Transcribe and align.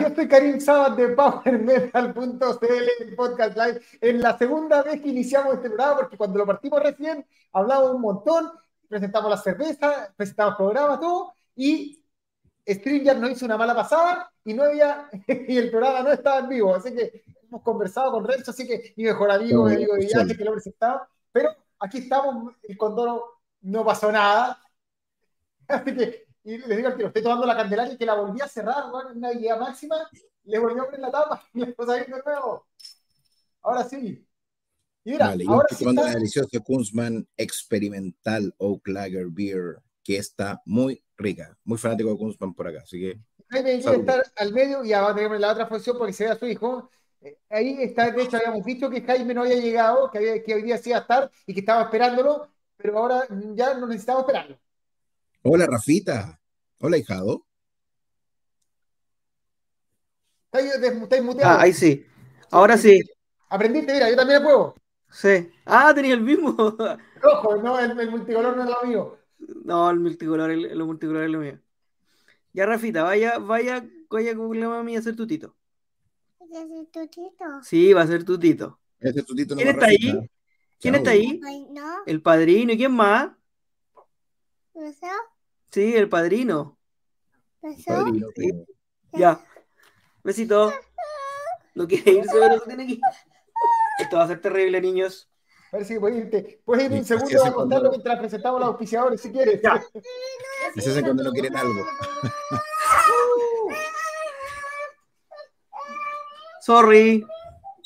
Yo 0.00 0.14
soy 0.14 0.26
Karim 0.26 0.58
Sabat 0.58 0.96
de 0.96 1.08
PowerMetal.cl, 1.08 3.14
podcast 3.14 3.56
live, 3.56 3.80
en 4.00 4.22
la 4.22 4.38
segunda 4.38 4.82
vez 4.82 5.02
que 5.02 5.08
iniciamos 5.08 5.54
este 5.54 5.68
programa, 5.68 5.96
porque 5.96 6.16
cuando 6.16 6.38
lo 6.38 6.46
partimos 6.46 6.82
recién 6.82 7.26
hablamos 7.52 7.90
un 7.90 8.00
montón, 8.00 8.50
presentamos 8.88 9.30
la 9.30 9.36
cerveza, 9.36 10.12
presentamos 10.16 10.56
programas, 10.56 10.98
todo, 10.98 11.34
y 11.56 12.02
Stringer 12.66 13.18
nos 13.18 13.32
hizo 13.32 13.44
una 13.44 13.58
mala 13.58 13.74
pasada 13.74 14.32
y 14.44 14.54
no 14.54 14.62
había, 14.62 15.10
y 15.26 15.58
el 15.58 15.70
programa 15.70 16.02
no 16.02 16.12
estaba 16.12 16.38
en 16.38 16.48
vivo, 16.48 16.74
así 16.74 16.94
que 16.94 17.24
hemos 17.42 17.62
conversado 17.62 18.12
con 18.12 18.26
Renzo, 18.26 18.52
así 18.52 18.66
que 18.66 18.94
mi 18.96 19.04
mejor 19.04 19.30
amigo, 19.30 19.66
mi 19.66 19.74
amigo 19.74 19.94
de 19.94 20.06
viaje 20.06 20.36
que 20.36 20.44
lo 20.44 20.52
presentaba, 20.52 21.06
pero 21.30 21.50
aquí 21.80 21.98
estamos, 21.98 22.54
el 22.62 22.78
Condoro 22.78 23.42
no 23.62 23.84
pasó 23.84 24.10
nada, 24.10 24.58
así 25.68 25.94
que 25.94 26.31
y 26.44 26.58
les 26.58 26.76
digo 26.76 26.96
que 26.96 27.02
lo 27.02 27.08
estoy 27.08 27.22
tomando 27.22 27.46
la 27.46 27.56
Candelaria 27.56 27.94
y 27.94 27.96
que 27.96 28.06
la 28.06 28.14
volví 28.14 28.40
a 28.40 28.48
cerrar, 28.48 28.90
bueno, 28.90 29.10
en 29.10 29.18
una 29.18 29.30
guía 29.30 29.56
máxima, 29.56 29.96
le 30.44 30.58
volví 30.58 30.80
a 30.80 30.84
poner 30.84 31.00
la 31.00 31.10
tapa 31.10 31.42
y 31.54 31.64
después 31.64 31.88
ahí 31.88 32.00
de 32.00 32.22
nuevo. 32.24 32.66
Ahora 33.62 33.84
sí. 33.84 34.26
Y 35.04 35.12
mira, 35.12 35.28
vale, 35.28 35.44
ahora 35.46 35.66
yo 35.68 35.74
estoy 35.74 35.84
tomando 35.84 36.02
una 36.02 36.14
deliciosa 36.14 36.60
Kunzman 36.60 37.28
Experimental 37.36 38.54
Oak 38.58 38.88
Lager 38.88 39.26
Beer, 39.30 39.82
que 40.02 40.16
está 40.16 40.60
muy 40.64 41.02
rica. 41.16 41.56
Muy 41.64 41.78
fanático 41.78 42.10
de 42.10 42.16
Kunzman 42.16 42.54
por 42.54 42.68
acá, 42.68 42.80
así 42.82 43.00
que... 43.00 43.20
Jaime 43.48 43.80
quiere 43.80 43.98
estar 43.98 44.22
al 44.36 44.52
medio 44.52 44.84
y 44.84 44.88
ya 44.88 45.02
va 45.02 45.10
a 45.10 45.14
tener 45.14 45.38
la 45.38 45.52
otra 45.52 45.66
función 45.66 45.98
porque 45.98 46.12
se 46.12 46.24
ve 46.24 46.30
a 46.30 46.38
su 46.38 46.46
hijo. 46.46 46.88
Eh, 47.20 47.38
ahí 47.50 47.76
está, 47.82 48.10
de 48.10 48.22
hecho, 48.22 48.36
habíamos 48.36 48.64
visto 48.64 48.88
que 48.88 49.02
Jaime 49.02 49.34
no 49.34 49.42
había 49.42 49.56
llegado, 49.56 50.10
que, 50.10 50.18
había, 50.18 50.42
que 50.42 50.54
hoy 50.54 50.62
día 50.62 50.78
sí 50.78 50.90
iba 50.90 50.98
a 50.98 51.02
estar 51.02 51.30
y 51.46 51.52
que 51.52 51.60
estaba 51.60 51.82
esperándolo, 51.82 52.48
pero 52.76 52.98
ahora 52.98 53.26
ya 53.54 53.74
no 53.74 53.86
necesitamos 53.86 54.22
esperarlo. 54.22 54.58
Hola, 55.44 55.66
Rafita. 55.66 56.40
Hola, 56.78 56.98
hijado. 56.98 57.44
¿Estáis 60.52 61.22
muteado? 61.22 61.58
Ah, 61.58 61.62
ahí 61.62 61.72
sí. 61.72 62.06
Ahora 62.50 62.76
sí. 62.76 63.00
Aprendiste, 63.48 63.92
mira, 63.92 64.08
yo 64.08 64.14
también 64.14 64.40
puedo. 64.42 64.76
Sí. 65.10 65.50
Ah, 65.64 65.92
tenía 65.92 66.14
el 66.14 66.20
mismo. 66.20 66.54
Rojo, 67.20 67.56
no, 67.56 67.78
el, 67.80 68.10
multicolor 68.10 68.56
no 68.56 68.62
es 68.62 68.70
lo 68.70 68.88
mío. 68.88 69.18
No, 69.64 69.90
el 69.90 69.98
multicolor, 69.98 70.50
el, 70.52 70.84
multicolor 70.84 71.24
es 71.24 71.30
lo 71.30 71.38
mío. 71.40 71.58
Ya, 72.52 72.66
Rafita, 72.66 73.02
vaya, 73.02 73.38
vaya, 73.38 73.84
vaya 74.08 74.36
con 74.36 74.60
la 74.60 74.68
mami 74.68 74.96
a 74.96 75.02
ser 75.02 75.16
tutito. 75.16 75.56
¿Va 76.40 76.60
a 76.60 76.68
ser 76.68 76.86
tutito? 76.86 77.44
Sí, 77.64 77.92
va 77.92 78.02
a 78.02 78.06
ser 78.06 78.24
tutito. 78.24 78.78
tutito 79.26 79.56
¿Quién 79.56 79.68
está 79.68 79.86
ahí? 79.86 80.30
¿Quién 80.78 80.94
está 80.94 81.10
ahí? 81.10 81.40
El 82.06 82.22
padrino. 82.22 82.72
¿Y 82.74 82.76
quién 82.76 82.92
más? 82.92 83.32
¿Eso? 84.74 85.06
Sí, 85.72 85.96
el 85.96 86.08
padrino. 86.10 86.78
¿Pasó? 87.62 88.04
Ya. 89.14 89.42
Besito. 90.22 90.70
No 91.74 91.88
quiere 91.88 92.12
irse, 92.12 92.30
pero 92.30 92.60
tiene 92.60 92.86
que 92.86 93.00
Esto 93.98 94.18
va 94.18 94.24
a 94.24 94.28
ser 94.28 94.42
terrible, 94.42 94.82
niños. 94.82 95.30
A 95.72 95.78
ver 95.78 95.86
si 95.86 95.98
puedes 95.98 96.18
irte. 96.18 96.60
Puedes 96.66 96.84
ir 96.84 96.92
un 96.92 97.04
segundo 97.06 97.44
a 97.46 97.54
contarlo 97.54 97.88
mientras 97.88 98.18
presentamos 98.18 98.58
a 98.58 98.60
los 98.60 98.68
auspiciadores, 98.68 99.18
si 99.22 99.32
quieres. 99.32 99.62
Ya. 99.62 99.82
Ese 100.76 100.98
es 100.98 101.02
cuando 101.02 101.22
no 101.22 101.32
quieren 101.32 101.56
algo. 101.56 101.72
Sorry. 106.60 107.24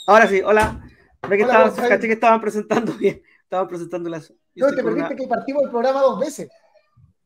Ahora 0.08 0.26
sí, 0.26 0.42
hola. 0.44 0.82
Ve 1.28 1.36
que, 1.36 1.44
estaban, 1.44 1.72
caché 1.72 2.08
que 2.08 2.14
estaban 2.14 2.41
presentando 2.41 2.94
bien. 2.94 3.22
Estaban 3.44 3.68
presentando 3.68 4.10
las. 4.10 4.34
No, 4.56 4.74
te 4.74 4.82
perdiste 4.82 5.14
que 5.14 5.28
partimos 5.28 5.62
el 5.62 5.70
programa 5.70 6.00
dos 6.00 6.18
veces 6.18 6.50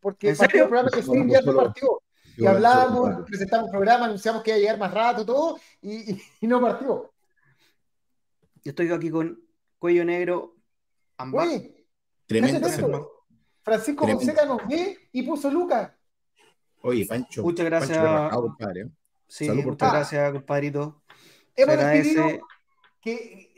porque 0.01 0.35
partió 0.35 0.63
el 0.63 0.69
programa 0.69 0.91
que 0.91 1.03
Steam 1.03 1.29
ya 1.29 1.41
partió. 1.43 2.03
Y 2.37 2.47
hablamos, 2.47 3.25
presentamos 3.27 3.67
el 3.67 3.71
programa, 3.73 4.07
anunciamos 4.07 4.43
que 4.43 4.51
iba 4.51 4.57
a 4.57 4.61
llegar 4.61 4.79
más 4.79 4.95
rato, 4.95 5.27
todo, 5.27 5.59
y, 5.83 6.19
y, 6.41 6.47
no 6.47 6.61
partió. 6.61 7.13
Yo 8.63 8.71
estoy 8.71 8.91
aquí 8.91 9.11
con 9.11 9.39
cuello 9.79 10.05
negro, 10.05 10.57
ambas. 11.19 11.49
Tremendo. 12.27 13.27
Francisco 13.63 14.09
Fonseca 14.09 14.47
nos 14.47 14.67
ve 14.67 15.09
y 15.13 15.23
puso 15.23 15.51
Lucas. 15.51 15.93
Oye, 16.83 17.05
Pancho. 17.05 17.43
Muchas 17.43 17.67
gracias. 17.67 17.99
¿eh? 17.99 18.91
Sí, 19.27 19.51
muchas 19.51 19.93
gracias, 19.93 20.33
compadrito. 20.33 21.03
Hemos 21.55 21.77
decidido 21.77 22.41
que 23.03 23.55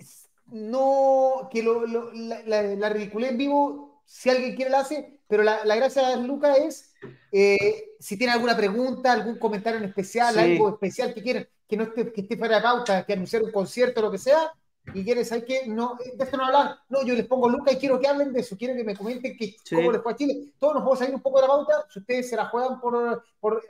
no, 0.47 1.49
que 1.51 1.63
lo, 1.63 1.87
lo, 1.87 2.13
la, 2.13 2.43
la, 2.43 2.63
la 2.63 2.89
ridiculez 2.89 3.31
en 3.31 3.39
vivo, 3.39 4.03
si 4.05 4.29
alguien 4.29 4.57
quiere 4.57 4.71
la 4.71 4.81
hace, 4.81 5.21
pero 5.33 5.45
la, 5.45 5.65
la 5.65 5.77
gracia, 5.77 6.15
Luca, 6.17 6.57
es 6.57 6.93
eh, 7.33 7.95
si 7.99 8.19
tiene 8.19 8.35
alguna 8.35 8.55
pregunta, 8.55 9.11
algún 9.11 9.39
comentario 9.39 9.79
en 9.79 9.87
especial, 9.87 10.39
algo 10.39 10.69
especial 10.69 11.15
que 11.15 11.23
quieran, 11.23 11.49
que 11.67 11.75
no 11.75 11.85
esté, 11.85 12.13
que 12.13 12.21
esté 12.21 12.37
fuera 12.37 12.57
de 12.57 12.63
pauta, 12.63 13.07
que 13.07 13.15
anunciar 13.15 13.43
un 13.43 13.51
concierto, 13.51 14.03
lo 14.03 14.11
que 14.11 14.19
sea, 14.19 14.53
y 14.93 15.03
quieren 15.03 15.25
saber 15.25 15.47
que 15.47 15.67
no, 15.69 15.97
de 15.97 16.23
esto 16.23 16.37
no 16.37 16.45
hablar, 16.45 16.77
no, 16.91 17.03
yo 17.03 17.15
les 17.15 17.25
pongo 17.25 17.49
Luca 17.49 17.73
y 17.73 17.77
quiero 17.77 17.99
que 17.99 18.09
hablen 18.09 18.31
de 18.31 18.41
eso, 18.41 18.59
quieren 18.59 18.77
que 18.77 18.85
me 18.85 18.95
comenten 18.95 19.35
que, 19.35 19.57
cómo 19.71 19.91
les 19.91 20.03
fue 20.03 20.13
a 20.13 20.17
Chile, 20.17 20.53
todos 20.59 20.75
nos 20.75 20.83
vamos 20.83 20.99
a 20.99 21.05
salir 21.05 21.15
un 21.15 21.23
poco 21.23 21.41
de 21.41 21.47
la 21.47 21.55
pauta, 21.55 21.87
si 21.89 22.01
ustedes 22.01 22.29
se 22.29 22.37
la 22.37 22.51
juegan 22.51 22.79
por, 22.79 23.25
por, 23.41 23.65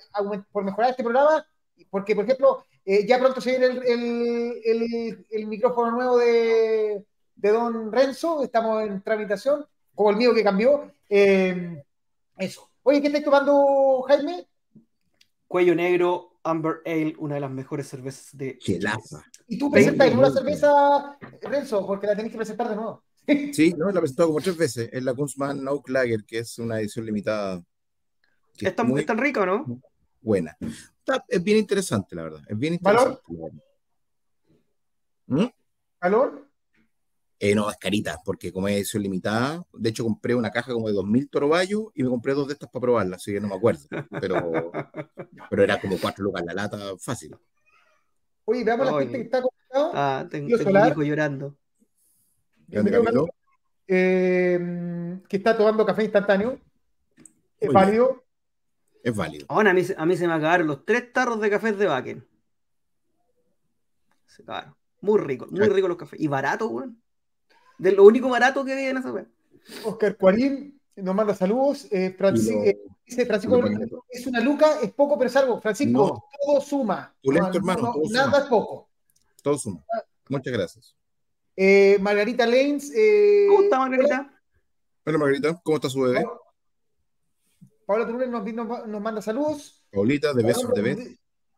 por 0.50 0.64
mejorar 0.64 0.90
este 0.90 1.04
programa, 1.04 1.46
porque, 1.90 2.16
por 2.16 2.24
ejemplo, 2.24 2.64
eh, 2.84 3.06
ya 3.06 3.20
pronto 3.20 3.40
se 3.40 3.50
viene 3.50 3.66
el, 3.66 3.86
el, 3.86 4.62
el, 4.64 5.26
el 5.30 5.46
micrófono 5.46 5.92
nuevo 5.92 6.18
de, 6.18 7.04
de 7.36 7.50
Don 7.52 7.92
Renzo, 7.92 8.42
estamos 8.42 8.82
en 8.82 9.00
tramitación, 9.00 9.64
como 9.94 10.10
el 10.10 10.16
mío 10.16 10.34
que 10.34 10.42
cambió, 10.42 10.90
eh, 11.14 11.84
eso. 12.38 12.70
Oye, 12.82 13.00
¿qué 13.00 13.08
estás 13.08 13.22
tomando, 13.22 14.02
Jaime? 14.08 14.48
Cuello 15.46 15.74
Negro 15.74 16.38
Amber 16.42 16.80
Ale, 16.86 17.14
una 17.18 17.34
de 17.34 17.40
las 17.42 17.50
mejores 17.50 17.86
cervezas 17.86 18.36
de 18.36 18.56
Chelaza. 18.58 19.22
¿Y 19.46 19.58
tú 19.58 19.70
presentas 19.70 20.08
alguna 20.08 20.30
cerveza, 20.30 21.18
Renzo? 21.42 21.86
Porque 21.86 22.06
la 22.06 22.16
tenés 22.16 22.32
que 22.32 22.38
presentar 22.38 22.70
de 22.70 22.76
nuevo. 22.76 23.04
Sí, 23.52 23.72
no, 23.76 23.84
la 23.90 23.98
he 23.98 24.00
presentado 24.00 24.30
como 24.30 24.40
tres 24.40 24.56
veces. 24.56 24.88
Es 24.90 25.02
la 25.04 25.14
Kunzman 25.14 25.68
Oak 25.68 25.90
Lager, 25.90 26.24
que 26.24 26.38
es 26.38 26.58
una 26.58 26.80
edición 26.80 27.04
limitada. 27.04 27.62
Es 28.58 28.74
tan, 28.74 28.88
muy 28.88 29.04
rica, 29.04 29.46
¿no? 29.46 29.80
Buena. 30.20 30.56
es 31.28 31.44
bien 31.44 31.58
interesante, 31.58 32.16
la 32.16 32.22
verdad. 32.22 32.40
Es 32.48 32.58
bien 32.58 32.74
interesante. 32.74 33.20
¿Valor? 33.28 33.52
¿Mm? 35.26 35.46
¿Valor? 36.00 36.51
Eh, 37.44 37.56
no, 37.56 37.68
es 37.68 37.76
carita, 37.76 38.20
porque 38.24 38.52
como 38.52 38.68
es 38.68 38.76
edición 38.76 39.02
limitada, 39.02 39.66
de 39.72 39.88
hecho 39.88 40.04
compré 40.04 40.32
una 40.36 40.52
caja 40.52 40.72
como 40.72 40.86
de 40.86 40.94
2.000 40.94 41.28
torobayos 41.28 41.86
y 41.92 42.04
me 42.04 42.08
compré 42.08 42.34
dos 42.34 42.46
de 42.46 42.52
estas 42.52 42.70
para 42.70 42.82
probarlas, 42.82 43.20
así 43.20 43.32
que 43.32 43.40
no 43.40 43.48
me 43.48 43.56
acuerdo. 43.56 43.80
Pero, 44.20 44.70
pero 45.50 45.64
era 45.64 45.80
como 45.80 45.98
cuatro 45.98 46.22
lucas 46.22 46.44
la 46.46 46.54
lata, 46.54 46.78
fácil. 47.00 47.36
Oye, 48.44 48.62
veamos 48.62 48.86
la 48.86 48.96
gente 49.00 49.18
que 49.18 49.24
está 49.24 49.42
conectado. 49.42 49.90
Ah, 49.92 50.24
tengo, 50.30 50.56
tengo 50.56 50.70
un 50.70 50.86
hijo 50.86 51.02
llorando. 51.02 51.56
Eh, 53.88 55.18
que 55.28 55.36
está 55.36 55.56
tomando 55.56 55.84
café 55.84 56.04
instantáneo. 56.04 56.60
¿Es 57.58 57.72
válido? 57.72 58.22
Es 59.02 59.16
válido. 59.16 59.46
Ahora 59.48 59.72
a 59.72 59.74
mí, 59.74 59.82
a 59.96 60.06
mí 60.06 60.16
se 60.16 60.28
me 60.28 60.34
acabaron 60.34 60.68
los 60.68 60.84
tres 60.84 61.12
tarros 61.12 61.40
de 61.40 61.50
café 61.50 61.72
de 61.72 61.86
Bakken. 61.86 62.24
Se 64.26 64.42
acabaron. 64.42 64.76
Muy 65.00 65.18
rico, 65.18 65.48
muy 65.50 65.66
rico 65.66 65.88
los 65.88 65.96
cafés. 65.96 66.20
Y 66.20 66.28
barato, 66.28 66.68
weón. 66.68 67.01
De 67.78 67.92
lo 67.92 68.04
único 68.04 68.28
barato 68.28 68.64
que 68.64 68.72
hay 68.72 68.86
en 68.86 68.98
esa 68.98 69.12
web. 69.12 69.26
Oscar 69.84 70.16
Cuarín 70.16 70.80
nos 70.96 71.14
manda 71.14 71.34
saludos. 71.34 71.86
Eh, 71.90 72.14
Francisco, 72.16 72.62
eh, 72.64 72.78
dice 73.06 73.26
Francisco, 73.26 73.62
es 74.08 74.26
una 74.26 74.40
luca, 74.40 74.80
es 74.80 74.92
poco, 74.92 75.18
pero 75.18 75.28
es 75.28 75.36
algo. 75.36 75.60
Francisco, 75.60 76.24
todo 76.44 76.60
suma. 76.60 77.14
hermano, 77.22 77.94
nada 78.10 78.38
es 78.40 78.44
poco. 78.46 78.88
Todo 79.42 79.58
suma. 79.58 79.84
Muchas 80.28 80.52
gracias. 80.52 80.96
Eh, 81.56 81.98
Margarita 82.00 82.46
Lanes. 82.46 82.92
¿Cómo 83.48 83.62
está 83.62 83.78
Margarita? 83.78 84.32
Hola 85.04 85.18
Margarita, 85.18 85.60
¿cómo 85.64 85.76
está 85.76 85.90
su 85.90 86.00
bebé? 86.00 86.24
Paula 87.84 88.06
Turunes 88.06 88.28
nos, 88.28 88.86
nos, 88.86 89.00
manda 89.02 89.20
saludos. 89.20 89.84
Paulita, 89.90 90.32
de 90.32 90.42
besos, 90.44 90.72
de 90.72 90.80
besos. 90.80 91.08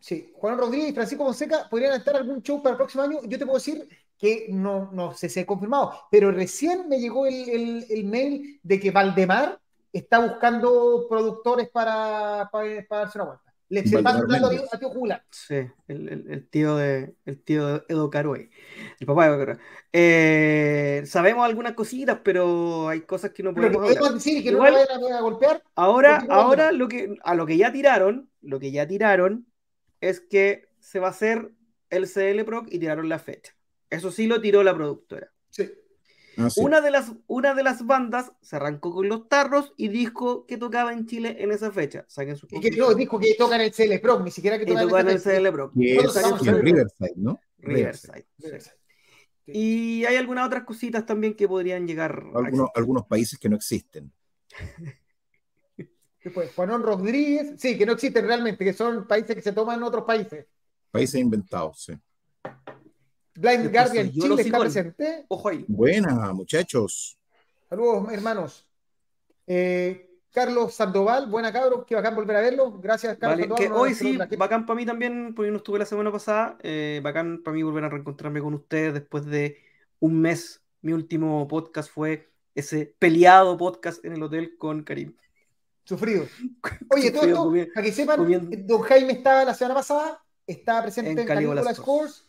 Sí, 0.01 0.33
Juan 0.35 0.59
Rodríguez 0.59 0.91
y 0.91 0.93
Francisco 0.95 1.25
Fonseca 1.25 1.69
podrían 1.71 1.95
estar 1.95 2.17
algún 2.17 2.43
show 2.43 2.63
para 2.63 2.73
el 2.73 2.77
próximo 2.77 3.05
año. 3.05 3.21
Yo 3.25 3.39
te 3.39 3.45
puedo 3.45 3.59
decir 3.59 3.87
que 4.19 4.47
no, 4.51 4.91
no 4.93 5.15
sé 5.15 5.29
si 5.29 5.41
ha 5.41 5.47
confirmado, 5.47 5.93
pero 6.11 6.31
recién 6.31 6.89
me 6.89 6.99
llegó 6.99 7.27
el, 7.27 7.85
el, 7.89 8.05
mail 8.05 8.61
de 8.63 8.81
que 8.81 8.91
Valdemar 8.91 9.59
está 9.93 10.19
buscando 10.19 11.07
productores 11.09 11.69
para, 11.69 12.49
para, 12.51 12.85
para 12.87 13.03
darse 13.03 13.19
una 13.19 13.27
vuelta. 13.27 13.45
Le 13.69 13.87
se 13.87 13.97
está 13.97 14.11
a 14.11 14.79
tío 14.79 14.91
Jula. 14.91 15.25
Sí, 15.31 15.57
el, 15.89 16.27
el, 16.29 16.49
tío 16.49 16.77
de 16.77 17.15
el 17.25 17.43
tío 17.43 17.67
de 17.67 17.83
Edo 17.89 18.11
Caroe, 18.11 18.51
el 19.01 19.07
papá 19.07 19.25
de 19.25 19.29
Edo 19.31 19.39
Caroe. 19.39 19.59
Eh, 19.93 21.03
sabemos 21.07 21.45
algunas 21.47 21.73
cositas, 21.73 22.21
pero 22.23 22.89
hay 22.89 23.01
cosas 23.03 23.33
que 23.33 23.43
no 23.43 23.55
podemos 23.55 23.89
hablar. 23.89 24.15
decir 24.15 24.45
que 24.45 24.53
no 24.53 24.59
vayan 24.59 24.87
a, 25.13 25.21
golpear. 25.21 25.63
Ahora, 25.75 26.25
ahora 26.29 26.73
lo 26.73 26.89
que, 26.89 27.17
a 27.25 27.35
lo 27.35 27.47
que 27.47 27.57
ya 27.57 27.73
tiraron, 27.73 28.31
lo 28.43 28.61
que 28.61 28.71
ya 28.71 28.87
tiraron 28.87 29.47
es 30.01 30.21
que 30.21 30.69
se 30.79 30.99
va 30.99 31.09
a 31.09 31.11
hacer 31.11 31.51
el 31.89 32.07
CL 32.07 32.45
Proc 32.45 32.67
y 32.71 32.79
tiraron 32.79 33.09
la 33.09 33.19
fecha. 33.19 33.55
Eso 33.95 34.11
sí 34.11 34.27
lo 34.27 34.41
tiró 34.41 34.63
la 34.63 34.75
productora. 34.75 35.31
Sí. 35.51 35.71
Ah, 36.37 36.51
sí. 36.51 36.61
Una 36.61 36.81
de, 36.81 36.91
las, 36.91 37.13
una 37.27 37.55
de 37.55 37.63
las 37.63 37.87
bandas 37.87 38.33
se 38.43 38.57
arrancó 38.57 38.93
con 38.93 39.09
los 39.09 39.29
tarros 39.29 39.73
y 39.77 39.89
dijo 39.89 40.47
que 40.47 40.57
tocaba 40.57 40.93
en 40.93 41.07
Chile 41.07 41.37
en 41.39 41.53
esa 41.53 41.71
fecha. 41.71 42.05
Saquen 42.09 42.37
sus 42.37 42.53
Y 42.53 42.61
que 42.61 42.71
dijo 42.71 43.21
que 43.21 43.35
tocan 43.35 43.61
el 43.61 43.73
CL 43.73 43.99
Pro, 44.01 44.21
ni 44.21 44.31
siquiera 44.31 44.59
que 44.59 44.67
tocan 44.67 44.85
tocaba 44.85 45.01
en 45.03 45.09
el 45.11 45.23
CL 45.23 45.31
CL 45.31 45.53
Pro. 45.53 45.71
Que 45.73 45.95
Nosotros 45.95 46.17
es 46.17 46.23
estamos 46.23 46.47
en 46.47 46.55
en 46.55 46.63
Riverside, 46.63 47.15
¿no? 47.17 47.41
Riverside. 47.59 48.27
Riverside. 48.39 48.77
sí. 49.47 49.53
Y 49.53 50.05
hay 50.07 50.17
algunas 50.17 50.47
otras 50.47 50.65
cositas 50.65 51.07
también 51.07 51.35
que 51.35 51.47
podrían 51.47 51.87
llegar. 51.87 52.25
a 52.35 52.39
Algunos, 52.39 52.71
algunos 52.75 53.07
países 53.07 53.39
que 53.39 53.49
no 53.49 53.57
existen. 53.57 54.13
Después, 56.25 56.51
Juanón 56.55 56.83
Rodríguez, 56.83 57.53
sí, 57.59 57.77
que 57.77 57.85
no 57.85 57.93
existen 57.93 58.27
realmente, 58.27 58.65
que 58.65 58.73
son 58.73 59.07
países 59.07 59.37
que 59.37 59.43
se 59.43 59.53
toman 59.53 59.77
en 59.77 59.83
otros 59.83 60.05
países. 60.05 60.47
Países 60.91 61.21
inventados, 61.21 61.85
sí. 61.85 61.93
Blind 63.35 63.63
Después 63.65 63.73
Guardian 63.73 64.13
Chile 64.13 64.43
está 64.43 64.59
presente. 64.59 65.25
Ojo 65.29 65.49
ahí. 65.49 65.65
Buena, 65.69 66.33
muchachos. 66.33 67.19
Saludos, 67.69 68.13
hermanos. 68.13 68.67
Eh, 69.47 70.11
Carlos 70.31 70.75
Sandoval, 70.75 71.29
buena 71.29 71.53
cabros, 71.53 71.85
que 71.85 71.95
bacán 71.95 72.15
volver 72.17 72.37
a 72.37 72.41
verlo. 72.41 72.79
Gracias, 72.81 73.17
Carlos 73.19 73.39
Vale, 73.39 73.43
Sandoval. 73.49 73.67
que 73.69 73.73
hoy 73.73 73.95
sí, 73.95 74.19
bacán 74.37 74.67
para 74.67 74.77
mí 74.77 74.85
también, 74.87 75.33
porque 75.35 75.51
no 75.51 75.59
estuve 75.59 75.79
la 75.79 75.87
semana 75.87 76.11
pasada. 76.11 76.57
eh, 76.63 77.01
bacán 77.03 77.43
para 77.45 77.55
mí 77.55 77.63
volver 77.63 77.85
a 77.85 77.89
reencontrarme 77.89 78.41
con 78.41 78.55
ustedes 78.55 78.95
después 78.95 79.25
de 79.27 79.59
un 80.01 80.21
mes. 80.21 80.61
Mi 80.83 80.93
último 80.93 81.47
podcast 81.49 81.91
fue 81.91 82.29
ese 82.55 82.95
peleado 82.99 83.57
podcast 83.57 84.05
en 84.05 84.13
el 84.15 84.23
hotel 84.23 84.57
con 84.59 84.83
Karim. 84.83 85.15
Sufrido. 85.85 86.27
Oye, 86.91 87.11
todo 87.11 87.23
Sufrido 87.23 87.37
esto, 87.37 87.51
comi- 87.51 87.73
para 87.75 87.85
que 87.87 87.93
sepan, 87.93 88.17
comiendo- 88.19 88.57
Don 88.65 88.83
Jaime 88.83 89.13
estaba 89.13 89.45
la 89.45 89.55
semana 89.55 89.75
pasada, 89.75 90.23
estaba 90.47 90.83
presente 90.83 91.11
En 91.13 91.19
en, 91.21 91.27
Caligula 91.27 91.75
Scores. 91.75 92.24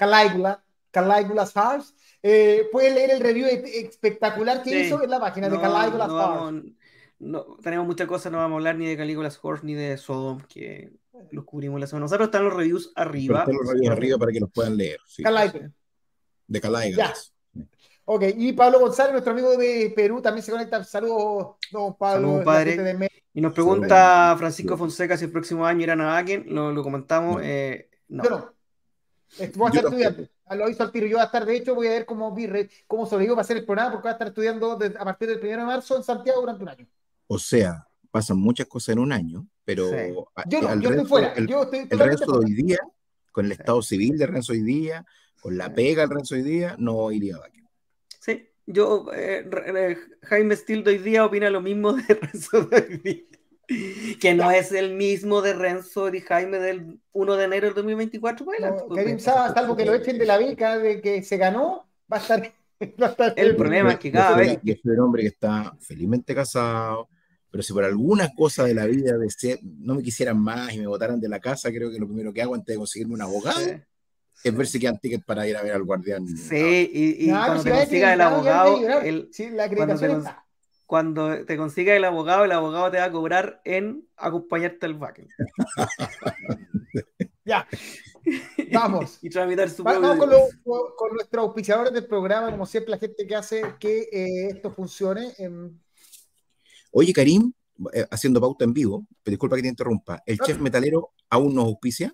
Caligula, 0.00 0.64
Caligula 0.90 1.44
Scores. 1.46 1.94
Eh, 2.22 2.68
pueden 2.72 2.94
leer 2.94 3.10
el 3.10 3.20
review 3.20 3.46
e- 3.46 3.80
espectacular 3.86 4.62
que 4.62 4.70
Sí. 4.70 4.76
hizo 4.86 5.02
en 5.02 5.10
la 5.10 5.20
página 5.20 5.48
de 5.48 5.56
No, 5.56 5.62
Caligula 5.62 6.52
no 7.18 7.58
tenemos 7.62 7.86
muchas 7.86 8.08
cosas, 8.08 8.32
no 8.32 8.38
vamos 8.38 8.56
a 8.56 8.58
hablar 8.58 8.76
ni 8.76 8.86
de 8.86 8.96
Caligula's 8.96 9.38
Horse 9.42 9.64
ni 9.66 9.74
de 9.74 9.98
Sodom, 9.98 10.40
que 10.48 10.90
los 11.32 11.44
cubrimos 11.44 11.78
la 11.78 11.86
semana 11.86 12.06
pero 12.08 12.24
están 12.24 12.44
los 12.44 12.54
reviews 12.54 12.92
Pero 12.94 13.08
arriba. 13.10 13.38
están 13.40 13.56
los 13.56 13.68
radios 13.68 13.92
arriba 13.92 14.16
para 14.18 14.32
que 14.32 14.40
los 14.40 14.50
puedan 14.50 14.76
leer. 14.78 14.98
sí. 15.06 15.22
Caligula. 15.22 15.70
De 16.46 16.60
Calaigas. 16.60 17.32
Ok, 18.06 18.24
y 18.36 18.52
Pablo 18.54 18.80
González, 18.80 19.12
nuestro 19.12 19.32
amigo 19.32 19.56
de 19.56 19.92
Perú, 19.94 20.20
también 20.20 20.42
se 20.44 20.50
conecta. 20.50 20.82
Saludos, 20.82 21.56
don 21.70 21.94
Pablo. 21.96 22.26
Saludos, 22.26 22.44
padre. 22.44 23.10
Y 23.32 23.40
nos 23.40 23.52
pregunta 23.52 24.34
Francisco 24.36 24.76
Fonseca 24.76 25.16
si 25.16 25.26
el 25.26 25.30
próximo 25.30 25.64
año 25.64 25.82
irán 25.84 26.00
a 26.00 26.16
Aken, 26.18 26.46
lo, 26.48 26.72
lo 26.72 26.82
comentamos. 26.82 27.36
No. 27.36 27.40
eh, 27.42 27.88
no. 28.08 28.24
Yo 28.24 28.30
no. 28.30 28.54
Voy 29.38 29.66
a 29.66 29.74
estar 29.74 29.84
estudiando. 29.84 30.28
Ah, 30.46 30.54
Lo 30.56 30.68
hizo 30.68 30.82
al 30.82 30.90
tiro. 30.92 31.06
Yo 31.06 31.16
voy 31.16 31.22
a 31.22 31.26
estar, 31.26 31.46
de 31.46 31.56
hecho, 31.56 31.74
voy 31.74 31.86
a 31.86 31.90
ver 31.90 32.04
cómo, 32.06 32.34
vi- 32.34 32.48
cómo 32.86 33.06
sobrevivo 33.06 33.34
para 33.36 33.42
hacer 33.42 33.56
el 33.58 33.64
programa, 33.64 33.92
porque 33.92 34.02
voy 34.04 34.10
a 34.10 34.12
estar 34.12 34.28
estudiando 34.28 34.76
desde- 34.76 34.98
a 34.98 35.04
partir 35.04 35.28
del 35.28 35.38
1 35.38 35.48
de 35.60 35.66
marzo 35.66 35.96
en 35.96 36.02
Santiago 36.02 36.40
durante 36.40 36.62
un 36.62 36.68
año. 36.68 36.86
O 37.28 37.38
sea, 37.38 37.86
pasan 38.10 38.38
muchas 38.38 38.66
cosas 38.66 38.94
en 38.94 38.98
un 38.98 39.12
año, 39.12 39.46
pero 39.64 39.88
Sí. 39.88 39.94
a- 40.34 40.48
Yo 40.48 40.60
no, 40.62 40.80
yo 40.80 40.90
estoy 40.90 41.06
fuera. 41.06 41.32
el, 41.34 41.46
yo 41.46 41.62
estoy 41.62 41.86
el 41.88 41.98
resto 41.98 42.32
de 42.32 42.38
hoy 42.46 42.54
día, 42.54 42.78
con 43.30 43.46
el 43.46 43.52
estado 43.52 43.80
civil 43.82 44.18
de 44.18 44.26
Renzo 44.26 44.52
hoy 44.52 44.62
día, 44.62 45.06
con 45.40 45.56
la 45.56 45.66
Sí. 45.66 45.72
pega 45.76 46.02
del 46.02 46.10
Renzo 46.10 46.34
hoy 46.34 46.42
día, 46.42 46.74
no 46.78 47.12
iría 47.12 47.36
a 47.36 47.38
Baquio. 47.38 47.70
Sí, 48.18 48.48
yo, 48.66 49.06
eh, 49.14 49.48
eh, 49.66 49.96
Jaime 50.22 50.56
Steele 50.56 50.82
de 50.82 50.90
hoy 50.90 50.98
día 50.98 51.24
opina 51.24 51.48
lo 51.50 51.60
mismo 51.60 51.92
de 51.92 52.02
Renzo 52.34 52.62
de 52.62 52.76
hoy 52.76 52.96
día. 52.98 53.38
Que 54.20 54.34
no 54.34 54.50
es 54.50 54.72
el 54.72 54.94
mismo 54.94 55.42
de 55.42 55.54
Renzo 55.54 56.12
y 56.12 56.20
Jaime 56.20 56.58
del 56.58 57.00
1 57.12 57.36
de 57.36 57.44
enero 57.44 57.66
del 57.68 57.74
2024. 57.74 58.44
para 58.44 58.58
adelante, 58.58 58.82
No, 58.82 58.88
pues, 58.88 59.04
Karim. 59.04 59.18
Saba, 59.18 59.54
salvo 59.54 59.76
que 59.76 59.84
lo 59.86 59.94
echen 59.94 60.18
de 60.18 60.26
la 60.26 60.38
beca 60.38 60.78
de 60.78 61.00
que 61.00 61.22
se 61.22 61.36
ganó, 61.36 61.86
va 62.12 62.16
a 62.18 62.20
estar. 62.20 62.40
va 63.02 63.06
a 63.06 63.10
estar- 63.10 63.34
El 63.36 63.56
problema 63.56 63.92
es 63.92 63.98
que 63.98 64.10
cada 64.12 64.36
vez 64.36 64.58
yo 64.62 64.74
soy 64.82 64.92
un 64.92 65.00
hombre 65.00 65.22
que 65.22 65.28
está 65.28 65.76
felizmente 65.80 66.34
casado, 66.34 67.08
pero 67.50 67.62
si 67.62 67.72
por 67.72 67.84
alguna 67.84 68.30
cosa 68.34 68.64
de 68.64 68.74
la 68.74 68.86
vida 68.86 69.16
desea- 69.16 69.58
no 69.62 69.94
me 69.94 70.02
quisieran 70.02 70.38
más 70.40 70.72
y 70.74 70.78
me 70.78 70.86
botaran 70.86 71.20
de 71.20 71.28
la 71.28 71.40
casa, 71.40 71.70
creo 71.70 71.90
que 71.90 71.98
lo 71.98 72.06
primero 72.06 72.32
que 72.32 72.42
hago 72.42 72.54
antes 72.54 72.74
de 72.74 72.78
conseguirme 72.78 73.14
un 73.14 73.22
abogado 73.22 73.60
Sí, 73.60 73.70
es 74.48 74.56
ver 74.56 74.66
si 74.66 74.80
quedan 74.80 74.98
tickets 74.98 75.24
para 75.24 75.46
ir 75.46 75.56
a 75.56 75.62
ver 75.62 75.72
al 75.72 75.82
guardián. 75.84 76.26
Sí, 76.26 76.90
y, 76.92 77.24
y 77.26 77.28
No, 77.28 77.44
cuando 77.44 77.62
si 77.62 77.68
te 77.68 77.74
consiga 77.76 78.14
el 78.14 78.20
abogado, 78.20 79.00
el, 79.02 79.28
Sí, 79.32 79.50
la 79.50 79.68
cuando 79.68 79.96
te. 79.98 80.06
Cuando 80.90 81.44
te 81.46 81.56
consiga 81.56 81.94
el 81.94 82.02
abogado, 82.04 82.44
el 82.44 82.50
abogado 82.50 82.90
te 82.90 82.98
va 82.98 83.04
a 83.04 83.12
cobrar 83.12 83.62
en 83.64 84.08
acompañarte 84.16 84.86
al 84.86 84.94
backend 84.94 85.28
Ya. 87.44 87.64
Vamos. 88.72 89.18
y 89.22 89.30
tramitar 89.30 89.70
su 89.70 89.84
Vamos 89.84 90.16
con, 90.16 90.28
lo- 90.30 90.48
nuestros 91.12 91.44
auspiciadores 91.44 91.92
del 91.92 92.06
programa, 92.08 92.50
como 92.50 92.66
siempre, 92.66 92.90
la 92.90 92.98
gente 92.98 93.24
que 93.24 93.36
hace 93.36 93.62
que 93.78 94.00
eh, 94.12 94.48
esto 94.50 94.72
funcione. 94.72 95.32
em, 95.38 95.78
Oye, 96.90 97.12
Karim, 97.12 97.52
eh, 97.92 98.04
haciendo 98.10 98.40
pauta 98.40 98.64
en 98.64 98.72
vivo, 98.72 99.06
pero 99.22 99.32
disculpa 99.34 99.54
que 99.54 99.62
te 99.62 99.68
interrumpa, 99.68 100.20
¿el 100.26 100.38
No. 100.38 100.44
chef 100.44 100.58
metalero 100.58 101.12
aún 101.30 101.54
nos 101.54 101.66
auspicia? 101.66 102.12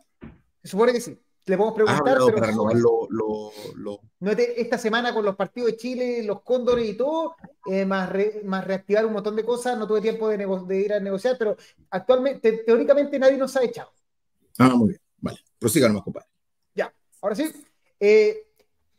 se 0.62 0.68
supone 0.70 0.92
que 0.92 1.00
sí. 1.00 1.18
Le 1.46 1.56
podemos 1.56 1.78
¿Has 1.88 2.00
preguntar, 2.00 2.18
pero 2.18 2.34
para 2.40 2.52
lo, 2.74 3.06
lo- 3.08 3.52
lo- 3.76 4.00
esta 4.32 4.78
semana 4.78 5.14
con 5.14 5.24
los 5.24 5.36
partidos 5.36 5.70
de 5.70 5.76
Chile, 5.76 6.22
los 6.24 6.42
cóndores 6.42 6.88
y 6.88 6.94
todo, 6.94 7.36
eh, 7.66 7.84
más, 7.86 8.10
re- 8.10 8.40
más 8.44 8.66
reactivar 8.66 9.06
un 9.06 9.12
montón 9.12 9.36
de 9.36 9.44
cosas, 9.44 9.78
no 9.78 9.86
tuve 9.86 10.00
tiempo 10.00 10.28
de, 10.28 10.80
ir 10.80 10.92
a 10.92 10.98
negociar, 10.98 11.36
pero 11.38 11.56
actualmente, 11.90 12.50
te- 12.52 12.64
teóricamente 12.64 13.16
nadie 13.18 13.38
nos 13.38 13.56
ha 13.56 13.62
echado. 13.62 13.92
Ah, 14.58 14.70
muy 14.70 14.88
bien, 14.88 15.00
vale. 15.18 15.38
Prosiga 15.58 15.86
nomás, 15.88 16.02
compadre. 16.04 16.28
Ahora 17.22 17.34
sí, 17.34 17.50
eh, 17.98 18.46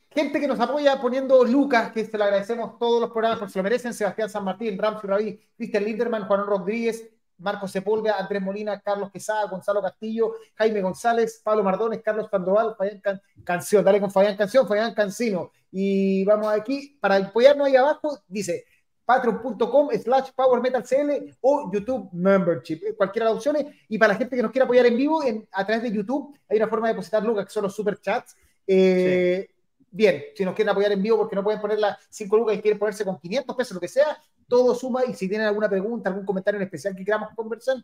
gente 0.10 0.40
que 0.40 0.48
nos 0.48 0.60
apoya 0.60 1.00
poniendo 1.00 1.44
Lucas, 1.46 1.92
que 1.92 2.04
se 2.04 2.18
lo 2.18 2.24
agradecemos 2.24 2.78
todos 2.80 3.00
los 3.00 3.12
programas 3.12 3.40
porque 3.40 3.54
se 3.54 3.60
lo 3.60 3.64
merecen, 3.64 3.94
Sebastián 3.94 4.30
San 4.30 4.44
Martín, 4.44 4.78
Ramsey 4.78 5.08
Rabí, 5.10 5.40
Cristian 5.56 5.84
Linderman, 5.86 6.26
Juan 6.28 6.46
Rodríguez, 6.46 7.08
Marcos 7.40 7.72
Sepúlveda, 7.72 8.18
Andrés 8.18 8.42
Molina, 8.42 8.80
Carlos 8.82 9.12
Quesada, 9.12 9.46
Gonzalo 9.48 9.82
Castillo, 9.82 10.34
Jaime 10.56 10.82
González, 10.82 11.42
Pablo 11.44 11.64
Mardones, 11.64 12.02
Carlos 12.04 12.28
Sandoval, 12.32 12.76
Fabián 12.78 13.00
Can- 13.02 13.22
Canción, 13.44 13.84
dale 13.86 14.00
con 14.00 14.12
Fabián 14.12 14.36
Canción, 14.36 14.68
Fabián 14.68 14.94
Cancino. 14.94 15.52
Y 15.72 16.24
vamos 16.26 16.48
aquí, 16.48 16.98
para 17.00 17.16
apoyarnos 17.18 17.68
ahí 17.68 17.76
abajo, 17.76 18.20
dice 18.28 18.66
patreon.com 19.06 19.90
slash 20.04 20.32
power 20.36 20.62
metal 20.62 20.84
cl 20.84 21.38
o 21.42 21.72
YouTube 21.72 22.10
membership, 22.12 22.82
eh, 22.84 22.94
cualquiera 22.96 23.28
de 23.28 23.34
las 23.34 23.38
opciones. 23.38 23.66
Y 23.88 23.98
para 23.98 24.14
la 24.14 24.20
gente 24.20 24.36
que 24.36 24.42
nos 24.44 24.52
quiera 24.52 24.66
apoyar 24.66 24.86
en 24.86 24.98
vivo, 24.98 25.24
en, 25.24 25.48
a 25.54 25.66
través 25.66 25.84
de 25.84 25.92
YouTube, 25.92 26.38
hay 26.50 26.58
una 26.58 26.68
forma 26.68 26.88
de 26.88 26.94
depositar 26.94 27.24
lucas, 27.24 27.46
que 27.46 27.52
son 27.52 27.64
los 27.64 27.74
super 27.76 28.00
chats. 28.02 28.36
Eh, 28.66 29.50
Bien, 29.90 30.22
si 30.36 30.44
nos 30.44 30.54
quieren 30.54 30.70
apoyar 30.72 30.92
en 30.92 31.02
vivo 31.02 31.18
porque 31.18 31.36
no 31.36 31.44
pueden 31.44 31.62
poner 31.62 31.80
las 31.80 31.98
5 32.10 32.36
lucas 32.38 32.58
y 32.58 32.62
quieren 32.62 32.78
ponerse 32.78 33.06
con 33.06 33.18
500 33.18 33.56
pesos, 33.56 33.74
lo 33.74 33.80
que 33.80 33.88
sea, 33.88 34.20
todo 34.48 34.74
suma. 34.76 35.06
Y 35.06 35.14
si 35.14 35.28
tienen 35.28 35.48
alguna 35.48 35.70
pregunta, 35.70 36.10
algún 36.10 36.26
comentario 36.26 36.58
en 36.60 36.64
especial 36.66 36.96
que 36.96 37.04
queramos 37.06 37.30
conversar, 37.36 37.78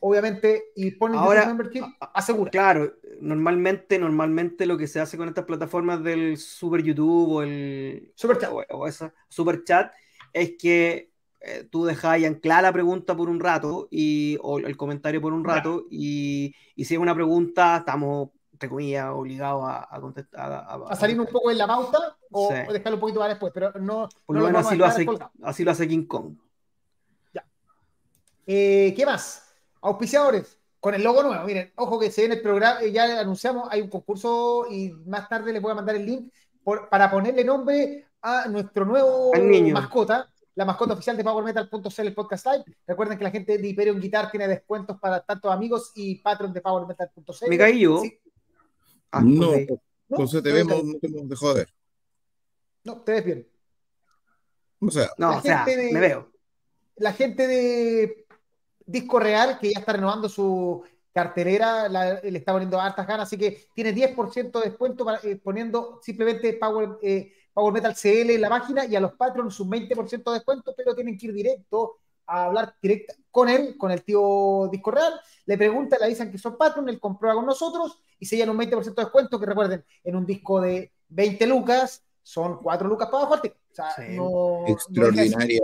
obviamente, 0.00 0.64
y 0.76 0.90
ponen 0.92 1.18
Ahora- 1.18 1.46
membership, 1.46 1.82
asegura. 2.14 2.50
Claro, 2.50 2.94
normalmente, 3.20 3.98
normalmente 3.98 4.66
lo 4.66 4.78
que 4.78 4.86
se 4.86 5.00
hace 5.00 5.16
con 5.16 5.28
estas 5.28 5.44
plataformas 5.44 6.02
del 6.02 6.36
Super 6.36 6.82
YouTube 6.82 7.32
o 7.32 7.42
el 7.42 8.12
Super 8.14 8.38
chat. 8.38 8.50
o, 8.52 8.64
o 8.76 8.86
esa 8.86 9.12
Super 9.28 9.64
Chat 9.64 9.92
es 10.32 10.52
que 10.58 11.10
eh, 11.40 11.66
tú 11.70 11.84
dejas 11.84 12.22
anclar 12.24 12.62
la 12.64 12.72
pregunta 12.72 13.16
por 13.16 13.28
un 13.28 13.40
rato 13.40 13.88
y, 13.90 14.36
o 14.42 14.58
el 14.58 14.76
comentario 14.76 15.20
por 15.20 15.32
un 15.32 15.44
rato 15.44 15.86
y, 15.90 16.54
y 16.74 16.84
si 16.84 16.94
es 16.94 17.00
una 17.00 17.14
pregunta 17.14 17.76
estamos, 17.78 18.30
entre 18.58 18.68
comillas, 18.68 19.06
obligados 19.14 19.62
a, 19.64 19.86
a 19.94 20.00
contestar. 20.00 20.50
A, 20.52 20.74
A 20.90 20.96
salir 20.96 21.20
un 21.20 21.26
poco 21.28 21.48
en 21.52 21.58
la 21.58 21.66
pauta 21.68 22.16
o, 22.32 22.48
Sí. 22.48 22.54
o 22.68 22.72
dejarlo 22.72 22.96
un 22.96 23.00
poquito 23.00 23.20
más 23.20 23.28
después, 23.28 23.52
pero 23.54 23.72
no. 23.78 24.08
Por 24.26 24.36
lo 24.36 24.44
menos 24.46 24.66
así 24.66 24.74
lo, 24.76 24.84
hace, 24.84 25.06
así 25.44 25.62
lo 25.64 25.70
hace 25.70 25.86
King 25.86 26.06
Kong. 26.06 26.34
Eh, 28.46 28.94
¿Qué 28.96 29.04
más? 29.06 29.44
Auspiciadores, 29.80 30.58
con 30.80 30.94
el 30.94 31.02
logo 31.04 31.22
nuevo. 31.22 31.44
Miren, 31.44 31.72
ojo 31.76 31.98
que 32.00 32.10
se 32.10 32.22
viene 32.22 32.36
el 32.36 32.42
programa, 32.42 32.80
eh, 32.82 32.90
ya 32.90 33.20
anunciamos, 33.20 33.68
hay 33.70 33.82
un 33.82 33.88
concurso 33.90 34.66
y 34.70 34.90
más 35.06 35.28
tarde 35.28 35.52
les 35.52 35.60
voy 35.62 35.72
a 35.72 35.74
mandar 35.76 35.94
el 35.96 36.06
link 36.06 36.32
por- 36.64 36.88
para 36.88 37.10
ponerle 37.10 37.44
nombre 37.44 38.06
a 38.22 38.48
nuestro 38.48 38.84
nuevo 38.86 39.32
mascota, 39.72 40.28
la 40.54 40.64
mascota 40.64 40.94
oficial 40.94 41.16
de 41.16 41.22
PowerMetal.cl, 41.24 42.00
el 42.06 42.14
podcast 42.14 42.46
live. 42.46 42.64
Recuerden 42.86 43.16
que 43.18 43.24
la 43.24 43.30
gente 43.30 43.56
de 43.58 43.68
Hyperion 43.68 44.00
Guitar 44.00 44.30
tiene 44.30 44.48
descuentos 44.48 44.98
para 44.98 45.20
tantos 45.20 45.52
amigos 45.52 45.92
y 45.94 46.16
patrons 46.16 46.52
de 46.54 46.60
PowerMetal.cl. 46.60 47.48
Me 47.48 47.58
caí 47.58 47.80
yo. 47.80 48.00
Sí. 48.00 48.18
Ah, 49.10 49.20
no, 49.22 49.50
con 49.50 50.28
te 50.28 50.48
No, 50.48 50.54
vemos, 50.54 50.84
no 50.84 50.98
te 50.98 51.06
hemos 51.06 51.28
dejado 51.28 51.54
de 51.54 51.60
ver. 51.60 51.74
No, 52.84 52.96
te 53.02 53.12
ves 53.12 53.24
bien. 53.24 53.48
O 54.80 54.90
sea, 54.90 55.10
No, 55.18 55.30
la 55.32 55.38
o 55.38 55.42
sea, 55.42 55.64
de- 55.64 55.92
me 55.92 56.00
veo. 56.00 56.30
la 56.96 57.12
gente 57.12 57.46
de 57.46 58.26
Disco 58.86 59.18
Real, 59.18 59.58
que 59.58 59.72
ya 59.72 59.80
está 59.80 59.92
renovando 59.92 60.28
su 60.28 60.82
cartelera, 61.12 61.88
la- 61.88 62.20
le 62.20 62.38
está 62.38 62.52
poniendo 62.52 62.80
hartas 62.80 63.06
ganas, 63.06 63.26
así 63.28 63.36
que 63.36 63.66
tiene 63.74 63.92
10% 63.92 64.60
de 64.60 64.68
descuento 64.70 65.04
para- 65.04 65.20
eh, 65.24 65.36
poniendo 65.36 66.00
simplemente 66.02 66.52
Power, 66.54 66.90
eh, 67.02 67.32
Power 67.52 67.72
Metal 67.74 67.94
CL 67.96 68.34
en 68.34 68.40
la 68.40 68.48
página 68.48 68.86
y 68.86 68.94
a 68.94 69.00
los 69.00 69.14
Patreons 69.14 69.58
un 69.60 69.68
20% 69.70 70.30
de 70.30 70.38
descuento, 70.38 70.74
pero 70.76 70.94
tienen 70.94 71.18
que 71.18 71.26
ir 71.26 71.32
directo 71.32 71.98
a 72.28 72.44
hablar 72.44 72.74
directa 72.82 73.14
con 73.30 73.48
él, 73.48 73.76
con 73.78 73.90
el 73.90 74.02
tío 74.02 74.68
Disco 74.70 74.90
Real, 74.90 75.12
le 75.46 75.56
preguntan, 75.58 75.98
le 76.00 76.06
avisan 76.06 76.30
que 76.30 76.38
son 76.38 76.56
Patreon, 76.56 76.88
él 76.88 77.00
comprueba 77.00 77.34
con 77.36 77.46
nosotros 77.46 77.98
y 78.18 78.26
se 78.26 78.36
llevan 78.36 78.50
un 78.50 78.58
20% 78.58 78.94
de 78.94 79.02
descuento, 79.04 79.40
que 79.40 79.46
recuerden, 79.46 79.84
en 80.04 80.16
un 80.16 80.26
disco 80.26 80.60
de 80.60 80.92
20 81.08 81.46
lucas 81.46 82.02
son 82.22 82.58
cuatro 82.62 82.88
lucas 82.88 83.08
para 83.10 83.24
abajo. 83.24 83.40
O 83.42 83.74
sea, 83.74 83.90
Sí. 83.96 84.16
no, 84.16 84.64
Extraordinaria, 84.66 85.60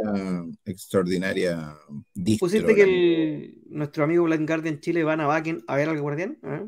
extraordinaria 0.65 1.77
distro, 2.15 2.47
Pusiste 2.47 2.75
que 2.75 2.83
el- 2.83 3.59
nuestro 3.71 4.05
amigo 4.05 4.25
Blind 4.25 4.49
Guardian 4.49 4.81
Chile 4.81 5.05
van 5.05 5.21
a 5.21 5.27
Backen 5.27 5.65
a 5.67 5.77
ver 5.77 5.89
al 5.89 6.01
Guardián. 6.01 6.39
¿eh? 6.43 6.67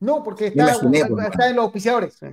No, 0.00 0.22
porque 0.22 0.46
está, 0.48 0.62
imaginé, 0.62 0.98
está- 0.98 1.08
pues, 1.08 1.26
está 1.26 1.48
en 1.50 1.56
los 1.56 1.64
auspiciadores. 1.64 2.14
Sí. 2.14 2.26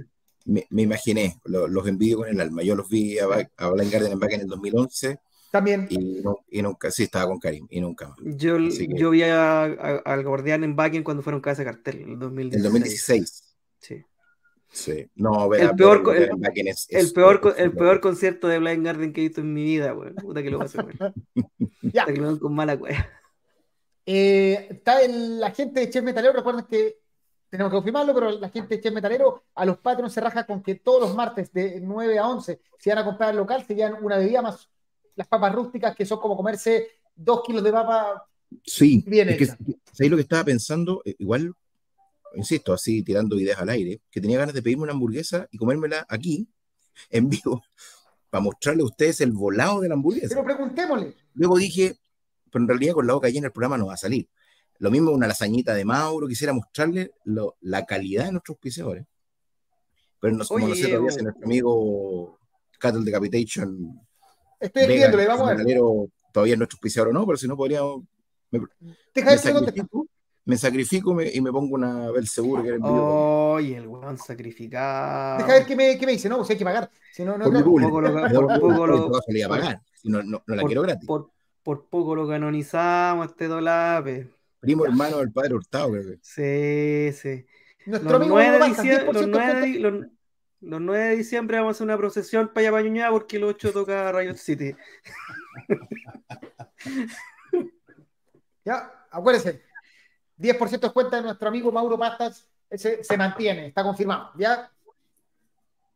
me, 0.47 0.63
me 0.69 0.83
imaginé, 0.83 1.39
lo- 1.45 1.67
los 1.67 1.87
envidio 1.87 2.17
con 2.17 2.27
el 2.29 2.39
alma. 2.39 2.61
Yo 2.61 2.75
los 2.75 2.87
vi 2.87 3.17
a, 3.17 3.25
a 3.25 3.67
Guardian 3.67 4.05
en 4.11 4.19
Back 4.19 4.33
en 4.33 4.41
el 4.41 4.47
2011 4.47 5.19
También. 5.57 5.87
y, 5.89 6.61
nunca, 6.61 6.91
sí, 6.91 7.03
estaba 7.03 7.27
con 7.27 7.39
Karim 7.39 7.65
y 7.69 7.79
nunca 7.81 8.09
más. 8.09 8.17
Yo, 8.23 8.57
que- 8.57 8.87
yo 8.95 9.09
vi 9.11 9.23
a- 9.23 9.63
a- 9.63 10.01
al 10.05 10.23
Guardián 10.23 10.63
en 10.63 10.75
Backen 10.75 11.03
cuando 11.03 11.23
fueron 11.23 11.41
cabeza 11.41 11.63
de 11.63 11.71
cartel, 11.71 12.01
en 12.01 12.09
el 12.11 12.19
2016. 12.19 12.53
En 12.53 12.57
el 12.57 12.63
2016. 12.73 13.55
Sí. 13.79 14.05
Sí. 14.69 15.09
No, 15.15 15.53
El 15.53 15.75
peor 15.75 16.03
el- 16.15 16.29
Bakken 16.37 16.67
es- 16.67 16.87
El 16.89 17.11
el 17.57 17.99
concierto 18.01 18.47
de 18.49 18.59
Blind 18.59 18.83
Guardian 18.83 19.13
que 19.13 19.21
he 19.21 19.23
visto 19.25 19.39
en 19.41 19.53
mi 19.53 19.63
vida, 19.63 19.93
weón. 19.93 20.15
Puta 20.15 20.43
que 20.43 20.49
lo 20.49 20.59
pasé, 20.59 20.79
weón. 20.79 21.13
Ya. 21.81 22.03
Puta 22.03 22.13
que 22.13 22.19
lo 22.21 22.39
con 22.39 22.53
mala 22.53 22.73
wea. 22.75 23.09
Eh, 24.05 24.67
está 24.69 25.01
el, 25.01 25.39
la 25.39 25.51
gente 25.51 25.79
de 25.79 25.89
Chef 25.89 26.03
Metalero, 26.03 26.33
recuerden 26.33 26.65
que 26.65 26.99
tenemos 27.49 27.71
que 27.71 27.75
confirmarlo, 27.77 28.13
pero 28.13 28.31
la 28.31 28.49
gente 28.49 28.75
de 28.75 28.81
Chef 28.81 28.93
Metalero 28.93 29.45
a 29.55 29.65
los 29.65 29.77
Patreons 29.77 30.13
se 30.13 30.21
raja 30.21 30.45
con 30.45 30.61
que 30.61 30.75
todos 30.75 31.01
los 31.01 31.15
martes 31.15 31.51
de 31.53 31.79
9 31.81 32.19
a 32.19 32.27
11, 32.27 32.59
si 32.77 32.89
van 32.89 32.99
a 32.99 33.05
comprar 33.05 33.29
al 33.29 33.37
local, 33.37 33.63
se 33.65 33.73
llevan 33.75 34.03
una 34.03 34.17
bebida 34.17 34.41
más 34.41 34.69
las 35.15 35.27
papas 35.27 35.53
rústicas, 35.53 35.95
que 35.95 36.05
son 36.05 36.19
como 36.19 36.35
comerse 36.35 36.87
dos 37.15 37.41
kilos 37.45 37.63
de 37.63 37.71
papa. 37.71 38.27
Sí, 38.63 39.03
Bien 39.07 39.29
es 39.29 39.37
que. 39.37 39.45
¿sabéis 39.45 40.11
lo 40.11 40.17
que 40.17 40.21
estaba 40.23 40.43
pensando? 40.43 41.01
Eh, 41.05 41.15
Igual, 41.19 41.53
insisto, 42.35 42.73
así 42.73 43.03
tirando 43.03 43.39
ideas 43.39 43.59
al 43.59 43.69
aire, 43.69 44.01
que 44.11 44.21
tenía 44.21 44.37
ganas 44.37 44.53
de 44.53 44.61
pedirme 44.61 44.83
una 44.83 44.91
hamburguesa 44.93 45.47
y 45.51 45.57
comérmela 45.57 46.05
aquí, 46.09 46.47
en 47.09 47.29
vivo, 47.29 47.63
para 48.29 48.41
mostrarle 48.41 48.81
a 48.83 48.85
ustedes 48.85 49.21
el 49.21 49.31
volado 49.31 49.81
de 49.81 49.87
la 49.89 49.95
hamburguesa. 49.95 50.29
Pero 50.29 50.43
preguntémosle, 50.43 51.15
Luego 51.33 51.57
dije, 51.57 51.97
pero 52.51 52.63
en 52.63 52.69
realidad 52.69 52.93
con 52.93 53.07
la 53.07 53.13
boca 53.13 53.29
llena 53.29 53.47
el 53.47 53.53
programa 53.53 53.77
no 53.77 53.87
va 53.87 53.93
a 53.95 53.97
salir. 53.97 54.27
Lo 54.79 54.91
mismo 54.91 55.11
una 55.11 55.27
lasañita 55.27 55.73
de 55.73 55.85
Mauro, 55.85 56.27
quisiera 56.27 56.51
mostrarle 56.53 57.11
lo- 57.23 57.55
la 57.61 57.85
calidad 57.85 58.25
de 58.25 58.33
nuestros 58.33 58.55
auspiciadores. 58.55 59.05
Pero 60.19 60.35
no, 60.35 60.45
como 60.45 60.67
no 60.67 60.73
Oye, 60.73 60.81
sé 60.81 60.87
todavía 60.89 61.11
si 61.11 61.21
nuestro 61.23 61.45
amigo 61.45 62.39
Cattle 62.79 63.03
Decapitation 63.03 64.04
estoy 64.59 64.81
Vega, 64.87 65.05
escribiéndole, 65.05 65.27
vamos 65.27 65.49
a 65.49 65.53
ver. 65.55 65.65
Todavía 66.31 66.53
es 66.53 66.57
nuestro 66.59 66.75
auspiciador 66.77 67.09
o 67.09 67.13
no, 67.13 67.25
pero 67.25 67.37
si 67.37 67.47
no 67.47 67.55
podríamos 67.55 68.03
Deja 68.51 68.65
me 69.25 69.31
ver 69.31 69.39
si 69.39 69.47
le 69.47 69.53
contesta. 69.53 69.81
sacrifico, 69.81 70.07
me 70.45 70.57
sacrifico 70.57 71.13
me- 71.13 71.31
y 71.33 71.41
me 71.41 71.51
pongo 71.51 71.75
una 71.75 72.11
Belseburger 72.11 72.75
en 72.75 72.81
vivo. 72.81 73.51
Oye, 73.53 73.77
el 73.77 73.87
weón 73.87 74.17
sacrificado. 74.17 75.37
Deja 75.39 75.53
ver 75.53 75.65
qué 75.65 75.75
me, 75.75 75.97
qué 75.97 76.05
me 76.05 76.11
dice, 76.13 76.29
¿no? 76.29 76.37
Pues 76.37 76.49
hay 76.49 76.57
que 76.57 76.65
pagar. 76.65 76.89
Si 77.13 77.23
no, 77.23 77.37
no, 77.37 77.45
por 77.45 77.53
no. 77.53 77.63
poco 77.63 78.01
lo- 78.01 78.11
Me 78.13 78.29
por 78.29 78.59
poco 78.59 78.87
no 78.87 79.17
a 79.17 79.49
pagar. 79.49 79.81
Si 80.01 80.09
no, 80.09 80.21
no, 80.23 80.43
no 80.45 80.55
la 80.55 80.61
por- 80.61 80.69
quiero 80.69 80.81
gratis. 80.83 81.07
Por, 81.07 81.31
por 81.63 81.85
poco 81.87 82.15
lo 82.15 82.27
canonizamos 82.27 83.27
este 83.27 83.47
dolape. 83.47 84.29
Primo 84.59 84.85
hermano 84.85 85.17
del 85.19 85.31
padre 85.31 85.53
Hurtado, 85.55 85.91
creo 85.91 86.03
que. 86.03 86.19
Sí, 86.21 87.17
sí. 87.17 87.45
Nuestro 87.85 88.11
Los 88.13 88.21
amigo 88.21 88.35
9, 88.35 88.59
de 88.59 88.65
diciembre, 88.67 89.05
10% 89.05 89.13
los, 89.13 89.27
9 89.27 89.45
descuento. 89.47 89.65
de, 89.65 89.79
los, 89.79 90.05
los 90.65 90.81
9 90.81 91.03
de 91.03 91.15
diciembre 91.15 91.57
vamos 91.57 91.69
a 91.69 91.73
hacer 91.77 91.85
una 91.85 91.97
procesión 91.97 92.49
para 92.53 92.77
allá 92.79 93.09
porque 93.11 93.37
el 93.37 93.43
8 93.43 93.71
toca 93.71 94.11
Riot 94.11 94.35
City. 94.35 94.75
Ya, 98.65 98.91
acuérdense. 99.11 99.61
10% 100.39 100.69
de 100.71 100.77
descuento 100.79 101.15
de 101.15 101.21
nuestro 101.21 101.47
amigo 101.47 101.71
Mauro 101.71 101.99
Pastas. 101.99 102.49
Ese 102.67 103.03
se 103.03 103.15
mantiene, 103.15 103.67
está 103.67 103.83
confirmado. 103.83 104.31
¿Ya? 104.35 104.71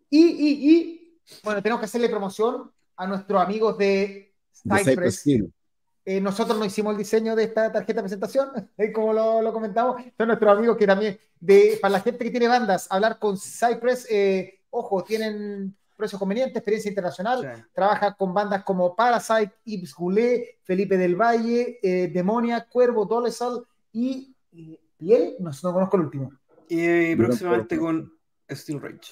Y, 0.08 0.20
y, 0.20 0.72
y, 0.72 1.20
bueno, 1.44 1.64
tenemos 1.64 1.80
que 1.80 1.86
hacerle 1.86 2.10
promoción 2.10 2.72
a 2.96 3.08
nuestros 3.08 3.42
amigos 3.42 3.76
de 3.80 4.36
Cypress. 4.54 5.26
Eh, 6.06 6.22
nosotros 6.22 6.58
no 6.58 6.66
hicimos 6.66 6.92
el 6.92 6.98
diseño 6.98 7.36
de 7.36 7.44
esta 7.44 7.72
tarjeta 7.72 8.02
de 8.02 8.04
presentación, 8.04 8.50
eh, 8.78 8.92
como 8.92 9.14
lo, 9.14 9.42
lo 9.42 9.52
comentamos. 9.52 10.02
Son 10.18 10.28
nuestros 10.28 10.58
amigos 10.58 10.78
que 10.78 10.88
también, 10.88 11.20
de, 11.40 11.78
para 11.82 11.94
la 11.94 12.02
gente 12.02 12.24
que 12.24 12.32
tiene 12.32 12.48
bandas, 12.48 12.88
hablar 12.90 13.20
con 13.20 13.38
Cypress, 13.38 14.08
eh, 14.10 14.59
ojo, 14.70 15.04
tienen 15.04 15.76
precios 15.96 16.18
convenientes, 16.18 16.56
experiencia 16.56 16.90
internacional. 16.90 17.54
Sí. 17.56 17.64
Trabaja 17.74 18.14
con 18.14 18.34
bandas 18.34 18.64
como 18.64 18.96
Parasite, 18.96 19.54
Ibs 19.66 19.94
Goulet, 19.94 20.60
Felipe 20.64 20.98
del 20.98 21.16
Valle, 21.16 21.80
eh, 21.84 22.08
Demonia, 22.08 22.66
Cuervo, 22.70 23.06
Dolezal 23.06 23.64
y 23.92 24.34
eh, 24.54 24.80
Piel. 24.98 25.36
No, 25.40 25.52
no 25.64 25.74
conozco 25.74 25.98
el 25.98 26.04
último. 26.04 26.32
Y 26.70 27.16
próximamente 27.16 27.78
con 27.78 28.14
Steel 28.50 28.82
Rage. 28.82 29.12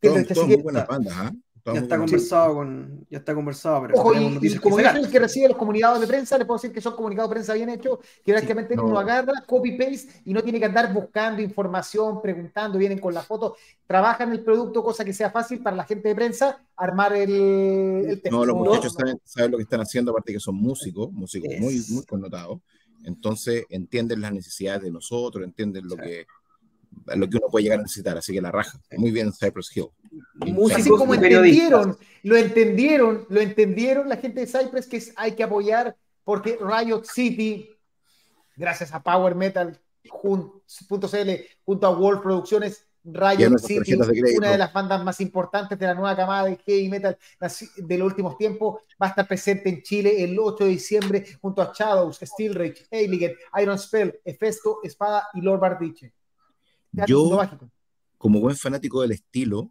Todas, 0.00 0.46
muy 0.46 0.56
buenas 0.56 0.86
bandas, 0.86 1.14
¿ah? 1.16 1.32
Ya 1.74 1.80
está 1.80 1.98
conversado 1.98 2.54
con. 2.54 3.06
Ya 3.10 3.18
está 3.18 3.34
conversado, 3.34 3.82
pero 3.82 3.94
Ojo, 4.00 4.14
y, 4.14 4.38
y 4.46 4.56
como 4.58 4.76
que 4.76 4.82
yo 4.82 4.88
sacar. 4.88 4.96
soy 4.96 5.04
el 5.04 5.10
que 5.10 5.18
recibe 5.18 5.48
los 5.48 5.56
comunicados 5.56 6.00
de 6.00 6.06
prensa, 6.06 6.38
le 6.38 6.44
puedo 6.44 6.58
decir 6.58 6.72
que 6.72 6.80
son 6.80 6.94
comunicados 6.96 7.30
de 7.30 7.34
prensa 7.34 7.54
bien 7.54 7.68
hechos, 7.70 7.98
que 8.24 8.32
prácticamente 8.32 8.76
no. 8.76 8.84
uno 8.86 8.98
agarra, 8.98 9.32
copy-paste 9.46 10.22
y 10.24 10.32
no 10.34 10.42
tiene 10.42 10.58
que 10.58 10.66
andar 10.66 10.92
buscando 10.92 11.42
información, 11.42 12.20
preguntando, 12.22 12.78
vienen 12.78 12.98
con 12.98 13.12
la 13.14 13.22
foto, 13.22 13.56
trabajan 13.86 14.32
el 14.32 14.44
producto, 14.44 14.82
cosa 14.82 15.04
que 15.04 15.12
sea 15.12 15.30
fácil 15.30 15.62
para 15.62 15.76
la 15.76 15.84
gente 15.84 16.08
de 16.08 16.14
prensa 16.14 16.62
armar 16.76 17.12
el, 17.14 17.30
el 17.30 18.20
texto. 18.22 18.30
No, 18.30 18.44
los 18.44 18.56
No. 18.56 18.64
muchachos 18.64 18.92
saben, 18.94 19.18
saben 19.24 19.50
lo 19.50 19.56
que 19.58 19.64
están 19.64 19.80
haciendo, 19.80 20.10
aparte 20.12 20.32
que 20.32 20.40
son 20.40 20.54
músicos, 20.56 21.10
músicos 21.12 21.50
Es. 21.52 21.60
muy, 21.60 21.82
muy 21.90 22.04
connotados. 22.04 22.60
Entonces 23.04 23.64
entienden 23.70 24.20
las 24.20 24.32
necesidades 24.32 24.82
de 24.82 24.90
nosotros, 24.90 25.44
entienden 25.44 25.84
lo 25.86 25.94
Sí. 25.96 26.02
que 26.02 26.26
lo 27.16 27.28
que 27.28 27.36
uno 27.36 27.46
puede 27.50 27.64
llegar 27.64 27.78
a 27.78 27.82
necesitar. 27.82 28.16
Así 28.18 28.32
que 28.32 28.40
la 28.40 28.50
raja. 28.52 28.78
Muy 28.96 29.10
bien, 29.10 29.32
Cypress 29.32 29.76
Hill. 29.76 29.86
Así 30.80 30.88
como 30.98 31.14
entendieron, 31.14 31.96
lo 32.22 32.36
entendieron, 32.36 33.26
lo 33.28 33.40
entendieron 33.40 34.08
la 34.08 34.16
gente 34.16 34.40
de 34.40 34.46
Cypress 34.46 34.86
que 34.86 34.96
es- 34.98 35.12
hay 35.16 35.32
que 35.32 35.42
apoyar 35.44 35.96
porque 36.24 36.58
Riot 36.60 37.02
City, 37.04 37.70
gracias 38.56 38.92
a 38.92 39.02
Power 39.02 39.34
Metal 39.34 39.78
jun- 40.08 40.52
.cl, 40.66 41.44
junto 41.64 41.86
a 41.86 41.90
Wolf 41.94 42.22
Producciones, 42.22 42.84
Riot 43.04 43.38
City, 43.58 43.92
de 44.06 44.36
una 44.38 44.50
de 44.52 44.58
las 44.58 44.72
bandas 44.72 45.02
más 45.04 45.20
importantes 45.20 45.78
de 45.78 45.86
la 45.86 45.94
nueva 45.94 46.14
camada 46.16 46.44
de 46.48 46.56
heavy 46.56 46.88
metal 46.90 47.16
de 47.76 47.98
los 47.98 48.06
últimos 48.08 48.36
tiempos, 48.36 48.82
va 49.00 49.06
a 49.06 49.08
estar 49.10 49.26
presente 49.26 49.68
en 49.70 49.82
Chile 49.82 50.22
el 50.22 50.38
8 50.38 50.64
de 50.64 50.70
diciembre 50.70 51.24
junto 51.40 51.62
a 51.62 51.72
Shadows, 51.74 52.18
Steel 52.22 52.54
Rage, 52.54 52.86
Eiliget, 52.90 53.36
Iron 53.62 53.78
Spell, 53.78 54.18
Hefesto, 54.24 54.80
Espada 54.82 55.28
y 55.34 55.40
Lord 55.40 55.60
Bardiche. 55.60 56.12
Yo, 57.06 57.30
Mágico. 57.36 57.70
como 58.16 58.40
buen 58.40 58.56
fanático 58.56 59.02
del 59.02 59.12
estilo, 59.12 59.70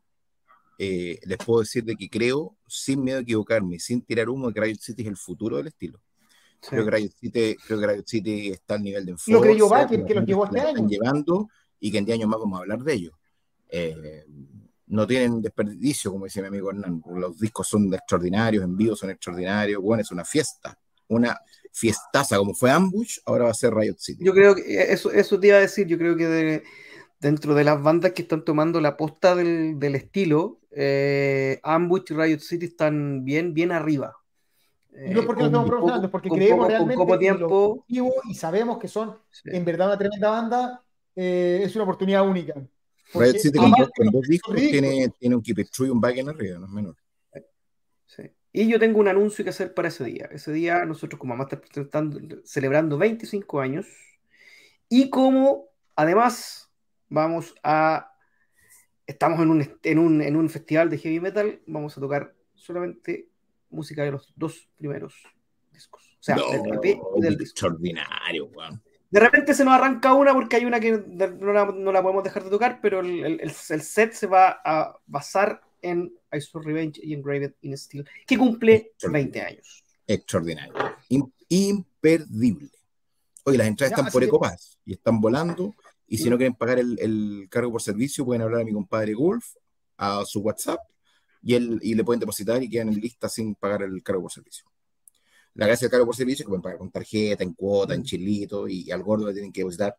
eh, 0.79 1.19
les 1.23 1.37
puedo 1.39 1.61
decir 1.61 1.83
de 1.83 1.95
que 1.95 2.09
creo, 2.09 2.55
sin 2.67 3.03
miedo 3.03 3.17
a 3.19 3.21
equivocarme, 3.21 3.79
sin 3.79 4.01
tirar 4.01 4.29
humo, 4.29 4.51
que 4.53 4.61
Riot 4.61 4.77
City 4.79 5.01
es 5.01 5.07
el 5.07 5.17
futuro 5.17 5.57
del 5.57 5.67
estilo. 5.67 5.99
Sí. 6.61 6.69
Creo 6.71 6.85
que 6.85 6.91
Riot 6.91 7.11
City, 7.19 7.55
creo 7.65 7.79
que 7.79 7.87
Riot 7.87 8.03
City 8.05 8.49
está 8.49 8.75
al 8.75 8.83
nivel 8.83 9.05
de 9.05 9.11
enfoque. 9.11 9.31
Lo 9.31 9.41
creyó 9.41 9.69
Bakken, 9.69 10.05
que 10.05 10.13
los 10.15 10.25
llevó 10.25 10.45
este 10.45 10.57
están 10.59 10.77
año. 10.77 10.87
llevando 10.87 11.49
y 11.79 11.91
que 11.91 11.97
en 11.99 12.05
10 12.05 12.15
años 12.17 12.29
más 12.29 12.39
vamos 12.39 12.57
a 12.57 12.61
hablar 12.61 12.79
de 12.79 12.93
ellos. 12.93 13.13
Eh, 13.69 14.25
no 14.87 15.05
tienen 15.05 15.41
desperdicio, 15.41 16.11
como 16.11 16.25
decía 16.25 16.41
mi 16.43 16.47
amigo 16.47 16.69
Hernán. 16.69 17.03
Los 17.15 17.37
discos 17.39 17.67
son 17.67 17.93
extraordinarios, 17.93 18.63
en 18.63 18.77
vivo 18.77 18.95
son 18.95 19.09
extraordinarios. 19.09 19.81
Bueno, 19.81 20.01
es 20.01 20.11
una 20.11 20.23
fiesta, 20.23 20.79
una 21.09 21.37
fiestaza, 21.73 22.37
como 22.37 22.53
fue 22.55 22.71
Ambush, 22.71 23.17
ahora 23.25 23.45
va 23.45 23.51
a 23.51 23.53
ser 23.53 23.73
Riot 23.73 23.97
City. 23.99 24.23
Yo 24.23 24.33
creo 24.33 24.55
que 24.55 24.91
eso, 24.93 25.11
eso 25.11 25.39
te 25.39 25.47
iba 25.47 25.57
a 25.57 25.61
decir, 25.61 25.85
yo 25.87 25.97
creo 25.97 26.15
que 26.15 26.25
de- 26.27 26.63
dentro 27.19 27.55
de 27.55 27.63
las 27.63 27.81
bandas 27.81 28.11
que 28.13 28.21
están 28.23 28.43
tomando 28.45 28.79
la 28.81 28.97
posta 28.97 29.35
del, 29.35 29.79
del 29.79 29.95
estilo, 29.95 30.59
eh, 30.71 31.59
Ambush 31.63 32.03
y 32.11 32.13
Riot 32.13 32.39
City 32.39 32.65
están 32.67 33.23
bien, 33.25 33.53
bien 33.53 33.71
arriba. 33.71 34.15
Y 34.91 35.13
no 35.13 35.21
Eh, 35.21 35.23
porque 35.25 35.41
lo 35.43 35.47
estamos 35.47 35.69
promocionando, 35.69 36.11
porque 36.11 36.29
con 36.29 36.37
creemos 36.37 36.57
poco- 36.57 36.67
con 36.67 36.69
realmente 36.69 36.95
poco 36.95 37.07
que 37.07 37.13
lo 37.13 37.19
tiempo. 37.19 37.85
y 38.29 38.33
sabemos 38.35 38.77
que 38.79 38.87
son 38.87 39.17
sí. 39.29 39.49
en 39.51 39.65
verdad 39.65 39.87
una 39.87 39.97
tremenda 39.97 40.29
banda, 40.29 40.83
eh, 41.15 41.61
es 41.63 41.75
una 41.75 41.83
oportunidad 41.83 42.27
única. 42.27 42.53
Riot 42.55 42.67
Porque 43.13 43.39
City 43.39 43.57
con 43.57 43.71
dos, 43.71 43.89
con 43.95 44.07
dos 44.11 44.21
discos 44.27 44.55
tiene, 44.55 45.09
tiene 45.19 45.35
un 45.35 45.41
Keep 45.41 45.59
It 45.59 45.69
True 45.71 45.87
y 45.87 45.91
un 45.91 46.01
Back 46.01 46.17
en 46.17 46.29
arriba, 46.29 46.59
no 46.59 46.65
es 46.65 46.71
menor. 46.71 46.95
Sí. 48.05 48.23
Y 48.53 48.67
yo 48.67 48.79
tengo 48.79 48.99
un 48.99 49.07
anuncio 49.07 49.43
que 49.43 49.49
hacer 49.51 49.73
para 49.73 49.89
ese 49.89 50.03
día. 50.03 50.27
Ese 50.31 50.51
día 50.51 50.85
nosotros 50.85 51.19
como 51.19 51.35
Master 51.35 51.61
estamos 51.75 52.17
celebrando 52.45 52.97
25 52.97 53.59
años 53.59 53.85
y 54.89 55.09
como 55.09 55.65
además 55.95 56.66
vamos 57.09 57.53
a... 57.63 58.11
Estamos 59.05 59.39
en 59.39 59.49
un, 59.49 59.79
en 59.83 59.99
un, 59.99 60.21
en 60.21 60.35
un 60.35 60.49
festival 60.49 60.89
de 60.89 60.97
heavy 60.97 61.19
metal, 61.21 61.61
vamos 61.65 61.97
a 61.97 62.01
tocar 62.01 62.35
solamente 62.53 63.29
música 63.69 64.03
de 64.03 64.11
los 64.11 64.33
dos 64.35 64.67
primeros 64.75 65.13
discos. 65.71 66.03
O 66.19 66.23
sea, 66.23 66.35
No, 66.35 66.49
del 66.51 66.73
EP 66.73 66.99
y 67.15 67.21
del 67.21 67.37
disco. 67.37 67.51
extraordinario, 67.51 68.45
weón. 68.47 68.81
De 69.09 69.21
repente 69.21 69.53
se 69.53 69.63
nos 69.63 69.73
arranca 69.75 70.13
una 70.13 70.33
porque 70.33 70.57
hay 70.57 70.65
una 70.65 70.81
que 70.81 70.91
no 70.91 71.53
la, 71.53 71.65
no 71.67 71.91
la 71.93 72.01
podemos 72.01 72.23
dejar 72.25 72.43
de 72.43 72.49
tocar, 72.49 72.79
pero 72.81 72.99
el, 72.99 73.23
el- 73.23 73.39
el- 73.41 73.51
set 73.81 74.11
se 74.11 74.27
va 74.27 74.59
a 74.65 74.99
basar 75.05 75.61
en 75.81 76.13
I 76.33 76.41
Saw 76.41 76.61
Revenge 76.61 76.99
y 77.01 77.13
Engraved 77.13 77.53
in 77.61 77.77
Steel, 77.77 78.05
que 78.25 78.37
cumple 78.37 78.91
20 79.09 79.41
años. 79.41 79.85
Extraordinario. 80.05 80.73
Im- 81.07 81.31
imperdible. 81.47 82.69
Oye, 83.45 83.57
las 83.57 83.67
entradas 83.67 83.97
están 83.97 84.11
por 84.11 84.21
que- 84.21 84.27
Ecopass 84.27 84.77
y 84.83 84.93
están 84.93 85.21
volando. 85.21 85.73
Y 86.07 86.17
si 86.17 86.29
no 86.29 86.37
quieren 86.37 86.55
pagar 86.55 86.79
el, 86.79 86.97
el 86.99 87.47
cargo 87.49 87.71
por 87.71 87.81
servicio, 87.81 88.25
pueden 88.25 88.41
hablar 88.41 88.61
a 88.61 88.65
mi 88.65 88.71
compadre 88.71 89.13
Golf, 89.13 89.45
a 89.97 90.23
su 90.25 90.39
WhatsApp, 90.39 90.79
y, 91.41 91.55
él, 91.55 91.79
y 91.81 91.95
le 91.95 92.03
pueden 92.03 92.19
depositar 92.19 92.61
y 92.63 92.69
quedan 92.69 92.89
en 92.89 92.99
lista 92.99 93.29
sin 93.29 93.55
pagar 93.55 93.83
el 93.83 94.01
cargo 94.03 94.23
por 94.23 94.31
servicio. 94.31 94.65
La 95.53 95.65
gracia 95.65 95.85
del 95.85 95.91
cargo 95.91 96.05
por 96.05 96.15
servicio 96.15 96.43
es 96.43 96.45
que 96.45 96.49
pueden 96.49 96.61
pagar 96.61 96.77
con 96.77 96.91
tarjeta, 96.91 97.43
en 97.43 97.53
cuota, 97.53 97.93
en 97.93 98.03
chilito, 98.03 98.67
y, 98.67 98.91
al 98.91 99.03
gordo 99.03 99.27
le 99.27 99.33
tienen 99.33 99.51
que 99.51 99.61
depositar. 99.61 99.97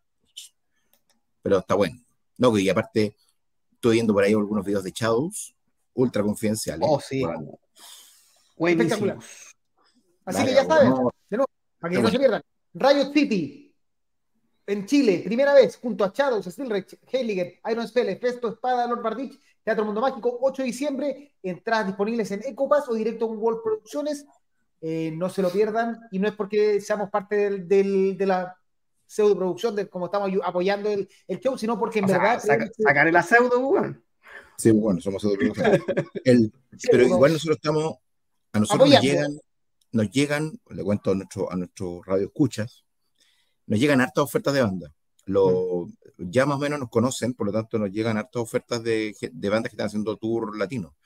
Pero 1.43 1.59
está 1.59 1.75
bueno. 1.75 2.01
No, 2.37 2.57
y 2.57 2.69
aparte, 2.69 3.17
estoy 3.73 3.95
viendo 3.97 4.15
por 4.15 4.25
ahí 4.25 4.33
algunos 4.33 4.65
videos 4.65 4.85
de 4.85 4.93
Shadows, 4.93 5.55
ultra 5.95 6.23
confidenciales. 6.23 6.89
Oh, 6.89 7.01
sí. 7.01 7.25
Espectacular. 8.57 9.19
Así 10.25 10.45
que 10.45 10.55
ya 10.55 10.65
saben, 10.65 10.93
de 11.31 11.37
nuevo, 11.39 11.51
para 11.81 11.95
que 11.95 12.03
no 12.03 12.11
se 12.11 12.19
pierdan. 12.19 12.43
Riot 12.75 13.13
City, 13.13 13.68
en 14.69 14.87
Chile, 14.87 15.23
primera 15.25 15.55
vez, 15.55 15.77
junto 15.77 16.05
a 16.05 16.13
Shadows, 16.15 16.47
Steelrich, 16.47 16.97
Heiligen, 17.11 17.55
Iron 17.71 17.89
Spell, 17.89 18.17
Festo, 18.19 18.49
Espada, 18.49 18.87
Lord 18.87 19.03
Bardich, 19.03 19.41
Teatro 19.65 19.85
Mundo 19.85 20.01
Mágico, 20.01 20.39
8 20.41 20.63
de 20.63 20.67
diciembre, 20.67 21.33
entradas 21.43 21.87
disponibles 21.89 22.31
en 22.31 22.43
Ecopass 22.45 22.89
o 22.89 22.95
directo 22.95 23.27
en 23.33 23.39
World 23.39 23.61
Producciones. 23.63 24.27
Eh, 24.81 25.11
no 25.17 25.29
se 25.29 25.43
lo 25.43 25.51
pierdan, 25.51 25.99
y 26.13 26.19
no 26.21 26.29
es 26.29 26.35
porque 26.35 26.81
seamos 26.81 27.11
parte 27.11 27.35
del, 27.37 27.67
del, 27.67 28.17
de 28.17 28.27
la 28.27 28.57
pseudo 29.07 29.35
producción, 29.37 29.75
de 29.75 29.89
como 29.89 30.05
estamos 30.07 30.31
apoyando 30.45 30.89
el, 30.91 31.09
el 31.27 31.41
show, 31.41 31.59
sino 31.59 31.79
porque 31.79 31.99
en 31.99 32.05
O 32.05 32.09
sea, 32.09 32.19
verdad. 32.19 32.41
saca- 32.41 32.67
que- 32.69 32.83
sacaré 32.83 33.11
la 33.11 33.23
pseudo. 33.23 33.97
Sí, 34.57 34.71
bueno, 34.71 35.01
somos 35.01 35.25
otros 35.25 35.51
el, 36.25 36.53
Pero 36.91 37.03
igual 37.05 37.33
nosotros 37.33 37.57
estamos, 37.57 37.95
a 38.53 38.59
nosotros 38.61 38.91
nos 38.91 39.01
llegan, 39.01 39.39
nos 39.93 40.11
llegan, 40.11 40.53
le 40.71 40.85
cuento 40.85 41.11
a 41.13 41.15
nuestro, 41.15 41.51
a 41.51 41.57
nuestro 41.57 42.03
radio 42.05 42.27
escuchas, 42.27 42.85
nos 43.69 43.79
llegan 43.79 44.01
hartas 44.01 44.25
ofertas 44.25 44.53
de 44.55 44.63
banda. 44.63 44.93
Lo, 45.27 45.87
ya 46.17 46.47
más 46.47 46.57
o 46.57 46.61
menos 46.61 46.81
nos 46.81 46.89
conocen, 46.89 47.35
por 47.35 47.47
lo 47.47 47.53
tanto 47.53 47.79
nos 47.79 47.91
llegan 47.93 48.17
hartas 48.17 48.43
ofertas 48.43 48.83
de, 48.83 49.15
de 49.31 49.49
bandas 49.49 49.71
que 49.71 49.75
están 49.77 49.87
haciendo 49.87 50.17
tour 50.17 50.57
latino. 50.59 50.97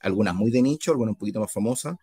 Algunas 0.00 0.34
muy 0.34 0.50
de 0.50 0.60
nicho, 0.62 0.90
algunas 0.90 1.12
un 1.12 1.18
poquito 1.18 1.40
más 1.40 1.52
famosas. 1.52 1.96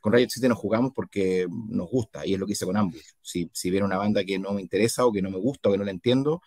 Con 0.00 0.12
Riot 0.12 0.28
City 0.28 0.48
nos 0.48 0.58
jugamos 0.58 0.92
porque 0.94 1.46
nos 1.50 1.88
gusta, 1.90 2.26
y 2.26 2.34
es 2.34 2.38
lo 2.38 2.44
que 2.46 2.52
hice 2.52 2.66
con 2.66 2.76
Ambush. 2.76 3.02
Si, 3.22 3.50
si 3.54 3.70
viene 3.70 3.86
una 3.86 3.96
banda 3.96 4.22
que 4.22 4.38
no 4.38 4.52
me 4.52 4.60
interesa 4.60 5.06
o 5.06 5.12
que 5.12 5.22
no 5.22 5.30
me 5.30 5.38
gusta 5.38 5.70
o 5.70 5.72
que 5.72 5.78
no 5.78 5.84
la 5.84 5.90
entiendo, 5.92 6.42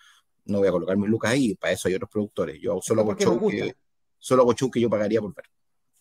no 0.45 0.59
voy 0.59 0.67
a 0.67 0.71
colocar 0.71 0.95
mis 0.95 1.09
lucas 1.09 1.31
ahí, 1.31 1.55
para 1.55 1.73
eso 1.73 1.87
hay 1.87 1.95
otros 1.95 2.11
productores. 2.11 2.61
Yo 2.61 2.79
solo 2.83 3.01
hago 3.01 3.15
show 3.15 3.39
que, 3.49 3.75
solo 4.19 4.43
hago 4.43 4.53
show 4.53 4.69
que 4.69 4.79
yo 4.79 4.89
pagaría 4.91 5.21
por 5.21 5.33
ver. 5.33 5.45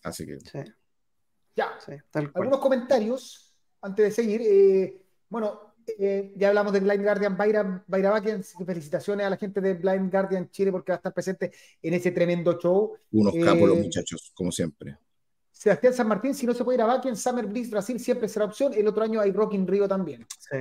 Así 0.03 0.27
que 0.27 0.39
Sí, 0.41 0.59
Ya, 1.57 1.79
sí, 1.85 1.93
tal 2.11 2.31
cual. 2.31 2.43
algunos 2.45 2.61
comentarios 2.61 3.55
antes 3.81 4.05
de 4.05 4.11
seguir. 4.11 4.43
eh, 4.45 5.03
bueno, 5.31 5.75
eh, 5.99 6.33
ya 6.37 6.49
hablamos 6.49 6.73
de 6.73 6.81
Blind 6.81 7.03
Guardian 7.03 7.37
Bayra 7.37 8.11
Bakens. 8.11 8.55
Felicitaciones 8.65 9.27
a 9.27 9.31
la 9.31 9.37
gente 9.37 9.61
de 9.61 9.75
Blind 9.75 10.11
Guardian 10.11 10.51
Chile 10.51 10.73
porque 10.73 10.93
va 10.93 10.97
a 10.97 10.99
estar 10.99 11.15
presente 11.15 11.53
en 11.83 11.95
ese 11.95 12.11
tremendo 12.11 12.59
show. 12.59 12.97
unos 13.13 13.35
Eh, 13.35 13.41
capos 13.41 13.69
los 13.69 13.79
muchachos, 13.79 14.33
como 14.35 14.51
siempre. 14.53 14.99
Sebastián 15.51 15.95
San 15.95 16.09
Martín, 16.09 16.35
si 16.35 16.47
no 16.47 16.53
se 16.53 16.65
puede 16.65 16.77
ir 16.77 16.83
a 16.83 16.87
Bakken, 16.87 17.17
Summer 17.17 17.47
Bliss 17.47 17.71
Brasil 17.71 17.99
siempre 17.99 18.29
será 18.29 18.45
opción. 18.45 18.75
El 18.75 18.87
otro 18.87 19.03
año 19.03 19.21
hay 19.21 19.33
Rock 19.33 19.55
in 19.55 19.67
Rio 19.67 19.89
también. 19.89 20.27
Sí, 20.39 20.57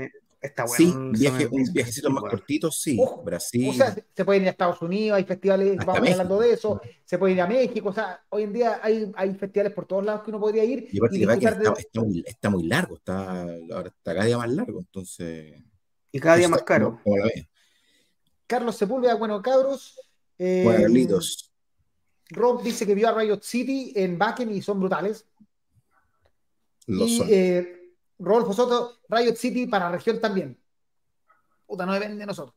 está 0.46 0.66
bueno. 0.66 0.78
Sí, 1.14 1.20
viaje, 1.20 1.48
un 1.52 1.64
viajecito 1.74 2.10
más 2.10 2.22
bueno. 2.22 2.38
cortito, 2.38 2.72
sí. 2.72 2.98
Ojo, 3.00 3.24
Brasil. 3.24 3.70
O 3.70 3.74
sea, 3.74 3.94
se- 3.94 4.26
pueden 4.26 4.44
ir 4.44 4.48
a 4.48 4.52
Estados 4.52 4.82
Unidos, 4.82 5.18
hay 5.18 5.24
festivales, 5.24 5.72
Hasta 5.72 5.86
vamos 5.86 6.02
México. 6.02 6.22
hablando 6.22 6.40
de 6.44 6.54
eso. 6.54 6.82
Se 7.04 7.18
puede 7.18 7.34
ir 7.34 7.42
a 7.42 7.48
México. 7.48 7.90
O 7.90 7.94
sea, 7.94 8.22
hoy 8.30 8.44
en 8.44 8.54
día 8.54 8.80
hay, 8.82 9.12
hay 9.16 9.34
festivales 9.36 9.74
por 9.74 9.86
todos 9.86 10.06
lados 10.06 10.24
que 10.24 10.32
uno 10.32 10.40
podría 10.40 10.64
ir 10.64 10.88
y 10.92 10.98
aparte 10.98 11.16
y 11.18 11.20
que 11.20 11.26
disfrutar 11.28 11.58
de- 11.58 11.64
está, 11.66 11.80
está 11.80 12.02
muy, 12.02 12.24
está 12.26 12.50
muy 12.50 12.64
largo, 12.64 12.96
está, 12.96 13.42
ahora 13.42 13.88
está 13.90 14.14
cada 14.14 14.26
día 14.26 14.38
más 14.38 14.50
largo, 14.52 14.80
entonces. 14.80 15.62
Y 16.12 16.20
cada 16.20 16.36
día 16.38 16.48
más 16.50 16.64
caro. 16.64 17.02
ves. 17.06 17.48
Carlos 18.48 18.76
Sepúlveda, 18.76 19.16
bueno, 19.16 19.42
cabros. 19.42 20.00
Eh, 20.38 20.62
Bueno, 20.64 20.82
Carlitos, 20.82 21.52
Rob 22.30 22.62
dice 22.64 22.86
que 22.86 22.94
vio 22.96 23.08
a 23.10 23.18
Riot 23.20 23.40
City 23.42 23.94
en 23.96 24.18
Bakken 24.18 24.52
y 24.52 24.62
son 24.62 24.80
brutales. 24.80 25.26
lo 26.88 27.06
y 27.06 27.18
son. 27.18 27.28
eh, 27.30 27.75
Rodolfo 28.20 28.54
Soto, 28.54 29.00
Riot 29.10 29.36
City 29.36 29.68
para 29.68 29.92
región 29.92 30.20
también. 30.20 30.58
Puta, 31.66 31.86
no 31.86 31.94
depende 31.94 32.18
de 32.18 32.26
nosotros. 32.26 32.56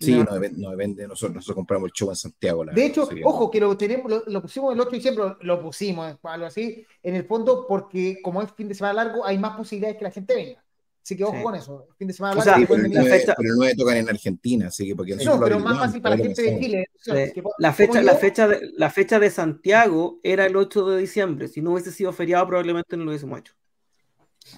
sí, 0.00 0.12
no. 0.14 0.24
no 0.24 0.34
depende, 0.34 0.60
no 0.62 0.70
depende 0.70 1.02
de 1.02 1.08
nosotros, 1.08 1.34
nosotros 1.36 1.56
compramos 1.56 1.86
el 1.88 1.92
show 1.92 2.10
en 2.10 2.16
Santiago. 2.16 2.64
la 2.64 2.72
De 2.72 2.86
hecho, 2.86 3.08
ojo, 3.24 3.50
que 3.50 3.60
lo 3.60 3.76
tenemos, 3.76 4.10
lo, 4.10 4.22
lo 4.26 4.42
pusimos 4.42 4.72
el 4.74 4.80
8 4.80 4.90
de 4.90 4.96
diciembre, 4.96 5.24
lo, 5.24 5.36
lo 5.40 5.60
pusimos, 5.62 6.12
eh, 6.12 6.18
algo 6.22 6.46
así, 6.46 6.84
en 7.02 7.14
el 7.16 7.24
fondo, 7.24 7.66
porque 7.68 8.18
como 8.22 8.42
es 8.42 8.52
fin 8.52 8.68
de 8.68 8.74
semana 8.74 9.04
largo, 9.04 9.24
hay 9.26 9.38
más 9.38 9.56
posibilidades 9.56 9.96
que 9.98 10.04
la 10.04 10.10
gente 10.10 10.34
venga. 10.34 10.62
Así 11.02 11.16
que 11.16 11.22
ojo 11.22 11.36
Sí. 11.36 11.42
con 11.44 11.54
eso. 11.54 11.86
Fin 11.96 12.08
de 12.08 12.14
semana 12.14 12.32
O 12.34 12.36
largo, 12.38 12.50
sea, 12.50 12.56
Sí, 12.58 12.64
pero 12.66 12.74
el, 12.76 12.82
venir. 12.82 12.96
la 12.96 13.02
9, 13.04 13.18
fecha- 13.20 13.34
pero 13.36 13.48
el 13.52 13.56
9 13.58 13.74
tocan 13.76 13.96
en 13.96 14.08
Argentina, 14.08 14.66
así 14.66 14.86
que 14.88 14.96
porque 14.96 15.14
No, 15.16 15.34
lo 15.36 15.44
pero 15.44 15.60
más 15.60 15.78
fácil 15.78 16.02
para 16.02 16.16
la 16.16 16.22
gente 16.24 16.42
de. 16.42 16.58
Chile. 16.58 16.86
Sí. 16.98 17.12
que- 17.32 17.42
La 17.58 17.72
fecha, 17.72 18.02
la, 18.02 18.14
fecha 18.16 18.48
de, 18.48 18.70
la 18.76 18.90
fecha 18.90 19.18
de 19.20 19.30
Santiago 19.30 20.18
era 20.24 20.46
el 20.46 20.56
8 20.56 20.84
de 20.88 20.98
diciembre. 20.98 21.46
Si 21.46 21.60
no 21.62 21.72
hubiese 21.72 21.92
sido 21.92 22.12
feriado, 22.12 22.46
probablemente 22.48 22.96
no 22.96 23.04
lo 23.04 23.10
hubiésemos 23.10 23.38
hecho. 23.38 23.54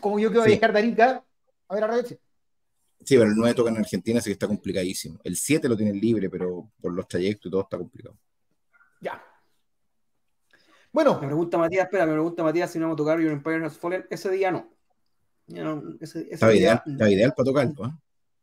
Como 0.01 0.19
yo 0.19 0.31
que 0.31 0.39
voy 0.39 0.47
a 0.47 0.51
viajar 0.51 0.73
de 0.73 0.79
Arica 0.79 1.25
a 1.69 1.75
ver 1.75 1.85
a 1.85 1.87
Riot 1.89 2.05
City. 2.07 2.21
Sí, 3.05 3.17
pero 3.17 3.25
el 3.25 3.35
9 3.37 3.55
tocan 3.55 3.75
en 3.75 3.81
Argentina, 3.81 4.19
así 4.19 4.29
que 4.31 4.33
está 4.33 4.47
complicadísimo. 4.49 5.21
El 5.25 5.37
7 5.37 5.69
lo 5.69 5.77
tienen 5.77 5.99
libre, 6.01 6.29
pero 6.29 6.71
por 6.81 6.93
los 6.93 7.07
trayectos 7.09 7.47
y 7.49 7.51
todo 7.51 7.63
está 7.63 7.79
complicado. 7.79 8.17
Ya. 9.01 9.23
Bueno, 10.93 11.19
Me 11.21 11.27
pregunta 11.27 11.57
Matías, 11.59 11.85
espera, 11.85 12.07
me 12.07 12.13
pregunta 12.13 12.43
Matías 12.43 12.71
si 12.73 12.79
no 12.79 12.87
vamos 12.87 12.97
a 12.97 12.99
tocar 12.99 13.21
Your 13.21 13.31
Empire 13.33 13.65
Has 13.65 13.79
Fallen. 13.79 14.07
Ese 14.11 14.31
día 14.31 14.51
no. 14.51 14.69
No, 15.47 15.83
ese, 16.01 16.21
ese 16.23 16.35
Estaba 16.35 16.53
día 16.53 16.61
ideal, 16.61 16.83
no. 16.87 17.09
ideal 17.09 17.35
para 17.37 17.45
tocarlo. 17.47 17.87
¿eh? 17.87 17.91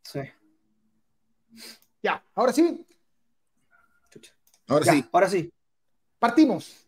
Sí. 0.04 0.20
ya. 2.02 2.24
Ahora 2.34 2.54
sí. 2.54 2.86
Ahora 4.68 4.86
Ya, 4.86 4.94
sí, 4.94 5.06
ahora 5.12 5.30
sí. 5.30 5.54
partimos. 6.18 6.88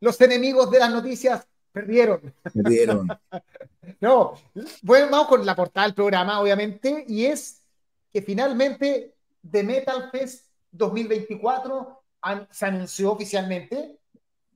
Los 0.00 0.20
enemigos 0.20 0.70
de 0.70 0.78
las 0.78 0.92
noticias 0.92 1.48
perdieron. 1.80 2.34
me 2.54 2.70
dieron. 2.70 3.08
No, 4.00 4.34
bueno, 4.82 5.08
vamos 5.10 5.28
con 5.28 5.46
la 5.46 5.54
portada 5.54 5.86
del 5.86 5.94
programa, 5.94 6.40
obviamente, 6.40 7.04
y 7.06 7.24
es 7.26 7.62
que 8.12 8.20
finalmente 8.20 9.14
The 9.48 9.62
Metal 9.62 10.10
Fest 10.10 10.46
2024 10.72 12.02
an- 12.22 12.48
se 12.50 12.66
anunció 12.66 13.12
oficialmente 13.12 13.96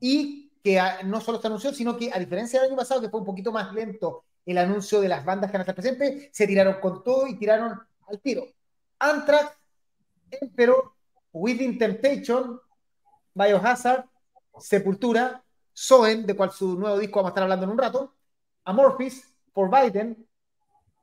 y 0.01 0.51
que 0.65 0.81
no 1.05 1.21
solo 1.21 1.41
se 1.41 1.47
anunció, 1.47 1.73
sino 1.73 1.97
que 1.97 2.11
a 2.13 2.19
diferencia 2.19 2.61
del 2.61 2.71
año 2.71 2.77
pasado, 2.77 3.01
que 3.01 3.09
fue 3.09 3.21
un 3.21 3.27
poquito 3.27 3.53
más 3.53 3.73
lento 3.73 4.25
el 4.45 4.59
anuncio 4.59 5.01
de 5.01 5.09
las 5.09 5.25
bandas 5.25 5.49
que 5.51 5.57
van 5.59 5.61
a 5.61 5.63
estar 5.71 5.77
presentes, 5.77 6.29
se 6.33 6.47
tiraron 6.49 6.81
con 6.81 7.05
todo 7.05 7.27
y 7.29 7.37
tiraron 7.39 7.79
al 8.09 8.19
tiro. 8.21 8.45
Anthrax, 8.99 9.53
Emperor, 10.33 10.91
Within 11.33 11.79
Temptation, 11.79 12.61
Biohazard, 13.33 14.05
Sepultura, 14.59 15.43
Soen, 15.81 16.27
de 16.27 16.37
cual 16.37 16.53
su 16.53 16.79
nuevo 16.79 16.99
disco 16.99 17.21
vamos 17.21 17.31
a 17.31 17.33
estar 17.33 17.43
hablando 17.45 17.65
en 17.65 17.71
un 17.71 17.79
rato, 17.79 18.15
Amorphis, 18.65 19.27
For 19.55 19.71
Biden, 19.71 20.29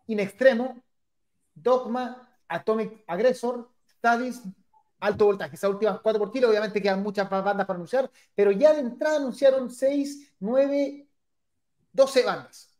In 0.05 0.19
Extremo, 0.19 0.83
Dogma, 1.55 2.29
Atomic 2.47 3.03
Aggressor, 3.07 3.71
Studies, 3.89 4.43
Alto 4.99 5.25
Voltaje. 5.25 5.55
Esas 5.55 5.71
últimas 5.71 5.99
cuatro 5.99 6.19
por 6.19 6.31
kilo, 6.31 6.47
obviamente 6.47 6.79
quedan 6.79 7.01
muchas 7.01 7.29
más 7.31 7.43
bandas 7.43 7.65
para 7.65 7.77
anunciar, 7.77 8.11
pero 8.35 8.51
ya 8.51 8.71
de 8.73 8.81
entrada 8.81 9.17
anunciaron 9.17 9.71
6, 9.71 10.33
9, 10.41 11.07
12 11.91 12.23
bandas. 12.23 12.77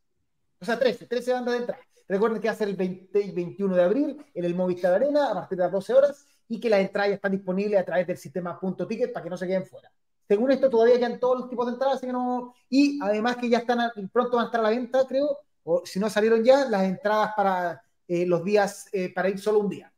O 0.62 0.66
sea, 0.66 0.78
13, 0.78 1.08
13 1.08 1.34
bandas 1.34 1.54
de 1.56 1.60
entrada. 1.62 1.82
Recuerden 2.08 2.40
que 2.40 2.48
va 2.48 2.54
a 2.54 2.58
ser 2.58 2.70
el 2.70 2.76
20 2.76 3.22
y 3.22 3.32
21 3.32 3.76
de 3.76 3.84
abril 3.84 4.26
en 4.36 4.46
el 4.46 4.54
Movistar 4.54 4.94
Arena 4.94 5.32
a 5.32 5.34
partir 5.34 5.58
de 5.58 5.64
las 5.64 5.72
12 5.72 5.94
horas 5.96 6.28
y 6.48 6.60
que 6.60 6.70
las 6.70 6.80
entradas 6.80 7.14
están 7.14 7.32
disponibles 7.32 7.80
a 7.80 7.84
través 7.84 8.06
del 8.06 8.18
sistema 8.18 8.60
punto 8.60 8.86
ticket 8.88 9.12
para 9.12 9.24
que 9.24 9.32
no 9.32 9.38
se 9.38 9.48
queden 9.48 9.66
fuera. 9.66 9.92
Según 10.28 10.52
esto, 10.52 10.70
todavía 10.70 10.98
quedan 10.98 11.20
todos 11.20 11.40
los 11.40 11.50
tipos 11.50 11.66
de 11.68 11.74
entradas, 11.74 11.98
así 11.98 12.06
que 12.08 12.14
no... 12.14 12.54
y 12.70 13.00
además 13.02 13.38
que 13.38 13.50
ya 13.50 13.60
están, 13.60 13.80
a- 13.80 13.94
pronto 14.12 14.36
van 14.38 14.46
a 14.46 14.48
estar 14.48 14.60
a 14.60 14.64
la 14.64 14.70
venta, 14.70 15.06
creo, 15.08 15.38
o 15.64 15.84
si 15.86 16.00
no 16.00 16.10
salieron 16.10 16.44
ya, 16.44 16.66
las 16.70 16.84
entradas 16.84 17.32
para 17.36 17.82
eh, 18.08 18.26
los 18.26 18.44
días, 18.44 18.88
eh, 18.92 19.14
para 19.14 19.30
ir 19.30 19.40
solo 19.40 19.60
un 19.60 19.70
día. 19.70 19.92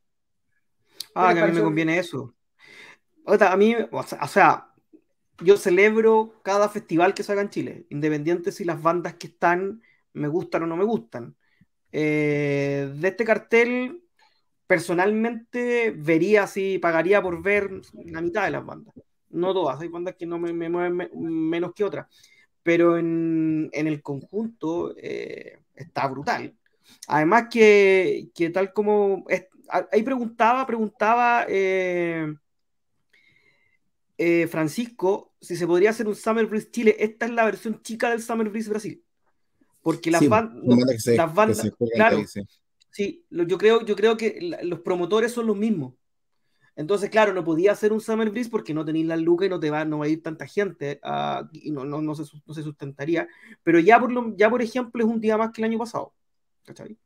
Ah, 1.15 1.33
que 1.33 1.39
a 1.41 1.45
mí 1.45 1.51
me 1.51 1.61
conviene 1.61 1.97
eso. 1.97 2.33
Otra, 3.25 3.51
a 3.51 3.57
mí, 3.57 3.75
o 3.91 4.03
sea, 4.03 4.19
o 4.21 4.27
sea, 4.27 4.73
yo 5.41 5.57
celebro 5.57 6.33
cada 6.43 6.69
festival 6.69 7.13
que 7.13 7.23
se 7.23 7.31
haga 7.31 7.41
en 7.41 7.49
Chile, 7.49 7.85
independiente 7.89 8.51
si 8.51 8.65
las 8.65 8.81
bandas 8.81 9.15
que 9.15 9.27
están 9.27 9.81
me 10.13 10.27
gustan 10.27 10.63
o 10.63 10.67
no 10.67 10.77
me 10.77 10.83
gustan. 10.85 11.35
Eh, 11.91 12.91
de 12.95 13.07
este 13.07 13.25
cartel, 13.25 14.03
personalmente 14.67 15.91
vería 15.97 16.47
si 16.47 16.79
pagaría 16.79 17.21
por 17.21 17.41
ver 17.41 17.71
la 18.05 18.21
mitad 18.21 18.45
de 18.45 18.51
las 18.51 18.65
bandas. 18.65 18.93
No 19.29 19.53
todas, 19.53 19.79
hay 19.79 19.87
bandas 19.87 20.15
que 20.15 20.25
no 20.25 20.39
me, 20.39 20.51
me 20.53 20.69
mueven 20.69 20.95
me- 20.95 21.09
menos 21.13 21.73
que 21.73 21.83
otras, 21.83 22.07
pero 22.63 22.97
en, 22.97 23.69
en 23.73 23.87
el 23.87 24.01
conjunto 24.01 24.93
eh, 24.97 25.59
está 25.75 26.07
brutal. 26.07 26.55
Además 27.07 27.45
que, 27.51 28.29
que 28.33 28.49
tal 28.49 28.73
como... 28.73 29.25
es- 29.29 29.47
ahí 29.91 30.01
preguntaba, 30.03 30.65
preguntaba 30.65 31.45
eh, 31.47 32.33
eh, 34.17 34.47
Francisco 34.47 35.33
si 35.39 35.55
se 35.55 35.67
podría 35.67 35.91
hacer 35.91 36.07
un 36.07 36.15
Summer 36.15 36.45
Breeze 36.45 36.71
Chile. 36.71 36.95
Esta 36.99 37.25
es 37.25 37.31
la 37.31 37.45
versión 37.45 37.81
chica 37.81 38.09
del 38.09 38.21
Summer 38.21 38.49
Breeze 38.49 38.69
Brasil. 38.69 39.03
Porque 39.81 40.11
las 40.11 40.21
Sí, 40.21 40.27
bandas... 40.27 40.55
las 41.05 41.33
bandas- 41.33 41.71
claro. 41.95 42.17
ahí, 42.17 42.25
sí. 42.91 43.25
Yo 43.29 43.57
creo, 43.57 43.85
yo 43.85 43.95
creo 43.95 44.17
que 44.17 44.57
los 44.63 44.79
promotores 44.79 45.31
son 45.31 45.47
los 45.47 45.55
mismos. 45.55 45.93
Entonces, 46.79 47.09
claro, 47.09 47.33
no 47.33 47.43
podía 47.43 47.73
hacer 47.73 47.91
un 47.91 47.99
Summer 47.99 48.29
Breeze 48.29 48.49
porque 48.49 48.73
no 48.73 48.85
tenéis 48.85 49.05
la 49.05 49.17
lucas 49.17 49.47
y 49.47 49.49
no 49.49 49.59
te 49.59 49.69
va, 49.69 49.83
no 49.83 49.99
va 49.99 50.05
a 50.05 50.07
ir 50.07 50.23
tanta 50.23 50.47
gente 50.47 50.97
ah, 51.03 51.45
y 51.51 51.71
no, 51.71 51.83
no, 51.83 52.01
no, 52.01 52.15
se, 52.15 52.23
no 52.45 52.53
se 52.53 52.63
sustentaría. 52.63 53.27
Pero 53.63 53.79
ya 53.79 53.99
por, 53.99 54.13
lo, 54.13 54.33
ya, 54.37 54.49
por 54.49 54.61
ejemplo, 54.61 55.03
es 55.03 55.09
un 55.09 55.19
día 55.19 55.37
más 55.37 55.51
que 55.51 55.59
el 55.59 55.65
año 55.65 55.77
pasado. 55.77 56.13
¿cachai? 56.63 56.97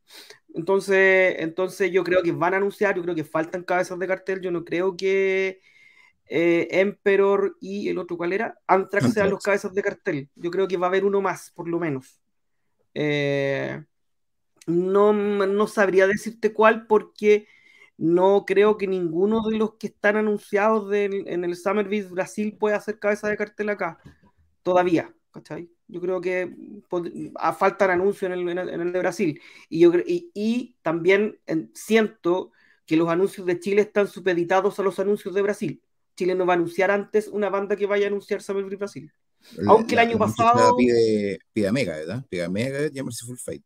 Entonces, 0.53 1.37
entonces 1.39 1.91
yo 1.91 2.03
creo 2.03 2.21
que 2.21 2.31
van 2.31 2.53
a 2.53 2.57
anunciar, 2.57 2.95
yo 2.95 3.01
creo 3.01 3.15
que 3.15 3.23
faltan 3.23 3.63
cabezas 3.63 3.97
de 3.97 4.05
cartel, 4.05 4.41
yo 4.41 4.51
no 4.51 4.63
creo 4.63 4.95
que 4.95 5.59
eh, 6.27 6.67
Emperor 6.69 7.57
y 7.59 7.89
el 7.89 7.97
otro, 7.97 8.15
¿cuál 8.15 8.33
era? 8.33 8.59
Anthrax 8.67 9.11
sean 9.11 9.31
los 9.31 9.41
cabezas 9.41 9.73
de 9.73 9.81
cartel. 9.81 10.29
Yo 10.35 10.51
creo 10.51 10.67
que 10.67 10.77
va 10.77 10.85
a 10.85 10.89
haber 10.89 11.03
uno 11.03 11.19
más, 11.19 11.49
por 11.49 11.67
lo 11.67 11.79
menos. 11.79 12.21
Eh, 12.93 13.83
no, 14.67 15.13
no 15.13 15.65
sabría 15.65 16.05
decirte 16.05 16.53
cuál 16.53 16.85
porque 16.85 17.47
no 17.97 18.43
creo 18.45 18.77
que 18.77 18.87
ninguno 18.87 19.47
de 19.47 19.57
los 19.57 19.75
que 19.75 19.87
están 19.87 20.17
anunciados 20.17 20.89
del- 20.89 21.27
en 21.27 21.43
el 21.43 21.55
Summer 21.55 21.87
Beast 21.87 22.09
Brasil 22.11 22.55
pueda 22.59 22.77
hacer 22.77 22.99
cabeza 22.99 23.27
de 23.29 23.37
cartel 23.37 23.69
acá. 23.69 23.99
Todavía, 24.63 25.13
¿cachai? 25.31 25.69
Yo 25.87 26.01
creo 26.01 26.21
que 26.21 26.47
pod- 26.89 27.31
a 27.35 27.53
falta 27.53 27.85
de 27.87 27.93
anuncio 27.93 28.25
en 28.25 28.31
el, 28.33 28.49
en 28.49 28.57
el- 28.57 28.69
en 28.69 28.81
el 28.81 28.91
de 28.93 28.99
Brasil. 28.99 29.41
Y, 29.69 29.79
yo, 29.81 29.91
cre- 29.93 30.03
y, 30.07 30.31
y 30.33 30.75
también 30.81 31.39
en- 31.45 31.69
siento 31.73 32.51
que 32.85 32.97
los 32.97 33.09
anuncios 33.09 33.45
de 33.45 33.59
Chile 33.59 33.81
están 33.83 34.07
supeditados 34.07 34.79
a 34.79 34.83
los 34.83 34.99
anuncios 34.99 35.33
de 35.33 35.41
Brasil. 35.41 35.81
Chile 36.15 36.35
no 36.35 36.45
va 36.45 36.53
a 36.53 36.57
anunciar 36.57 36.91
antes 36.91 37.27
una 37.27 37.49
banda 37.49 37.75
que 37.75 37.85
vaya 37.85 38.05
a 38.05 38.07
anunciar 38.09 38.41
Summer 38.41 38.63
Beast 38.65 38.79
Brasil. 38.79 39.11
Aunque 39.67 39.95
el 39.95 39.99
año 39.99 40.17
pasado- 40.17 40.75
Pide, 40.77 41.39
pide 41.51 41.67
a 41.67 41.71
Mega, 41.71 41.97
¿verdad? 41.97 42.25
Pide 42.29 42.43
a 42.43 42.49
Mega 42.49 42.79
a 42.79 43.03
Merciful 43.03 43.37
Fate. 43.37 43.63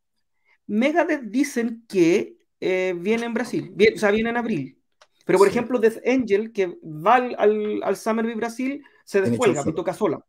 Megadeth 0.65 1.21
dicen 1.23 1.85
que 1.87 2.36
eh, 2.59 2.93
viene 2.97 3.25
en 3.25 3.33
Brasil, 3.33 3.71
Vie- 3.75 3.95
o 3.95 3.97
sea, 3.99 4.11
viene 4.11 4.29
en 4.29 4.37
abril. 4.37 4.81
Pero, 5.25 5.39
por 5.39 5.47
Sí. 5.47 5.51
ejemplo, 5.51 5.79
Death 5.79 5.97
Angel, 6.07 6.51
que 6.53 6.77
va 6.83 7.15
al, 7.15 7.35
al, 7.37 7.83
al 7.83 7.97
Summerby 7.97 8.33
Brasil, 8.35 8.81
se 9.03 9.21
descuelga 9.21 9.63
y 9.65 9.73
toca 9.73 9.93
sola. 9.93 10.25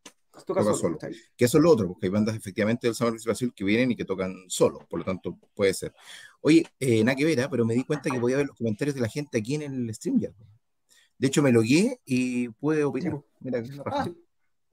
Toca, 0.46 0.60
Toca 0.62 0.74
solo. 0.74 0.98
¿cachai? 0.98 1.16
Que 1.36 1.44
eso 1.46 1.58
es 1.58 1.64
lo 1.64 1.70
otro, 1.70 1.88
porque 1.88 2.06
hay 2.06 2.10
bandas 2.10 2.36
efectivamente 2.36 2.86
del 2.86 2.94
Summer 2.94 3.14
Brasil 3.24 3.52
que 3.54 3.64
vienen 3.64 3.90
y 3.90 3.96
que 3.96 4.04
tocan 4.04 4.34
solo, 4.48 4.78
por 4.88 5.00
lo 5.00 5.04
tanto 5.04 5.36
puede 5.54 5.74
ser. 5.74 5.92
Oye, 6.40 6.64
eh, 6.78 7.02
nada 7.02 7.16
que 7.16 7.24
ver, 7.24 7.40
¿ah? 7.40 7.48
pero 7.50 7.64
me 7.64 7.74
di 7.74 7.82
cuenta 7.84 8.08
que 8.10 8.20
podía 8.20 8.36
ver 8.36 8.46
los 8.46 8.56
comentarios 8.56 8.94
de 8.94 9.00
la 9.00 9.08
gente 9.08 9.38
aquí 9.38 9.56
en 9.56 9.62
el 9.62 9.92
stream 9.94 10.20
ya. 10.20 10.30
De 11.18 11.26
hecho, 11.26 11.42
me 11.42 11.50
logué 11.50 11.98
y 12.04 12.48
pude 12.50 12.84
opinar. 12.84 13.14
Sí, 13.14 13.24
Mira. 13.40 13.62
Ah, 13.86 14.08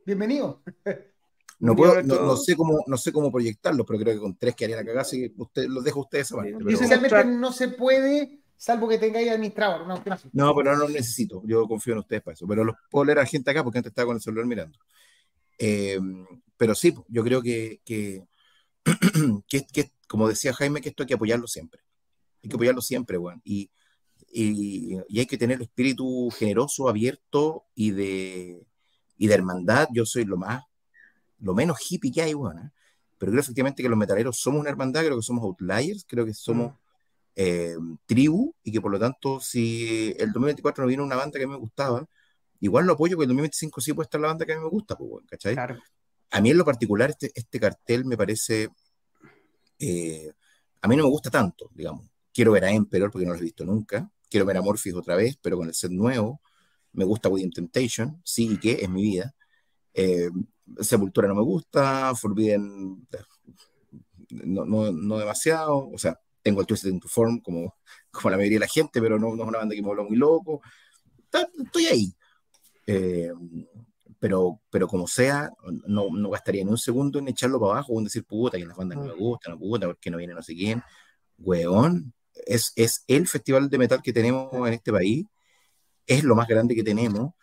bienvenido. 0.05 0.61
no, 1.59 1.75
puedo, 1.75 2.01
no, 2.03 2.21
no 2.21 2.37
sé 2.37 2.55
cómo, 2.55 2.83
no 2.85 2.97
sé 2.97 3.11
cómo 3.11 3.31
proyectarlos, 3.31 3.85
pero 3.87 3.99
creo 3.99 4.13
que 4.13 4.19
con 4.19 4.35
tres 4.35 4.55
que 4.55 4.65
haría 4.65 4.77
la 4.77 4.83
cagada, 4.83 5.01
así 5.01 5.19
que 5.29 5.33
usted, 5.41 5.67
los 5.67 5.83
dejo 5.83 5.99
a 5.99 6.03
ustedes 6.03 6.27
esa 6.27 6.35
parte. 6.35 6.51
Sí, 6.51 6.85
pero- 7.09 7.25
no 7.25 7.51
se 7.51 7.69
puede, 7.69 8.39
salvo 8.57 8.87
que 8.87 8.97
tengáis 8.97 9.29
administrador, 9.29 9.83
una 9.83 9.95
así. 9.95 10.29
No, 10.33 10.53
pero 10.55 10.73
no 10.73 10.79
lo 10.79 10.89
necesito. 10.89 11.41
Yo 11.45 11.67
confío 11.67 11.93
en 11.93 11.99
ustedes 11.99 12.21
para 12.21 12.33
eso. 12.33 12.45
Pero 12.47 12.63
los 12.63 12.75
puedo 12.89 13.05
leer 13.05 13.19
a 13.19 13.25
gente 13.25 13.51
acá 13.51 13.63
porque 13.63 13.79
antes 13.79 13.91
estaba 13.91 14.07
con 14.07 14.15
el 14.15 14.21
celular 14.21 14.45
mirando. 14.45 14.77
Eh, 15.57 15.99
pero 16.57 16.75
sí, 16.75 16.93
yo 17.07 17.23
creo 17.23 17.41
que, 17.41 17.79
que, 17.85 18.23
que, 19.47 19.65
que, 19.67 19.91
como 20.07 20.27
decía 20.27 20.53
Jaime, 20.53 20.81
que 20.81 20.89
esto 20.89 21.03
hay 21.03 21.07
que 21.07 21.13
apoyarlo 21.15 21.47
siempre. 21.47 21.81
Hay 22.43 22.49
que 22.49 22.55
apoyarlo 22.55 22.81
siempre, 22.81 23.17
weón. 23.17 23.41
Y, 23.43 23.69
y, 24.31 24.97
y 25.07 25.19
hay 25.19 25.25
que 25.25 25.37
tener 25.37 25.57
el 25.57 25.63
espíritu 25.63 26.29
generoso, 26.31 26.89
abierto 26.89 27.65
y 27.73 27.91
de, 27.91 28.65
y 29.17 29.27
de 29.27 29.33
hermandad. 29.33 29.87
Yo 29.93 30.05
soy 30.05 30.25
lo 30.25 30.37
más, 30.37 30.63
lo 31.45 31.53
menos 31.53 31.77
hippie 31.89 32.11
que 32.11 32.23
hay, 32.23 32.33
weón. 32.33 32.57
¿eh? 32.57 32.71
Pero 33.17 33.31
creo 33.31 33.41
efectivamente 33.41 33.83
que 33.83 33.89
los 33.89 33.97
metaleros 33.97 34.37
somos 34.37 34.59
una 34.59 34.71
hermandad, 34.71 35.03
creo 35.03 35.15
que 35.15 35.21
somos 35.21 35.43
outliers, 35.43 36.03
creo 36.07 36.25
que 36.25 36.33
somos 36.33 36.73
eh, 37.35 37.75
tribu 38.05 38.53
y 38.63 38.71
que 38.71 38.81
por 38.81 38.91
lo 38.91 38.99
tanto 38.99 39.39
si 39.39 40.15
el 40.17 40.31
2024 40.31 40.83
no 40.83 40.87
vino 40.87 41.03
una 41.03 41.15
banda 41.15 41.39
que 41.39 41.45
me 41.45 41.55
gustaba, 41.55 42.05
igual 42.59 42.85
lo 42.85 42.93
apoyo 42.93 43.15
porque 43.15 43.25
el 43.25 43.29
2025 43.29 43.79
sí 43.79 43.93
puede 43.93 44.05
estar 44.05 44.19
la 44.19 44.27
banda 44.27 44.45
que 44.45 44.53
a 44.53 44.57
mí 44.57 44.63
me 44.63 44.69
gusta, 44.69 44.95
pues, 44.97 45.09
bueno, 45.09 45.27
¿cachai? 45.29 45.53
Claro. 45.53 45.79
A 46.31 46.41
mí 46.41 46.49
en 46.49 46.57
lo 46.57 46.65
particular 46.65 47.11
este, 47.11 47.31
este 47.35 47.59
cartel 47.59 48.05
me 48.05 48.17
parece, 48.17 48.69
eh, 49.79 50.31
a 50.81 50.87
mí 50.87 50.95
no 50.95 51.03
me 51.03 51.09
gusta 51.09 51.29
tanto, 51.29 51.69
digamos. 51.73 52.07
Quiero 52.33 52.51
ver 52.51 52.65
a 52.65 52.71
Emperor 52.71 53.11
porque 53.11 53.25
no 53.25 53.33
lo 53.33 53.39
he 53.39 53.43
visto 53.43 53.63
nunca, 53.63 54.09
quiero 54.29 54.45
ver 54.47 54.57
a 54.57 54.61
Morphis 54.61 54.95
otra 54.95 55.15
vez, 55.15 55.37
pero 55.41 55.57
con 55.57 55.67
el 55.67 55.75
set 55.75 55.91
nuevo. 55.91 56.41
Me 56.91 57.05
gusta 57.05 57.29
Within 57.29 57.51
Temptation, 57.51 58.19
sí 58.23 58.53
y 58.53 58.57
qué, 58.57 58.79
es 58.81 58.89
mi 58.89 59.03
vida. 59.03 59.35
Eh, 59.93 60.29
Sepultura 60.79 61.27
no 61.27 61.35
me 61.35 61.43
gusta, 61.43 62.13
Forbidden 62.15 63.07
no, 64.29 64.65
no, 64.65 64.91
no 64.91 65.17
demasiado, 65.17 65.89
o 65.89 65.97
sea, 65.97 66.19
tengo 66.41 66.61
el 66.61 66.67
Twisted 66.67 66.89
into 66.89 67.07
Form 67.07 67.39
como, 67.39 67.75
como 68.11 68.29
la 68.29 68.37
mayoría 68.37 68.57
de 68.57 68.65
la 68.65 68.67
gente, 68.67 69.01
pero 69.01 69.19
no, 69.19 69.35
no 69.35 69.43
es 69.43 69.49
una 69.49 69.59
banda 69.59 69.75
que 69.75 69.81
me 69.81 69.89
habla 69.89 70.03
muy 70.03 70.17
loco. 70.17 70.61
Estoy 71.31 71.87
ahí. 71.87 72.13
Eh, 72.87 73.31
pero, 74.19 74.61
pero 74.69 74.87
como 74.87 75.07
sea, 75.07 75.51
no, 75.87 76.09
no 76.11 76.29
gastaría 76.29 76.63
ni 76.63 76.71
un 76.71 76.77
segundo 76.77 77.19
en 77.19 77.27
echarlo 77.27 77.59
para 77.59 77.73
abajo 77.73 77.93
o 77.93 77.99
en 77.99 78.05
decir, 78.05 78.23
puta, 78.23 78.57
que 78.57 78.65
las 78.65 78.77
bandas 78.77 78.97
no 78.97 79.05
me 79.05 79.13
gustan, 79.13 79.53
no 79.53 79.59
puta, 79.59 79.87
porque 79.87 80.09
no 80.09 80.17
viene 80.17 80.33
no 80.33 80.41
sé 80.41 80.55
quién. 80.55 80.81
Weón, 81.37 82.13
es, 82.45 82.71
es 82.75 83.03
el 83.07 83.27
festival 83.27 83.69
de 83.69 83.77
metal 83.77 84.01
que 84.01 84.13
tenemos 84.13 84.53
en 84.53 84.73
este 84.73 84.91
país, 84.91 85.25
es 86.07 86.23
lo 86.23 86.35
más 86.35 86.47
grande 86.47 86.75
que 86.75 86.83
tenemos. 86.83 87.33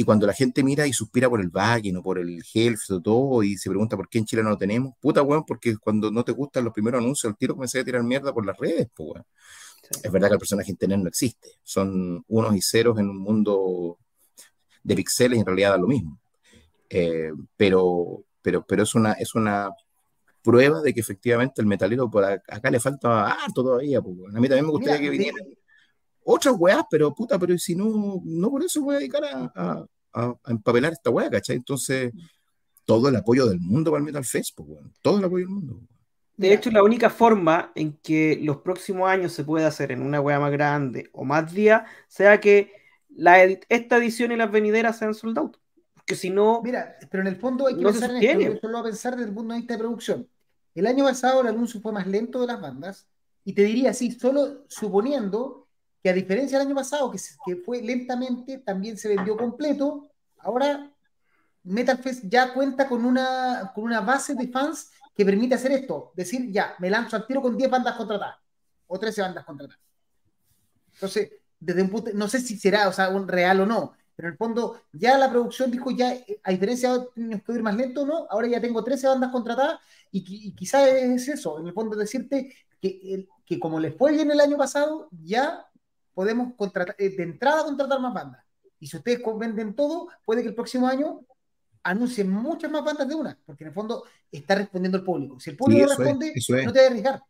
Y 0.00 0.04
cuando 0.04 0.28
la 0.28 0.32
gente 0.32 0.62
mira 0.62 0.86
y 0.86 0.92
suspira 0.92 1.28
por 1.28 1.40
el 1.40 1.50
Wacken 1.52 1.96
o 1.96 2.02
por 2.04 2.20
el 2.20 2.40
Hellfest 2.54 2.90
o 2.92 3.00
todo 3.02 3.42
y 3.42 3.56
se 3.56 3.68
pregunta 3.68 3.96
por 3.96 4.08
qué 4.08 4.18
en 4.18 4.26
Chile 4.26 4.44
no 4.44 4.50
lo 4.50 4.56
tenemos, 4.56 4.94
puta 5.00 5.22
weón, 5.22 5.42
porque 5.44 5.76
cuando 5.76 6.08
no 6.12 6.22
te 6.22 6.30
gustan 6.30 6.62
los 6.64 6.72
primeros 6.72 7.00
anuncios, 7.00 7.28
al 7.32 7.36
tiro 7.36 7.54
comencé 7.54 7.80
a 7.80 7.84
tirar 7.84 8.04
mierda 8.04 8.32
por 8.32 8.46
las 8.46 8.56
redes, 8.56 8.86
pues 8.94 9.08
weón. 9.10 9.24
Sí. 9.82 10.00
Es 10.04 10.12
verdad 10.12 10.28
que 10.28 10.34
el 10.34 10.38
personaje 10.38 10.70
internet 10.70 11.00
no 11.00 11.08
existe, 11.08 11.48
son 11.64 12.22
unos 12.28 12.54
y 12.54 12.62
ceros 12.62 12.96
en 13.00 13.08
un 13.08 13.18
mundo 13.18 13.98
de 14.84 14.94
pixeles 14.94 15.36
y 15.36 15.40
en 15.40 15.46
realidad 15.46 15.70
da 15.72 15.78
lo 15.78 15.88
mismo. 15.88 16.20
Eh, 16.88 17.32
pero, 17.56 18.22
pero, 18.40 18.64
pero 18.64 18.84
es 18.84 18.94
una, 18.94 19.14
es 19.14 19.34
una 19.34 19.68
prueba 20.44 20.80
de 20.80 20.94
que 20.94 21.00
efectivamente 21.00 21.60
el 21.60 21.66
metalero 21.66 22.08
por 22.08 22.22
acá, 22.24 22.42
acá 22.56 22.70
le 22.70 22.78
falta 22.78 23.32
harto 23.32 23.64
todavía. 23.64 24.00
pues, 24.00 24.14
weón. 24.16 24.36
a 24.36 24.40
mí 24.40 24.46
también 24.48 24.66
me 24.66 24.70
gustaría 24.70 25.00
Mira, 25.00 25.10
que 25.10 25.10
de- 25.10 25.18
vinieran 25.18 25.57
otras 26.30 26.54
weas, 26.58 26.84
pero 26.90 27.14
puta, 27.14 27.38
pero 27.38 27.56
si 27.58 27.74
no, 27.74 28.20
no 28.24 28.50
por 28.50 28.62
eso 28.62 28.82
voy 28.82 28.96
a 28.96 28.98
dedicar 28.98 29.24
a, 29.24 29.52
a, 29.54 29.86
a- 30.12 30.34
a 30.44 30.50
empapelar 30.50 30.92
esta 30.92 31.10
wea, 31.10 31.30
¿cachai? 31.30 31.56
Entonces, 31.56 32.12
todo 32.84 33.08
el 33.08 33.16
apoyo 33.16 33.46
del 33.46 33.60
mundo 33.60 33.90
para 33.90 33.98
el 34.00 34.04
Metal 34.04 34.24
Fest, 34.24 34.54
pues, 34.56 34.68
weón. 34.68 34.92
todo 35.02 35.18
el 35.18 35.24
apoyo 35.24 35.44
del 35.46 35.54
mundo. 35.54 35.74
weón. 35.74 35.88
De 36.36 36.52
hecho, 36.52 36.70
la 36.70 36.82
única 36.84 37.10
forma 37.10 37.72
en 37.74 37.94
que 38.02 38.38
los 38.42 38.58
próximos 38.58 39.08
años 39.08 39.32
se 39.32 39.42
pueda 39.44 39.66
hacer 39.68 39.90
en 39.90 40.02
una 40.02 40.20
wea 40.20 40.38
más 40.38 40.52
grande 40.52 41.10
o 41.12 41.24
más 41.24 41.52
días 41.52 41.82
sea 42.06 42.38
que 42.40 42.72
la 43.08 43.44
edi- 43.44 43.60
esta 43.68 43.96
edición 43.96 44.30
y 44.32 44.36
las 44.36 44.50
venideras 44.50 44.98
sean 44.98 45.14
sold 45.14 45.38
out. 45.38 45.56
Porque 45.94 46.14
si 46.14 46.30
no, 46.30 46.62
Mira, 46.62 46.96
pero 47.10 47.22
en 47.22 47.26
el 47.28 47.36
fondo 47.36 47.66
hay 47.66 47.74
que 47.76 47.82
No 47.82 47.92
se 47.92 48.00
pensar 48.00 48.22
en 48.22 48.40
esto, 48.42 48.60
solo 48.60 48.72
voy 48.78 48.80
a 48.80 48.90
pensar 48.90 49.16
desde 49.16 49.28
el 49.28 49.34
punto 49.34 49.52
de 49.54 49.58
vista 49.60 49.74
de 49.74 49.78
producción. 49.78 50.28
El 50.74 50.86
año 50.86 51.04
pasado 51.04 51.40
el 51.40 51.48
anuncio 51.48 51.80
fue 51.80 51.92
más 51.92 52.06
lento 52.06 52.40
de 52.40 52.46
las 52.46 52.60
bandas, 52.60 53.08
y 53.44 53.52
te 53.54 53.62
diría 53.64 53.90
así, 53.90 54.12
solo 54.12 54.64
suponiendo 54.68 55.67
que 56.02 56.10
a 56.10 56.12
diferencia 56.12 56.58
del 56.58 56.68
año 56.68 56.76
pasado, 56.76 57.10
que, 57.10 57.56
fue 57.56 57.82
lentamente, 57.82 58.58
también 58.58 58.96
se 58.96 59.08
vendió 59.08 59.36
completo, 59.36 60.08
ahora 60.38 60.90
Metal 61.64 61.98
Fest 61.98 62.24
ya 62.26 62.54
cuenta 62.54 62.88
con 62.88 63.04
una, 63.04 63.72
con 63.74 63.84
una 63.84 64.00
base 64.00 64.34
de 64.34 64.48
fans 64.48 64.90
que 65.16 65.24
permite 65.24 65.56
hacer 65.56 65.72
esto, 65.72 66.12
decir, 66.14 66.50
ya, 66.52 66.74
me 66.78 66.88
lanzo 66.88 67.16
al 67.16 67.26
tiro 67.26 67.42
con 67.42 67.56
10 67.56 67.70
bandas 67.70 67.96
contratadas, 67.96 68.36
o 68.86 68.98
13 68.98 69.22
bandas 69.22 69.44
contratadas. 69.44 69.82
Entonces, 70.94 71.32
desde 71.58 71.82
un 71.82 71.90
punto, 71.90 72.10
no 72.14 72.28
sé 72.28 72.40
si 72.40 72.56
será, 72.56 72.88
o 72.88 72.92
sea, 72.92 73.08
un 73.08 73.26
real 73.26 73.60
o 73.60 73.66
no, 73.66 73.94
pero 74.14 74.28
en 74.28 74.32
el 74.32 74.38
fondo 74.38 74.82
ya 74.92 75.18
la 75.18 75.30
producción 75.30 75.70
dijo 75.70 75.90
ya, 75.90 76.12
eh, 76.12 76.40
a 76.44 76.50
diferencia 76.50 76.92
de 76.92 77.06
años 77.16 77.42
que 77.44 77.52
ir 77.52 77.62
más 77.62 77.76
lento, 77.76 78.06
¿no? 78.06 78.26
Ahora 78.30 78.48
ya 78.48 78.60
tengo 78.60 78.82
13 78.82 79.08
bandas 79.08 79.30
contratadas 79.32 79.80
y, 80.12 80.48
y 80.48 80.52
quizás 80.52 80.88
es 80.88 81.28
eso, 81.28 81.58
en 81.58 81.66
el 81.66 81.72
fondo 81.72 81.96
decirte 81.96 82.54
que, 82.80 83.28
que 83.44 83.58
como 83.58 83.80
les 83.80 83.96
fue 83.96 84.12
bien 84.12 84.30
el 84.30 84.40
año 84.40 84.56
pasado, 84.56 85.08
ya 85.24 85.66
podemos 86.18 86.54
contratar, 86.56 86.96
eh, 86.98 87.10
de 87.10 87.22
entrada 87.22 87.62
contratar 87.62 88.00
más 88.00 88.12
bandas. 88.12 88.44
Y 88.80 88.88
si 88.88 88.96
ustedes 88.96 89.20
venden 89.38 89.72
todo, 89.76 90.08
puede 90.24 90.42
que 90.42 90.48
el 90.48 90.54
próximo 90.56 90.88
año 90.88 91.24
anuncien 91.84 92.28
muchas 92.28 92.72
más 92.72 92.84
bandas 92.84 93.06
de 93.06 93.14
una, 93.14 93.38
porque 93.46 93.62
en 93.62 93.68
el 93.68 93.72
fondo 93.74 94.02
está 94.32 94.56
respondiendo 94.56 94.98
el 94.98 95.04
público. 95.04 95.38
Si 95.38 95.50
el 95.50 95.56
público 95.56 95.86
no 95.86 95.92
es, 95.92 95.96
responde, 95.96 96.32
es. 96.34 96.48
no 96.50 96.56
te 96.56 96.64
vas 96.64 96.76
a 96.76 96.86
arriesgar. 96.88 97.22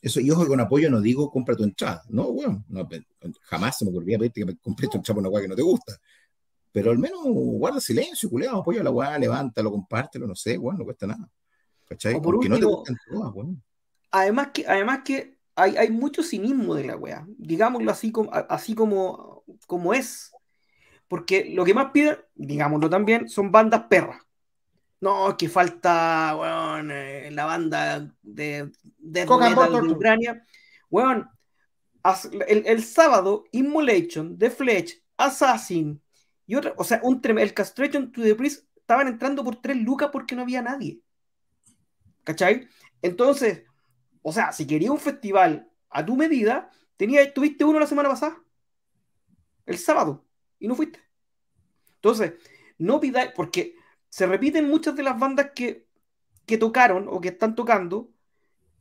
Eso, 0.00 0.20
y 0.20 0.30
ojo, 0.30 0.42
que 0.44 0.50
con 0.50 0.60
apoyo 0.60 0.88
no 0.88 1.00
digo 1.00 1.32
compra 1.32 1.56
tu 1.56 1.64
entrada. 1.64 2.04
No, 2.10 2.28
weón. 2.28 2.64
no, 2.68 2.88
pe- 2.88 3.04
jamás 3.40 3.78
se 3.78 3.84
me 3.86 3.90
ocurriría 3.90 4.18
pedirte 4.18 4.42
que 4.42 4.46
me 4.46 4.56
compres 4.56 4.88
tu 4.88 4.98
entrada 4.98 5.14
por 5.16 5.22
una 5.22 5.28
weá 5.28 5.42
que 5.42 5.48
no 5.48 5.56
te 5.56 5.62
gusta. 5.62 5.98
Pero 6.70 6.92
al 6.92 6.98
menos 6.98 7.22
guarda 7.24 7.80
silencio, 7.80 8.30
culeado, 8.30 8.60
apoya 8.60 8.82
a 8.82 8.84
la 8.84 8.92
weá, 8.92 9.18
levántalo, 9.18 9.72
compártelo, 9.72 10.28
no 10.28 10.36
sé, 10.36 10.56
weón, 10.56 10.78
no 10.78 10.84
cuesta 10.84 11.08
nada. 11.08 11.28
¿Cachai? 11.86 12.14
O 12.14 12.22
por 12.22 12.34
Aunque 12.34 12.48
no 12.48 12.60
te 12.60 12.66
gusten 12.66 12.96
todas, 13.10 13.34
weón. 13.34 13.60
además 14.12 14.50
que, 14.54 14.64
además 14.64 15.00
que 15.04 15.31
hay, 15.54 15.76
hay 15.76 15.90
mucho 15.90 16.22
cinismo 16.22 16.74
de 16.74 16.84
la 16.84 16.96
wea, 16.96 17.26
digámoslo 17.38 17.90
así 17.90 18.12
como, 18.12 18.30
así 18.32 18.74
como, 18.74 19.44
como 19.66 19.94
es. 19.94 20.32
Porque 21.08 21.50
lo 21.54 21.64
que 21.64 21.74
más 21.74 21.90
piden, 21.92 22.16
digámoslo 22.34 22.88
también, 22.88 23.28
son 23.28 23.52
bandas 23.52 23.84
perras. 23.84 24.22
No, 25.00 25.30
es 25.30 25.34
que 25.34 25.48
falta, 25.48 26.36
weón, 26.38 26.90
eh, 26.90 27.30
la 27.32 27.44
banda 27.44 28.08
de 28.22 28.70
metal 28.98 29.72
de. 29.82 29.92
Ucrania. 29.92 30.46
Weón, 30.88 31.28
el, 32.48 32.66
el 32.66 32.84
sábado, 32.84 33.44
Immolation, 33.52 34.38
The 34.38 34.50
Fletch, 34.50 35.02
Assassin 35.16 36.00
y 36.46 36.54
otra, 36.54 36.74
o 36.76 36.84
sea, 36.84 37.00
un 37.02 37.20
el 37.38 37.54
Castration 37.54 38.12
to 38.12 38.22
the 38.22 38.34
Priest 38.34 38.66
estaban 38.76 39.08
entrando 39.08 39.44
por 39.44 39.56
3 39.56 39.76
lucas 39.78 40.10
porque 40.12 40.34
no 40.34 40.42
había 40.42 40.62
nadie. 40.62 41.00
¿Cachai? 42.24 42.68
Entonces, 43.00 43.64
o 44.22 44.32
sea, 44.32 44.52
si 44.52 44.66
quería 44.66 44.92
un 44.92 44.98
festival 44.98 45.70
a 45.90 46.04
tu 46.04 46.16
medida, 46.16 46.70
tenía, 46.96 47.32
tuviste 47.32 47.64
uno 47.64 47.78
la 47.78 47.86
semana 47.86 48.08
pasada, 48.08 48.42
el 49.66 49.78
sábado, 49.78 50.24
y 50.58 50.68
no 50.68 50.74
fuiste. 50.74 51.00
Entonces, 51.96 52.34
no 52.78 53.00
pidáis, 53.00 53.32
porque 53.34 53.76
se 54.08 54.26
repiten 54.26 54.68
muchas 54.68 54.96
de 54.96 55.02
las 55.02 55.18
bandas 55.18 55.50
que, 55.54 55.86
que 56.46 56.58
tocaron 56.58 57.08
o 57.08 57.20
que 57.20 57.28
están 57.28 57.54
tocando, 57.54 58.10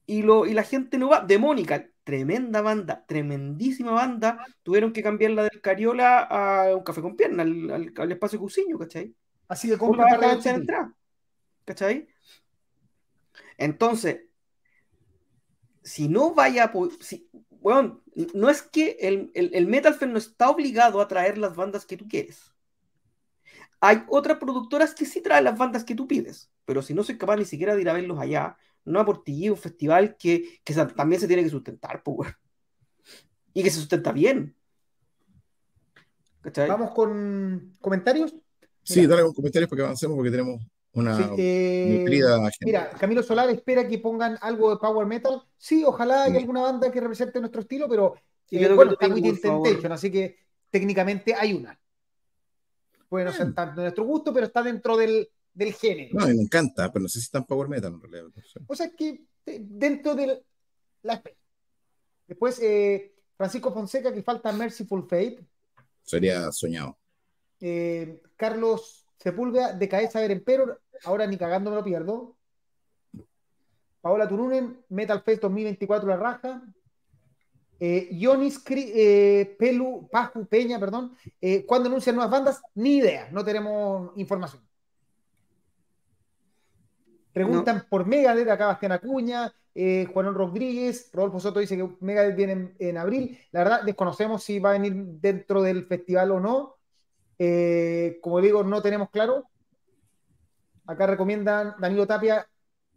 y, 0.05 0.23
lo, 0.23 0.45
y 0.45 0.53
la 0.53 0.63
gente 0.63 0.97
no 0.97 1.09
va. 1.09 1.21
Demónica, 1.21 1.89
tremenda 2.03 2.61
banda, 2.61 3.05
tremendísima 3.05 3.91
banda, 3.91 4.45
tuvieron 4.63 4.91
que 4.91 5.03
cambiarla 5.03 5.43
del 5.43 5.61
Cariola 5.61 6.19
a 6.19 6.75
un 6.75 6.83
café 6.83 7.01
con 7.01 7.15
pierna, 7.15 7.43
al, 7.43 7.93
al, 7.95 8.11
espacio 8.11 8.39
Cusiño, 8.39 8.77
¿cachai? 8.77 9.15
Así 9.47 9.69
que 9.69 9.77
compra 9.77 10.05
para 10.07 10.33
entrar, 10.33 10.87
¿cachai? 11.65 12.07
Entonces, 13.57 14.21
si 15.83 16.07
no 16.07 16.33
vaya, 16.33 16.71
si, 16.99 17.29
bueno, 17.49 18.01
no 18.33 18.49
es 18.49 18.61
que 18.61 18.97
el, 18.99 19.31
el, 19.33 19.53
el 19.53 19.67
Metal 19.67 19.93
Fest 19.93 20.11
no 20.11 20.17
está 20.17 20.49
obligado 20.49 21.01
a 21.01 21.07
traer 21.07 21.37
las 21.37 21.55
bandas 21.55 21.85
que 21.85 21.97
tú 21.97 22.07
quieres. 22.07 22.51
Hay 23.79 24.03
otras 24.09 24.37
productoras 24.37 24.93
que 24.93 25.05
sí 25.05 25.21
traen 25.21 25.45
las 25.45 25.57
bandas 25.57 25.83
que 25.83 25.95
tú 25.95 26.07
pides, 26.07 26.51
pero 26.65 26.81
si 26.81 26.93
no 26.93 27.03
soy 27.03 27.17
capaz 27.17 27.37
ni 27.37 27.45
siquiera 27.45 27.75
de 27.75 27.81
ir 27.81 27.89
a 27.89 27.93
verlos 27.93 28.19
allá, 28.19 28.57
no 28.85 29.03
por 29.05 29.23
ti, 29.23 29.49
un 29.49 29.57
festival 29.57 30.17
que, 30.17 30.61
que 30.63 30.73
también 30.73 31.19
se 31.19 31.27
tiene 31.27 31.43
que 31.43 31.49
sustentar, 31.49 32.03
pues, 32.03 32.31
y 33.53 33.63
que 33.63 33.69
se 33.69 33.79
sustenta 33.79 34.11
bien. 34.11 34.55
Vamos 36.67 36.91
con 36.91 37.75
comentarios. 37.79 38.35
Sí, 38.83 39.05
dale 39.05 39.23
con 39.23 39.33
comentarios 39.33 39.69
para 39.69 39.77
que 39.79 39.85
avancemos 39.85 40.15
porque 40.15 40.31
tenemos 40.31 40.61
una 40.93 41.33
eh, 41.37 42.05
Mira, 42.61 42.89
Camilo 42.91 43.23
Solar 43.23 43.49
espera 43.49 43.87
que 43.87 43.99
pongan 43.99 44.37
algo 44.41 44.71
de 44.71 44.77
power 44.77 45.07
metal. 45.07 45.41
Sí, 45.57 45.83
ojalá 45.85 46.23
haya 46.23 46.39
alguna 46.39 46.61
banda 46.61 46.91
que 46.91 46.99
represente 46.99 47.39
nuestro 47.39 47.61
estilo, 47.61 47.87
pero 47.87 48.15
eh, 48.49 48.67
bueno, 48.73 48.93
está 48.93 49.07
muy 49.07 49.21
Temptation, 49.21 49.91
así 49.91 50.11
que 50.11 50.37
técnicamente 50.69 51.33
hay 51.33 51.53
una. 51.53 51.79
Puede 53.07 53.25
no 53.25 53.31
ser 53.31 53.53
tanto 53.53 53.81
de 53.81 53.85
nuestro 53.85 54.05
gusto, 54.05 54.33
pero 54.33 54.45
está 54.45 54.63
dentro 54.63 54.97
del, 54.97 55.29
del 55.53 55.73
género. 55.73 56.19
No, 56.19 56.27
me 56.27 56.33
encanta, 56.33 56.91
pero 56.91 57.03
no 57.03 57.09
sé 57.09 57.19
si 57.19 57.25
están 57.25 57.45
power 57.45 57.67
metal 57.67 57.93
en 57.93 58.01
realidad. 58.01 58.31
O 58.67 58.75
sea, 58.75 58.89
que 58.91 59.23
dentro 59.45 60.15
de 60.15 60.43
la 61.03 61.21
Después, 62.31 62.61
eh, 62.61 63.13
Francisco 63.35 63.73
Fonseca, 63.73 64.13
que 64.13 64.23
falta 64.23 64.53
Merciful 64.53 65.03
Fate. 65.03 65.45
Sería 66.01 66.49
soñado. 66.53 66.97
Eh, 67.59 68.21
Carlos 68.37 69.00
Sepúlveda, 69.21 69.73
de 69.73 69.87
cabeza 69.87 70.19
ver 70.19 70.31
Emperor, 70.31 70.81
ahora 71.03 71.27
ni 71.27 71.37
cagando 71.37 71.69
me 71.69 71.75
lo 71.75 71.83
pierdo. 71.83 72.35
Paola 74.01 74.27
Turunen, 74.27 74.83
Metal 74.89 75.21
Fest 75.21 75.43
2024 75.43 76.09
La 76.09 76.17
Raja. 76.17 76.63
Eh, 77.79 78.09
Ionis 78.11 78.63
eh, 78.69 79.55
Pelu, 79.59 80.07
Paju 80.11 80.45
Peña, 80.47 80.79
perdón. 80.79 81.15
Eh, 81.39 81.65
¿Cuándo 81.65 81.87
anuncian 81.87 82.15
nuevas 82.15 82.31
bandas? 82.31 82.61
Ni 82.75 82.97
idea, 82.97 83.29
no 83.31 83.45
tenemos 83.45 84.11
información. 84.15 84.63
Preguntan 87.31 87.85
por 87.89 88.05
Megadeth, 88.05 88.49
acá 88.49 88.67
Bastián 88.67 88.91
Acuña, 88.91 89.53
eh, 89.73 90.05
Juan 90.11 90.33
Rodríguez, 90.33 91.09
Rodolfo 91.13 91.39
Soto 91.39 91.59
dice 91.59 91.77
que 91.77 91.89
Megadeth 92.01 92.35
viene 92.35 92.73
en, 92.77 92.97
abril. 92.97 93.39
La 93.51 93.63
verdad, 93.63 93.83
desconocemos 93.83 94.43
si 94.43 94.59
va 94.59 94.71
a 94.71 94.73
venir 94.73 94.93
dentro 94.95 95.61
del 95.61 95.85
festival 95.85 96.31
o 96.31 96.39
no. 96.39 96.80
Eh, 97.37 98.19
como 98.21 98.41
digo, 98.41 98.63
no 98.63 98.81
tenemos 98.81 99.09
claro. 99.09 99.45
Acá 100.85 101.07
recomiendan 101.07 101.75
Danilo 101.79 102.05
Tapia, 102.05 102.47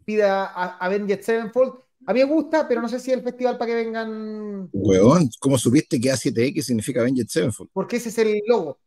pida 0.04 0.46
a 0.46 0.76
Avenged 0.78 1.22
Sevenfold. 1.22 1.74
A 2.06 2.12
mí 2.12 2.20
me 2.20 2.26
gusta, 2.26 2.68
pero 2.68 2.82
no 2.82 2.88
sé 2.88 3.00
si 3.00 3.12
el 3.12 3.22
festival 3.22 3.56
para 3.56 3.70
que 3.70 3.76
vengan. 3.76 4.68
Weón, 4.72 5.30
¿cómo 5.40 5.56
supiste 5.56 6.00
que 6.00 6.10
A7X 6.10 6.62
significa 6.62 7.00
Avenged 7.00 7.28
Sevenfold? 7.28 7.70
Porque 7.72 7.96
ese 7.96 8.10
es 8.10 8.18
el 8.18 8.40
logo. 8.46 8.78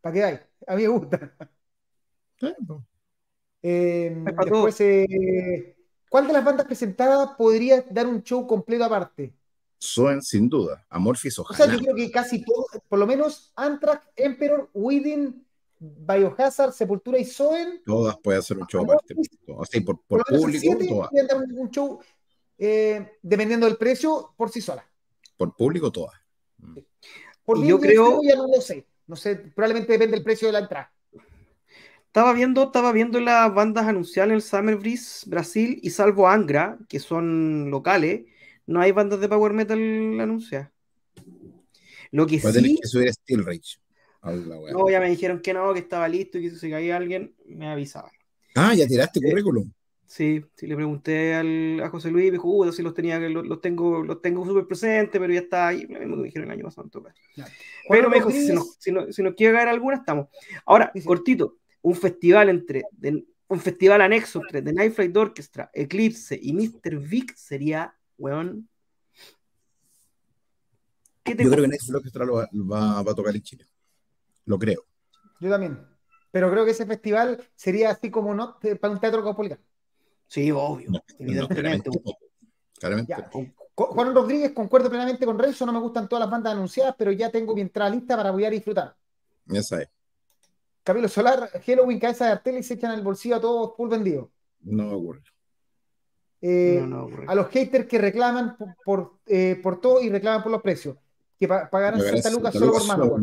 ¿Para 0.00 0.14
qué 0.14 0.24
hay? 0.24 0.40
A 0.66 0.76
mí 0.76 0.82
me 0.82 0.88
gusta. 0.88 1.36
Eh, 3.62 4.24
después, 4.24 4.80
eh, 4.80 5.76
¿cuál 6.08 6.26
de 6.26 6.32
las 6.32 6.44
bandas 6.44 6.66
presentadas 6.66 7.30
podría 7.36 7.84
dar 7.90 8.06
un 8.06 8.22
show 8.22 8.46
completo 8.46 8.84
aparte? 8.84 9.35
Soen, 9.78 10.22
sin 10.22 10.48
duda. 10.48 10.86
Amorphis, 10.88 11.38
ojalá. 11.38 11.58
O 11.58 11.64
sea, 11.64 11.72
yo 11.72 11.80
creo 11.80 11.94
que 11.94 12.10
casi 12.10 12.42
todos, 12.44 12.66
por 12.88 12.98
lo 12.98 13.06
menos 13.06 13.52
Anthrax, 13.56 14.08
Emperor, 14.16 14.70
Within, 14.72 15.46
Biohazard, 15.78 16.72
Sepultura 16.72 17.18
y 17.18 17.24
Soen. 17.24 17.82
Todas 17.84 18.16
pueden 18.18 18.40
hacer 18.40 18.58
un 18.58 18.66
show 18.66 18.84
aparte. 18.84 19.14
Así, 19.60 19.80
por, 19.80 20.00
por, 20.02 20.24
público, 20.24 20.76
todas. 20.88 21.10
dar 21.12 21.36
un 21.36 21.70
show, 21.70 22.00
eh, 22.58 23.18
dependiendo 23.22 23.66
del 23.66 23.76
precio, 23.76 24.32
por 24.36 24.50
sí 24.50 24.60
sola. 24.60 24.86
Por 25.36 25.54
público, 25.54 25.92
todas. 25.92 26.14
Por 27.44 27.64
yo 27.64 27.78
creo. 27.78 28.20
Ya 28.22 28.36
no 28.36 28.48
lo 28.48 28.60
sé. 28.60 28.86
No 29.06 29.14
sé, 29.14 29.36
probablemente 29.36 29.92
depende 29.92 30.16
del 30.16 30.24
precio 30.24 30.48
de 30.48 30.52
la 30.52 30.58
entrada. 30.60 30.92
Estaba 32.06 32.32
viendo, 32.32 32.64
estaba 32.64 32.92
viendo 32.92 33.20
las 33.20 33.54
bandas 33.54 33.86
anunciadas 33.86 34.30
en 34.30 34.34
el 34.36 34.42
Summer 34.42 34.76
Breeze 34.76 35.28
Brasil 35.28 35.78
y 35.82 35.90
salvo 35.90 36.28
Angra, 36.28 36.78
que 36.88 36.98
son 36.98 37.70
locales, 37.70 38.24
no 38.66 38.80
hay 38.80 38.92
bandas 38.92 39.20
de 39.20 39.28
power 39.28 39.52
metal 39.52 39.78
anunciadas. 40.20 40.70
Lo 42.10 42.26
que 42.26 42.38
sí. 42.38 42.78
que 42.80 42.88
subir 42.88 43.12
Steel 43.12 43.44
Rage. 43.44 43.78
No, 44.22 44.90
ya 44.90 45.00
me 45.00 45.08
dijeron 45.08 45.40
que 45.40 45.54
no, 45.54 45.72
que 45.72 45.80
estaba 45.80 46.08
listo 46.08 46.38
y 46.38 46.42
que 46.42 46.56
si 46.56 46.70
caía 46.70 46.96
alguien, 46.96 47.34
me 47.46 47.68
avisaban. 47.68 48.10
Ah, 48.54 48.74
ya 48.74 48.86
tiraste 48.86 49.20
currículum. 49.20 49.70
Sí, 50.06 50.44
sí, 50.54 50.66
le 50.66 50.76
pregunté 50.76 51.34
al, 51.34 51.80
a 51.82 51.90
José 51.90 52.10
Luis 52.10 52.26
y 52.26 52.30
me 52.30 52.32
dijo, 52.32 52.48
uh, 52.48 52.72
si 52.72 52.82
los 52.82 52.94
tenía, 52.94 53.18
los, 53.18 53.46
los 53.46 53.60
tengo, 53.60 54.04
los 54.04 54.22
tengo 54.22 54.46
súper 54.46 54.66
presentes, 54.66 55.20
pero 55.20 55.32
ya 55.32 55.40
está 55.40 55.68
ahí. 55.68 55.86
Me 55.86 56.00
dijeron 56.22 56.48
el 56.48 56.52
año 56.52 56.64
pasado. 56.64 56.88
Pero 57.88 58.08
me 58.08 58.16
dijo, 58.16 58.30
si, 58.30 58.52
nos, 58.52 58.76
si, 58.78 58.92
no, 58.92 59.12
si 59.12 59.22
nos 59.22 59.34
quiere 59.34 59.54
caer 59.54 59.68
alguna, 59.68 59.96
estamos. 59.96 60.28
Ahora, 60.64 60.92
cortito, 61.04 61.58
un 61.82 61.94
festival 61.94 62.48
entre 62.48 62.84
un 63.48 63.60
festival 63.60 64.00
anexo 64.00 64.40
entre 64.40 64.62
The 64.62 64.72
Night 64.72 64.92
Flight 64.92 65.16
Orchestra, 65.16 65.70
Eclipse 65.72 66.38
y 66.40 66.52
Mr. 66.52 66.98
Vic 66.98 67.34
sería, 67.36 67.95
weón. 68.18 68.68
¿Qué 71.22 71.32
Yo 71.32 71.50
creo 71.50 71.62
que 71.62 71.68
Night 71.68 71.80
Flight 71.80 71.96
Orchestra 71.96 72.24
lo 72.24 72.34
va, 72.34 73.00
a 73.00 73.14
tocar 73.14 73.34
en 73.34 73.42
Chile. 73.42 73.66
Lo 74.44 74.58
creo. 74.58 74.84
Yo 75.40 75.50
también. 75.50 75.84
Pero 76.30 76.50
creo 76.50 76.64
que 76.64 76.70
ese 76.70 76.86
festival 76.86 77.42
sería 77.54 77.90
así 77.90 78.10
como 78.10 78.34
no 78.34 78.58
para 78.80 78.92
un 78.92 79.00
teatro 79.00 79.22
cosmopolitano. 79.22 79.62
Sí, 80.28 80.50
obvio. 80.50 80.90
evidentemente. 81.18 81.90
claramente. 82.78 83.14
Juan 83.74 84.14
Rodríguez, 84.14 84.52
concuerdo 84.52 84.88
plenamente 84.88 85.26
con 85.26 85.38
Renzo, 85.38 85.66
no 85.66 85.72
me 85.72 85.80
gustan 85.80 86.08
todas 86.08 86.20
las 86.20 86.30
bandas 86.30 86.54
anunciadas, 86.54 86.94
pero 86.96 87.12
ya 87.12 87.30
tengo 87.30 87.54
mi 87.54 87.60
entrada 87.60 87.90
lista 87.90 88.16
para 88.16 88.30
apoyar 88.30 88.52
y 88.52 88.56
disfrutar. 88.56 88.96
Esa 89.48 89.82
es. 89.82 89.88
Camilo 90.82 91.08
Solar, 91.08 91.50
Halloween, 91.64 91.98
cabeza 91.98 92.26
de 92.26 92.32
artel 92.32 92.58
y 92.58 92.62
se 92.62 92.74
echan 92.74 92.92
al 92.92 93.02
bolsillo 93.02 93.36
a 93.36 93.40
todos 93.40 93.76
full 93.76 93.90
vendido. 93.90 94.30
No 94.60 94.92
ocurre. 94.92 95.22
Eh, 96.48 96.80
a 97.26 97.34
los 97.34 97.48
haters 97.48 97.86
que 97.86 97.98
reclaman 97.98 98.56
por, 98.84 99.18
eh, 99.26 99.58
por, 99.60 99.80
todo 99.80 100.00
y 100.00 100.08
reclaman 100.08 100.44
por 100.44 100.52
los 100.52 100.62
precios. 100.62 100.96
Que 101.40 101.48
pagarán 101.48 102.00
60 102.00 102.30
lucas 102.30 102.54
solo 102.54 102.72
por 102.72 102.86
mano. 102.86 103.16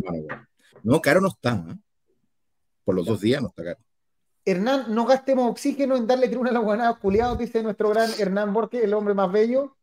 No, 0.84 1.02
caro 1.02 1.22
no 1.22 1.30
está. 1.30 1.54
¿eh? 1.70 1.76
Por 2.84 2.96
los 2.96 3.06
dos 3.06 3.22
días 3.22 3.42
no 3.42 3.48
está 3.48 3.64
caro. 3.64 3.80
Hernán, 4.44 4.94
no 4.94 5.06
gastemos 5.06 5.50
oxígeno 5.50 5.96
en 5.96 6.06
darle 6.06 6.28
tribuna 6.28 6.50
a 6.50 6.54
los 6.54 6.66
guanados 6.66 6.98
culiados, 6.98 7.38
dice 7.38 7.64
nuestro 7.64 7.92
gran 7.92 8.10
Hernán 8.20 8.54
Borges, 8.54 8.84
el 8.84 8.94
hombre 8.94 9.14
más 9.14 9.32
bello. 9.32 9.78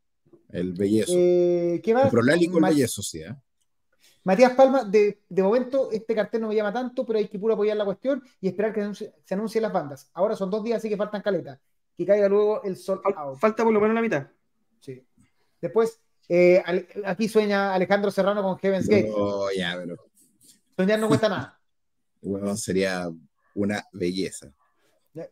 El 0.51 0.75
bellezo. 0.75 1.15
¿Qué 1.15 1.93
más? 1.95 2.13
El 2.13 2.61
bellezo, 2.61 3.01
sí. 3.01 3.23
¿eh? 3.23 3.35
Matías 4.23 4.53
Palma, 4.53 4.85
de, 4.85 5.19
momento 5.31 5.91
este 5.91 6.15
cartel 6.15 6.43
no 6.43 6.49
me 6.49 6.57
llama 6.57 6.75
tanto, 6.75 7.07
pero 7.07 7.19
hay 7.19 7.27
que 7.27 7.39
puro 7.39 7.55
apoyar 7.55 7.79
la 7.79 7.87
cuestión 7.87 8.23
y 8.39 8.49
esperar 8.49 8.75
que 8.75 8.93
se 8.95 9.35
anuncien 9.35 9.63
las 9.63 9.73
bandas. 9.73 10.11
Ahora 10.13 10.37
son 10.37 10.51
dos 10.51 10.63
días, 10.63 10.77
así 10.77 10.91
que 10.91 10.97
faltan 10.99 11.23
caletas. 11.23 11.59
Que 12.01 12.07
caiga 12.07 12.31
luego 12.31 12.63
el 12.63 12.79
sol. 12.79 13.03
Falta 13.39 13.63
por 13.63 13.75
lo 13.75 13.79
menos 13.79 13.95
la 13.95 14.01
mitad. 14.01 14.27
Sí. 14.81 15.07
Después, 15.61 16.01
eh, 16.31 16.63
aquí 17.05 17.29
sueña 17.29 17.75
Alejandro 17.75 18.11
Serrano 18.11 18.43
con 18.43 18.57
Heaven's 18.57 18.89
Gate. 18.89 19.13
Oh, 19.15 19.51
ya, 19.55 19.77
pero. 19.77 19.97
Soñar 20.75 20.99
no 20.99 21.09
cuesta 21.09 21.29
nada. 21.29 21.61
Bueno, 22.23 22.57
sería 22.57 23.11
una 23.55 23.85
belleza. 23.93 24.51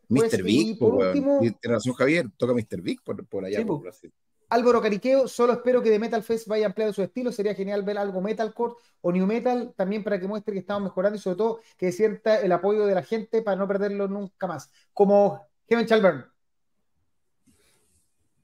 Mr. 0.08 0.42
Big, 0.42 0.78
por, 0.78 0.94
último. 0.94 1.38
Tiene 1.40 1.56
razón 1.62 1.94
Javier, 1.94 2.26
toca 2.36 2.52
Mr. 2.52 2.82
Big 2.82 3.02
por, 3.02 3.26
por 3.26 3.46
allá. 3.46 3.64
por 3.64 3.80
Brasil. 3.80 4.12
Álvaro 4.50 4.82
Cariqueo, 4.82 5.26
solo 5.26 5.54
espero 5.54 5.82
que 5.82 5.90
de 5.90 5.98
Metal 5.98 6.22
Fest 6.22 6.48
vaya 6.48 6.66
ampliando 6.66 6.92
su 6.92 7.02
estilo. 7.02 7.32
Sería 7.32 7.54
genial 7.54 7.82
ver 7.82 7.96
algo 7.96 8.20
metalcore 8.20 8.74
o 9.00 9.10
new 9.10 9.26
metal 9.26 9.72
también 9.74 10.04
para 10.04 10.20
que 10.20 10.26
muestre 10.26 10.52
que 10.52 10.60
estamos 10.60 10.82
mejorando 10.82 11.16
y 11.16 11.20
sobre 11.20 11.36
todo 11.36 11.60
que 11.78 11.92
sienta 11.92 12.40
el 12.40 12.52
apoyo 12.52 12.84
de 12.84 12.94
la 12.94 13.02
gente 13.02 13.40
para 13.40 13.56
no 13.56 13.66
perderlo 13.66 14.06
nunca 14.06 14.46
más. 14.46 14.70
Como 14.92 15.46
Kevin 15.66 15.86
Chalburn. 15.86 16.26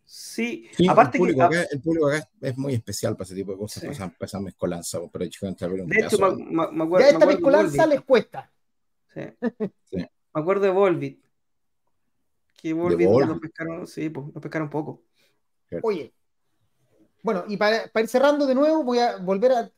Sí, 0.07 0.69
Sí, 0.77 0.87
aparte 0.89 1.17
el, 1.17 1.21
público 1.21 1.49
que, 1.49 1.59
acá, 1.59 1.69
el 1.71 1.81
público 1.81 2.09
acá 2.09 2.29
es, 2.41 2.59
muy 2.59 2.75
especial 2.75 3.15
para 3.17 3.25
ese 3.25 3.35
tipo 3.35 3.53
de 3.53 3.59
cosas, 3.59 3.81
Sí. 3.81 3.87
para 3.87 3.93
esa, 3.93 4.09
para 4.11 4.27
esa 4.27 4.41
mezcolanza, 4.41 4.99
pero 5.13 5.27
chico, 5.29 5.47
entra 5.47 5.67
a 5.67 5.71
ver 5.71 5.81
un 5.83 5.89
de 5.89 6.01
hecho, 6.01 6.19
me, 6.19 6.29
de- 6.31 6.45
me- 6.45 6.71
me 6.73 6.85
acuerdo, 6.85 6.99
Ya 7.07 7.07
me 7.07 7.13
esta 7.13 7.27
mezcolanza 7.27 7.87
les 7.87 8.01
cuesta. 8.03 8.53
Sí. 9.13 9.21
Sí. 9.91 9.97
Me 9.97 10.41
acuerdo 10.41 10.65
de 10.65 10.71
Volbit. 10.71 11.25
Que 12.61 12.73
Volbeat. 12.73 13.29
nos 13.29 13.39
pescaron, 13.41 13.87
sí, 13.87 14.09
pues, 14.09 14.27
nos 14.33 14.43
pescaron 14.43 14.69
poco. 14.71 15.03
Oye, 15.83 16.13
bueno, 17.23 17.45
y 17.49 17.57
para, 17.57 17.89
para 17.89 18.03
ir 18.05 18.09
cerrando 18.09 18.47
de 18.47 18.55
nuevo, 18.55 18.85
voy 18.85 18.99
a 18.99 19.17
volver 19.17 19.53
a 19.53 19.73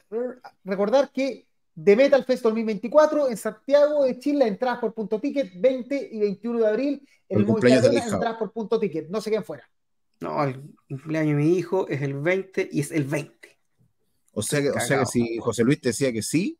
recordar 0.65 1.11
que 1.12 1.47
The 1.83 1.95
Metal 1.95 2.25
Fest 2.25 2.43
2024 2.43 3.29
en 3.29 3.37
Santiago 3.37 4.05
de 4.05 4.19
Chile, 4.19 4.47
entradas 4.47 4.79
por 4.79 4.93
punto 4.95 5.21
ticket, 5.21 5.53
20 5.61 6.09
y 6.12 6.19
21 6.19 6.59
de 6.61 6.67
abril, 6.67 7.09
en 7.29 7.37
El 7.39 7.43
el 7.43 7.47
cumpleaños 7.47 7.91
de 7.91 7.99
entradas 7.99 8.37
por 8.39 8.51
punto 8.53 8.79
ticket, 8.81 9.09
no 9.09 9.21
se 9.21 9.31
queden 9.31 9.45
fuera. 9.45 9.69
No, 10.20 10.44
el 10.44 10.62
cumpleaños 10.88 11.37
de 11.37 11.42
mi 11.42 11.57
hijo 11.57 11.88
es 11.88 12.02
el 12.02 12.14
20 12.14 12.68
y 12.72 12.81
es 12.81 12.90
el 12.90 13.05
20. 13.05 13.59
O 14.33 14.42
sea, 14.42 14.61
que, 14.61 14.70
o 14.70 14.81
sea 14.81 15.00
que 15.00 15.07
si 15.07 15.38
José 15.38 15.64
Luis 15.64 15.81
te 15.81 15.90
decía 15.90 16.12
que 16.12 16.22
sí, 16.22 16.59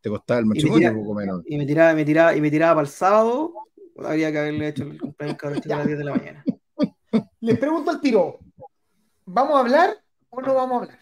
te 0.00 0.10
costaba 0.10 0.40
el 0.40 0.46
matrimonio, 0.46 0.94
poco 0.94 1.14
menos. 1.14 1.42
Y 1.46 1.56
me 1.56 1.66
tiraba, 1.66 1.94
me 1.94 2.04
tiraba, 2.04 2.36
y 2.36 2.40
me 2.40 2.50
tiraba 2.50 2.76
para 2.76 2.86
el 2.86 2.92
sábado. 2.92 3.54
Habría 3.98 4.32
que 4.32 4.38
haberle 4.38 4.68
hecho 4.68 4.84
el 4.84 5.00
cumpleaños 5.00 5.38
a 5.42 5.76
las 5.76 5.86
10 5.86 5.98
de 5.98 6.04
la 6.04 6.14
mañana. 6.14 6.44
Les 7.40 7.58
pregunto 7.58 7.90
al 7.90 8.00
tiro, 8.00 8.40
¿vamos 9.26 9.56
a 9.56 9.60
hablar 9.60 9.96
o 10.30 10.40
no 10.40 10.54
vamos 10.54 10.72
a 10.72 10.84
hablar? 10.84 11.00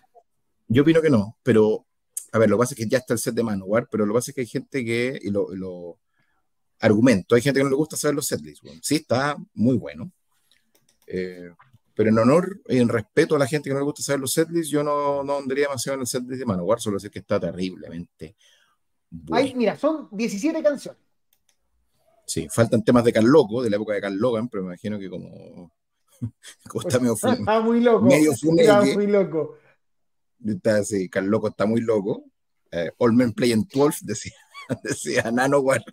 Yo 0.69 0.83
opino 0.83 1.01
que 1.01 1.11
no, 1.11 1.37
pero 1.43 1.87
a 2.33 2.39
ver, 2.39 2.49
lo 2.49 2.57
que 2.57 2.61
pasa 2.61 2.75
es 2.75 2.79
que 2.79 2.89
ya 2.89 2.99
está 2.99 3.15
el 3.15 3.19
set 3.19 3.35
de 3.35 3.43
Manowar, 3.43 3.89
pero 3.91 4.07
lo 4.07 4.15
que 4.15 4.19
pasa 4.19 4.31
es 4.31 4.35
que 4.35 4.41
hay 4.43 4.47
gente 4.47 4.85
que, 4.85 5.19
y 5.21 5.31
lo, 5.31 5.53
y 5.53 5.57
lo 5.57 5.99
argumento, 6.81 7.35
hay 7.35 7.43
gente 7.43 7.61
que 7.61 7.65
no 7.65 7.71
le 7.71 7.77
gusta 7.77 7.97
saber 7.97 8.15
los 8.15 8.27
setlists. 8.27 8.63
Bueno, 8.63 8.81
sí, 8.83 8.97
está 8.97 9.37
muy 9.55 9.77
bueno. 9.77 10.13
Eh, 11.07 11.51
pero 12.01 12.09
en 12.09 12.19
honor 12.19 12.63
y 12.67 12.79
en 12.79 12.89
respeto 12.89 13.37
a 13.37 13.39
la 13.39 13.47
gente 13.47 13.69
que 13.69 13.75
no 13.75 13.81
le 13.81 13.85
gusta 13.85 14.03
saber 14.03 14.21
los 14.21 14.33
setlists, 14.33 14.71
yo 14.73 14.83
no, 14.83 15.23
no 15.23 15.37
andaría 15.37 15.65
demasiado 15.67 15.97
en 15.97 16.01
el 16.01 16.07
setlist 16.07 16.39
de 16.41 16.47
Manowar, 16.47 16.81
solo 16.81 16.97
decir 16.97 17.11
que 17.11 17.19
está 17.19 17.39
terriblemente 17.39 18.37
bueno. 19.11 19.45
Ahí, 19.47 19.55
mira, 19.55 19.77
son 19.77 20.09
17 20.11 20.63
canciones. 20.63 20.99
Sí, 22.27 22.49
faltan 22.51 22.83
temas 22.83 23.05
de 23.05 23.13
Carl 23.13 23.27
Loco, 23.27 23.63
de 23.63 23.69
la 23.69 23.77
época 23.77 23.93
de 23.93 24.01
Carl 24.01 24.17
Logan, 24.17 24.49
pero 24.49 24.63
me 24.63 24.69
imagino 24.71 24.99
que 24.99 25.11
como, 25.11 25.71
como 26.71 26.81
está 26.81 26.99
medio 26.99 27.17
fum- 27.17 27.39
Está 27.41 27.61
muy 27.61 27.81
loco. 27.81 28.07
medio 28.07 28.33
Está 28.33 28.81
muy 28.95 29.07
loco. 29.07 29.59
Está 30.47 30.77
así, 30.79 31.11
Carl 31.11 31.27
Loco 31.27 31.49
está 31.49 31.67
muy 31.67 31.83
loco. 31.83 32.25
Eh, 32.71 32.91
All 32.97 33.13
Men 33.13 33.35
Play 33.35 33.53
in 33.53 33.69
12, 33.71 34.07
decía, 34.07 34.33
decía 34.83 35.31
Nanowar. 35.31 35.85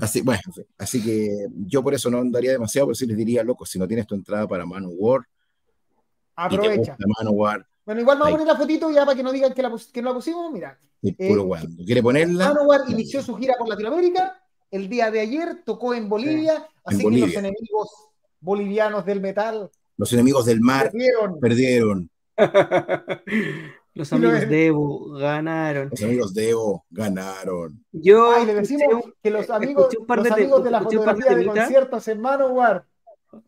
Así, 0.00 0.20
bueno, 0.20 0.40
en 0.56 0.66
así 0.78 1.02
que 1.02 1.46
yo 1.66 1.82
por 1.82 1.94
eso 1.94 2.10
no 2.10 2.18
andaría 2.18 2.52
demasiado, 2.52 2.88
pero 2.88 2.94
sí 2.94 3.06
les 3.06 3.16
diría, 3.16 3.42
loco, 3.42 3.64
si 3.66 3.78
no 3.78 3.86
tienes 3.86 4.06
tu 4.06 4.14
entrada 4.14 4.46
para 4.46 4.66
Manowar 4.66 5.22
Aprovecha. 6.34 6.96
Manowar, 7.18 7.66
Bueno, 7.86 8.00
igual 8.02 8.18
vamos 8.18 8.34
a 8.34 8.36
poner 8.36 8.46
la 8.52 8.56
fotito 8.58 8.90
ya 8.90 9.04
para 9.06 9.16
que 9.16 9.22
no 9.22 9.32
digan 9.32 9.54
que, 9.54 9.62
la 9.62 9.72
que 9.92 10.02
no 10.02 10.10
la 10.10 10.14
pusimos. 10.14 10.52
Mira, 10.52 10.78
Eh, 11.02 11.28
puro 11.28 11.44
guando. 11.44 11.82
¿Quiere 11.84 12.02
ponerla? 12.02 12.48
Manowar 12.48 12.80
inició 12.88 13.22
su 13.22 13.34
gira 13.36 13.54
por 13.58 13.68
Latinoamérica 13.68 14.38
el 14.70 14.88
día 14.88 15.10
de 15.10 15.20
ayer, 15.20 15.62
tocó 15.64 15.94
en 15.94 16.08
Bolivia, 16.08 16.68
así 16.84 16.98
que 16.98 17.04
Bolivia. 17.04 17.26
los 17.26 17.36
enemigos 17.36 17.90
bolivianos 18.40 19.06
del 19.06 19.20
metal 19.20 19.70
Los 19.96 20.12
enemigos 20.12 20.44
del 20.44 20.60
mar 20.60 20.90
perdieron. 20.90 21.40
perdieron. 21.40 22.10
Los 23.96 24.12
amigos 24.12 24.34
es. 24.42 24.48
de 24.50 24.66
Evo 24.66 25.10
ganaron. 25.12 25.88
Los 25.90 26.02
amigos 26.02 26.34
de 26.34 26.50
Evo 26.50 26.84
ganaron. 26.90 27.82
Yo 27.92 28.30
Ay, 28.34 28.44
le 28.46 28.54
decimos 28.54 28.82
escuché 28.98 29.12
que 29.22 29.30
los 29.30 29.48
amigos, 29.50 29.84
escuché 29.84 29.98
un 29.98 30.06
par 30.06 30.18
los 30.18 30.26
de 30.28 30.32
amigos 30.34 30.64
de 30.64 30.70
la 30.70 30.78
de 30.80 30.84
fotografía 30.84 31.24
de 31.24 31.30
temitas. 31.36 31.56
conciertos 31.56 32.08
en 32.08 32.20
Manowar 32.20 32.84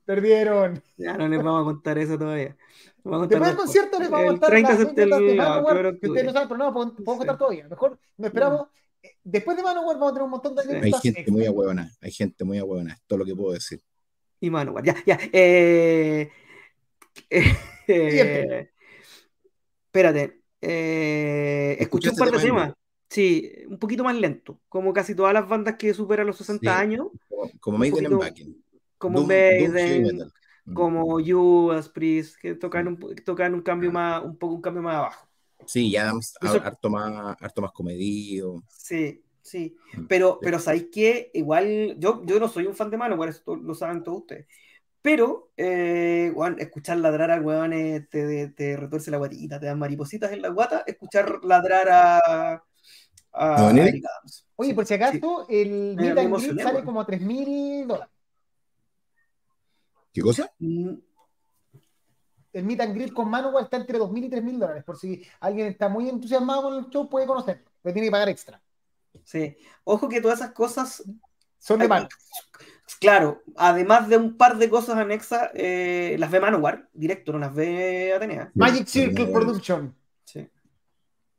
perdieron. 0.06 0.82
Ya 0.96 1.16
no 1.18 1.28
les 1.28 1.42
vamos 1.42 1.60
a 1.62 1.64
contar 1.64 1.98
eso 1.98 2.18
todavía. 2.18 2.56
Lo 3.04 3.10
vamos 3.10 3.26
a 3.26 3.28
contar 3.28 3.38
Después 3.38 3.48
del 3.48 3.56
concierto 3.56 3.98
les 4.00 4.10
vamos 4.10 4.20
a 4.20 4.26
El 4.26 4.30
contar 4.32 4.50
30 4.50 4.70
las 4.70 4.78
de 4.78 5.06
de 5.06 5.40
ah, 5.40 5.48
Manowar, 5.48 5.92
de 5.92 6.00
que 6.00 6.06
ustedes 6.08 6.26
no 6.26 6.32
saben, 6.32 6.48
pero 6.48 6.58
no, 6.58 6.72
podemos 6.72 6.94
podemos 6.94 7.14
Sí. 7.14 7.18
contar 7.18 7.38
todavía. 7.38 7.68
Mejor 7.68 7.98
no 8.16 8.26
esperamos. 8.26 8.66
eh, 9.02 9.10
Después 9.22 9.56
de 9.56 9.62
Manowar 9.62 9.96
vamos 9.96 10.08
a 10.10 10.12
tener 10.14 10.24
un 10.24 10.30
montón 10.30 10.54
de 10.56 10.62
Sí. 10.62 10.68
Hay 10.82 10.92
gente 10.92 11.20
extra. 11.20 11.32
muy 11.34 11.44
ahueona, 11.46 11.92
hay 12.00 12.10
gente 12.10 12.44
muy 12.44 12.58
ahueona, 12.58 12.94
es 12.94 13.02
todo 13.06 13.18
lo 13.18 13.24
que 13.26 13.36
puedo 13.36 13.52
decir. 13.52 13.82
Y 14.40 14.48
Manowar. 14.50 14.82
Ya, 14.84 14.96
ya. 15.04 15.18
Eh, 15.32 16.30
eh, 17.30 18.70
espérate. 19.86 20.37
Eh, 20.60 21.76
escuché 21.80 22.08
un 22.08 22.14
¿Escuchaste 22.14 22.18
par 22.18 22.30
de 22.40 22.46
tema 22.46 22.62
temas. 22.64 22.76
Sí, 23.10 23.50
un 23.68 23.78
poquito 23.78 24.04
más 24.04 24.16
lento. 24.16 24.60
Como 24.68 24.92
casi 24.92 25.14
todas 25.14 25.32
las 25.32 25.48
bandas 25.48 25.76
que 25.76 25.94
superan 25.94 26.26
los 26.26 26.36
60 26.36 26.74
Sí. 26.74 26.80
años. 26.82 27.06
Como, 27.60 27.78
Maiden 27.78 28.06
and 28.06 28.14
poquito- 28.14 28.18
Backing. 28.18 28.64
Como 28.98 29.20
Doom- 29.20 29.26
Maiden. 29.28 30.30
Mm. 30.66 30.74
como 30.74 31.18
Judas 31.24 31.88
Priest, 31.88 32.36
que 32.38 32.54
tocan 32.54 32.88
un, 32.88 32.98
tocan 33.24 33.54
un 33.54 33.62
cambio 33.62 33.90
más, 33.90 34.22
un 34.22 34.36
poco 34.36 34.54
un 34.56 34.60
cambio 34.60 34.82
más 34.82 34.96
abajo. 34.96 35.26
Sí, 35.66 35.90
ya 35.90 36.12
harto 36.62 36.90
más, 36.90 37.36
harto 37.40 37.62
más 37.62 37.72
comedido. 37.72 38.62
Sí, 38.68 39.22
sí. 39.40 39.76
Mm, 39.96 40.04
Pero, 40.06 40.38
pero 40.42 40.58
¿sabéis 40.58 40.88
qué? 40.92 41.30
Igual, 41.32 41.96
yo, 41.98 42.22
yo 42.26 42.38
no 42.38 42.48
soy 42.48 42.66
un 42.66 42.74
fan 42.74 42.90
de 42.90 42.98
Manowar, 42.98 43.30
eso 43.30 43.56
lo 43.56 43.74
saben 43.74 44.02
todos 44.04 44.18
ustedes. 44.18 44.46
Pero, 45.00 45.52
eh, 45.56 46.32
weón, 46.34 46.58
escuchar 46.58 46.98
ladrar 46.98 47.30
a 47.30 47.40
weones 47.40 48.08
te, 48.08 48.48
te 48.48 48.76
retuerce 48.76 49.10
la 49.10 49.18
guatita, 49.18 49.60
te 49.60 49.66
dan 49.66 49.78
maripositas 49.78 50.32
en 50.32 50.42
la 50.42 50.48
guata, 50.48 50.82
escuchar 50.86 51.38
ladrar 51.44 51.88
a, 51.88 52.18
a, 53.32 53.68
Adams. 53.68 54.46
Oye, 54.56 54.70
Sí, 54.70 54.74
por 54.74 54.86
si 54.86 54.94
acaso, 54.94 55.46
el 55.48 55.94
Me- 55.96 56.14
meet 56.14 56.60
sale 56.60 56.82
como 56.82 57.00
a 57.00 57.06
3 57.06 57.20
mil 57.20 57.86
dólares. 57.86 58.12
¿Qué 60.12 60.20
cosa? 60.20 60.52
Mm, 60.58 60.94
El 62.54 62.64
meet 62.64 62.80
and 62.80 62.94
greet 62.94 63.12
con 63.12 63.30
Manowar 63.30 63.64
está 63.64 63.76
entre 63.76 63.98
2 63.98 64.10
mil 64.10 64.24
y 64.24 64.30
3 64.30 64.42
mil 64.42 64.58
dólares. 64.58 64.82
Por 64.82 64.98
si 64.98 65.22
alguien 65.38 65.68
está 65.68 65.88
muy 65.88 66.08
entusiasmado 66.08 66.62
con 66.62 66.74
el 66.74 66.90
show, 66.90 67.08
puede 67.08 67.26
conocer, 67.26 67.64
pero 67.82 67.92
tiene 67.92 68.08
que 68.08 68.12
pagar 68.12 68.28
extra. 68.30 68.60
Sí. 69.22 69.56
Ojo 69.84 70.08
que 70.08 70.20
todas 70.20 70.40
esas 70.40 70.52
cosas, 70.52 71.04
Son 71.58 71.78
de 71.78 71.84
Ay, 71.84 71.88
mano. 71.88 72.08
Claro, 72.96 73.42
además 73.56 74.08
de 74.08 74.16
un 74.16 74.36
par 74.36 74.56
de 74.58 74.70
cosas 74.70 74.96
anexas, 74.96 75.50
eh, 75.54 76.16
las 76.18 76.30
ve 76.30 76.40
Manowar, 76.40 76.88
directo, 76.92 77.32
no 77.32 77.38
las 77.38 77.54
ve 77.54 78.12
Atenea. 78.14 78.50
Magic 78.54 78.86
Circle 78.86 79.26
Production. 79.26 79.94
Sí. 80.24 80.48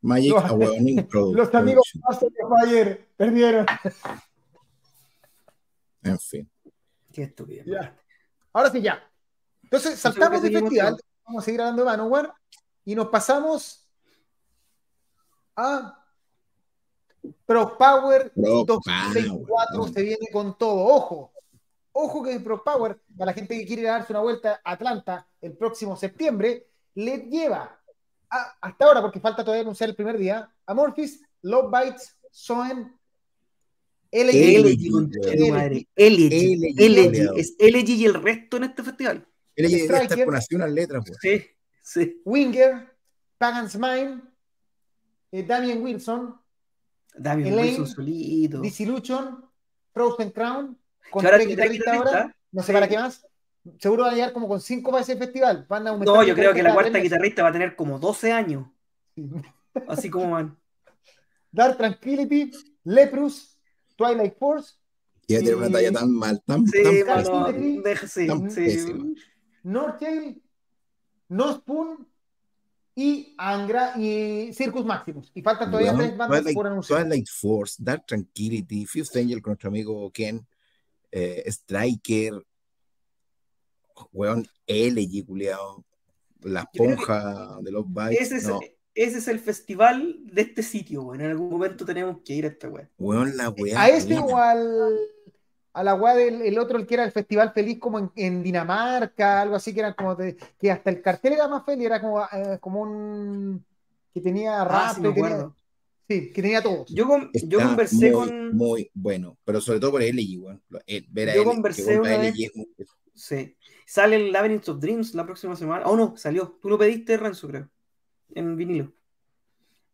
Magic 0.01 0.31
Los- 0.33 0.45
Awakening 0.45 0.97
Product- 1.09 1.35
Los 1.35 1.53
amigos 1.55 1.89
Production. 1.91 2.01
Master 2.07 2.29
de 2.31 2.69
ayer 2.69 3.07
perdieron. 3.17 3.65
En 6.03 6.19
fin. 6.19 6.49
Qué 7.11 7.23
estúpido. 7.23 7.63
Ya. 7.65 7.95
Ahora 8.53 8.71
sí, 8.71 8.81
ya. 8.81 9.03
Entonces, 9.63 9.99
saltamos 9.99 10.41
de 10.41 10.51
festival. 10.51 10.91
con- 10.93 10.99
Vamos 11.25 11.43
a 11.43 11.45
seguir 11.45 11.61
hablando 11.61 11.83
de 11.83 11.85
Manowar. 11.89 12.33
Y 12.85 12.95
nos 12.95 13.07
pasamos 13.09 13.87
a 15.55 15.95
Pro 17.45 17.77
Power 17.77 18.31
Pro 18.33 18.63
2024 18.65 19.45
Power. 19.77 19.93
se 19.93 20.01
viene 20.01 20.27
con 20.31 20.57
todo. 20.57 20.85
Ojo, 20.85 21.33
ojo 21.91 22.23
que 22.23 22.39
Pro 22.39 22.63
Power, 22.63 22.99
para 23.17 23.27
la 23.31 23.33
gente 23.33 23.57
que 23.59 23.65
quiere 23.65 23.83
darse 23.83 24.13
una 24.13 24.21
vuelta 24.21 24.61
a 24.63 24.71
Atlanta 24.73 25.27
el 25.41 25.55
próximo 25.57 25.95
septiembre, 25.95 26.67
le 26.95 27.17
lleva 27.29 27.79
a- 28.29 28.55
hasta 28.61 28.85
ahora, 28.85 29.01
porque 29.01 29.19
falta 29.19 29.43
todavía 29.43 29.61
anunciar 29.63 29.89
el 29.89 29.95
primer 29.95 30.17
día, 30.17 30.53
Amorphis, 30.65 31.21
Love 31.41 31.71
Bites, 31.71 32.17
Soen, 32.31 32.93
Elegy. 34.11 34.89
culiao. 35.95 37.35
Es 37.35 37.55
Elegy 37.59 37.93
y 37.93 38.05
el 38.05 38.13
resto 38.15 38.57
en 38.57 38.63
este 38.65 38.83
festival. 38.83 39.27
Estar 39.55 40.03
Striker. 40.03 40.25
con 40.25 40.35
así 40.35 40.55
unas 40.55 40.71
letras, 40.71 41.03
pues. 41.05 41.17
Sí, 41.21 41.45
sí. 41.81 42.21
Winger, 42.25 42.95
Pagan's 43.37 43.77
Mind, 43.77 44.21
eh, 45.31 45.43
Damien 45.43 45.81
Wilson, 45.83 46.35
Damien 47.15 47.53
Elaine, 47.53 47.69
Wilson 47.79 47.87
solito. 47.87 48.61
Disillusion, 48.61 49.45
Frozen 49.93 50.31
Crown, 50.31 50.77
con 51.09 51.23
tres 51.23 51.37
tiene 51.39 51.51
guitarristas 51.53 51.93
guitarrista. 51.93 52.21
ahora, 52.21 52.35
no 52.51 52.61
sé 52.61 52.67
Sí. 52.67 52.73
para 52.73 52.87
qué 52.87 52.97
más. 52.97 53.25
Seguro 53.77 54.03
van 54.03 54.11
a 54.13 54.15
llegar 54.15 54.33
como 54.33 54.47
con 54.47 54.61
cinco 54.61 54.91
para 54.91 55.03
ese 55.03 55.15
festival. 55.17 55.65
Van 55.69 55.85
a 55.85 55.89
aumentar 55.91 56.15
No, 56.15 56.23
yo 56.23 56.33
creo 56.33 56.53
que 56.53 56.63
la 56.63 56.73
cuarta 56.73 56.97
guitarrista 56.97 57.43
va 57.43 57.49
a 57.49 57.53
tener 57.53 57.75
como 57.75 57.99
12 57.99 58.31
años. 58.31 58.67
Sí. 59.15 59.29
Así 59.87 60.09
como 60.09 60.31
van. 60.31 60.57
Dark 61.51 61.77
Tranquility, 61.77 62.51
Leprous, 62.83 63.57
Twilight 63.95 64.37
Force, 64.37 64.75
Y 65.27 65.33
va 65.33 65.39
a 65.39 65.43
tener 65.43 65.55
una 65.55 65.69
talla 65.71 65.91
tan 65.91 66.11
mal, 66.11 66.41
tan, 66.45 66.65
Sí, 66.67 66.81
tan 67.05 67.23
mano, 67.23 67.51
deja- 67.83 68.07
sí, 68.07 68.27
Tan 68.27 68.49
sí. 68.49 68.61
pésima. 68.65 69.05
Northtail, 69.63 70.41
No 71.27 71.53
Spoon 71.53 72.07
y 72.95 73.35
Angra 73.37 73.93
y 73.97 74.51
Circus 74.53 74.85
Maximus. 74.85 75.31
Y 75.35 75.41
faltan 75.41 75.69
todavía 75.69 75.93
tres 75.95 76.17
bandas 76.17 76.39
Twilight, 76.39 76.55
por 76.55 76.67
anunciar. 76.67 77.01
Twilight 77.03 77.27
Force, 77.29 77.75
Dark 77.83 78.05
Tranquility, 78.07 78.85
Fused 78.85 79.19
Angel 79.21 79.41
con 79.41 79.51
nuestro 79.51 79.69
amigo 79.69 80.09
Ken, 80.11 80.45
eh, 81.11 81.43
Striker, 81.47 82.43
weón, 84.11 84.47
Elegy, 84.67 85.23
culiao, 85.23 85.83
La 86.41 86.61
Esponja 86.71 87.57
de 87.61 87.71
los 87.71 87.85
Bites. 87.87 88.21
Ese 88.21 88.35
es, 88.37 88.47
no, 88.47 88.59
ese 88.95 89.17
es 89.17 89.27
el 89.27 89.39
festival 89.39 90.15
de 90.25 90.41
este 90.41 90.63
sitio, 90.63 91.03
güey. 91.03 91.19
En 91.19 91.27
algún 91.27 91.49
momento 91.49 91.85
tenemos 91.85 92.17
que 92.23 92.33
ir 92.33 92.45
a 92.45 92.49
este 92.49 92.67
güey. 92.67 92.85
weón, 92.97 93.35
la 93.35 93.49
weá. 93.49 93.81
¿A 93.81 93.89
este 93.89 94.17
o 94.19 94.37
al, 94.37 94.97
a 95.73 95.83
la 95.83 95.95
weá 95.95 96.15
del 96.15 96.41
el 96.41 96.57
otro, 96.59 96.77
el 96.77 96.85
que 96.87 96.93
era 96.95 97.03
el 97.03 97.11
Festival 97.11 97.51
Feliz 97.53 97.79
como 97.79 97.99
en, 97.99 98.11
en 98.15 98.43
Dinamarca, 98.43 99.41
algo 99.41 99.55
así, 99.55 99.73
que 99.73 99.79
era 99.81 99.93
como 99.95 100.15
de- 100.15 100.37
que 100.57 100.71
hasta 100.71 100.89
el 100.89 101.01
cartel 101.01 101.33
era 101.33 101.47
más 101.47 101.65
feliz, 101.65 101.85
era 101.85 101.99
como, 102.01 102.21
eh, 102.23 102.57
como 102.59 102.81
un 102.81 103.65
que 104.13 104.21
tenía 104.21 104.61
Ah, 104.61 104.65
rap, 104.65 104.95
sí, 104.95 105.01
tenía, 105.01 105.09
acuerdo. 105.25 105.55
Sí, 106.09 106.31
que 106.33 106.41
tenía 106.41 106.61
todos. 106.61 106.89
Yo, 106.93 107.07
con- 107.07 107.29
yo 107.33 107.59
conversé 107.59 107.95
muy, 107.95 108.11
con. 108.11 108.57
muy 108.57 108.91
bueno, 108.93 109.37
pero 109.45 109.61
sobre 109.61 109.79
todo 109.79 109.91
por 109.91 110.01
LG, 110.03 110.39
weón. 110.41 110.61
Eh, 110.87 111.05
Ver 111.09 111.29
a 111.29 111.35
Yo 111.35 111.41
L- 111.43 111.51
conversé 111.51 111.99
una 111.99 112.15
LG 112.15 112.43
es 112.45 112.51
un- 112.55 112.67
Sí. 113.13 113.55
Sale 113.85 114.15
el 114.17 114.31
Labyrinth 114.31 114.67
of 114.69 114.79
Dreams 114.79 115.13
la 115.15 115.25
próxima 115.25 115.55
semana. 115.55 115.85
Oh, 115.85 115.95
no, 115.95 116.15
salió. 116.17 116.57
Tú 116.61 116.69
lo 116.69 116.77
pediste, 116.77 117.15
Renzo, 117.17 117.47
creo. 117.47 117.69
En 118.35 118.55
vinilo. 118.55 118.93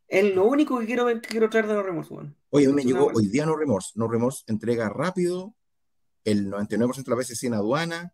Es 0.07 0.35
lo 0.35 0.45
único 0.45 0.77
que 0.79 0.85
quiero 0.85 1.05
ver, 1.05 1.21
que 1.21 1.29
quiero 1.29 1.49
traer 1.49 1.65
de 1.67 1.73
los 1.73 1.85
remorsos, 1.85 2.11
weón. 2.11 2.35
Oye, 2.49 2.65
a 2.65 2.69
mí 2.69 2.75
me 2.75 2.83
llegó 2.83 3.07
hoy 3.13 3.27
día 3.27 3.45
No 3.45 3.55
Remorse. 3.55 3.91
No 3.95 4.07
Remorse 4.07 4.43
entrega 4.47 4.89
rápido, 4.89 5.55
el 6.23 6.49
99% 6.49 7.05
de 7.05 7.09
las 7.11 7.17
veces 7.17 7.39
sin 7.39 7.53
aduana. 7.53 8.13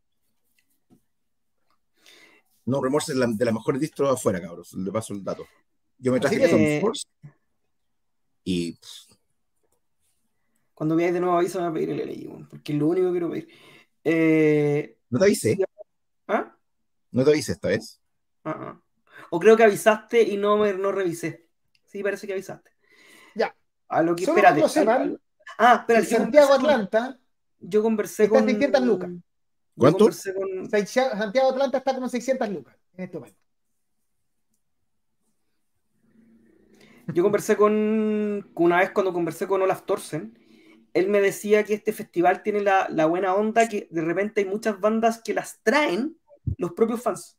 No 2.66 2.82
Remorse 2.82 3.12
es 3.14 3.18
la- 3.18 3.28
de 3.28 3.45
las 3.45 3.54
mejores 3.54 3.82
distros 3.82 4.10
afuera, 4.14 4.39
cabros. 4.41 4.74
Le 4.74 4.91
paso 4.91 5.14
el 5.14 5.24
dato. 5.24 5.45
Yo 5.97 6.12
me 6.12 6.20
traje 6.20 6.38
Así 6.43 6.45
que- 6.45 6.52
Tom 6.80 6.82
Force 6.82 7.06
y 8.44 8.78
Cuando 10.74 10.96
veáis 10.96 11.14
de 11.14 11.20
nuevo 11.20 11.38
avísame 11.38 11.68
a 11.68 11.74
pedir 11.74 11.92
el 11.92 12.00
LG, 12.02 12.28
weón, 12.30 12.48
porque 12.50 12.74
es 12.74 12.80
lo 12.80 12.88
único 12.88 13.08
que 13.08 13.12
quiero 13.12 13.30
pedir. 13.30 13.48
Eh, 14.04 14.98
no 15.10 15.20
te 15.20 15.26
avisé, 15.26 15.58
¿ah? 16.28 16.56
no 17.12 17.24
te 17.24 17.30
avisé 17.32 17.52
esta 17.52 17.68
vez. 17.68 18.02
Ah, 18.44 18.56
ah. 18.60 18.82
O 19.30 19.39
creo 19.39 19.56
que 19.56 19.64
avisaste 19.64 20.22
y 20.24 20.38
no 20.38 20.58
me 20.58 20.74
no 20.74 20.92
revisé. 20.92 21.48
Sí, 21.86 22.02
parece 22.02 22.26
que 22.26 22.34
avisaste. 22.34 22.72
Ya. 23.36 23.56
A 23.89 24.02
lo 24.02 24.16
que, 24.16 24.26
Solo 24.26 24.38
espérate. 24.38 24.62
que 24.62 24.70
sepan, 24.70 25.22
Ah, 25.58 25.76
espera, 25.82 26.00
En 26.00 26.06
Santiago 26.06 26.54
Atlanta, 26.54 27.20
Yo 27.60 27.84
conversé 27.84 28.28
con. 28.30 28.46
600 28.46 28.82
lucas. 28.82 29.10
yo 29.12 29.20
¿Cuánto? 29.76 29.98
conversé 30.00 30.34
con- 30.34 30.70
Santiago 30.70 31.50
Atlanta 31.52 31.78
está 31.78 31.94
como 31.94 32.10
600 32.10 32.50
lucas 32.50 32.76
en 32.98 33.04
este 33.04 33.18
momento. 33.20 33.38
Yo 37.08 37.24
conversé 37.24 37.56
con, 37.58 38.52
una 38.56 38.78
vez 38.80 38.91
cuando 38.91 39.14
conversé 39.14 39.47
con 39.47 39.62
Olaf 39.62 39.84
Thorsen, 39.86 40.38
él 40.93 41.08
me 41.10 41.22
decía 41.22 41.64
que 41.64 41.74
este 41.74 41.93
festival 41.93 42.43
tiene 42.43 42.62
la, 42.62 42.88
la 42.89 43.06
buena 43.06 43.34
onda 43.34 43.68
que 43.70 43.88
de 43.91 44.02
repente 44.02 44.41
hay 44.41 44.47
muchas 44.47 44.80
bandas 44.80 45.22
que 45.24 45.34
las 45.34 45.62
traen 45.64 46.18
los 46.58 46.72
propios 46.74 47.02
fans. 47.02 47.38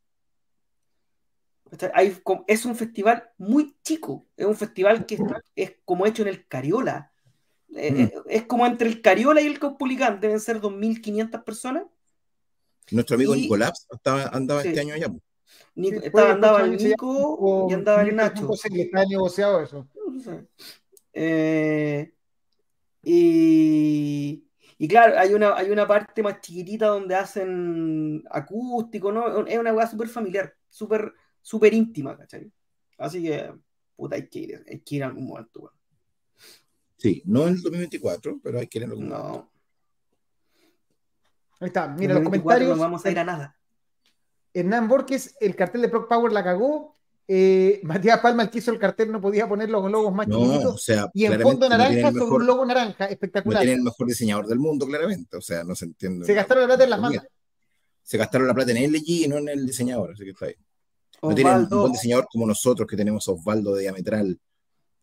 Hay 1.95 2.19
es 2.49 2.65
un 2.67 2.77
festival 2.77 3.31
muy 3.39 3.75
chico, 3.83 4.27
es 4.37 4.45
un 4.47 4.57
festival 4.57 5.07
que 5.07 5.15
está- 5.15 5.43
es 5.57 5.77
como 5.87 6.05
hecho 6.07 6.23
en 6.23 6.29
el 6.29 6.47
Cariola. 6.47 7.13
Eh, 7.75 8.11
Mm. 8.15 8.29
es 8.29 8.43
como 8.45 8.67
entre 8.67 8.89
el 8.89 9.01
Cariola 9.01 9.41
y 9.41 9.47
el 9.47 9.59
Caupolicán, 9.59 10.21
deben 10.21 10.39
ser 10.41 10.61
2.500 10.61 11.43
personas. 11.45 11.85
Nuestro 12.91 13.15
amigo 13.17 13.35
Y- 13.35 13.43
Nicolás 13.43 13.87
estaba, 13.91 14.25
andaba 14.27 14.61
Sí. 14.63 14.69
este 14.69 14.81
año 14.81 14.95
allá. 14.95 15.07
Nico- 15.75 16.01
Sí, 16.01 16.07
estaba, 16.07 16.33
andaba 16.33 16.59
fue- 16.61 16.69
el 16.69 16.77
Nico 16.77 17.67
y 17.71 17.73
andaba 17.73 18.03
el 18.03 18.15
Nacho. 18.17 18.53
Sí, 18.55 18.81
está 18.81 19.05
negociado 19.05 19.61
eso. 19.63 19.89
No 20.11 20.21
sé. 20.21 20.47
Eh, 21.15 22.13
y, 23.03 24.47
y 24.79 24.89
claro, 24.89 25.19
hay 25.19 25.35
una, 25.35 25.57
hay 25.57 25.71
una 25.71 25.87
parte 25.87 26.23
más 26.23 26.41
chiquitita 26.41 26.87
donde 26.87 27.15
hacen 27.15 28.23
acústico, 28.31 29.11
¿no? 29.13 29.47
Es 29.47 29.59
una 29.59 29.73
weá 29.73 29.87
súper 29.87 30.09
familiar, 30.09 30.55
súper 30.69 31.13
súper 31.41 31.75
íntima, 31.75 32.17
¿cachai? 32.17 32.53
Así 32.99 33.23
que, 33.23 33.53
puta, 33.97 34.15
hay 34.17 34.29
que 34.29 34.39
ir, 34.39 34.65
hay 34.69 34.81
que 34.81 34.95
ir 34.97 35.03
a 35.05 35.07
algún 35.09 35.27
momento, 35.27 35.61
weón. 35.61 35.75
Sí, 36.99 37.23
no 37.27 37.43
en 37.49 37.55
el 37.55 37.63
2024, 37.63 38.39
pero 38.43 38.61
hay 38.61 38.69
que 38.69 38.79
ir 38.79 38.85
en 38.85 38.91
algún 38.91 39.09
momento. 39.09 39.29
No, 39.33 39.53
Ahí 41.61 41.67
está, 41.69 41.85
en 41.87 41.97
mira 41.97 42.15
los 42.15 42.23
2024 42.25 42.43
comentarios. 42.43 42.77
no 42.77 42.83
vamos 42.83 43.05
a 43.07 43.11
ir 43.11 43.19
a 43.19 43.25
nada. 43.25 43.57
Hernán 44.55 44.89
Borges, 44.89 45.37
el 45.41 45.57
cartel 45.57 45.83
de 45.83 45.89
Proc 45.89 46.09
Power 46.09 46.33
la 46.33 46.45
cagó. 46.45 46.95
Eh, 47.29 47.81
Matías 47.85 48.21
Palma, 48.21 48.43
el 48.45 48.51
que 48.51 48.59
hizo 48.59 48.71
el 48.71 48.79
cartel, 48.79 49.11
no 49.13 49.21
podía 49.21 49.49
poner 49.49 49.71
los 49.71 49.91
logos 49.91 50.13
más 50.13 50.29
No, 50.29 50.39
o 50.41 50.45
chiquititos. 50.45 50.85
sea, 50.85 51.11
Y 51.15 51.25
en 51.25 51.41
fondo 51.41 51.69
no 51.69 51.79
naranja 51.79 52.13
sobre 52.13 52.35
un 52.37 52.47
logo 52.47 52.65
naranja, 52.67 53.07
no 53.07 53.11
espectacular. 53.11 53.63
tienen 53.63 53.79
el 53.79 53.85
mejor 53.85 54.07
diseñador 54.07 54.47
del 54.47 54.59
mundo, 54.59 54.87
claramente. 54.87 55.37
O 55.37 55.41
sea, 55.41 55.65
no 55.65 55.75
se 55.75 55.87
entiende. 55.87 56.27
Se 56.27 56.35
gastaron 56.35 56.63
la 56.63 56.67
plata 56.69 56.85
en 56.85 56.91
las 56.91 57.01
mandas. 57.01 57.27
Se 58.03 58.19
gastaron 58.19 58.49
la 58.49 58.55
plata 58.55 58.73
en 58.73 58.93
LG 58.93 59.03
y 59.07 59.29
no 59.29 59.39
en 59.39 59.49
el 59.49 59.65
diseñador, 59.67 60.11
así 60.13 60.25
que 60.25 60.31
está 60.31 60.47
ahí. 60.47 60.55
No 61.23 61.35
tienen 61.35 61.53
un 61.55 61.59
Osvaldo, 61.61 61.81
buen 61.83 61.93
diseñador 61.93 62.27
como 62.31 62.47
nosotros, 62.47 62.89
que 62.89 62.97
tenemos 62.97 63.29
a 63.29 63.33
Osvaldo 63.33 63.75
de 63.77 63.83
Diametral, 63.83 64.41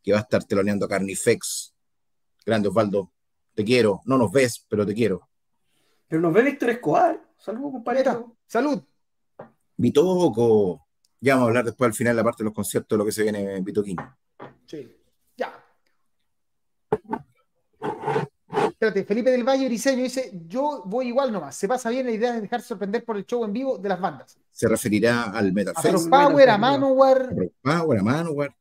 que 0.03 0.11
va 0.11 0.17
a 0.17 0.21
estar 0.21 0.43
teloneando 0.43 0.85
a 0.85 0.89
Carnifex. 0.89 1.73
Grande 2.45 2.67
Osvaldo, 2.67 3.11
te 3.55 3.63
quiero. 3.63 4.01
No 4.03 4.17
nos 4.17 4.29
ves, 4.31 4.65
pero 4.67 4.85
te 4.85 4.93
quiero. 4.93 5.29
pero 6.09 6.21
nos 6.21 6.33
ve 6.33 6.41
Víctor 6.41 6.71
Escobar. 6.71 7.21
Saludos, 7.37 7.81
está. 7.95 8.25
Salud. 8.45 8.81
Bitoco. 9.79 10.85
Ya 11.21 11.35
vamos 11.35 11.47
a 11.47 11.49
hablar 11.49 11.65
después 11.65 11.87
al 11.87 11.93
final 11.93 12.15
la 12.15 12.23
parte 12.23 12.43
de 12.43 12.45
los 12.45 12.53
conciertos 12.53 12.95
de 12.95 12.97
lo 12.97 13.05
que 13.05 13.11
se 13.11 13.23
viene 13.23 13.55
en 13.55 13.63
Bitoquín. 13.63 13.97
Sí. 14.65 14.95
Ya. 15.37 15.53
Espérate, 18.69 19.03
Felipe 19.03 19.31
del 19.31 19.43
Valle 19.43 19.65
Briseño 19.67 20.03
dice: 20.03 20.31
Yo 20.47 20.83
voy 20.85 21.07
igual 21.07 21.31
nomás. 21.31 21.55
Se 21.55 21.67
pasa 21.67 21.89
bien 21.89 22.05
la 22.05 22.11
idea 22.11 22.33
de 22.33 22.41
dejar 22.41 22.61
sorprender 22.61 23.03
por 23.03 23.17
el 23.17 23.25
show 23.25 23.43
en 23.45 23.53
vivo 23.53 23.77
de 23.77 23.89
las 23.89 23.99
bandas. 23.99 24.37
Se 24.51 24.67
referirá 24.67 25.23
al 25.31 25.51
Metal 25.53 25.73
A 25.75 25.81
Fest, 25.81 25.93
Rock 25.93 26.09
Power, 26.09 26.49
a 26.49 26.57
Manowar. 26.57 27.35
Rock 27.35 27.53
Power, 27.61 27.99
a 27.99 28.03
Manowar. 28.03 28.55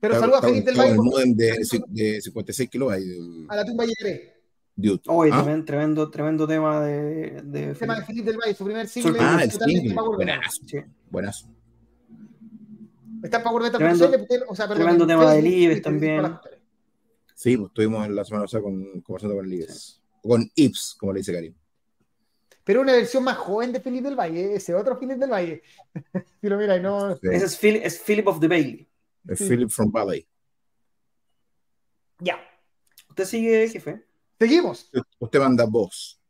Pero 0.00 0.20
saluda 0.20 0.38
a 0.38 0.42
Felipe 0.42 0.70
del 0.70 0.78
Valle. 0.78 0.90
el 0.92 0.96
modem 0.98 1.34
de, 1.34 1.56
de 1.88 2.20
56 2.20 2.70
kilobytes. 2.70 3.06
del- 3.08 3.46
A 3.48 3.56
la 3.56 3.64
tumba 3.64 3.84
llegaré. 3.84 4.37
Dude. 4.80 5.00
Oye, 5.08 5.32
Ah, 5.34 5.42
tremendo, 5.42 5.64
tremendo, 5.66 6.08
tremendo 6.10 6.46
tema 6.46 6.80
de, 6.82 7.42
de 7.42 7.64
El 7.70 7.78
tema 7.78 7.96
de 7.98 8.04
Felipe. 8.04 8.30
Del 8.30 8.38
Valle, 8.38 8.54
su 8.54 8.64
primer 8.64 8.86
single. 8.88 9.18
Ah, 9.20 9.40
el 9.42 9.50
single. 9.50 9.94
Buenazo. 9.94 10.62
Sí. 10.66 10.78
Buenazo. 11.10 11.48
Está 13.24 13.38
en 13.38 13.42
Power 13.42 13.62
Metal 13.64 13.80
Tremendo- 13.80 14.44
o 14.46 14.54
sea, 14.54 14.68
perdón, 14.68 14.84
tremendo 14.84 15.04
en 15.04 15.08
tema 15.08 15.32
de 15.32 15.42
Libes 15.42 15.82
también. 15.82 16.38
Sí, 17.34 17.56
pues 17.56 17.68
estuvimos 17.70 18.06
en 18.06 18.14
la 18.14 18.24
semana 18.24 18.44
pasada 18.44 18.62
con, 18.62 19.00
conversando 19.00 19.34
con 19.34 19.48
Libes. 19.48 20.00
Con 20.22 20.48
Ips, 20.54 20.96
como 20.98 21.12
le 21.12 21.18
dice 21.20 21.32
Karim. 21.32 21.54
Pero 22.62 22.82
una 22.82 22.92
versión 22.92 23.24
más 23.24 23.36
joven 23.36 23.72
de 23.72 23.80
Felipe 23.80 24.06
del 24.08 24.16
Valle, 24.18 24.54
ese 24.54 24.74
otro 24.74 24.96
Felipe 24.96 25.18
del 25.18 25.30
Valle. 25.30 25.62
Si 26.40 26.48
lo 26.48 26.56
mira, 26.56 26.76
y 26.76 26.80
no. 26.80 27.16
Sí, 27.16 27.20
Ese 27.32 27.46
es, 27.46 27.58
Phil- 27.58 27.80
es 27.82 27.98
Philip 28.06 28.28
of 28.28 28.38
the 28.38 28.46
Bailey. 28.46 28.88
es 29.26 29.38
Philip 29.40 29.70
from 29.70 29.90
Ballet. 29.90 30.24
Ya. 32.20 32.36
¿Usted 33.08 33.24
sigue, 33.24 33.68
jefe? 33.68 34.04
Seguimos. 34.38 34.90
Usted 35.18 35.40
manda 35.40 35.64
voz. 35.64 36.20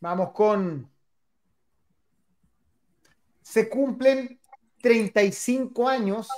Vamos 0.00 0.32
con. 0.32 0.90
Se 3.42 3.68
cumplen 3.68 4.40
35 4.80 5.88
años 5.88 6.28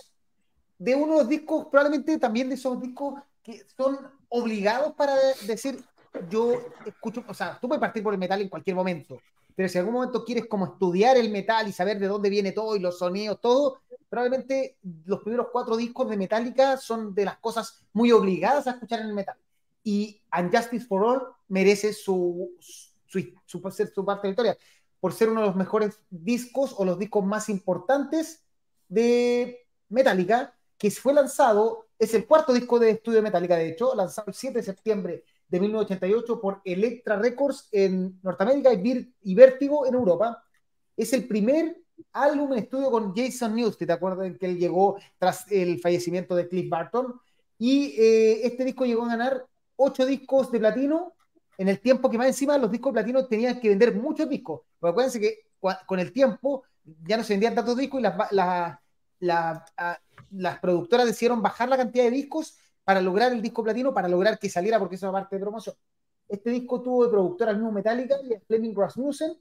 de 0.79 0.95
uno 0.95 1.13
de 1.13 1.19
los 1.21 1.29
discos, 1.29 1.67
probablemente 1.71 2.19
también 2.19 2.49
de 2.49 2.57
esos 2.57 2.81
discos 2.81 3.23
que 3.43 3.65
son 3.77 3.99
obligados 4.29 4.95
para 4.95 5.15
decir, 5.47 5.85
yo 6.29 6.55
escucho, 6.87 7.23
o 7.29 7.35
sea, 7.35 7.59
tú 7.61 7.69
puedes 7.69 7.81
partir 7.81 8.03
por 8.03 8.15
el 8.15 8.19
metal 8.19 8.41
en 8.41 8.49
cualquier 8.49 8.75
momento, 8.75 9.21
pero 9.55 9.69
si 9.69 9.79
en 9.79 9.81
algún 9.81 9.95
momento 9.95 10.25
quieres 10.25 10.47
como 10.47 10.67
estudiar 10.67 11.17
el 11.17 11.31
metal 11.31 11.69
y 11.69 11.73
saber 11.73 11.99
de 11.99 12.09
dónde 12.09 12.31
viene 12.31 12.53
todo 12.53 12.77
y 12.77 12.81
los 12.81 12.99
sonidos, 12.99 13.41
todo, 13.41 13.81
probablemente 14.09 14.77
los 15.05 15.21
primeros 15.21 15.49
cuatro 15.53 15.77
discos 15.77 16.09
de 16.11 16.17
Metallica 16.17 16.77
son 16.77 17.15
de 17.15 17.25
las 17.25 17.39
cosas 17.39 17.83
muy 17.93 18.13
obligadas 18.13 18.67
a 18.67 18.73
escuchar 18.73 19.01
en 19.01 19.07
el 19.07 19.15
metal. 19.15 19.37
Y 19.85 20.21
Unjustice 20.39 20.87
for 20.87 21.05
All 21.05 21.23
merece 21.49 21.93
su, 21.93 22.53
su, 22.61 23.21
su, 23.47 23.71
ser 23.71 23.93
su 23.93 24.05
parte 24.05 24.27
de 24.27 24.29
la 24.29 24.33
historia 24.33 24.59
por 25.01 25.13
ser 25.13 25.31
uno 25.31 25.41
de 25.41 25.49
los 25.49 25.57
mejores 25.57 25.99
discos 26.11 26.75
o 26.79 26.85
los 26.85 26.99
discos 26.99 27.25
más 27.25 27.49
importantes 27.49 28.45
de 28.89 29.67
Metallica, 29.89 30.55
que 30.79 30.91
fue 30.93 31.13
lanzado, 31.13 31.89
es 31.99 32.15
el 32.15 32.27
cuarto 32.27 32.53
disco 32.53 32.79
de 32.79 32.91
estudio 32.91 33.17
de 33.17 33.23
Metallica, 33.23 33.57
de 33.57 33.71
hecho, 33.71 33.95
lanzado 33.97 34.29
el 34.29 34.35
7 34.35 34.59
de 34.59 34.63
septiembre 34.63 35.25
de 35.53 35.61
1988 35.61 36.41
por 36.41 36.63
Elektra 36.65 37.17
Records 37.17 37.69
en 37.73 38.19
Norteamérica 38.23 38.73
y, 38.73 39.35
Vértigo 39.35 39.87
en 39.87 39.93
Europa. 39.93 40.43
Es 40.97 41.13
el 41.13 41.29
primer 41.29 41.77
álbum 42.15 42.55
en 42.55 42.61
estudio 42.61 42.91
con 42.91 43.15
Jason 43.15 43.55
Newsted, 43.55 43.87
¿te 43.87 43.93
acuerdas 43.93 44.33
que 44.39 44.47
él 44.47 44.57
llegó 44.57 44.97
tras 45.19 45.45
el 45.53 45.79
fallecimiento 45.79 46.35
de 46.35 46.49
Cliff 46.49 46.71
Barton? 46.71 47.21
Y 47.59 47.95
eh, 47.99 48.47
este 48.47 48.65
disco 48.65 48.87
llegó 48.87 49.05
a 49.05 49.09
ganar 49.09 49.47
ocho 49.77 50.07
discos 50.07 50.51
de 50.51 50.59
platino 50.59 51.13
en 51.59 51.69
el 51.69 51.81
tiempo 51.81 52.09
que 52.09 52.17
más 52.17 52.29
encima 52.29 52.57
los 52.57 52.71
discos 52.71 52.95
de 52.95 53.03
platino 53.03 53.27
tenían 53.27 53.61
que 53.61 53.69
vender 53.69 53.95
muchos 53.95 54.31
discos. 54.31 54.63
Porque 54.81 54.91
acuérdense 54.91 55.21
que 55.21 55.51
con 55.87 56.01
el 56.01 56.13
tiempo 56.15 56.65
ya 57.05 57.19
no 57.19 57.25
se 57.25 57.35
vendían 57.35 57.55
tantos 57.55 57.77
discos 57.77 58.01
y 58.01 58.05
las, 58.05 58.33
las, 58.33 58.79
las, 59.21 59.63
las 60.31 60.59
productoras 60.61 61.05
decidieron 61.05 61.43
bajar 61.43 61.69
la 61.69 61.77
cantidad 61.77 62.05
de 62.05 62.11
discos 62.11 62.57
para 62.85 63.01
lograr 63.01 63.33
el 63.33 63.41
disco 63.43 63.63
platino, 63.63 63.93
para 63.95 64.09
lograr 64.09 64.39
que 64.39 64.49
saliera, 64.49 64.79
porque 64.79 64.97
eso 64.97 65.07
es 65.07 65.13
parte 65.13 65.37
de 65.37 65.41
promoción. 65.43 65.75
Este 66.29 66.51
disco 66.51 66.81
tuvo 66.83 67.05
de 67.05 67.11
productora 67.11 67.51
al 67.51 67.57
mismo 67.59 67.73
Metallica 67.73 68.17
y 68.23 68.35
a 68.35 68.41
Fleming 68.41 68.75
Rasmussen 68.75 69.35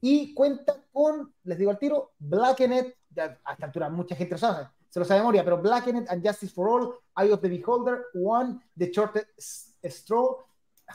y 0.00 0.32
cuenta 0.34 0.84
con, 0.92 1.32
les 1.44 1.58
digo 1.58 1.70
al 1.70 1.78
tiro, 1.78 2.12
Blackened, 2.18 2.92
a 3.16 3.52
esta 3.52 3.66
altura 3.66 3.88
mucha 3.88 4.14
gente 4.14 4.34
lo 4.34 4.38
sabe, 4.38 4.68
se 4.88 4.98
lo 4.98 5.04
sabe 5.04 5.18
de 5.18 5.22
memoria, 5.22 5.44
pero 5.44 5.60
Blackened 5.60 6.06
and 6.08 6.26
Justice 6.26 6.52
for 6.52 6.68
All, 6.68 6.94
Eye 7.16 7.32
of 7.32 7.40
the 7.40 7.48
Beholder, 7.48 8.04
One, 8.14 8.60
The 8.76 8.92
Shortest 8.92 9.74
Straw, 9.84 10.36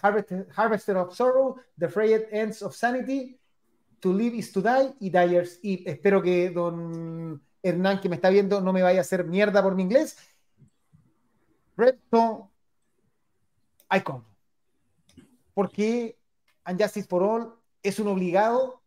Harvest- 0.01 0.47
Harvester 0.55 0.97
of 0.97 1.13
Sorrow, 1.13 1.57
The 1.77 1.89
Frayed 1.89 2.27
Ends 2.31 2.61
of 2.61 2.73
Sanity, 2.75 3.37
To 3.99 4.13
Live 4.13 4.35
is 4.35 4.51
to 4.53 4.61
Die 4.61 4.95
y 4.99 5.09
Dyer's 5.11 5.59
Eve. 5.61 5.83
Espero 5.91 6.23
que 6.23 6.49
don 6.49 7.39
Hernán, 7.61 7.99
que 8.01 8.09
me 8.09 8.15
está 8.15 8.29
viendo, 8.31 8.59
no 8.59 8.73
me 8.73 8.81
vaya 8.81 8.99
a 8.99 9.01
hacer 9.01 9.25
mierda 9.25 9.61
por 9.61 9.75
mi 9.75 9.83
inglés. 9.83 10.17
Redstone, 11.81 12.45
Icon. 13.97 14.23
Porque 15.53 16.17
Unjustice 16.65 17.07
for 17.07 17.23
All 17.23 17.53
es 17.83 17.99
un 17.99 18.07
obligado 18.07 18.81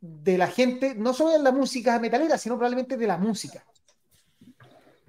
de 0.00 0.36
la 0.36 0.48
gente, 0.48 0.94
no 0.96 1.14
solo 1.14 1.30
de 1.30 1.38
la 1.42 1.52
música 1.52 1.98
metalera, 2.00 2.36
sino 2.36 2.56
probablemente 2.56 2.96
de 2.96 3.06
la 3.06 3.16
música. 3.18 3.64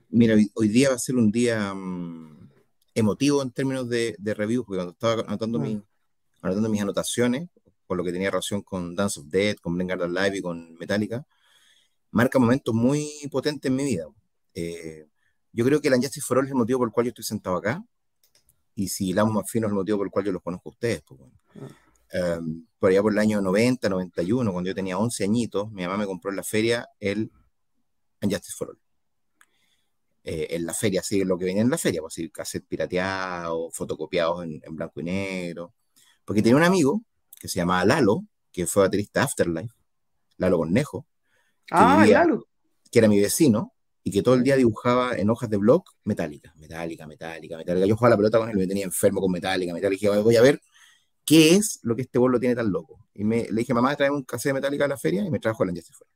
Mira, 0.10 0.36
hoy, 0.36 0.52
hoy 0.54 0.68
día 0.68 0.90
va 0.90 0.96
a 0.96 1.00
ser 1.00 1.16
un 1.16 1.32
día 1.32 1.74
mm, 1.74 2.50
emotivo 2.94 3.42
en 3.42 3.52
términos 3.52 3.90
de, 3.90 4.16
de 4.20 4.34
review, 4.36 4.64
porque 4.64 4.78
cuando 4.78 4.92
estaba 4.94 5.24
anotando, 5.28 5.58
Mm. 5.60 5.62
mi- 5.64 5.82
anotando 6.42 6.70
mis 6.70 6.82
anotaciones, 6.82 7.50
por 7.88 7.98
lo 7.98 8.04
que 8.04 8.12
tenía 8.12 8.30
relación 8.30 8.62
con 8.62 8.96
Dance 8.96 9.20
of 9.20 9.26
Death, 9.28 9.60
con 9.60 9.76
Guardian 9.78 10.14
Live 10.14 10.38
y 10.38 10.42
con 10.42 10.76
Metallica, 10.76 11.26
marca 12.12 12.38
momentos 12.38 12.74
muy 12.76 13.10
potentes 13.32 13.70
en 13.70 13.76
mi 13.76 13.84
vida. 13.86 14.06
Eh, 14.54 15.08
yo 15.54 15.64
creo 15.66 15.80
que 15.82 15.88
el 15.88 15.94
Unjustice 15.94 16.26
for 16.26 16.38
All 16.40 16.46
es 16.46 16.52
el 16.52 16.58
motivo 16.58 16.80
por 16.80 16.88
el 16.90 16.92
cual 16.94 17.06
yo 17.06 17.10
estoy 17.10 17.24
sentado 17.24 17.56
acá, 17.58 17.84
y 18.76 18.88
si 18.90 19.10
hilamos 19.10 19.34
más 19.34 19.50
fino 19.50 19.68
es 19.68 19.72
el 19.72 19.76
motivo 19.76 20.00
por 20.00 20.08
el 20.08 20.12
cual 20.12 20.26
yo 20.26 20.32
los 20.32 20.42
conozco 20.42 20.70
a 20.70 20.72
ustedes. 20.74 21.02
pues, 21.04 21.20
bueno. 21.20 21.34
Um, 22.40 22.68
por 22.78 22.92
allá 22.92 23.02
por 23.02 23.12
el 23.12 23.18
año 23.18 23.42
90, 23.42 23.90
91, 23.90 24.52
cuando 24.52 24.68
yo 24.70 24.76
tenía 24.76 24.98
11 25.00 25.24
añitos, 25.24 25.72
mi 25.72 25.82
mamá 25.84 25.98
me 25.98 26.06
compró 26.06 26.30
en 26.30 26.36
la 26.38 26.44
feria 26.44 26.88
el 27.00 27.32
Unjustice 28.22 28.54
for 28.56 28.70
All 28.70 28.80
eh, 30.26 30.48
en 30.52 30.66
la 30.66 30.74
feria, 30.74 31.02
así 31.02 31.24
lo 31.26 31.38
que 31.38 31.46
venía 31.46 31.62
en 31.64 31.70
la 31.70 31.78
feria, 31.78 32.02
pues 32.02 32.14
así, 32.14 32.30
cassette 32.30 32.66
pirateados, 32.68 33.76
fotocopiados 33.76 34.44
en, 34.46 34.62
en 34.64 34.76
blanco 34.76 35.02
y 35.02 35.04
negro. 35.04 35.74
Porque 36.24 36.42
tenía 36.42 36.56
un 36.56 36.64
amigo 36.64 37.02
que 37.40 37.48
se 37.50 37.56
llamaba 37.60 37.84
Lalo, 37.84 38.24
que 38.52 38.66
fue 38.66 38.84
baterista 38.84 39.24
Afterlife, 39.24 39.74
Lalo 40.38 40.58
Cornejo, 40.58 41.06
Ah, 41.72 41.98
vivía- 42.02 42.22
claro. 42.22 42.48
que 42.92 43.00
era 43.00 43.08
mi 43.10 43.20
vecino, 43.20 43.73
y 44.04 44.12
que 44.12 44.22
todo 44.22 44.36
el 44.36 44.44
día 44.44 44.56
dibujaba 44.58 45.16
en 45.16 45.30
hojas 45.30 45.50
de 45.50 45.58
blog 45.58 45.84
metálica, 46.04 46.54
metálica, 46.58 47.08
metálica, 47.08 47.58
metálica. 47.58 47.86
Yo 47.86 47.96
jugaba 47.96 48.12
la 48.12 48.18
pelota 48.18 48.38
con 48.40 48.50
él, 48.50 48.58
me 48.58 48.68
tenía 48.68 48.84
enfermo 48.84 49.22
con 49.22 49.32
metálica, 49.32 49.74
metálica. 49.74 50.06
Y 50.06 50.10
dije, 50.10 50.22
voy 50.22 50.36
a 50.36 50.42
ver 50.42 50.62
qué 51.26 51.56
es 51.56 51.80
lo 51.84 51.96
que 51.96 52.02
este 52.02 52.20
lo 52.20 52.40
tiene 52.40 52.56
tan 52.56 52.70
loco. 52.72 53.08
Y 53.14 53.24
me, 53.24 53.44
le 53.44 53.60
dije, 53.62 53.74
mamá, 53.74 53.96
trae 53.96 54.10
un 54.10 54.24
cassette 54.24 54.50
de 54.50 54.54
metálica 54.56 54.86
a 54.86 54.88
la 54.90 54.98
feria, 54.98 55.24
y 55.24 55.32
me 55.32 55.40
trajo 55.40 55.64
el 55.64 55.70
Unjustice 55.70 55.98
for 55.98 56.08
All. 56.08 56.14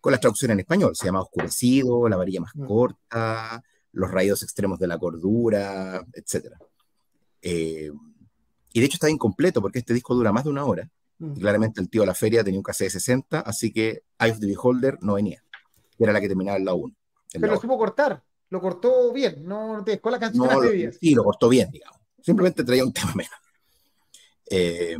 Con 0.00 0.12
las 0.12 0.20
traducciones 0.20 0.54
en 0.54 0.60
español, 0.60 0.96
se 0.96 1.06
llama 1.06 1.22
Oscurecido, 1.22 2.08
La 2.08 2.16
varilla 2.16 2.40
más 2.40 2.52
Mm. 2.54 2.66
corta, 2.66 3.62
Los 3.92 4.10
rayos 4.10 4.42
extremos 4.42 4.78
de 4.78 4.86
la 4.86 4.98
cordura, 4.98 6.04
etc. 6.12 6.46
y 7.40 8.80
de 8.80 8.86
hecho 8.86 8.96
estaba 8.96 9.10
incompleto 9.10 9.62
porque 9.62 9.78
este 9.78 9.94
disco 9.94 10.14
dura 10.14 10.30
más 10.32 10.44
de 10.44 10.50
una 10.50 10.64
hora. 10.64 10.90
Mm. 11.18 11.32
Y 11.36 11.40
claramente 11.40 11.80
el 11.80 11.88
tío 11.88 12.02
de 12.02 12.06
la 12.06 12.14
feria 12.14 12.44
tenía 12.44 12.60
un 12.60 12.64
cassette 12.64 12.88
de 12.88 12.90
60, 13.00 13.40
así 13.40 13.72
que 13.72 14.02
Eye 14.18 14.30
of 14.32 14.40
the 14.40 14.46
Beholder 14.46 14.98
no 15.00 15.14
venía. 15.14 15.42
Que 15.98 16.04
Era 16.04 16.12
la 16.12 16.20
que 16.20 16.28
terminaba 16.28 16.56
en 16.56 16.64
la 16.64 16.74
1. 16.74 16.86
en 16.86 17.40
Pero 17.40 17.46
la 17.48 17.54
lo 17.54 17.60
supo 17.60 17.76
cortar, 17.76 18.22
lo 18.50 18.60
cortó 18.60 19.12
bien, 19.12 19.44
no 19.44 19.82
te 19.84 19.92
dejó 19.92 20.10
la 20.10 20.18
canción 20.18 20.46
No, 20.46 20.62
lo, 20.62 20.70
sí, 20.70 21.14
lo 21.14 21.24
cortó 21.24 21.48
bien, 21.48 21.70
digamos. 21.70 21.98
Simplemente 22.22 22.64
traía 22.64 22.84
un 22.84 22.92
tema 22.94 23.12
menos. 23.14 23.32
Eh, 24.50 24.96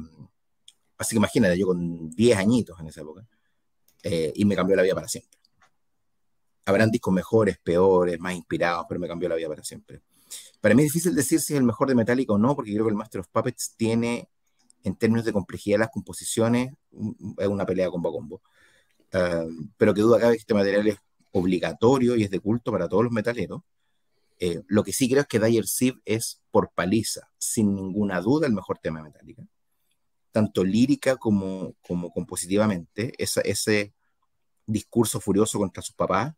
así 0.99 1.11
que 1.11 1.19
imagínate, 1.19 1.59
yo 1.59 1.67
con 1.67 2.11
10 2.11 2.37
añitos 2.37 2.79
en 2.81 2.89
esa 2.89 3.01
época, 3.01 3.27
eh, 4.03 4.33
y 4.35 4.45
me 4.45 4.55
cambió 4.55 4.77
la 4.77 4.83
vida 4.83 4.95
para 4.95 5.09
siempre. 5.09 5.39
Habrán 6.67 6.91
discos 6.91 7.15
mejores, 7.15 7.59
peores, 7.59 8.21
más 8.21 8.35
inspirados, 8.35 8.85
pero 8.89 9.01
me 9.01 9.09
cambió 9.09 9.29
la 9.29 9.37
vida 9.37 9.49
para 9.49 9.65
siempre. 9.65 10.03
Para 10.61 10.75
mí 10.75 10.83
es 10.83 10.93
difícil 10.93 11.15
decir 11.15 11.41
si 11.41 11.55
es 11.55 11.59
el 11.59 11.65
mejor 11.65 11.89
de 11.89 11.95
Metallica 11.95 12.33
o 12.33 12.39
no, 12.39 12.55
porque 12.55 12.73
creo 12.73 12.85
que 12.85 12.91
el 12.91 12.97
Master 12.97 13.21
of 13.21 13.29
Puppets 13.29 13.75
tiene, 13.77 14.29
en 14.83 14.97
términos 14.97 15.25
de 15.25 15.33
complejidad 15.33 15.77
de 15.77 15.81
las 15.81 15.91
composiciones, 15.91 16.73
es 17.39 17.49
una 17.49 17.65
pelea 17.65 17.91
combo 17.91 18.11
a 18.11 18.13
combo. 18.13 18.43
Eh, 19.13 19.47
pero 19.77 19.95
que 19.95 20.01
duda 20.03 20.19
cabe 20.21 20.35
que 20.35 20.41
este 20.41 20.55
material 20.55 20.87
es 20.89 20.97
obligatorio 21.33 22.17
y 22.17 22.25
es 22.25 22.31
de 22.31 22.41
culto 22.41 22.73
para 22.73 22.89
todos 22.89 23.05
los 23.05 23.13
metaleros. 23.13 23.63
Eh, 24.41 24.63
lo 24.69 24.85
que 24.85 24.93
sí 24.93 25.09
creo 25.09 25.23
es 25.23 25.27
que 25.27 25.41
Dire 25.41 25.67
Sieve 25.67 26.01
es 26.05 26.41
por 26.51 26.71
paliza, 26.73 27.29
sin 27.39 27.75
ninguna 27.75 28.21
duda, 28.21 28.47
el 28.47 28.53
mejor 28.53 28.79
tema 28.79 28.99
de 29.01 29.05
Metallica. 29.11 29.43
Tanto 30.31 30.63
lírica 30.65 31.17
como, 31.17 31.75
como 31.83 32.11
compositivamente. 32.13 33.13
Esa- 33.19 33.41
ese 33.41 33.93
discurso 34.67 35.21
furioso 35.21 35.59
contra 35.59 35.83
sus 35.83 35.95
papás 35.95 36.35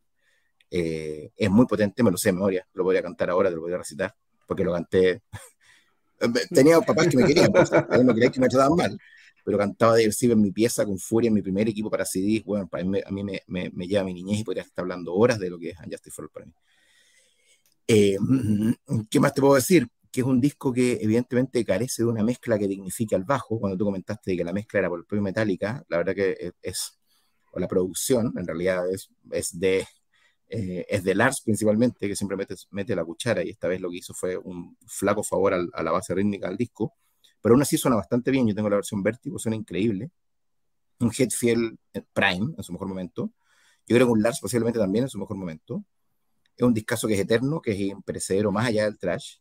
eh, 0.70 1.32
es 1.36 1.50
muy 1.50 1.66
potente, 1.66 2.02
me 2.02 2.10
lo 2.12 2.16
sé 2.16 2.28
de 2.28 2.34
memoria. 2.34 2.66
Lo 2.74 2.84
podría 2.84 3.02
cantar 3.02 3.28
ahora, 3.30 3.48
te 3.50 3.56
lo 3.56 3.62
podría 3.62 3.78
recitar, 3.78 4.14
porque 4.46 4.64
lo 4.64 4.72
canté. 4.72 5.22
Tenía 6.50 6.80
papás 6.80 7.08
que 7.08 7.16
me 7.16 7.26
querían, 7.26 7.50
pues, 7.52 7.70
no 7.72 8.14
querían 8.14 8.32
que 8.32 8.40
me 8.40 8.48
trataban 8.48 8.76
mal, 8.76 8.98
pero 9.44 9.58
cantaba 9.58 9.96
Dire 9.96 10.12
Sieve 10.12 10.34
en 10.34 10.42
mi 10.42 10.52
pieza 10.52 10.84
con 10.84 10.98
furia 10.98 11.28
en 11.28 11.34
mi 11.34 11.42
primer 11.42 11.68
equipo 11.68 11.90
para 11.90 12.04
CDs. 12.04 12.44
Bueno, 12.44 12.68
para 12.68 12.84
mí, 12.84 13.00
a 13.04 13.10
mí 13.10 13.24
me, 13.24 13.42
me, 13.46 13.70
me 13.74 13.86
lleva 13.88 14.04
mi 14.04 14.14
niñez 14.14 14.40
y 14.40 14.44
podría 14.44 14.62
estar 14.64 14.82
hablando 14.82 15.14
horas 15.14 15.38
de 15.38 15.50
lo 15.50 15.58
que 15.58 15.70
es 15.70 15.78
Unjustice 15.78 16.10
for 16.10 16.24
All 16.26 16.30
para 16.30 16.46
mí. 16.46 16.52
Eh, 17.86 18.16
¿Qué 19.10 19.20
más 19.20 19.34
te 19.34 19.40
puedo 19.40 19.54
decir? 19.54 19.88
Que 20.12 20.20
es 20.20 20.26
un 20.26 20.40
disco 20.40 20.72
que 20.72 20.98
evidentemente 21.00 21.64
carece 21.64 22.02
de 22.02 22.08
una 22.08 22.22
mezcla 22.24 22.58
que 22.58 22.68
dignifique 22.68 23.14
al 23.14 23.24
bajo. 23.24 23.58
Cuando 23.58 23.76
tú 23.76 23.84
comentaste 23.84 24.36
que 24.36 24.44
la 24.44 24.52
mezcla 24.52 24.80
era 24.80 24.88
por 24.88 25.00
el 25.00 25.04
propio 25.06 25.22
Metallica, 25.22 25.84
la 25.88 25.98
verdad 25.98 26.14
que 26.14 26.52
es- 26.62 26.98
o 27.52 27.58
la 27.60 27.66
producción 27.68 28.32
en 28.38 28.46
realidad 28.46 28.88
es, 28.92 29.08
es 29.32 29.58
de 29.58 29.84
eh, 30.48 30.86
es 30.88 31.04
de 31.04 31.14
Lars 31.14 31.42
principalmente, 31.42 32.08
que 32.08 32.16
siempre 32.16 32.36
mete, 32.36 32.54
mete 32.70 32.96
la 32.96 33.04
cuchara 33.04 33.42
y 33.44 33.50
esta 33.50 33.68
vez 33.68 33.80
lo 33.80 33.90
que 33.90 33.98
hizo 33.98 34.14
fue 34.14 34.36
un 34.38 34.76
flaco 34.86 35.22
favor 35.24 35.54
al- 35.54 35.70
a 35.74 35.82
la 35.82 35.92
base 35.92 36.14
rítmica 36.14 36.48
del 36.48 36.56
disco, 36.58 36.94
pero 37.40 37.54
aún 37.54 37.62
así 37.62 37.76
suena 37.78 37.96
bastante 37.96 38.30
bien. 38.30 38.46
Yo 38.48 38.54
tengo 38.54 38.68
la 38.70 38.76
versión 38.76 39.02
Vertigo, 39.02 39.38
suena 39.38 39.56
increíble. 39.56 40.10
Un 41.00 41.10
Headfield 41.16 41.78
Prime 42.12 42.54
en 42.56 42.62
su 42.62 42.72
mejor 42.72 42.88
momento. 42.88 43.30
Yo 43.86 43.96
creo 43.96 44.06
que 44.06 44.12
un 44.12 44.22
Lars 44.22 44.40
posiblemente 44.40 44.78
también 44.78 45.04
en 45.04 45.08
su 45.10 45.18
mejor 45.18 45.36
momento. 45.36 45.84
Es 46.56 46.62
un 46.64 46.74
discazo 46.74 47.08
que 47.08 47.14
es 47.14 47.20
eterno, 47.20 47.60
que 47.60 47.72
es 47.72 47.80
imperecedero 47.80 48.52
más 48.52 48.66
allá 48.66 48.84
del 48.84 48.98
trash. 48.98 49.36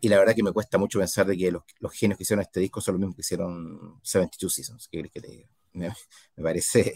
Y 0.00 0.08
la 0.08 0.18
verdad 0.18 0.34
que 0.34 0.42
me 0.42 0.52
cuesta 0.52 0.78
mucho 0.78 0.98
pensar 0.98 1.26
de 1.26 1.36
que 1.36 1.50
los, 1.50 1.62
los 1.78 1.92
genios 1.92 2.16
que 2.16 2.22
hicieron 2.22 2.42
este 2.42 2.60
disco 2.60 2.80
son 2.80 2.94
los 2.94 3.00
mismos 3.00 3.16
que 3.16 3.20
hicieron 3.20 4.00
72 4.02 4.54
Seasons. 4.54 4.88
¿Qué 4.88 4.98
querés 4.98 5.12
que 5.12 5.20
te 5.20 5.28
diga? 5.30 5.48
Me, 5.72 5.88
me 6.36 6.42
parece. 6.42 6.94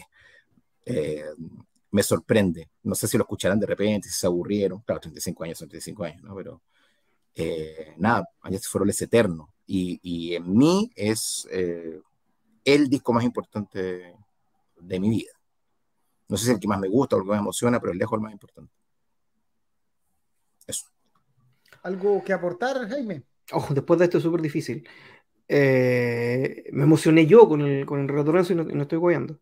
eh, 0.85 1.23
me 1.91 2.03
sorprende. 2.03 2.69
No 2.83 2.93
sé 2.93 3.07
si 3.07 3.17
lo 3.17 3.23
escucharán 3.23 3.59
de 3.59 3.65
repente, 3.67 4.09
si 4.09 4.15
se 4.15 4.27
aburrieron. 4.27 4.81
Claro, 4.81 4.99
35 4.99 5.43
años 5.45 5.57
son 5.57 5.69
35 5.69 6.03
años, 6.03 6.23
¿no? 6.23 6.35
Pero 6.35 6.61
eh, 7.35 7.93
nada, 7.97 8.27
Justice 8.43 8.69
for 8.69 8.81
All 8.81 8.89
es 8.89 9.01
eterno. 9.01 9.53
Y, 9.67 9.99
y 10.01 10.35
en 10.35 10.55
mí 10.55 10.91
es 10.95 11.47
eh, 11.51 11.99
el 12.63 12.89
disco 12.89 13.13
más 13.13 13.23
importante 13.23 14.15
de 14.79 14.99
mi 14.99 15.09
vida. 15.09 15.31
No 16.27 16.37
sé 16.37 16.45
si 16.45 16.51
es 16.51 16.55
el 16.55 16.61
que 16.61 16.67
más 16.67 16.79
me 16.79 16.87
gusta 16.87 17.15
o 17.15 17.19
el 17.19 17.25
que 17.25 17.29
más 17.29 17.37
me 17.37 17.43
emociona, 17.43 17.79
pero 17.79 17.93
es 17.93 17.99
lejos 17.99 18.17
el 18.17 18.23
más 18.23 18.31
importante. 18.31 18.73
Eso. 20.65 20.85
¿Algo 21.83 22.23
que 22.23 22.33
aportar, 22.33 22.87
Jaime? 22.89 23.23
Ojo, 23.51 23.73
después 23.73 23.99
de 23.99 24.05
esto 24.05 24.17
es 24.17 24.23
súper 24.23 24.41
difícil. 24.41 24.87
Eh, 25.47 26.63
me 26.71 26.83
emocioné 26.83 27.27
yo 27.27 27.47
con 27.47 27.61
el, 27.61 27.85
con 27.85 27.99
el 27.99 28.07
relato 28.07 28.31
Renzo 28.31 28.53
y 28.53 28.55
no, 28.55 28.63
no 28.63 28.81
estoy 28.81 28.97
guayando. 28.97 29.39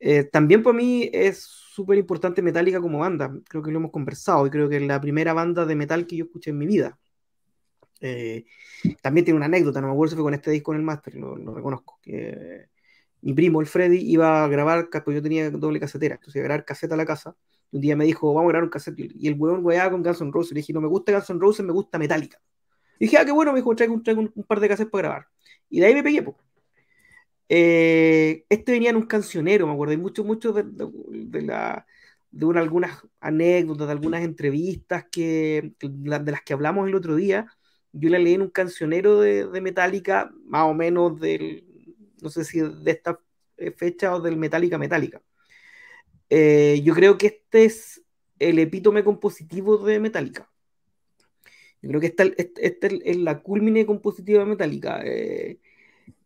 Eh, 0.00 0.24
también 0.24 0.62
para 0.62 0.76
mí 0.76 1.08
es 1.12 1.42
súper 1.42 1.98
importante 1.98 2.42
Metallica 2.42 2.80
como 2.80 2.98
banda. 2.98 3.32
Creo 3.48 3.62
que 3.62 3.70
lo 3.70 3.78
hemos 3.78 3.92
conversado 3.92 4.46
y 4.46 4.50
creo 4.50 4.68
que 4.68 4.76
es 4.78 4.82
la 4.82 5.00
primera 5.00 5.32
banda 5.32 5.64
de 5.64 5.76
metal 5.76 6.06
que 6.06 6.16
yo 6.16 6.24
escuché 6.24 6.50
en 6.50 6.58
mi 6.58 6.66
vida. 6.66 6.98
Eh, 8.00 8.46
también 9.02 9.24
tiene 9.24 9.36
una 9.36 9.46
anécdota, 9.46 9.80
no 9.80 9.88
me 9.88 9.92
acuerdo 9.92 10.10
si 10.10 10.16
fue 10.16 10.24
con 10.24 10.34
este 10.34 10.50
disco 10.50 10.72
en 10.72 10.78
el 10.78 10.84
máster, 10.84 11.14
lo, 11.14 11.36
lo 11.36 11.54
reconozco. 11.54 11.98
Que 12.02 12.66
mi 13.22 13.32
primo, 13.32 13.60
el 13.60 13.66
Freddy, 13.66 13.98
iba 13.98 14.44
a 14.44 14.48
grabar, 14.48 14.88
pues 15.04 15.14
yo 15.14 15.22
tenía 15.22 15.50
doble 15.50 15.80
casetera, 15.80 16.14
entonces 16.14 16.36
iba 16.36 16.44
a 16.44 16.48
grabar 16.48 16.64
caseta 16.64 16.94
a 16.94 16.98
la 16.98 17.06
casa. 17.06 17.34
Un 17.70 17.80
día 17.80 17.96
me 17.96 18.06
dijo, 18.06 18.32
vamos 18.32 18.48
a 18.48 18.52
grabar 18.52 18.64
un 18.64 18.70
cassette. 18.70 19.12
Y 19.14 19.28
el 19.28 19.34
weón 19.34 19.64
weaba 19.64 19.90
con 19.90 20.02
Guns 20.02 20.20
N' 20.22 20.30
Roses. 20.32 20.52
Le 20.52 20.60
dije, 20.60 20.72
no 20.72 20.80
me 20.80 20.88
gusta 20.88 21.12
Guns 21.12 21.28
N' 21.28 21.38
Roses, 21.38 21.66
me 21.66 21.72
gusta 21.72 21.98
Metallica. 21.98 22.40
Y 22.98 23.04
dije, 23.04 23.18
ah, 23.18 23.24
qué 23.26 23.32
bueno, 23.32 23.52
me 23.52 23.58
dijo, 23.58 23.74
traigo 23.76 24.00
traigo 24.00 24.22
un, 24.22 24.32
un 24.34 24.44
par 24.44 24.58
de 24.58 24.68
cassettes 24.68 24.90
para 24.90 25.08
grabar. 25.08 25.26
Y 25.68 25.80
de 25.80 25.86
ahí 25.86 25.94
me 25.94 26.02
pegué, 26.02 26.22
po. 26.22 26.38
Eh, 27.48 28.44
este 28.48 28.72
venía 28.72 28.90
en 28.90 28.96
un 28.96 29.06
cancionero, 29.06 29.66
me 29.66 29.72
acuerdo, 29.72 29.92
y 29.94 29.96
mucho, 29.98 30.24
mucho 30.24 30.52
de, 30.52 30.62
de, 30.62 30.88
de 31.26 31.42
la, 31.42 31.86
de 32.30 32.44
una, 32.46 32.60
algunas 32.60 33.06
anécdotas, 33.20 33.86
de 33.86 33.92
algunas 33.92 34.22
entrevistas 34.22 35.06
que, 35.10 35.74
de 35.78 36.32
las 36.32 36.42
que 36.42 36.52
hablamos 36.54 36.88
el 36.88 36.94
otro 36.94 37.16
día. 37.16 37.46
Yo 37.92 38.10
la 38.10 38.18
leí 38.18 38.34
en 38.34 38.42
un 38.42 38.50
cancionero 38.50 39.20
de, 39.20 39.46
de 39.46 39.60
Metallica, 39.60 40.30
más 40.44 40.64
o 40.64 40.74
menos 40.74 41.18
del, 41.20 41.64
no 42.20 42.30
sé 42.30 42.44
si 42.44 42.60
de 42.60 42.90
esta 42.90 43.20
eh, 43.56 43.70
fecha 43.70 44.14
o 44.14 44.20
del 44.20 44.36
Metallica 44.36 44.78
Metallica. 44.78 45.22
Eh, 46.30 46.80
yo 46.84 46.94
creo 46.94 47.16
que 47.16 47.26
este 47.28 47.64
es 47.64 48.02
el 48.38 48.58
epítome 48.58 49.02
compositivo 49.02 49.78
de 49.78 50.00
Metallica. 50.00 50.50
Yo 51.80 51.88
creo 51.90 52.00
que 52.00 52.08
esta, 52.08 52.24
esta, 52.24 52.60
esta 52.60 52.86
es 52.86 53.16
la 53.16 53.40
culmine 53.40 53.86
compositiva 53.86 54.40
de 54.40 54.50
Metallica. 54.50 55.00
Eh, 55.04 55.58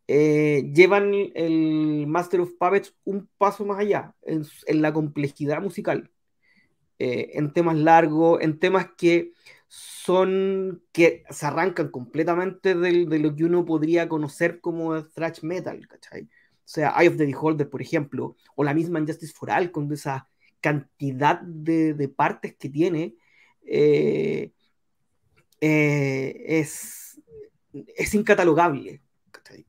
eh, 0.08 0.70
llevan 0.74 1.12
el 1.34 2.06
Master 2.06 2.40
of 2.40 2.52
Puppets 2.58 2.94
un 3.04 3.28
paso 3.38 3.64
más 3.64 3.78
allá 3.78 4.14
en, 4.22 4.44
en 4.66 4.82
la 4.82 4.92
complejidad 4.92 5.62
musical, 5.62 6.10
eh, 6.98 7.30
en 7.34 7.52
temas 7.52 7.76
largos, 7.76 8.40
en 8.40 8.58
temas 8.58 8.88
que 8.96 9.32
son 9.74 10.82
que 10.92 11.24
se 11.30 11.46
arrancan 11.46 11.88
completamente 11.90 12.74
del- 12.74 13.08
de, 13.08 13.18
lo 13.18 13.34
que 13.34 13.44
uno 13.44 13.64
podría 13.64 14.06
conocer 14.06 14.60
como 14.60 15.02
thrash 15.02 15.42
metal, 15.42 15.88
¿cachai? 15.88 16.24
O 16.24 16.28
sea, 16.66 16.94
Eye 16.98 17.08
of 17.08 17.16
the 17.16 17.24
Beholder, 17.24 17.70
por 17.70 17.80
ejemplo, 17.80 18.36
o 18.54 18.64
la 18.64 18.74
misma 18.74 18.98
Injustice 19.00 19.32
for 19.32 19.50
All, 19.50 19.70
con 19.72 19.90
esa 19.90 20.28
cantidad 20.60 21.40
de, 21.40 21.94
de 21.94 22.08
partes 22.08 22.54
que 22.56 22.68
tiene, 22.68 23.16
eh, 23.66 24.52
eh, 25.62 26.44
es, 26.46 27.18
es 27.72 28.14
incatalogable. 28.14 29.00
¿cachai? 29.30 29.66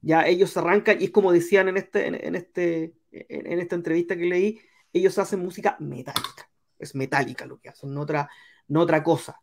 Ya 0.00 0.26
ellos 0.26 0.56
arrancan, 0.56 0.98
y 0.98 1.04
es 1.04 1.10
como 1.10 1.30
decían 1.30 1.68
en, 1.68 1.76
este, 1.76 2.06
en, 2.06 2.34
este, 2.34 2.94
en 3.10 3.60
esta 3.60 3.74
entrevista 3.76 4.16
que 4.16 4.24
leí, 4.24 4.60
ellos 4.94 5.18
hacen 5.18 5.40
música 5.40 5.76
metálica. 5.78 6.48
Es 6.78 6.94
metálica 6.94 7.44
lo 7.44 7.60
que 7.60 7.68
hacen, 7.68 7.92
no 7.92 8.00
otra, 8.00 8.30
no 8.68 8.80
otra 8.80 9.02
cosa. 9.02 9.41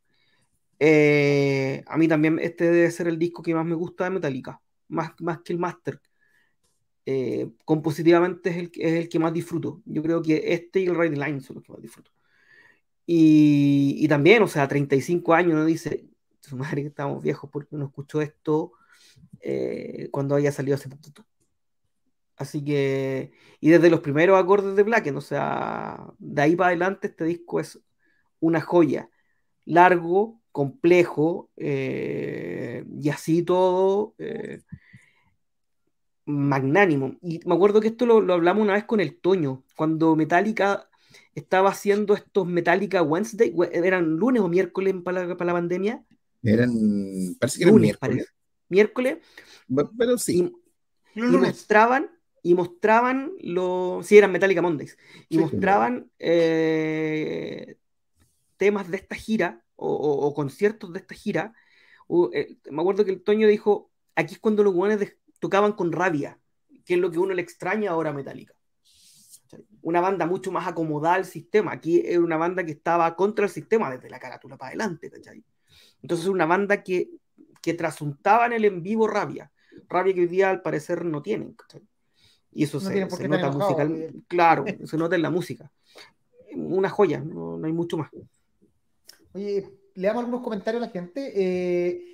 Eh, 0.80 1.84
a 1.88 1.98
mí 1.98 2.08
también 2.08 2.40
este 2.40 2.72
debe 2.72 2.92
ser 2.92 3.08
el 3.08 3.20
disco 3.20 3.44
que 3.44 3.54
más 3.54 3.66
me 3.66 3.76
gusta 3.76 4.06
de 4.06 4.12
Metallica, 4.12 4.62
más, 4.88 5.12
más 5.20 5.40
que 5.42 5.54
el 5.54 5.60
Master. 5.60 6.02
Eh, 7.06 7.52
compositivamente 7.66 8.50
es 8.52 8.58
el, 8.58 8.72
es 8.76 8.94
el 8.94 9.10
que 9.10 9.20
más 9.20 9.34
disfruto. 9.34 9.82
Yo 9.86 10.02
creo 10.04 10.22
que 10.22 10.54
este 10.54 10.82
y 10.82 10.86
el 10.88 10.96
Riding 10.96 11.20
Line 11.20 11.42
son 11.42 11.58
los 11.58 11.66
que 11.66 11.72
más 11.74 11.82
disfruto. 11.82 12.12
Y, 13.06 13.96
y 13.98 14.08
también, 14.08 14.44
o 14.44 14.48
sea, 14.48 14.68
35 14.68 15.34
años, 15.34 15.54
uno 15.54 15.66
dice, 15.66 16.06
su 16.42 16.58
madre 16.58 16.84
que 16.84 16.90
estamos 16.90 17.24
viejos 17.24 17.50
porque 17.52 17.76
uno 17.76 17.86
escuchó 17.86 18.22
esto 18.22 18.74
eh, 19.42 20.10
cuando 20.12 20.36
haya 20.36 20.52
salido 20.52 20.76
hace 20.76 20.90
poquito. 20.90 21.26
Así 22.36 22.64
que, 22.64 23.32
y 23.60 23.70
desde 23.70 23.90
los 23.90 24.00
primeros 24.00 24.40
acordes 24.42 24.76
de 24.76 24.84
Blacken, 24.84 25.18
o 25.18 25.22
sea, 25.22 26.08
de 26.20 26.42
ahí 26.42 26.56
para 26.56 26.70
adelante 26.70 27.08
este 27.08 27.26
disco 27.26 27.60
es 27.60 27.80
una 28.40 28.62
joya. 28.62 29.10
Largo, 29.66 30.39
complejo, 30.52 31.50
eh, 31.58 32.84
y 33.00 33.10
así 33.10 33.44
todo, 33.44 34.16
eh, 34.18 34.62
magnánimo. 36.26 37.18
Y 37.22 37.40
me 37.46 37.56
acuerdo 37.56 37.82
que 37.82 37.88
esto 37.90 38.06
lo, 38.06 38.22
lo, 38.22 38.34
hablamos 38.34 38.64
una 38.64 38.74
vez 38.74 38.86
con 38.86 39.00
el 39.00 39.20
Toño, 39.20 39.64
cuando 39.76 40.16
Metallica 40.16 40.90
estaba 41.34 41.70
haciendo 41.70 42.14
estos 42.14 42.48
Metallica 42.48 43.02
Wednesday, 43.02 43.54
eran 43.72 44.18
lunes 44.18 44.42
o 44.42 44.48
miércoles 44.48 44.96
para 45.04 45.26
la, 45.26 45.38
para 45.38 45.48
la 45.48 45.54
pandemia. 45.54 46.04
Eran, 46.44 46.72
parece 47.40 47.58
que 47.58 47.64
eran 47.64 47.76
lunes, 47.76 47.88
miércoles. 47.90 48.00
Parece. 48.00 48.30
Miércoles. 48.70 49.18
Pero 49.98 50.18
sí. 50.18 50.54
Y, 51.16 51.22
y 51.22 51.24
mostraban 51.24 52.10
y 52.44 52.54
mostraban 52.56 53.34
los. 53.42 54.06
Sí, 54.06 54.18
eran 54.18 54.32
Metallica 54.32 54.62
Mondays. 54.62 54.98
Y 55.28 55.36
sí, 55.36 55.42
mostraban 55.42 56.04
sí. 56.04 56.16
eh, 56.20 57.78
temas 58.58 58.90
de 58.90 58.98
esta 58.98 59.16
gira 59.16 59.64
o, 59.80 59.94
o, 59.94 60.28
o, 60.28 60.34
conciertos 60.34 60.94
de 60.94 61.00
esta 61.00 61.16
gira. 61.16 61.54
O, 62.08 62.30
eh, 62.34 62.58
me 62.70 62.82
acuerdo 62.82 63.06
que 63.06 63.12
el 63.12 63.24
Toño 63.24 63.48
dijo: 63.48 63.90
aquí 64.16 64.36
es 64.36 64.40
cuando 64.40 64.64
los 64.64 64.74
guanes 64.74 65.16
tocaban 65.40 65.74
con 65.74 65.92
rabia, 65.92 66.40
que 66.86 66.96
es 66.96 67.00
lo 67.00 67.12
que 67.12 67.20
uno 67.20 67.34
le 67.34 67.42
extraña 67.42 67.92
ahora 67.92 68.12
a 68.12 68.14
Metallica. 68.14 68.54
Una 69.82 70.02
banda 70.02 70.26
mucho 70.26 70.52
más 70.52 70.68
acomodada 70.68 71.16
al 71.16 71.26
sistema. 71.26 71.72
Aquí 71.72 72.04
era 72.06 72.20
una 72.20 72.38
banda 72.38 72.64
que 72.64 72.74
estaba 72.74 73.16
contra 73.16 73.46
el 73.46 73.52
sistema 73.52 73.90
desde 73.90 74.10
la 74.10 74.20
carátula 74.20 74.58
para 74.58 74.70
adelante. 74.70 75.10
¿cachai? 75.10 75.44
Entonces, 76.02 76.28
una 76.28 76.46
banda 76.46 76.84
que, 76.84 77.10
que 77.62 77.74
trasuntaba 77.74 78.46
en 78.46 78.54
el 78.54 78.66
en 78.66 78.84
vivo 78.84 79.08
rabia. 79.08 79.52
Rabia 79.88 80.14
que 80.14 80.22
hoy 80.22 80.28
día 80.28 80.50
al 80.50 80.62
parecer 80.62 81.06
no 81.06 81.22
tienen. 81.22 81.54
¿cachai? 81.54 81.82
Y 82.52 82.64
eso 82.64 82.80
no 82.80 82.90
se, 82.90 83.10
se 83.10 83.28
nota 83.28 83.52
musical. 83.52 84.14
Claro, 84.28 84.66
se 84.86 84.98
nota 84.98 85.16
en 85.16 85.22
la 85.22 85.30
música. 85.30 85.72
Una 86.56 86.90
joya, 86.90 87.20
no, 87.20 87.58
no, 87.58 87.66
hay 87.66 87.74
mucho 87.74 87.98
más. 87.98 88.10
Oye, 89.34 89.70
le 89.96 90.08
damos 90.08 90.22
algunos 90.24 90.44
comentarios 90.44 90.82
a 90.82 90.86
la 90.86 90.92
gente. 90.92 91.32
Eh, 91.36 92.10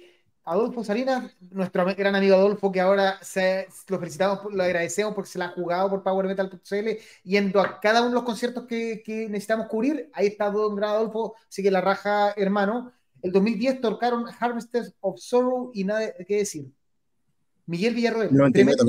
Adolfo 0.46 0.84
Salinas, 0.84 1.36
nuestro 1.52 1.86
gran 1.96 2.16
amigo 2.16 2.36
Adolfo, 2.36 2.72
que 2.72 2.80
ahora 2.80 3.18
se, 3.22 3.68
lo 3.88 3.98
felicitamos, 3.98 4.54
lo 4.54 4.64
agradecemos 4.64 5.16
porque 5.16 5.32
se 5.32 5.40
la 5.40 5.46
ha 5.46 5.50
jugado 5.50 5.90
por 5.90 6.04
PowerMetal.cl, 6.04 6.90
yendo 7.24 7.60
a 7.60 7.80
cada 7.80 8.02
uno 8.02 8.10
de 8.10 8.16
los 8.16 8.24
conciertos 8.24 8.66
que, 8.68 9.02
que, 9.04 9.28
necesitamos 9.28 9.68
cubrir. 9.68 10.10
Ahí 10.14 10.28
está 10.28 10.52
Don 10.52 10.76
Gran 10.76 10.92
Adolfo, 10.92 11.36
sigue 11.50 11.72
la 11.72 11.82
raja, 11.82 12.34
hermano. 12.38 12.92
El 13.24 13.32
2010 13.32 13.82
tocaron 13.82 14.26
Harvesters 14.40 14.94
of 15.00 15.20
Sorrow 15.20 15.72
y 15.74 15.84
nada 15.84 16.14
que 16.28 16.38
decir. 16.38 16.72
Miguel 17.66 17.96
Villarroel, 17.96 18.30
tremendo 18.54 18.86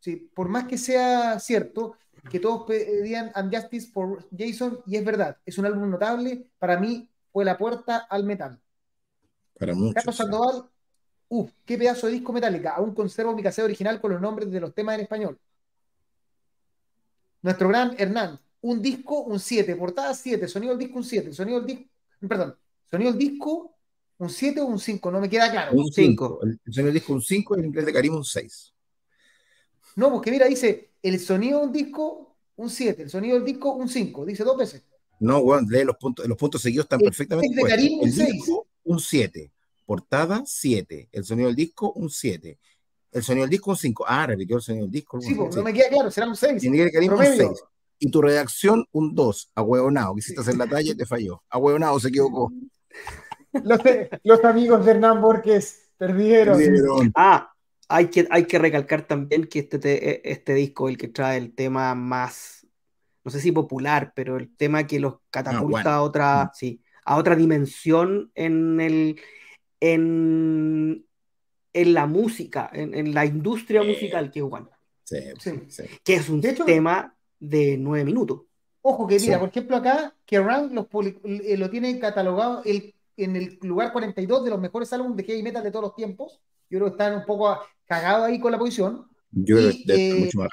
sí, 0.00 0.16
por 0.34 0.48
más 0.48 0.64
que 0.64 0.76
sea 0.76 1.38
cierto 1.38 1.94
que 2.30 2.38
todos 2.38 2.64
pedían 2.66 3.32
Unjustice 3.34 3.90
por 3.92 4.28
Jason, 4.36 4.80
y 4.84 4.96
es 4.96 5.04
verdad, 5.04 5.38
es 5.46 5.56
un 5.56 5.64
álbum 5.64 5.88
notable, 5.88 6.46
para 6.58 6.78
mí 6.78 7.08
fue 7.32 7.44
la 7.44 7.56
puerta 7.56 7.98
al 8.08 8.24
metal. 8.24 8.60
Para 9.58 9.74
muchos, 9.74 9.94
Carlos 9.94 10.16
Sandoval, 10.16 10.70
uff, 11.28 11.50
qué 11.64 11.78
pedazo 11.78 12.06
de 12.06 12.14
disco 12.14 12.32
metálica. 12.32 12.74
Aún 12.74 12.94
conservo 12.94 13.34
mi 13.34 13.42
caseo 13.42 13.64
original 13.64 14.00
con 14.00 14.12
los 14.12 14.20
nombres 14.20 14.50
de 14.50 14.60
los 14.60 14.74
temas 14.74 14.96
en 14.96 15.02
español. 15.02 15.38
Nuestro 17.42 17.68
gran 17.68 17.94
Hernán, 17.98 18.38
un 18.62 18.82
disco, 18.82 19.20
un 19.22 19.40
7, 19.40 19.76
portada 19.76 20.14
7, 20.14 20.46
sonido 20.48 20.72
del 20.72 20.86
disco, 20.86 20.98
un 20.98 21.04
7, 21.04 21.32
sonido 21.32 21.58
del 21.60 21.66
disco, 21.66 21.90
perdón, 22.28 22.56
sonido 22.90 23.12
del 23.12 23.18
disco, 23.18 23.76
un 24.18 24.28
7 24.28 24.60
o 24.60 24.66
un 24.66 24.78
5, 24.78 25.10
no 25.10 25.20
me 25.20 25.30
queda 25.30 25.50
claro. 25.50 25.72
Un 25.72 25.90
5. 25.90 26.40
El 26.42 26.60
sonido 26.66 26.84
del 26.86 26.94
disco, 26.94 27.12
un 27.14 27.22
5, 27.22 27.54
el 27.56 27.64
inglés 27.64 27.86
de 27.86 27.92
Karim, 27.92 28.14
un 28.14 28.24
6. 28.24 28.74
No, 29.96 30.10
porque 30.10 30.30
mira, 30.30 30.46
dice 30.46 30.90
el 31.02 31.18
sonido 31.18 31.60
de 31.60 31.66
un 31.66 31.72
disco, 31.72 32.36
un 32.56 32.68
7, 32.68 33.02
el 33.02 33.10
sonido 33.10 33.36
del 33.36 33.44
disco, 33.44 33.72
un 33.72 33.88
5, 33.88 34.26
dice 34.26 34.44
dos 34.44 34.58
veces. 34.58 34.82
No, 35.20 35.38
weón, 35.38 35.66
lee 35.68 35.84
los 35.84 35.96
puntos, 35.96 36.26
los 36.26 36.36
puntos 36.36 36.62
seguidos 36.62 36.84
están 36.84 37.00
el 37.00 37.04
perfectamente. 37.04 37.54
De 37.54 37.68
Karim, 37.68 38.00
un 38.00 38.08
el 38.08 38.12
6. 38.12 38.32
Disco, 38.32 38.66
un 38.84 38.98
7. 38.98 39.52
Portada, 39.86 40.42
7. 40.44 41.08
El 41.12 41.24
sonido 41.24 41.48
del 41.48 41.56
disco, 41.56 41.92
un 41.92 42.10
7. 42.10 42.58
El 43.12 43.22
sonido 43.22 43.44
del 43.44 43.50
disco, 43.50 43.70
un 43.70 43.76
5. 43.76 44.04
Ah, 44.08 44.26
repitió 44.26 44.56
el 44.56 44.62
sonido 44.62 44.86
del 44.86 44.92
disco. 44.92 45.20
Sí, 45.20 45.34
pues, 45.34 45.54
no 45.54 45.62
me 45.62 45.72
queda 45.72 45.88
claro, 45.88 46.10
será 46.10 46.26
un 46.26 46.36
6. 46.36 46.64
Y 46.64 46.80
el 46.80 46.90
Karim, 46.90 47.12
un 47.12 47.18
6. 47.18 47.48
Y 47.98 48.10
tu 48.10 48.22
redacción, 48.22 48.86
un 48.92 49.14
2. 49.14 49.52
Ahueonado. 49.54 50.14
Quisiste 50.14 50.40
hacer 50.40 50.56
la 50.56 50.66
talla 50.66 50.92
y 50.92 50.96
te 50.96 51.04
falló. 51.04 51.42
Ahueonado, 51.50 52.00
se 52.00 52.08
equivocó. 52.08 52.50
Los, 53.52 53.80
los, 54.22 54.44
amigos 54.44 54.84
de 54.84 54.92
Hernán 54.92 55.20
Borges 55.20 55.90
perdieron. 55.98 56.56
perdieron. 56.56 57.12
Ah, 57.14 57.52
hay 57.90 58.06
que, 58.06 58.26
hay 58.30 58.44
que 58.44 58.58
recalcar 58.58 59.02
también 59.02 59.44
que 59.44 59.58
este, 59.58 59.80
te, 59.80 60.30
este 60.30 60.54
disco 60.54 60.88
es 60.88 60.92
el 60.92 60.98
que 60.98 61.08
trae 61.08 61.36
el 61.36 61.52
tema 61.52 61.94
más, 61.96 62.59
no 63.24 63.30
sé 63.30 63.40
si 63.40 63.52
popular, 63.52 64.12
pero 64.14 64.36
el 64.36 64.54
tema 64.56 64.86
que 64.86 65.00
los 65.00 65.16
catapulta 65.30 65.64
ah, 65.64 65.82
bueno. 65.82 65.90
a 65.90 66.02
otra, 66.02 66.50
sí, 66.54 66.80
a 67.04 67.16
otra 67.16 67.36
dimensión 67.36 68.30
en 68.34 68.80
el 68.80 69.20
en, 69.80 71.06
en 71.72 71.94
la 71.94 72.06
música, 72.06 72.70
en, 72.72 72.94
en 72.94 73.14
la 73.14 73.24
industria 73.24 73.82
musical 73.82 74.30
que 74.30 74.40
es 74.40 74.44
Juan. 74.44 74.68
Sí, 75.04 75.18
sí, 75.38 75.50
sí. 75.68 75.82
Que 76.04 76.14
es 76.14 76.28
un 76.28 76.40
de 76.40 76.50
hecho, 76.50 76.64
tema 76.64 77.14
de 77.38 77.76
nueve 77.78 78.04
minutos. 78.04 78.42
Ojo 78.82 79.06
que 79.06 79.18
mira, 79.18 79.38
por 79.38 79.48
ejemplo 79.48 79.76
acá, 79.76 80.14
Kerrang 80.24 80.72
lo, 80.72 80.88
lo 80.92 81.70
tiene 81.70 81.98
catalogado 81.98 82.62
el, 82.64 82.94
en 83.16 83.36
el 83.36 83.58
lugar 83.62 83.92
42 83.92 84.44
de 84.44 84.50
los 84.50 84.60
mejores 84.60 84.92
álbumes 84.92 85.16
de 85.16 85.24
heavy 85.24 85.42
metal 85.42 85.62
de 85.62 85.70
todos 85.70 85.86
los 85.86 85.96
tiempos. 85.96 86.40
Yo 86.70 86.78
creo 86.78 86.86
que 86.86 86.92
están 86.92 87.18
un 87.18 87.26
poco 87.26 87.58
cagados 87.86 88.26
ahí 88.26 88.40
con 88.40 88.52
la 88.52 88.58
posición. 88.58 89.06
Yo 89.32 89.56
creo 89.56 89.70
que 89.70 90.08
eh, 90.08 90.14
mucho 90.14 90.38
más 90.38 90.48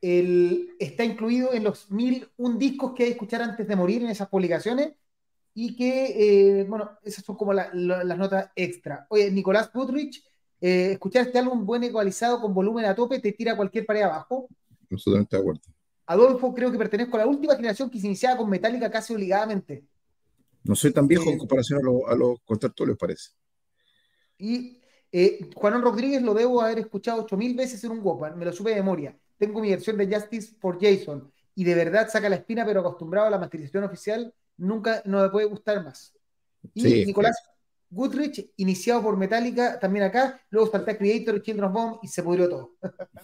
el, 0.00 0.76
está 0.78 1.04
incluido 1.04 1.52
en 1.52 1.64
los 1.64 1.90
mil 1.90 2.28
un 2.36 2.58
discos 2.58 2.92
que 2.94 3.04
hay 3.04 3.08
que 3.10 3.14
escuchar 3.14 3.42
antes 3.42 3.66
de 3.66 3.76
morir 3.76 4.02
en 4.02 4.10
esas 4.10 4.28
publicaciones 4.28 4.92
y 5.54 5.74
que, 5.74 6.60
eh, 6.60 6.64
bueno, 6.64 6.98
esas 7.02 7.24
son 7.24 7.36
como 7.36 7.52
la, 7.52 7.70
la, 7.72 8.04
las 8.04 8.18
notas 8.18 8.50
extra. 8.54 9.06
Oye, 9.10 9.30
Nicolás 9.30 9.72
Butrich, 9.72 10.24
eh, 10.60 10.92
escuchar 10.92 11.26
este 11.26 11.38
álbum 11.38 11.66
buen 11.66 11.82
ecualizado 11.82 12.40
con 12.40 12.54
volumen 12.54 12.84
a 12.84 12.94
tope 12.94 13.18
te 13.20 13.32
tira 13.32 13.56
cualquier 13.56 13.84
pared 13.84 14.02
abajo. 14.02 14.48
Absolutamente 14.90 15.36
de 15.36 15.42
acuerdo. 15.42 15.62
Adolfo, 16.06 16.54
creo 16.54 16.72
que 16.72 16.78
pertenezco 16.78 17.16
a 17.16 17.20
la 17.20 17.26
última 17.26 17.54
generación 17.54 17.90
que 17.90 18.00
se 18.00 18.06
iniciaba 18.06 18.36
con 18.36 18.48
Metallica 18.48 18.90
casi 18.90 19.12
obligadamente. 19.12 19.84
No 20.64 20.74
soy 20.74 20.92
tan 20.92 21.06
viejo 21.06 21.28
en 21.30 21.38
comparación 21.38 21.80
a, 21.80 21.82
lo, 21.82 22.08
a 22.08 22.14
los 22.14 22.40
contertulios, 22.44 22.96
parece. 22.96 23.30
Y 24.38 24.80
eh, 25.10 25.50
Juanón 25.54 25.82
Rodríguez 25.82 26.22
lo 26.22 26.34
debo 26.34 26.60
haber 26.62 26.78
escuchado 26.78 27.22
8000 27.22 27.56
veces 27.56 27.82
en 27.84 27.90
un 27.92 28.00
Walkman, 28.00 28.38
me 28.38 28.44
lo 28.44 28.52
supe 28.52 28.70
de 28.70 28.76
memoria. 28.76 29.18
Tengo 29.38 29.60
mi 29.60 29.70
versión 29.70 29.96
de 29.96 30.12
Justice 30.12 30.56
for 30.60 30.78
Jason 30.80 31.32
y 31.54 31.64
de 31.64 31.74
verdad 31.74 32.08
saca 32.08 32.28
la 32.28 32.36
espina, 32.36 32.64
pero 32.64 32.80
acostumbrado 32.80 33.26
a 33.26 33.30
la 33.30 33.38
masterización 33.38 33.84
oficial, 33.84 34.32
nunca 34.56 35.02
no 35.04 35.22
me 35.22 35.30
puede 35.30 35.46
gustar 35.46 35.82
más. 35.82 36.14
Y 36.74 36.82
Sí, 36.82 37.06
Nicolás 37.06 37.36
Goodrich, 37.90 38.52
iniciado 38.56 39.02
por 39.02 39.16
Metallica, 39.16 39.78
también 39.78 40.04
acá, 40.04 40.40
luego 40.50 40.70
salta 40.70 40.96
Creator, 40.96 41.42
Children 41.42 41.64
of 41.64 41.72
Bomb 41.72 41.98
y 42.02 42.08
se 42.08 42.22
pudrió 42.22 42.48
todo. 42.48 42.74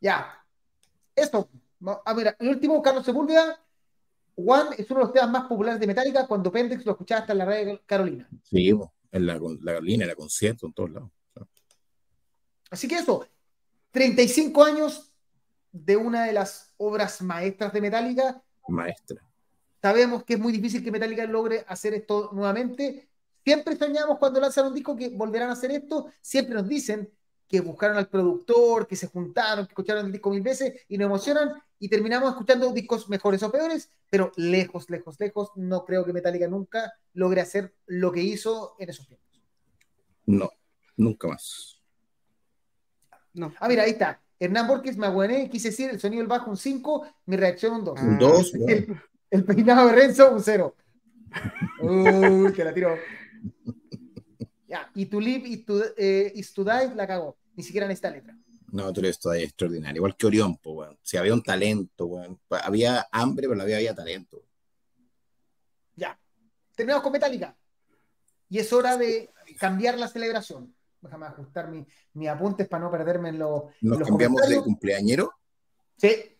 ya. 0.00 0.38
Esto. 1.16 1.48
A 2.04 2.14
ver, 2.14 2.36
el 2.38 2.48
último, 2.48 2.82
Carlos 2.82 3.04
Sepúlveda. 3.04 3.60
One 4.36 4.70
es 4.76 4.90
uno 4.90 5.00
de 5.00 5.06
los 5.06 5.12
temas 5.12 5.30
más 5.30 5.44
populares 5.46 5.80
de 5.80 5.86
Metallica 5.86 6.26
cuando 6.26 6.50
Pendex 6.50 6.84
lo 6.84 6.92
escuchaba 6.92 7.20
hasta 7.20 7.32
en 7.32 7.38
la 7.38 7.44
radio 7.44 7.80
Carolina. 7.86 8.28
Sí, 8.42 8.70
en 9.12 9.26
la, 9.26 9.40
la 9.60 9.80
línea, 9.80 10.06
era 10.06 10.16
concierto, 10.16 10.66
en 10.66 10.72
todos 10.72 10.90
lados. 10.90 11.10
Así 12.70 12.88
que 12.88 12.96
eso, 12.96 13.24
35 13.94 14.64
años 14.64 15.12
de 15.70 15.96
una 15.96 16.24
de 16.24 16.32
las 16.32 16.74
obras 16.78 17.22
maestras 17.22 17.72
de 17.72 17.80
Metallica. 17.80 18.42
Maestra. 18.66 19.24
Sabemos 19.80 20.24
que 20.24 20.34
es 20.34 20.40
muy 20.40 20.52
difícil 20.52 20.82
que 20.82 20.90
Metallica 20.90 21.24
logre 21.26 21.64
hacer 21.68 21.94
esto 21.94 22.30
nuevamente. 22.32 23.08
Siempre 23.44 23.76
soñamos 23.76 24.18
cuando 24.18 24.40
lanzan 24.40 24.66
un 24.66 24.74
disco 24.74 24.96
que 24.96 25.10
volverán 25.10 25.50
a 25.50 25.52
hacer 25.52 25.70
esto. 25.70 26.10
Siempre 26.20 26.56
nos 26.56 26.68
dicen 26.68 27.08
que 27.46 27.60
buscaron 27.60 27.96
al 27.96 28.08
productor, 28.08 28.88
que 28.88 28.96
se 28.96 29.06
juntaron, 29.06 29.64
que 29.64 29.70
escucharon 29.70 30.06
el 30.06 30.12
disco 30.12 30.30
mil 30.30 30.42
veces 30.42 30.72
y 30.88 30.98
nos 30.98 31.06
emocionan 31.06 31.52
y 31.78 31.88
terminamos 31.88 32.30
escuchando 32.30 32.72
discos 32.72 33.08
mejores 33.08 33.44
o 33.44 33.52
peores, 33.52 33.90
pero 34.10 34.32
lejos, 34.34 34.90
lejos, 34.90 35.20
lejos, 35.20 35.50
no 35.54 35.84
creo 35.84 36.04
que 36.04 36.12
Metallica 36.12 36.48
nunca 36.48 36.94
logre 37.12 37.42
hacer 37.42 37.72
lo 37.86 38.10
que 38.10 38.22
hizo 38.22 38.74
en 38.80 38.90
esos 38.90 39.06
tiempos. 39.06 39.40
No, 40.26 40.50
nunca 40.96 41.28
más. 41.28 41.73
No. 43.34 43.52
Ah, 43.60 43.68
mira, 43.68 43.82
ahí 43.82 43.90
está. 43.90 44.20
Hernán 44.38 44.66
Borges 44.66 44.96
me 44.96 45.06
aguané, 45.06 45.48
quise 45.48 45.68
decir 45.68 45.90
el 45.90 46.00
sonido 46.00 46.20
del 46.20 46.28
bajo 46.28 46.50
un 46.50 46.56
5, 46.56 47.06
mi 47.26 47.36
reacción 47.36 47.74
un 47.74 47.84
2. 47.84 48.00
Un 48.00 48.18
2, 48.18 48.54
el, 48.68 49.00
el, 49.30 49.44
peinado 49.44 49.88
de 49.88 49.94
Renzo 49.94 50.32
un 50.32 50.42
0. 50.42 50.74
Uy, 51.80 52.52
te 52.52 52.64
la 52.64 52.72
tiro. 52.72 52.96
Ya, 54.66 54.90
y 54.94 55.06
to 55.06 55.20
live 55.20 55.46
y 55.46 55.58
to, 55.58 55.82
eh, 55.96 56.32
is 56.34 56.52
to 56.52 56.64
die 56.64 56.94
la 56.94 57.06
cagó. 57.06 57.36
Ni 57.54 57.62
siquiera 57.62 57.86
en 57.86 57.92
esta 57.92 58.10
letra. 58.10 58.36
No, 58.72 58.92
tú 58.92 59.00
eres 59.00 59.20
todavía 59.20 59.44
extraordinario. 59.44 60.00
Igual 60.00 60.16
que 60.16 60.26
Orión, 60.26 60.56
pues, 60.56 60.76
weón. 60.76 60.98
Si 61.00 61.16
había 61.16 61.32
un 61.32 61.42
talento, 61.42 62.06
weón. 62.06 62.40
Había 62.50 63.06
hambre, 63.12 63.48
pero 63.48 63.62
había, 63.62 63.76
había 63.76 63.94
talento. 63.94 64.44
Ya. 65.94 66.18
Terminamos 66.74 67.04
con 67.04 67.12
Metallica. 67.12 67.56
Y 68.48 68.58
es 68.58 68.72
hora 68.72 68.96
de 68.96 69.30
cambiar 69.60 69.96
la 69.96 70.08
celebración. 70.08 70.74
Déjame 71.04 71.26
ajustar 71.26 71.70
mis 71.70 71.86
mi 72.14 72.26
apuntes 72.26 72.66
para 72.66 72.84
no 72.84 72.90
perderme 72.90 73.28
en, 73.28 73.38
lo, 73.38 73.70
¿Nos 73.80 73.94
en 73.94 74.00
los 74.00 74.08
cambiamos 74.08 74.48
de 74.48 74.62
cumpleañero? 74.62 75.32
Sí. 75.96 76.36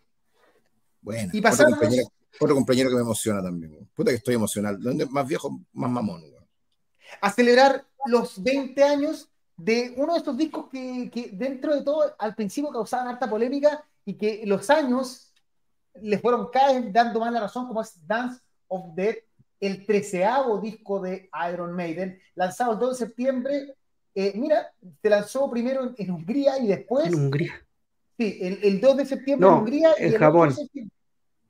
Bueno, 1.01 1.31
Y 1.33 1.39
otro, 1.47 1.67
compañero, 1.67 2.05
otro 2.41 2.55
compañero 2.55 2.89
que 2.91 2.97
me 2.97 3.03
emociona 3.03 3.43
también. 3.43 3.89
Puta 3.95 4.11
que 4.11 4.17
estoy 4.17 4.35
emocional. 4.35 4.81
¿Dónde 4.81 5.07
más 5.07 5.27
viejo, 5.29 5.61
más 5.73 5.91
mamón, 5.91 6.23
weón? 6.23 6.45
a 7.21 7.31
celebrar 7.31 7.87
los 8.07 8.43
20 8.43 8.83
años 8.83 9.31
de 9.57 9.95
uno 9.97 10.13
de 10.13 10.19
estos 10.19 10.37
discos 10.37 10.67
que, 10.71 11.11
que 11.13 11.31
dentro 11.33 11.75
de 11.75 11.83
todo 11.83 12.15
al 12.19 12.35
principio 12.35 12.71
causaban 12.71 13.09
harta 13.09 13.31
polémica 13.31 13.85
y 14.05 14.15
que 14.15 14.43
los 14.47 14.69
años 14.71 15.33
le 16.01 16.19
fueron 16.19 16.49
cada 16.51 16.73
vez 16.73 16.93
dando 16.93 17.21
más 17.21 17.33
la 17.33 17.41
razón, 17.41 17.69
como 17.69 17.81
es 17.81 18.07
Dance 18.07 18.41
of 18.69 18.95
Death, 18.95 19.19
el 19.61 19.87
treceavo 19.87 20.59
disco 20.59 21.01
de 21.01 21.31
Iron 21.53 21.73
Maiden, 21.73 22.19
lanzado 22.35 22.73
el 22.73 22.79
2 22.79 22.91
de 22.99 23.07
septiembre. 23.07 23.75
Eh, 24.15 24.33
mira, 24.37 24.73
se 25.03 25.11
lanzó 25.11 25.51
primero 25.51 25.83
en, 25.85 25.95
en 25.99 26.11
Hungría 26.13 26.59
y 26.59 26.69
después, 26.69 27.07
En 27.07 27.15
Hungría. 27.17 27.53
sí, 28.17 28.39
el, 28.41 28.59
el 28.63 28.81
2 28.81 28.97
de 28.99 29.07
septiembre 29.07 29.49
No, 29.49 29.55
en 29.55 29.59
Hungría 29.61 29.89
y 29.99 30.03
en 30.03 30.09
el 30.09 30.15
8 30.15 30.25
Japón. 30.25 30.49
de 30.51 30.55
septiembre- 30.55 30.95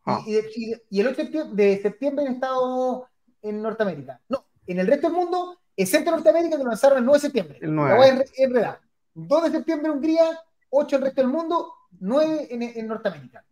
Ah. 0.07 0.23
y, 0.27 0.37
y- 0.37 0.75
y 0.91 1.01
el 1.01 1.07
8 1.09 1.17
de 1.17 1.83
septiembre- 1.83 2.23
de 2.23 2.23
en 2.29 2.33
Estado 2.35 3.09
en 3.43 3.63
Norteamérica. 3.63 4.21
No, 4.29 4.45
en 4.67 4.79
el 4.79 4.87
resto 4.87 5.09
del 5.09 5.17
mundo, 5.17 5.59
excepto 5.77 6.11
Norteamérica, 6.11 6.57
que 6.59 6.63
lo 6.65 6.69
lanzaron 6.71 6.99
el 6.99 7.05
9 7.05 7.17
de 7.19 7.23
septiembre. 7.23 7.59
El 7.63 7.75
9. 7.75 7.91
La 7.91 7.97
voy 7.97 8.07
a 8.09 8.15
enre- 8.15 8.31
enredar. 8.37 8.81
2 9.15 9.45
de 9.45 9.51
septiembre 9.51 9.89
en 9.89 9.93
Hungría, 9.97 10.25
8 10.71 10.97
en 10.97 11.03
el 11.03 11.07
resto 11.07 11.21
del 11.23 11.31
mundo, 11.31 11.73
9 12.01 12.49
en, 12.51 12.63
en 12.63 12.87
Norteamérica. 12.87 13.45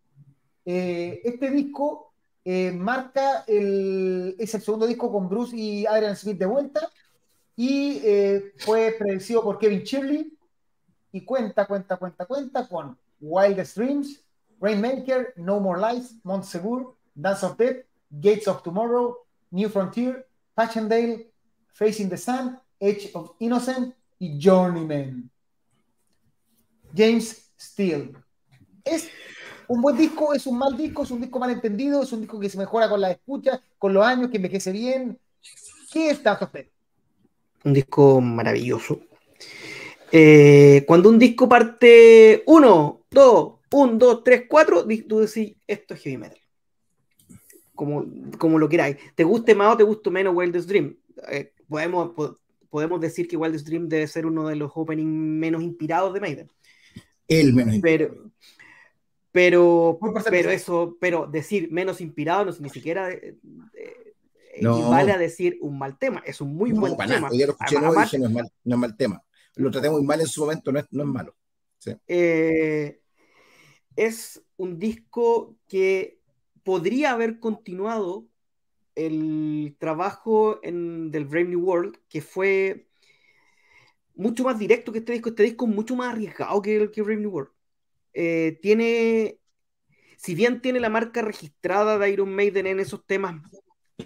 Eh, 0.65 1.21
este 1.25 1.51
disco 1.51 2.13
eh, 2.45 2.71
marca 2.73 3.45
el, 3.47 4.35
es 4.39 4.55
el 4.55 4.61
segundo 4.63 4.87
disco 4.87 5.11
con 5.13 5.29
Bruce 5.29 5.57
y 5.57 5.87
Adrian 5.87 6.17
Smith 6.17 6.39
de 6.39 6.47
vuelta 6.47 6.91
y 7.57 8.01
eh, 8.05 8.53
fue 8.59 8.95
producido 8.99 9.43
por 9.43 9.59
Kevin 9.59 9.83
Shirley 9.83 10.39
y 11.13 11.25
cuenta, 11.25 11.67
cuenta, 11.67 11.97
cuenta, 11.97 12.25
cuenta 12.25 12.69
con 12.69 12.99
Wildest 13.21 13.77
Dreams, 13.77 14.25
Rainmaker, 14.61 15.35
No 15.37 15.61
More 15.61 15.81
Lies, 15.81 16.15
Montsegur, 16.25 16.97
Dance 17.15 17.45
of 17.45 17.57
Death, 17.57 17.85
Gates 18.11 18.49
of 18.49 18.63
Tomorrow, 18.63 19.19
New 19.51 19.69
Frontier, 19.69 20.27
Passchendaele, 20.55 21.31
Facing 21.73 22.09
the 22.09 22.17
Sun, 22.17 22.59
Edge 22.81 23.11
of 23.15 23.33
Innocent 23.39 23.95
y 24.19 24.39
Journeyman. 24.39 25.31
James 26.95 27.51
Steele. 27.59 28.13
¿Es 28.85 29.09
un 29.69 29.81
buen 29.81 29.97
disco? 29.97 30.35
¿Es 30.35 30.47
un 30.47 30.59
mal 30.59 30.77
disco? 30.77 31.03
¿Es 31.03 31.11
un 31.11 31.21
disco 31.21 31.39
mal 31.39 31.51
entendido? 31.51 32.03
¿Es 32.03 32.13
un 32.13 32.21
disco 32.21 32.39
que 32.39 32.49
se 32.49 32.59
mejora 32.59 32.89
con 32.89 33.01
la 33.01 33.11
escucha, 33.11 33.63
con 33.79 33.95
los 33.95 34.05
años, 34.05 34.31
que 34.31 34.37
envejece 34.37 34.73
bien? 34.73 35.19
¿Qué 35.93 36.11
es 36.11 36.23
Dance 36.23 36.45
of 36.45 36.53
Death? 36.53 36.69
Un 37.65 37.73
disco 37.73 38.21
maravilloso. 38.21 39.01
Eh, 40.11 40.85
cuando 40.87 41.09
un 41.09 41.19
disco 41.19 41.49
parte 41.49 42.43
1, 42.47 43.01
2, 43.11 43.53
1, 43.73 43.93
2, 43.99 44.25
3, 44.25 44.43
4, 44.49 44.87
tú 45.09 45.21
decís, 45.21 45.55
esto 45.67 45.95
es 45.95 46.01
heavy 46.03 46.19
metal. 46.19 46.39
Como, 47.75 48.05
como 48.39 48.59
lo 48.59 48.69
queráis. 48.69 48.97
Te 49.15 49.25
guste 49.25 49.55
más 49.55 49.75
o 49.75 49.77
te 49.77 49.85
guste 49.85 50.11
menos 50.11 50.35
Wildest 50.37 50.69
Dream. 50.69 50.97
Eh, 51.31 51.53
podemos, 51.69 52.11
po- 52.11 52.39
podemos 52.69 53.01
decir 53.01 53.27
que 53.27 53.37
Wildest 53.37 53.67
Dream 53.67 53.89
debe 53.89 54.07
ser 54.07 54.27
uno 54.27 54.47
de 54.49 54.57
los 54.57 54.71
openings 54.75 55.09
menos 55.11 55.63
inspirados 55.63 56.13
de 56.13 56.21
Maiden. 56.21 56.49
El 57.27 57.55
menos 57.55 57.77
Pero, 57.81 58.31
pero, 59.31 59.99
ser 60.23 60.31
pero 60.31 60.51
eso. 60.51 60.97
pero 61.01 61.27
decir 61.27 61.73
menos 61.73 62.03
inspirado 62.03 62.45
no, 62.45 62.53
ni 62.61 62.69
siquiera 62.69 63.11
eh, 63.11 63.37
No. 64.61 64.79
equivale 64.79 65.13
a 65.13 65.19
decir 65.19 65.59
un 65.63 65.79
mal 65.79 65.99
tema. 65.99 66.23
Es 66.27 66.41
un 66.41 66.55
muy 66.55 66.73
No, 66.73 66.81
buen 66.81 66.97
para 66.97 67.09
tema. 67.09 67.21
nada. 67.23 67.31
Hoy 67.33 67.37
día 67.39 67.47
lo 67.47 67.53
escuché 67.53 67.77
Además- 67.77 67.95
nuevo 67.95 68.01
y 68.01 68.05
dije, 68.05 68.19
no 68.19 68.27
es, 68.27 68.33
mal, 68.33 68.53
no 68.65 68.75
es 68.75 68.81
mal 68.81 68.97
tema. 68.97 69.23
Lo 69.55 69.71
traté 69.71 69.91
muy 69.91 70.03
mal 70.03 70.21
en 70.21 70.27
su 70.27 70.41
momento, 70.43 70.73
no 70.73 70.79
es, 70.79 70.87
no 70.91 71.03
es 71.03 71.09
malo. 71.09 71.37
eh, 72.07 73.01
es 73.97 74.43
un 74.57 74.79
disco 74.79 75.57
que 75.69 76.19
podría 76.63 77.13
haber 77.13 77.39
continuado 77.41 78.27
el 78.95 79.75
trabajo 79.79 80.61
en, 80.63 81.11
del 81.11 81.25
Brave 81.25 81.49
New 81.49 81.61
World, 81.61 81.97
que 82.09 82.21
fue 82.23 82.89
mucho 84.15 84.45
más 84.45 84.59
directo 84.59 84.93
que 84.93 84.99
este 85.01 85.13
disco. 85.13 85.31
Este 85.31 85.43
disco 85.43 85.67
es 85.67 85.75
mucho 85.75 85.97
más 85.97 86.13
arriesgado 86.13 86.61
que 86.63 86.77
el 86.77 86.91
que 86.91 87.03
Brave 87.03 87.21
New 87.21 87.31
World. 87.31 87.51
Eh, 88.15 88.59
tiene, 88.63 89.39
si 90.19 90.35
bien 90.35 90.61
tiene 90.61 90.81
la 90.81 90.91
marca 90.91 91.23
registrada 91.23 91.99
de 91.99 92.11
Iron 92.11 92.35
Maiden 92.35 92.67
en 92.67 92.81
esos 92.81 93.05
temas 93.07 93.41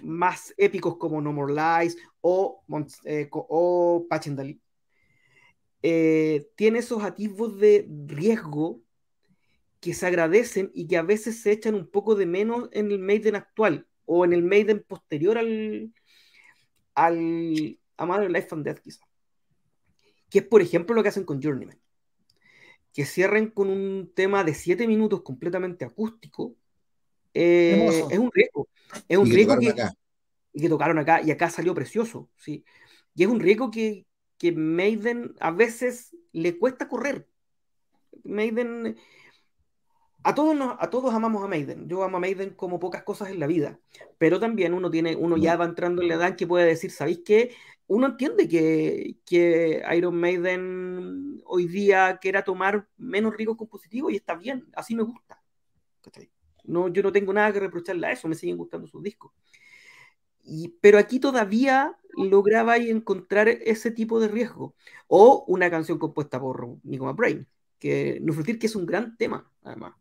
más 0.03 0.53
épicos 0.57 0.97
como 0.97 1.21
No 1.21 1.33
More 1.33 1.53
Lies 1.53 1.97
o, 2.21 2.63
eh, 3.05 3.29
o 3.31 4.05
Passchendaele, 4.09 4.59
eh, 5.83 6.49
tiene 6.55 6.79
esos 6.79 7.03
atisbos 7.03 7.59
de 7.59 7.87
riesgo 8.07 8.81
que 9.79 9.93
se 9.93 10.07
agradecen 10.07 10.71
y 10.73 10.87
que 10.87 10.97
a 10.97 11.03
veces 11.03 11.41
se 11.41 11.51
echan 11.51 11.75
un 11.75 11.87
poco 11.89 12.15
de 12.15 12.25
menos 12.25 12.69
en 12.71 12.91
el 12.91 12.99
Maiden 12.99 13.35
actual 13.35 13.87
o 14.05 14.25
en 14.25 14.33
el 14.33 14.43
Maiden 14.43 14.83
posterior 14.87 15.37
al, 15.37 15.93
al 16.95 17.79
a 17.97 18.05
Mother 18.05 18.31
Life 18.31 18.47
and 18.51 18.65
Death 18.65 18.79
quizá. 18.79 19.05
Que 20.29 20.39
es 20.39 20.45
por 20.45 20.61
ejemplo 20.61 20.95
lo 20.95 21.03
que 21.03 21.09
hacen 21.09 21.25
con 21.25 21.41
Journeyman. 21.41 21.79
Que 22.93 23.05
cierren 23.05 23.49
con 23.49 23.69
un 23.69 24.11
tema 24.13 24.43
de 24.43 24.53
7 24.53 24.87
minutos 24.87 25.21
completamente 25.21 25.85
acústico. 25.85 26.55
eh, 27.33 28.03
es 28.09 28.17
un 28.17 28.31
riesgo. 28.31 28.67
Es 29.07 29.17
un 29.17 29.25
Y 29.25 29.31
que 29.31 29.35
riesgo 29.35 29.53
tocaron 29.53 29.61
que, 29.61 29.69
acá. 29.69 29.93
y 30.53 30.61
que 30.61 30.69
tocaron 30.69 30.99
acá 30.99 31.21
y 31.23 31.31
acá 31.31 31.49
salió 31.49 31.73
precioso, 31.75 32.29
¿sí? 32.37 32.65
Y 33.15 33.23
es 33.23 33.29
un 33.29 33.39
riesgo 33.39 33.71
que, 33.71 34.07
que 34.37 34.51
Maiden 34.51 35.35
a 35.39 35.51
veces 35.51 36.15
le 36.33 36.57
cuesta 36.59 36.87
correr. 36.89 37.29
Maiden, 38.23 38.97
a 40.23 40.35
todos, 40.35 40.55
nos- 40.55 40.75
a 40.79 40.89
todos 40.89 41.13
amamos 41.13 41.43
a 41.43 41.47
Maiden. 41.47 41.87
Yo 41.87 42.03
amo 42.03 42.17
a 42.17 42.19
Maiden 42.19 42.51
como 42.55 42.79
pocas 42.79 43.03
cosas 43.03 43.29
en 43.29 43.39
la 43.39 43.47
vida, 43.47 43.79
pero 44.17 44.39
también 44.39 44.73
uno 44.73 44.89
tiene, 44.91 45.15
uno 45.15 45.37
ya 45.37 45.55
va 45.55 45.65
entrando 45.65 46.01
en 46.01 46.09
la 46.09 46.15
edad 46.15 46.27
en 46.29 46.35
que 46.35 46.47
puede 46.47 46.65
decir, 46.65 46.91
¿sabéis 46.91 47.21
qué? 47.25 47.55
Uno 47.87 48.07
entiende 48.07 48.47
que, 48.49 49.17
que 49.25 49.81
Iron 49.95 50.15
Maiden 50.19 51.41
hoy 51.45 51.67
día 51.67 52.17
quiera 52.21 52.43
tomar 52.43 52.87
menos 52.97 53.35
riesgos 53.37 53.57
compositivos 53.57 54.11
y 54.11 54.17
está 54.17 54.35
bien, 54.35 54.65
así 54.75 54.95
me 54.95 55.03
gusta. 55.03 55.41
¿Cachai? 56.01 56.31
No, 56.67 56.87
yo 56.89 57.01
no 57.01 57.11
tengo 57.11 57.33
nada 57.33 57.51
que 57.51 57.59
reprocharle 57.59 58.07
a 58.07 58.11
eso, 58.11 58.27
me 58.27 58.35
siguen 58.35 58.57
gustando 58.57 58.87
sus 58.87 59.01
discos. 59.01 59.31
Y, 60.43 60.69
pero 60.79 60.97
aquí 60.97 61.19
todavía 61.19 61.97
lograba 62.15 62.77
encontrar 62.77 63.49
ese 63.49 63.91
tipo 63.91 64.19
de 64.19 64.27
riesgo. 64.27 64.75
O 65.07 65.45
una 65.47 65.69
canción 65.69 65.97
compuesta 65.99 66.39
por 66.39 66.77
Nico 66.83 67.05
McBrain, 67.05 67.47
que 67.79 68.19
No 68.21 68.33
Fruitir, 68.33 68.59
que 68.59 68.67
es 68.67 68.75
un 68.75 68.85
gran 68.85 69.17
tema, 69.17 69.49
además. 69.63 69.93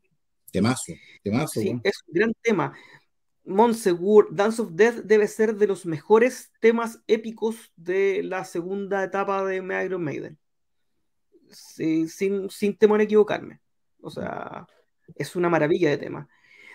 Temazo, 0.53 0.93
temazo. 1.23 1.61
Sí, 1.61 1.79
es 1.83 2.03
un 2.07 2.15
gran 2.15 2.33
tema. 2.43 2.73
Monsegur, 3.45 4.29
Dance 4.35 4.61
of 4.61 4.73
Death 4.73 5.05
debe 5.05 5.29
ser 5.29 5.57
de 5.57 5.69
los 5.69 5.87
mejores 5.87 6.53
temas 6.61 7.01
épicos 7.07 7.73
de 7.77 8.23
la 8.25 8.45
segunda 8.45 9.05
etapa 9.05 9.45
de 9.45 9.57
Iron 9.85 10.03
Maiden. 10.03 10.39
Sí, 11.51 12.09
sin, 12.09 12.51
sin 12.51 12.77
temor 12.77 13.01
a 13.01 13.05
equivocarme. 13.05 13.61
O 14.01 14.11
sea, 14.11 14.67
es 15.15 15.37
una 15.37 15.49
maravilla 15.49 15.91
de 15.91 15.99
tema. 15.99 16.29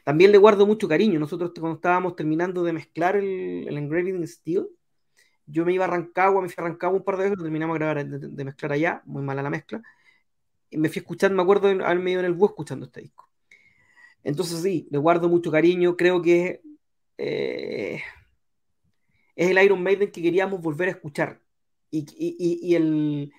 También 0.04 0.32
le 0.32 0.38
guardo 0.38 0.66
mucho 0.66 0.88
cariño. 0.88 1.20
Nosotros 1.20 1.52
cuando 1.60 1.76
estábamos 1.76 2.16
terminando 2.16 2.64
de 2.64 2.74
mezclar 2.74 3.16
el, 3.16 3.68
el 3.68 3.78
Engraving 3.78 4.26
Steel, 4.28 4.68
yo 5.46 5.66
me 5.66 5.74
iba 5.74 5.86
a 5.86 5.88
Rancagua, 5.88 6.42
me 6.42 6.50
fui 6.50 6.64
a 6.64 6.88
un 6.90 7.04
par 7.04 7.18
de 7.18 7.24
veces, 7.24 7.38
lo 7.38 7.44
terminamos 7.44 7.76
de, 7.76 7.80
grabar, 7.80 8.06
de, 8.08 8.20
de 8.30 8.46
mezclar 8.46 8.72
allá, 8.72 9.02
muy 9.06 9.22
mala 9.22 9.42
la 9.44 9.50
mezcla. 9.50 9.82
Y 10.70 10.78
me 10.78 10.88
fui 10.90 11.00
a 11.00 11.02
escuchar, 11.02 11.32
me 11.32 11.42
acuerdo, 11.42 11.68
al 11.68 12.00
medio 12.00 12.20
en 12.20 12.26
el 12.26 12.34
bus 12.34 12.52
escuchando 12.52 12.86
este 12.86 13.02
disco. 13.02 13.28
Entonces 14.24 14.62
sí, 14.62 14.88
le 14.92 14.98
guardo 14.98 15.28
mucho 15.30 15.52
cariño, 15.52 15.98
creo 15.98 16.22
que 16.22 16.62
eh, 17.18 18.02
es 19.36 19.50
el 19.50 19.64
Iron 19.64 19.82
Maiden 19.84 20.12
que 20.12 20.22
queríamos 20.22 20.62
volver 20.62 20.88
a 20.88 20.92
escuchar. 20.92 21.42
Y- 21.90 22.06
y- 22.18 22.60
y 22.62 22.76
el, 22.76 23.34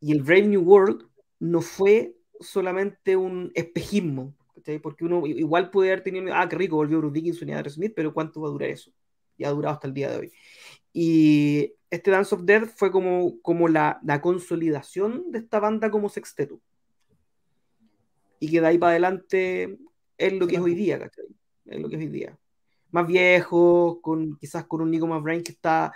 y 0.00 0.12
el 0.12 0.22
Brave 0.22 0.48
New 0.48 0.62
World 0.62 1.06
no 1.38 1.62
fue 1.62 2.14
solamente 2.40 3.16
un 3.16 3.50
espejismo, 3.54 4.34
¿cachai? 4.64 4.78
porque 4.78 5.04
uno 5.04 5.26
igual 5.26 5.70
puede 5.70 5.90
haber 5.90 6.02
tenido, 6.02 6.34
ah, 6.34 6.48
qué 6.48 6.56
rico, 6.56 6.76
volvió 6.76 6.98
Bruce 6.98 7.14
Dickinson 7.14 7.48
y 7.48 7.70
Smith, 7.70 7.92
pero 7.94 8.14
¿cuánto 8.14 8.40
va 8.40 8.48
a 8.48 8.52
durar 8.52 8.70
eso? 8.70 8.90
Y 9.36 9.44
ha 9.44 9.50
durado 9.50 9.74
hasta 9.74 9.86
el 9.86 9.94
día 9.94 10.10
de 10.10 10.18
hoy. 10.18 10.32
Y 10.92 11.74
este 11.90 12.10
Dance 12.10 12.34
of 12.34 12.44
Death 12.44 12.70
fue 12.76 12.90
como, 12.90 13.40
como 13.42 13.68
la, 13.68 14.00
la 14.04 14.20
consolidación 14.20 15.30
de 15.30 15.40
esta 15.40 15.60
banda 15.60 15.90
como 15.90 16.08
sexteto. 16.08 16.60
Y 18.40 18.50
que 18.50 18.60
de 18.60 18.66
ahí 18.66 18.78
para 18.78 18.90
adelante 18.90 19.78
es 20.16 20.32
lo 20.32 20.46
que 20.46 20.56
es 20.56 20.60
hoy 20.60 20.74
día, 20.74 20.98
¿cachai? 20.98 21.26
Es 21.66 21.80
lo 21.80 21.88
que 21.88 21.96
es 21.96 22.02
hoy 22.02 22.08
día. 22.08 22.38
Más 22.90 23.06
viejo, 23.06 24.00
con, 24.00 24.36
quizás 24.36 24.64
con 24.64 24.80
un 24.80 24.90
Nico 24.90 25.06
McBrain 25.06 25.42
que 25.42 25.52
está, 25.52 25.92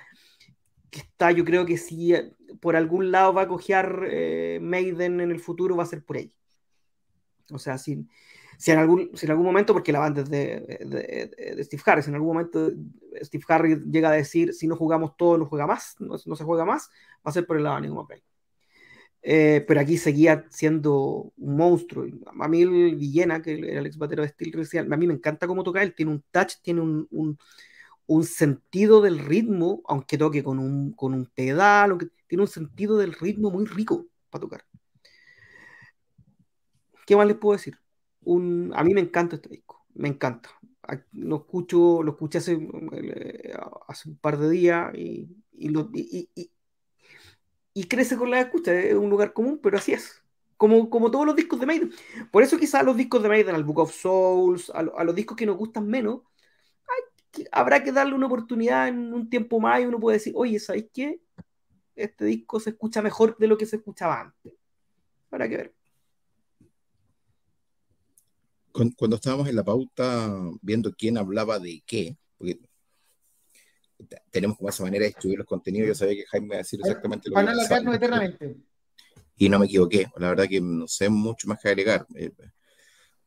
que 0.90 1.00
está, 1.00 1.30
yo 1.30 1.44
creo 1.44 1.64
que 1.64 1.78
si 1.78 2.12
por 2.60 2.74
algún 2.74 3.12
lado 3.12 3.32
va 3.32 3.42
a 3.42 3.48
cojear 3.48 4.04
eh, 4.10 4.58
Maiden 4.60 5.20
en 5.20 5.30
el 5.30 5.38
futuro, 5.38 5.76
va 5.76 5.84
a 5.84 5.86
ser 5.86 6.04
por 6.04 6.16
ahí. 6.16 6.32
O 7.50 7.58
sea, 7.58 7.78
si, 7.78 8.06
si, 8.59 8.72
en, 8.72 8.78
algún, 8.78 9.11
si 9.14 9.24
en 9.24 9.30
algún 9.30 9.46
momento, 9.46 9.72
porque 9.72 9.92
la 9.92 10.00
banda 10.00 10.22
es 10.22 10.28
de, 10.28 10.61
de, 10.80 11.64
Steve 11.64 11.82
Harris, 11.86 12.09
en 12.09 12.14
algún 12.14 12.30
momento 12.30 12.72
Steve 13.22 13.44
Harris 13.46 13.78
llega 13.84 14.11
a 14.11 14.12
decir, 14.12 14.52
si 14.52 14.66
no 14.66 14.74
jugamos 14.74 15.16
todo, 15.16 15.38
no 15.38 15.46
juega 15.46 15.66
más, 15.66 15.94
no, 16.00 16.16
no 16.26 16.36
se 16.36 16.44
juega 16.44 16.64
más, 16.64 16.90
va 17.18 17.30
a 17.30 17.32
ser 17.32 17.46
por 17.46 17.56
el 17.56 17.62
lado 17.62 17.76
de 17.76 17.82
Nico 17.82 17.94
McBrain. 17.94 18.22
Eh, 19.22 19.64
pero 19.66 19.80
aquí 19.80 19.96
seguía 19.96 20.44
siendo 20.50 21.32
un 21.36 21.56
monstruo. 21.56 22.06
A 22.40 22.48
mí 22.48 22.62
el 22.62 22.96
Villena, 22.96 23.40
que 23.42 23.59
era 23.59 23.80
el 23.80 23.86
ex 23.86 23.96
batero 23.96 24.22
de 24.22 24.28
Steel 24.28 24.52
Resident, 24.52 24.92
a 24.92 24.96
mí 24.96 25.06
me 25.06 25.14
encanta 25.14 25.46
cómo 25.46 25.62
toca 25.62 25.82
él, 25.82 25.94
tiene 25.94 26.12
un 26.12 26.24
touch, 26.32 26.54
tiene 26.61 26.80
un, 26.80 27.38
un, 28.06 28.24
sentido 28.24 29.00
del 29.00 29.20
ritmo, 29.20 29.82
aunque 29.86 30.18
toque 30.18 30.42
con 30.42 30.59
un, 30.59 30.92
con 30.92 31.14
un 31.14 31.26
pedal, 31.26 31.96
tiene 32.26 32.42
un 32.42 32.48
sentido 32.48 32.96
del 32.98 33.12
ritmo 33.12 33.50
muy 33.50 33.66
rico 33.66 34.06
para 34.30 34.42
tocar. 34.42 34.64
¿Qué 37.06 37.16
más 37.16 37.26
les 37.26 37.36
puedo 37.36 37.56
decir? 37.56 37.78
A 38.26 38.84
mí 38.84 38.94
me 38.94 39.00
encanta 39.00 39.36
este 39.36 39.48
disco, 39.48 39.86
me 39.94 40.08
encanta. 40.08 40.50
Lo 41.12 41.36
escucho, 41.36 42.02
lo 42.02 42.12
escuché 42.12 42.38
hace, 42.38 42.58
hace 43.86 44.08
un 44.08 44.16
par 44.16 44.38
de 44.38 44.50
días 44.50 44.92
y, 44.94 45.28
crece 47.88 48.16
con 48.16 48.30
la 48.30 48.40
escucha, 48.40 48.72
es 48.74 48.94
un 48.94 49.10
lugar 49.10 49.32
común, 49.32 49.60
pero 49.62 49.78
así 49.78 49.92
es. 49.92 50.22
Como, 50.56 50.88
todos 50.88 51.24
los 51.24 51.36
discos 51.36 51.60
de 51.60 51.66
Maiden. 51.66 51.92
Por 52.32 52.42
eso 52.42 52.58
quizás 52.58 52.84
los 52.84 52.96
discos 52.96 53.22
de 53.22 53.28
Maiden, 53.28 53.54
al 53.54 53.64
Book 53.64 53.78
of 53.78 53.94
Souls, 53.94 54.70
a, 54.70 54.82
los 54.82 55.14
discos 55.14 55.36
que 55.36 55.46
nos 55.46 55.56
gustan 55.56 55.86
menos, 55.86 56.22
habrá 57.52 57.84
que 57.84 57.92
darle 57.92 58.14
una 58.14 58.26
oportunidad 58.26 58.88
en 58.88 59.12
un 59.12 59.28
tiempo 59.30 59.60
más 59.60 59.80
y 59.80 59.86
uno 59.86 60.00
puede 60.00 60.18
decir, 60.18 60.32
oye, 60.36 60.58
¿sabéis 60.58 60.86
qué? 60.92 61.20
Este 61.94 62.24
disco 62.24 62.60
se 62.60 62.70
escucha 62.70 63.02
mejor 63.02 63.36
de 63.38 63.46
lo 63.46 63.56
que 63.58 63.66
se 63.66 63.76
escuchaba 63.76 64.20
antes. 64.20 64.54
Habrá 65.30 65.48
que 65.48 65.56
ver. 65.56 65.78
Cuando 68.72 69.16
estábamos 69.16 69.48
en 69.48 69.56
la 69.56 69.64
pauta 69.64 70.30
viendo 70.62 70.92
quién 70.92 71.18
hablaba 71.18 71.58
de 71.58 71.82
qué, 71.86 72.16
porque 72.36 72.60
tenemos 74.30 74.56
como 74.56 74.68
esa 74.68 74.82
manera 74.82 75.02
de 75.02 75.08
distribuir 75.08 75.38
los 75.38 75.46
contenidos. 75.46 75.88
Yo 75.88 75.94
sabía 75.94 76.14
que 76.14 76.26
Jaime 76.26 76.46
iba 76.46 76.54
a 76.56 76.58
decir 76.58 76.80
exactamente 76.80 77.28
lo 77.28 77.36
que 77.36 77.44
Para 77.44 77.94
eternamente. 77.94 78.56
Y 79.36 79.48
no 79.48 79.58
me 79.58 79.66
equivoqué. 79.66 80.08
La 80.16 80.28
verdad 80.28 80.46
que 80.48 80.60
no 80.60 80.86
sé 80.86 81.08
mucho 81.08 81.48
más 81.48 81.60
que 81.60 81.68
agregar. 81.68 82.06
Eh, 82.14 82.30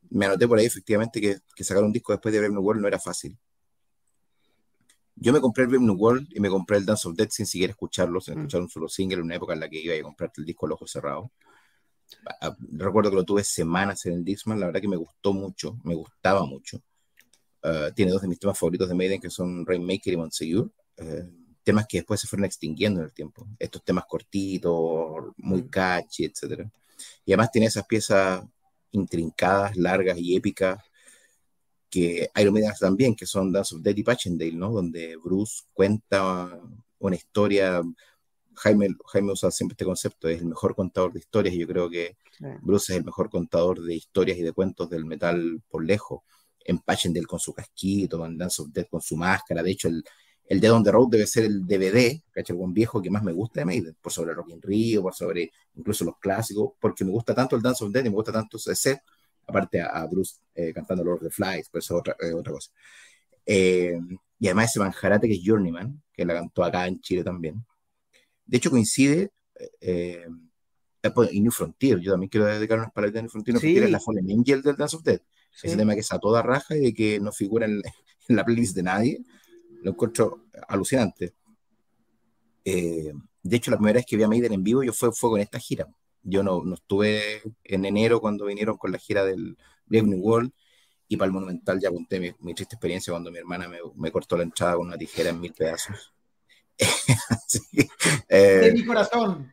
me 0.09 0.25
anoté 0.25 0.47
por 0.47 0.59
ahí 0.59 0.65
efectivamente 0.65 1.21
que, 1.21 1.37
que, 1.55 1.63
sacar 1.63 1.83
un 1.83 1.91
disco 1.91 2.11
después 2.11 2.33
de 2.33 2.39
Brave 2.39 2.53
New 2.53 2.63
World 2.63 2.81
no 2.81 2.87
era 2.87 2.99
fácil. 2.99 3.37
Yo 5.15 5.31
me 5.31 5.39
compré 5.39 5.63
el 5.63 5.69
Brave 5.69 5.85
New 5.85 5.95
World 5.95 6.27
y 6.31 6.39
me 6.39 6.49
compré 6.49 6.77
el 6.77 6.85
Dance 6.85 7.07
of 7.07 7.15
Death 7.15 7.31
sin 7.31 7.45
siquiera 7.45 7.71
escucharlo, 7.71 8.19
sin 8.19 8.37
escuchar 8.37 8.61
un 8.61 8.69
solo 8.69 8.89
single 8.89 9.19
en 9.19 9.23
una 9.23 9.35
época 9.35 9.53
en 9.53 9.61
la 9.61 9.69
que 9.69 9.81
iba 9.81 9.93
a 9.93 10.01
comprarte 10.01 10.41
el 10.41 10.45
disco 10.45 10.65
al 10.65 10.73
ojo 10.73 10.87
cerrado. 10.87 11.31
Recuerdo 12.71 13.09
que 13.09 13.15
lo 13.15 13.23
tuve 13.23 13.43
semanas 13.43 14.05
en 14.05 14.13
el 14.13 14.23
Discman, 14.23 14.59
la 14.59 14.67
verdad 14.67 14.81
que 14.81 14.87
me 14.87 14.97
gustó 14.97 15.33
mucho, 15.33 15.77
me 15.83 15.95
gustaba 15.95 16.45
mucho. 16.45 16.81
Uh, 17.63 17.93
tiene 17.93 18.11
dos 18.11 18.23
de 18.23 18.27
mis 18.27 18.39
temas 18.39 18.57
favoritos 18.57 18.89
de 18.89 18.95
Maiden 18.95 19.21
que 19.21 19.29
son 19.29 19.65
Rainmaker 19.65 20.13
y 20.13 20.17
Monsegur. 20.17 20.71
Uh, 20.97 21.41
temas 21.63 21.85
que 21.87 21.97
después 21.97 22.19
se 22.19 22.27
fueron 22.27 22.45
extinguiendo 22.45 22.99
en 22.99 23.05
el 23.05 23.13
tiempo. 23.13 23.47
Estos 23.59 23.83
temas 23.83 24.05
cortitos, 24.07 25.33
muy 25.37 25.69
catchy, 25.69 26.25
etc. 26.25 26.67
Y 27.25 27.33
además 27.33 27.51
tiene 27.51 27.67
esas 27.67 27.85
piezas 27.85 28.43
intrincadas, 28.91 29.77
largas 29.77 30.17
y 30.17 30.35
épicas 30.35 30.79
que 31.89 32.29
Iron 32.37 32.53
Maiden 32.53 32.71
también, 32.79 33.15
que 33.15 33.25
son 33.25 33.51
Dance 33.51 33.75
of 33.75 33.81
Death 33.81 33.97
y 33.97 34.03
Patchendale, 34.03 34.53
¿no? 34.53 34.71
Donde 34.71 35.17
Bruce 35.17 35.63
cuenta 35.73 36.59
una 36.99 37.15
historia. 37.15 37.81
Jaime, 38.63 38.89
Jaime 39.07 39.31
usa 39.31 39.49
siempre 39.49 39.73
este 39.73 39.85
concepto, 39.85 40.27
es 40.29 40.39
el 40.39 40.47
mejor 40.47 40.75
contador 40.75 41.11
de 41.13 41.19
historias 41.19 41.55
y 41.55 41.59
yo 41.59 41.67
creo 41.67 41.89
que. 41.89 42.17
Bruce 42.61 42.93
es 42.93 42.97
el 42.97 43.05
mejor 43.05 43.29
contador 43.29 43.83
de 43.83 43.93
historias 43.93 44.37
y 44.37 44.41
de 44.41 44.51
cuentos 44.51 44.89
del 44.89 45.05
metal 45.05 45.61
por 45.69 45.85
lejos 45.85 46.21
en 46.65 46.79
Patchendale 46.79 47.27
con 47.27 47.39
su 47.39 47.53
casquito, 47.53 48.25
en 48.25 48.37
Dance 48.37 48.63
of 48.63 48.69
Death 48.71 48.89
con 48.89 49.01
su 49.01 49.15
máscara. 49.15 49.61
De 49.61 49.71
hecho, 49.71 49.87
el, 49.89 50.03
el 50.47 50.59
Dead 50.59 50.73
on 50.73 50.83
the 50.83 50.91
Road 50.91 51.09
debe 51.09 51.27
ser 51.27 51.45
el 51.45 51.65
DVD, 51.65 52.21
¿cachai? 52.31 52.55
El 52.55 52.59
buen 52.59 52.73
viejo 52.73 53.01
que 53.01 53.09
más 53.09 53.23
me 53.23 53.31
gusta 53.31 53.61
de 53.61 53.65
Maiden, 53.65 53.95
por 54.01 54.11
sobre 54.11 54.33
Rock 54.33 54.49
in 54.49 54.61
Rio, 54.61 55.03
por 55.03 55.13
sobre 55.13 55.51
incluso 55.75 56.03
los 56.03 56.17
clásicos, 56.17 56.73
porque 56.79 57.05
me 57.05 57.11
gusta 57.11 57.33
tanto 57.35 57.55
el 57.55 57.61
Dance 57.61 57.83
of 57.83 57.91
Death 57.91 58.05
y 58.05 58.09
me 58.09 58.15
gusta 58.15 58.31
tanto 58.31 58.57
ese 58.57 58.75
set, 58.75 59.01
aparte 59.47 59.81
a, 59.81 59.87
a 59.87 60.07
Bruce 60.07 60.35
eh, 60.55 60.73
cantando 60.73 61.03
Lord 61.03 61.17
of 61.17 61.23
the 61.23 61.29
Flies, 61.29 61.69
pues 61.69 61.85
eso 61.85 61.95
es 61.95 61.99
otra, 61.99 62.15
eh, 62.19 62.33
otra 62.33 62.53
cosa. 62.53 62.71
Eh, 63.45 63.99
y 64.39 64.47
además 64.47 64.71
ese 64.71 64.79
manjarate 64.79 65.27
que 65.27 65.35
es 65.35 65.41
Journeyman, 65.43 66.01
que 66.13 66.25
la 66.25 66.33
cantó 66.33 66.63
acá 66.63 66.87
en 66.87 66.99
Chile 66.99 67.23
también. 67.23 67.63
De 68.45 68.57
hecho, 68.57 68.69
coincide. 68.69 69.31
Eh, 69.79 70.25
y 71.31 71.41
New 71.41 71.51
Frontier, 71.51 71.99
yo 71.99 72.11
también 72.11 72.29
quiero 72.29 72.45
dedicar 72.45 72.77
unas 72.77 72.91
palabras 72.91 73.17
a 73.17 73.21
New 73.21 73.29
Frontier. 73.29 73.55
New 73.55 73.61
Sí. 73.61 73.67
Frontier 73.67 73.83
es 73.85 73.91
la 73.91 73.99
Fallen 73.99 74.31
Angel 74.31 74.61
del 74.61 74.75
Dance 74.75 74.95
of 74.95 75.03
Death. 75.03 75.23
Sí. 75.51 75.67
Ese 75.67 75.77
tema 75.77 75.93
que 75.93 76.01
es 76.01 76.11
a 76.11 76.19
toda 76.19 76.41
raja 76.41 76.75
y 76.75 76.79
de 76.79 76.93
que 76.93 77.19
no 77.19 77.31
figura 77.31 77.65
en, 77.65 77.81
en 78.27 78.35
la 78.35 78.45
playlist 78.45 78.75
de 78.75 78.83
nadie, 78.83 79.23
lo 79.81 79.91
encuentro 79.91 80.45
alucinante. 80.67 81.33
Eh, 82.63 83.11
de 83.43 83.55
hecho, 83.55 83.71
la 83.71 83.77
primera 83.77 83.97
vez 83.97 84.05
que 84.05 84.17
vi 84.17 84.23
a 84.23 84.27
Maiden 84.27 84.53
en 84.53 84.63
vivo 84.63 84.83
yo 84.83 84.93
fue, 84.93 85.11
fue 85.11 85.31
con 85.31 85.39
esta 85.39 85.59
gira. 85.59 85.87
Yo 86.23 86.43
no, 86.43 86.63
no 86.63 86.75
estuve 86.75 87.41
en 87.63 87.85
enero 87.85 88.21
cuando 88.21 88.45
vinieron 88.45 88.77
con 88.77 88.91
la 88.91 88.99
gira 88.99 89.25
del 89.25 89.57
Brave 89.85 90.07
New 90.07 90.19
World 90.19 90.51
y 91.07 91.17
para 91.17 91.27
el 91.27 91.33
Monumental 91.33 91.79
ya 91.79 91.89
conté 91.89 92.19
mi, 92.19 92.31
mi 92.39 92.53
triste 92.53 92.75
experiencia 92.75 93.11
cuando 93.11 93.31
mi 93.31 93.39
hermana 93.39 93.67
me, 93.67 93.79
me, 93.95 94.11
cortó 94.11 94.37
la 94.37 94.43
entrada 94.43 94.75
con 94.75 94.87
una 94.87 94.97
tijera 94.97 95.31
en 95.31 95.39
mil 95.39 95.53
pedazos. 95.53 96.13
Eh, 98.29 98.59
De 98.63 98.71
mi 98.73 98.85
corazón. 98.85 99.51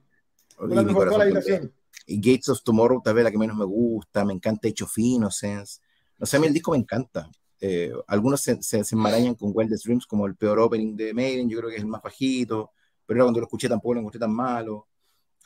y 0.61 0.67
mi 0.67 0.93
la 0.93 1.23
habitación. 1.23 1.73
Gates 2.07 2.49
of 2.49 2.63
Tomorrow 2.63 3.03
tal 3.03 3.15
vez 3.15 3.25
la 3.25 3.31
que 3.31 3.39
menos 3.39 3.57
me 3.57 3.65
gusta, 3.65 4.25
me 4.25 4.33
encanta 4.33 4.69
Age 4.69 4.85
of 4.85 4.97
Innocence, 4.97 5.81
no 6.17 6.27
sé, 6.27 6.37
a 6.37 6.41
mí 6.41 6.47
el 6.47 6.55
disco 6.55 6.71
me 6.73 6.79
encanta. 6.79 7.29
Eh, 7.61 7.93
algunos 8.07 8.41
se, 8.41 8.63
se, 8.63 8.85
se, 8.85 8.95
enmarañan 8.95 9.35
con 9.35 9.51
Wildest 9.53 9.85
Dreams 9.85 10.07
como 10.07 10.27
el 10.27 10.37
peor 10.37 10.59
opening 10.61 10.95
de 10.97 11.13
Maiden, 11.13 11.49
yo 11.49 11.59
creo 11.59 11.71
que 11.71 11.77
es 11.77 11.83
el 11.83 11.89
más 11.89 12.01
bajito, 12.03 12.71
pero 13.05 13.25
cuando 13.25 13.41
lo 13.41 13.47
escuché 13.47 13.69
tampoco 13.69 13.95
lo 13.95 14.01
encontré 14.01 14.21
tan 14.21 14.33
malo. 14.33 14.87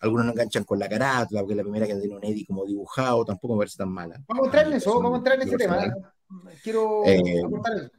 Algunos 0.00 0.26
no 0.26 0.32
enganchan 0.32 0.64
con 0.64 0.78
la 0.80 0.88
carátula, 0.88 1.40
porque 1.42 1.54
la 1.54 1.62
primera 1.62 1.86
que 1.86 1.94
tiene 1.94 2.16
un 2.16 2.24
Eddie 2.24 2.44
como 2.44 2.64
dibujado 2.66 3.24
tampoco 3.24 3.54
me 3.54 3.60
parece 3.60 3.78
tan 3.78 3.88
mala. 3.88 4.20
Vamos 4.28 4.42
a 4.42 4.46
entrar 4.46 4.66
en 4.66 4.72
eso, 4.74 4.94
vamos 4.94 5.14
a 5.14 5.16
entrar 5.18 5.40
en 5.40 5.48
ese 5.48 5.56
tema. 5.56 5.94
Quiero 6.62 7.02
Eh, 7.06 7.40
aportar 7.44 7.76
eso. 7.76 7.90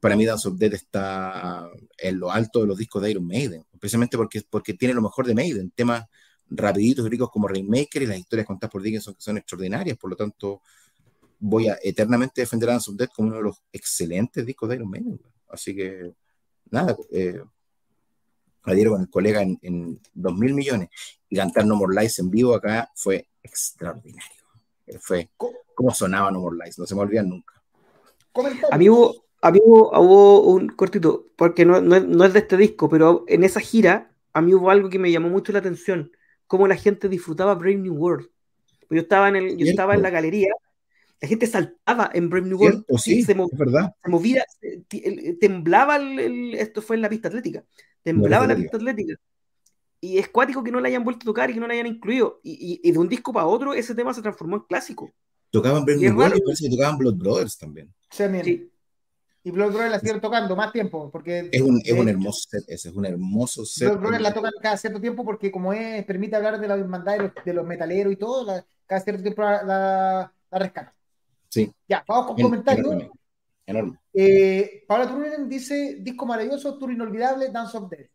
Para 0.00 0.16
mí 0.16 0.24
Dance 0.24 0.48
of 0.48 0.58
Death 0.58 0.74
está 0.74 1.68
en 1.98 2.18
lo 2.18 2.30
alto 2.30 2.60
de 2.60 2.66
los 2.66 2.78
discos 2.78 3.02
de 3.02 3.10
Iron 3.10 3.26
Maiden, 3.26 3.64
precisamente 3.78 4.16
porque, 4.16 4.42
porque 4.48 4.74
tiene 4.74 4.94
lo 4.94 5.02
mejor 5.02 5.26
de 5.26 5.34
Maiden, 5.34 5.70
temas 5.70 6.04
rapiditos 6.48 7.06
y 7.06 7.08
ricos 7.08 7.30
como 7.30 7.48
Rainmaker 7.48 8.02
y 8.02 8.06
las 8.06 8.18
historias 8.18 8.46
contadas 8.46 8.72
por 8.72 8.82
Dickinson 8.82 9.14
que 9.14 9.22
son 9.22 9.38
extraordinarias, 9.38 9.96
por 9.96 10.10
lo 10.10 10.16
tanto 10.16 10.60
voy 11.38 11.68
a 11.68 11.78
eternamente 11.82 12.40
defender 12.40 12.68
a 12.68 12.72
Dance 12.72 12.90
of 12.90 12.96
Death 12.96 13.10
como 13.14 13.28
uno 13.28 13.36
de 13.38 13.42
los 13.42 13.62
excelentes 13.72 14.46
discos 14.46 14.68
de 14.68 14.76
Iron 14.76 14.90
Maiden. 14.90 15.20
Así 15.48 15.74
que, 15.74 16.14
nada, 16.70 16.96
eh, 17.10 17.42
adhiero 18.62 18.92
con 18.92 19.02
el 19.02 19.10
colega 19.10 19.42
en, 19.42 19.58
en 19.62 20.00
2.000 20.14 20.54
millones 20.54 20.88
y 21.28 21.36
cantar 21.36 21.66
No 21.66 21.76
More 21.76 22.00
Lies 22.00 22.18
en 22.20 22.30
vivo 22.30 22.54
acá 22.54 22.90
fue 22.94 23.26
extraordinario. 23.42 24.42
Fue 25.00 25.30
como 25.74 25.92
sonaba 25.92 26.30
No 26.30 26.40
More 26.40 26.56
Lies, 26.64 26.78
no 26.78 26.86
se 26.86 26.94
me 26.94 27.00
olvidan 27.00 27.28
nunca. 27.28 27.60
A 28.70 28.78
mí 28.78 28.88
hubo, 28.88 29.26
a 29.42 29.50
mí 29.50 29.58
hubo, 29.64 29.90
hubo 30.00 30.52
un 30.52 30.68
cortito, 30.68 31.26
porque 31.36 31.64
no, 31.64 31.80
no, 31.80 31.98
no, 31.98 32.24
es 32.24 32.32
de 32.32 32.38
este 32.38 32.56
disco, 32.56 32.88
pero 32.88 33.24
en 33.26 33.42
esa 33.42 33.60
gira 33.60 34.14
a 34.32 34.40
mí 34.40 34.54
hubo 34.54 34.70
algo 34.70 34.88
que 34.88 35.00
me 35.00 35.10
llamó 35.10 35.28
mucho 35.28 35.52
la 35.52 35.58
atención, 35.58 36.12
cómo 36.46 36.68
la 36.68 36.76
gente 36.76 37.08
disfrutaba 37.08 37.56
Brave 37.56 37.76
New 37.76 37.94
World. 37.94 38.28
Yo 38.88 39.00
estaba 39.00 39.28
en, 39.28 39.36
el, 39.36 39.56
yo 39.56 39.66
estaba 39.66 39.94
en 39.94 40.02
la 40.02 40.10
galería, 40.10 40.52
la 41.20 41.28
gente 41.28 41.46
saltaba 41.48 42.08
en 42.14 42.30
Brave 42.30 42.46
New 42.46 42.58
World, 42.58 42.84
¿Cierto? 42.86 42.98
sí, 42.98 43.22
se, 43.24 43.34
mov, 43.34 43.48
es 43.52 43.58
verdad. 43.58 43.92
se 44.02 44.10
movía, 44.10 44.44
temblaba, 45.40 45.96
el, 45.96 46.18
el, 46.20 46.54
esto 46.54 46.80
fue 46.80 46.94
en 46.94 47.02
la 47.02 47.08
pista 47.08 47.26
atlética, 47.26 47.64
temblaba 48.02 48.46
no, 48.46 48.54
la 48.54 48.60
pista 48.60 48.76
atlética. 48.76 49.16
Y 50.00 50.18
es 50.18 50.28
cuático 50.28 50.62
que 50.62 50.70
no 50.70 50.80
la 50.80 50.88
hayan 50.88 51.04
vuelto 51.04 51.24
a 51.24 51.26
tocar 51.26 51.50
y 51.50 51.54
que 51.54 51.60
no 51.60 51.66
la 51.66 51.74
hayan 51.74 51.86
incluido. 51.86 52.40
Y, 52.42 52.80
y, 52.82 52.88
y 52.88 52.92
de 52.92 52.98
un 52.98 53.08
disco 53.08 53.32
para 53.32 53.46
otro, 53.46 53.72
ese 53.72 53.94
tema 53.94 54.12
se 54.12 54.20
transformó 54.20 54.56
en 54.56 54.62
clásico. 54.62 55.12
Tocaban 55.50 55.84
Brave 55.84 56.00
New 56.00 56.16
World 56.16 56.36
y 56.38 56.40
parece 56.40 56.64
que 56.64 56.70
tocaban 56.70 56.98
Blood 56.98 57.14
Brothers 57.14 57.56
también. 57.56 57.92
Sí. 58.10 58.71
Y 59.44 59.50
Blood 59.50 59.70
Brothers 59.72 59.90
la 59.90 59.98
siguen 59.98 60.20
tocando 60.20 60.54
más 60.54 60.72
tiempo, 60.72 61.10
porque 61.10 61.48
Es 61.50 61.60
un, 61.62 61.80
es 61.84 61.92
un 61.92 62.08
hermoso 62.08 62.46
set, 62.48 62.64
ese 62.68 62.90
es 62.90 62.94
un 62.94 63.04
hermoso 63.04 63.64
set. 63.64 63.88
Blood 63.88 64.00
Brothers 64.00 64.22
la 64.22 64.32
tocan 64.34 64.52
cada 64.62 64.76
cierto 64.76 65.00
tiempo 65.00 65.24
porque 65.24 65.50
como 65.50 65.72
es, 65.72 66.04
permite 66.04 66.36
hablar 66.36 66.60
de 66.60 66.68
la 66.68 66.74
hermandad 66.76 67.14
de 67.14 67.22
los, 67.24 67.32
de 67.44 67.52
los 67.54 67.66
metaleros 67.66 68.12
y 68.12 68.16
todo, 68.16 68.44
la- 68.44 68.64
cada 68.86 69.00
cierto 69.00 69.22
tiempo 69.22 69.42
la, 69.42 69.62
la, 69.64 70.32
la 70.50 70.58
rescatan. 70.58 70.92
Sí. 71.48 71.72
Ya, 71.88 72.04
vamos 72.06 72.26
con 72.28 72.38
En- 72.38 72.42
comentarios. 72.46 72.86
enorme, 72.86 73.10
enorme. 73.66 73.98
Eh, 74.14 74.84
Paula 74.86 75.08
Turunen 75.08 75.48
dice, 75.48 75.96
disco 76.00 76.24
maravilloso, 76.24 76.78
tour 76.78 76.92
inolvidable, 76.92 77.48
Dance 77.50 77.76
of 77.76 77.90
Death. 77.90 78.10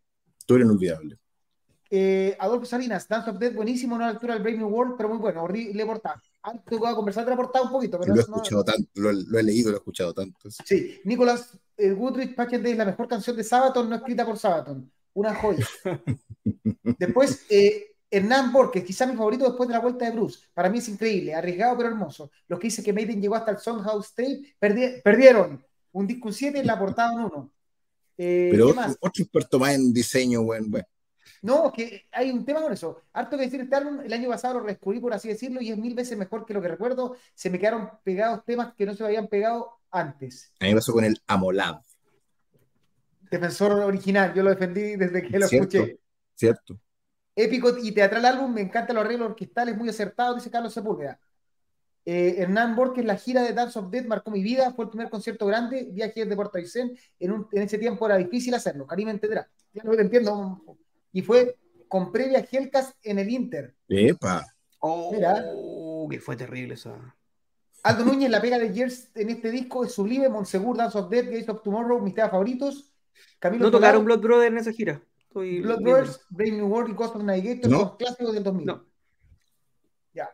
Eres 0.48 0.64
inolvidable. 0.66 1.18
Eh, 1.90 2.36
Adolfo 2.40 2.66
Salinas, 2.66 3.06
Dance 3.08 3.30
of 3.32 3.38
Death, 3.38 3.54
buenísimo, 3.54 3.98
no 3.98 4.04
a 4.06 4.08
la 4.08 4.14
altura 4.14 4.34
del 4.34 4.44
Brave 4.44 4.58
New 4.60 4.68
World, 4.70 4.94
pero 4.96 5.10
muy 5.10 5.18
bueno, 5.18 5.44
horrible 5.44 5.86
portada. 5.86 6.22
Antes 6.50 6.80
a 6.86 6.96
conversar 6.96 7.26
de 7.26 7.32
la 7.32 7.36
portada 7.38 7.66
un 7.66 7.72
poquito, 7.72 8.00
pero 8.00 8.14
Lo 8.14 8.20
he 8.20 8.24
eso 8.24 8.32
no- 8.32 8.38
escuchado 8.38 8.64
tanto, 8.64 8.90
lo, 8.96 9.12
lo 9.12 9.40
he 9.40 9.44
leído, 9.44 9.70
lo 9.72 9.78
he 9.78 9.80
escuchado 9.80 10.14
tanto. 10.14 10.50
Sí, 10.66 11.00
Nicolás 11.04 11.58
eh, 11.78 11.94
Day 11.94 12.72
es 12.72 12.78
la 12.78 12.86
mejor 12.86 13.08
canción 13.08 13.36
de 13.36 13.44
Sabaton, 13.44 13.90
no 13.90 13.96
escrita 13.98 14.26
por 14.26 14.38
Sabaton. 14.38 14.90
Una 15.14 15.34
joya. 15.36 15.66
Después, 17.00 17.46
eh, 17.50 17.96
Hernán 18.10 18.52
Borges, 18.54 18.84
quizá 18.84 19.06
mi 19.06 19.16
favorito 19.16 19.46
después 19.46 19.68
de 19.68 19.74
la 19.74 19.80
vuelta 19.82 20.06
de 20.06 20.12
Bruce. 20.12 20.40
Para 20.54 20.70
mí 20.70 20.78
es 20.78 20.88
increíble, 20.88 21.34
arriesgado 21.34 21.76
pero 21.76 21.90
hermoso. 21.90 22.32
Los 22.48 22.60
que 22.60 22.68
dicen 22.68 22.86
que 22.86 22.94
Maiden 22.94 23.22
llegó 23.22 23.36
hasta 23.36 23.52
el 23.52 23.58
Songhouse 23.58 24.14
Tape 24.14 24.56
perdi- 24.60 25.02
perdieron. 25.04 25.64
Un 25.92 26.08
disco 26.08 26.32
7 26.32 26.60
en 26.60 26.68
la 26.68 26.78
portada 26.80 27.12
un 27.14 27.22
1. 27.26 27.52
Eh, 28.20 28.50
Pero 28.52 28.66
¿qué 28.74 28.80
otro, 28.80 28.96
otro 29.02 29.24
experto 29.24 29.60
más 29.60 29.74
en 29.76 29.92
diseño, 29.94 30.44
bueno, 30.44 30.68
bueno. 30.70 30.86
No, 31.48 31.72
que 31.72 32.08
hay 32.12 32.30
un 32.30 32.44
tema 32.46 32.62
con 32.62 32.74
eso. 32.74 33.02
Harto 33.14 33.38
que 33.38 33.44
decir 33.44 33.62
este 33.62 33.76
álbum, 33.76 34.02
el 34.02 34.12
año 34.12 34.30
pasado 34.30 34.60
lo 34.60 34.66
descubrí, 34.66 35.00
por 35.00 35.14
así 35.14 35.30
decirlo, 35.30 35.62
y 35.62 35.72
es 35.72 35.78
mil 35.78 35.96
veces 35.96 36.18
mejor 36.18 36.46
que 36.46 36.54
lo 36.54 36.62
que 36.62 36.68
recuerdo. 36.68 37.16
Se 37.34 37.50
me 37.50 37.58
quedaron 37.58 37.90
pegados 38.04 38.44
temas 38.46 38.74
que 38.76 38.86
no 38.86 38.94
se 38.94 39.04
me 39.04 39.08
habían 39.08 39.28
pegado 39.28 39.80
antes. 39.90 40.52
A 40.60 40.66
mí 40.66 40.72
me 40.72 40.76
pasó 40.76 40.92
con 40.94 41.06
el 41.06 41.18
Amolab, 41.26 41.82
Defensor 43.32 43.72
original, 43.74 44.34
yo 44.34 44.44
lo 44.44 44.50
defendí 44.52 44.96
desde 44.96 45.22
que 45.22 45.38
lo 45.40 45.48
¿cierto? 45.48 45.78
escuché. 45.78 46.00
¿Cierto? 46.36 46.80
Épico 47.36 47.78
y 47.78 47.92
teatral 47.92 48.26
álbum, 48.26 48.54
me 48.54 48.62
encantan 48.62 48.96
los 48.96 49.06
arreglos 49.06 49.30
orquestales, 49.30 49.76
muy 49.78 49.90
acertados, 49.90 50.38
dice 50.38 50.50
Carlos 50.50 50.74
Sepúlveda. 50.74 51.20
Eh, 52.06 52.36
Hernán 52.38 52.76
Borges, 52.76 53.04
la 53.06 53.18
gira 53.18 53.44
de 53.44 53.54
Dance 53.54 53.78
of 53.78 53.90
Death 53.92 54.06
marcó 54.06 54.32
mi 54.32 54.42
vida, 54.42 54.72
fue 54.74 54.86
el 54.86 54.90
primer 54.90 55.10
concierto 55.10 55.46
grande, 55.46 55.90
viaje 55.92 56.22
desde 56.22 56.36
Puerto 56.38 56.58
Aysén, 56.58 56.98
en, 57.20 57.32
un- 57.32 57.48
en 57.52 57.64
ese 57.64 57.78
tiempo 57.78 58.06
era 58.06 58.16
difícil 58.16 58.54
hacerlo, 58.54 58.88
Karim 58.88 59.10
entenderá, 59.10 59.50
ya 59.74 59.84
no 59.84 59.92
lo 59.92 60.00
entiendo, 60.00 60.64
y 61.18 61.24
fue 61.24 61.58
con 61.88 62.12
previa 62.12 62.48
Hellcast 62.48 62.96
en 63.02 63.18
el 63.18 63.28
Inter. 63.28 63.76
Epa. 63.88 64.46
Oh, 64.78 65.12
Mira. 65.12 65.44
que 66.12 66.20
fue 66.20 66.36
terrible 66.36 66.76
esa. 66.76 66.94
Aldo 67.82 68.06
Núñez, 68.06 68.30
la 68.30 68.40
pega 68.40 68.60
de 68.60 68.72
Gers 68.72 69.10
en 69.16 69.32
este 69.32 69.50
disco 69.50 69.84
es 69.84 69.94
sublime, 69.94 70.30
Monsegur, 70.30 70.78
Dance 70.78 70.96
of 70.96 71.10
Death, 71.10 71.26
Gates 71.26 71.50
of 71.50 71.64
Tomorrow, 71.64 72.00
mis 72.02 72.14
temas 72.14 72.30
favoritos. 72.30 72.94
Camilo 73.40 73.66
No 73.66 73.72
tocaron 73.72 74.06
Blood 74.06 74.20
Brother 74.20 74.52
en 74.52 74.60
esa 74.60 74.72
gira. 74.72 75.02
Estoy 75.18 75.62
Blood. 75.62 75.82
Brothers, 75.82 76.22
Brave 76.30 76.52
New 76.52 76.68
World 76.68 76.92
y 76.92 76.94
Ghost 76.94 77.16
of 77.16 77.24
Navigator 77.24 77.72
No. 77.72 77.80
son 77.80 77.98
clásicos 77.98 78.34
del 78.36 78.44
2000. 78.44 78.66
No. 78.68 78.86
Ya. 80.14 80.30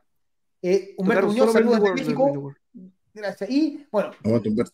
Eh, 0.62 0.96
Humberto 0.98 1.28
Tocaron 1.28 1.30
Muñoz, 1.32 1.54
saludos 1.54 1.80
Brave 1.80 1.96
de 1.96 2.14
New 2.14 2.34
México. 2.34 2.56
Gracias. 3.14 3.50
Y 3.50 3.88
bueno, 3.90 4.12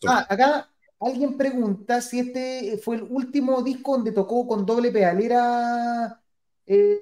ah, 0.08 0.26
acá 0.28 0.72
alguien 1.00 1.36
pregunta 1.36 2.00
si 2.00 2.20
este 2.20 2.78
fue 2.82 2.96
el 2.96 3.02
último 3.04 3.62
disco 3.62 3.92
donde 3.92 4.12
tocó 4.12 4.46
con 4.46 4.64
doble 4.66 4.90
pedalera. 4.92 6.20
eh, 6.66 7.00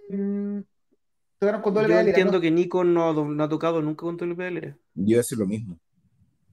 tocaron 1.38 1.62
con 1.62 1.74
doble 1.74 1.88
Yo 1.88 1.92
pedalera. 1.94 2.08
entiendo 2.18 2.32
¿no? 2.32 2.40
que 2.40 2.50
Nico 2.50 2.84
no, 2.84 3.08
ha- 3.10 3.12
no 3.24 3.44
ha 3.44 3.48
tocado 3.48 3.82
nunca 3.82 4.02
con 4.02 4.16
doble 4.16 4.34
pedalera. 4.34 4.76
Yo 4.94 5.04
iba 5.10 5.18
a 5.18 5.22
decir 5.22 5.38
lo 5.38 5.46
mismo. 5.46 5.78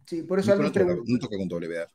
Sí, 0.05 0.21
por 0.23 0.39
eso 0.39 0.47
No, 0.55 0.63
alguien 0.65 0.67
no 0.67 0.73
pregunta. 0.73 1.11
no 1.13 1.19
toca 1.19 1.37
con 1.37 1.47
doble 1.47 1.67
pedal. 1.67 1.89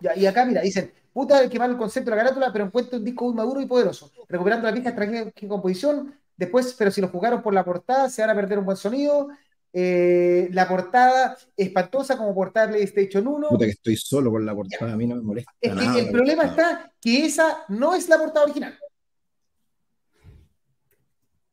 Ya, 0.00 0.16
y 0.16 0.26
acá, 0.26 0.44
mira, 0.46 0.62
dicen, 0.62 0.92
puta 1.12 1.42
el 1.42 1.50
que 1.50 1.58
mal 1.58 1.70
el 1.72 1.76
concepto 1.76 2.10
de 2.10 2.16
la 2.16 2.22
carátula, 2.22 2.52
pero 2.52 2.64
encuentro 2.64 2.98
un 2.98 3.04
disco 3.04 3.26
muy 3.26 3.34
maduro 3.34 3.60
y 3.60 3.66
poderoso, 3.66 4.10
recuperando 4.28 4.66
la 4.66 4.72
vieja 4.72 4.90
estrategia 4.90 5.24
de 5.26 5.48
composición, 5.48 6.14
después, 6.36 6.74
pero 6.78 6.90
si 6.90 7.00
lo 7.02 7.08
jugaron 7.08 7.42
por 7.42 7.52
la 7.52 7.64
portada, 7.64 8.08
se 8.08 8.22
van 8.22 8.30
a 8.30 8.34
perder 8.34 8.58
un 8.58 8.64
buen 8.64 8.76
sonido, 8.78 9.28
Eh, 9.72 10.48
la 10.52 10.66
portada 10.66 11.36
espantosa 11.56 12.16
como 12.18 12.34
portada 12.34 12.66
de 12.66 12.72
PlayStation 12.72 13.26
1, 13.26 13.48
Puta 13.50 13.64
que 13.66 13.70
estoy 13.70 13.96
solo 13.96 14.30
con 14.32 14.44
la 14.44 14.52
portada, 14.54 14.92
a 14.92 14.96
mí 14.96 15.06
no 15.06 15.14
me 15.16 15.22
molesta. 15.22 15.52
es 15.60 15.70
que 15.70 15.76
nada 15.76 15.98
el 15.98 16.06
la 16.06 16.12
problema 16.12 16.42
portada. 16.44 16.72
está 16.72 16.92
que 17.00 17.26
esa 17.26 17.64
no 17.68 17.94
es 17.94 18.08
la 18.08 18.18
portada 18.18 18.44
original. 18.46 18.78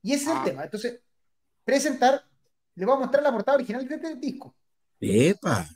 Y 0.02 0.14
ese 0.14 0.24
es 0.26 0.30
el 0.32 0.38
Ah. 0.38 0.44
tema, 0.46 0.64
entonces, 0.64 1.00
presentar, 1.64 2.24
le 2.76 2.86
voy 2.86 2.96
a 2.96 3.00
mostrar 3.00 3.22
la 3.24 3.32
portada 3.32 3.56
original 3.58 3.88
de 3.88 3.96
este 3.96 4.16
disco. 4.16 4.56
Epa. 5.00 5.68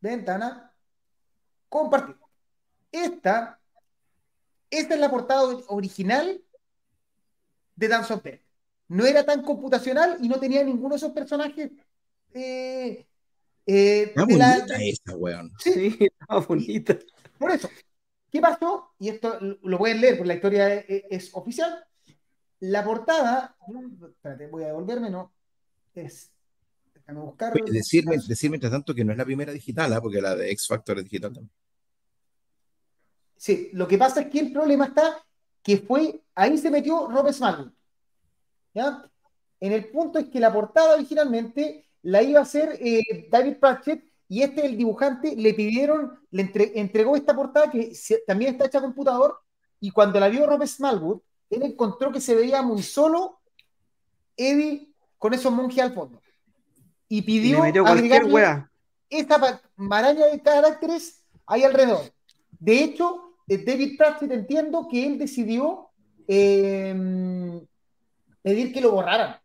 ventana, 0.00 0.74
compartir. 1.68 2.16
Esta, 2.90 3.58
esta 4.68 4.94
es 4.94 5.00
la 5.00 5.08
portada 5.10 5.44
original 5.68 6.42
de 7.76 7.88
Dance 7.88 8.12
of 8.12 8.22
Death. 8.22 8.40
No 8.88 9.06
era 9.06 9.24
tan 9.24 9.42
computacional 9.42 10.18
y 10.20 10.28
no 10.28 10.38
tenía 10.38 10.62
ninguno 10.62 10.90
de 10.90 10.96
esos 10.96 11.12
personajes. 11.12 11.70
eh, 12.34 13.06
eh, 13.66 14.12
de 14.16 14.36
la- 14.36 14.58
bonita 14.58 14.76
esa, 14.82 15.16
weón. 15.16 15.52
Sí, 15.58 15.90
Sí, 15.90 16.08
bonita. 16.48 16.98
por 17.38 17.50
eso. 17.50 17.68
¿Qué 18.30 18.40
pasó? 18.40 18.92
Y 18.98 19.10
esto 19.10 19.38
lo 19.62 19.78
pueden 19.78 20.00
leer, 20.00 20.16
porque 20.16 20.28
la 20.28 20.34
historia 20.34 20.74
es, 20.74 21.04
es 21.10 21.30
oficial. 21.34 21.84
La 22.60 22.82
portada, 22.84 23.56
espérate, 24.08 24.46
voy 24.48 24.64
a 24.64 24.68
devolverme, 24.68 25.10
¿no? 25.10 25.32
Es, 25.94 26.30
déjame 26.94 27.20
buscar. 27.20 27.52
Decirme, 27.70 28.16
decir 28.26 28.48
mientras 28.50 28.72
tanto 28.72 28.94
que 28.94 29.04
no 29.04 29.12
es 29.12 29.18
la 29.18 29.24
primera 29.26 29.52
digital, 29.52 29.92
¿ah? 29.92 30.00
porque 30.00 30.22
la 30.22 30.34
de 30.34 30.50
X 30.52 30.66
Factor 30.68 30.98
es 30.98 31.04
digital 31.04 31.32
también. 31.34 31.50
Sí, 33.36 33.70
lo 33.72 33.86
que 33.88 33.98
pasa 33.98 34.22
es 34.22 34.26
que 34.28 34.38
el 34.40 34.52
problema 34.52 34.86
está 34.86 35.24
que 35.62 35.78
fue, 35.78 36.22
ahí 36.34 36.56
se 36.58 36.70
metió 36.70 37.08
Rob 37.08 37.30
Smallwood. 37.32 37.72
¿Ya? 38.74 39.04
En 39.60 39.72
el 39.72 39.88
punto 39.90 40.18
es 40.18 40.28
que 40.28 40.40
la 40.40 40.52
portada 40.52 40.94
originalmente 40.94 41.86
la 42.02 42.22
iba 42.22 42.40
a 42.40 42.42
hacer 42.42 42.78
eh, 42.80 43.28
David 43.30 43.58
Pratchett 43.60 44.04
y 44.28 44.42
este, 44.42 44.64
el 44.66 44.76
dibujante, 44.76 45.36
le 45.36 45.54
pidieron, 45.54 46.18
le 46.30 46.42
entre- 46.42 46.72
entregó 46.80 47.14
esta 47.16 47.34
portada 47.36 47.70
que 47.70 47.94
se- 47.94 48.22
también 48.26 48.52
está 48.52 48.66
hecha 48.66 48.78
a 48.78 48.82
computador 48.82 49.38
y 49.78 49.90
cuando 49.90 50.18
la 50.18 50.28
vio 50.28 50.46
Rob 50.46 50.66
Smallwood, 50.66 51.20
él 51.50 51.62
encontró 51.62 52.10
que 52.10 52.20
se 52.20 52.34
veía 52.34 52.62
muy 52.62 52.82
solo 52.82 53.40
Eddie 54.36 54.88
con 55.18 55.34
esos 55.34 55.52
monjes 55.52 55.82
al 55.84 55.92
fondo. 55.92 56.20
Y 57.08 57.22
pidió 57.22 57.58
agregarle 57.86 58.32
wea. 58.32 58.70
esta 59.10 59.60
maraña 59.76 60.26
de 60.26 60.40
caracteres 60.40 61.22
hay 61.46 61.64
alrededor. 61.64 62.00
De 62.58 62.82
hecho, 62.82 63.34
eh, 63.46 63.58
David 63.58 63.98
Pratchett 63.98 64.30
entiendo 64.32 64.88
que 64.90 65.06
él 65.06 65.18
decidió 65.18 65.90
eh, 66.26 67.60
pedir 68.42 68.72
que 68.72 68.80
lo 68.80 68.90
borraran. 68.92 69.36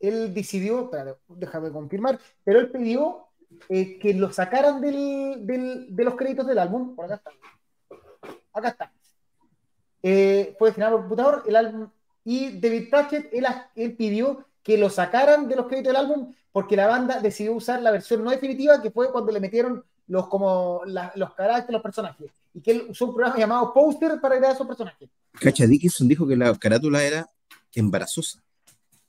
Él 0.00 0.34
decidió, 0.34 0.84
espérate, 0.84 1.18
déjame 1.28 1.70
confirmar, 1.70 2.18
pero 2.44 2.60
él 2.60 2.70
pidió 2.70 3.26
eh, 3.68 3.98
que 3.98 4.12
lo 4.14 4.32
sacaran 4.32 4.80
del, 4.80 5.86
de 5.88 6.04
los 6.04 6.14
créditos 6.16 6.46
del 6.46 6.58
álbum. 6.58 6.94
Por 6.94 7.06
acá 7.06 7.14
está. 7.14 7.30
Acá 8.52 8.68
está. 8.68 8.92
Eh, 10.02 10.54
fue 10.58 10.72
generado 10.72 10.96
por 10.98 11.08
computador 11.08 11.42
el 11.46 11.56
álbum 11.56 11.88
y 12.24 12.58
David 12.60 12.90
Pratchett 12.90 13.32
él, 13.32 13.46
él 13.74 13.96
pidió 13.96 14.44
que 14.62 14.76
lo 14.76 14.90
sacaran 14.90 15.48
de 15.48 15.56
los 15.56 15.66
créditos 15.66 15.92
del 15.94 16.02
álbum 16.04 16.34
porque 16.52 16.76
la 16.76 16.86
banda 16.86 17.20
decidió 17.20 17.54
usar 17.54 17.80
la 17.80 17.90
versión 17.90 18.22
no 18.22 18.30
definitiva 18.30 18.82
que 18.82 18.90
fue 18.90 19.10
cuando 19.10 19.32
le 19.32 19.40
metieron 19.40 19.82
los 20.08 20.28
como 20.28 20.82
la- 20.84 21.10
los 21.16 21.32
caracteres, 21.34 21.72
los 21.72 21.82
personajes 21.82 22.30
y 22.52 22.60
que 22.60 22.72
él 22.72 22.86
usó 22.90 23.06
un 23.06 23.14
programa 23.14 23.38
llamado 23.38 23.72
Poster 23.72 24.20
para 24.20 24.36
crear 24.36 24.52
esos 24.54 24.66
personajes. 24.66 25.08
Cacha 25.40 25.66
Dickinson 25.66 26.06
dijo 26.06 26.26
que 26.26 26.36
la 26.36 26.54
carátula 26.56 27.02
era 27.02 27.26
embarazosa, 27.80 28.42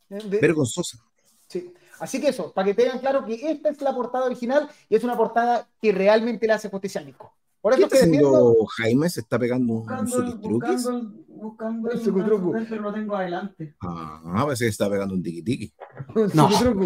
Eh, 0.09 0.20
de- 0.26 0.39
vergonzosa. 0.39 0.99
Sí. 1.47 1.74
Así 1.99 2.20
que 2.20 2.30
eso, 2.30 2.51
para 2.53 2.66
que 2.66 2.74
tengan 2.74 2.99
claro 2.99 3.24
que 3.26 3.36
esta 3.51 3.70
es 3.70 3.82
la 3.82 3.95
portada 3.95 4.26
original 4.26 4.70
y 4.89 4.95
es 4.95 5.03
una 5.03 5.16
portada 5.16 5.68
que 5.82 5.91
realmente 5.91 6.45
le 6.45 6.53
hace 6.53 6.70
justicia 6.70 6.99
al 6.99 7.07
disco. 7.07 7.34
Por 7.61 7.74
¿Qué 7.74 7.78
eso 7.80 7.86
está 7.88 7.97
que 7.97 8.05
defiendo, 8.05 8.30
haciendo 8.38 8.66
Jaime? 8.68 9.09
¿Se 9.09 9.20
está 9.22 9.39
pegando 9.39 9.74
un, 9.74 9.80
un 9.80 9.86
Buscando, 9.88 11.13
buscando, 11.30 11.89
el- 11.91 12.11
buscando 12.11 12.51
pero 12.70 12.82
lo 12.84 12.93
tengo 12.93 13.16
adelante. 13.16 13.76
Ah, 13.82 14.22
parece 14.45 14.66
que 14.66 14.72
se 14.72 14.84
está 14.84 14.89
pegando 14.89 15.16
un. 15.16 15.24
No. 16.34 16.49
truco, 16.59 16.86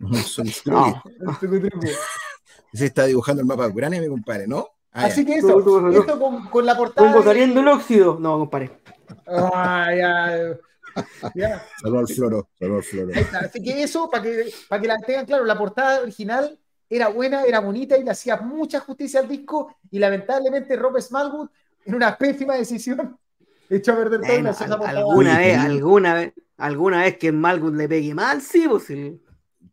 Un. 0.00 0.10
No. 0.66 1.02
el 1.42 1.70
truco. 1.70 1.86
Se 2.72 2.86
está 2.86 3.04
dibujando 3.04 3.42
el 3.42 3.46
mapa 3.46 3.64
de 3.66 3.70
Ucrania, 3.70 4.00
mi 4.00 4.08
compadre, 4.08 4.46
¿no? 4.48 4.66
Ah, 4.92 5.04
Así 5.04 5.20
ya. 5.22 5.26
que 5.26 5.34
eso, 5.40 5.48
Tú, 5.58 5.62
tú, 5.62 5.80
tú. 5.92 6.00
esto 6.00 6.18
con, 6.18 6.46
con 6.48 6.64
la 6.66 6.74
portada. 6.76 7.06
Vengo 7.06 7.22
de- 7.22 7.24
óxido. 7.68 8.18
No, 8.18 8.38
compadre. 8.38 8.80
Ah, 9.26 9.88
ya, 9.96 10.58
ya. 11.34 11.64
Saludos 11.80 12.10
al 12.10 12.16
floro, 12.16 12.48
saludos 12.58 12.84
al 12.86 12.90
floro. 12.90 13.10
Ahí 13.14 13.22
está. 13.22 13.38
Así 13.40 13.62
que 13.62 13.82
eso, 13.82 14.08
para 14.10 14.22
que, 14.22 14.52
para 14.68 14.82
que 14.82 14.88
la 14.88 14.98
tengan 14.98 15.26
claro, 15.26 15.44
la 15.44 15.56
portada 15.58 16.00
original 16.02 16.58
era 16.88 17.08
buena, 17.08 17.44
era 17.44 17.60
bonita 17.60 17.96
y 17.96 18.04
le 18.04 18.10
hacía 18.10 18.36
mucha 18.38 18.80
justicia 18.80 19.20
al 19.20 19.28
disco. 19.28 19.74
Y 19.90 19.98
lamentablemente, 19.98 20.76
Rob 20.76 21.00
Smallwood, 21.00 21.48
en 21.86 21.94
una 21.94 22.16
pésima 22.18 22.54
decisión, 22.56 23.16
echó 23.70 23.92
a 23.92 23.96
perder 23.96 24.20
todo 24.20 24.28
y 24.32 24.34
Bueno, 24.42 24.48
al- 24.50 24.68
portada. 24.68 24.88
alguna 24.90 25.38
vez, 25.38 25.58
alguna 25.58 26.14
vez, 26.14 26.32
alguna 26.58 27.02
vez 27.02 27.16
que 27.18 27.32
Malgut 27.32 27.74
le 27.74 27.88
pegue 27.88 28.14
mal, 28.14 28.40
sí, 28.42 28.66
pues 28.68 28.84
sí. 28.84 29.20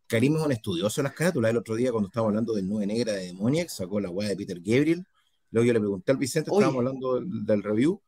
Karim 0.07 0.37
es 0.37 0.41
un 0.41 0.51
estudioso 0.51 1.01
de 1.01 1.03
las 1.03 1.13
carátulas. 1.13 1.51
El 1.51 1.57
otro 1.57 1.75
día, 1.75 1.91
cuando 1.91 2.07
estábamos 2.07 2.31
hablando 2.31 2.53
del 2.55 2.67
Nube 2.67 2.87
Negra 2.87 3.13
de 3.13 3.27
Demoniac, 3.27 3.69
sacó 3.69 3.99
la 3.99 4.09
weá 4.09 4.29
de 4.29 4.35
Peter 4.35 4.57
Gabriel. 4.59 5.05
Luego 5.51 5.67
yo 5.67 5.73
le 5.73 5.79
pregunté 5.79 6.11
al 6.11 6.17
Vicente, 6.17 6.49
Oye. 6.49 6.59
estábamos 6.61 6.79
hablando 6.79 7.15
del, 7.19 7.45
del 7.45 7.61
review, 7.63 8.01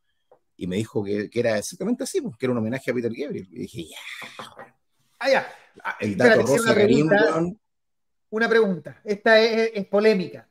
y 0.63 0.67
me 0.67 0.75
dijo 0.75 1.03
que, 1.03 1.29
que 1.29 1.39
era 1.39 1.57
exactamente 1.57 2.03
así, 2.03 2.21
pues, 2.21 2.37
que 2.37 2.45
era 2.45 2.51
un 2.53 2.59
homenaje 2.59 2.91
a 2.91 2.93
Peter 2.93 3.11
Gabriel. 3.11 3.47
Y 3.51 3.59
dije, 3.59 3.83
ya, 3.89 3.97
Ah, 5.19 5.29
ya. 5.29 5.47
Ah, 5.83 5.97
el 5.99 6.11
espérate, 6.11 6.37
dato 6.39 6.47
sí, 6.51 6.57
rosa 6.57 6.73
pregunta, 6.73 7.43
una 8.31 8.49
pregunta. 8.49 9.01
Esta 9.03 9.39
es, 9.39 9.71
es 9.75 9.85
polémica. 9.87 10.47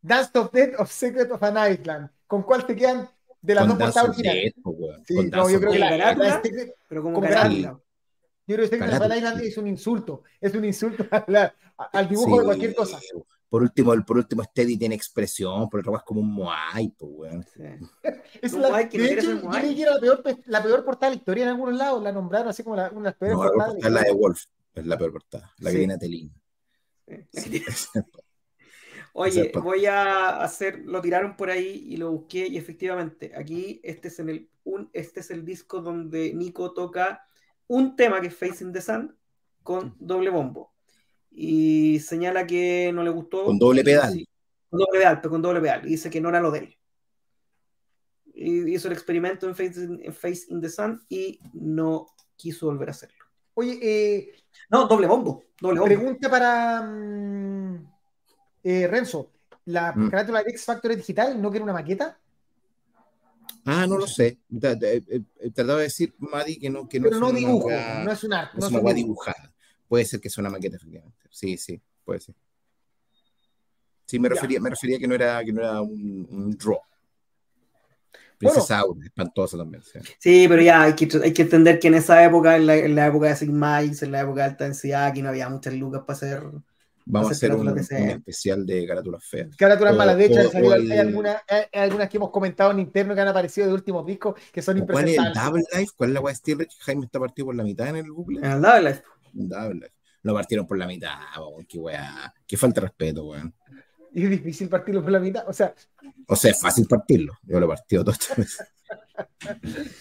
Dance 0.00 0.30
of 0.38 0.50
Death 0.52 0.74
of 0.80 0.90
Secret 0.90 1.30
of 1.30 1.42
an 1.42 1.72
Island. 1.72 2.10
¿Con 2.26 2.42
cuál 2.42 2.66
te 2.66 2.74
quedan 2.74 3.08
de 3.40 3.54
las 3.54 3.66
con 3.66 3.78
dos 3.78 3.92
portadas? 3.94 4.16
Death, 4.16 4.54
pues, 4.62 4.78
Sí, 5.06 5.14
con 5.16 5.30
no, 5.30 5.50
yo 5.50 5.60
creo 5.60 5.72
que 5.72 5.78
la, 5.78 5.88
¿Carátula? 5.90 6.28
la 6.28 6.42
Secret- 6.42 6.74
Pero 6.88 7.02
como, 7.02 7.14
Como 7.14 7.28
carátula. 7.28 7.68
yo 8.46 8.56
creo 8.56 8.58
que 8.70 8.76
Secret 8.76 8.94
of 8.94 9.02
an 9.02 9.16
Island 9.16 9.40
sí. 9.40 9.46
es 9.48 9.56
un 9.58 9.66
insulto. 9.68 10.22
Es 10.40 10.54
un 10.54 10.64
insulto 10.64 11.06
a 11.10 11.24
la- 11.28 11.54
a- 11.78 11.84
al 11.98 12.08
dibujo 12.08 12.30
Sí, 12.32 12.38
de 12.38 12.44
cualquier 12.44 12.74
cosa. 12.74 12.98
Por 13.52 13.60
último, 13.62 13.92
el, 13.92 14.02
por 14.02 14.16
último, 14.16 14.42
Steady 14.42 14.78
tiene 14.78 14.94
expresión, 14.94 15.68
por 15.68 15.80
otro 15.80 15.92
lado 15.92 16.00
es 16.00 16.06
como 16.06 16.22
un 16.22 16.32
Moai, 16.32 16.88
pues, 16.96 17.12
weón. 17.14 17.44
Sí. 17.44 17.62
Es 18.40 18.54
la, 18.54 18.70
de 18.78 18.82
hecho, 19.12 19.40
yo 19.42 19.50
leí 19.50 19.74
que 19.76 19.82
era 19.82 19.92
la 19.94 20.00
peor, 20.00 20.22
pe- 20.22 20.42
la 20.46 20.62
peor 20.62 20.84
portada 20.86 21.10
de 21.10 21.16
la 21.16 21.18
historia 21.18 21.42
en 21.44 21.50
algunos 21.50 21.74
lados. 21.76 22.02
La 22.02 22.12
nombraron 22.12 22.48
así 22.48 22.62
como 22.64 22.76
la, 22.76 22.88
una 22.88 23.00
de 23.00 23.04
las 23.10 23.14
peores 23.16 23.36
No, 23.36 23.44
la 23.44 23.50
portadas. 23.50 23.72
portada 23.74 23.88
es 23.88 23.94
la 23.94 24.02
de 24.10 24.12
Wolf, 24.18 24.44
es 24.74 24.86
la 24.86 24.96
peor 24.98 25.12
portada, 25.12 25.52
la 25.58 25.70
Sí. 25.70 25.74
que 25.76 25.78
tiene 25.80 25.94
a 25.94 25.98
Telín. 25.98 26.32
Sí. 27.30 27.62
Sí. 27.92 28.00
Oye, 29.14 29.52
voy 29.62 29.84
a 29.84 30.42
hacer, 30.42 30.78
lo 30.86 31.02
tiraron 31.02 31.36
por 31.36 31.50
ahí 31.50 31.84
y 31.90 31.98
lo 31.98 32.10
busqué 32.12 32.46
y 32.48 32.56
efectivamente, 32.56 33.32
aquí 33.36 33.78
este 33.84 34.08
es, 34.08 34.18
en 34.18 34.30
el, 34.30 34.48
un, 34.64 34.88
este 34.94 35.20
es 35.20 35.30
el 35.30 35.44
disco 35.44 35.82
donde 35.82 36.32
Nico 36.32 36.72
toca 36.72 37.26
un 37.66 37.94
tema 37.94 38.22
que 38.22 38.28
es 38.28 38.34
Facing 38.34 38.72
the 38.72 38.80
Sun 38.80 39.14
con 39.62 39.94
doble 39.98 40.30
bombo. 40.30 40.72
Y 41.34 41.98
señala 42.00 42.46
que 42.46 42.90
no 42.94 43.02
le 43.02 43.10
gustó. 43.10 43.44
Con 43.44 43.58
doble 43.58 43.82
pedal. 43.82 44.12
Sí, 44.12 44.28
con 44.70 44.80
doble 44.80 44.98
pedal, 45.00 45.20
pero 45.20 45.30
con 45.30 45.42
doble 45.42 45.60
pedal. 45.60 45.86
Y 45.86 45.90
dice 45.90 46.10
que 46.10 46.20
no 46.20 46.28
era 46.28 46.40
lo 46.40 46.50
de 46.50 46.58
él. 46.60 46.76
Y 48.34 48.72
hizo 48.74 48.88
el 48.88 48.94
experimento 48.94 49.46
en 49.48 49.54
Face, 49.54 49.82
en 49.82 50.12
Face 50.14 50.42
in 50.48 50.60
the 50.60 50.68
Sun 50.68 51.04
y 51.08 51.38
no 51.54 52.06
quiso 52.36 52.66
volver 52.66 52.88
a 52.88 52.92
hacerlo. 52.92 53.24
Oye, 53.54 53.78
eh, 53.82 54.32
No, 54.70 54.86
doble 54.86 55.06
bombo. 55.06 55.44
Doble 55.60 55.80
bombo. 55.80 55.94
pregunta 55.94 56.30
para 56.30 56.82
mm, 56.82 57.86
eh, 58.64 58.86
Renzo. 58.88 59.30
¿La 59.66 59.92
Mm. 59.92 60.10
carátula 60.10 60.42
de 60.42 60.50
X 60.50 60.64
Factor 60.64 60.90
es 60.92 60.96
digital? 60.98 61.40
¿No 61.40 61.50
quiere 61.50 61.62
una 61.64 61.72
maqueta? 61.72 62.18
Ah, 63.64 63.86
no 63.86 63.96
lo 63.96 64.06
sé. 64.08 64.38
Eh, 64.60 65.22
Trataba 65.54 65.78
de 65.78 65.84
decir, 65.84 66.12
Madi, 66.18 66.58
que 66.58 66.68
no, 66.68 66.88
que 66.88 66.98
no 66.98 67.04
Pero 67.04 67.16
es 67.16 67.20
no 67.20 67.28
una 67.28 67.38
dibujo, 67.38 67.70
no 67.70 68.10
es 68.12 68.24
un 68.24 68.32
arte. 68.32 68.58
no 68.58 68.66
es 68.66 68.70
una 68.72 68.80
un 68.80 68.84
weá 68.86 68.94
dibujo. 68.94 69.24
dibujada. 69.24 69.51
Puede 69.92 70.06
ser 70.06 70.22
que 70.22 70.30
sea 70.30 70.40
una 70.40 70.48
maqueta, 70.48 70.76
efectivamente. 70.76 71.18
Sí, 71.28 71.58
sí, 71.58 71.78
puede 72.02 72.18
ser. 72.18 72.34
Sí, 74.06 74.18
me 74.18 74.30
refería, 74.30 74.58
me 74.58 74.70
refería 74.70 74.98
que 74.98 75.06
no 75.06 75.14
era, 75.14 75.44
que 75.44 75.52
no 75.52 75.60
era 75.60 75.82
un, 75.82 76.26
un 76.30 76.56
draw. 76.56 76.80
Princesa 78.38 78.78
Aura, 78.78 79.04
espantosa 79.04 79.58
también. 79.58 79.82
sí. 79.82 79.98
Sí, 80.18 80.46
pero 80.48 80.62
ya 80.62 80.84
hay 80.84 80.94
que, 80.94 81.06
hay 81.22 81.34
que 81.34 81.42
entender 81.42 81.78
que 81.78 81.88
en 81.88 81.96
esa 81.96 82.24
época, 82.24 82.56
en 82.56 82.68
la, 82.68 82.76
en 82.76 82.94
la 82.94 83.08
época 83.08 83.26
de 83.26 83.36
Sigma 83.36 83.82
X, 83.82 84.02
en 84.02 84.12
la 84.12 84.22
época 84.22 84.40
de 84.40 84.48
alta 84.48 84.64
densidad, 84.64 85.04
aquí 85.04 85.20
no 85.20 85.28
había 85.28 85.50
muchas 85.50 85.74
lucas 85.74 86.00
para 86.06 86.16
hacer. 86.16 86.42
Vamos 87.04 87.28
a 87.28 87.32
Hacer 87.32 87.54
un, 87.54 87.78
especial 87.78 88.64
de 88.64 88.86
carátulas 88.86 89.22
feas. 89.26 89.54
Carátulas 89.56 89.94
malas. 89.94 90.16
De 90.16 90.24
hecho, 90.24 90.38
hay, 90.54 90.98
algunas, 90.98 91.36
hay 91.46 91.80
algunas 91.82 92.08
que 92.08 92.16
hemos 92.16 92.30
comentado 92.30 92.70
en 92.70 92.78
interno 92.78 93.14
que 93.14 93.20
han 93.20 93.28
aparecido 93.28 93.66
de 93.66 93.74
últimos 93.74 94.06
discos 94.06 94.36
que 94.50 94.62
son 94.62 94.80
¿O 94.80 94.86
¿Cuál 94.86 95.08
es 95.10 95.18
el. 95.18 95.34
Double 95.34 95.62
Life? 95.74 95.92
¿Cuál 95.94 96.16
es 96.16 96.22
la 96.22 96.34
Steel? 96.34 96.66
Jaime 96.80 97.04
está 97.04 97.20
partido 97.20 97.44
por 97.44 97.56
la 97.56 97.64
mitad 97.64 97.88
en 97.88 97.96
el 97.96 98.10
Google. 98.10 98.38
En 98.38 98.52
el 98.52 98.62
Double 98.62 98.88
Life. 98.88 99.02
Double. 99.32 99.92
Lo 100.22 100.34
partieron 100.34 100.66
por 100.66 100.78
la 100.78 100.86
mitad, 100.86 101.18
weón. 101.38 101.64
Qué 101.66 101.78
weá. 101.78 102.32
Qué 102.46 102.56
falta 102.56 102.80
de 102.80 102.86
respeto, 102.88 103.24
weón. 103.26 103.54
Y 104.12 104.24
es 104.24 104.30
difícil 104.30 104.68
partirlo 104.68 105.02
por 105.02 105.10
la 105.10 105.18
mitad. 105.20 105.48
O 105.48 105.52
sea, 105.52 105.74
O 106.28 106.36
sea, 106.36 106.50
es 106.50 106.60
fácil 106.60 106.86
partirlo. 106.86 107.32
Yo 107.42 107.58
lo 107.58 107.66
he 107.66 107.68
partido 107.68 108.04
todo 108.04 108.14
esto. 108.14 108.34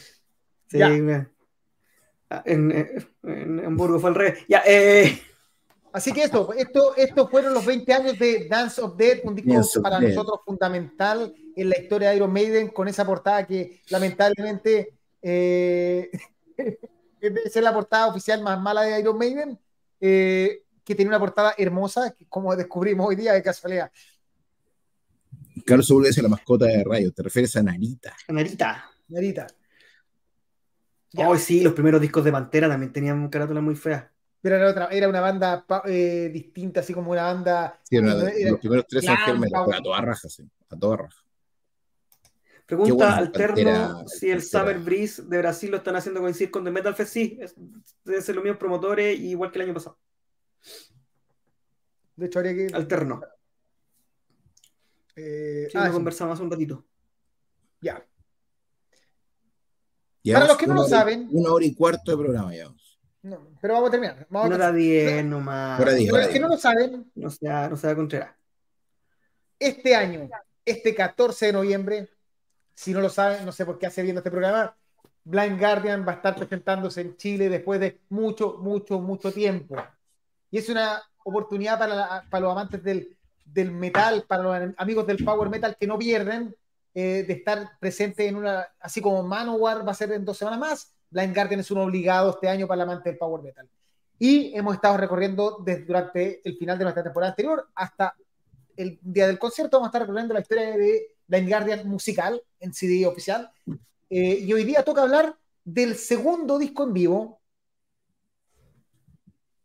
Sí. 0.67 0.81
Ah, 0.81 2.41
En, 2.45 2.71
en, 2.71 3.07
en 3.23 3.65
Hamburgo 3.65 3.99
fue 3.99 4.09
al 4.09 4.15
revés. 4.15 4.45
Ya, 4.47 4.63
eh, 4.65 5.21
así 5.91 6.13
que 6.13 6.23
esto, 6.23 6.53
esto, 6.53 6.95
estos 6.95 7.29
fueron 7.29 7.53
los 7.53 7.65
20 7.65 7.93
años 7.93 8.17
de 8.17 8.47
Dance 8.47 8.79
of 8.81 8.95
Death, 8.95 9.25
un 9.25 9.35
disco 9.35 9.51
Dance 9.53 9.81
para 9.81 9.99
Death. 9.99 10.15
nosotros 10.15 10.39
fundamental 10.45 11.33
en 11.57 11.69
la 11.69 11.77
historia 11.77 12.09
de 12.11 12.15
Iron 12.15 12.31
Maiden, 12.31 12.69
con 12.69 12.87
esa 12.87 13.05
portada 13.05 13.45
que 13.45 13.81
lamentablemente 13.89 14.93
eh, 15.21 16.09
debe 17.29 17.49
ser 17.49 17.63
la 17.63 17.73
portada 17.73 18.07
oficial 18.07 18.41
más 18.41 18.59
mala 18.59 18.81
de 18.83 18.99
Iron 18.99 19.17
Maiden, 19.17 19.59
eh, 19.99 20.63
que 20.83 20.95
tiene 20.95 21.09
una 21.09 21.19
portada 21.19 21.53
hermosa, 21.57 22.11
que 22.11 22.25
como 22.27 22.55
descubrimos 22.55 23.07
hoy 23.07 23.15
día 23.15 23.33
de 23.33 23.43
casualidad. 23.43 23.91
Carlos 25.65 25.87
Seguro 25.87 26.07
dice 26.07 26.21
la 26.21 26.29
mascota 26.29 26.65
de 26.65 26.83
Rayo. 26.83 27.11
¿Te 27.13 27.23
refieres 27.23 27.55
a 27.55 27.63
Narita? 27.63 28.15
Narita. 28.29 28.85
Narita. 29.09 29.47
Ya. 31.11 31.29
Hoy 31.29 31.37
sí, 31.39 31.61
los 31.61 31.73
primeros 31.73 31.99
discos 32.01 32.23
de 32.23 32.31
Pantera 32.31 32.67
también 32.69 32.91
tenían 32.93 33.27
carátulas 33.29 33.61
muy 33.63 33.75
feas. 33.75 34.05
Pero 34.41 34.55
era, 34.55 34.69
otra, 34.71 34.85
era 34.87 35.07
una 35.07 35.21
banda 35.21 35.65
eh, 35.85 36.31
distinta, 36.33 36.79
así 36.79 36.93
como 36.93 37.11
una 37.11 37.23
banda. 37.23 37.79
Sí, 37.83 37.97
era- 37.97 38.13
Era- 38.31 38.51
los 38.51 38.59
primeros 38.59 38.87
tres 38.87 39.05
son 39.05 39.15
a 39.15 39.81
toda 39.83 40.01
raja, 40.01 40.29
sí. 40.29 40.49
A 40.69 40.75
toda 40.77 40.97
raja. 40.97 41.17
Pregunta 42.77 43.17
alterno 43.17 43.55
Pantera- 43.55 44.07
si 44.07 44.29
el 44.31 44.37
Pantera. 44.39 44.59
Summer 44.63 44.79
Breeze 44.79 45.21
de 45.23 45.37
Brasil 45.37 45.71
lo 45.71 45.77
están 45.77 45.95
haciendo 45.95 46.21
coincidir 46.21 46.51
con 46.51 46.63
The 46.63 46.71
Metal 46.71 46.95
Fest. 46.95 47.11
Sí, 47.13 47.37
es- 47.41 47.55
deben 48.05 48.21
ser 48.21 48.35
los 48.35 48.43
mismos 48.43 48.59
promotores, 48.59 49.19
igual 49.19 49.51
que 49.51 49.59
el 49.59 49.65
año 49.65 49.73
pasado. 49.73 49.99
De 52.15 52.25
hecho, 52.27 52.39
habría 52.39 52.53
que. 52.53 52.73
Alterno. 52.73 53.21
eh, 55.15 55.67
Sí, 55.69 55.77
ah, 55.77 55.81
lo 55.81 55.87
sí, 55.87 55.93
conversamos 55.93 56.33
hace 56.35 56.43
un 56.43 56.51
ratito. 56.51 56.85
ya. 57.81 58.05
Llevamos 60.23 60.49
los 60.49 60.57
que 60.57 60.67
no 60.67 60.75
lo 60.75 60.81
hora 60.81 60.89
saben- 60.89 61.27
Una 61.31 61.51
hora 61.51 61.65
y 61.65 61.73
cuarto 61.73 62.11
de 62.11 62.17
programa 62.17 62.51
llevamos. 62.51 62.99
No, 63.23 63.49
pero 63.59 63.73
vamos 63.73 63.89
a 63.89 63.91
terminar. 63.91 64.27
Vamos 64.29 64.45
a 64.45 64.47
Una 64.47 64.55
hora 64.55 64.71
diez 64.71 65.25
nomás. 65.25 65.79
Hora 65.79 65.93
diez. 65.93 66.11
Para 66.11 66.23
los 66.25 66.31
que 66.33 66.39
no 66.39 66.47
lo 66.47 66.57
saben, 66.57 67.11
No 67.15 67.29
sea, 67.31 67.69
no 67.69 67.75
sea 67.75 67.95
Contreras. 67.95 68.35
este 69.59 69.95
año, 69.95 70.29
este 70.63 70.93
14 70.95 71.47
de 71.47 71.53
noviembre, 71.53 72.09
si 72.73 72.93
no 72.93 73.01
lo 73.01 73.09
saben, 73.09 73.45
no 73.45 73.51
sé 73.51 73.65
por 73.65 73.77
qué 73.77 73.87
hace 73.87 74.01
viendo 74.01 74.19
este 74.19 74.31
programa, 74.31 74.75
Blind 75.23 75.59
Guardian 75.59 76.05
va 76.07 76.13
a 76.13 76.15
estar 76.15 76.35
presentándose 76.35 77.01
en 77.01 77.15
Chile 77.17 77.49
después 77.49 77.79
de 77.79 77.99
mucho, 78.09 78.57
mucho, 78.59 78.99
mucho 78.99 79.31
tiempo. 79.31 79.75
Y 80.49 80.57
es 80.57 80.67
una 80.69 81.01
oportunidad 81.23 81.77
para, 81.77 81.95
la- 81.95 82.25
para 82.29 82.41
los 82.41 82.51
amantes 82.51 82.83
del, 82.83 83.15
del 83.45 83.71
metal, 83.71 84.25
para 84.27 84.43
los 84.43 84.73
amigos 84.77 85.05
del 85.05 85.23
power 85.23 85.49
metal 85.49 85.75
que 85.79 85.87
no 85.87 85.97
pierden 85.99 86.55
eh, 86.93 87.23
de 87.27 87.33
estar 87.33 87.77
presente 87.79 88.27
en 88.27 88.35
una, 88.35 88.67
así 88.79 88.99
como 88.99 89.23
Manowar 89.23 89.87
va 89.87 89.91
a 89.91 89.95
ser 89.95 90.11
en 90.11 90.25
dos 90.25 90.37
semanas 90.37 90.59
más, 90.59 90.93
Blind 91.09 91.35
Guardian 91.35 91.59
es 91.59 91.71
un 91.71 91.77
obligado 91.79 92.31
este 92.31 92.49
año 92.49 92.67
para 92.67 92.83
el 92.83 92.89
amante 92.89 93.09
del 93.09 93.17
power 93.19 93.41
metal. 93.43 93.69
Y 94.17 94.55
hemos 94.55 94.75
estado 94.75 94.97
recorriendo 94.97 95.57
desde, 95.63 95.83
durante 95.85 96.41
el 96.47 96.57
final 96.57 96.77
de 96.77 96.83
nuestra 96.85 97.03
temporada 97.03 97.31
anterior 97.31 97.67
hasta 97.75 98.15
el 98.75 98.97
día 99.01 99.27
del 99.27 99.37
concierto, 99.39 99.77
vamos 99.77 99.87
a 99.87 99.89
estar 99.89 100.01
recorriendo 100.01 100.33
la 100.33 100.39
historia 100.41 100.75
de 100.77 101.15
Blind 101.31 101.47
Guardian 101.47 101.87
musical 101.87 102.43
en 102.59 102.73
CD 102.73 103.05
oficial. 103.05 103.49
Eh, 104.09 104.39
y 104.41 104.51
hoy 104.51 104.65
día 104.65 104.83
toca 104.83 105.01
hablar 105.03 105.37
del 105.63 105.95
segundo 105.95 106.59
disco 106.59 106.83
en 106.83 106.93
vivo 106.93 107.41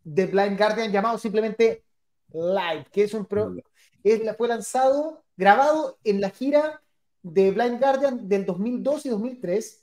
de 0.04 0.26
Blind 0.26 0.56
Guardian 0.56 0.92
llamado 0.92 1.18
simplemente 1.18 1.84
Live, 2.32 2.86
que 2.92 3.02
es 3.02 3.14
un 3.14 3.26
pro- 3.26 3.52
es 4.04 4.36
fue 4.36 4.46
lanzado, 4.46 5.24
grabado 5.36 5.98
en 6.04 6.20
la 6.20 6.30
gira 6.30 6.80
de 7.22 7.50
Blind 7.50 7.80
Guardian 7.80 8.28
del 8.28 8.46
2002 8.46 9.06
y 9.06 9.08
2003. 9.08 9.82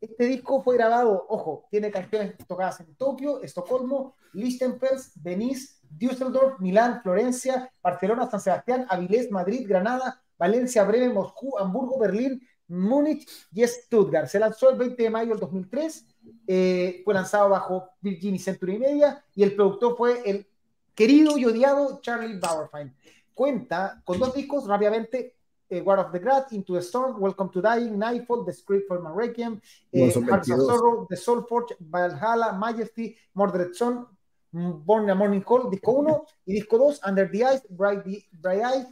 Este 0.00 0.26
disco 0.26 0.62
fue 0.62 0.76
grabado, 0.76 1.26
ojo, 1.28 1.66
tiene 1.70 1.90
canciones 1.90 2.34
tocadas 2.46 2.78
en 2.80 2.94
Tokio, 2.94 3.42
Estocolmo, 3.42 4.14
Liechtenfels, 4.34 5.12
Venice, 5.16 5.76
Düsseldorf, 5.82 6.60
Milán, 6.60 7.02
Florencia, 7.02 7.72
Barcelona, 7.82 8.30
San 8.30 8.40
Sebastián, 8.40 8.86
Avilés, 8.88 9.30
Madrid, 9.30 9.66
Granada, 9.66 10.22
Valencia, 10.38 10.84
Bremen, 10.84 11.14
Moscú, 11.14 11.56
Hamburgo, 11.58 11.98
Berlín, 11.98 12.40
Múnich 12.68 13.28
y 13.52 13.66
Stuttgart. 13.66 14.26
Se 14.28 14.38
lanzó 14.38 14.70
el 14.70 14.78
20 14.78 15.02
de 15.02 15.10
mayo 15.10 15.30
del 15.30 15.40
2003, 15.40 16.06
eh, 16.46 17.02
fue 17.04 17.14
lanzado 17.14 17.50
bajo 17.50 17.90
Virginia 18.00 18.40
Century 18.40 18.78
Media 18.78 19.22
y 19.34 19.42
el 19.42 19.54
productor 19.54 19.96
fue 19.96 20.22
el 20.28 20.46
querido 20.94 21.36
y 21.36 21.44
odiado 21.44 22.00
Charlie 22.00 22.38
Bauerfeind. 22.38 22.92
Cuenta 23.34 24.00
con 24.04 24.18
dos 24.18 24.34
discos 24.34 24.66
rápidamente. 24.66 25.34
eh, 25.70 25.80
War 25.80 25.98
of 25.98 26.12
the 26.12 26.18
Grad, 26.18 26.52
Into 26.52 26.74
the 26.74 26.82
Storm, 26.82 27.20
Welcome 27.20 27.50
to 27.50 27.60
Dying, 27.60 27.98
Nightfall, 27.98 28.44
The 28.44 28.52
Script 28.52 28.86
for 28.86 29.00
My 29.00 29.10
Requiem, 29.10 29.60
eh, 29.92 30.00
Hearts 30.00 30.16
of 30.16 30.24
22. 30.24 30.66
Sorrow, 30.66 31.06
The 31.08 31.16
Soulforge, 31.16 31.74
Valhalla, 31.80 32.52
Majesty, 32.52 33.16
Mordred 33.34 33.74
Son, 33.74 34.06
Born 34.52 35.10
a 35.10 35.14
Morning 35.14 35.42
Call, 35.42 35.68
disco 35.70 35.92
1, 35.92 36.22
y 36.46 36.52
disco 36.52 36.78
2, 36.78 37.00
Under 37.04 37.28
the 37.28 37.44
Ice, 37.44 37.66
Bright, 37.70 38.04
Bright 38.32 38.62
Eyes, 38.62 38.86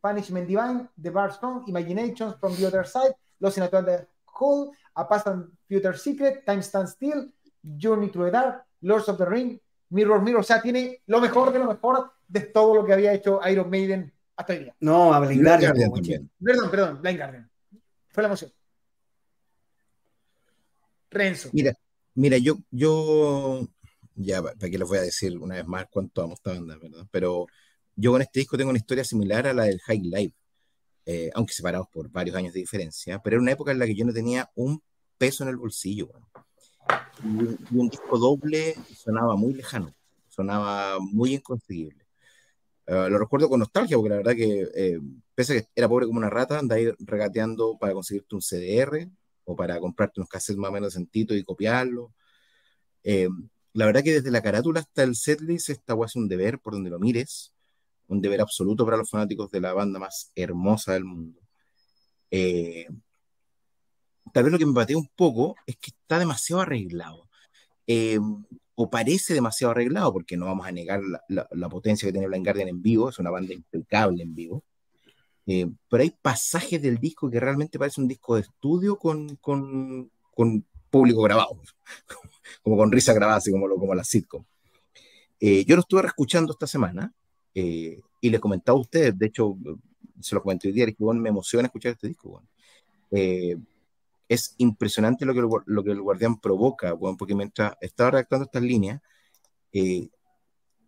Punishment 0.00 0.46
Divine, 0.46 0.88
The 1.00 1.10
Bar 1.10 1.32
Strong, 1.32 1.64
Imaginations 1.68 2.34
from 2.40 2.54
the 2.56 2.66
Other 2.66 2.84
Side, 2.84 3.14
Lost 3.40 3.58
in 3.58 3.68
Twilight 3.68 4.06
Hole, 4.24 4.72
A 4.96 5.04
Past 5.04 5.26
and 5.26 5.46
Future 5.66 5.96
Secret, 5.96 6.44
Time 6.44 6.62
Stands 6.62 6.92
Still, 6.92 7.28
Journey 7.76 8.10
to 8.10 8.24
the 8.24 8.30
Dark, 8.30 8.64
Lords 8.82 9.08
of 9.08 9.18
the 9.18 9.26
Ring, 9.26 9.60
Mirror 9.90 10.22
Mirror, 10.22 10.40
o 10.40 10.44
sea, 10.44 10.60
tiene 10.60 11.02
lo 11.06 11.20
mejor 11.20 11.52
de 11.52 11.58
lo 11.58 11.66
mejor 11.66 12.12
de 12.26 12.40
todo 12.40 12.74
lo 12.74 12.84
que 12.84 12.92
había 12.92 13.12
hecho 13.12 13.40
Iron 13.48 13.70
Maiden 13.70 14.12
hasta 14.36 14.52
hoy 14.52 14.58
día. 14.60 14.76
No, 14.80 15.12
a 15.12 15.20
Blind 15.20 15.44
Guardian. 15.44 15.90
También. 15.90 16.30
Perdón, 16.42 16.70
perdón, 16.70 17.02
Blind 17.02 17.18
Guardian. 17.18 17.50
Fue 18.08 18.22
la 18.22 18.28
emoción. 18.28 18.52
Renzo. 21.10 21.48
Mira, 21.52 21.74
mira, 22.14 22.36
yo, 22.36 22.58
yo, 22.70 23.66
ya, 24.14 24.42
¿para 24.42 24.58
qué 24.58 24.78
les 24.78 24.88
voy 24.88 24.98
a 24.98 25.02
decir 25.02 25.38
una 25.38 25.54
vez 25.54 25.66
más 25.66 25.86
cuánto 25.90 26.22
amo 26.22 26.34
esta 26.34 26.52
banda, 26.52 26.76
verdad? 26.76 27.06
Pero 27.10 27.46
yo 27.98 28.12
con 28.12 28.22
este 28.22 28.40
disco 28.40 28.56
tengo 28.56 28.70
una 28.70 28.78
historia 28.78 29.04
similar 29.04 29.46
a 29.46 29.52
la 29.52 29.64
del 29.64 29.80
High 29.80 30.02
Life, 30.02 30.36
eh, 31.06 31.30
aunque 31.34 31.52
separados 31.52 31.88
por 31.92 32.10
varios 32.10 32.36
años 32.36 32.54
de 32.54 32.60
diferencia, 32.60 33.18
pero 33.20 33.36
era 33.36 33.42
una 33.42 33.52
época 33.52 33.72
en 33.72 33.78
la 33.78 33.86
que 33.86 33.94
yo 33.94 34.04
no 34.04 34.12
tenía 34.12 34.50
un 34.54 34.82
peso 35.16 35.42
en 35.42 35.50
el 35.50 35.56
bolsillo. 35.56 36.10
Y, 37.24 37.74
y 37.74 37.78
un 37.78 37.88
disco 37.88 38.18
doble 38.18 38.76
sonaba 38.96 39.36
muy 39.36 39.54
lejano, 39.54 39.92
sonaba 40.28 40.98
muy 41.00 41.34
inconseguible. 41.34 42.08
Eh, 42.86 43.10
lo 43.10 43.18
recuerdo 43.18 43.50
con 43.50 43.60
nostalgia, 43.60 43.98
porque 43.98 44.08
la 44.08 44.16
verdad 44.16 44.34
que, 44.34 44.66
eh, 44.74 44.98
pese 45.34 45.58
a 45.58 45.60
que 45.60 45.68
era 45.74 45.88
pobre 45.88 46.06
como 46.06 46.18
una 46.18 46.30
rata, 46.30 46.58
andaba 46.58 46.78
ahí 46.80 46.90
regateando 47.00 47.76
para 47.78 47.92
conseguirte 47.92 48.34
un 48.34 48.40
CDR 48.40 49.10
o 49.44 49.54
para 49.54 49.78
comprarte 49.78 50.20
unos 50.20 50.30
cassettes 50.30 50.58
más 50.58 50.70
o 50.70 50.72
menos 50.72 50.94
sentitos 50.94 51.36
y 51.36 51.44
copiarlos. 51.44 52.10
Eh, 53.02 53.28
la 53.74 53.84
verdad 53.84 54.02
que 54.02 54.14
desde 54.14 54.30
la 54.30 54.40
carátula 54.40 54.80
hasta 54.80 55.02
el 55.02 55.16
setlist, 55.16 55.68
esta 55.68 55.94
es 56.02 56.16
un 56.16 56.28
deber 56.28 56.60
por 56.60 56.72
donde 56.72 56.88
lo 56.88 56.98
mires, 56.98 57.52
un 58.08 58.20
deber 58.20 58.40
absoluto 58.40 58.84
para 58.84 58.96
los 58.96 59.10
fanáticos 59.10 59.50
de 59.50 59.60
la 59.60 59.72
banda 59.74 59.98
más 60.00 60.32
hermosa 60.34 60.94
del 60.94 61.04
mundo. 61.04 61.40
Eh, 62.30 62.86
tal 64.32 64.44
vez 64.44 64.52
lo 64.52 64.58
que 64.58 64.66
me 64.66 64.74
patea 64.74 64.96
un 64.98 65.08
poco 65.16 65.56
es 65.66 65.76
que 65.76 65.90
está 65.90 66.18
demasiado 66.18 66.62
arreglado. 66.62 67.28
Eh, 67.86 68.18
o 68.76 68.90
parece 68.90 69.34
demasiado 69.34 69.72
arreglado, 69.72 70.12
porque 70.12 70.36
no 70.36 70.46
vamos 70.46 70.66
a 70.66 70.72
negar 70.72 71.02
la, 71.02 71.20
la- 71.28 71.48
la 71.50 71.68
potencia 71.68 72.06
que 72.08 72.12
tiene 72.12 72.28
Blind 72.28 72.44
Guardian 72.46 72.68
en 72.68 72.82
vivo, 72.82 73.08
es 73.10 73.18
una 73.18 73.30
banda 73.30 73.52
impecable 73.54 74.22
en 74.22 74.34
vivo. 74.34 74.64
Eh, 75.46 75.66
pero 75.90 76.02
hay 76.02 76.10
pasajes 76.22 76.80
del 76.82 76.98
disco 76.98 77.30
que 77.30 77.40
realmente 77.40 77.78
parece 77.78 78.00
un 78.00 78.08
disco 78.08 78.36
de 78.36 78.42
estudio 78.42 78.96
con, 78.98 79.36
con, 79.36 80.10
con 80.34 80.64
público 80.90 81.22
grabado, 81.22 81.60
como 82.62 82.76
con 82.76 82.92
risa 82.92 83.12
grabada, 83.14 83.38
así 83.38 83.50
como, 83.50 83.66
lo, 83.68 83.76
como 83.76 83.94
la 83.94 84.04
sitcom. 84.04 84.44
Eh, 85.40 85.64
yo 85.64 85.76
lo 85.76 85.82
estuve 85.82 86.02
reescuchando 86.02 86.52
esta 86.52 86.66
semana 86.66 87.12
eh, 87.54 88.00
y 88.20 88.30
les 88.30 88.40
comentaba 88.40 88.78
a 88.78 88.80
ustedes, 88.80 89.18
de 89.18 89.26
hecho, 89.26 89.56
se 90.20 90.34
lo 90.34 90.42
comenté 90.42 90.68
hoy 90.68 90.74
día, 90.74 90.86
que 90.86 90.96
bueno, 90.98 91.20
me 91.20 91.28
emociona 91.28 91.66
escuchar 91.66 91.92
este 91.92 92.08
disco. 92.08 92.30
bueno. 92.30 92.48
Eh, 93.10 93.56
es 94.28 94.54
impresionante 94.58 95.24
lo 95.24 95.32
que, 95.32 95.40
el, 95.40 95.48
lo 95.66 95.82
que 95.82 95.90
el 95.90 96.02
guardián 96.02 96.38
provoca, 96.38 96.92
bueno, 96.92 97.16
porque 97.16 97.34
mientras 97.34 97.72
estaba 97.80 98.12
redactando 98.12 98.44
estas 98.44 98.62
líneas, 98.62 99.00
eh, 99.72 100.08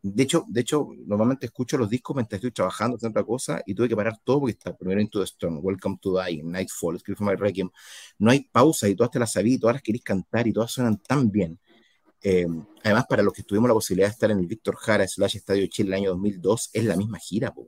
de 0.02 0.22
hecho, 0.22 0.44
de 0.48 0.62
hecho, 0.62 0.88
normalmente 1.06 1.46
escucho 1.46 1.76
los 1.76 1.90
discos 1.90 2.16
mientras 2.16 2.38
estoy 2.38 2.52
trabajando, 2.52 2.96
haciendo 2.96 3.20
otra 3.20 3.26
cosa, 3.26 3.62
y 3.66 3.74
tuve 3.74 3.88
que 3.88 3.96
parar 3.96 4.18
todo 4.24 4.40
porque 4.40 4.52
está 4.52 4.74
primero 4.76 5.00
Into 5.00 5.18
the 5.18 5.24
Storm, 5.26 5.60
Welcome 5.62 5.98
to 6.00 6.18
Die, 6.18 6.42
Nightfall, 6.42 6.98
Scream 6.98 7.16
for 7.16 7.26
My 7.26 7.36
Requiem. 7.36 7.70
No 8.18 8.30
hay 8.30 8.40
pausa 8.40 8.88
y 8.88 8.94
todas 8.94 9.10
te 9.10 9.18
las 9.18 9.32
sabí, 9.32 9.58
todas 9.58 9.76
las 9.76 9.82
querís 9.82 10.02
cantar 10.02 10.46
y 10.46 10.52
todas 10.52 10.70
suenan 10.70 10.98
tan 10.98 11.30
bien. 11.30 11.58
Eh, 12.22 12.46
además, 12.84 13.04
para 13.08 13.22
los 13.22 13.32
que 13.32 13.42
tuvimos 13.42 13.68
la 13.68 13.74
posibilidad 13.74 14.08
de 14.08 14.12
estar 14.12 14.30
en 14.30 14.38
el 14.40 14.46
Víctor 14.46 14.76
Jara 14.76 15.06
slash 15.08 15.36
Estadio 15.36 15.66
Chile 15.68 15.88
el 15.88 15.94
año 15.94 16.10
2002, 16.10 16.70
es 16.72 16.84
la 16.84 16.96
misma 16.96 17.18
gira, 17.18 17.52
po. 17.52 17.66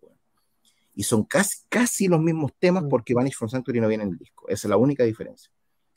Y 0.94 1.04
son 1.04 1.24
casi, 1.24 1.58
casi 1.70 2.06
los 2.08 2.20
mismos 2.20 2.52
temas 2.58 2.84
Mm. 2.84 2.88
porque 2.88 3.14
Vanish 3.14 3.34
from 3.34 3.48
Sanctuary 3.48 3.80
no 3.80 3.88
viene 3.88 4.04
en 4.04 4.10
el 4.10 4.18
disco. 4.18 4.46
Esa 4.48 4.66
es 4.66 4.70
la 4.70 4.76
única 4.76 5.04
diferencia. 5.04 5.50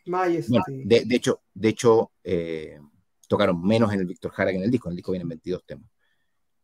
Bueno, 0.06 0.64
de, 0.86 1.04
de 1.06 1.16
hecho, 1.16 1.42
de 1.54 1.68
hecho 1.70 2.12
eh, 2.24 2.80
tocaron 3.28 3.62
menos 3.62 3.92
en 3.92 4.00
el 4.00 4.06
Víctor 4.06 4.32
Jara 4.32 4.52
que 4.52 4.58
en 4.58 4.64
el 4.64 4.72
disco. 4.72 4.88
En 4.88 4.92
el 4.94 4.96
disco 4.98 5.12
vienen 5.12 5.28
22 5.28 5.66
temas. 5.66 5.90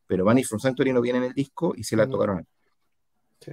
Pero 0.07 0.23
Vanish 0.23 0.47
from 0.47 0.59
Sanctuary 0.61 0.93
no 0.93 1.01
viene 1.01 1.17
en 1.17 1.25
el 1.25 1.33
disco 1.33 1.73
y 1.75 1.83
sí 1.83 1.95
la 1.95 2.05
Mm. 2.05 2.11
tocaron. 2.11 2.47
Sí. 3.41 3.51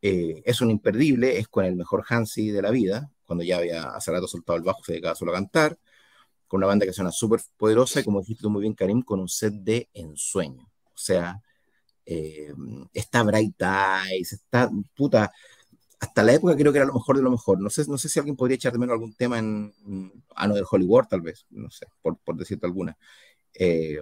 Eh, 0.00 0.42
es 0.46 0.60
un 0.60 0.70
imperdible, 0.70 1.38
es 1.38 1.48
con 1.48 1.64
el 1.64 1.74
mejor 1.76 2.04
Hansi 2.08 2.50
de 2.50 2.62
la 2.62 2.70
vida, 2.70 3.10
cuando 3.26 3.44
ya 3.44 3.58
había 3.58 3.90
hace 3.90 4.10
rato 4.12 4.28
soltado 4.28 4.56
el 4.56 4.62
bajo, 4.62 4.82
se 4.84 4.92
dedicaba 4.92 5.14
solo 5.16 5.32
a 5.32 5.34
cantar, 5.34 5.76
con 6.48 6.58
una 6.58 6.66
banda 6.66 6.86
que 6.86 6.92
suena 6.92 7.12
súper 7.12 7.40
poderosa 7.56 8.00
y 8.00 8.04
como 8.04 8.20
dijiste 8.20 8.42
tú 8.42 8.50
muy 8.50 8.62
bien, 8.62 8.74
Karim, 8.74 9.02
con 9.02 9.20
un 9.20 9.28
set 9.28 9.54
de 9.54 9.88
ensueño. 9.94 10.64
O 10.64 10.98
sea, 10.98 11.40
eh, 12.06 12.52
está 12.92 13.22
Bright 13.22 13.60
Eyes, 13.60 14.32
está, 14.32 14.70
puta, 14.96 15.30
hasta 16.00 16.22
la 16.22 16.34
época 16.34 16.56
creo 16.56 16.72
que 16.72 16.78
era 16.78 16.86
lo 16.86 16.94
mejor 16.94 17.16
de 17.16 17.22
lo 17.22 17.30
mejor. 17.30 17.60
No 17.60 17.70
sé, 17.70 17.84
no 17.88 17.98
sé 17.98 18.08
si 18.08 18.18
alguien 18.18 18.36
podría 18.36 18.56
echar 18.56 18.72
de 18.72 18.78
menos 18.78 18.94
algún 18.94 19.14
tema 19.14 19.38
en, 19.38 19.72
ah, 20.34 20.46
no, 20.48 20.54
del 20.54 20.64
Hollywood, 20.70 21.06
tal 21.08 21.20
vez, 21.22 21.46
no 21.50 21.70
sé, 21.70 21.86
por, 22.02 22.18
por 22.18 22.36
decirte 22.36 22.66
alguna. 22.66 22.96
Eh, 23.54 24.00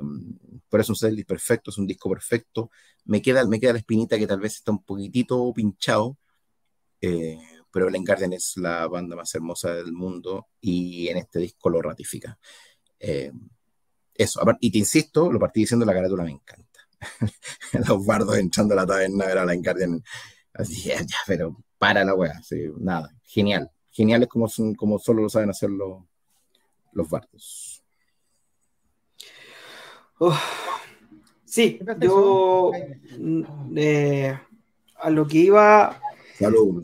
pero 0.68 0.82
es 0.82 0.89
un 0.89 0.97
setlist 0.97 1.28
perfecto, 1.28 1.70
es 1.70 1.78
un 1.78 1.86
disco 1.86 2.10
perfecto. 2.10 2.70
Me 3.05 3.23
queda, 3.23 3.47
me 3.47 3.60
queda 3.60 3.73
la 3.73 3.78
espinita 3.78 4.18
que 4.18 4.27
tal 4.27 4.40
vez 4.40 4.56
está 4.56 4.73
un 4.73 4.82
poquitito 4.85 5.52
pinchado, 5.55 6.18
eh, 7.01 7.39
pero 7.77 7.89
Blind 7.89 8.07
Guardian 8.07 8.32
es 8.32 8.57
la 8.57 8.86
banda 8.89 9.15
más 9.16 9.35
hermosa 9.35 9.74
del 9.74 9.93
mundo 9.93 10.47
y 10.62 11.09
en 11.09 11.19
este 11.19 11.40
disco 11.40 11.69
lo 11.69 11.82
ratifica. 11.82 12.39
Eh, 12.98 13.31
eso, 14.15 14.40
aparte- 14.40 14.61
y 14.66 14.70
te 14.70 14.78
insisto, 14.78 15.31
lo 15.31 15.39
partí 15.39 15.61
diciendo, 15.61 15.85
la 15.85 15.93
carátula 15.93 16.24
me 16.24 16.31
encanta. 16.31 16.81
Los 17.86 18.07
bardos 18.07 18.39
entrando 18.39 18.73
a 18.73 18.77
la 18.78 18.86
taberna 18.86 19.24
a 19.24 19.28
ver 19.28 19.39
a 19.39 19.44
Blind 19.44 19.62
Guardian, 19.62 20.03
así, 20.55 20.89
ya, 20.89 21.03
ya, 21.03 21.16
pero 21.27 21.55
para 21.77 22.03
la 22.03 22.15
wea, 22.15 22.43
sí, 22.43 22.57
nada, 22.78 23.15
genial. 23.24 23.70
Genial 23.90 24.23
es 24.23 24.28
como, 24.31 24.48
son- 24.48 24.74
como 24.74 24.98
solo 24.98 25.20
lo 25.24 25.28
saben 25.28 25.51
hacer 25.51 25.69
los, 25.69 26.03
los 26.93 27.11
bardos. 27.11 27.82
Uf. 30.19 30.39
Sí, 31.44 31.78
yo 32.01 32.70
eh, 33.77 34.39
a 34.97 35.11
lo 35.11 35.27
que 35.27 35.36
iba 35.39 36.01
Salud. 36.39 36.82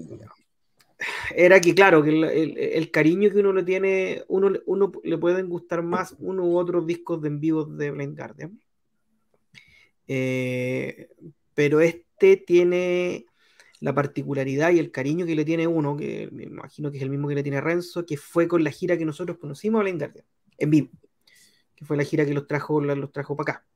Era 1.34 1.60
que, 1.60 1.74
claro, 1.74 2.02
que 2.02 2.10
el, 2.10 2.90
cariño 2.90 3.30
que 3.30 3.38
uno 3.38 3.52
le 3.52 3.62
tiene, 3.62 4.24
uno, 4.28 4.52
uno 4.66 4.92
le 5.02 5.18
pueden 5.18 5.48
gustar 5.48 5.82
más 5.82 6.14
uno 6.18 6.44
u 6.44 6.56
otros 6.56 6.86
discos 6.86 7.20
de 7.22 7.28
en 7.28 7.40
vivo 7.40 7.64
de 7.64 7.90
Blind 7.90 8.16
Guardian. 8.16 8.60
Eh, 10.08 11.08
pero 11.54 11.80
este 11.80 12.36
tiene 12.36 13.26
la 13.80 13.94
particularidad 13.94 14.72
y 14.72 14.78
el 14.78 14.90
cariño 14.90 15.26
que 15.26 15.34
le 15.34 15.44
tiene 15.44 15.66
uno, 15.66 15.96
que 15.96 16.28
me 16.32 16.44
imagino 16.44 16.90
que 16.90 16.98
es 16.98 17.02
el 17.02 17.10
mismo 17.10 17.28
que 17.28 17.34
le 17.34 17.42
tiene 17.42 17.60
Renzo, 17.60 18.06
que 18.06 18.16
fue 18.16 18.46
con 18.46 18.62
la 18.62 18.70
gira 18.70 18.96
que 18.96 19.04
nosotros 19.04 19.38
conocimos 19.38 19.80
a 19.80 19.82
Blind 19.82 19.98
Guardian, 19.98 20.24
en 20.58 20.70
vivo, 20.70 20.90
que 21.74 21.84
fue 21.84 21.96
la 21.96 22.04
gira 22.04 22.24
que 22.24 22.34
los 22.34 22.46
trajo, 22.46 22.80
los 22.80 23.10
trajo 23.10 23.36
para 23.36 23.52
acá. 23.52 23.66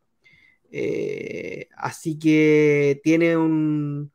Eh, 0.71 1.69
así 1.77 2.19
que 2.19 3.01
tiene 3.03 3.37
un, 3.37 4.13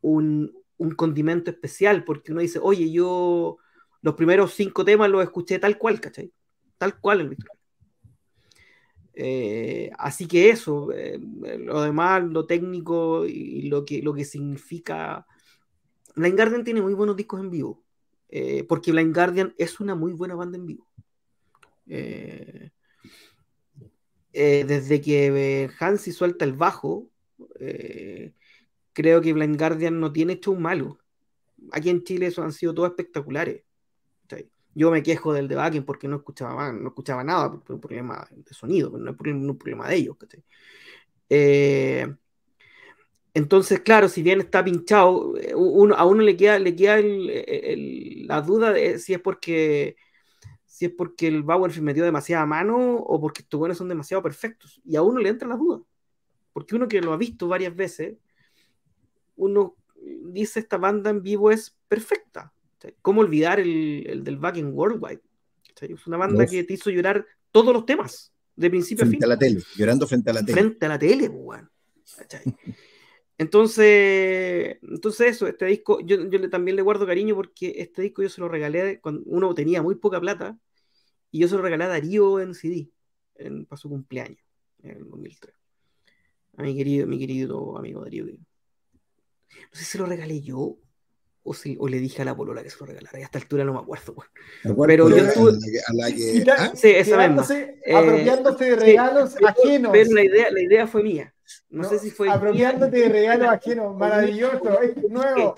un, 0.00 0.52
un 0.78 0.90
condimento 0.92 1.50
especial, 1.50 2.04
porque 2.04 2.32
uno 2.32 2.40
dice, 2.40 2.58
oye, 2.62 2.90
yo 2.90 3.58
los 4.02 4.14
primeros 4.14 4.54
cinco 4.54 4.84
temas 4.84 5.10
los 5.10 5.22
escuché 5.22 5.58
tal 5.58 5.78
cual, 5.78 6.00
¿cachai? 6.00 6.32
Tal 6.78 7.00
cual 7.00 7.20
el 7.22 7.28
Víctor. 7.30 7.56
Eh, 9.18 9.90
así 9.98 10.28
que 10.28 10.50
eso, 10.50 10.92
eh, 10.92 11.18
lo 11.18 11.80
demás, 11.80 12.22
lo 12.22 12.46
técnico 12.46 13.24
y 13.24 13.62
lo 13.62 13.84
que, 13.84 14.02
lo 14.02 14.12
que 14.12 14.24
significa. 14.24 15.26
Blind 16.14 16.36
Guardian 16.36 16.64
tiene 16.64 16.82
muy 16.82 16.94
buenos 16.94 17.16
discos 17.16 17.40
en 17.40 17.50
vivo, 17.50 17.82
eh, 18.28 18.64
porque 18.68 18.92
Blind 18.92 19.14
Guardian 19.14 19.54
es 19.56 19.80
una 19.80 19.94
muy 19.94 20.12
buena 20.12 20.34
banda 20.34 20.58
en 20.58 20.66
vivo. 20.66 20.86
Eh, 21.88 22.70
desde 24.32 25.00
que 25.00 25.70
Hansi 25.80 26.12
suelta 26.12 26.44
el 26.44 26.52
bajo, 26.52 27.08
creo 28.96 29.20
que 29.20 29.34
Blind 29.34 29.58
Guardian 29.58 30.00
no 30.00 30.10
tiene 30.10 30.40
show 30.40 30.56
malo. 30.58 30.98
Aquí 31.70 31.90
en 31.90 32.02
Chile 32.02 32.28
eso 32.28 32.42
han 32.42 32.52
sido 32.52 32.72
todos 32.72 32.88
espectaculares. 32.88 33.62
¿cachai? 34.22 34.48
Yo 34.74 34.90
me 34.90 35.02
quejo 35.02 35.34
del 35.34 35.48
de 35.48 35.82
porque 35.82 36.08
no 36.08 36.16
escuchaba, 36.16 36.72
no 36.72 36.88
escuchaba 36.88 37.22
nada 37.22 37.50
por, 37.50 37.62
por 37.62 37.74
un 37.74 37.80
problema 37.82 38.26
de 38.30 38.54
sonido, 38.54 38.90
pero 38.90 39.04
no 39.04 39.10
es 39.10 39.16
por 39.18 39.28
un 39.28 39.58
problema 39.58 39.86
de 39.86 39.96
ellos. 39.96 40.16
¿cachai? 40.16 40.42
Eh, 41.28 42.06
entonces, 43.34 43.80
claro, 43.80 44.08
si 44.08 44.22
bien 44.22 44.40
está 44.40 44.64
pinchado, 44.64 45.36
eh, 45.36 45.54
uno, 45.54 45.94
a 45.94 46.06
uno 46.06 46.22
le 46.22 46.34
queda, 46.34 46.58
le 46.58 46.74
queda 46.74 46.98
el- 46.98 47.28
el- 47.28 48.26
la 48.26 48.40
duda 48.40 48.72
de 48.72 48.98
si 48.98 49.12
es 49.12 49.20
porque 49.20 49.96
si 50.64 50.86
es 50.86 50.92
porque 50.92 51.28
el 51.28 51.42
Bauer 51.42 51.70
se 51.70 51.82
metió 51.82 52.02
demasiada 52.02 52.46
mano 52.46 52.96
o 52.96 53.20
porque 53.20 53.42
estos 53.42 53.58
buenos 53.58 53.76
son 53.76 53.88
demasiado 53.88 54.22
perfectos. 54.22 54.80
Y 54.86 54.96
a 54.96 55.02
uno 55.02 55.20
le 55.20 55.28
entra 55.28 55.46
la 55.48 55.56
duda. 55.56 55.82
Porque 56.54 56.74
uno 56.76 56.88
que 56.88 57.02
lo 57.02 57.12
ha 57.12 57.18
visto 57.18 57.46
varias 57.48 57.76
veces, 57.76 58.16
uno 59.36 59.76
dice 59.96 60.60
esta 60.60 60.76
banda 60.78 61.10
en 61.10 61.22
vivo 61.22 61.50
es 61.50 61.76
perfecta. 61.88 62.52
¿Cómo 63.02 63.20
olvidar 63.20 63.58
el, 63.58 64.04
el 64.06 64.24
del 64.24 64.36
Back 64.36 64.58
in 64.58 64.72
Worldwide? 64.72 65.20
Es 65.80 66.06
una 66.06 66.16
banda 66.16 66.46
que 66.46 66.64
te 66.64 66.74
hizo 66.74 66.90
llorar 66.90 67.26
todos 67.50 67.72
los 67.72 67.84
temas, 67.84 68.32
de 68.54 68.70
principio 68.70 69.04
a 69.04 69.06
fin 69.06 69.18
Frente 69.18 69.24
a 69.24 69.28
la 69.28 69.38
tele, 69.38 69.62
llorando 69.76 70.06
frente 70.06 70.30
a 70.30 70.32
la 70.32 70.40
tele. 70.40 70.52
frente 70.52 70.86
a 70.86 70.88
la 70.88 70.98
tele, 70.98 71.28
weón. 71.28 71.70
Entonces, 73.38 74.78
entonces 74.80 75.36
eso, 75.36 75.46
este 75.46 75.66
disco, 75.66 76.00
yo, 76.00 76.26
yo 76.30 76.48
también 76.48 76.74
le 76.74 76.80
guardo 76.80 77.06
cariño 77.06 77.34
porque 77.34 77.74
este 77.76 78.00
disco 78.00 78.22
yo 78.22 78.30
se 78.30 78.40
lo 78.40 78.48
regalé 78.48 78.98
cuando 78.98 79.20
uno 79.26 79.54
tenía 79.54 79.82
muy 79.82 79.96
poca 79.96 80.18
plata 80.18 80.58
y 81.30 81.40
yo 81.40 81.48
se 81.48 81.56
lo 81.56 81.60
regalé 81.60 81.84
a 81.84 81.88
Darío 81.88 82.40
en 82.40 82.54
CD 82.54 82.88
en, 83.34 83.66
para 83.66 83.76
su 83.76 83.90
cumpleaños. 83.90 84.40
en 84.82 84.96
el 84.96 85.04
2003. 85.10 85.54
A 86.56 86.62
mi 86.62 86.74
querido, 86.74 87.06
mi 87.06 87.18
querido 87.18 87.76
amigo 87.76 88.02
Darío. 88.02 88.24
No 89.50 89.78
sé 89.78 89.84
si 89.84 89.98
lo 89.98 90.06
regalé 90.06 90.40
yo 90.40 90.76
o, 91.42 91.54
si, 91.54 91.76
o 91.78 91.86
le 91.88 91.98
dije 92.00 92.22
a 92.22 92.24
la 92.24 92.36
polola 92.36 92.62
que 92.62 92.70
se 92.70 92.76
lo 92.80 92.86
regalara. 92.86 93.18
Y 93.18 93.22
a 93.22 93.26
esta 93.26 93.38
altura 93.38 93.64
no 93.64 93.72
me 93.74 93.78
acuerdo. 93.80 94.14
Pero 94.86 95.08
yo 95.08 95.16
estuve- 95.16 95.52
que- 95.52 95.78
a 95.86 95.92
la 95.94 96.10
que- 96.12 96.44
¿ah? 96.50 96.72
Sí, 96.74 96.88
esa 96.90 97.28
misma. 97.28 97.46
Eh, 97.54 97.94
apropiándose 97.94 98.64
de 98.64 98.74
sí, 98.74 98.80
regalos 98.86 99.34
pero- 99.34 99.48
ajenos. 99.48 99.92
Pero 99.92 100.12
la 100.12 100.24
idea, 100.24 100.50
la 100.50 100.60
idea 100.60 100.86
fue 100.86 101.02
mía. 101.02 101.32
No, 101.70 101.82
No, 101.84 101.88
sé 101.88 101.98
si 102.00 102.10
fue 102.10 102.28
Apropiándote 102.28 102.96
de 102.98 103.08
regalos 103.08 103.48
ajenos. 103.48 103.96
Maravilloso. 103.98 104.80
Es 104.82 104.96
nuevo. 105.08 105.54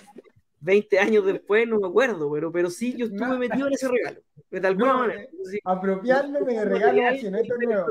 20 0.60 0.98
años 0.98 1.24
después, 1.24 1.66
no 1.68 1.78
me 1.78 1.86
acuerdo, 1.86 2.30
pero, 2.32 2.50
pero 2.52 2.68
sí, 2.68 2.94
yo 2.96 3.06
estuve 3.06 3.26
No. 3.28 3.38
metido 3.38 3.68
en 3.68 3.72
ese 3.72 3.88
regalo. 3.88 4.20
De 4.50 4.66
alguna 4.66 4.92
No, 4.92 4.98
manera. 4.98 5.22
eh, 5.22 5.30
Sí, 5.50 5.58
Apropiándome 5.64 6.52
de 6.52 6.64
regalos 6.64 7.04
ajenos. 7.06 7.40
Esto 7.40 7.54
es 7.60 7.66
nuevo. 7.66 7.86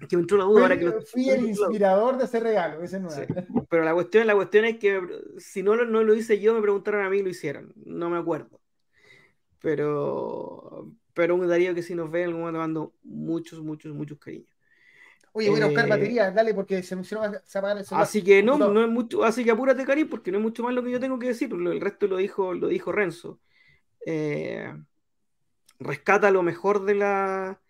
Es 0.00 0.08
que 0.08 0.16
me 0.16 0.22
entró 0.22 0.36
la 0.38 0.44
duda 0.44 0.62
ahora 0.62 0.78
que 0.78 0.84
lo 0.86 1.02
Fui, 1.02 1.30
el 1.30 1.44
inspirador 1.44 2.18
de 2.18 2.24
ese 2.24 2.40
regalo. 2.40 2.82
Ese 2.82 2.96
es 2.96 3.02
nuevo. 3.02 3.26
Sí. 3.26 3.26
Pero 3.68 3.84
la 3.84 3.94
cuestión, 3.94 4.26
la 4.26 4.34
cuestión 4.34 4.64
es 4.64 4.78
que 4.78 5.00
si 5.38 5.62
no 5.62 5.76
lo, 5.76 5.84
no 5.86 6.02
lo 6.02 6.14
hice 6.14 6.40
yo, 6.40 6.54
me 6.54 6.60
preguntaron 6.62 7.04
a 7.04 7.10
mí 7.10 7.18
y 7.18 7.22
lo 7.22 7.28
hicieron. 7.30 7.72
No 7.76 8.10
me 8.10 8.18
acuerdo. 8.18 8.60
Pero, 9.60 10.92
pero 11.14 11.34
un 11.36 11.48
Darío 11.48 11.74
que 11.74 11.82
si 11.82 11.94
nos 11.94 12.10
ve, 12.10 12.22
en 12.22 12.28
algún 12.28 12.40
momento 12.42 12.58
mando 12.58 12.94
muchos, 13.02 13.60
muchos, 13.62 13.94
muchos 13.94 14.18
cariños. 14.18 14.48
Oye, 15.32 15.50
voy 15.50 15.60
a 15.60 15.66
buscar 15.66 15.86
Eh, 15.86 15.88
batería. 15.88 16.30
Dale, 16.30 16.54
porque 16.54 16.82
se 16.82 16.94
me 16.96 17.04
se 17.04 17.16
va 17.16 17.26
a 17.26 17.42
apagar 17.58 17.78
el 17.78 17.84
celular. 17.84 18.04
Así 18.04 18.22
que 18.22 18.42
no, 18.42 18.56
no 18.58 18.84
es 18.84 18.88
mucho, 18.90 19.24
así 19.24 19.44
que 19.44 19.50
apúrate, 19.50 19.84
Karim, 19.84 20.08
porque 20.08 20.30
no 20.30 20.38
es 20.38 20.44
mucho 20.44 20.62
más 20.62 20.74
lo 20.74 20.82
que 20.84 20.90
yo 20.90 21.00
tengo 21.00 21.18
que 21.18 21.28
decir. 21.28 21.50
El 21.52 21.80
resto 21.80 22.06
lo 22.06 22.18
dijo, 22.18 22.54
lo 22.54 22.68
dijo 22.68 22.92
Renzo. 22.92 23.40
Eh, 24.06 24.72
rescata 25.78 26.30
lo 26.30 26.42
mejor 26.42 26.84
de 26.84 26.94
la 26.94 27.60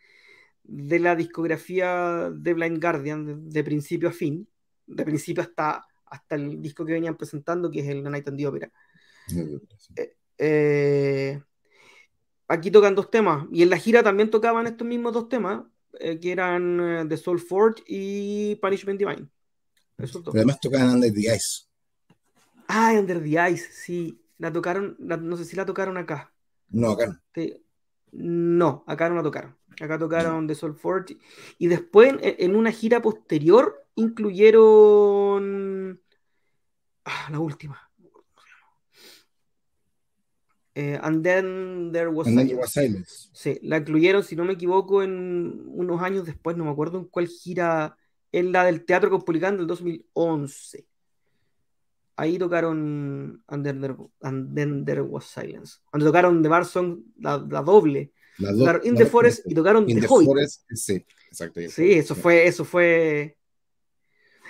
de 0.65 0.99
la 0.99 1.15
discografía 1.15 2.31
de 2.33 2.55
Blind 2.55 2.81
Guardian 2.81 3.25
de, 3.27 3.35
de 3.37 3.65
principio 3.65 4.09
a 4.09 4.13
fin, 4.13 4.49
de 4.87 5.05
principio 5.05 5.43
hasta, 5.43 5.85
hasta 6.07 6.35
el 6.35 6.61
disco 6.61 6.85
que 6.85 6.95
venían 6.95 7.17
presentando, 7.17 7.71
que 7.71 7.81
es 7.81 7.89
el 7.89 8.03
Night 8.03 8.29
and 8.29 8.39
the 8.39 8.47
Opera. 8.47 8.73
Eh, 10.39 11.41
aquí 12.49 12.71
tocan 12.71 12.95
dos 12.95 13.11
temas, 13.11 13.47
y 13.53 13.63
en 13.63 13.71
la 13.71 13.77
gira 13.79 14.03
también 14.03 14.31
tocaban 14.31 14.67
estos 14.67 14.87
mismos 14.87 15.13
dos 15.13 15.29
temas, 15.29 15.63
eh, 16.01 16.19
que 16.19 16.33
eran 16.33 16.81
eh, 16.81 17.07
The 17.09 17.17
Soul 17.17 17.39
Forge 17.39 17.83
y 17.87 18.57
Punishment 18.57 18.99
Divine. 18.99 19.29
Pero 19.97 20.11
además 20.33 20.59
tocaban 20.61 20.91
Under 20.91 21.13
the 21.13 21.21
Ice. 21.35 21.67
Ah, 22.67 22.93
Under 22.99 23.23
the 23.23 23.51
Ice, 23.53 23.69
sí. 23.71 24.21
La 24.39 24.53
tocaron, 24.53 24.97
la- 24.99 25.17
no 25.17 25.37
sé 25.37 25.45
si 25.45 25.55
la 25.55 25.65
tocaron 25.65 25.97
acá. 25.97 26.33
No, 26.71 26.91
acá 26.91 27.07
no. 27.07 27.21
Sí. 27.35 27.55
No, 28.11 28.85
acá 28.87 29.09
no 29.09 29.15
la 29.15 29.23
tocaron. 29.23 29.57
Acá 29.81 29.99
tocaron 29.99 30.47
The 30.47 30.55
Soul 30.55 30.75
Forge. 30.75 31.17
Y 31.59 31.67
después, 31.67 32.15
en, 32.21 32.57
una 32.57 32.73
gira 32.73 33.03
posterior, 33.03 33.85
incluyeron. 33.95 36.01
Ah, 37.05 37.29
la 37.31 37.41
última. 37.41 37.81
Eh, 40.77 40.99
and 41.03 41.23
then 41.23 41.93
there 41.93 42.11
was 42.11 42.27
And 42.27 42.37
then 42.37 42.49
Silence. 42.49 42.51
there 42.51 42.61
was 42.61 42.73
silence. 42.73 43.31
Sí, 43.33 43.59
la 43.63 43.77
incluyeron, 43.79 44.25
si 44.25 44.35
no 44.35 44.45
me 44.45 44.55
equivoco, 44.55 45.05
en 45.05 45.63
unos 45.69 46.03
años 46.03 46.27
después, 46.27 46.57
no 46.57 46.65
me 46.65 46.73
acuerdo 46.73 46.99
en 46.99 47.05
cuál 47.05 47.29
gira, 47.29 47.97
en 48.33 48.51
la 48.51 48.65
del 48.65 48.85
Teatro 48.85 49.09
Caupolicán 49.11 49.57
del 49.57 49.69
2011. 49.69 50.85
Ahí 52.17 52.39
tocaron 52.39 53.43
And 53.47 53.65
Then 53.65 53.81
There, 53.81 53.97
And 54.23 54.55
Then 54.55 54.85
There 54.85 55.03
Was 55.03 55.27
Silence. 55.27 55.79
Cuando 55.91 56.07
tocaron 56.07 56.43
The 56.43 56.49
Bar 56.49 56.65
Song, 56.65 57.03
la, 57.19 57.39
la 57.39 57.63
doble. 57.63 58.13
Las 58.39 58.53
dos- 58.53 58.61
Tocaron 58.61 58.87
In 58.87 58.95
the 58.97 59.07
Forest 59.07 59.43
y 59.47 59.55
tocaron 59.55 59.89
In 59.89 59.97
The 59.97 60.01
the 60.03 60.07
Hobbit. 60.13 60.27
Forest, 60.27 60.63
sí, 60.75 61.05
exacto. 61.29 61.61
Sí, 61.69 61.93
eso 61.93 62.15
fue, 62.15 62.47
eso 62.47 62.65
fue. 62.65 63.37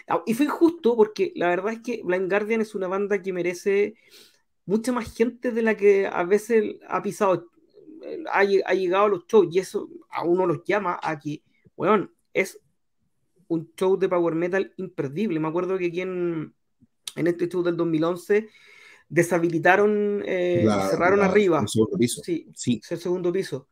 Ah, 0.08 0.22
Y 0.26 0.34
fue 0.34 0.46
injusto 0.46 0.96
porque 0.96 1.32
la 1.34 1.48
verdad 1.48 1.72
es 1.74 1.80
que 1.80 2.02
Blind 2.04 2.28
Guardian 2.30 2.60
es 2.60 2.74
una 2.74 2.88
banda 2.88 3.20
que 3.22 3.32
merece 3.32 3.94
mucha 4.66 4.92
más 4.92 5.14
gente 5.14 5.50
de 5.50 5.62
la 5.62 5.76
que 5.76 6.06
a 6.06 6.24
veces 6.24 6.76
ha 6.88 7.02
pisado, 7.02 7.50
ha, 8.32 8.38
ha 8.40 8.74
llegado 8.74 9.04
a 9.04 9.08
los 9.08 9.26
shows 9.26 9.48
y 9.50 9.58
eso 9.58 9.88
a 10.10 10.24
uno 10.24 10.46
los 10.46 10.62
llama 10.64 10.98
a 11.02 11.18
que, 11.18 11.42
bueno, 11.76 12.10
es 12.32 12.58
un 13.48 13.70
show 13.78 13.98
de 13.98 14.08
power 14.08 14.34
metal 14.34 14.72
imperdible. 14.78 15.38
Me 15.40 15.48
acuerdo 15.48 15.76
que 15.78 15.86
aquí 15.86 16.00
en, 16.00 16.54
en 17.16 17.26
este 17.26 17.48
show 17.48 17.62
del 17.62 17.76
2011 17.76 18.48
deshabilitaron, 19.08 20.22
eh, 20.26 20.62
La- 20.64 20.88
cerraron 20.88 21.20
la- 21.20 21.26
arriba. 21.26 21.60
el 21.60 21.68
segundo 21.68 21.96
piso. 21.98 22.22
Sí, 22.24 22.48
Sí, 22.54 22.80
es 22.82 22.92
el 22.92 22.98
segundo 22.98 23.32
piso. 23.32 23.68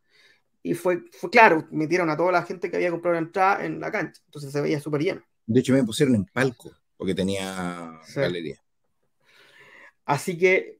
Y 0.63 0.73
fue, 0.73 1.03
fue 1.11 1.29
claro, 1.29 1.67
metieron 1.71 2.09
a 2.09 2.15
toda 2.17 2.31
la 2.31 2.43
gente 2.43 2.71
que 2.71 2.77
había 2.77 2.89
comprado 2.89 3.13
la 3.15 3.19
entrada 3.27 3.65
en 3.65 3.79
la 3.81 3.91
cancha. 3.91 4.21
Entonces 4.25 4.51
se 4.51 4.61
veía 4.61 4.79
súper 4.79 5.01
lleno. 5.01 5.21
de 5.45 5.59
hecho 5.59 5.73
me 5.73 5.83
pusieron 5.83 6.15
en 6.15 6.25
palco 6.25 6.71
porque 6.97 7.13
tenía 7.13 7.99
Sí. 8.05 8.21
galería. 8.21 8.57
Así 10.05 10.37
que 10.37 10.79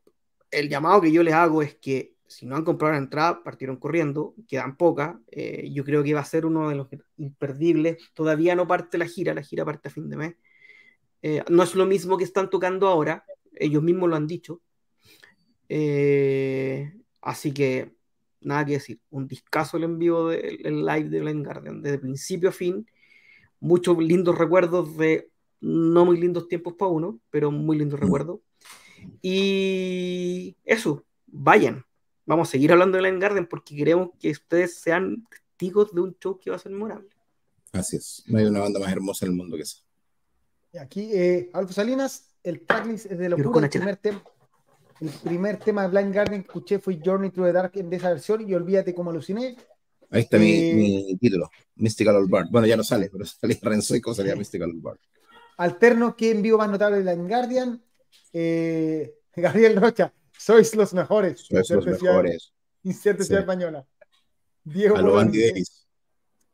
el 0.51 0.69
llamado 0.69 1.01
que 1.01 1.11
yo 1.11 1.21
les 1.23 1.33
hago 1.33 1.61
es 1.61 1.75
que 1.75 2.13
si 2.27 2.45
no 2.45 2.55
han 2.55 2.63
comprado 2.63 2.93
la 2.93 2.99
entrada, 2.99 3.43
partieron 3.43 3.77
corriendo, 3.77 4.33
quedan 4.47 4.75
pocas. 4.75 5.15
eh, 5.31 5.69
yo 5.71 5.83
creo 5.83 6.03
que 6.03 6.13
va 6.13 6.21
a 6.21 6.25
ser 6.25 6.45
uno 6.45 6.69
de 6.69 6.75
los 6.75 6.87
imperdibles. 7.17 7.97
Todavía 8.13 8.55
no 8.55 8.67
parte 8.67 8.97
la 8.97 9.05
gira, 9.05 9.33
la 9.33 9.43
gira 9.43 9.65
parte 9.65 9.89
a 9.89 9.91
fin 9.91 10.09
de 10.09 10.15
mes. 10.17 10.35
Eh, 11.21 11.43
no 11.49 11.61
es 11.63 11.75
lo 11.75 11.85
mismo 11.85 12.17
que 12.17 12.23
están 12.23 12.49
tocando 12.49 12.87
ahora, 12.87 13.23
ellos 13.53 13.83
mismos 13.83 14.09
lo 14.09 14.15
han 14.15 14.27
dicho. 14.27 14.61
Eh, 15.69 16.93
así 17.21 17.53
que 17.53 17.93
nada 18.43 18.65
que 18.65 18.73
decir, 18.73 18.99
un 19.09 19.27
discazo 19.27 19.77
el 19.77 19.83
envío 19.83 20.27
del 20.27 20.65
el 20.65 20.85
live 20.85 21.09
de 21.09 21.21
Blind 21.21 21.45
Guardian, 21.45 21.81
desde 21.81 21.99
principio 21.99 22.49
a 22.49 22.51
fin. 22.51 22.85
Muchos 23.59 23.97
lindos 23.97 24.37
recuerdos 24.37 24.97
de 24.97 25.29
no 25.61 26.05
muy 26.05 26.19
lindos 26.19 26.47
tiempos 26.47 26.73
para 26.73 26.91
uno, 26.91 27.19
pero 27.29 27.51
muy 27.51 27.77
lindos 27.77 27.99
recuerdos. 27.99 28.39
Y 29.21 30.55
eso, 30.63 31.05
vayan. 31.27 31.85
Vamos 32.25 32.49
a 32.49 32.51
seguir 32.51 32.71
hablando 32.71 32.97
de 32.97 33.03
Blind 33.03 33.21
Guardian 33.21 33.47
porque 33.47 33.75
queremos 33.75 34.09
que 34.19 34.31
ustedes 34.31 34.75
sean 34.75 35.25
testigos 35.29 35.93
de 35.93 36.01
un 36.01 36.17
show 36.19 36.39
que 36.39 36.49
va 36.49 36.57
a 36.57 36.59
ser 36.59 36.71
memorable. 36.71 37.09
Así 37.71 37.97
es. 37.97 38.23
No 38.27 38.37
hay 38.37 38.45
una 38.45 38.59
banda 38.59 38.79
más 38.79 38.91
hermosa 38.91 39.25
en 39.25 39.31
el 39.31 39.37
mundo 39.37 39.57
que 39.57 39.63
esa. 39.63 39.77
Y 40.73 40.77
Aquí, 40.77 41.09
eh, 41.13 41.51
Salinas, 41.69 42.33
el 42.43 42.61
tracklist 42.61 43.05
es 43.07 43.17
de 43.17 43.29
locura. 43.29 43.51
con 43.51 43.63
El 43.63 43.69
primer, 43.69 43.97
tema, 43.97 44.23
el 45.03 45.09
primer 45.23 45.57
tema 45.57 45.83
de 45.83 45.89
Blind 45.89 46.13
Guardian 46.13 46.41
que 46.41 46.47
escuché 46.47 46.79
fue 46.79 46.99
Journey 47.03 47.29
Through 47.29 47.47
the 47.47 47.53
Dark 47.53 47.71
en 47.75 47.91
esa 47.91 48.09
versión 48.09 48.47
y 48.47 48.53
olvídate 48.53 48.93
cómo 48.93 49.09
aluciné. 49.11 49.55
Ahí 50.09 50.21
está 50.21 50.37
mi, 50.37 50.51
Eh, 50.53 50.73
mi 50.75 51.17
título, 51.17 51.49
Mystical 51.75 52.15
Old 52.15 52.29
Bard. 52.29 52.47
Bueno, 52.51 52.67
ya 52.67 52.77
no 52.77 52.83
sale, 52.83 53.09
pero 53.11 53.25
salía 53.41 53.57
Renzoico, 53.61 54.13
salía 54.13 54.35
Mystical 54.35 54.69
Old 54.69 54.81
Bard. 54.81 54.97
Alterno, 55.57 56.15
que 56.15 56.31
en 56.31 56.41
vivo 56.41 56.57
más 56.57 56.69
notable 56.69 56.97
de 56.97 57.03
Blind 57.03 57.27
Guardian. 57.29 57.83
Eh, 58.31 59.13
Gabriel 59.35 59.75
Rocha, 59.81 60.13
sois 60.37 60.75
los 60.75 60.93
mejores. 60.93 61.41
Sois 61.41 61.69
los 61.69 61.85
mejores. 61.85 62.53
inserte 62.83 63.23
Sí. 63.23 63.33
española. 63.35 63.85
Diego 64.63 64.95
A 64.95 65.01
lo 65.01 65.17
Andy 65.19 65.41
Davis. 65.41 65.82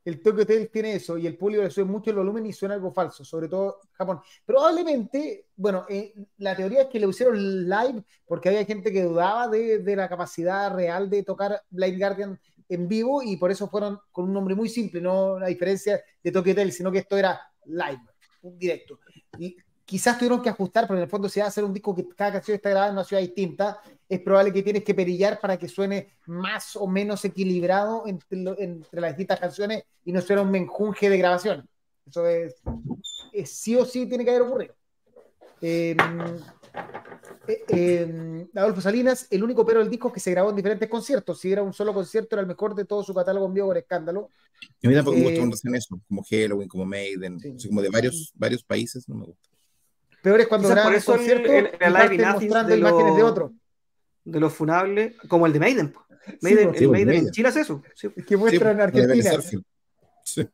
El 0.09 0.21
Tokyo 0.21 0.43
Hotel 0.43 0.69
tiene 0.71 0.93
eso 0.95 1.17
y 1.17 1.27
el 1.27 1.37
público 1.37 1.63
le 1.63 1.69
sube 1.69 1.85
mucho 1.85 2.09
el 2.09 2.17
volumen 2.17 2.45
y 2.45 2.53
suena 2.53 2.75
algo 2.75 2.91
falso, 2.91 3.23
sobre 3.23 3.47
todo 3.47 3.79
Japón. 3.93 4.19
Probablemente, 4.45 5.45
bueno, 5.55 5.85
eh, 5.87 6.13
la 6.37 6.55
teoría 6.55 6.83
es 6.83 6.87
que 6.87 6.99
le 6.99 7.05
pusieron 7.05 7.69
live 7.69 8.03
porque 8.25 8.49
había 8.49 8.65
gente 8.65 8.91
que 8.91 9.03
dudaba 9.03 9.47
de, 9.47 9.79
de 9.79 9.95
la 9.95 10.09
capacidad 10.09 10.73
real 10.73 11.09
de 11.09 11.23
tocar 11.23 11.61
Blind 11.69 11.97
Guardian 11.97 12.39
en 12.67 12.87
vivo 12.87 13.21
y 13.23 13.37
por 13.37 13.51
eso 13.51 13.67
fueron 13.69 13.99
con 14.11 14.25
un 14.25 14.33
nombre 14.33 14.55
muy 14.55 14.69
simple, 14.69 15.01
no 15.01 15.37
a 15.37 15.47
diferencia 15.47 16.01
de 16.23 16.31
Tokyo 16.31 16.51
Hotel, 16.51 16.71
sino 16.71 16.91
que 16.91 16.99
esto 16.99 17.17
era 17.17 17.39
live, 17.65 18.01
un 18.41 18.57
directo. 18.57 18.99
Y 19.37 19.55
quizás 19.89 20.19
tuvieron 20.19 20.39
que 20.43 20.49
ajustar, 20.49 20.85
pero 20.85 20.99
en 20.99 21.03
el 21.05 21.09
fondo 21.09 21.27
si 21.27 21.39
vas 21.39 21.47
a 21.47 21.49
hacer 21.49 21.63
un 21.63 21.73
disco 21.73 21.95
que 21.95 22.07
cada 22.09 22.33
canción 22.33 22.53
está 22.53 22.69
grabada 22.69 22.91
en 22.91 22.97
una 22.97 23.03
ciudad 23.03 23.21
distinta, 23.23 23.81
es 24.07 24.19
probable 24.19 24.53
que 24.53 24.61
tienes 24.61 24.83
que 24.83 24.93
perillar 24.93 25.39
para 25.39 25.57
que 25.57 25.67
suene 25.67 26.09
más 26.27 26.75
o 26.75 26.85
menos 26.87 27.25
equilibrado 27.25 28.03
entre, 28.05 28.37
lo- 28.37 28.59
entre 28.59 29.01
las 29.01 29.11
distintas 29.11 29.39
canciones 29.39 29.83
y 30.05 30.11
no 30.11 30.21
suene 30.21 30.43
un 30.43 30.51
menjunje 30.51 31.09
de 31.09 31.17
grabación. 31.17 31.67
Eso 32.05 32.27
es, 32.27 32.61
es 33.33 33.49
sí 33.49 33.75
o 33.77 33.83
sí 33.83 34.05
tiene 34.05 34.23
que 34.23 34.29
haber 34.29 34.43
ocurrido. 34.43 34.75
Eh, 35.59 35.97
eh, 37.47 37.63
eh, 37.69 38.47
Adolfo 38.55 38.81
Salinas, 38.81 39.25
el 39.31 39.43
único 39.43 39.65
pero 39.65 39.79
del 39.79 39.89
disco 39.89 40.09
es 40.09 40.13
que 40.13 40.19
se 40.19 40.29
grabó 40.29 40.51
en 40.51 40.55
diferentes 40.55 40.87
conciertos. 40.87 41.39
Si 41.39 41.51
era 41.51 41.63
un 41.63 41.73
solo 41.73 41.95
concierto, 41.95 42.35
era 42.35 42.41
el 42.41 42.47
mejor 42.47 42.75
de 42.75 42.85
todo 42.85 43.03
su 43.03 43.13
catálogo 43.15 43.47
en 43.47 43.55
vivo 43.55 43.67
por 43.67 43.77
escándalo. 43.79 44.29
Y 44.81 44.85
a 44.85 44.89
mí 44.91 44.95
tampoco 44.95 45.17
me 45.17 45.21
Eh, 45.23 45.25
gusta 45.25 45.39
cuando 45.39 45.55
hacen 45.55 45.73
eso, 45.75 45.99
como 46.07 46.23
Halloween, 46.29 46.67
como 46.69 46.85
Maiden, 46.85 47.39
Sí. 47.57 47.69
como 47.69 47.81
de 47.81 47.89
varios, 47.89 48.31
varios 48.35 48.63
países, 48.63 49.09
no 49.09 49.15
me 49.15 49.25
gusta. 49.25 49.48
Peor 50.21 50.41
es 50.41 50.47
cuando 50.47 50.67
Quizás 50.67 50.75
graban 50.75 50.91
por 50.91 50.93
el 50.93 50.99
eso 50.99 51.11
el- 51.13 51.17
concierto 51.17 51.51
el- 51.51 51.65
el 51.67 52.11
y 52.11 52.15
in 52.15 52.23
Athens 52.25 52.41
mostrando 52.43 52.71
de 52.73 52.77
imágenes 52.79 53.15
de 53.15 53.21
lo- 53.21 53.27
otro. 53.27 53.53
De 54.25 54.39
los 54.39 54.53
funables, 54.53 55.15
como 55.27 55.45
el 55.45 55.53
de 55.53 55.59
Maiden. 55.59 55.93
Maiden. 56.41 56.75
Sí, 56.75 56.83
el 56.83 56.89
Maiden 56.89 57.09
en 57.09 57.15
Maiden. 57.15 57.31
Chile 57.31 57.47
hace 57.49 57.61
eso. 57.61 57.81
sí. 57.95 58.09
Es 58.15 58.25
que 58.25 58.37
muestran 58.37 58.71
Sí, 58.71 58.75
en 58.75 58.81
Argentina. 58.81 59.41
Sí. 60.23 60.47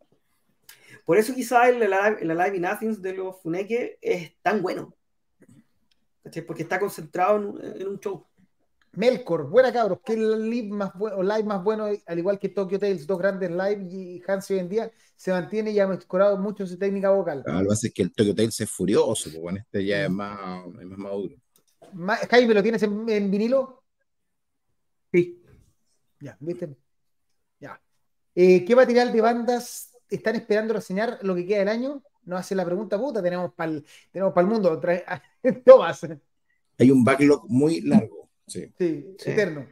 Por 1.03 1.17
eso 1.17 1.33
quizá 1.35 1.67
el, 1.69 1.81
el, 1.81 1.91
Alive- 1.93 2.17
el 2.21 2.31
Alive 2.31 2.57
in 2.57 2.65
Athens 2.65 3.01
de 3.01 3.13
los 3.13 3.41
Funeke 3.41 3.97
es 4.01 4.33
tan 4.41 4.61
bueno. 4.61 4.95
¿Cachai? 6.23 6.43
Porque 6.43 6.63
está 6.63 6.79
concentrado 6.79 7.37
en, 7.37 7.45
un- 7.45 7.61
en 7.81 7.87
un 7.87 7.99
show. 7.99 8.25
Melkor, 8.95 9.49
buena 9.49 9.73
cabros, 9.73 9.99
que 10.05 10.13
el 10.13 10.49
live 10.49 10.69
más 10.69 10.93
bueno, 10.93 11.21
live 11.21 11.43
más 11.43 11.63
bueno, 11.63 11.87
al 12.05 12.17
igual 12.19 12.39
que 12.39 12.49
Tokyo 12.49 12.79
Tales, 12.79 13.05
dos 13.05 13.17
grandes 13.19 13.49
live 13.51 13.87
y 13.89 14.21
Hansi 14.25 14.53
hoy 14.53 14.59
en 14.61 14.69
día 14.69 14.91
se 15.15 15.31
mantiene 15.31 15.71
y 15.71 15.79
ha 15.79 15.87
mejorado 15.87 16.37
mucho 16.37 16.65
su 16.65 16.77
técnica 16.77 17.09
vocal. 17.09 17.43
Ah, 17.45 17.53
Lo 17.53 17.59
que 17.61 17.67
pasa 17.67 17.87
es 17.87 17.93
que 17.93 18.01
el 18.03 18.13
Tokyo 18.13 18.33
Tales 18.35 18.59
es 18.59 18.69
furioso, 18.69 19.29
pues 19.29 19.41
bueno, 19.41 19.59
este 19.59 19.85
ya 19.85 20.05
es 20.05 20.09
más, 20.09 20.65
es 20.79 20.85
más 20.85 20.97
maduro. 20.97 21.35
Ma- 21.93 22.17
Jaime, 22.29 22.53
¿lo 22.53 22.63
tienes 22.63 22.83
en, 22.83 23.07
en 23.09 23.31
vinilo? 23.31 23.83
Sí. 25.11 25.41
Ya, 26.19 26.37
¿viste? 26.39 26.75
Ya. 27.59 27.81
Eh, 28.33 28.65
¿qué 28.65 28.75
material 28.75 29.11
de 29.13 29.21
bandas 29.21 29.91
están 30.09 30.35
esperando 30.35 30.73
reseñar 30.73 31.19
lo 31.21 31.35
que 31.35 31.45
queda 31.45 31.59
del 31.59 31.69
año? 31.69 32.03
Nos 32.23 32.39
hace 32.39 32.55
la 32.55 32.65
pregunta 32.65 32.97
puta, 32.99 33.21
tenemos 33.21 33.53
para 33.53 33.71
el 33.71 33.85
tenemos 34.11 34.33
pa'l 34.33 34.47
mundo, 34.47 34.79
trae- 34.79 35.05
todas. 35.65 36.01
Hay 36.77 36.91
un 36.91 37.03
backlog 37.03 37.45
muy 37.49 37.81
largo. 37.81 38.24
Sí. 38.47 38.71
Sí, 38.77 39.15
Sí. 39.19 39.31
eterno. 39.31 39.67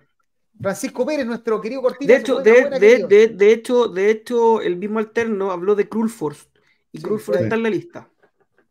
Francisco 0.62 1.06
Pérez, 1.06 1.26
nuestro 1.26 1.60
querido 1.60 1.82
Cortina. 1.82 2.14
De 2.14 2.20
hecho, 2.20 2.40
de, 2.42 2.70
de- 2.80 3.06
de- 3.08 3.28
de 3.30 3.52
hecho, 3.52 3.88
de 3.88 4.10
hecho, 4.12 4.62
el 4.62 4.78
mismo 4.78 5.00
alterno 5.00 5.52
habló 5.52 5.76
de 5.76 5.90
Cruel 5.90 6.10
Force. 6.10 6.48
Y 6.92 7.00
Sí, 7.00 7.08
está 7.34 7.56
en 7.56 7.64
la 7.64 7.70
lista. 7.70 8.10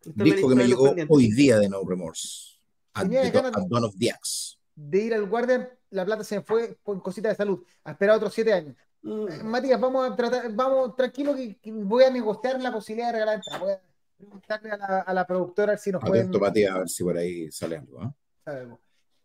Está 0.00 0.12
la 0.16 0.24
lista 0.24 0.48
que 0.48 0.54
me 0.54 0.66
llegó 0.66 0.94
hoy 1.08 1.32
día 1.32 1.58
de 1.58 1.68
No 1.68 1.82
Remorse. 1.84 2.58
At, 2.94 3.06
Dawn 3.06 3.84
of 3.84 3.94
the 3.98 4.10
Axe. 4.10 4.56
de 4.74 4.98
ir 5.00 5.14
al 5.14 5.26
Guardian, 5.28 5.68
la 5.90 6.04
plata 6.04 6.22
se 6.24 6.36
me 6.36 6.42
fue 6.42 6.76
por 6.82 7.02
cositas 7.02 7.32
de 7.32 7.36
salud. 7.36 7.62
A 7.84 7.92
esperar 7.92 8.16
otros 8.16 8.32
siete 8.32 8.52
años. 8.52 8.74
Eh, 8.76 8.78
Mm. 9.04 9.46
Matías, 9.48 9.80
vamos 9.80 10.08
a 10.08 10.14
tratar, 10.14 10.52
vamos 10.54 10.94
tranquilo 10.94 11.34
que, 11.34 11.56
que 11.58 11.72
voy 11.72 12.04
a 12.04 12.10
negociar 12.10 12.60
la 12.62 12.72
posibilidad 12.72 13.08
de 13.08 13.12
regalar 13.14 13.34
entrada. 13.36 13.58
Voy 13.58 13.72
a 13.72 13.80
preguntarle 14.16 14.70
a 14.70 14.76
la, 14.76 14.98
a 15.00 15.12
la 15.14 15.26
productora 15.26 15.72
a 15.72 15.74
ver 15.74 15.78
si 15.80 15.90
nos 15.90 16.00
pueden 16.00 16.26
Atento, 16.28 16.38
Matías, 16.38 16.72
a 16.74 16.78
ver 16.78 16.88
si 16.88 17.02
por 17.02 17.16
ahí 17.18 17.50
sale 17.50 17.76
algo. 17.78 18.00
¿ah? 18.00 18.14
saber 18.44 18.60
algo. 18.62 18.80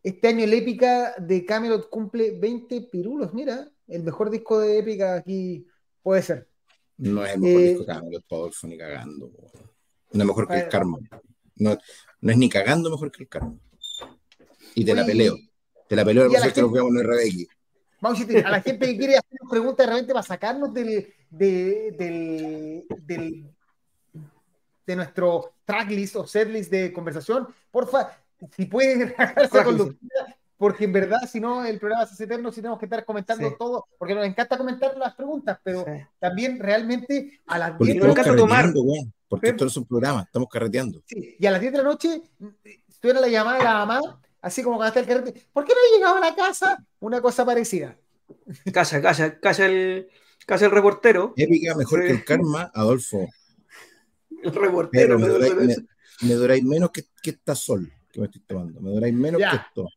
Este 0.07 0.27
año 0.29 0.43
el 0.45 0.53
Épica 0.53 1.15
de 1.17 1.43
Camelot 1.45 1.89
cumple 1.89 2.31
20 2.39 2.81
pirulos. 2.91 3.33
Mira, 3.33 3.69
el 3.87 4.03
mejor 4.03 4.29
disco 4.29 4.59
de 4.59 4.79
Épica 4.79 5.15
aquí 5.15 5.67
puede 6.01 6.21
ser. 6.21 6.47
No 6.97 7.25
es 7.25 7.33
el 7.33 7.41
mejor 7.41 7.61
Eh, 7.61 7.67
disco 7.69 7.85
que 7.85 7.91
Camelot, 7.91 8.23
Rodolfo, 8.29 8.67
ni 8.67 8.77
cagando. 8.77 9.31
No 10.13 10.21
es 10.23 10.27
mejor 10.27 10.47
que 10.47 10.53
A 10.53 10.59
el. 10.61 10.69
Karma. 10.69 10.97
No, 11.57 11.77
no 12.21 12.31
es 12.31 12.37
ni 12.37 12.49
cagando 12.49 12.89
mejor 12.89 13.11
que 13.11 13.23
el 13.23 13.29
Karma. 13.29 13.57
Y 14.75 14.85
te 14.85 14.95
la 14.95 15.05
peleo. 15.05 15.35
Te 15.89 15.95
la 15.95 16.05
peleo 16.05 16.23
a 16.23 16.27
concierto 16.27 16.53
que 16.55 16.61
nos 16.61 16.69
gente- 16.69 16.73
veamos 16.73 16.91
en 16.93 16.99
el 16.99 17.05
RBX. 17.05 17.47
Vamos 17.99 18.19
a 18.21 18.47
a 18.47 18.51
la 18.51 18.61
gente 18.61 18.85
que 18.85 18.97
quiere 18.97 19.17
hacernos 19.17 19.49
preguntas 19.49 19.85
de 19.87 19.91
repente 19.91 20.13
para 20.13 20.23
sacarnos 20.23 20.73
del, 20.73 21.13
de, 21.29 21.91
del, 21.97 22.85
del- 23.05 23.49
de 24.85 24.95
nuestro 24.95 25.53
tracklist 25.65 26.15
o 26.15 26.25
setlist 26.25 26.71
de 26.71 26.93
conversación, 26.93 27.47
porfa, 27.71 28.09
si 28.55 28.65
pueden 28.65 29.13
rajarse 29.17 29.63
con 29.63 29.77
locura, 29.77 30.37
porque 30.57 30.85
en 30.85 30.93
verdad, 30.93 31.19
si 31.29 31.39
no, 31.39 31.63
el 31.65 31.79
programa 31.79 32.05
se 32.05 32.13
hace 32.13 32.23
eterno, 32.23 32.51
si 32.51 32.61
tenemos 32.61 32.79
que 32.79 32.85
estar 32.85 33.05
comentando 33.05 33.47
Sí. 33.49 33.55
todo, 33.59 33.87
porque 33.97 34.15
nos 34.15 34.25
encanta 34.25 34.57
comentar 34.57 34.95
las 34.97 35.13
preguntas, 35.15 35.59
pero 35.63 35.85
Sí. 35.85 35.91
también 36.19 36.59
realmente 36.59 37.39
a 37.47 37.57
las 37.59 37.71
Porque 37.71 37.93
10 37.93 38.03
de 38.03 38.07
la 38.07 38.13
noche, 38.23 38.35
tomar. 38.37 38.73
Porque 39.29 39.49
esto 39.49 39.65
no 39.65 39.69
es 39.69 39.77
un 39.77 39.85
programa, 39.85 40.21
estamos 40.23 40.47
carreteando. 40.49 41.01
sí, 41.05 41.35
y 41.39 41.45
a 41.45 41.51
las 41.51 41.61
10 41.61 41.73
de 41.73 41.77
la 41.79 41.83
noche 41.83 42.21
suena 43.01 43.19
la 43.19 43.27
llamada 43.27 43.57
de 43.59 43.63
la 43.65 43.73
mamá, 43.85 44.21
así 44.41 44.63
como 44.63 44.77
cuando 44.77 44.87
está 44.87 44.99
el 45.01 45.05
carrete, 45.05 45.47
¿por 45.53 45.65
qué 45.65 45.73
no 45.73 45.79
he 45.79 45.97
llegado 45.97 46.15
a 46.15 46.19
la 46.21 46.35
casa? 46.35 46.83
Una 46.99 47.21
cosa 47.21 47.45
parecida. 47.45 47.95
Calla, 48.73 49.01
calla, 49.01 49.39
calla 49.39 49.65
el, 49.65 50.09
calla 50.45 50.65
el 50.65 50.71
reportero. 50.71 51.33
Épica 51.37 51.75
mejor 51.75 52.01
que 52.03 52.11
el 52.11 52.23
Karma, 52.25 52.71
Adolfo. 52.73 53.27
El 54.43 54.53
reportero. 54.53 55.19
me 55.19 55.27
me 55.27 55.33
duráis, 55.33 55.55
me, 55.55 55.75
me 56.21 56.33
duráis 56.33 56.63
menos 56.63 56.91
que, 56.91 57.03
que 57.21 57.31
esta 57.31 57.53
sol 57.55 57.91
que 58.17 58.21
me 58.21 58.25
estoy 58.27 58.41
tomando. 58.41 58.81
Me 58.81 58.89
duráis 58.91 59.13
menos 59.13 59.39
Ya. 59.39 59.51
que 59.51 59.55
esto. 59.57 59.87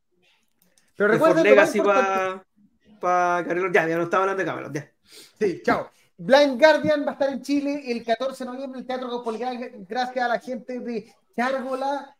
Pero 0.97 1.19
más 1.19 1.43
Legacy 1.43 1.81
para 1.81 3.45
Carrero. 3.45 3.73
Ya, 3.73 3.89
ya 3.89 3.97
no 3.97 4.05
estaba 4.05 4.25
hablando 4.25 4.41
de 4.43 4.47
Camelot. 4.47 4.75
Ya. 4.75 4.93
Sí, 5.39 5.63
chao. 5.65 5.91
Blind 6.19 6.61
Guardian 6.61 7.05
va 7.07 7.11
a 7.11 7.13
estar 7.13 7.31
en 7.31 7.41
Chile 7.41 7.83
el 7.91 8.05
14 8.05 8.45
de 8.45 8.51
noviembre 8.51 8.79
en 8.79 8.83
el 8.83 8.87
Teatro 8.87 9.09
Caupolicán, 9.09 9.87
gracias 9.89 10.23
a 10.23 10.29
la 10.29 10.39
gente 10.39 10.79
de 10.81 11.11
Chárgola 11.35 12.15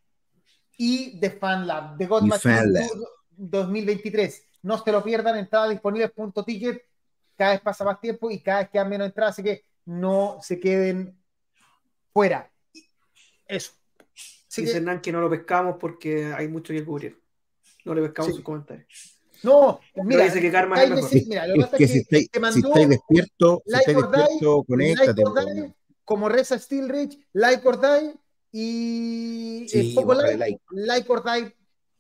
y 0.79 1.19
de 1.21 1.31
FanLab, 1.31 1.99
de 1.99 2.07
God 2.07 2.25
Y 2.25 2.29
Machine 2.29 2.55
FanLab. 2.55 2.89
Tour 2.89 3.09
2023. 3.37 4.47
No 4.63 4.83
se 4.83 4.91
lo 4.91 5.05
pierdan, 5.05 5.37
entradas 5.37 5.69
disponibles 5.69 6.11
punto 6.13 6.43
ticket. 6.43 6.83
Cada 7.37 7.53
vez 7.53 7.61
pasa 7.61 7.85
más 7.85 8.01
tiempo 8.01 8.31
y 8.31 8.41
cada 8.41 8.61
vez 8.61 8.71
quedan 8.71 8.89
menos 8.89 9.07
entradas, 9.07 9.35
así 9.35 9.43
que 9.43 9.65
no 9.85 10.39
se 10.41 10.59
queden 10.59 11.19
fuera. 12.13 12.51
Eso. 13.47 13.73
Así 14.51 14.63
Dice 14.63 14.73
que, 14.73 14.79
Hernán 14.79 15.01
que 15.01 15.13
no 15.13 15.21
lo 15.21 15.31
pescamos 15.31 15.77
porque 15.79 16.33
hay 16.37 16.49
mucho 16.49 16.73
que 16.73 16.85
cubrir. 16.85 17.17
No 17.85 17.95
le 17.95 18.03
pescamos 18.03 18.31
Sí. 18.31 18.35
sus 18.37 18.45
comentarios. 18.45 19.21
no, 19.45 19.79
mira, 20.05 20.25
dice 20.25 20.41
que 20.41 20.51
Karma 20.51 20.83
es 20.83 20.91
mejor. 20.91 21.09
sí, 21.09 21.25
mira, 21.29 21.47
lo 21.47 21.55
que 21.55 21.61
Es 21.61 21.69
que 21.71 21.85
es 21.85 21.93
si 21.93 21.99
estáis, 22.01 22.31
te 22.31 22.39
si 22.39 22.41
mandó 22.43 22.69
estáis 22.69 22.89
despiertos, 22.89 23.61
si 23.65 23.71
Like 23.71 23.91
estáis 23.91 23.97
or 23.97 24.11
Die, 24.11 24.19
despiertos, 24.23 24.67
conéctate. 24.67 25.07
Like 25.07 25.23
or 25.23 25.35
po. 25.35 25.51
Die, 25.55 25.75
como 26.05 26.29
Reza 26.29 26.59
Steel 26.59 26.89
Rage, 26.89 27.19
Like 27.33 27.69
or 27.69 27.81
Die 27.81 28.15
y 28.53 29.67
Sí, 29.69 29.79
el 29.91 29.95
Poco 29.95 30.15
Like, 30.15 30.37
like. 30.37 30.61
Like 30.73 31.13
or 31.13 31.23
Die, 31.23 31.57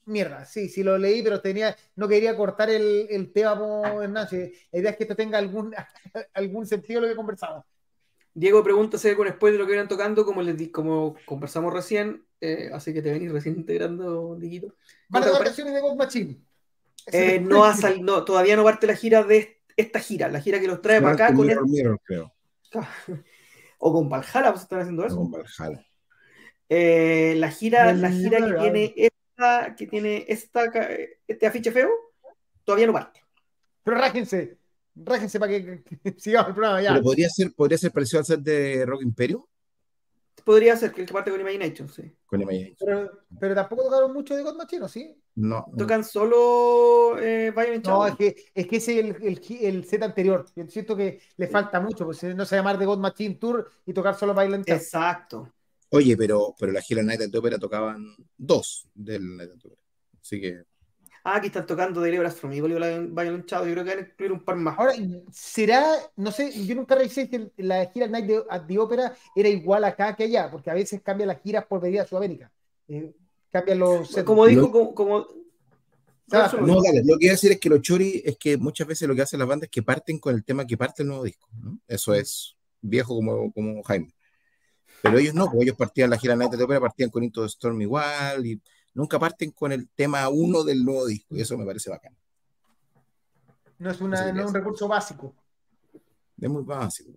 mierda, 0.06 0.44
sí, 0.44 0.68
sí 0.68 0.82
lo 0.82 0.98
leí, 0.98 1.22
pero 1.22 1.40
tenía, 1.40 1.76
no 1.94 2.08
quería 2.08 2.36
cortar 2.36 2.68
el, 2.68 3.06
el 3.08 3.32
tema 3.32 3.52
Hernández. 4.02 4.52
La 4.72 4.78
idea 4.80 4.90
es 4.90 4.96
que 4.96 5.04
esto 5.04 5.14
tenga 5.14 5.38
algún, 5.38 5.72
algún 6.34 6.66
sentido 6.66 7.00
lo 7.00 7.06
que 7.08 7.14
conversamos. 7.16 7.64
Diego 8.32 8.62
pregunta 8.62 8.96
si 8.98 9.08
algún 9.08 9.28
spoiler 9.28 9.58
de 9.58 9.58
lo 9.58 9.66
que 9.66 9.72
vienen 9.72 9.88
tocando, 9.88 10.24
como 10.24 10.42
les 10.42 10.56
di, 10.56 10.70
como 10.70 11.16
conversamos 11.26 11.72
recién, 11.72 12.24
eh, 12.40 12.70
así 12.72 12.92
que 12.94 13.02
te 13.02 13.10
venís 13.12 13.32
recién 13.32 13.56
integrando, 13.56 14.36
Diguito. 14.36 14.74
Van 15.08 15.22
a 15.22 15.26
¿Cómo 15.26 15.38
tocar 15.38 15.40
te 15.40 15.44
canciones 15.46 15.74
de 15.74 15.80
God 15.80 15.96
Machine. 15.96 16.40
Eh, 17.12 17.40
no, 17.40 17.64
ha 17.64 17.74
sal- 17.74 18.04
no, 18.04 18.24
todavía 18.24 18.56
no 18.56 18.62
parte 18.64 18.86
la 18.86 18.94
gira 18.94 19.24
de 19.24 19.62
esta 19.76 19.98
gira, 19.98 20.28
la 20.28 20.40
gira 20.40 20.60
que 20.60 20.66
los 20.68 20.80
trae 20.82 21.00
para 21.00 21.14
acá 21.14 21.26
Con 21.28 21.36
con 21.38 21.46
Mirror, 21.46 21.64
esta- 21.64 21.76
Mirror, 21.76 22.00
creo. 22.04 22.32
o 23.78 23.92
con 23.92 24.08
Valhalla, 24.08 24.50
pues 24.52 24.62
están 24.62 24.80
haciendo 24.80 25.04
eso. 25.04 25.16
con 25.16 25.30
Valhalla. 25.30 25.84
Eh, 26.68 27.34
la 27.38 27.50
gira, 27.50 27.92
la 27.92 28.10
gira 28.10 28.38
que 28.46 28.52
tiene 28.60 28.94
esta, 28.96 29.74
que 29.74 29.86
tiene 29.88 30.24
esta, 30.28 30.64
este 31.26 31.46
afiche 31.46 31.72
feo, 31.72 31.90
todavía 32.64 32.86
no 32.86 32.92
parte. 32.92 33.24
Pero 33.82 33.96
rájense, 33.96 34.58
rájense 35.04 35.38
para 35.38 35.52
que, 35.52 35.82
que 35.82 36.14
sigamos 36.18 36.48
el 36.48 36.54
programa 36.54 36.82
ya. 36.82 36.92
Pero 36.92 37.02
podría 37.02 37.28
ser, 37.28 37.52
podría 37.52 37.78
ser 37.78 37.92
parecido 37.92 38.20
al 38.20 38.26
set 38.26 38.40
de 38.40 38.84
Rock 38.86 39.02
Imperio 39.02 39.50
Podría 40.44 40.76
ser 40.76 40.92
que 40.92 41.02
el 41.02 41.06
que 41.06 41.12
parte 41.12 41.30
con 41.30 41.40
Imagination, 41.40 41.88
sí. 41.88 42.02
con 42.26 42.40
Imagine. 42.40 42.74
Pero, 42.78 43.10
pero 43.38 43.54
tampoco 43.54 43.84
tocaron 43.84 44.12
mucho 44.12 44.34
de 44.34 44.42
God 44.42 44.56
Machine, 44.56 44.84
¿o 44.84 44.88
¿sí? 44.88 45.16
No. 45.36 45.66
Tocan 45.76 46.04
solo 46.04 47.18
eh, 47.20 47.52
Violent 47.54 47.86
No, 47.86 48.06
es 48.06 48.16
que, 48.16 48.36
es 48.54 48.66
que 48.66 48.76
ese 48.76 48.98
es 48.98 49.04
el, 49.04 49.22
el, 49.22 49.40
el 49.60 49.84
set 49.84 50.02
anterior. 50.02 50.46
Yo 50.54 50.66
siento 50.68 50.96
que 50.96 51.20
le 51.36 51.46
falta 51.46 51.80
mucho, 51.80 52.04
porque 52.04 52.34
no 52.34 52.44
se 52.44 52.56
llamar 52.56 52.78
The 52.78 52.86
God 52.86 52.98
Machine 52.98 53.36
Tour 53.36 53.70
y 53.86 53.92
tocar 53.92 54.14
solo 54.16 54.34
Violent. 54.34 54.68
Exacto. 54.68 55.52
Oye, 55.90 56.16
pero, 56.16 56.54
pero 56.58 56.72
la 56.72 56.80
gira 56.80 57.02
Night 57.02 57.22
at 57.22 57.30
the 57.30 57.38
Opera 57.38 57.58
tocaban 57.58 58.14
dos 58.36 58.88
del 58.94 59.36
Night 59.36 59.50
at 59.50 59.58
the 59.58 59.68
Opera. 59.68 59.82
Así 60.20 60.40
que 60.40 60.62
Ah, 61.22 61.36
aquí 61.36 61.48
están 61.48 61.66
tocando 61.66 62.00
Deliverance 62.00 62.38
from 62.38 62.52
Evil 62.52 62.70
y 62.70 62.74
Violent. 62.74 63.46
Yo 63.50 63.60
creo 63.62 63.74
que 63.84 63.90
van 63.90 63.98
a 63.98 64.00
incluir 64.00 64.32
un 64.32 64.40
par 64.44 64.56
más. 64.56 64.78
Ahora, 64.78 64.94
¿será? 65.30 65.84
No 66.16 66.32
sé, 66.32 66.50
yo 66.66 66.74
nunca 66.74 66.94
revisé 66.94 67.26
si 67.28 67.62
la 67.62 67.86
gira 67.90 68.06
Night 68.06 68.26
de, 68.26 68.42
at 68.48 68.62
the 68.66 68.78
Opera 68.78 69.14
era 69.36 69.48
igual 69.48 69.84
acá 69.84 70.16
que 70.16 70.24
allá, 70.24 70.50
porque 70.50 70.70
a 70.70 70.74
veces 70.74 71.00
cambian 71.02 71.28
las 71.28 71.40
giras 71.42 71.66
por 71.66 71.82
medida 71.82 72.02
de 72.02 72.08
Sudamérica. 72.08 72.50
Eh, 72.88 73.14
cambian 73.50 73.78
los 73.78 74.10
como 74.24 74.46
dijo, 74.46 74.62
Lo- 74.62 74.70
como, 74.72 74.94
como- 74.94 75.26
Ah, 76.32 76.48
lo 76.54 76.64
No, 76.64 76.80
dale, 76.80 77.02
lo 77.04 77.18
que 77.18 77.24
iba 77.24 77.32
a 77.32 77.34
decir 77.34 77.50
es 77.50 77.58
que 77.58 77.68
los 77.68 77.80
chori 77.82 78.22
es 78.24 78.38
que 78.38 78.56
muchas 78.56 78.86
veces 78.86 79.08
lo 79.08 79.16
que 79.16 79.22
hacen 79.22 79.40
las 79.40 79.48
bandas 79.48 79.64
es 79.66 79.70
que 79.72 79.82
parten 79.82 80.18
con 80.20 80.32
el 80.34 80.44
tema 80.44 80.64
que 80.64 80.76
parte 80.76 81.02
el 81.02 81.08
nuevo 81.08 81.24
disco. 81.24 81.48
¿no? 81.60 81.80
Eso 81.88 82.14
es 82.14 82.56
viejo 82.80 83.16
como, 83.16 83.52
como 83.52 83.82
Jaime. 83.82 84.14
Pero 85.02 85.18
ellos 85.18 85.34
no, 85.34 85.46
porque 85.46 85.64
ellos 85.64 85.76
partían 85.76 86.08
la 86.10 86.18
gira 86.18 86.36
Night 86.36 86.52
the 86.56 86.62
Opera, 86.62 86.78
partían 86.80 87.10
con 87.10 87.24
Into 87.24 87.40
the 87.40 87.48
Storm 87.48 87.80
igual, 87.80 88.46
y 88.46 88.60
nunca 88.94 89.18
parten 89.18 89.50
con 89.52 89.72
el 89.72 89.88
tema 89.88 90.28
uno 90.28 90.64
del 90.64 90.84
nuevo 90.84 91.06
disco, 91.06 91.36
y 91.36 91.40
eso 91.40 91.56
me 91.56 91.64
parece 91.64 91.90
bacán. 91.90 92.16
no 93.78 93.90
es, 93.90 94.00
una, 94.00 94.24
Eso 94.24 94.34
no 94.34 94.40
es 94.40 94.46
un 94.48 94.54
recurso 94.54 94.88
básico. 94.88 95.34
Es 96.40 96.48
muy 96.48 96.62
básico. 96.62 97.12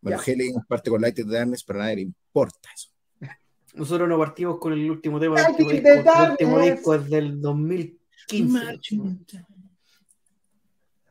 Bueno. 0.00 0.20
Helen 0.24 0.54
parte 0.68 0.90
con 0.90 1.00
Light 1.00 1.18
of 1.20 1.26
the 1.26 1.32
Darkness, 1.32 1.64
pero 1.64 1.80
a 1.80 1.82
nadie 1.82 1.96
le 1.96 2.02
importa 2.02 2.68
eso. 2.74 2.90
Nosotros 3.74 4.08
nos 4.08 4.18
partimos 4.18 4.58
con 4.58 4.72
el 4.72 4.90
último 4.90 5.20
tema 5.20 5.36
del 5.36 5.44
Light 5.44 5.60
último 5.60 5.70
in 5.70 5.82
disco. 5.82 6.22
El 6.22 6.30
último 6.30 6.58
disco 6.60 6.94
es 6.94 7.10
del 7.10 7.40
2015. 7.40 9.46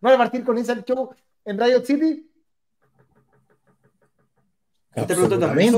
¿Van 0.01 0.13
a 0.13 0.17
partir 0.17 0.43
con 0.43 0.57
Inside 0.57 0.83
Show 0.83 1.13
en 1.45 1.59
Radio 1.59 1.85
City? 1.85 2.31
¿Te 4.95 5.05
preguntó 5.05 5.37
también. 5.37 5.75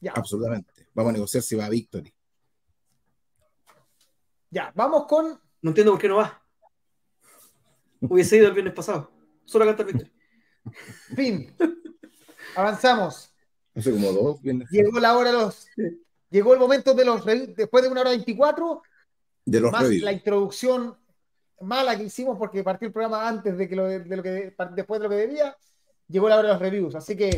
Ya, 0.00 0.12
Absolutamente. 0.12 0.88
Vamos 0.94 1.10
a 1.10 1.12
negociar 1.14 1.42
si 1.42 1.56
va 1.56 1.66
a 1.66 1.70
Victory. 1.70 2.12
ya. 4.50 4.72
Vamos 4.74 5.06
con. 5.06 5.40
No 5.62 5.70
entiendo 5.70 5.92
por 5.92 6.00
qué 6.00 6.08
no 6.08 6.16
va. 6.16 6.42
Hubiese 8.00 8.36
ido 8.36 8.48
el 8.48 8.52
viernes 8.52 8.74
pasado. 8.74 9.10
Solo 9.44 9.64
a 9.64 9.68
cantar 9.68 9.86
Victory. 9.86 10.12
Fin. 11.14 11.54
Avanzamos. 12.54 13.32
Hace 13.74 13.90
como 13.92 14.12
dos 14.12 14.40
viernes. 14.42 14.68
Llegó 14.70 14.98
la 15.00 15.16
hora 15.16 15.30
de 15.32 15.38
los 15.38 15.66
llegó 16.30 16.54
el 16.54 16.60
momento 16.60 16.94
de 16.94 17.04
los 17.04 17.24
después 17.24 17.82
de 17.84 17.90
una 17.90 18.00
hora 18.02 18.10
24, 18.10 18.82
De 19.44 19.60
los 19.60 19.70
más 19.72 19.82
reviews. 19.82 20.02
la 20.02 20.12
introducción 20.12 20.96
mala 21.60 21.96
que 21.96 22.04
hicimos 22.04 22.36
porque 22.38 22.62
partió 22.64 22.86
el 22.88 22.92
programa 22.92 23.26
antes 23.28 23.56
de 23.56 23.68
que 23.68 23.76
lo, 23.76 23.86
de 23.86 24.16
lo 24.16 24.22
que 24.22 24.54
después 24.74 25.00
de 25.00 25.04
lo 25.04 25.10
que 25.10 25.16
debía, 25.16 25.56
llegó 26.08 26.28
la 26.28 26.38
hora 26.38 26.48
de 26.48 26.54
los 26.54 26.62
reviews. 26.62 26.94
Así 26.94 27.16
que 27.16 27.36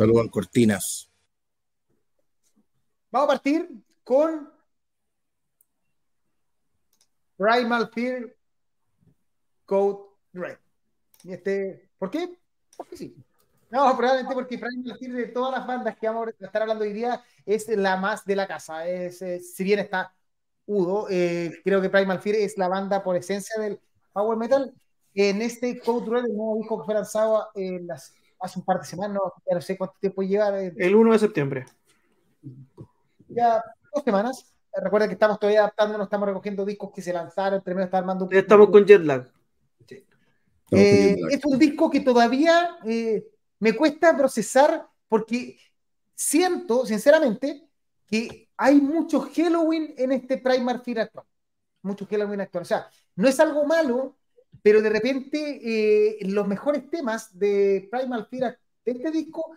Saludos 0.00 0.22
al 0.22 0.30
Cortinas. 0.30 1.10
vamos 3.10 3.28
a 3.28 3.32
partir 3.32 3.68
con 4.02 4.50
Primal 7.36 7.90
Fear 7.92 8.34
Code 9.66 9.98
Red. 10.32 10.56
Este, 11.28 11.90
¿por 11.98 12.10
qué? 12.10 12.34
Porque 12.78 12.96
sí. 12.96 13.14
No, 13.68 13.94
probablemente 13.94 14.32
porque 14.34 14.56
Primal 14.56 14.96
Fear 14.98 15.12
de 15.12 15.26
todas 15.26 15.58
las 15.58 15.66
bandas 15.66 15.98
que 15.98 16.06
vamos 16.06 16.28
a 16.28 16.46
estar 16.46 16.62
hablando 16.62 16.84
hoy 16.84 16.94
día 16.94 17.22
es 17.44 17.68
la 17.68 17.98
más 17.98 18.24
de 18.24 18.36
la 18.36 18.46
casa. 18.46 18.84
Si 19.10 19.64
bien 19.64 19.80
está 19.80 20.14
Udo, 20.64 21.08
eh, 21.10 21.60
creo 21.62 21.82
que 21.82 21.90
Primal 21.90 22.22
Fear 22.22 22.36
es 22.36 22.56
la 22.56 22.68
banda 22.68 23.02
por 23.02 23.16
esencia 23.16 23.60
del 23.60 23.78
power 24.14 24.38
metal. 24.38 24.72
En 25.12 25.42
este 25.42 25.78
Code 25.78 26.08
Red, 26.10 26.24
el 26.24 26.36
nuevo 26.38 26.56
disco 26.56 26.78
que 26.78 26.84
fue 26.86 26.94
lanzado 26.94 27.50
eh, 27.54 27.80
las- 27.82 28.14
hace 28.40 28.58
un 28.58 28.64
par 28.64 28.80
de 28.80 28.86
semanas, 28.86 29.14
no, 29.14 29.32
ya 29.46 29.54
no 29.54 29.60
sé 29.60 29.76
cuánto 29.76 29.96
tiempo 30.00 30.22
lleva, 30.22 30.60
eh, 30.60 30.72
El 30.76 30.94
1 30.94 31.12
de 31.12 31.18
septiembre. 31.18 31.66
ya 33.28 33.62
dos 33.94 34.04
semanas. 34.04 34.54
Recuerda 34.72 35.08
que 35.08 35.14
estamos 35.14 35.38
todavía 35.38 35.60
adaptándonos, 35.60 36.06
estamos 36.06 36.28
recogiendo 36.28 36.64
discos 36.64 36.90
que 36.94 37.02
se 37.02 37.12
lanzaron, 37.12 37.60
primero 37.62 37.84
está 37.84 37.98
armando 37.98 38.24
un 38.24 38.34
estamos 38.34 38.70
con 38.70 38.84
jet 38.84 39.02
lag. 39.02 39.30
Estamos 39.80 40.00
Eh, 40.70 41.16
es 41.28 41.44
un 41.44 41.58
disco 41.58 41.90
que 41.90 42.00
todavía 42.00 42.78
eh, 42.84 43.26
me 43.58 43.74
cuesta 43.74 44.16
procesar 44.16 44.86
porque 45.08 45.58
siento, 46.14 46.86
sinceramente, 46.86 47.68
que 48.06 48.48
hay 48.56 48.80
mucho 48.80 49.28
Halloween 49.34 49.94
en 49.96 50.12
este 50.12 50.38
Primal 50.38 50.82
Fear 50.82 51.00
actual. 51.00 51.26
Mucho 51.82 52.06
Halloween 52.06 52.42
actual. 52.42 52.62
O 52.62 52.66
sea, 52.66 52.88
no 53.16 53.26
es 53.26 53.40
algo 53.40 53.64
malo, 53.64 54.18
pero 54.62 54.82
de 54.82 54.90
repente 54.90 55.60
eh, 55.62 56.18
los 56.26 56.46
mejores 56.48 56.88
temas 56.90 57.38
de 57.38 57.88
Primal 57.90 58.26
Fear 58.30 58.58
de 58.84 58.92
este 58.92 59.10
disco 59.10 59.56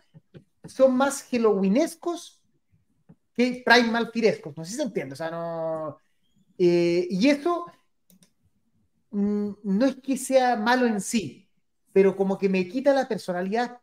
son 0.65 0.95
más 0.97 1.23
Halloweenescos 1.31 2.41
que 3.33 3.63
Primal 3.65 4.11
Fearescos. 4.11 4.55
No 4.57 4.63
sé 4.65 4.71
si 4.71 4.77
se 4.77 4.83
entiende. 4.83 5.13
O 5.13 5.15
sea, 5.17 5.31
no. 5.31 5.97
eh, 6.57 7.07
y 7.09 7.29
eso 7.29 7.65
mm, 9.11 9.49
no 9.63 9.85
es 9.85 9.95
que 10.01 10.17
sea 10.17 10.55
malo 10.55 10.85
en 10.85 11.01
sí, 11.01 11.47
pero 11.91 12.15
como 12.15 12.37
que 12.37 12.49
me 12.49 12.67
quita 12.67 12.93
la 12.93 13.07
personalidad 13.07 13.79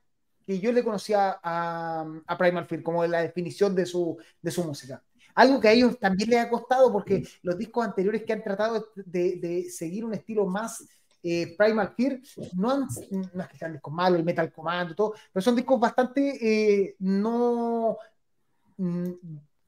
que 0.46 0.58
yo 0.60 0.72
le 0.72 0.82
conocía 0.84 1.38
a, 1.42 2.04
a 2.26 2.38
Primal 2.38 2.66
Fear, 2.66 2.82
como 2.82 3.06
la 3.06 3.22
definición 3.22 3.74
de 3.74 3.86
su, 3.86 4.16
de 4.42 4.50
su 4.50 4.64
música. 4.64 5.02
Algo 5.34 5.60
que 5.60 5.68
a 5.68 5.72
ellos 5.72 5.98
también 5.98 6.30
les 6.30 6.40
ha 6.40 6.50
costado 6.50 6.92
porque 6.92 7.22
los 7.42 7.56
discos 7.56 7.84
anteriores 7.84 8.24
que 8.24 8.32
han 8.32 8.42
tratado 8.42 8.88
de, 8.96 9.36
de 9.36 9.70
seguir 9.70 10.04
un 10.04 10.14
estilo 10.14 10.46
más 10.46 10.84
eh, 11.22 11.54
Primal 11.56 11.94
Fear 11.96 12.20
no, 12.56 12.70
han, 12.70 12.86
no 13.32 13.42
es 13.42 13.48
que 13.48 13.58
sean 13.58 13.72
discos 13.72 13.92
malos, 13.92 14.18
el 14.18 14.24
Metal 14.24 14.52
Commando, 14.52 14.94
todo, 14.94 15.14
pero 15.32 15.42
son 15.42 15.56
discos 15.56 15.78
bastante 15.78 16.38
eh, 16.40 16.96
no. 17.00 17.96
mm, 18.76 19.10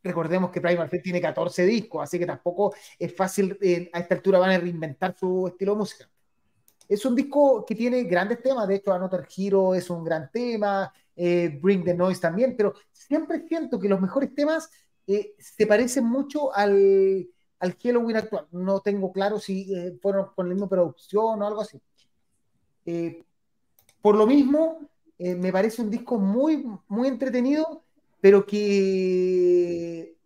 Recordemos 0.05 0.51
que 0.51 0.61
Primal 0.61 0.89
Fear 0.89 1.03
tiene 1.03 1.20
14 1.20 1.65
discos, 1.65 2.03
así 2.03 2.19
que 2.19 2.27
tampoco 2.27 2.74
es 2.99 3.15
fácil, 3.15 3.57
eh, 3.61 3.89
a 3.93 4.01
esta 4.01 4.16
altura 4.16 4.41
van 4.41 4.51
a 4.51 4.59
reinventar 4.59 5.16
su 5.16 5.47
estilo 5.47 5.73
de 5.73 5.79
música. 5.79 6.11
Es 6.89 7.05
un 7.05 7.15
disco 7.15 7.65
que 7.65 7.74
tiene 7.74 8.03
grandes 8.03 8.43
temas, 8.43 8.66
de 8.66 8.77
hecho 8.77 8.93
Another 8.93 9.27
Hero 9.37 9.74
es 9.74 9.89
un 9.91 10.03
gran 10.03 10.29
tema, 10.31 10.93
eh, 11.15 11.59
Bring 11.62 11.85
the 11.85 11.95
Noise 11.95 12.20
también, 12.20 12.57
pero 12.57 12.74
siempre 12.91 13.47
siento 13.47 13.79
que 13.79 13.89
los 13.89 14.01
mejores 14.01 14.35
temas 14.35 14.70
eh, 15.07 15.35
se 15.39 15.66
parecen 15.66 16.05
mucho 16.05 16.55
al, 16.55 17.29
al 17.62 17.76
Halloween 17.80 18.16
actual. 18.16 18.48
No 18.51 18.80
tengo 18.80 19.12
claro 19.12 19.39
si 19.39 19.72
eh, 19.72 19.97
fueron 20.02 20.26
con 20.34 20.48
la 20.48 20.55
misma 20.55 20.68
producción 20.68 21.40
o 21.40 21.47
algo 21.47 21.60
así. 21.60 21.80
Eh, 22.84 23.24
por 24.02 24.16
lo 24.16 24.26
mismo, 24.26 24.80
eh, 25.16 25.36
me 25.36 25.52
parece 25.52 25.80
un 25.80 25.89
disco 25.89 26.18
muy, 26.18 26.66
muy 26.89 27.06
entretenido, 27.06 27.84
pero 28.20 28.44
que 28.44 30.16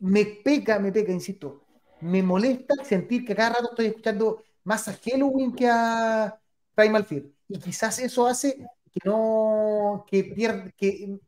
me 0.00 0.24
peca, 0.44 0.80
me 0.80 0.90
peca, 0.90 1.12
insisto. 1.12 1.62
Me 2.00 2.20
molesta 2.22 2.74
sentir 2.84 3.24
que 3.24 3.36
cada 3.36 3.50
rato 3.50 3.70
estoy 3.70 3.86
escuchando 3.86 4.42
más 4.64 4.88
a 4.88 4.94
Halloween 4.94 5.52
que 5.52 5.68
a 5.68 6.36
Primal 6.74 7.04
Fear. 7.04 7.24
Y 7.48 7.58
quizás 7.60 8.00
eso 8.00 8.26
hace 8.26 8.56
que 8.90 9.00
no, 9.04 10.04
que 10.08 10.34
que, 10.76 11.20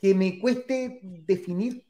que 0.00 0.14
me 0.14 0.38
cueste 0.38 1.00
definir 1.02 1.87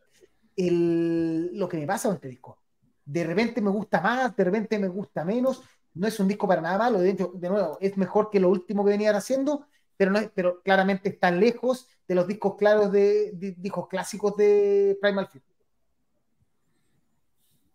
el, 0.59 1.51
lo 1.59 1.69
que 1.69 1.79
me 1.79 1.87
pasa 1.87 2.09
con 2.09 2.17
este 2.17 2.29
disco. 2.29 2.59
De 3.05 3.25
repente 3.25 3.61
me 3.63 3.71
gusta 3.71 4.01
más, 4.01 4.37
de 4.37 4.45
repente 4.45 4.79
me 4.79 4.89
gusta 4.89 5.25
menos. 5.25 5.63
No 5.95 6.07
es 6.07 6.21
un 6.21 6.29
disco 6.29 6.47
para 6.47 6.61
nada 6.61 6.79
malo, 6.79 7.01
de 7.01 7.11
hecho, 7.11 7.33
de 7.35 7.49
nuevo, 7.49 7.79
es 7.81 7.97
mejor 7.97 8.31
que 8.31 8.39
lo 8.41 8.51
último 8.51 8.85
que 8.85 8.91
venían 8.91 9.17
haciendo, 9.17 9.67
pero, 9.97 10.11
no 10.13 10.19
es, 10.19 10.31
pero 10.35 10.63
claramente 10.63 11.09
están 11.09 11.41
lejos 11.41 11.89
de 12.07 12.15
los 12.15 12.27
discos 12.29 12.57
claros 12.57 12.93
de, 12.93 13.33
de 13.33 13.53
discos 13.59 13.89
clásicos 13.89 14.37
de 14.37 14.99
Primal 15.01 15.29
Fear. 15.29 15.43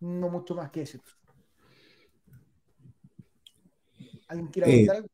No 0.00 0.28
mucho 0.28 0.54
más 0.54 0.70
que 0.70 0.82
eso. 0.82 0.98
¿Alguien 4.28 4.48
quiere 4.48 4.68
Eh, 4.68 4.86
comentar 4.86 4.96
algo? 4.96 5.08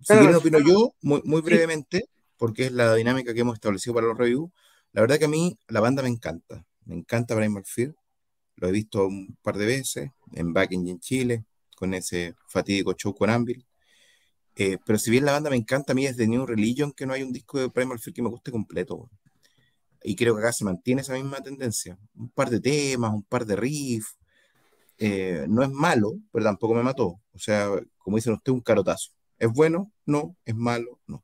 Si 0.00 0.18
quieren 0.18 0.34
sí. 0.34 0.40
opino 0.40 0.58
yo, 0.60 0.94
muy, 1.02 1.22
muy 1.24 1.40
Sí. 1.40 1.46
brevemente, 1.46 2.04
porque 2.36 2.66
es 2.66 2.72
la 2.72 2.94
dinámica 2.94 3.32
que 3.32 3.40
hemos 3.40 3.54
establecido 3.54 3.94
para 3.94 4.06
los 4.08 4.18
reviews. 4.18 4.50
La 4.94 5.00
verdad 5.00 5.18
que 5.18 5.24
a 5.24 5.28
mí 5.28 5.58
la 5.68 5.80
banda 5.80 6.02
me 6.04 6.08
encanta. 6.08 6.64
Me 6.84 6.94
encanta 6.94 7.34
Primal 7.36 7.64
Fear. 7.66 7.94
Lo 8.56 8.68
he 8.68 8.72
visto 8.72 9.06
un 9.08 9.36
par 9.42 9.56
de 9.58 9.66
veces 9.66 10.10
en 10.32 10.52
Backend 10.52 10.86
y 10.86 10.90
en 10.92 11.00
Chile, 11.00 11.44
con 11.76 11.94
ese 11.94 12.36
fatídico 12.48 12.94
show 12.94 13.12
con 13.12 13.28
Anvil. 13.28 13.66
Eh, 14.54 14.78
pero 14.86 14.98
si 14.98 15.10
bien 15.10 15.24
la 15.24 15.32
banda 15.32 15.50
me 15.50 15.56
encanta, 15.56 15.92
a 15.92 15.96
mí 15.96 16.06
es 16.06 16.16
de 16.16 16.28
New 16.28 16.46
Religion 16.46 16.92
que 16.92 17.06
no 17.06 17.12
hay 17.12 17.24
un 17.24 17.32
disco 17.32 17.58
de 17.58 17.70
Primal 17.70 17.98
Fear 17.98 18.14
que 18.14 18.22
me 18.22 18.28
guste 18.28 18.52
completo. 18.52 19.10
Y 20.04 20.14
creo 20.14 20.36
que 20.36 20.42
acá 20.42 20.52
se 20.52 20.64
mantiene 20.64 21.02
esa 21.02 21.14
misma 21.14 21.38
tendencia. 21.42 21.98
Un 22.14 22.30
par 22.30 22.48
de 22.50 22.60
temas, 22.60 23.12
un 23.12 23.24
par 23.24 23.46
de 23.46 23.56
riffs. 23.56 24.16
Eh, 24.98 25.46
no 25.48 25.64
es 25.64 25.70
malo, 25.70 26.12
pero 26.32 26.44
tampoco 26.44 26.74
me 26.74 26.84
mató. 26.84 27.20
O 27.32 27.38
sea, 27.38 27.68
como 27.98 28.16
dicen 28.16 28.34
ustedes, 28.34 28.54
un 28.54 28.62
carotazo. 28.62 29.10
¿Es 29.38 29.50
bueno? 29.52 29.92
No. 30.06 30.36
¿Es 30.44 30.54
malo? 30.54 31.00
No. 31.08 31.23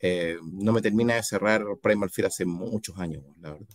Eh, 0.00 0.38
no 0.42 0.72
me 0.72 0.80
termina 0.80 1.14
de 1.14 1.22
cerrar 1.22 1.62
Primal 1.82 2.10
Fear 2.10 2.28
hace 2.28 2.44
muchos 2.46 2.98
años, 2.98 3.22
la 3.40 3.52
verdad. 3.52 3.66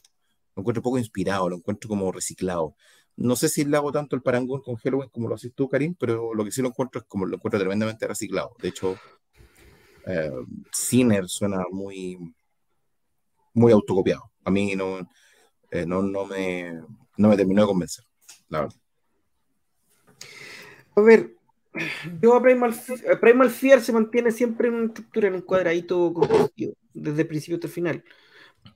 Lo 0.56 0.62
encuentro 0.62 0.82
poco 0.82 0.98
inspirado, 0.98 1.50
lo 1.50 1.58
encuentro 1.58 1.88
como 1.88 2.12
reciclado. 2.12 2.76
No 3.18 3.36
sé 3.36 3.50
si 3.50 3.64
le 3.64 3.78
hago 3.78 3.92
tanto 3.92 4.16
el 4.16 4.22
parangón 4.22 4.62
con 4.62 4.76
Halloween 4.76 5.10
como 5.10 5.28
lo 5.28 5.36
haces 5.36 5.54
tú, 5.54 5.70
Karim, 5.70 5.96
pero 5.98 6.34
lo 6.34 6.44
que 6.44 6.52
sí 6.52 6.62
lo 6.62 6.70
encuentro 6.70 7.02
es 7.02 7.08
como 7.08 7.26
lo 7.26 7.36
encuentro 7.36 7.60
tremendamente 7.60 8.08
reciclado. 8.08 8.56
De 8.60 8.70
hecho, 8.70 8.96
eh, 10.08 10.32
Sinner 10.72 11.28
suena 11.28 11.64
muy, 11.72 12.18
muy 13.54 13.72
autocopiado. 13.72 14.32
A 14.44 14.52
mí 14.52 14.76
no, 14.76 15.00
eh, 15.72 15.86
no, 15.86 16.02
no, 16.02 16.26
me, 16.26 16.74
no 17.18 17.30
me 17.30 17.38
terminó 17.38 17.62
de 17.62 17.68
convencer, 17.68 18.06
la 18.50 18.62
verdad. 18.62 18.78
A 20.96 21.02
ver, 21.02 21.36
yo 22.22 22.36
a 22.36 22.42
Primal, 22.42 22.74
Fe- 22.74 23.12
a 23.12 23.20
Primal 23.20 23.50
Fear 23.50 23.82
se 23.82 23.94
mantiene 23.94 24.32
siempre 24.32 24.68
en 24.68 24.76
una 24.76 24.86
estructura, 24.88 25.28
en 25.28 25.36
un 25.36 25.42
cuadradito 25.42 26.14
desde 26.94 27.22
el 27.22 27.28
principio 27.28 27.56
hasta 27.56 27.68
el 27.68 27.74
final. 27.74 28.04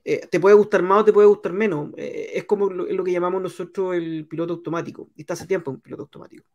Eh, 0.06 0.28
te 0.30 0.40
puede 0.40 0.56
gustar 0.56 0.84
más 0.84 1.02
o 1.02 1.06
te 1.06 1.14
puede 1.14 1.28
gustar 1.28 1.54
menos. 1.54 1.92
Eh, 1.98 2.32
es 2.36 2.46
como 2.46 2.70
lo, 2.70 2.86
lo 2.86 3.04
que 3.04 3.12
llamamos 3.12 3.42
nosotros 3.42 3.96
el 3.96 4.28
piloto 4.28 4.54
automático. 4.54 5.10
Y 5.16 5.22
está 5.22 5.34
hace 5.34 5.48
tiempo 5.48 5.72
un 5.72 5.82
piloto 5.82 6.04
automático. 6.04 6.46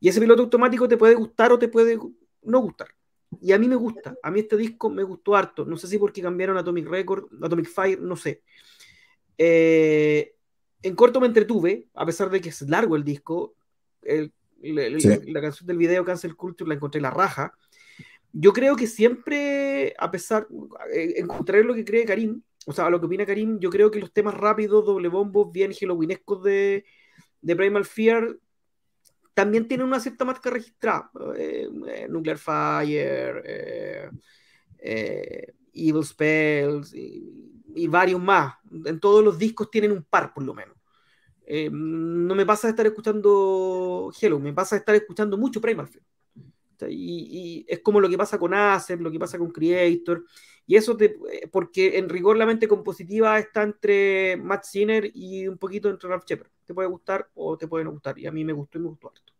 Y 0.00 0.08
ese 0.08 0.20
piloto 0.20 0.42
automático 0.42 0.88
te 0.88 0.96
puede 0.96 1.14
gustar 1.14 1.52
o 1.52 1.58
te 1.58 1.68
puede 1.68 1.98
no 2.42 2.58
gustar. 2.60 2.88
Y 3.40 3.52
a 3.52 3.58
mí 3.58 3.68
me 3.68 3.76
gusta. 3.76 4.14
A 4.22 4.30
mí 4.30 4.40
este 4.40 4.56
disco 4.56 4.90
me 4.90 5.02
gustó 5.02 5.34
harto. 5.34 5.64
No 5.64 5.76
sé 5.76 5.86
si 5.88 5.98
porque 5.98 6.22
cambiaron 6.22 6.56
Atomic 6.56 6.86
Record, 6.88 7.26
Atomic 7.42 7.66
Fire, 7.68 8.00
no 8.00 8.16
sé. 8.16 8.42
Eh, 9.38 10.34
en 10.82 10.94
corto 10.96 11.20
me 11.20 11.26
entretuve, 11.26 11.88
a 11.94 12.04
pesar 12.04 12.30
de 12.30 12.40
que 12.40 12.50
es 12.50 12.62
largo 12.62 12.96
el 12.96 13.04
disco. 13.04 13.54
El- 14.02 14.32
la, 14.62 14.88
la- 14.88 15.00
Sí. 15.00 15.30
la 15.32 15.40
canción 15.40 15.66
del 15.66 15.76
video 15.78 16.04
Cancel 16.04 16.36
Culture 16.36 16.68
la 16.68 16.74
encontré 16.74 17.00
la 17.00 17.10
raja. 17.10 17.52
Yo 18.32 18.52
creo 18.52 18.76
que 18.76 18.86
siempre, 18.86 19.94
a 19.98 20.10
pesar, 20.10 20.46
eh, 20.94 21.14
en 21.16 21.26
contrario 21.26 21.64
a 21.64 21.66
lo 21.68 21.74
que 21.74 21.84
cree 21.84 22.04
Karim, 22.06 22.40
o 22.66 22.72
sea, 22.72 22.86
a 22.86 22.90
lo 22.90 22.98
que 23.00 23.06
opina 23.06 23.26
Karim, 23.26 23.58
yo 23.58 23.68
creo 23.70 23.90
que 23.90 24.00
los 24.00 24.12
temas 24.12 24.34
rápidos, 24.34 24.86
doble 24.86 25.08
bombos, 25.08 25.52
bien 25.52 25.72
halloweenescos 25.72 26.42
de, 26.44 26.84
de 27.40 27.56
Primal 27.56 27.84
Fear 27.84 28.38
también 29.34 29.66
tienen 29.66 29.86
una 29.86 29.98
cierta 30.00 30.24
marca 30.24 30.48
registrada. 30.50 31.10
Eh, 31.36 31.68
eh, 31.88 32.06
Nuclear 32.08 32.38
Fire, 32.38 33.42
eh, 33.44 34.10
eh, 34.78 35.52
Evil 35.74 36.04
Spells 36.04 36.94
y, 36.94 37.50
y 37.74 37.86
varios 37.88 38.20
más. 38.22 38.54
En 38.84 39.00
todos 39.00 39.24
los 39.24 39.38
discos 39.38 39.70
tienen 39.70 39.92
un 39.92 40.04
par, 40.04 40.32
por 40.34 40.44
lo 40.44 40.54
menos. 40.54 40.76
Eh, 41.54 41.68
no 41.70 42.34
me 42.34 42.46
pasa 42.46 42.66
de 42.66 42.70
estar 42.70 42.86
escuchando 42.86 44.10
Hello, 44.18 44.38
me 44.40 44.54
pasa 44.54 44.74
de 44.74 44.78
estar 44.78 44.94
escuchando 44.94 45.36
mucho 45.36 45.60
Primal 45.60 45.86
Y, 46.88 47.66
es 47.68 47.80
como 47.80 48.00
lo 48.00 48.08
que 48.08 48.16
pasa 48.16 48.38
con 48.38 48.54
Acer, 48.54 49.02
lo 49.02 49.12
que 49.12 49.18
pasa 49.18 49.36
con 49.36 49.50
Creator, 49.50 50.24
y 50.66 50.76
eso 50.76 50.96
te, 50.96 51.14
eh, 51.30 51.48
porque 51.52 51.98
en 51.98 52.08
rigor 52.08 52.38
la 52.38 52.46
mente 52.46 52.66
compositiva 52.66 53.38
está 53.38 53.64
entre 53.64 54.38
Matt 54.38 54.64
Sinner 54.64 55.10
y 55.12 55.46
un 55.46 55.58
poquito 55.58 55.90
entre 55.90 56.08
Ralph 56.08 56.24
Shepard. 56.24 56.48
Te 56.64 56.72
puede 56.72 56.88
gustar 56.88 57.28
o 57.34 57.58
te 57.58 57.68
puede 57.68 57.84
no 57.84 57.92
gustar, 57.92 58.18
y 58.18 58.26
a 58.26 58.32
mí 58.32 58.46
me 58.46 58.54
gustó 58.54 58.78
y 58.78 58.80
me 58.80 58.88
gustó 58.88 59.08
harto. 59.10 59.32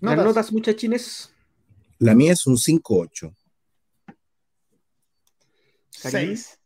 ¿Las 0.00 0.16
notas, 0.16 0.52
muchachines? 0.52 1.32
La 2.00 2.16
mía 2.16 2.32
es 2.32 2.44
un 2.44 2.56
5-8. 2.56 3.32
6. 5.90 6.58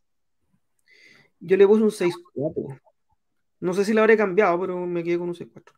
Yo 1.40 1.56
le 1.56 1.66
puse 1.66 1.82
un 1.82 1.90
6-4. 1.90 2.80
No 3.60 3.74
sé 3.74 3.84
si 3.84 3.92
la 3.92 4.02
habré 4.02 4.16
cambiado, 4.16 4.60
pero 4.60 4.86
me 4.86 5.02
quedé 5.02 5.18
con 5.18 5.30
un 5.30 5.34
6-4. 5.34 5.72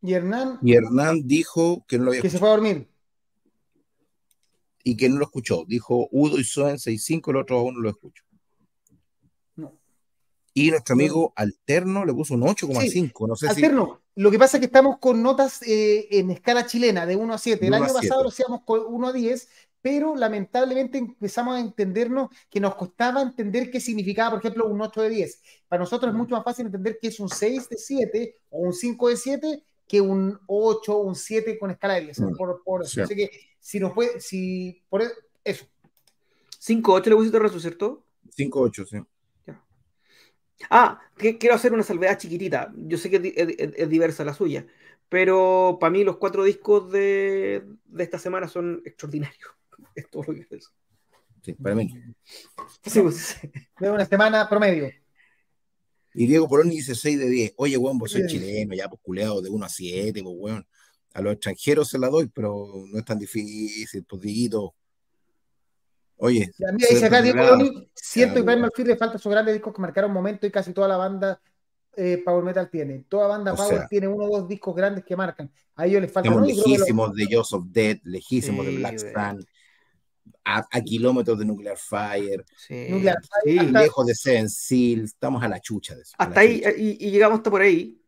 Y 0.00 0.12
Hernán, 0.14 0.58
Y 0.62 0.74
Hernán 0.74 1.22
dijo 1.26 1.84
que 1.88 1.98
no 1.98 2.04
lo 2.04 2.10
había 2.10 2.22
que 2.22 2.30
se 2.30 2.36
escuchado 2.36 2.56
fue 2.56 2.66
a 2.68 2.70
dormir. 2.70 2.88
y 4.84 4.96
que 4.96 5.08
no 5.08 5.16
lo 5.18 5.24
escuchó. 5.24 5.64
Dijo 5.66 6.08
Udo 6.12 6.38
y 6.38 6.44
Soen 6.44 6.76
6-5, 6.76 7.30
el 7.30 7.36
otro 7.36 7.58
aún 7.58 7.74
no 7.74 7.80
lo 7.80 7.90
escucho. 7.90 8.22
No. 9.56 9.78
Y 10.54 10.70
nuestro 10.70 10.94
amigo 10.94 11.32
Alterno 11.36 12.04
le 12.04 12.14
puso 12.14 12.34
un 12.34 12.42
8,5. 12.42 13.28
No 13.28 13.34
sé 13.36 13.46
si. 13.48 13.64
Alterno. 13.64 14.00
Lo 14.14 14.30
que 14.30 14.38
pasa 14.38 14.56
es 14.56 14.60
que 14.60 14.66
estamos 14.66 14.98
con 14.98 15.22
notas 15.22 15.62
eh, 15.62 16.06
en 16.10 16.30
escala 16.30 16.66
chilena 16.66 17.04
de 17.06 17.16
1 17.16 17.34
a 17.34 17.38
7. 17.38 17.66
El 17.66 17.74
año 17.74 17.84
a 17.84 17.86
pasado 17.88 18.00
siete. 18.02 18.22
lo 18.22 18.28
hacíamos 18.28 18.60
con 18.64 18.80
1 18.86 19.08
a 19.08 19.12
10, 19.12 19.48
pero 19.80 20.16
lamentablemente 20.16 20.98
empezamos 20.98 21.56
a 21.56 21.60
entendernos 21.60 22.28
que 22.50 22.60
nos 22.60 22.74
costaba 22.74 23.22
entender 23.22 23.70
qué 23.70 23.80
significaba, 23.80 24.30
por 24.30 24.40
ejemplo, 24.40 24.66
un 24.66 24.80
8 24.80 25.02
de 25.02 25.10
10. 25.10 25.42
Para 25.68 25.80
nosotros 25.80 26.10
es 26.12 26.16
mucho 26.16 26.34
más 26.34 26.44
fácil 26.44 26.66
entender 26.66 26.98
que 27.00 27.08
es 27.08 27.20
un 27.20 27.28
6 27.28 27.68
de 27.68 27.76
7 27.76 28.36
o 28.50 28.58
un 28.60 28.72
5 28.72 29.08
de 29.08 29.16
7 29.16 29.62
que 29.86 30.00
un 30.00 30.38
8 30.46 30.96
o 30.96 31.02
un 31.02 31.14
7 31.14 31.58
con 31.58 31.70
escala 31.70 31.94
de 31.94 32.02
10. 32.02 32.20
Mm, 32.20 32.36
Por, 32.36 32.62
por- 32.62 32.86
sí. 32.86 33.00
Así 33.00 33.14
que 33.14 33.30
si 33.60 33.80
nos 33.80 33.92
puede, 33.92 34.20
si 34.20 34.82
por 34.88 35.02
e- 35.02 35.10
eso. 35.44 35.66
5-8 36.58 37.10
le 37.10 37.16
pusiste 37.16 37.38
rezo, 37.38 37.60
¿cierto? 37.60 38.02
5-8, 38.36 38.84
sí. 38.84 38.98
Ah, 40.70 41.00
que, 41.16 41.38
quiero 41.38 41.54
hacer 41.54 41.72
una 41.72 41.84
salvedad 41.84 42.18
chiquitita. 42.18 42.72
Yo 42.76 42.98
sé 42.98 43.08
que 43.10 43.16
es- 43.36 43.48
es- 43.58 43.72
es 43.76 43.88
diversa 43.88 44.24
la 44.24 44.34
suya, 44.34 44.66
pero 45.08 45.78
para 45.80 45.90
mí 45.90 46.02
los 46.02 46.16
cuatro 46.16 46.42
discos 46.42 46.90
de, 46.90 47.64
de 47.86 48.02
esta 48.04 48.18
semana 48.18 48.48
son 48.48 48.82
extraordinarios. 48.84 49.50
Es 49.94 50.10
todo 50.10 50.24
lo 50.24 50.34
que 50.34 50.46
es. 50.56 50.70
sí, 51.42 51.52
para 51.54 51.74
mí. 51.74 51.92
Sí, 52.84 53.00
pues, 53.00 53.36
De 53.80 53.90
una 53.90 54.04
semana 54.06 54.48
promedio. 54.48 54.90
Y 56.14 56.26
Diego 56.26 56.48
Poloni 56.48 56.70
dice 56.76 56.94
6 56.94 57.18
de 57.18 57.28
10. 57.28 57.52
Oye, 57.56 57.76
weón, 57.76 57.98
vos 57.98 58.10
sois 58.10 58.24
Sí. 58.30 58.38
chileno, 58.38 58.74
ya 58.74 58.88
pues 58.88 59.00
culeado 59.02 59.40
de 59.42 59.50
1 59.50 59.64
a 59.66 59.68
7, 59.68 60.22
pues 60.22 60.34
weón. 60.38 60.66
A 61.14 61.20
los 61.22 61.32
extranjeros 61.34 61.88
se 61.88 61.98
la 61.98 62.08
doy, 62.08 62.28
pero 62.28 62.84
no 62.90 62.98
es 62.98 63.04
tan 63.04 63.18
difícil, 63.18 64.04
pues 64.04 64.20
Dieguito. 64.22 64.74
Oye, 66.16 66.50
Y 66.58 66.64
a 66.64 66.72
mí 66.72 66.80
ser 66.80 66.94
dice 66.94 67.06
acá 67.06 67.22
Diego. 67.22 67.38
Leoni, 67.38 67.90
siento 67.94 68.36
que 68.36 68.42
Primal 68.44 68.70
Fear 68.74 68.88
le 68.88 68.96
falta 68.96 69.18
sus 69.18 69.30
grandes 69.30 69.54
discos 69.54 69.72
que 69.72 69.80
marcaron 69.80 70.12
momento 70.12 70.46
y 70.46 70.50
casi 70.50 70.72
toda 70.72 70.88
la 70.88 70.96
banda 70.96 71.40
eh, 71.96 72.22
Power 72.24 72.44
Metal 72.44 72.68
tiene. 72.70 73.04
Toda 73.08 73.28
banda 73.28 73.52
O 73.52 73.56
Power 73.56 73.78
sea, 73.78 73.88
tiene 73.88 74.08
uno 74.08 74.24
o 74.24 74.38
dos 74.40 74.48
discos 74.48 74.74
grandes 74.74 75.04
que 75.04 75.14
marcan. 75.16 75.50
A 75.76 75.86
ellos 75.86 76.00
les 76.02 76.10
falta. 76.12 76.28
Estamos 76.28 76.48
lejísimos 76.48 77.14
de 77.14 77.26
Jaws 77.30 77.52
of 77.52 77.64
Death, 77.68 78.00
lejísimos 78.04 78.66
de 78.66 78.72
Sí, 78.72 78.78
Black 78.78 79.00
güey. 79.00 79.12
Sun, 79.12 79.46
a, 80.44 80.66
a 80.70 80.80
kilómetros 80.82 81.38
de 81.38 81.44
Nuclear 81.44 81.76
Fire, 81.76 82.44
sí, 82.56 82.86
Nuclear 82.90 83.16
sí. 83.22 83.28
Fire, 83.44 83.60
hasta- 83.60 83.80
lejos 83.82 84.06
de 84.06 84.14
Seven 84.14 84.48
Seal, 84.48 85.04
estamos 85.04 85.42
a 85.42 85.48
la 85.48 85.60
chucha 85.60 85.94
de 85.94 86.02
eso. 86.02 86.14
a 86.18 86.24
Hasta 86.24 86.40
ahí, 86.40 86.60
eh, 86.64 86.74
y, 86.78 87.06
y 87.06 87.10
llegamos 87.10 87.38
hasta 87.38 87.50
por 87.50 87.60
ahí. 87.60 88.00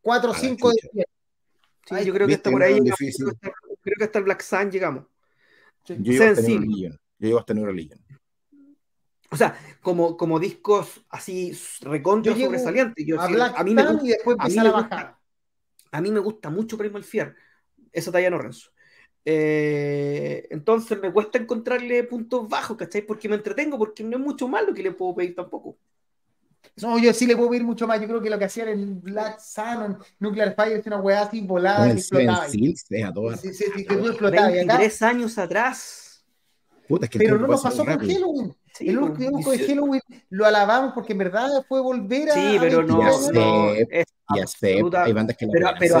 4 0.00 0.30
o 0.30 0.32
A 0.32 0.36
la 0.36 0.40
5 0.40 0.70
de 0.70 0.76
chucha. 0.76 0.88
10. 0.92 1.06
Sí, 1.88 1.94
Ay, 1.94 2.04
yo 2.06 2.12
creo 2.14 2.26
que 2.26 2.32
¿viste 2.34 2.48
hasta 2.48 2.50
por 2.50 2.62
ahí. 2.62 2.72
no 2.74 2.78
llegamos. 2.84 2.98
difícil? 2.98 3.24
Creo 3.26 3.38
que 3.40 3.46
hasta- 3.48 3.80
creo 3.82 3.94
que 3.98 4.04
hasta 4.04 4.18
el 4.18 4.24
Black 4.24 4.40
Sun 4.42 4.70
llegamos. 4.70 5.04
Yo 5.84 5.94
llego 5.96 6.24
hasta 6.24 6.42
New. 6.42 6.58
Religion. 6.60 6.92
Yo 7.18 7.26
llego 7.28 7.38
hasta 7.38 7.54
New 7.54 7.64
Religion. 7.66 8.00
O 9.30 9.36
sea, 9.36 9.58
como, 9.80 10.16
como 10.16 10.38
discos 10.38 11.04
así 11.10 11.56
recontra 11.80 12.34
sobresalientes. 12.36 13.04
Yo, 13.06 13.20
A 13.20 13.26
sí, 13.26 13.32
Black 13.34 13.54
a 13.58 13.64
mí 13.64 13.74
me 13.74 13.84
gusta- 13.86 14.04
y 14.06 14.08
después 14.10 14.36
a 14.38 14.44
mí 14.48 14.54
empieza 14.56 14.62
me 14.76 14.80
gusta-. 14.80 15.20
A 15.92 16.00
mí 16.00 16.10
me 16.10 16.20
gusta 16.20 16.50
mucho 16.50 16.76
Primal 16.78 17.04
Fear. 17.04 17.34
Eso 17.92 18.12
Tayano 18.12 18.38
Renzo. 18.38 18.70
Eh, 19.28 20.46
entonces 20.50 21.00
me 21.02 21.12
cuesta 21.12 21.36
encontrarle 21.36 22.04
puntos 22.04 22.48
bajos, 22.48 22.76
¿cachai? 22.76 23.02
Porque 23.02 23.28
me 23.28 23.34
entretengo, 23.34 23.76
porque 23.76 24.04
no 24.04 24.16
es 24.16 24.22
mucho 24.22 24.46
más 24.46 24.64
lo 24.64 24.72
que 24.72 24.84
le 24.84 24.92
puedo 24.92 25.16
pedir 25.16 25.34
tampoco. 25.34 25.76
No, 26.80 26.96
yo 26.98 27.12
sí 27.12 27.26
le 27.26 27.36
puedo 27.36 27.50
pedir 27.50 27.64
mucho 27.64 27.88
más. 27.88 28.00
Yo 28.00 28.06
creo 28.06 28.20
que 28.22 28.30
lo 28.30 28.38
que 28.38 28.44
hacían 28.44 28.68
en 28.68 29.00
Black 29.02 29.40
Sun 29.40 29.98
Nuclear 30.20 30.54
Fire 30.54 30.76
es 30.78 30.86
una 30.86 31.00
weá 31.00 31.22
así 31.22 31.40
volada 31.40 31.88
Con 31.88 31.98
Seven 31.98 32.30
explotaba. 32.30 33.08
a 33.08 33.14
todas. 33.14 33.40
Sí, 33.40 33.52
sí, 33.52 33.64
sí, 33.74 33.84
que 33.84 33.96
tú 33.96 34.06
explotaba. 34.06 34.50
Y 34.52 34.60
acá, 34.60 34.76
23 34.78 35.02
años 35.02 35.38
atrás. 35.38 36.24
Puta, 36.86 37.06
es 37.06 37.10
que 37.10 37.18
el 37.18 37.24
pero 37.24 37.38
no 37.38 37.48
nos 37.48 37.62
pasó 37.62 37.84
con. 37.84 37.98
Halloween. 37.98 38.54
Sí, 38.74 38.88
el 38.90 38.98
pues, 38.98 39.10
último 39.10 39.36
disco 39.38 39.50
de 39.50 39.56
18. 39.56 39.74
Halloween 39.80 40.02
lo 40.30 40.46
alabamos 40.46 40.92
porque 40.92 41.12
en 41.14 41.18
verdad 41.18 41.48
fue 41.68 41.80
volver 41.80 42.30
a. 42.30 42.34
Sí, 42.34 42.56
pero 42.60 42.84
no, 42.84 43.00
Ya 43.00 43.12
sé. 43.12 43.32
no, 43.32 43.74
Y 43.74 44.40
absoluta- 44.40 45.04
hay 45.04 45.12
bandas 45.12 45.36
que 45.36 45.48
Pero, 45.48 45.70
pero 45.78 45.96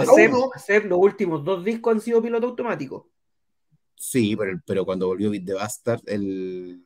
hacer 0.54 0.84
los 0.84 0.98
últimos 0.98 1.44
dos 1.44 1.64
discos 1.64 1.94
han 1.94 2.00
sido 2.00 2.22
piloto 2.22 2.46
automático. 2.46 3.08
Sí, 3.96 4.36
pero, 4.36 4.60
pero 4.66 4.84
cuando 4.84 5.06
volvió 5.06 5.30
Beat 5.30 5.44
the 5.46 5.54
Bastard, 5.54 6.02
el. 6.06 6.84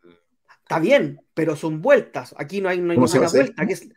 Está 0.62 0.78
bien, 0.78 1.20
pero 1.35 1.57
son 1.57 1.82
vueltas. 1.82 2.35
Aquí 2.39 2.61
no 2.61 2.69
hay, 2.69 2.78
no 2.81 2.93
hay 2.93 2.97
¿Cómo 2.97 3.09
se 3.09 3.19
ninguna 3.19 3.28
llama 3.32 3.43
ese? 3.43 3.53
vuelta, 3.53 3.66
que 3.66 3.73
es 3.73 3.89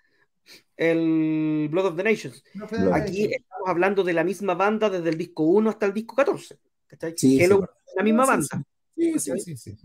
el 0.76 1.68
Blood 1.72 1.86
of 1.86 1.96
the 1.96 2.04
Nations. 2.04 2.44
No 2.56 2.66
Aquí 2.96 3.26
estamos 3.26 3.70
hablando 3.70 4.04
de 4.04 4.14
la 4.14 4.24
misma 4.24 4.56
banda 4.56 4.90
desde 4.90 5.10
el 5.10 5.18
disco 5.18 5.44
1 5.44 5.70
hasta 5.70 5.86
el 5.86 5.94
disco 5.94 6.16
14. 6.16 6.58
¿cachai? 6.88 7.14
Sí, 7.16 7.40
sí, 7.40 7.48
la 7.96 8.04
misma 8.04 8.26
banda. 8.26 8.64
Sí, 8.98 9.20
sí, 9.20 9.40
sí, 9.40 9.58
sí. 9.58 9.78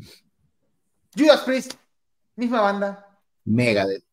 Judas 1.17 1.43
Priest, 1.43 1.75
misma 2.37 2.61
banda. 2.63 3.19
Megadeth. 3.45 4.05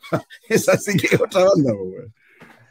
Esa 0.48 0.76
sí 0.76 0.96
que 0.96 1.14
es 1.14 1.20
otra 1.20 1.44
banda, 1.44 1.72
weón. 1.74 2.12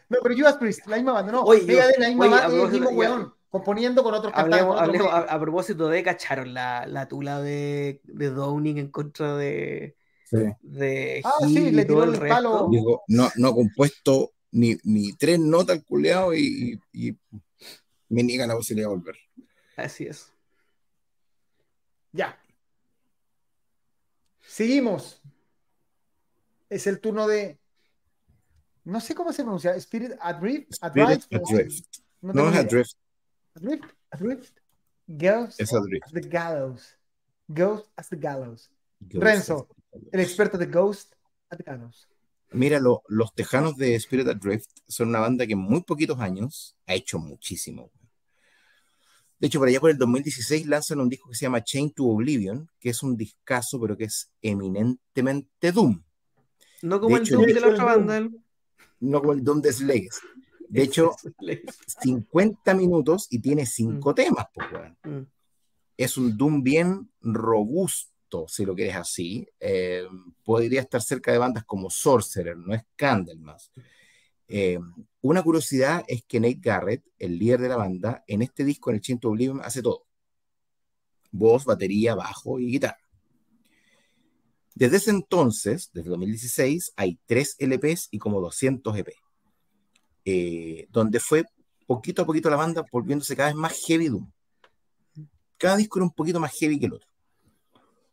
No, 0.09 0.17
pero 0.23 0.35
Judas 0.35 0.57
Priest, 0.57 0.85
la 0.87 0.97
misma 0.97 1.13
banda, 1.13 1.31
no. 1.31 1.43
Oye, 1.43 1.61
yo- 1.61 1.67
Megadeth, 1.67 1.97
la 1.99 2.07
misma 2.09 2.25
oye, 2.25 2.31
banda, 2.35 2.55
el 2.65 2.71
mismo 2.71 2.89
ya- 2.89 2.95
weón, 2.95 3.33
componiendo 3.49 4.03
con 4.03 4.13
otros 4.13 4.31
Hablemos, 4.35 4.75
cantantes. 4.75 5.01
hablemos- 5.01 5.13
otros- 5.19 5.29
a, 5.31 5.35
a 5.35 5.39
propósito 5.39 5.87
de 5.89 6.03
cacharon 6.03 6.53
la, 6.53 6.85
la 6.87 7.07
tula 7.07 7.41
de, 7.41 8.01
de 8.03 8.29
Downing 8.29 8.77
en 8.77 8.89
contra 8.91 9.35
de, 9.37 9.95
Sí. 10.25 10.37
de 10.61 11.21
Ah, 11.23 11.31
sí, 11.47 11.71
le 11.71 11.85
tiró 11.85 12.03
el 12.03 12.13
el 12.13 12.27
palo. 12.29 12.67
Digo, 12.69 13.01
no, 13.07 13.29
no 13.35 13.47
ha 13.47 13.53
compuesto 13.55 14.31
ni, 14.51 14.77
ni 14.83 15.13
tres 15.13 15.39
notas 15.39 15.77
al 15.77 15.83
culeado 15.85 16.33
y, 16.35 16.79
y, 16.93 17.09
y 17.09 17.17
me 18.09 18.21
niega 18.23 18.45
la 18.45 18.55
posibilidad 18.55 18.89
de 18.89 18.95
volver. 18.95 19.15
Así 19.75 20.05
es. 20.05 20.31
Ya. 22.11 22.37
Seguimos. 24.41 25.21
Es 26.69 26.87
el 26.87 26.99
turno 26.99 27.27
de. 27.27 27.59
No 28.83 28.99
sé 29.01 29.15
cómo 29.15 29.31
se 29.33 29.43
pronuncia. 29.43 29.75
Spirit 29.75 30.11
Adrift. 30.19 30.71
Spirit 30.73 31.07
Adrift, 31.07 31.33
Adrift. 31.33 31.85
No, 32.21 32.33
No 32.33 32.43
es 32.45 32.51
idea. 32.51 32.61
Adrift, 32.61 32.97
Adrift. 33.61 33.85
Adrift. 34.11 34.57
Ghost 35.07 35.59
es 35.59 35.73
Adrift. 35.73 36.05
as 36.05 36.11
the 36.13 36.21
Gallows. 36.29 36.95
Ghost 37.47 37.87
as 37.95 38.09
the 38.09 38.17
Gallows. 38.17 38.69
Ghost 38.99 39.23
Renzo, 39.23 39.67
El 40.11 40.19
experto 40.19 40.57
de 40.57 40.67
Ghost 40.67 41.13
at 41.49 41.57
the 41.57 41.63
Gallows. 41.63 42.07
Mira, 42.51 42.79
lo- 42.79 43.03
los 43.07 43.33
tejanos 43.33 43.75
de 43.77 43.95
Spirit 43.95 44.27
Adrift 44.27 44.69
son 44.87 45.09
una 45.09 45.19
banda 45.19 45.45
que 45.47 45.53
en 45.53 45.59
muy 45.59 45.81
poquitos 45.83 46.19
años 46.19 46.75
ha 46.87 46.93
hecho 46.95 47.19
muchísimo. 47.19 47.91
De 49.39 49.47
hecho, 49.47 49.59
por 49.59 49.67
allá 49.67 49.79
por 49.79 49.89
el 49.89 49.97
2016 49.97 50.67
lanzan 50.67 50.99
un 50.99 51.09
disco 51.09 51.29
que 51.29 51.35
se 51.35 51.45
llama 51.45 51.63
Chain 51.63 51.91
to 51.93 52.03
Oblivion, 52.05 52.69
que 52.79 52.89
es 52.89 53.01
un 53.03 53.15
discazo, 53.15 53.79
pero 53.79 53.95
que 53.95 54.05
es 54.05 54.31
eminentemente 54.41 55.71
Doom. 55.71 56.03
No 56.81 56.99
como 56.99 57.15
De 57.15 57.21
el 57.21 57.27
hecho, 57.27 57.35
Doom 57.37 57.47
de 57.47 57.59
la 57.61 57.67
otra 57.69 57.83
banda. 57.85 58.29
No 58.99 59.19
como 59.21 59.33
el 59.33 59.43
Doom 59.43 59.61
de 59.61 59.71
Slaves. 59.73 60.19
De 60.69 60.83
hecho, 60.83 61.15
50 62.01 62.73
minutos 62.75 63.27
y 63.29 63.39
tiene 63.39 63.65
5 63.65 64.13
temas, 64.13 64.45
pues. 64.53 64.67
Mm. 65.03 65.23
es 65.97 66.17
un 66.17 66.37
Doom 66.37 66.63
bien 66.63 67.11
robusto, 67.21 68.45
si 68.47 68.65
lo 68.65 68.75
quieres 68.75 68.95
así. 68.95 69.47
Eh, 69.59 70.07
podría 70.43 70.81
estar 70.81 71.01
cerca 71.01 71.31
de 71.31 71.39
bandas 71.39 71.65
como 71.65 71.89
Sorcerer, 71.89 72.55
no 72.55 72.73
es 72.73 72.83
Candlemas. 72.95 73.71
Eh, 74.47 74.79
una 75.21 75.43
curiosidad 75.43 76.03
es 76.07 76.23
que 76.23 76.39
Nate 76.39 76.59
Garrett, 76.61 77.03
el 77.17 77.37
líder 77.37 77.61
de 77.61 77.69
la 77.69 77.77
banda, 77.77 78.23
en 78.27 78.41
este 78.41 78.63
disco, 78.63 78.89
en 78.89 78.97
el 78.97 79.01
Chain 79.01 79.19
to 79.19 79.29
Oblivion, 79.29 79.61
hace 79.63 79.81
todo. 79.81 80.05
Voz, 81.31 81.65
batería, 81.65 82.15
bajo 82.15 82.59
y 82.59 82.71
guitarra. 82.71 83.09
Desde 84.75 84.97
ese 84.97 85.11
entonces, 85.11 85.89
desde 85.93 86.09
2016, 86.09 86.93
hay 86.95 87.19
tres 87.25 87.55
LPs 87.59 88.07
y 88.11 88.19
como 88.19 88.39
200 88.39 88.97
EP, 88.97 89.09
eh, 90.31 90.87
donde 90.91 91.19
fue 91.19 91.43
poquito 91.87 92.21
a 92.21 92.25
poquito 92.25 92.51
la 92.51 92.55
banda 92.55 92.85
volviéndose 92.91 93.35
cada 93.35 93.49
vez 93.49 93.55
más 93.55 93.73
heavy 93.87 94.09
doom. 94.09 94.29
Cada 95.57 95.75
disco 95.77 95.97
era 95.97 96.05
un 96.05 96.11
poquito 96.11 96.39
más 96.39 96.53
heavy 96.53 96.79
que 96.79 96.85
el 96.85 96.93
otro. 96.93 97.09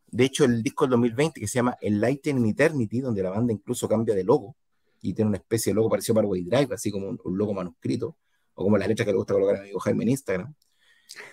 De 0.07 0.25
hecho, 0.25 0.45
el 0.45 0.63
disco 0.63 0.85
del 0.85 0.93
2020 0.93 1.39
que 1.39 1.47
se 1.47 1.57
llama 1.57 1.77
Enlighten 1.83 2.39
in 2.39 2.47
Eternity, 2.47 3.01
donde 3.01 3.23
la 3.23 3.29
banda 3.29 3.53
incluso 3.53 3.87
cambia 3.87 4.15
de 4.15 4.25
logo 4.25 4.57
y 5.03 5.13
tiene 5.13 5.29
una 5.29 5.37
especie 5.37 5.73
de 5.73 5.75
logo 5.75 5.91
parecido 5.91 6.15
a 6.15 6.23
Parkway 6.23 6.43
Drive, 6.43 6.75
así 6.75 6.91
como 6.91 7.07
un, 7.07 7.21
un 7.23 7.37
logo 7.37 7.53
manuscrito, 7.53 8.17
o 8.55 8.65
como 8.65 8.79
las 8.79 8.89
letras 8.89 9.05
que 9.05 9.13
le 9.13 9.19
gusta 9.19 9.35
colocar 9.35 9.57
a 9.57 9.59
mi 9.59 9.65
amigo 9.65 9.79
Jaime 9.81 10.05
en 10.05 10.11
Instagram. 10.11 10.55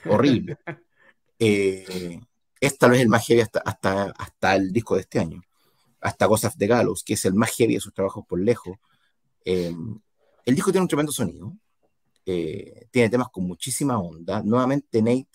Horrible. 0.06 0.58
Eh, 1.46 2.22
es 2.62 2.78
tal 2.78 2.92
vez 2.92 3.02
el 3.02 3.10
más 3.10 3.26
heavy 3.26 3.42
hasta, 3.42 3.60
hasta, 3.60 4.12
hasta 4.12 4.56
el 4.56 4.72
disco 4.72 4.96
de 4.96 5.02
este 5.02 5.20
año. 5.20 5.42
Hasta 6.00 6.26
Ghost 6.26 6.46
of 6.46 6.56
the 6.56 6.68
Gallows, 6.68 7.04
que 7.04 7.16
es 7.16 7.26
el 7.26 7.34
más 7.34 7.52
heavy 7.52 7.74
de 7.74 7.82
sus 7.82 7.94
trabajos 7.94 8.24
por 8.26 8.40
lejos. 8.40 8.78
Eh, 9.44 9.76
el 10.46 10.56
disco 10.56 10.72
tiene 10.72 10.84
un 10.84 10.88
tremendo 10.88 11.12
sonido. 11.12 11.56
eh, 12.26 12.88
tiene 12.92 13.10
temas 13.10 13.30
con 13.30 13.46
muchísima 13.46 14.00
onda. 14.00 14.42
Nuevamente 14.44 15.02
Nate 15.02 15.28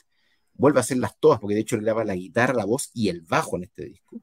vuelve 0.55 0.81
a 0.81 0.83
hacerlas 0.83 1.13
todas, 1.21 1.39
porque 1.41 1.55
de 1.55 1.61
hecho 1.63 1.77
él 1.77 1.83
graba 1.83 2.05
la 2.05 2.15
guitarra, 2.15 2.55
la 2.55 2.65
voz 2.65 2.91
y 2.95 3.09
el 3.09 3.23
bajo 3.23 3.57
en 3.57 3.65
este 3.65 3.85
disco. 3.87 4.21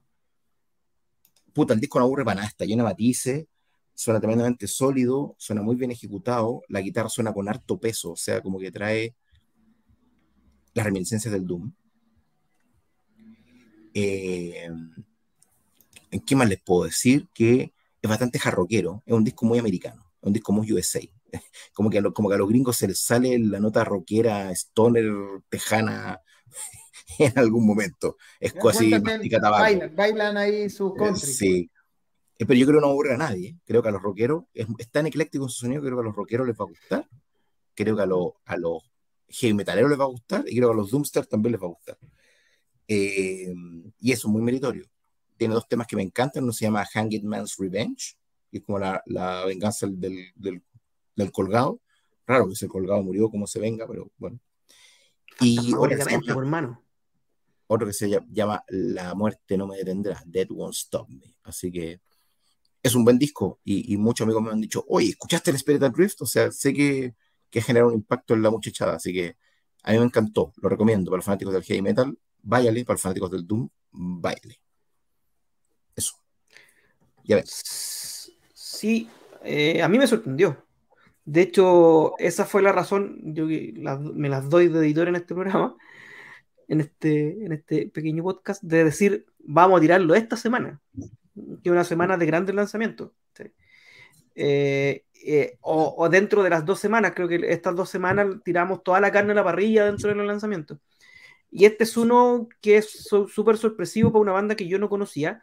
Puta, 1.52 1.74
el 1.74 1.80
disco 1.80 1.98
no 1.98 2.04
aburre 2.04 2.24
para 2.24 2.36
nada, 2.36 2.48
está 2.48 2.64
lleno 2.66 2.84
de 2.84 2.90
matices, 2.90 3.46
suena 3.94 4.20
tremendamente 4.20 4.66
sólido, 4.66 5.34
suena 5.38 5.62
muy 5.62 5.74
bien 5.76 5.90
ejecutado, 5.90 6.62
la 6.68 6.82
guitarra 6.82 7.08
suena 7.08 7.32
con 7.32 7.48
harto 7.48 7.80
peso, 7.80 8.12
o 8.12 8.16
sea, 8.16 8.42
como 8.42 8.58
que 8.58 8.70
trae 8.70 9.16
las 10.74 10.84
reminiscencias 10.84 11.32
del 11.32 11.46
Doom. 11.46 11.72
Eh, 13.94 14.68
¿En 16.10 16.20
qué 16.20 16.36
más 16.36 16.48
les 16.48 16.60
puedo 16.60 16.84
decir? 16.84 17.26
Que 17.32 17.72
es 18.02 18.08
bastante 18.10 18.38
jarroquero, 18.38 19.02
es 19.06 19.14
un 19.14 19.24
disco 19.24 19.46
muy 19.46 19.58
americano, 19.58 20.05
un 20.26 20.32
disco 20.32 20.52
muy 20.52 20.70
USA. 20.72 21.00
Como 21.74 21.90
que, 21.90 21.98
a 21.98 22.00
lo- 22.00 22.12
como 22.14 22.28
que 22.28 22.34
a 22.34 22.38
los 22.38 22.48
gringos 22.48 22.76
se 22.76 22.88
les 22.88 22.98
sale 23.00 23.38
la 23.38 23.60
nota 23.60 23.84
rockera, 23.84 24.50
stoner, 24.52 25.04
tejana 25.48 26.20
en 27.18 27.38
algún 27.38 27.66
momento. 27.66 28.16
Es 28.40 28.52
casi 28.54 28.90
mastica 28.98 29.40
tabaco. 29.40 29.62
Bailan, 29.62 29.94
bailan 29.96 30.36
ahí 30.36 30.70
su 30.70 30.88
Eh, 30.88 30.98
country. 30.98 31.26
Sí. 31.32 31.70
Eh, 32.38 32.44
Pero 32.46 32.54
yo 32.58 32.66
creo 32.66 32.80
que 32.80 32.86
no 32.86 32.90
aburre 32.92 33.14
a 33.14 33.18
nadie. 33.18 33.56
Creo 33.64 33.82
que 33.82 33.88
a 33.88 33.92
los 33.92 34.02
rockeros, 34.02 34.44
es, 34.54 34.66
es 34.78 34.90
tan 34.90 35.06
ecléctico 35.06 35.44
en 35.44 35.50
su 35.50 35.60
sonido, 35.60 35.82
creo 35.82 35.96
que 35.96 36.00
a 36.00 36.04
los 36.04 36.16
rockeros 36.16 36.46
les 36.46 36.56
va 36.56 36.64
a 36.64 36.68
gustar. 36.68 37.08
Creo 37.74 37.96
que 37.96 38.02
a, 38.02 38.06
los 38.06 38.32
a 38.44 38.56
los 38.56 38.82
heavy 39.28 39.54
metaleros 39.54 39.90
les 39.90 39.98
va 40.00 40.04
a 40.04 40.08
gustar 40.08 40.44
y 40.46 40.56
creo 40.56 40.68
que 40.68 40.74
a 40.74 40.76
los 40.76 40.90
doomsters 40.90 41.28
también 41.28 41.52
les 41.52 41.60
va 41.60 41.66
a 41.66 41.70
gustar. 41.70 41.98
Eh, 42.88 43.52
y 44.00 44.12
eso, 44.12 44.28
muy 44.28 44.42
meritorio. 44.42 44.86
Tiene 45.36 45.54
dos 45.54 45.68
temas 45.68 45.86
que 45.86 45.96
me 45.96 46.02
encantan. 46.02 46.44
Uno 46.44 46.52
se 46.52 46.64
llama 46.64 46.84
Hanged 46.94 47.22
Man's 47.24 47.56
Revenge, 47.58 48.16
es 48.58 48.62
como 48.64 48.78
la, 48.78 49.02
la 49.06 49.44
venganza 49.44 49.86
del, 49.86 50.32
del, 50.34 50.62
del 51.14 51.32
colgado. 51.32 51.80
Raro 52.26 52.46
que 52.46 52.54
ese 52.54 52.66
colgado 52.68 53.02
murió 53.02 53.28
como 53.30 53.46
se 53.46 53.60
venga, 53.60 53.86
pero 53.86 54.10
bueno. 54.18 54.40
Y 55.40 55.74
otro 55.74 55.90
que 55.90 55.96
llama- 55.96 56.40
hermano. 56.40 56.82
otro 57.66 57.86
que 57.86 57.92
se 57.92 58.08
lla- 58.08 58.26
llama 58.30 58.64
La 58.68 59.14
muerte 59.14 59.56
no 59.56 59.66
me 59.66 59.76
detendrá, 59.76 60.22
Dead 60.26 60.46
Won't 60.50 60.74
Stop 60.74 61.08
Me. 61.08 61.36
Así 61.44 61.70
que 61.70 62.00
es 62.82 62.94
un 62.94 63.04
buen 63.04 63.18
disco 63.18 63.60
y, 63.64 63.92
y 63.92 63.96
muchos 63.96 64.24
amigos 64.24 64.42
me 64.42 64.50
han 64.50 64.60
dicho, 64.60 64.84
oye, 64.88 65.10
¿escuchaste 65.10 65.50
el 65.50 65.56
Spirit 65.56 65.82
and 65.82 65.96
Rift? 65.96 66.22
O 66.22 66.26
sea, 66.26 66.50
sé 66.52 66.72
que, 66.72 67.14
que 67.50 67.60
genera 67.60 67.86
un 67.86 67.94
impacto 67.94 68.34
en 68.34 68.42
la 68.42 68.50
muchachada, 68.50 68.94
así 68.96 69.12
que 69.12 69.36
a 69.82 69.92
mí 69.92 69.98
me 69.98 70.04
encantó, 70.04 70.52
lo 70.56 70.68
recomiendo 70.68 71.10
para 71.10 71.18
los 71.18 71.24
fanáticos 71.24 71.52
del 71.54 71.62
heavy 71.64 71.82
metal, 71.82 72.18
váyale, 72.42 72.84
para 72.84 72.94
los 72.94 73.02
fanáticos 73.02 73.30
del 73.30 73.46
Doom, 73.46 73.68
váyale. 73.92 74.60
Eso. 75.94 76.14
Ya 77.24 77.36
ven. 77.36 77.44
Sí, 78.76 79.08
eh, 79.42 79.82
a 79.82 79.88
mí 79.88 79.98
me 79.98 80.06
sorprendió. 80.06 80.62
De 81.24 81.40
hecho, 81.40 82.16
esa 82.18 82.44
fue 82.44 82.60
la 82.60 82.72
razón, 82.72 83.34
yo 83.34 83.46
me 83.46 84.28
las 84.28 84.50
doy 84.50 84.68
de 84.68 84.80
editor 84.80 85.08
en 85.08 85.16
este 85.16 85.34
programa, 85.34 85.76
en 86.68 86.80
este, 86.80 87.44
en 87.44 87.52
este 87.52 87.88
pequeño 87.88 88.22
podcast, 88.22 88.62
de 88.62 88.84
decir, 88.84 89.24
vamos 89.38 89.78
a 89.78 89.80
tirarlo 89.80 90.14
esta 90.14 90.36
semana, 90.36 90.80
que 91.64 91.70
una 91.70 91.84
semana 91.84 92.18
de 92.18 92.26
grandes 92.26 92.54
lanzamientos. 92.54 93.12
Eh, 94.34 95.04
eh, 95.24 95.56
o, 95.62 96.06
dentro 96.10 96.42
de 96.42 96.50
las 96.50 96.66
dos 96.66 96.78
semanas, 96.78 97.12
creo 97.16 97.28
que 97.28 97.40
estas 97.48 97.74
dos 97.74 97.88
semanas 97.88 98.26
tiramos 98.44 98.82
toda 98.82 99.00
la 99.00 99.10
carne 99.10 99.32
a 99.32 99.36
la 99.36 99.44
parrilla 99.44 99.86
dentro 99.86 100.10
de 100.10 100.16
los 100.16 100.26
lanzamientos. 100.26 100.78
Y 101.50 101.64
este 101.64 101.84
es 101.84 101.96
uno 101.96 102.46
que 102.60 102.76
es 102.76 103.08
súper 103.28 103.56
sorpresivo 103.56 104.12
para 104.12 104.20
una 104.20 104.32
banda 104.32 104.54
que 104.54 104.68
yo 104.68 104.78
no 104.78 104.90
conocía 104.90 105.42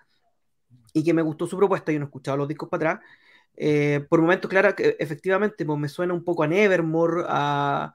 y 0.93 1.03
que 1.03 1.13
me 1.13 1.23
gustó 1.23 1.47
su 1.47 1.57
propuesta. 1.57 1.91
Yo 1.91 1.97
no 1.97 2.05
he 2.05 2.07
escuchado 2.07 2.37
los 2.37 2.47
discos 2.47 2.69
para 2.69 2.91
atrás. 2.91 3.09
Eh, 3.55 4.05
por 4.09 4.21
momentos, 4.21 4.49
claro, 4.49 4.75
que 4.75 4.95
efectivamente, 4.99 5.65
pues 5.65 5.79
me 5.79 5.89
suena 5.89 6.13
un 6.13 6.23
poco 6.23 6.43
a 6.43 6.47
Nevermore, 6.47 7.23
a, 7.27 7.93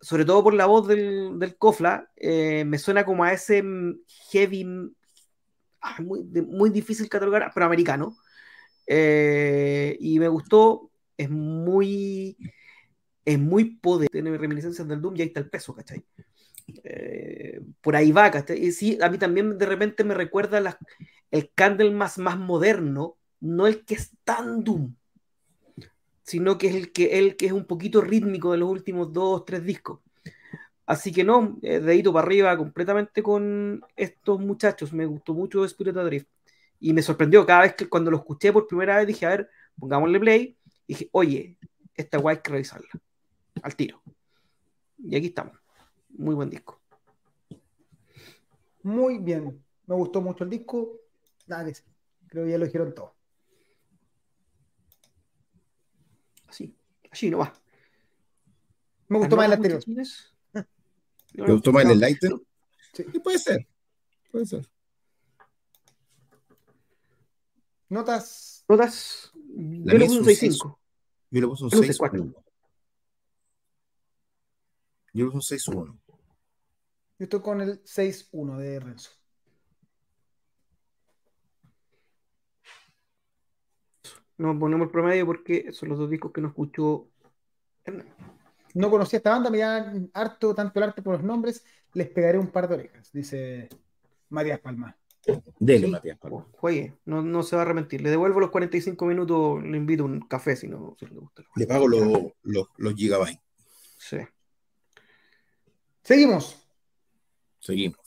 sobre 0.00 0.24
todo 0.24 0.42
por 0.44 0.54
la 0.54 0.66
voz 0.66 0.88
del, 0.88 1.38
del 1.38 1.56
Kofla, 1.56 2.10
eh, 2.16 2.64
me 2.64 2.78
suena 2.78 3.04
como 3.04 3.24
a 3.24 3.32
ese 3.32 3.62
mm, 3.62 4.00
heavy, 4.30 4.64
mm, 4.64 4.94
muy, 6.00 6.24
muy 6.24 6.70
difícil 6.70 7.08
catalogar, 7.08 7.50
pero 7.54 7.66
americano. 7.66 8.16
Eh, 8.86 9.96
y 10.00 10.18
me 10.18 10.28
gustó, 10.28 10.90
es 11.16 11.30
muy, 11.30 12.36
es 13.24 13.38
muy 13.38 13.76
poder, 13.76 14.08
tiene 14.10 14.36
reminiscencias 14.38 14.86
del 14.88 15.00
Doom 15.02 15.16
y 15.16 15.22
ahí 15.22 15.28
está 15.28 15.40
el 15.40 15.50
peso, 15.50 15.74
¿cachai? 15.74 16.04
Eh, 16.84 17.60
por 17.80 17.96
ahí 17.96 18.12
va, 18.12 18.30
¿cachai? 18.30 18.64
Y 18.64 18.72
sí, 18.72 18.98
a 19.02 19.08
mí 19.10 19.18
también 19.18 19.58
de 19.58 19.66
repente 19.66 20.04
me 20.04 20.14
recuerda 20.14 20.60
las, 20.60 20.76
el 21.30 21.50
Candle 21.54 21.90
más, 21.92 22.18
más 22.18 22.38
moderno, 22.38 23.16
no 23.46 23.66
el 23.66 23.84
que 23.84 23.94
es 23.94 24.12
tan 24.24 24.64
Doom, 24.64 24.94
sino 26.22 26.58
que 26.58 26.68
es 26.68 26.74
el 26.74 26.92
que, 26.92 27.18
el 27.18 27.36
que 27.36 27.46
es 27.46 27.52
un 27.52 27.64
poquito 27.64 28.00
rítmico 28.00 28.52
de 28.52 28.58
los 28.58 28.68
últimos 28.68 29.12
dos, 29.12 29.44
tres 29.44 29.64
discos. 29.64 30.00
Así 30.86 31.12
que 31.12 31.24
no, 31.24 31.58
eh, 31.62 31.80
dedito 31.80 32.12
para 32.12 32.26
arriba 32.26 32.56
completamente 32.56 33.22
con 33.22 33.84
estos 33.96 34.40
muchachos. 34.40 34.92
Me 34.92 35.04
gustó 35.04 35.34
mucho 35.34 35.64
Spirit 35.64 35.96
Adrift. 35.96 36.28
Y 36.78 36.92
me 36.92 37.02
sorprendió 37.02 37.44
cada 37.44 37.62
vez 37.62 37.74
que 37.74 37.88
cuando 37.88 38.10
lo 38.10 38.18
escuché 38.18 38.52
por 38.52 38.68
primera 38.68 38.96
vez 38.98 39.06
dije, 39.06 39.26
a 39.26 39.30
ver, 39.30 39.50
pongámosle 39.78 40.20
play. 40.20 40.56
Y 40.86 40.94
dije, 40.94 41.08
oye, 41.12 41.58
esta 41.94 42.18
guay 42.18 42.36
hay 42.36 42.42
que 42.42 42.52
revisarla. 42.52 42.88
Al 43.62 43.74
tiro. 43.74 44.00
Y 44.98 45.16
aquí 45.16 45.26
estamos. 45.26 45.56
Muy 46.10 46.34
buen 46.34 46.50
disco. 46.50 46.80
Muy 48.82 49.18
bien. 49.18 49.64
Me 49.86 49.94
gustó 49.96 50.20
mucho 50.20 50.44
el 50.44 50.50
disco. 50.50 51.00
Nada 51.48 51.64
que 51.64 51.70
decir. 51.70 51.86
Creo 52.28 52.44
que 52.44 52.50
ya 52.52 52.58
lo 52.58 52.66
dijeron 52.66 52.94
todo. 52.94 53.15
Así. 56.48 56.74
Así 57.10 57.30
no 57.30 57.38
va. 57.38 57.52
Me 59.08 59.18
gustó 59.18 59.36
más 59.36 59.44
el 59.44 59.50
¿Las 59.50 59.56
anterior. 59.58 59.82
¿Te 61.32 61.52
gustó 61.52 61.72
más 61.72 61.84
el 61.84 61.90
Enlighten? 61.92 62.46
Sí. 62.92 63.04
Puede 63.20 63.38
ser. 63.38 63.66
Puede 64.30 64.46
ser. 64.46 64.68
Notas. 67.88 68.64
Notas. 68.68 69.32
La 69.54 69.92
Yo 69.92 69.98
le 69.98 70.06
puse 70.06 70.18
un 70.20 70.28
es 70.28 70.42
un 70.42 70.50
6.5. 70.50 70.78
Yo 71.30 71.40
le 71.40 71.46
puse 71.46 71.64
un 71.64 71.70
Yo 71.70 71.76
le 71.76 71.80
puse 71.82 71.86
6 71.86 71.98
cuatro. 71.98 72.22
1. 72.22 72.44
Yo 75.12 75.24
le 75.24 75.30
puse 75.30 75.36
un 75.36 75.42
6 75.42 75.68
1. 75.68 76.00
Yo 77.18 77.24
estoy 77.24 77.40
con 77.40 77.60
el 77.62 77.82
6-1 77.82 78.58
de 78.58 78.80
Renzo. 78.80 79.10
No 84.38 84.58
ponemos 84.58 84.86
el 84.86 84.90
promedio 84.90 85.26
porque 85.26 85.72
son 85.72 85.88
los 85.88 85.98
dos 85.98 86.10
discos 86.10 86.32
que 86.32 86.40
no 86.40 86.48
escuchó 86.48 87.08
Hernán. 87.84 88.06
No 88.74 88.90
conocía 88.90 89.16
esta 89.18 89.30
banda, 89.30 89.48
me 89.48 89.58
llaman 89.58 90.10
harto 90.12 90.54
tanto 90.54 90.78
el 90.78 90.82
arte 90.84 91.00
por 91.02 91.14
los 91.14 91.22
nombres. 91.22 91.64
Les 91.94 92.08
pegaré 92.10 92.38
un 92.38 92.48
par 92.48 92.68
de 92.68 92.74
orejas, 92.74 93.10
dice 93.12 93.68
Matías 94.28 94.60
Palma. 94.60 94.94
Dele, 95.58 95.86
Sí. 95.86 95.90
Matías. 95.92 96.18
Palma. 96.18 96.36
Oh, 96.38 96.46
Juegue, 96.58 96.94
no, 97.06 97.22
no 97.22 97.42
se 97.42 97.56
va 97.56 97.62
a 97.62 97.64
arrepentir. 97.64 98.02
Le 98.02 98.10
devuelvo 98.10 98.38
los 98.38 98.50
45 98.50 99.06
minutos, 99.06 99.62
le 99.62 99.76
invito 99.78 100.04
un 100.04 100.20
café 100.20 100.56
si 100.56 100.68
no, 100.68 100.94
si 100.98 101.06
no 101.06 101.12
le 101.14 101.20
gusta. 101.20 101.42
Le 101.54 101.66
pago 101.66 101.88
los, 101.88 102.32
los, 102.42 102.66
los 102.76 102.94
gigabytes. 102.94 103.40
Sí. 103.98 104.18
Seguimos. 106.02 106.62
Seguimos. 107.58 107.98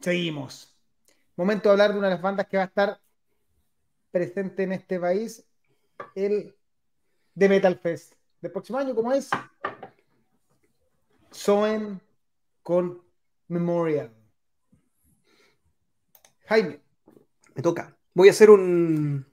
Seguimos. 0.00 0.76
Momento 1.36 1.68
de 1.68 1.72
hablar 1.72 1.92
de 1.92 1.98
una 1.98 2.08
de 2.08 2.14
las 2.14 2.22
bandas 2.22 2.46
que 2.46 2.56
va 2.56 2.62
a 2.62 2.66
estar 2.66 2.99
presente 4.10 4.62
en 4.62 4.72
este 4.72 4.98
país, 4.98 5.44
el 6.14 6.54
de 7.34 7.48
Metal 7.48 7.78
Fest. 7.78 8.14
Del 8.40 8.52
próximo 8.52 8.78
año, 8.78 8.94
como 8.94 9.12
es 9.12 9.28
Soen 11.30 12.00
con 12.62 13.02
Memorial. 13.48 14.12
Jaime, 16.46 16.80
Me 17.54 17.62
toca. 17.62 17.96
Voy 18.14 18.28
a 18.28 18.32
hacer 18.32 18.50
un. 18.50 19.26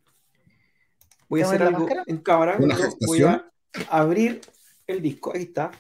Voy 1.30 1.42
a 1.42 1.44
¿Cámara 1.44 1.56
hacer 1.66 1.68
algo 1.68 1.86
máscara? 1.86 2.04
en 2.06 2.18
cámara. 2.20 2.58
¿Una 2.60 2.76
pero 2.76 2.90
Voy 3.08 3.24
a 3.24 3.52
abrir 3.90 4.42
el 4.86 5.02
disco. 5.02 5.32
Ahí 5.34 5.44
está. 5.44 5.72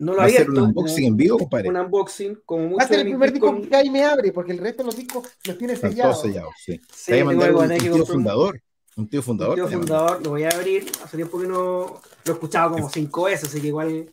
No 0.00 0.12
lo 0.12 0.18
¿Va 0.18 0.24
a 0.26 0.28
ser 0.28 0.42
abierto. 0.42 0.60
un 0.62 0.68
unboxing 0.68 1.04
en 1.06 1.16
vivo, 1.16 1.38
compadre? 1.38 1.68
Un 1.68 1.76
unboxing, 1.76 2.40
como 2.46 2.76
va 2.76 2.84
a 2.84 2.86
ser 2.88 3.00
el 3.00 3.06
primer 3.08 3.32
disco 3.32 3.60
que 3.60 3.68
Jaime 3.68 4.04
abre, 4.04 4.30
porque 4.32 4.52
el 4.52 4.58
resto 4.58 4.82
de 4.82 4.86
los 4.86 4.96
discos 4.96 5.26
los 5.44 5.58
tiene 5.58 5.74
sellados. 5.76 6.20
sellados, 6.22 6.54
sí. 6.56 6.80
Sí, 6.94 7.06
Te 7.06 7.12
voy 7.12 7.20
a 7.20 7.24
mandar 7.24 7.48
tengo 7.48 7.60
un, 7.62 7.78
tío 7.78 7.94
un- 7.96 8.06
fundador. 8.06 8.60
Un 8.96 9.08
tío 9.08 9.22
fundador. 9.22 9.50
Un 9.50 9.56
tío 9.56 9.64
voy 9.66 9.74
a 9.74 9.78
fundador, 9.78 10.22
lo 10.24 10.30
voy 10.30 10.42
a 10.44 10.48
abrir. 10.50 10.86
Hace 11.04 11.16
tiempo 11.16 11.40
que 11.40 11.46
no 11.48 11.54
lo 11.54 12.00
he 12.26 12.30
escuchado 12.30 12.72
como 12.72 12.88
cinco 12.90 13.24
veces, 13.24 13.48
así 13.48 13.60
que 13.60 13.68
igual. 13.68 14.08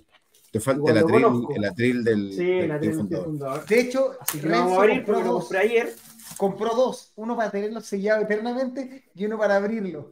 Te 0.51 0.59
falta 0.59 0.91
el 0.91 0.97
atril, 0.99 1.25
el 1.55 1.65
atril 1.65 2.03
del, 2.03 2.33
Sí, 2.33 2.45
del 2.45 2.69
la 2.69 2.79
tío 2.79 2.93
fundador. 2.93 3.25
fundador. 3.25 3.65
De 3.65 3.79
hecho, 3.79 4.11
Así 4.21 4.39
que 4.39 4.47
lo 4.47 4.49
Renzo 4.51 4.63
vamos 4.65 4.77
a 4.77 4.81
abrir 4.81 4.95
compró 4.97 5.13
porque 5.13 5.27
lo 5.27 5.33
dos. 5.33 5.43
compré 5.43 5.59
ayer. 5.59 5.95
compró 6.37 6.75
dos, 6.75 7.11
uno 7.15 7.35
para 7.37 7.51
tenerlo 7.51 7.81
sellado 7.81 8.23
eternamente 8.23 9.03
y 9.13 9.25
uno 9.25 9.37
para 9.37 9.57
abrirlo. 9.57 10.09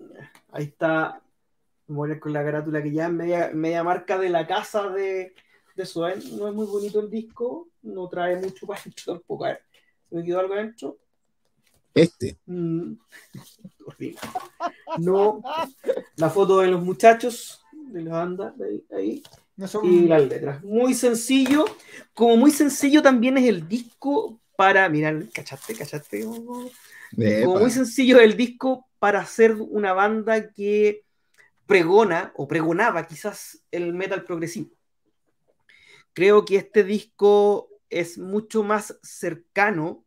Ahí 0.51 0.65
está 0.65 1.19
Memorial 1.87 2.19
con 2.19 2.31
la 2.33 2.43
carátula 2.43 2.81
que 2.83 2.91
ya 2.91 3.07
es 3.07 3.11
media, 3.13 3.51
media 3.53 3.83
marca 3.83 4.17
de 4.19 4.29
la 4.29 4.45
casa 4.47 4.89
de, 4.89 5.33
de 5.75 5.85
Soen. 5.85 6.19
No 6.37 6.47
es 6.47 6.53
muy 6.53 6.65
bonito 6.65 6.99
el 6.99 7.09
disco, 7.09 7.69
no 7.81 8.07
trae 8.07 8.35
mucho 8.37 8.65
para 8.67 8.79
adentro 8.81 9.13
tampoco. 9.13 9.45
A 9.45 9.49
ver, 9.49 9.61
¿se 10.09 10.15
me 10.15 10.23
quedó 10.23 10.39
algo 10.39 10.53
adentro? 10.53 10.97
Este. 11.93 12.37
Mm, 12.45 12.93
horrible. 13.85 14.19
No, 14.99 15.41
la 16.17 16.29
foto 16.29 16.59
de 16.59 16.67
los 16.67 16.83
muchachos 16.83 17.63
de 17.71 18.01
la 18.01 18.13
banda, 18.13 18.53
de 18.55 18.65
ahí, 18.65 18.85
ahí, 18.95 19.23
No 19.55 19.67
son- 19.67 19.85
y 19.85 20.07
las 20.07 20.21
letras. 20.27 20.63
Muy 20.63 20.93
sencillo, 20.93 21.65
como 22.13 22.37
muy 22.37 22.51
sencillo 22.51 23.01
también 23.01 23.37
es 23.39 23.45
el 23.49 23.67
disco 23.67 24.39
para, 24.55 24.87
mira, 24.89 25.19
cachaste, 25.33 25.73
cachaste, 25.73 26.23
como 26.25 26.69
Epa. 27.17 27.59
muy 27.59 27.71
sencillo 27.71 28.17
es 28.19 28.23
el 28.25 28.37
disco 28.37 28.85
para 28.99 29.19
hacer 29.21 29.53
una 29.55 29.93
banda 29.93 30.51
que 30.51 31.03
pregona 31.65 32.31
o 32.35 32.47
pregonaba 32.47 33.07
quizás 33.07 33.63
el 33.71 33.93
metal 33.93 34.23
progresivo. 34.23 34.69
Creo 36.13 36.45
que 36.45 36.57
este 36.57 36.83
disco 36.83 37.69
es 37.89 38.17
mucho 38.17 38.63
más 38.63 38.99
cercano 39.01 40.05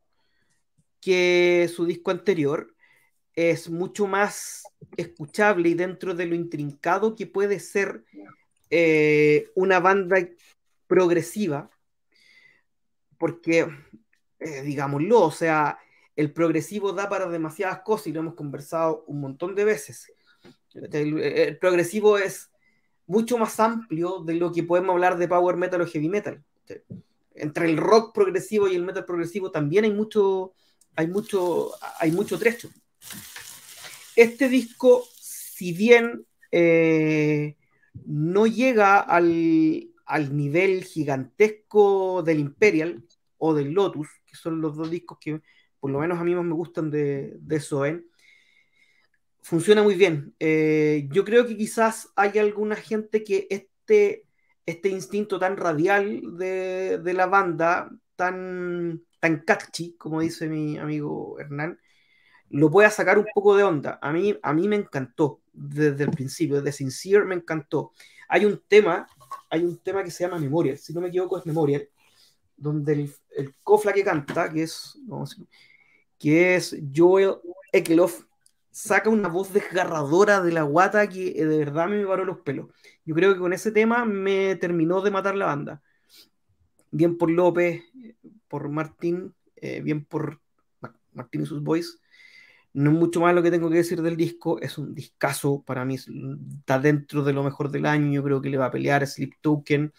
que 1.00 1.70
su 1.74 1.84
disco 1.84 2.10
anterior, 2.10 2.74
es 3.34 3.68
mucho 3.68 4.06
más 4.06 4.64
escuchable 4.96 5.68
y 5.68 5.74
dentro 5.74 6.14
de 6.14 6.26
lo 6.26 6.34
intrincado 6.34 7.14
que 7.14 7.26
puede 7.26 7.60
ser 7.60 8.04
eh, 8.70 9.50
una 9.54 9.78
banda 9.80 10.16
progresiva, 10.86 11.70
porque, 13.18 13.68
eh, 14.38 14.62
digámoslo, 14.62 15.22
o 15.22 15.30
sea, 15.30 15.78
el 16.14 16.32
progresivo 16.32 16.92
da 16.92 17.08
para 17.08 17.28
demasiadas 17.28 17.80
cosas 17.80 18.08
y 18.08 18.12
lo 18.12 18.20
hemos 18.20 18.34
conversado 18.34 19.04
un 19.06 19.20
montón 19.20 19.54
de 19.54 19.64
veces. 19.64 20.12
El, 20.72 21.18
el 21.20 21.58
progresivo 21.58 22.18
es 22.18 22.50
mucho 23.06 23.38
más 23.38 23.58
amplio 23.60 24.22
de 24.24 24.34
lo 24.34 24.52
que 24.52 24.62
podemos 24.62 24.92
hablar 24.92 25.18
de 25.18 25.28
power 25.28 25.56
metal 25.56 25.80
o 25.80 25.86
heavy 25.86 26.08
metal. 26.08 26.42
Entre 27.34 27.66
el 27.66 27.76
rock 27.76 28.14
progresivo 28.14 28.68
y 28.68 28.74
el 28.74 28.84
metal 28.84 29.04
progresivo 29.04 29.50
también 29.50 29.84
hay 29.84 29.92
mucho, 29.92 30.52
hay 30.94 31.06
mucho, 31.06 31.72
hay 32.00 32.10
mucho 32.10 32.38
trecho. 32.38 32.68
Este 34.16 34.48
disco, 34.48 35.04
si 35.20 35.72
bien 35.72 36.26
eh, 36.50 37.56
no 38.04 38.46
llega 38.46 39.00
al, 39.00 39.90
al 40.06 40.36
nivel 40.36 40.84
gigantesco 40.84 42.22
del 42.22 42.40
Imperial 42.40 43.04
o 43.38 43.54
del 43.54 43.72
Lotus, 43.72 44.08
que 44.26 44.36
son 44.36 44.60
los 44.60 44.76
dos 44.76 44.90
discos 44.90 45.18
que 45.20 45.42
por 45.78 45.90
lo 45.90 46.00
menos 46.00 46.18
a 46.18 46.24
mí 46.24 46.34
más 46.34 46.44
me 46.44 46.54
gustan 46.54 46.90
de, 46.90 47.36
de 47.38 47.60
Soen, 47.60 48.06
funciona 49.46 49.80
muy 49.80 49.94
bien. 49.94 50.34
Eh, 50.40 51.06
yo 51.12 51.24
creo 51.24 51.46
que 51.46 51.56
quizás 51.56 52.10
hay 52.16 52.36
alguna 52.40 52.74
gente 52.74 53.22
que 53.22 53.46
este, 53.48 54.26
este 54.66 54.88
instinto 54.88 55.38
tan 55.38 55.56
radial 55.56 56.20
de, 56.36 56.98
de 56.98 57.12
la 57.14 57.26
banda, 57.26 57.88
tan, 58.16 59.04
tan 59.20 59.44
catchy, 59.44 59.94
como 59.96 60.20
dice 60.20 60.48
mi 60.48 60.78
amigo 60.78 61.38
Hernán, 61.38 61.78
lo 62.50 62.72
pueda 62.72 62.90
sacar 62.90 63.18
un 63.18 63.26
poco 63.32 63.56
de 63.56 63.62
onda. 63.62 64.00
A 64.02 64.12
mí, 64.12 64.36
a 64.42 64.52
mí 64.52 64.66
me 64.66 64.74
encantó 64.74 65.42
desde 65.52 66.02
el 66.02 66.10
principio, 66.10 66.56
desde 66.56 66.78
Sincere 66.78 67.24
me 67.24 67.36
encantó. 67.36 67.92
Hay 68.28 68.44
un 68.46 68.60
tema, 68.66 69.06
hay 69.48 69.62
un 69.62 69.78
tema 69.78 70.02
que 70.02 70.10
se 70.10 70.24
llama 70.24 70.40
Memorial, 70.40 70.76
si 70.76 70.92
no 70.92 71.00
me 71.00 71.06
equivoco 71.06 71.38
es 71.38 71.46
Memorial, 71.46 71.88
donde 72.56 72.94
el, 72.94 73.14
el 73.36 73.54
cofla 73.62 73.92
que 73.92 74.02
canta, 74.02 74.52
que 74.52 74.64
es, 74.64 74.98
que 76.18 76.56
es 76.56 76.76
Joel 76.92 77.36
Ekeloff, 77.72 78.25
saca 78.76 79.08
una 79.08 79.28
voz 79.28 79.54
desgarradora 79.54 80.42
de 80.42 80.52
la 80.52 80.60
guata 80.60 81.08
que 81.08 81.28
eh, 81.28 81.46
de 81.46 81.58
verdad 81.58 81.88
me 81.88 82.04
paró 82.04 82.26
los 82.26 82.40
pelos. 82.40 82.66
Yo 83.06 83.14
creo 83.14 83.32
que 83.32 83.40
con 83.40 83.54
ese 83.54 83.72
tema 83.72 84.04
me 84.04 84.54
terminó 84.56 85.00
de 85.00 85.10
matar 85.10 85.34
la 85.34 85.46
banda. 85.46 85.82
Bien 86.90 87.16
por 87.16 87.30
López, 87.30 87.84
por 88.48 88.68
Martín, 88.68 89.34
eh, 89.56 89.80
bien 89.80 90.04
por 90.04 90.42
Martín 91.14 91.42
y 91.42 91.46
sus 91.46 91.62
boys. 91.62 92.02
No 92.74 92.90
es 92.90 92.98
mucho 92.98 93.18
más 93.18 93.34
lo 93.34 93.42
que 93.42 93.50
tengo 93.50 93.70
que 93.70 93.78
decir 93.78 94.02
del 94.02 94.14
disco, 94.14 94.60
es 94.60 94.76
un 94.76 94.94
discazo 94.94 95.62
para 95.62 95.86
mí, 95.86 95.94
está 95.94 96.78
dentro 96.78 97.24
de 97.24 97.32
lo 97.32 97.42
mejor 97.42 97.70
del 97.70 97.86
año, 97.86 98.12
yo 98.12 98.22
creo 98.22 98.42
que 98.42 98.50
le 98.50 98.58
va 98.58 98.66
a 98.66 98.70
pelear 98.70 99.06
Sleep 99.06 99.36
Token, 99.40 99.94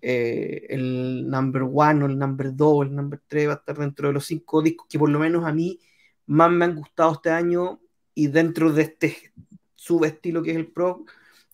eh, 0.00 0.64
el 0.70 1.28
number 1.28 1.64
one 1.70 2.02
o 2.02 2.06
el 2.06 2.18
number 2.18 2.56
dos, 2.56 2.86
el 2.86 2.94
number 2.94 3.20
tres 3.26 3.48
va 3.48 3.52
a 3.52 3.56
estar 3.56 3.76
dentro 3.76 4.08
de 4.08 4.14
los 4.14 4.24
cinco 4.24 4.62
discos 4.62 4.86
que 4.88 4.98
por 4.98 5.10
lo 5.10 5.18
menos 5.18 5.44
a 5.44 5.52
mí 5.52 5.78
más 6.24 6.50
me 6.50 6.64
han 6.64 6.74
gustado 6.74 7.12
este 7.12 7.28
año 7.28 7.80
y 8.16 8.28
dentro 8.28 8.72
de 8.72 8.82
este 8.82 9.32
subestilo 9.74 10.42
que 10.42 10.50
es 10.50 10.56
el 10.56 10.72
pro, 10.72 11.04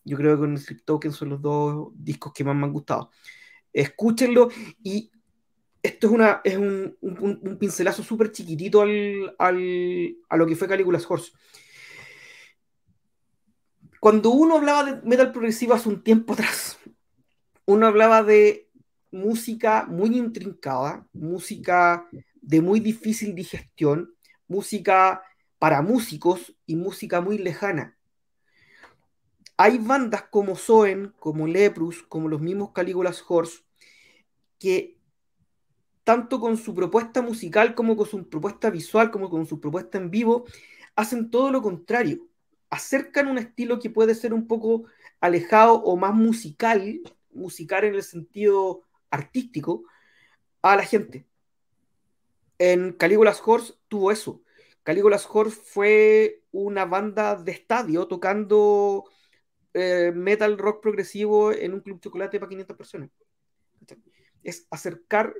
yo 0.05 0.17
creo 0.17 0.35
que 0.35 0.39
con 0.39 0.53
el 0.53 0.59
Sleep 0.59 0.83
Token 0.85 1.11
son 1.11 1.29
los 1.29 1.41
dos 1.41 1.89
discos 1.93 2.33
que 2.33 2.43
más 2.45 2.55
me 2.55 2.63
han 2.63 2.71
gustado. 2.71 3.11
Escúchenlo 3.71 4.49
y 4.81 5.11
esto 5.83 6.07
es, 6.07 6.13
una, 6.13 6.41
es 6.43 6.57
un, 6.57 6.97
un, 7.01 7.57
pincelazo 7.59 8.01
súper 8.01 8.31
chiquitito 8.31 8.81
al, 8.81 9.35
al, 9.37 10.15
a 10.29 10.37
lo 10.37 10.47
que 10.47 10.55
fue 10.55 10.69
Calígulas 10.69 11.05
Horse. 11.07 11.33
Cuando 13.99 14.29
uno 14.29 14.55
hablaba 14.55 14.85
de 14.85 15.01
metal 15.01 15.33
progresivo 15.33 15.73
hace 15.73 15.89
un 15.89 16.01
tiempo 16.01 16.31
atrás, 16.31 16.77
uno 17.65 17.87
hablaba 17.87 18.23
de 18.23 18.69
música 19.11 19.85
muy 19.85 20.17
intrincada, 20.17 21.05
música 21.11 22.07
de 22.41 22.61
muy 22.61 22.79
difícil 22.79 23.35
digestión, 23.35 24.15
música 24.47 25.21
para 25.63 25.81
músicos 25.81 26.53
y 26.65 26.75
música 26.75 27.21
muy 27.21 27.37
lejana. 27.37 27.97
Hay 29.55 29.77
bandas 29.77 30.23
como 30.23 30.57
Soen, 30.57 31.13
como 31.19 31.47
Leprus, 31.47 32.03
como 32.03 32.27
los 32.27 32.41
mismos 32.41 32.71
Calígulas 32.73 33.23
Horse, 33.25 33.63
que 34.59 34.97
tanto 36.03 36.41
con 36.41 36.57
su 36.57 36.75
propuesta 36.75 37.21
musical 37.21 37.75
como 37.75 37.95
con 37.95 38.07
su 38.07 38.27
propuesta 38.27 38.69
visual, 38.71 39.09
como 39.09 39.29
con 39.29 39.45
su 39.45 39.61
propuesta 39.61 39.97
en 39.97 40.11
vivo, 40.11 40.43
hacen 40.97 41.31
todo 41.31 41.49
lo 41.49 41.61
contrario. 41.61 42.27
Acercan 42.69 43.29
un 43.29 43.37
estilo 43.37 43.79
que 43.79 43.89
puede 43.89 44.15
ser 44.15 44.33
un 44.33 44.47
poco 44.47 44.83
alejado 45.21 45.75
o 45.75 45.95
más 45.95 46.13
musical, 46.13 46.99
musical 47.31 47.85
en 47.85 47.95
el 47.95 48.03
sentido 48.03 48.81
artístico, 49.09 49.85
a 50.61 50.75
la 50.75 50.83
gente. 50.83 51.25
En 52.59 52.91
Calígulas 52.91 53.41
Horse 53.45 53.75
tuvo 53.87 54.11
eso. 54.11 54.42
Calígulas 54.83 55.27
Horse 55.31 55.59
fue 55.63 56.43
una 56.51 56.85
banda 56.85 57.35
de 57.35 57.51
estadio 57.51 58.07
tocando 58.07 59.05
eh, 59.73 60.11
metal 60.13 60.57
rock 60.57 60.81
progresivo 60.81 61.51
en 61.51 61.73
un 61.73 61.81
club 61.81 61.99
chocolate 61.99 62.39
para 62.39 62.49
500 62.49 62.77
personas 62.77 63.09
es 64.43 64.67
acercar 64.69 65.33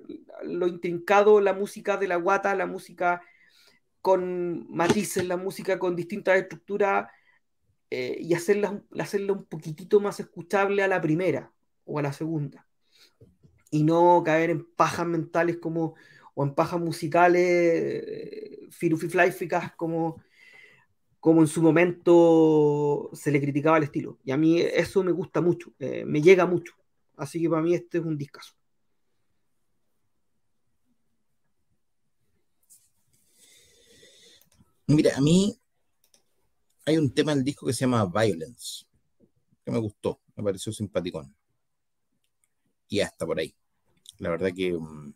lo 0.44 0.68
intrincado, 0.68 1.42
la 1.42 1.54
música 1.54 1.98
de 1.98 2.08
la 2.08 2.16
guata, 2.16 2.56
la 2.56 2.66
música 2.66 3.22
con 4.02 4.66
matices, 4.70 5.26
la 5.26 5.38
música 5.38 5.80
con 5.80 5.96
distintas 5.96 6.38
estructuras 6.38 7.10
eh, 7.90 8.18
y 8.20 8.34
hacerla, 8.34 8.82
hacerla 9.00 9.34
un 9.34 9.46
poquitito 9.46 10.00
más 10.00 10.20
escuchable 10.20 10.84
a 10.84 10.88
la 10.88 11.02
primera 11.02 11.52
o 11.86 12.00
a 12.00 12.02
la 12.02 12.14
segunda. 12.14 12.66
Y 13.72 13.84
no 13.84 14.22
caer 14.24 14.50
en 14.50 14.66
pajas 14.76 15.06
mentales 15.06 15.58
como, 15.58 15.96
o 16.34 16.44
en 16.44 16.54
pajas 16.54 16.80
musicales 16.80 17.42
eh, 17.44 18.63
firufifláficas 18.74 19.74
como, 19.76 20.22
como 21.20 21.42
en 21.42 21.48
su 21.48 21.62
momento 21.62 23.10
se 23.14 23.32
le 23.32 23.40
criticaba 23.42 23.78
el 23.78 23.84
estilo. 23.84 24.20
Y 24.24 24.32
a 24.32 24.38
mí 24.38 24.60
eso 24.60 25.04
me 25.04 25.12
gusta 25.12 25.42
mucho, 25.42 25.74
eh, 25.80 26.04
me 26.06 26.22
llega 26.22 26.46
mucho. 26.46 26.74
Así 27.16 27.42
que 27.42 27.50
para 27.50 27.62
mí 27.62 27.76
este 27.76 28.00
es 28.00 28.04
un 28.04 28.18
discazo. 28.18 28.54
Mira, 34.88 35.16
a 35.16 35.22
mí 35.22 35.58
hay 36.86 36.98
un 36.98 37.14
tema 37.14 37.32
en 37.32 37.40
el 37.40 37.44
disco 37.44 37.66
que 37.66 37.74
se 37.74 37.82
llama 37.82 38.06
Violence, 38.06 38.86
que 39.64 39.72
me 39.72 39.80
gustó, 39.80 40.20
me 40.36 40.44
pareció 40.44 40.74
simpaticón. 40.74 41.34
Y 42.90 43.00
hasta 43.00 43.26
por 43.26 43.40
ahí. 43.40 43.56
La 44.18 44.30
verdad 44.30 44.52
que 44.54 44.76
um, 44.76 45.14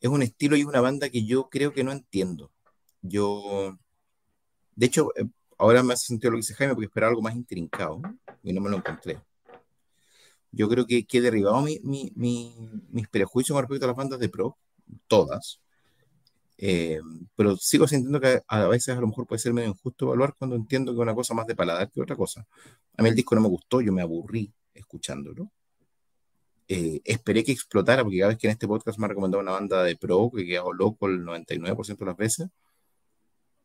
es 0.00 0.10
un 0.10 0.22
estilo 0.22 0.56
y 0.56 0.64
una 0.64 0.80
banda 0.80 1.08
que 1.10 1.24
yo 1.24 1.48
creo 1.48 1.72
que 1.72 1.84
no 1.84 1.92
entiendo. 1.92 2.52
Yo, 3.02 3.78
de 4.76 4.86
hecho, 4.86 5.10
eh, 5.16 5.26
ahora 5.58 5.82
me 5.82 5.94
hace 5.94 6.06
sentido 6.06 6.32
lo 6.32 6.36
que 6.36 6.40
dice 6.42 6.54
Jaime 6.54 6.74
porque 6.74 6.86
esperaba 6.86 7.10
algo 7.10 7.22
más 7.22 7.34
intrincado 7.34 8.00
y 8.42 8.52
no 8.52 8.60
me 8.60 8.70
lo 8.70 8.76
encontré. 8.76 9.20
Yo 10.52 10.68
creo 10.68 10.86
que, 10.86 11.04
que 11.04 11.18
he 11.18 11.20
derribado 11.20 11.60
mi, 11.62 11.80
mi, 11.82 12.12
mi, 12.16 12.54
mis 12.90 13.08
prejuicios 13.08 13.54
con 13.54 13.62
respecto 13.62 13.84
a 13.86 13.88
las 13.88 13.96
bandas 13.96 14.18
de 14.20 14.28
pro, 14.28 14.56
todas. 15.06 15.60
Eh, 16.58 17.00
pero 17.36 17.56
sigo 17.56 17.86
sintiendo 17.86 18.20
que 18.20 18.40
a, 18.48 18.66
veces 18.68 18.96
a 18.96 19.00
lo 19.00 19.08
mejor 19.08 19.26
puede 19.26 19.40
ser 19.40 19.52
medio 19.52 19.68
injusto 19.68 20.06
evaluar 20.06 20.34
cuando 20.38 20.56
entiendo 20.56 20.92
que 20.92 20.96
es 20.96 21.02
una 21.02 21.14
cosa 21.14 21.34
más 21.34 21.46
de 21.46 21.54
paladar 21.56 21.90
que 21.90 22.00
otra 22.00 22.16
cosa. 22.16 22.46
A 22.96 23.02
mí 23.02 23.08
el 23.10 23.14
disco 23.14 23.34
no 23.34 23.42
me 23.42 23.48
gustó, 23.48 23.80
yo 23.80 23.92
me 23.92 24.02
aburrí 24.02 24.52
escuchándolo. 24.74 25.50
Eh, 26.68 27.00
esperé 27.04 27.44
que 27.44 27.52
explotara, 27.52 28.02
porque 28.02 28.18
cada 28.18 28.28
vez 28.30 28.38
que 28.38 28.48
en 28.48 28.52
este 28.52 28.66
podcast 28.66 28.98
me 28.98 29.06
ha 29.06 29.08
recomendado 29.08 29.42
una 29.42 29.52
banda 29.52 29.84
de 29.84 29.96
pro, 29.96 30.30
que 30.34 30.44
quedado 30.46 30.72
loco 30.72 31.06
el 31.06 31.24
99% 31.24 31.98
de 31.98 32.06
las 32.06 32.16
veces, 32.16 32.48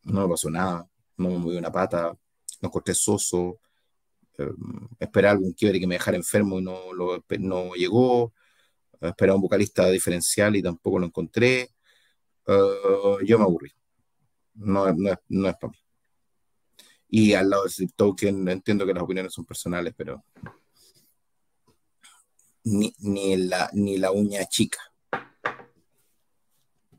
no 0.03 0.21
me 0.21 0.29
pasó 0.29 0.49
nada, 0.49 0.87
no 1.17 1.29
me 1.29 1.37
moví 1.37 1.57
una 1.57 1.71
pata, 1.71 2.15
no 2.61 2.69
corté 2.71 2.93
soso, 2.93 3.59
Eh, 4.37 4.47
esperaba 4.99 5.33
algún 5.33 5.53
quiebre 5.53 5.79
que 5.79 5.87
me 5.87 5.95
dejara 5.95 6.17
enfermo 6.17 6.59
y 6.59 6.63
no, 6.63 6.93
lo, 6.93 7.23
no 7.39 7.73
llegó. 7.75 8.33
Esperaba 9.01 9.35
un 9.37 9.41
vocalista 9.43 9.89
diferencial 9.89 10.55
y 10.55 10.63
tampoco 10.63 10.99
lo 10.99 11.07
encontré. 11.07 11.69
Eh, 12.47 13.25
yo 13.25 13.37
me 13.39 13.43
aburrí. 13.45 13.71
No, 14.55 14.93
no, 14.93 15.11
no 15.29 15.49
es 15.49 15.57
para 15.57 15.71
mí. 15.71 15.77
Y 17.09 17.33
al 17.33 17.49
lado 17.49 17.63
de 17.65 17.69
Sleep 17.69 17.91
Token, 17.95 18.47
entiendo 18.49 18.85
que 18.85 18.93
las 18.93 19.03
opiniones 19.03 19.33
son 19.33 19.45
personales, 19.45 19.93
pero 19.97 20.23
ni, 22.63 22.93
ni, 22.99 23.37
la, 23.37 23.69
ni 23.73 23.97
la 23.97 24.11
uña 24.11 24.45
chica. 24.45 24.79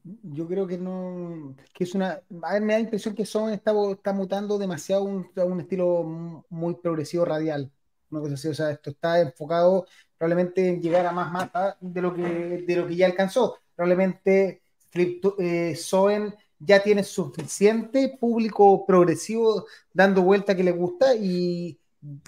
Yo 0.05 0.48
creo 0.48 0.66
que 0.66 0.78
no, 0.78 1.55
que 1.72 1.84
es 1.84 1.94
una, 1.94 2.20
me 2.28 2.40
da 2.40 2.59
la 2.59 2.80
impresión 2.80 3.14
que 3.14 3.24
Son 3.24 3.52
está, 3.52 3.72
mutando 4.12 4.59
demasiado 4.59 5.05
un, 5.05 5.30
un 5.36 5.60
estilo 5.60 6.02
muy 6.48 6.74
progresivo 6.74 7.24
radial, 7.24 7.70
una 8.10 8.20
cosa 8.20 8.34
así, 8.34 8.48
o 8.48 8.55
sea, 8.55 8.72
esto 8.72 8.90
está 8.90 9.20
enfocado 9.20 9.86
probablemente 10.18 10.68
en 10.68 10.82
llegar 10.82 11.06
a 11.06 11.12
más 11.12 11.30
mata 11.30 11.76
de 11.80 12.02
lo 12.02 12.12
que, 12.12 12.22
de 12.22 12.76
lo 12.76 12.89
que 12.89 12.97
ya 12.97 13.06
alcanzó, 13.06 13.59
probablemente 13.76 14.62
Flip, 14.90 15.24
eh, 15.39 15.76
ya 16.59 16.82
tiene 16.82 17.05
suficiente 17.05 18.16
público 18.20 18.84
progresivo 18.84 19.66
dando 19.93 20.22
vuelta 20.22 20.56
que 20.56 20.64
le 20.64 20.72
gusta 20.72 21.14
y 21.14 21.78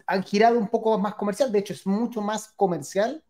han 0.07 0.23
girado 0.23 0.59
un 0.59 0.69
poco 0.69 0.97
más 0.99 1.17
comercial, 1.17 1.51
de 1.51 1.59
hecho 1.59 1.73
es 1.73 1.85
mucho 1.87 2.21
más 2.21 2.53
comercial 2.55 3.24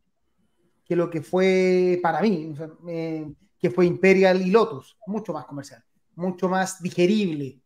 que 0.84 0.96
lo 0.96 1.10
que 1.10 1.22
fue 1.22 1.98
para 2.02 2.20
mí. 2.20 2.50
O 2.52 2.56
sea, 2.56 2.70
eh, 2.88 3.32
que 3.58 3.70
fue 3.70 3.86
Imperial 3.86 4.42
y 4.42 4.50
Lotus, 4.50 4.96
mucho 5.06 5.32
más 5.32 5.46
comercial, 5.46 5.82
mucho 6.14 6.48
más 6.48 6.82
digerible. 6.82 7.60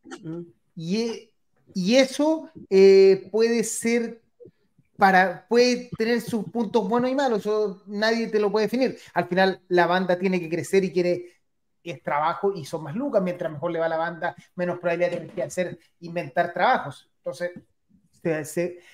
Y, 0.76 1.30
y 1.74 1.96
eso 1.96 2.50
eh, 2.70 3.28
puede 3.32 3.64
ser 3.64 4.22
para, 4.96 5.46
puede 5.48 5.90
tener 5.96 6.20
sus 6.20 6.44
puntos 6.50 6.88
buenos 6.88 7.10
y 7.10 7.14
malos, 7.14 7.40
eso 7.40 7.82
nadie 7.86 8.28
te 8.28 8.38
lo 8.38 8.50
puede 8.50 8.66
definir. 8.66 8.98
Al 9.14 9.26
final 9.26 9.60
la 9.68 9.86
banda 9.86 10.18
tiene 10.18 10.40
que 10.40 10.48
crecer 10.48 10.84
y 10.84 10.92
quiere 10.92 11.38
es 11.82 12.02
trabajo 12.02 12.52
y 12.54 12.64
son 12.64 12.82
más 12.82 12.94
lucas, 12.94 13.22
mientras 13.22 13.50
mejor 13.50 13.70
le 13.70 13.78
va 13.78 13.86
a 13.86 13.90
la 13.90 13.96
banda, 13.96 14.36
menos 14.54 14.78
probabilidad 14.78 15.10
tiene 15.10 15.28
que 15.28 15.42
hacer 15.42 15.78
inventar 16.00 16.52
trabajos. 16.52 17.10
Entonces, 17.18 17.52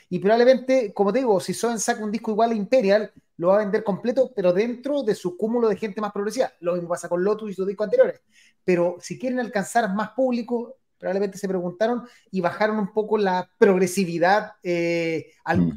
y 0.09 0.19
probablemente, 0.19 0.93
como 0.93 1.13
te 1.13 1.21
digo, 1.21 1.41
si 1.41 1.55
Soen 1.55 1.79
saca 1.79 2.05
un 2.05 2.13
disco 2.13 2.31
igual 2.31 2.53
a 2.53 2.55
Imperial, 2.55 3.13
lo 3.37 3.49
va 3.49 3.57
a 3.57 3.59
vender 3.59 3.83
completo, 3.83 4.33
pero 4.35 4.53
dentro 4.53 5.03
de 5.03 5.15
su 5.15 5.37
cúmulo 5.37 5.69
de 5.69 5.77
gente 5.77 6.01
más 6.01 6.13
progresiva. 6.13 6.53
Lo 6.61 6.75
mismo 6.75 6.89
pasa 6.89 7.09
con 7.09 7.23
Lotus 7.25 7.51
y 7.51 7.55
sus 7.55 7.67
discos 7.67 7.85
anteriores. 7.85 8.23
Pero 8.65 8.97
si 9.01 9.19
quieren 9.19 9.41
alcanzar 9.41 9.93
más 9.95 10.11
público, 10.11 10.77
probablemente 10.99 11.39
se 11.39 11.49
preguntaron 11.49 12.07
y 12.31 12.41
bajaron 12.41 12.79
un 12.79 12.93
poco 12.93 13.19
la 13.19 13.51
progresividad 13.59 14.53
eh, 14.63 15.33
mm. 15.47 15.71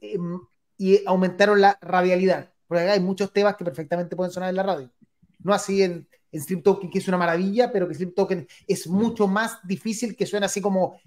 em, 0.00 0.40
y 0.76 1.04
aumentaron 1.06 1.60
la 1.60 1.78
radialidad. 1.80 2.52
Porque 2.66 2.82
acá 2.82 2.92
hay 2.92 3.00
muchos 3.00 3.32
temas 3.32 3.56
que 3.56 3.64
perfectamente 3.64 4.14
pueden 4.14 4.32
sonar 4.32 4.50
en 4.50 4.56
la 4.56 4.62
radio. 4.62 4.90
No 5.38 5.54
así 5.54 5.82
en, 5.82 6.06
en 6.30 6.42
Sleep 6.42 6.62
Token, 6.62 6.90
que 6.90 6.98
es 6.98 7.08
una 7.08 7.16
maravilla, 7.16 7.72
pero 7.72 7.88
que 7.88 7.94
Sleep 7.94 8.14
Token 8.14 8.46
es 8.66 8.86
mucho 8.86 9.26
más 9.26 9.58
difícil 9.66 10.14
que 10.14 10.26
suena 10.26 10.46
así 10.46 10.60
como 10.60 11.00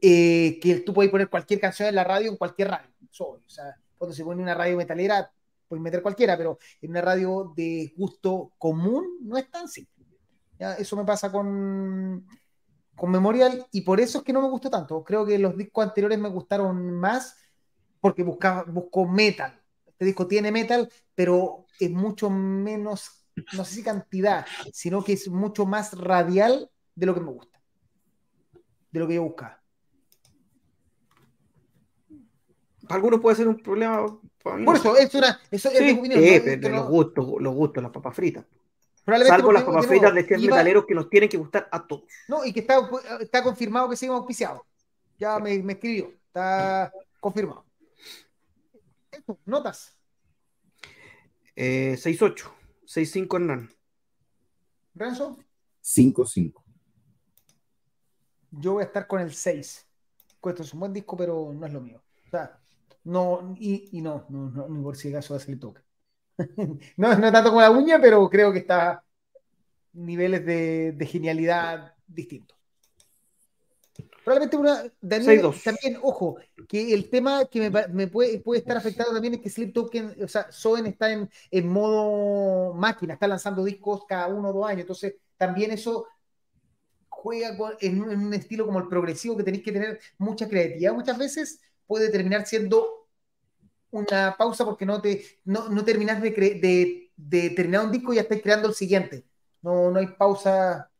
eh, 0.00 0.58
que 0.60 0.80
tú 0.80 0.92
puedes 0.92 1.10
poner 1.10 1.28
cualquier 1.28 1.60
canción 1.60 1.88
en 1.88 1.94
la 1.94 2.04
radio, 2.04 2.30
en 2.30 2.36
cualquier 2.36 2.68
radio. 2.68 2.88
o 3.18 3.40
sea, 3.46 3.76
cuando 3.98 4.14
se 4.14 4.24
pone 4.24 4.42
una 4.42 4.54
radio 4.54 4.76
metalera, 4.76 5.30
puedes 5.68 5.82
meter 5.82 6.02
cualquiera, 6.02 6.36
pero 6.36 6.58
en 6.80 6.90
una 6.90 7.00
radio 7.00 7.52
de 7.54 7.92
gusto 7.96 8.52
común 8.58 9.18
no 9.20 9.36
es 9.36 9.50
tan 9.50 9.68
simple. 9.68 10.06
Eso 10.78 10.96
me 10.96 11.04
pasa 11.04 11.30
con, 11.30 12.26
con 12.96 13.10
Memorial 13.10 13.66
y 13.70 13.82
por 13.82 14.00
eso 14.00 14.18
es 14.18 14.24
que 14.24 14.32
no 14.32 14.42
me 14.42 14.48
gustó 14.48 14.70
tanto. 14.70 15.04
Creo 15.04 15.24
que 15.24 15.38
los 15.38 15.56
discos 15.56 15.84
anteriores 15.84 16.18
me 16.18 16.28
gustaron 16.28 16.92
más 16.92 17.36
porque 18.00 18.22
buscaba, 18.22 18.64
busco 18.64 19.06
metal. 19.06 19.60
Este 19.86 20.04
disco 20.04 20.26
tiene 20.26 20.50
metal, 20.50 20.90
pero 21.14 21.66
es 21.78 21.90
mucho 21.90 22.30
menos, 22.30 23.26
no 23.52 23.64
sé 23.64 23.76
si 23.76 23.82
cantidad, 23.82 24.46
sino 24.72 25.02
que 25.02 25.12
es 25.12 25.28
mucho 25.28 25.66
más 25.66 25.92
radial 25.96 26.70
de 26.94 27.06
lo 27.06 27.14
que 27.14 27.20
me 27.20 27.32
gusta, 27.32 27.60
de 28.90 29.00
lo 29.00 29.06
que 29.06 29.14
yo 29.14 29.22
buscaba. 29.22 29.57
Para 32.88 32.96
algunos 32.96 33.20
puede 33.20 33.36
ser 33.36 33.48
un 33.48 33.58
problema. 33.58 34.18
Por 34.42 34.76
eso, 34.76 34.96
es 34.96 35.14
una. 35.14 35.40
Eso, 35.50 35.70
sí, 35.70 35.76
es 35.78 35.98
opinión, 35.98 36.20
sí, 36.20 36.40
pero 36.44 36.68
los 36.70 36.88
gustos, 36.88 37.26
los 37.38 37.54
gustos, 37.54 37.82
las 37.82 37.92
papas 37.92 38.16
fritas. 38.16 38.44
Salvo 39.04 39.52
las 39.52 39.62
papas 39.62 39.86
fritas 39.86 40.12
de 40.12 40.20
estos 40.20 40.40
metaleros 40.40 40.84
que 40.86 40.94
nos 40.94 41.08
tienen 41.08 41.28
que 41.28 41.36
gustar 41.36 41.68
a 41.70 41.86
todos. 41.86 42.04
No, 42.28 42.44
y 42.44 42.52
que 42.52 42.60
está, 42.60 42.78
está 43.20 43.42
confirmado 43.42 43.88
que 43.88 43.96
seguimos 43.96 44.18
auspiciados. 44.18 44.62
Ya 45.18 45.38
me, 45.38 45.58
me 45.58 45.74
escribió, 45.74 46.12
está 46.26 46.92
confirmado. 47.20 47.64
Notas. 49.44 49.96
Eh, 51.56 51.96
6-8, 51.98 52.50
6-5 52.86 53.34
Hernán. 53.34 53.70
¿Renzo? 54.94 55.38
5-5. 55.82 56.62
Yo 58.50 58.74
voy 58.74 58.82
a 58.82 58.86
estar 58.86 59.06
con 59.06 59.20
el 59.20 59.32
6. 59.32 59.86
Cuesta 60.40 60.62
es 60.62 60.72
un 60.72 60.80
buen 60.80 60.92
disco, 60.92 61.16
pero 61.16 61.52
no 61.52 61.66
es 61.66 61.72
lo 61.72 61.80
mío. 61.80 62.02
O 62.26 62.30
sea, 62.30 62.58
no, 63.08 63.54
y, 63.58 63.88
y 63.96 64.02
no, 64.02 64.26
no, 64.28 64.50
no, 64.50 64.68
ni 64.68 64.82
por 64.82 64.94
si 64.96 65.08
acaso 65.08 65.34
hace 65.34 65.52
el 65.52 65.58
toque. 65.58 65.80
no, 66.96 67.16
no 67.16 67.32
tanto 67.32 67.48
como 67.48 67.62
la 67.62 67.70
uña, 67.70 67.98
pero 68.00 68.28
creo 68.28 68.52
que 68.52 68.58
está 68.58 69.02
niveles 69.94 70.44
de, 70.44 70.92
de 70.92 71.06
genialidad 71.06 71.94
distintos. 72.06 72.58
Probablemente 74.22 74.56
una. 74.58 74.84
Daniel, 75.00 75.50
también, 75.64 75.98
ojo, 76.02 76.36
que 76.68 76.92
el 76.92 77.08
tema 77.08 77.46
que 77.46 77.70
me, 77.70 77.88
me, 77.88 78.08
puede, 78.08 78.40
puede 78.40 78.60
estar 78.60 78.76
afectado 78.76 79.10
también 79.10 79.34
es 79.34 79.40
que 79.40 79.48
Sleep 79.48 79.72
Token, 79.72 80.14
o 80.22 80.28
sea, 80.28 80.52
Soen 80.52 80.84
está 80.84 81.10
en, 81.10 81.30
en 81.50 81.66
modo 81.66 82.74
máquina, 82.74 83.14
está 83.14 83.26
lanzando 83.26 83.64
discos 83.64 84.04
cada 84.06 84.26
uno 84.26 84.50
o 84.50 84.52
dos 84.52 84.68
años. 84.68 84.82
Entonces, 84.82 85.14
también 85.38 85.70
eso 85.70 86.06
juega 87.08 87.56
en, 87.80 87.96
en, 88.10 88.20
un 88.26 88.34
estilo 88.34 88.66
como 88.66 88.80
el 88.80 88.88
progresivo 88.88 89.34
que 89.34 89.44
tenéis 89.44 89.64
que 89.64 89.72
tener 89.72 89.98
mucha 90.18 90.46
creatividad 90.46 90.92
muchas 90.92 91.18
veces 91.18 91.60
puede 91.86 92.10
terminar 92.10 92.46
siendo 92.46 92.97
una 93.90 94.36
pausa 94.36 94.64
porque 94.64 94.84
no 94.84 95.00
te 95.00 95.24
no, 95.44 95.68
no 95.68 95.84
terminas 95.84 96.20
de, 96.20 96.30
de, 96.30 97.10
de, 97.16 97.50
terminar 97.50 97.86
un 97.86 97.92
disco 97.92 98.12
y 98.12 98.16
ya 98.16 98.22
estás 98.22 98.40
creando 98.42 98.68
el 98.68 98.74
siguiente. 98.74 99.24
No, 99.62 99.90
no 99.90 99.98
hay 99.98 100.08
pausa. 100.08 100.90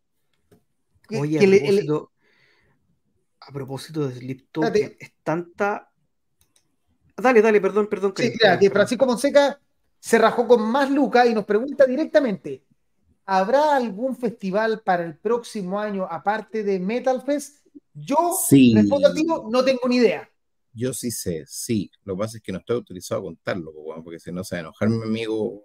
Oye, 1.18 1.38
que 1.38 1.46
a, 1.46 1.50
propósito, 1.50 2.12
el... 3.40 3.48
a, 3.48 3.52
propósito, 3.52 4.08
de 4.08 4.14
Sleep 4.14 4.46
es 4.98 5.12
tanta. 5.22 5.90
Dale, 7.16 7.42
dale, 7.42 7.60
perdón, 7.60 7.88
perdón. 7.88 8.14
Sí, 8.16 8.30
mira, 8.30 8.58
que 8.58 8.70
Francisco 8.70 9.06
Monseca 9.06 9.60
se 9.98 10.18
rajó 10.18 10.46
con 10.46 10.70
más 10.70 10.90
lucas 10.90 11.26
y 11.28 11.34
nos 11.34 11.44
pregunta 11.44 11.84
directamente: 11.84 12.64
¿habrá 13.24 13.76
algún 13.76 14.16
festival 14.16 14.82
para 14.82 15.04
el 15.04 15.16
próximo 15.16 15.78
año 15.78 16.06
aparte 16.08 16.62
de 16.62 16.78
Metal 16.78 17.20
Fest? 17.22 17.66
Yo 17.94 18.36
sí. 18.46 18.72
respondo 18.74 19.08
a 19.08 19.14
ti, 19.14 19.24
no 19.24 19.64
tengo 19.64 19.88
ni 19.88 19.96
idea. 19.96 20.28
Yo 20.72 20.92
sí 20.92 21.10
sé, 21.10 21.44
sí. 21.46 21.90
Lo 22.04 22.14
que 22.14 22.18
pasa 22.20 22.36
es 22.36 22.42
que 22.42 22.52
no 22.52 22.58
estoy 22.58 22.76
autorizado 22.76 23.20
a 23.20 23.24
contarlo, 23.24 23.72
porque 24.04 24.18
si 24.18 24.32
no 24.32 24.44
se 24.44 24.56
va 24.56 24.58
a 24.58 24.60
enojar 24.60 24.88
mi 24.88 25.02
amigo. 25.02 25.62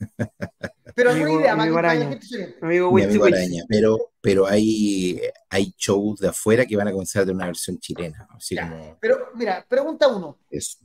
Pero 0.94 1.10
amigo, 1.10 1.40
idea, 1.40 1.52
amigo 1.52 1.78
araña. 1.78 2.18
Amigo, 2.60 2.92
mi 2.92 3.02
amigo 3.02 3.24
araña. 3.24 3.64
Pero, 3.68 4.12
pero 4.20 4.46
hay, 4.46 5.20
hay 5.48 5.74
shows 5.76 6.20
de 6.20 6.28
afuera 6.28 6.66
que 6.66 6.76
van 6.76 6.88
a 6.88 6.92
comenzar 6.92 7.24
de 7.24 7.32
una 7.32 7.46
versión 7.46 7.78
chilena. 7.78 8.26
Así 8.30 8.54
ya, 8.54 8.68
como... 8.68 8.98
Pero 9.00 9.28
mira, 9.34 9.64
pregunta 9.68 10.08
uno. 10.08 10.38
Eso. 10.50 10.78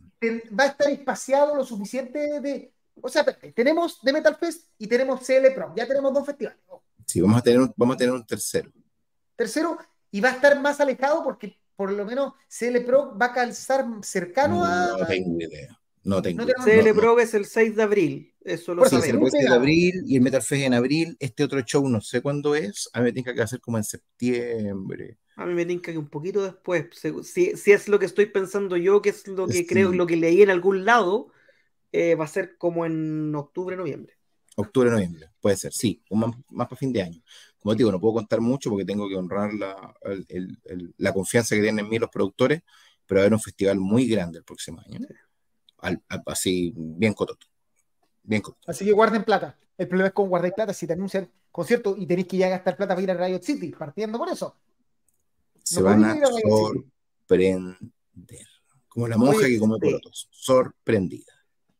¿Va 0.57 0.65
a 0.65 0.67
estar 0.67 0.89
espaciado 0.89 1.55
lo 1.55 1.65
suficiente 1.65 2.39
de... 2.41 2.73
O 3.01 3.09
sea, 3.09 3.25
tenemos 3.55 4.01
de 4.01 4.13
Metal 4.13 4.35
Fest 4.35 4.69
y 4.77 4.87
tenemos 4.87 5.25
CL 5.25 5.51
Pro. 5.53 5.73
Ya 5.75 5.87
tenemos 5.87 6.13
dos 6.13 6.25
festivales. 6.25 6.59
Sí, 7.05 7.21
vamos 7.21 7.37
a 7.39 7.41
tener 7.41 7.59
un, 7.59 7.73
vamos 7.75 7.95
a 7.95 7.97
tener 7.97 8.13
un 8.13 8.25
tercero. 8.25 8.71
Tercero, 9.35 9.77
y 10.11 10.21
va 10.21 10.29
a 10.29 10.33
estar 10.33 10.59
más 10.59 10.79
alejado 10.79 11.23
porque 11.23 11.57
por 11.75 11.91
lo 11.91 12.05
menos 12.05 12.33
CL 12.47 12.81
Pro 12.85 13.17
va 13.17 13.27
a 13.27 13.33
calzar 13.33 13.85
cercano 14.01 14.63
a. 14.63 14.97
No 14.99 15.05
tengo 15.05 15.39
idea. 15.39 15.79
No 16.03 16.21
tengo. 16.21 16.45
No 16.45 16.53
CL 16.63 16.89
no, 16.89 16.95
Pro 16.95 17.15
no. 17.15 17.19
es 17.19 17.33
el 17.33 17.45
6 17.45 17.75
de 17.75 17.83
abril. 17.83 18.33
Eso 18.41 18.75
lo 18.75 18.83
sí, 18.85 18.97
sabemos. 18.97 19.33
el 19.33 19.39
6 19.39 19.49
de 19.49 19.55
abril 19.55 20.03
y 20.05 20.17
el 20.17 20.21
Metal 20.21 20.41
Fest 20.41 20.63
en 20.63 20.73
abril. 20.73 21.15
Este 21.19 21.43
otro 21.43 21.61
show 21.61 21.87
no 21.87 22.01
sé 22.01 22.21
cuándo 22.21 22.55
es. 22.55 22.89
A 22.93 22.99
mí 22.99 23.05
me 23.05 23.13
tiene 23.13 23.33
que 23.33 23.41
hacer 23.41 23.61
como 23.61 23.77
en 23.77 23.83
septiembre. 23.83 25.17
A 25.35 25.45
mí 25.45 25.53
me 25.53 25.65
tiene 25.65 25.81
que 25.81 25.97
un 25.97 26.09
poquito 26.09 26.43
después. 26.43 26.87
Si, 27.23 27.55
si, 27.55 27.71
es 27.71 27.87
lo 27.87 27.99
que 27.99 28.05
estoy 28.05 28.27
pensando 28.27 28.77
yo, 28.77 29.01
que 29.01 29.09
es 29.09 29.27
lo 29.27 29.47
que 29.47 29.53
sí. 29.53 29.65
creo, 29.65 29.91
lo 29.91 30.05
que 30.05 30.17
leí 30.17 30.41
en 30.41 30.49
algún 30.49 30.85
lado, 30.85 31.31
eh, 31.91 32.15
va 32.15 32.25
a 32.25 32.27
ser 32.27 32.57
como 32.57 32.85
en 32.85 33.33
octubre, 33.33 33.75
noviembre. 33.75 34.13
Octubre, 34.55 34.91
noviembre, 34.91 35.29
puede 35.41 35.57
ser, 35.57 35.73
sí, 35.73 36.03
más, 36.11 36.29
más 36.51 36.67
para 36.67 36.77
fin 36.77 36.93
de 36.93 37.01
año 37.01 37.23
como 37.64 37.73
te 37.73 37.77
digo, 37.80 37.91
no 37.91 37.99
puedo 37.99 38.15
contar 38.15 38.41
mucho 38.41 38.69
porque 38.69 38.84
tengo 38.84 39.07
que 39.07 39.15
honrar 39.15 39.53
la, 39.53 39.95
el, 40.03 40.60
el, 40.65 40.94
la 40.98 41.14
confianza 41.14 41.56
que 41.56 41.61
tienen 41.61 41.85
en 41.85 41.90
mí 41.90 41.98
los 41.98 42.10
productores, 42.10 42.61
pero 43.06 43.19
va 43.19 43.22
a 43.22 43.23
haber 43.23 43.34
un 43.34 43.40
festival 43.40 43.80
muy 43.80 44.06
grande 44.07 44.40
el 44.40 44.44
próximo 44.44 44.81
año. 44.81 44.99
Al, 45.77 46.03
al, 46.10 46.22
así, 46.26 46.73
bien 46.76 47.14
cototo. 47.14 47.48
Bien 48.22 48.41
cototo. 48.41 48.69
Así 48.69 48.84
que 48.84 48.91
guarden 48.91 49.23
plata. 49.23 49.57
El 49.77 49.88
problema 49.88 50.10
es 50.10 50.14
con 50.14 50.27
guardar 50.27 50.53
plata 50.53 50.73
si 50.73 50.85
te 50.85 50.94
anuncian 50.94 51.31
concierto 51.52 51.95
y 51.98 52.06
tenéis 52.06 52.27
que 52.27 52.38
ya 52.38 52.49
gastar 52.49 52.76
plata 52.76 52.95
para 52.95 53.03
ir 53.03 53.11
a 53.11 53.26
Riot 53.26 53.41
City, 53.41 53.69
partiendo 53.69 54.18
por 54.18 54.27
eso. 54.27 54.57
Se 55.64 55.80
no 55.80 55.85
van 55.85 56.03
a 56.03 56.18
sorprender. 56.41 57.77
Como 58.90 59.07
la 59.07 59.18
monja 59.18 59.38
Oye, 59.38 59.53
que 59.53 59.60
come 59.60 59.80
porotos. 59.80 60.27
Sorprendida. 60.31 61.31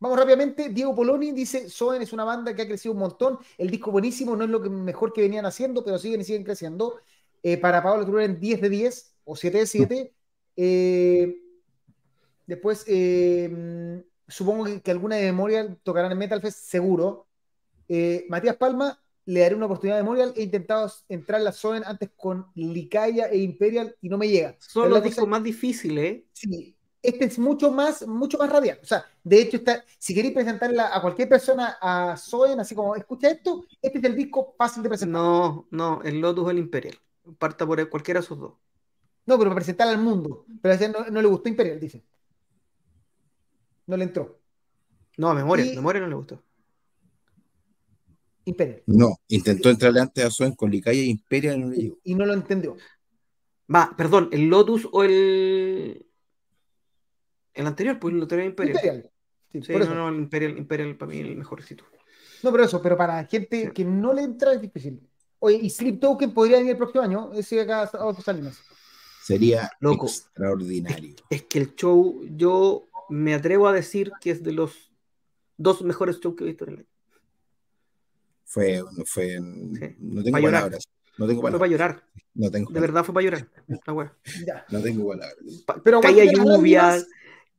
Vamos 0.04 0.20
rápidamente. 0.20 0.68
Diego 0.68 0.94
Poloni 0.94 1.32
dice: 1.32 1.70
Soen 1.70 2.02
es 2.02 2.12
una 2.12 2.26
banda 2.26 2.54
que 2.54 2.62
ha 2.62 2.68
crecido 2.68 2.92
un 2.92 3.00
montón. 3.00 3.40
El 3.58 3.70
disco 3.70 3.90
buenísimo, 3.90 4.36
no 4.36 4.44
es 4.44 4.50
lo 4.50 4.62
que 4.62 4.68
mejor 4.70 5.14
que 5.14 5.22
venían 5.22 5.46
haciendo, 5.46 5.82
pero 5.82 5.98
siguen 5.98 6.20
y 6.20 6.26
siguen 6.26 6.44
creciendo. 6.44 7.00
Eh, 7.42 7.58
para 7.58 7.82
Pablo 7.82 8.06
Turunen, 8.06 8.38
10 8.38 8.60
de 8.60 8.70
10 8.70 9.16
o 9.24 9.38
7 9.38 9.60
de 9.60 9.66
7. 9.66 10.14
Eh, 10.58 11.38
después, 12.46 12.84
eh, 12.88 14.04
supongo 14.28 14.66
que, 14.66 14.82
que 14.82 14.92
alguna 14.92 15.16
de 15.16 15.24
Memorial 15.24 15.80
tocarán 15.84 16.12
en 16.12 16.18
Metal 16.18 16.42
Fest, 16.42 16.60
seguro. 16.66 17.28
Eh, 17.88 18.26
Matías 18.28 18.58
Palma, 18.58 19.02
le 19.24 19.40
daré 19.40 19.56
una 19.56 19.68
oportunidad 19.68 20.00
a 20.00 20.04
Memorial. 20.04 20.34
He 20.36 20.44
intentado 20.44 20.92
entrar 21.08 21.40
en 21.40 21.46
la 21.46 21.54
Soen 21.54 21.84
antes 21.86 22.10
con 22.18 22.48
Licaya 22.56 23.28
e 23.28 23.38
Imperial 23.38 23.96
y 24.02 24.10
no 24.10 24.18
me 24.18 24.28
llega. 24.28 24.58
Son 24.60 24.90
los 24.90 25.02
discos 25.02 25.30
más 25.30 25.42
difíciles. 25.42 26.04
¿eh? 26.04 26.26
Sí, 26.34 26.76
este 27.04 27.26
es 27.26 27.38
mucho 27.38 27.72
más, 27.72 28.08
mucho 28.08 28.38
más 28.38 28.50
radial. 28.50 28.80
O 28.82 28.86
sea, 28.86 29.06
de 29.24 29.42
hecho, 29.42 29.58
está, 29.58 29.84
si 30.00 30.16
queréis 30.16 30.34
presentarla 30.34 30.96
a 30.96 31.02
cualquier 31.02 31.30
persona 31.30 31.78
a 31.82 32.16
Soen, 32.18 32.60
así 32.60 32.74
como, 32.74 32.96
escucha 32.96 33.30
esto, 33.30 33.66
este 33.82 33.98
es 34.00 34.04
el 34.06 34.16
disco 34.16 34.56
fácil 34.58 34.82
de 34.82 34.90
presentar. 34.90 35.22
No, 35.22 35.68
no, 35.70 36.02
el 36.04 36.20
Lotus 36.20 36.46
o 36.46 36.50
el 36.50 36.60
Imperial. 36.60 36.98
Parta 37.38 37.68
por 37.68 37.88
cualquiera 37.90 38.20
de 38.22 38.26
esos 38.26 38.40
dos. 38.40 38.54
No, 39.26 39.38
pero 39.38 39.50
para 39.52 39.56
presentarla 39.56 39.94
al 39.94 40.02
mundo. 40.02 40.46
Pero 40.62 40.72
a 40.74 40.76
ese 40.76 40.90
no, 40.90 41.06
no 41.12 41.22
le 41.22 41.28
gustó 41.28 41.50
Imperial, 41.50 41.80
dice. 41.80 42.04
No 43.86 43.98
le 43.98 44.06
entró. 44.06 44.40
No, 45.18 45.30
a 45.30 45.34
Memoria, 45.34 45.66
Y- 45.66 45.76
Memoria 45.76 46.02
no 46.02 46.08
le 46.08 46.16
gustó. 46.16 46.42
Imperial. 48.46 48.84
No, 48.88 49.20
intentó 49.28 49.70
entrarle 49.70 50.02
antes 50.02 50.26
a 50.26 50.30
Soen 50.30 50.54
con 50.54 50.70
Licaya 50.70 51.02
y 51.02 51.10
Imperia 51.10 51.54
y 51.54 51.60
no 51.60 51.70
le 51.70 51.78
llegó. 51.78 51.98
Y 52.04 52.16
no 52.16 52.26
lo 52.26 52.34
entendió. 52.34 52.76
Va, 53.74 53.94
perdón, 53.96 54.30
el 54.32 54.48
Lotus 54.48 54.88
o 54.92 55.04
el. 55.04 56.06
El 57.54 57.68
anterior, 57.68 58.00
pues 58.00 58.14
el 58.16 58.22
anterior 58.22 58.48
Imperial. 58.48 58.76
Imperial. 58.78 59.10
Sí, 59.52 59.62
Sí, 59.62 59.72
por 59.72 59.80
no, 59.82 59.86
eso. 59.86 59.96
no, 59.96 60.10
el 60.10 60.16
Imperial, 60.16 60.58
Imperial 60.58 60.96
para 60.98 61.12
mí 61.12 61.20
es 61.20 61.26
el 61.26 61.36
mejorcito. 61.36 61.84
No, 62.42 62.52
pero 62.52 62.64
eso, 62.64 62.82
pero 62.82 62.98
para 62.98 63.24
gente 63.26 63.66
Sí. 63.68 63.72
que 63.72 63.86
no 63.86 64.14
le 64.14 64.24
entra 64.24 64.54
es 64.54 64.62
difícil. 64.62 65.00
Oye, 65.40 65.58
y 65.62 65.70
Sleep 65.70 66.00
Token 66.00 66.34
podría 66.34 66.58
venir 66.58 66.72
el 66.72 66.78
próximo 66.78 67.04
año. 67.04 67.32
Ese 67.34 67.62
acá 67.62 67.84
a 67.84 68.06
otros 68.06 68.26
Salinas. 68.26 68.60
Sería 69.24 69.70
Loco. 69.80 70.06
extraordinario. 70.08 71.16
Es 71.30 71.44
que 71.44 71.60
el 71.60 71.76
show, 71.76 72.22
yo 72.36 72.88
me 73.10 73.34
atrevo 73.34 73.68
a 73.68 73.74
decir 73.74 74.12
que 74.20 74.32
es 74.32 74.42
de 74.44 74.52
los 74.54 74.92
dos 75.58 75.82
mejores 75.84 76.20
shows 76.20 76.36
que 76.36 76.44
he 76.44 76.48
visto 76.48 76.66
en 76.66 76.72
el 76.72 76.78
año. 76.80 76.88
Fue, 78.46 78.84
fue, 79.06 79.28
Sí. 79.38 79.96
no 80.00 80.24
tengo 80.24 80.42
palabras. 80.42 80.88
No 81.18 81.28
tengo 81.28 81.42
Fue 81.42 81.52
para 81.52 81.60
palabras. 81.60 81.70
llorar, 81.70 82.04
No 82.34 82.50
tengo 82.52 82.70
de 82.70 82.74
palabras. 82.74 82.82
verdad 82.82 83.04
fue 83.06 83.14
para 83.14 83.24
llorar. 83.24 83.48
La. 84.48 84.66
No 84.72 84.82
tengo 84.82 85.08
palabras. 85.10 85.38
Pa- 85.66 85.82
Pero 85.84 86.02
caía 86.02 86.26
lluvia, 86.26 86.82
lágrimas. 86.84 87.08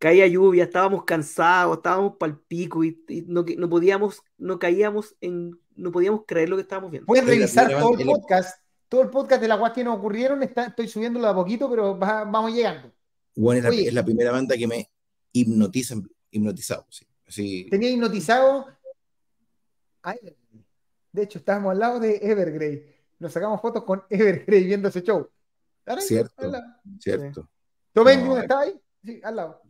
Caía 0.04 0.26
lluvia, 0.26 0.64
estábamos 0.64 1.04
cansados, 1.04 1.78
estábamos 1.78 2.16
pal 2.18 2.38
pico 2.46 2.84
y, 2.84 3.02
y 3.08 3.22
no, 3.22 3.42
no 3.56 3.70
podíamos, 3.70 4.20
no 4.36 4.58
caíamos 4.58 5.16
en, 5.22 5.58
no 5.76 5.90
podíamos 5.90 6.24
creer 6.26 6.50
lo 6.50 6.56
que 6.56 6.62
estábamos 6.62 6.90
viendo. 6.90 7.06
Puedes 7.06 7.24
revisar 7.24 7.70
todo 7.70 7.98
el 7.98 8.04
podcast, 8.04 8.60
todo 8.90 9.00
el 9.00 9.08
podcast 9.08 9.40
de 9.40 9.48
las 9.48 9.58
guas 9.58 9.72
que 9.72 9.82
nos 9.82 9.96
ocurrieron, 9.96 10.42
está, 10.42 10.66
estoy 10.66 10.88
subiéndolo 10.88 11.24
de 11.24 11.32
a 11.32 11.34
poquito, 11.34 11.70
pero 11.70 11.98
va- 11.98 12.24
vamos 12.24 12.52
llegando. 12.52 12.92
Bueno, 13.34 13.60
es, 13.60 13.64
la, 13.64 13.70
Oye. 13.70 13.88
es 13.88 13.94
la 13.94 14.04
primera 14.04 14.30
banda 14.30 14.58
que 14.58 14.66
me 14.66 14.90
hipnotiza, 15.32 15.94
hipnotizado. 16.30 16.84
Sí. 17.26 17.66
Tenía 17.70 17.88
hipnotizado 17.88 18.66
a 20.02 20.12
Evergrey. 20.12 20.66
De 21.12 21.22
hecho, 21.22 21.38
estábamos 21.38 21.72
al 21.72 21.78
lado 21.78 21.98
de 21.98 22.16
Evergrey. 22.22 22.94
Nos 23.20 23.32
sacamos 23.32 23.58
fotos 23.62 23.84
con 23.84 24.02
Evergrey 24.10 24.64
viendo 24.64 24.88
ese 24.88 25.02
show. 25.02 25.26
Cierto. 26.00 26.34
¿cierto? 27.00 27.48
¿Tomen 27.94 28.26
No, 28.26 28.36
estaba 28.36 28.60
ahí? 28.60 28.78
Sí, 29.02 29.20
al 29.24 29.36
lado. 29.36 29.62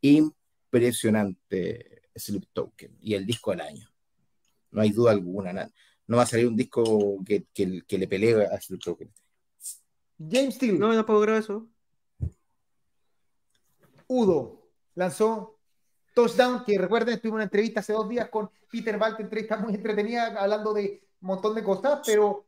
Impresionante 0.00 2.02
Sleep 2.14 2.46
Token 2.52 2.96
y 3.00 3.14
el 3.14 3.24
disco 3.26 3.50
del 3.52 3.60
año. 3.62 3.88
No 4.70 4.82
hay 4.82 4.90
duda 4.90 5.12
alguna. 5.12 5.52
na- 5.52 5.70
No 6.06 6.16
va 6.16 6.22
a 6.24 6.26
salir 6.26 6.46
un 6.48 6.56
disco 6.56 7.18
que, 7.24 7.46
que, 7.52 7.82
que 7.86 7.98
le 7.98 8.08
pelee 8.08 8.44
a 8.46 8.60
Sleep 8.60 8.80
Token. 8.82 9.12
James 10.18 10.54
Steele, 10.56 10.78
No, 10.78 10.92
no 10.92 11.06
puedo 11.06 11.20
grabar 11.20 11.42
eso. 11.42 11.68
Udo, 14.06 14.68
lanzó 14.94 15.58
Touchdown, 16.14 16.64
que 16.64 16.78
recuerden, 16.78 17.20
tuvimos 17.20 17.36
una 17.36 17.44
entrevista 17.44 17.80
hace 17.80 17.92
dos 17.92 18.08
días 18.08 18.28
con 18.30 18.50
Peter 18.70 18.98
Balt, 18.98 19.20
entrevista 19.20 19.56
muy 19.58 19.74
entretenida, 19.74 20.34
hablando 20.40 20.72
de 20.72 21.02
un 21.20 21.26
montón 21.28 21.54
de 21.54 21.62
cosas, 21.62 22.00
pero 22.04 22.46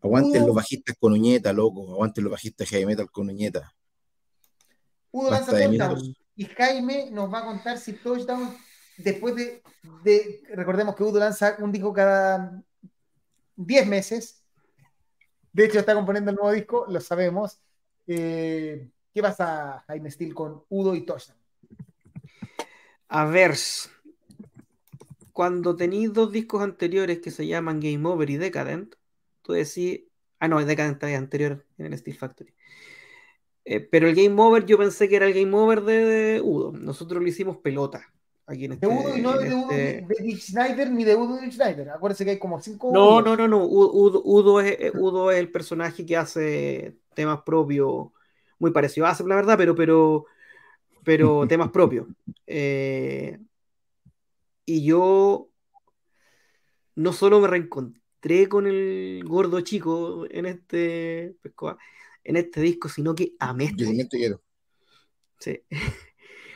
Aguanten 0.00 0.42
Udo- 0.42 0.48
los 0.48 0.56
bajistas 0.56 0.96
con 1.00 1.12
uñeta, 1.14 1.52
loco. 1.54 1.90
Aguanten 1.90 2.24
los 2.24 2.30
bajistas 2.32 2.68
heavy 2.68 2.84
metal 2.84 3.10
con 3.10 3.26
uñeta. 3.28 3.74
Udo 5.10 5.30
Basta 5.30 5.52
lanza 5.52 5.88
Touchdown. 5.88 6.16
Y 6.36 6.46
Jaime 6.46 7.10
nos 7.10 7.32
va 7.32 7.40
a 7.40 7.44
contar 7.44 7.78
si 7.78 7.92
Touchdown, 7.92 8.56
después 8.96 9.36
de, 9.36 9.62
de- 10.02 10.42
recordemos 10.54 10.94
que 10.96 11.04
Udo 11.04 11.18
lanza 11.20 11.56
un 11.60 11.70
disco 11.70 11.92
cada 11.92 12.62
10 13.56 13.86
meses. 13.86 14.42
De 15.52 15.66
hecho, 15.66 15.78
está 15.78 15.94
componiendo 15.94 16.30
el 16.30 16.36
nuevo 16.36 16.52
disco, 16.52 16.86
lo 16.88 17.00
sabemos. 17.00 17.60
Eh, 18.06 18.90
¿Qué 19.12 19.22
pasa, 19.22 19.84
Jaime 19.86 20.10
Steele, 20.10 20.34
con 20.34 20.64
Udo 20.68 20.94
y 20.96 21.06
Touchdown? 21.06 21.38
A 23.08 23.26
ver, 23.26 23.54
cuando 25.32 25.76
tenéis 25.76 26.12
dos 26.12 26.32
discos 26.32 26.62
anteriores 26.62 27.20
que 27.20 27.30
se 27.30 27.46
llaman 27.46 27.78
Game 27.78 28.06
Over 28.08 28.28
y 28.30 28.36
Decadent, 28.38 28.96
tú 29.42 29.52
decís, 29.52 30.00
ah 30.40 30.48
no, 30.48 30.64
Decadent 30.64 31.02
es 31.04 31.16
anterior 31.16 31.64
en 31.78 31.86
el 31.86 31.98
Steel 31.98 32.16
Factory. 32.16 32.53
Eh, 33.64 33.80
pero 33.80 34.08
el 34.08 34.14
Game 34.14 34.40
Over 34.40 34.66
yo 34.66 34.76
pensé 34.78 35.08
que 35.08 35.16
era 35.16 35.26
el 35.26 35.32
Game 35.34 35.54
Over 35.56 35.82
de, 35.82 36.04
de 36.04 36.40
Udo. 36.40 36.72
Nosotros 36.72 37.22
lo 37.22 37.28
hicimos 37.28 37.56
pelota 37.58 38.06
aquí 38.46 38.66
en 38.66 38.72
De 38.72 38.74
este. 38.74 38.86
Udo 38.86 39.16
y 39.16 39.22
no 39.22 39.40
en 39.40 39.48
de 39.48 39.54
Udo 39.54 39.70
este- 39.70 40.06
de 40.06 40.22
Dick 40.22 40.38
Schneider 40.38 40.90
ni 40.90 41.04
de 41.04 41.16
Udo 41.16 41.36
de 41.36 41.42
Dick 41.42 41.52
Schneider. 41.52 41.90
Acuérdense 41.90 42.24
que 42.24 42.32
hay 42.32 42.38
como 42.38 42.60
cinco. 42.60 42.90
No, 42.92 43.16
Udos. 43.18 43.24
no, 43.24 43.36
no, 43.36 43.48
no. 43.48 43.64
Udo 43.66 44.60
es, 44.60 44.76
eh, 44.78 44.92
Udo 44.94 45.30
es 45.30 45.38
el 45.38 45.50
personaje 45.50 46.04
que 46.04 46.16
hace 46.16 46.96
temas 47.14 47.40
propios, 47.42 48.08
muy 48.58 48.70
parecido 48.70 49.06
a 49.06 49.10
Asep, 49.10 49.26
la 49.26 49.36
verdad, 49.36 49.56
pero, 49.56 49.74
pero, 49.74 50.26
pero 51.02 51.46
temas 51.48 51.70
propios. 51.70 52.06
Eh, 52.46 53.38
y 54.66 54.84
yo 54.84 55.48
no 56.96 57.12
solo 57.12 57.40
me 57.40 57.48
reencontré 57.48 58.48
con 58.48 58.66
el 58.66 59.22
gordo 59.26 59.60
chico 59.60 60.26
en 60.30 60.46
este, 60.46 61.34
pescoa, 61.42 61.76
en 62.24 62.36
este 62.36 62.60
disco, 62.60 62.88
sino 62.88 63.14
que 63.14 63.34
amé 63.38 63.66
este 63.66 64.08
quiero. 64.08 64.42
Sí. 65.38 65.60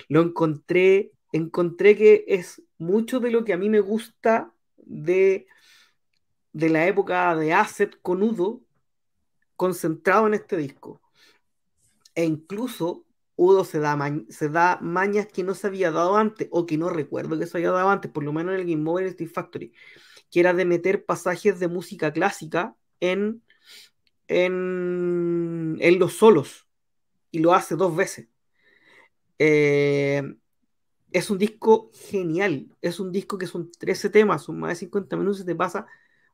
Lo 0.09 0.23
encontré, 0.23 1.13
encontré 1.33 1.97
que 1.97 2.25
es 2.27 2.63
mucho 2.79 3.21
de 3.21 3.31
lo 3.31 3.45
que 3.45 3.53
a 3.53 3.59
mí 3.59 3.69
me 3.69 3.81
gusta 3.81 4.55
de, 4.77 5.47
de 6.53 6.69
la 6.71 6.87
época 6.87 7.37
de 7.37 7.53
Asset 7.53 8.01
con 8.01 8.23
Udo, 8.23 8.63
concentrado 9.55 10.27
en 10.27 10.35
este 10.35 10.57
disco. 10.57 11.03
E 12.15 12.25
incluso 12.25 13.05
Udo 13.37 13.65
se 13.65 13.79
da, 13.79 13.97
se 14.31 14.49
da 14.49 14.79
mañas 14.81 15.27
que 15.27 15.45
no 15.45 15.55
se 15.55 15.67
había 15.67 15.91
dado 15.91 16.17
antes, 16.17 16.49
o 16.51 16.65
que 16.65 16.79
no 16.79 16.89
recuerdo 16.89 17.39
que 17.39 17.47
se 17.47 17.59
había 17.59 17.71
dado 17.71 17.91
antes, 17.91 18.11
por 18.11 18.25
lo 18.25 18.33
menos 18.33 18.55
en 18.55 18.61
el 18.61 18.67
Game 18.67 18.89
Over 18.91 19.13
Steel 19.13 19.29
Factory, 19.29 19.73
que 20.31 20.41
era 20.41 20.55
de 20.55 20.65
meter 20.65 21.05
pasajes 21.05 21.61
de 21.61 21.69
música 21.69 22.13
clásica 22.13 22.75
en, 23.01 23.43
en, 24.29 25.79
los 25.99 26.15
solos, 26.15 26.69
y 27.31 27.41
lo 27.41 27.55
hace 27.55 27.77
dos 27.77 27.95
veces. 27.97 28.29
Eh, 29.39 30.23
es 31.13 31.31
un 31.31 31.39
disco 31.39 31.91
genial. 31.95 32.69
Es 32.83 33.01
un 33.01 33.13
disco 33.13 33.39
que 33.39 33.47
son 33.47 33.71
13 33.73 34.11
temas, 34.11 34.43
son 34.45 34.61
más 34.61 34.71
de 34.71 34.77
50 34.77 35.17
minutos, 35.17 35.39
se 35.39 35.45
te 35.45 35.55
pasa 35.55 35.87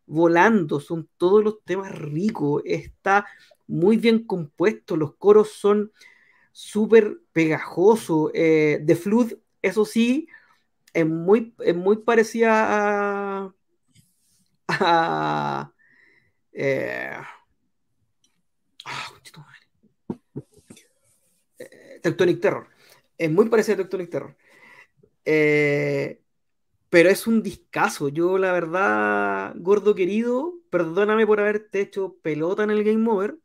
volando, 0.07 0.81
son 0.81 1.09
todos 1.16 1.43
los 1.43 1.62
temas 1.65 1.91
ricos, 1.97 2.62
está 2.66 3.27
muy 3.66 3.97
bien 3.97 4.25
compuesto, 4.27 4.97
los 4.97 5.15
coros 5.16 5.53
son 5.53 5.93
súper 6.53 7.21
pegajosos. 7.33 8.31
Eh, 8.35 8.83
The 8.87 8.97
Flood, 8.97 9.33
eso 9.62 9.85
sí, 9.85 10.29
es 10.93 11.07
muy, 11.07 11.55
es 11.61 11.77
muy 11.77 11.99
parecida 11.99 13.45
a. 13.47 13.55
a 14.69 15.73
eh, 16.53 17.16
ah, 18.85 19.07
conchito 19.11 19.41
madre. 19.41 19.61
Eh, 21.59 21.93
Tectonic 22.05 22.40
Terror. 22.40 22.68
Es 23.16 23.31
muy 23.31 23.48
parecido 23.48 23.74
a 23.74 23.78
Tectonic 23.78 24.10
Terror. 24.10 24.36
Eh, 25.24 26.20
pero 26.90 27.09
es 27.09 27.26
un 27.26 27.43
discazo. 27.43 28.09
Yo, 28.09 28.39
la 28.39 28.52
verdad, 28.52 29.55
gordo 29.56 29.94
querido, 29.94 30.55
perdóname 30.70 31.26
por 31.26 31.40
haberte 31.40 31.81
hecho 31.81 32.16
pelota 32.22 32.62
en 32.62 32.70
el 32.70 32.85
Game 32.85 33.10
Over, 33.10 33.39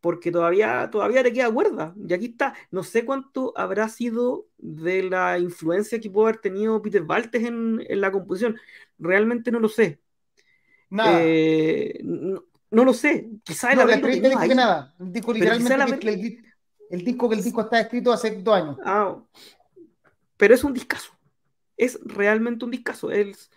porque 0.00 0.30
todavía, 0.30 0.88
todavía 0.90 1.22
te 1.22 1.32
queda 1.32 1.50
cuerda. 1.50 1.94
Y 2.08 2.12
aquí 2.14 2.26
está. 2.26 2.54
No 2.70 2.82
sé 2.84 3.04
cuánto 3.04 3.52
habrá 3.56 3.88
sido 3.88 4.46
de 4.58 5.02
la 5.02 5.38
influencia 5.38 6.00
que 6.00 6.10
pudo 6.10 6.24
haber 6.26 6.38
tenido 6.38 6.80
Peter 6.80 7.02
Baltes 7.02 7.42
en, 7.42 7.84
en 7.86 8.00
la 8.00 8.12
composición. 8.12 8.56
Realmente 8.98 9.50
no 9.50 9.60
lo 9.60 9.68
sé. 9.68 10.00
Nada. 10.90 11.20
Eh, 11.22 12.00
no, 12.04 12.44
no 12.70 12.84
lo 12.84 12.92
sé. 12.92 13.28
Quizá 13.42 13.72
el 13.72 13.78
no, 13.78 13.86
la 13.86 13.96
dijo 13.96 14.06
que 14.08 14.36
ahí. 14.36 14.48
nada. 14.54 14.94
Dijo 14.98 15.32
literalmente 15.32 15.76
la 15.76 15.86
que, 15.86 15.90
ver- 15.92 16.00
que 16.00 16.53
el, 16.94 17.04
disco 17.04 17.28
que 17.28 17.36
el 17.36 17.42
disco 17.42 17.60
está 17.60 17.80
escrito 17.80 18.12
hace 18.12 18.30
dos 18.42 18.54
años. 18.54 18.76
Ah, 18.84 19.16
pero 20.36 20.54
es 20.54 20.64
un 20.64 20.72
discazo. 20.72 21.12
Es 21.76 21.98
realmente 22.04 22.64
un 22.64 22.70
discazo. 22.70 23.10
Es- 23.10 23.50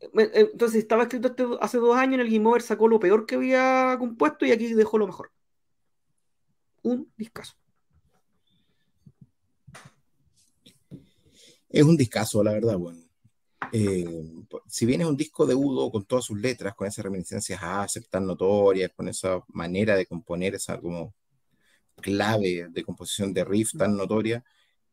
eh, 0.00 0.50
Entonces 0.52 0.82
estaba 0.82 1.04
escrito 1.04 1.28
este- 1.28 1.46
hace 1.60 1.78
dos 1.78 1.96
años, 1.96 2.14
en 2.14 2.20
el 2.20 2.30
Game 2.32 2.48
Over 2.48 2.62
sacó 2.62 2.88
lo 2.88 3.00
peor 3.00 3.26
que 3.26 3.36
había 3.36 3.96
compuesto 3.98 4.44
y 4.44 4.52
aquí 4.52 4.72
dejó 4.74 4.98
lo 4.98 5.06
mejor. 5.06 5.30
Un 6.82 7.10
discazo. 7.16 7.54
Es 11.68 11.82
un 11.82 11.96
discazo, 11.96 12.42
la 12.42 12.52
verdad, 12.52 12.78
bueno. 12.78 13.00
Eh, 13.72 14.32
si 14.68 14.86
bien 14.86 15.00
es 15.00 15.06
un 15.06 15.16
disco 15.16 15.46
de 15.46 15.54
Udo 15.54 15.90
con 15.90 16.04
todas 16.04 16.24
sus 16.24 16.38
letras, 16.38 16.74
con 16.74 16.86
esas 16.86 17.04
reminiscencias 17.04 17.60
a 17.62 17.82
Acep 17.82 18.06
tan 18.08 18.26
notorias, 18.26 18.92
con 18.94 19.08
esa 19.08 19.42
manera 19.48 19.96
de 19.96 20.06
componer, 20.06 20.54
esa 20.54 20.80
como 20.80 21.14
clave 22.00 22.68
de 22.70 22.84
composición 22.84 23.32
de 23.32 23.44
riff 23.44 23.72
tan 23.76 23.96
notoria, 23.96 24.44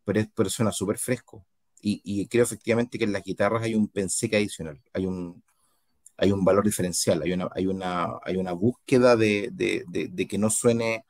pero, 0.06 0.20
es, 0.20 0.28
pero 0.34 0.50
suena 0.50 0.72
súper 0.72 0.98
fresco. 0.98 1.46
Y, 1.82 2.02
y 2.04 2.28
creo 2.28 2.44
efectivamente 2.44 2.98
que 2.98 3.04
en 3.04 3.12
las 3.14 3.24
guitarras 3.24 3.64
hay 3.64 3.76
un 3.76 3.88
pensé 3.90 4.28
adicional, 4.34 4.82
hay 4.94 5.06
un, 5.06 5.44
hay 6.18 6.32
un 6.32 6.46
valor 6.46 6.64
diferencial, 6.64 7.22
hay 7.22 7.34
una, 7.34 7.50
hay 7.54 7.68
una, 7.68 8.08
hay 8.24 8.38
una 8.38 8.54
búsqueda 8.54 9.16
de, 9.16 9.50
de, 9.52 9.84
de, 9.90 10.08
de 10.08 10.28
que 10.28 10.38
no 10.38 10.50
suene 10.50 11.06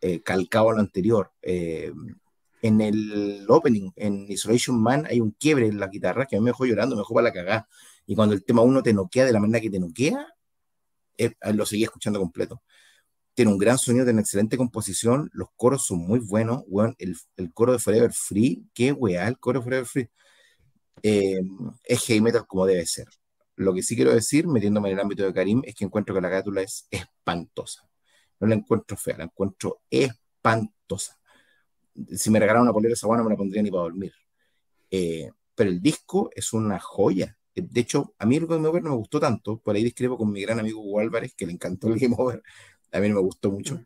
eh, 0.00 0.20
calcado 0.22 0.70
a 0.70 0.74
lo 0.74 0.80
anterior. 0.80 1.32
Eh, 1.42 1.92
en 2.62 2.80
el 2.80 3.46
opening, 3.48 3.90
en 3.96 4.30
Isolation 4.30 4.80
Man, 4.82 5.06
hay 5.08 5.20
un 5.20 5.30
quiebre 5.30 5.66
en 5.66 5.78
la 5.78 5.88
guitarra 5.88 6.26
que 6.26 6.36
a 6.36 6.40
mí 6.40 6.44
me 6.44 6.50
dejó 6.50 6.66
llorando, 6.66 6.96
me 6.96 7.00
dejó 7.00 7.14
para 7.14 7.28
la 7.28 7.32
cagada. 7.32 7.68
Y 8.06 8.14
cuando 8.14 8.34
el 8.34 8.44
tema 8.44 8.62
uno 8.62 8.82
te 8.82 8.92
noquea 8.92 9.24
de 9.24 9.32
la 9.32 9.40
manera 9.40 9.60
que 9.60 9.70
te 9.70 9.78
noquea, 9.78 10.26
eh, 11.16 11.32
lo 11.54 11.64
seguí 11.64 11.84
escuchando 11.84 12.18
completo. 12.18 12.62
Tiene 13.40 13.52
un 13.52 13.58
gran 13.58 13.78
sonido, 13.78 14.04
tiene 14.04 14.16
una 14.16 14.20
excelente 14.20 14.58
composición, 14.58 15.30
los 15.32 15.48
coros 15.56 15.86
son 15.86 15.98
muy 15.98 16.18
buenos. 16.18 16.62
Weón, 16.66 16.94
el, 16.98 17.16
el, 17.38 17.54
coro 17.54 17.72
de 17.72 17.78
Forever 17.78 18.12
Free, 18.12 18.66
qué 18.74 18.92
weá, 18.92 19.26
el 19.28 19.38
coro 19.38 19.60
de 19.60 19.64
Forever 19.64 19.86
Free. 19.86 20.10
Eh, 21.02 21.40
es 21.84 22.04
heavy 22.04 22.20
metal 22.20 22.46
como 22.46 22.66
debe 22.66 22.84
ser. 22.84 23.08
Lo 23.56 23.72
que 23.72 23.82
sí 23.82 23.96
quiero 23.96 24.12
decir, 24.12 24.46
metiéndome 24.46 24.90
en 24.90 24.94
el 24.96 25.00
ámbito 25.00 25.24
de 25.24 25.32
Karim, 25.32 25.62
es 25.64 25.74
que 25.74 25.86
encuentro 25.86 26.14
que 26.14 26.20
la 26.20 26.28
cátula 26.28 26.60
es 26.60 26.86
espantosa. 26.90 27.88
No 28.40 28.46
la 28.46 28.56
encuentro 28.56 28.96
fea, 28.98 29.16
la 29.16 29.24
encuentro 29.24 29.80
espantosa 29.88 31.20
si 32.12 32.30
me 32.30 32.38
regalaran 32.38 32.62
una 32.62 32.72
polera 32.72 32.94
esa 32.94 33.06
no 33.06 33.24
me 33.24 33.30
la 33.30 33.36
pondría 33.36 33.62
ni 33.62 33.70
para 33.70 33.84
dormir. 33.84 34.12
Eh, 34.90 35.30
pero 35.54 35.70
el 35.70 35.80
disco 35.80 36.30
es 36.34 36.52
una 36.52 36.78
joya. 36.78 37.36
De 37.54 37.80
hecho, 37.80 38.14
a 38.18 38.26
mí 38.26 38.36
el 38.36 38.46
Game 38.46 38.66
Over 38.66 38.82
no 38.82 38.90
me 38.90 38.96
gustó 38.96 39.20
tanto, 39.20 39.58
por 39.58 39.74
ahí 39.74 39.84
discrepo 39.84 40.16
con 40.16 40.30
mi 40.30 40.40
gran 40.42 40.60
amigo 40.60 40.80
Hugo 40.80 41.00
Álvarez, 41.00 41.34
que 41.34 41.46
le 41.46 41.52
encantó 41.52 41.88
el 41.88 41.98
Game 41.98 42.14
Over, 42.16 42.42
a 42.92 43.00
mí 43.00 43.08
no 43.08 43.16
me 43.16 43.20
gustó 43.20 43.50
mucho. 43.50 43.82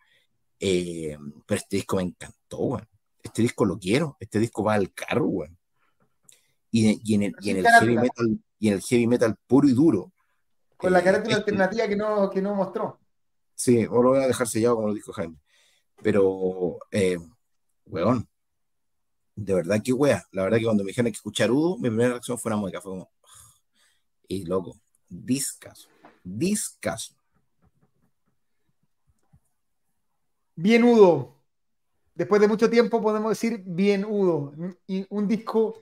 Eh, 0.60 1.16
pero 1.46 1.58
este 1.58 1.76
disco 1.76 1.96
me 1.96 2.02
encantó, 2.02 2.58
weón. 2.58 2.88
Este 3.22 3.42
disco 3.42 3.64
lo 3.64 3.78
quiero, 3.78 4.16
este 4.20 4.38
disco 4.38 4.62
va 4.64 4.74
al 4.74 4.92
carro, 4.92 5.26
weón. 5.26 5.58
Y, 6.70 7.00
y, 7.04 7.14
en 7.14 7.22
el, 7.24 7.34
y, 7.40 7.50
en 7.50 7.56
el 7.58 7.66
heavy 7.66 7.96
metal, 7.96 8.38
y 8.58 8.68
en 8.68 8.74
el 8.74 8.82
heavy 8.82 9.06
metal 9.06 9.36
puro 9.46 9.68
y 9.68 9.72
duro. 9.72 10.12
Con 10.76 10.92
la 10.92 11.02
carátula 11.02 11.36
eh, 11.36 11.38
alternativa 11.38 11.88
que 11.88 11.96
no, 11.96 12.30
que 12.30 12.42
no 12.42 12.54
mostró. 12.54 12.98
Sí, 13.54 13.86
o 13.86 14.02
lo 14.02 14.10
voy 14.10 14.22
a 14.22 14.26
dejar 14.26 14.48
sellado 14.48 14.76
como 14.76 14.88
lo 14.88 14.94
dijo 14.94 15.12
Jaime. 15.12 15.36
Pero 16.02 16.78
eh, 16.90 17.16
weón, 17.86 18.28
de 19.36 19.54
verdad 19.54 19.82
que 19.82 19.92
wea. 19.92 20.26
La 20.32 20.44
verdad 20.44 20.58
que 20.58 20.64
cuando 20.64 20.84
me 20.84 20.88
dijeron 20.88 21.10
que 21.10 21.16
escuchar 21.16 21.50
Udo, 21.50 21.76
mi 21.76 21.88
primera 21.88 22.10
reacción 22.10 22.38
fue 22.38 22.50
una 22.50 22.60
mueca, 22.60 22.80
fue 22.80 22.92
como, 22.92 23.10
y 24.28 24.44
loco, 24.44 24.80
discaso, 25.08 25.88
discaso. 26.22 27.14
Bien 30.56 30.84
Udo. 30.84 31.34
Después 32.14 32.40
de 32.40 32.48
mucho 32.48 32.70
tiempo 32.70 33.02
podemos 33.02 33.30
decir 33.30 33.62
bien 33.64 34.04
Udo. 34.04 34.52
Y 34.86 35.06
un 35.10 35.26
disco 35.26 35.80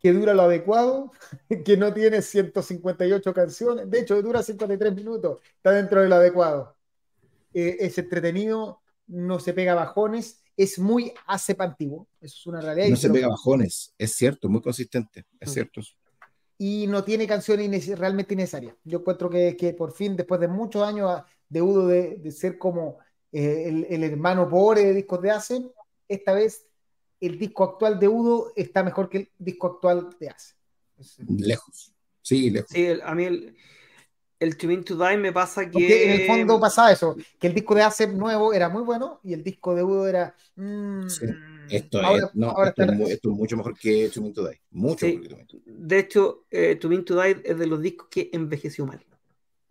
que 0.00 0.12
dura 0.12 0.34
lo 0.34 0.42
adecuado, 0.42 1.12
que 1.64 1.76
no 1.76 1.92
tiene 1.92 2.22
158 2.22 3.34
canciones, 3.34 3.90
de 3.90 4.00
hecho 4.00 4.20
dura 4.22 4.42
53 4.42 4.94
minutos, 4.94 5.38
está 5.56 5.72
dentro 5.72 6.00
de 6.00 6.08
lo 6.08 6.14
adecuado. 6.16 6.76
Eh, 7.52 7.76
es 7.80 7.98
entretenido, 7.98 8.80
no 9.06 9.38
se 9.38 9.52
pega 9.52 9.74
bajones, 9.74 10.42
es 10.56 10.78
muy 10.78 11.12
ACEP 11.26 11.60
antiguo, 11.60 12.08
eso 12.20 12.36
es 12.38 12.46
una 12.46 12.60
realidad. 12.60 12.88
No 12.88 12.96
se 12.96 13.10
pega 13.10 13.28
bajones, 13.28 13.94
es 13.98 14.14
cierto, 14.14 14.48
muy 14.48 14.62
consistente, 14.62 15.26
es 15.38 15.52
cierto. 15.52 15.82
Y 16.56 16.86
no 16.86 17.04
tiene 17.04 17.26
canciones 17.26 17.98
realmente 17.98 18.34
innecesarias. 18.34 18.74
Yo 18.84 18.98
encuentro 18.98 19.30
que, 19.30 19.56
que, 19.56 19.72
por 19.72 19.92
fin, 19.92 20.16
después 20.16 20.40
de 20.40 20.48
muchos 20.48 20.82
años 20.82 21.22
de 21.48 21.62
Udo 21.62 21.86
de, 21.86 22.16
de 22.16 22.30
ser 22.30 22.58
como 22.58 22.98
eh, 23.32 23.64
el, 23.66 23.86
el, 23.88 24.04
hermano 24.04 24.48
pobre 24.48 24.84
de 24.84 24.94
discos 24.94 25.22
de 25.22 25.30
ACEP, 25.30 25.64
esta 26.08 26.32
vez 26.32 26.66
el 27.20 27.38
disco 27.38 27.64
actual 27.64 27.98
de 27.98 28.08
Udo 28.08 28.52
está 28.56 28.82
mejor 28.82 29.08
que 29.08 29.18
el 29.18 29.30
disco 29.38 29.66
actual 29.68 30.10
de 30.18 30.30
ACEP. 30.30 30.56
Lejos, 31.28 31.92
sí, 32.22 32.50
lejos. 32.50 32.70
Sí, 32.70 32.86
el, 32.86 33.02
a 33.02 33.14
mí 33.14 33.24
el, 33.24 33.56
el 34.40 34.56
To 34.56 34.66
Mean 34.66 34.82
to 34.84 34.96
Die 34.96 35.16
me 35.18 35.32
pasa 35.32 35.66
que. 35.66 35.72
Porque 35.72 36.04
en 36.04 36.20
el 36.20 36.26
fondo 36.26 36.58
pasaba 36.58 36.90
eso, 36.90 37.14
que 37.38 37.46
el 37.46 37.54
disco 37.54 37.74
de 37.74 37.82
ACEP 37.82 38.12
nuevo 38.12 38.52
era 38.52 38.68
muy 38.68 38.82
bueno 38.82 39.20
y 39.22 39.34
el 39.34 39.44
disco 39.44 39.74
de 39.74 39.82
Udo 39.82 40.08
era. 40.08 40.34
Mmm, 40.56 41.08
sí. 41.08 41.26
Esto, 41.68 42.00
ahora, 42.00 42.26
es, 42.26 42.34
no, 42.34 42.50
ahora 42.50 42.70
esto, 42.70 42.82
es, 42.82 43.10
esto, 43.10 43.30
es, 43.30 43.36
mucho 43.36 43.56
mejor 43.56 43.78
que 43.78 44.08
To 44.08 44.22
Mean 44.22 44.34
to 44.34 44.48
Die. 44.48 44.60
Mucho 44.70 45.06
sí. 45.06 45.18
mejor 45.18 45.38
que 45.38 45.44
to 45.44 45.58
De 45.66 45.98
hecho, 45.98 46.46
eh, 46.50 46.76
To 46.76 46.88
Mean 46.88 47.04
to 47.04 47.20
Die 47.20 47.42
es 47.44 47.58
de 47.58 47.66
los 47.66 47.80
discos 47.80 48.08
que 48.10 48.30
envejeció 48.32 48.86
mal. 48.86 49.04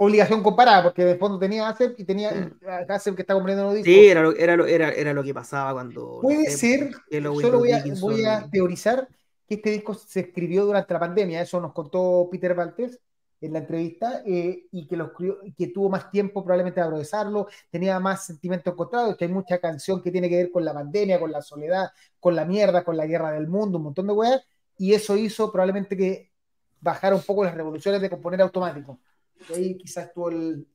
Obligación 0.02 0.42
comparada, 0.42 0.84
porque 0.84 1.04
de 1.04 1.18
fondo 1.18 1.38
tenía 1.38 1.68
ACEP 1.68 2.00
y 2.00 2.06
tenía. 2.06 2.52
ACEP 2.88 3.16
que 3.16 3.24
está 3.24 3.34
comprendiendo 3.34 3.74
los 3.74 3.84
discos. 3.84 3.94
Sí, 3.94 4.08
era 4.08 4.22
lo, 4.22 4.34
era, 4.34 4.56
lo, 4.56 4.66
era, 4.66 4.92
era 4.92 5.14
lo 5.14 5.22
que 5.22 5.34
pasaba 5.34 5.74
cuando. 5.74 6.20
Puede 6.22 6.50
ser, 6.52 6.92
solo 7.12 7.60
voy 7.60 7.72
a, 7.72 7.84
voy 8.00 8.24
a 8.24 8.50
teorizar 8.50 9.10
que 9.46 9.56
este 9.56 9.72
disco 9.72 9.94
se 9.96 10.22
escribió 10.22 10.64
durante 10.64 10.94
la 10.94 11.00
pandemia, 11.02 11.42
eso 11.42 11.60
nos 11.60 11.74
contó 11.74 12.30
Peter 12.32 12.54
Valtés 12.54 13.00
en 13.42 13.54
la 13.54 13.60
entrevista 13.60 14.22
eh, 14.26 14.68
y 14.72 14.88
que, 14.88 14.96
los, 14.96 15.12
que 15.58 15.68
tuvo 15.68 15.90
más 15.90 16.12
tiempo 16.12 16.44
probablemente 16.44 16.82
de 16.82 16.88
procesarlo, 16.88 17.48
tenía 17.70 18.00
más 18.00 18.26
sentimientos 18.26 18.72
encontrados, 18.72 19.18
que 19.18 19.26
hay 19.26 19.32
mucha 19.32 19.58
canción 19.60 20.02
que 20.02 20.12
tiene 20.12 20.30
que 20.30 20.38
ver 20.38 20.52
con 20.52 20.64
la 20.64 20.74
pandemia, 20.74 21.20
con 21.20 21.32
la 21.32 21.42
soledad, 21.42 21.90
con 22.20 22.36
la 22.36 22.46
mierda, 22.46 22.84
con 22.84 22.96
la 22.96 23.06
guerra 23.06 23.32
del 23.32 23.48
mundo, 23.48 23.78
un 23.78 23.86
montón 23.86 24.08
de 24.08 24.14
weas, 24.14 24.42
y 24.78 24.94
eso 24.94 25.18
hizo 25.18 25.52
probablemente 25.52 25.98
que 25.98 26.32
bajara 26.80 27.16
un 27.16 27.24
poco 27.24 27.44
las 27.44 27.56
revoluciones 27.56 28.02
de 28.02 28.10
componer 28.10 28.42
automático. 28.42 29.00
Y 29.48 29.54
ahí 29.54 29.78
quizás 29.78 30.08
estuvo 30.08 30.30
el, 30.30 30.68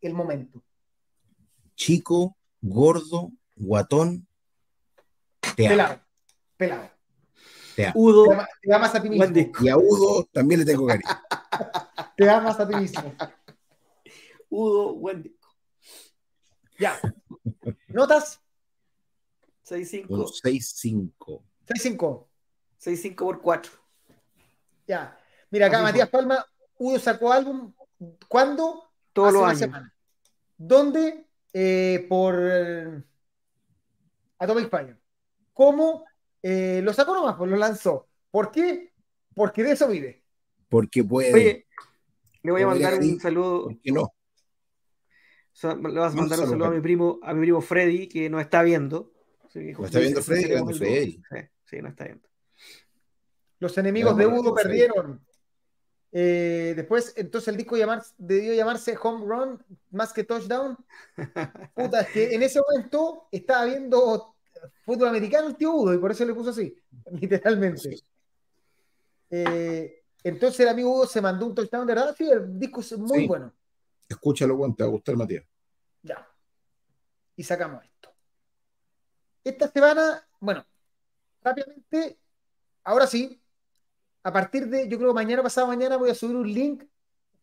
el 0.00 0.14
momento. 0.14 0.62
Chico, 1.74 2.36
gordo, 2.60 3.32
guatón, 3.54 4.26
te 5.40 5.68
pelado, 5.68 5.94
amo. 5.94 6.02
pelado. 6.56 6.90
Te 7.74 7.86
amo. 7.86 7.92
Udo, 7.96 8.24
te, 8.62 8.72
amas 8.72 8.94
a 8.94 9.02
ti 9.02 9.10
mismo. 9.10 9.26
Y 9.60 9.68
a 9.68 9.76
Udo 9.76 10.24
también 10.32 10.60
le 10.60 10.66
tengo 10.66 10.86
cariño. 10.86 11.08
te 12.16 12.30
amas 12.30 12.58
a 12.58 12.66
ti 12.66 12.74
mismo. 12.76 13.14
Udo, 14.48 14.94
buen 14.94 15.22
disco. 15.22 15.48
Ya. 16.78 16.98
¿Notas? 17.88 18.40
6-5. 19.68 20.06
6-5. 20.06 21.42
6-5. 21.66 22.26
6-5 22.82 23.16
por 23.16 23.40
4. 23.40 23.72
Ya. 24.86 25.18
Mira, 25.50 25.66
acá 25.66 25.82
Matías. 25.82 26.08
Palma, 26.08 26.46
Udo 26.78 26.98
sacó 26.98 27.32
álbum. 27.32 27.72
¿Cuándo? 28.28 28.90
Todos 29.12 29.32
los 29.32 29.42
años. 29.44 29.58
semana. 29.58 29.94
¿Dónde? 30.56 31.26
Eh, 31.52 32.06
por 32.08 32.34
eh, 32.38 33.02
Atomic 34.38 34.70
Fire. 34.70 34.98
¿Cómo? 35.52 36.04
Eh, 36.42 36.80
lo 36.82 36.92
sacó 36.92 37.14
nomás, 37.14 37.36
pues 37.36 37.50
lo 37.50 37.56
lanzó. 37.56 38.08
¿Por 38.30 38.50
qué? 38.50 38.92
Porque 39.34 39.62
de 39.62 39.72
eso 39.72 39.88
vive. 39.88 40.22
Porque 40.68 41.02
puede. 41.02 41.32
Oye, 41.32 41.66
le 42.42 42.52
voy 42.52 42.62
a 42.62 42.66
mandar 42.66 42.94
un 42.94 43.20
saludo. 43.20 43.64
¿Por 43.64 43.80
qué 43.80 43.92
no? 43.92 44.12
le 45.62 45.98
vas 45.98 46.12
a 46.12 46.16
mandar 46.16 46.38
un 46.40 46.48
saludo, 46.48 46.66
a 46.66 46.70
mi 46.70 46.80
primo, 46.80 47.18
a 47.22 47.32
mi 47.32 47.40
primo 47.40 47.62
Freddy, 47.62 48.08
que 48.08 48.28
nos 48.28 48.42
está 48.42 48.62
viendo. 48.62 49.12
Que, 49.50 49.72
¿Lo 49.72 49.86
está 49.86 50.00
viendo 50.00 50.22
Freddy? 50.22 51.22
Sí, 51.30 51.36
sí, 51.64 51.80
nos 51.80 51.92
está 51.92 52.04
viendo. 52.04 52.28
Los 53.58 53.78
enemigos 53.78 54.16
de 54.16 54.26
Udo 54.26 54.54
perdieron. 54.54 55.25
Eh, 56.18 56.72
después, 56.74 57.12
entonces 57.18 57.48
el 57.48 57.58
disco 57.58 57.76
llamar, 57.76 58.02
debió 58.16 58.54
llamarse 58.54 58.96
Home 59.02 59.26
Run 59.26 59.62
más 59.90 60.14
que 60.14 60.24
Touchdown. 60.24 60.74
Puta, 61.74 62.00
es 62.00 62.08
que 62.08 62.34
en 62.34 62.42
ese 62.42 62.58
momento 62.66 63.28
estaba 63.30 63.66
viendo 63.66 64.34
fútbol 64.86 65.08
americano 65.08 65.48
el 65.48 65.56
tío 65.56 65.72
Udo 65.74 65.92
y 65.92 65.98
por 65.98 66.10
eso 66.10 66.24
le 66.24 66.32
puso 66.32 66.50
así, 66.50 66.74
literalmente. 67.20 67.98
Eh, 69.28 70.04
entonces 70.24 70.60
el 70.60 70.68
amigo 70.68 70.90
Udo 70.96 71.06
se 71.06 71.20
mandó 71.20 71.46
un 71.46 71.54
touchdown 71.54 71.86
de 71.86 71.94
verdad. 71.94 72.14
Sí, 72.16 72.28
el 72.30 72.58
disco 72.58 72.80
es 72.80 72.96
muy 72.96 73.20
Sí. 73.20 73.26
bueno. 73.26 73.52
Escúchalo, 74.08 74.56
Juan, 74.56 74.74
te 74.74 74.84
va 74.84 74.88
a 74.88 74.92
gustar, 74.92 75.16
Matías. 75.16 75.44
Ya. 76.02 76.26
Y 77.36 77.42
sacamos 77.42 77.84
esto. 77.84 78.10
Esta 79.44 79.68
semana, 79.70 80.26
bueno, 80.40 80.64
rápidamente, 81.42 82.18
ahora 82.84 83.06
sí, 83.06 83.38
a 84.26 84.32
partir 84.32 84.68
de, 84.68 84.88
yo 84.88 84.98
creo 84.98 85.10
que 85.10 85.14
mañana, 85.14 85.42
pasado 85.42 85.68
mañana, 85.68 85.96
voy 85.96 86.10
a 86.10 86.14
subir 86.14 86.34
un 86.36 86.52
link 86.52 86.82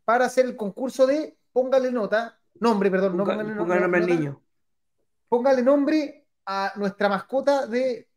para 0.05 0.26
hacer 0.26 0.45
el 0.45 0.55
concurso 0.57 1.07
de 1.07 1.38
póngale 1.53 1.91
nota, 1.91 2.38
nombre, 2.60 2.91
perdón, 2.91 3.15
no 3.18 3.23
Ponga- 3.23 3.35
póngale, 3.38 3.55
Póngale 3.55 3.81
nombre 3.81 4.01
al 4.01 4.07
niño. 4.07 4.41
póngale 5.30 5.61
nombre 5.61 6.27
a 6.45 6.73
nuestra 6.76 7.07
mascota 7.10 7.65
de 7.68 8.10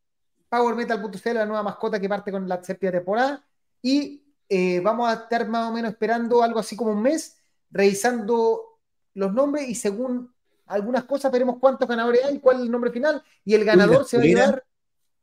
PowerMetal.cl, 0.48 1.34
la 1.34 1.47
nueva 1.47 1.62
mascota 1.62 2.01
que 2.01 2.09
parte 2.09 2.32
con 2.32 2.48
la 2.48 2.62
séptima 2.62 2.93
temporada. 2.93 3.44
Y 3.82 4.24
eh, 4.48 4.80
vamos 4.80 5.09
a 5.09 5.14
estar 5.14 5.47
más 5.48 5.70
o 5.70 5.72
menos 5.72 5.93
esperando 5.93 6.43
algo 6.43 6.59
así 6.59 6.76
como 6.76 6.90
un 6.93 7.02
mes, 7.02 7.36
revisando 7.70 8.80
los 9.14 9.32
nombres 9.32 9.68
y 9.68 9.74
según 9.74 10.32
algunas 10.66 11.05
cosas 11.05 11.30
veremos 11.30 11.59
cuántos 11.60 11.88
ganadores 11.88 12.24
hay, 12.24 12.40
cuál 12.40 12.56
es 12.56 12.62
el 12.62 12.70
nombre 12.70 12.90
final. 12.90 13.22
Y 13.44 13.55
el 13.55 13.64
ganador 13.64 14.05
se 14.05 14.16
va 14.16 14.22
a 14.24 14.26
llevar. 14.26 14.64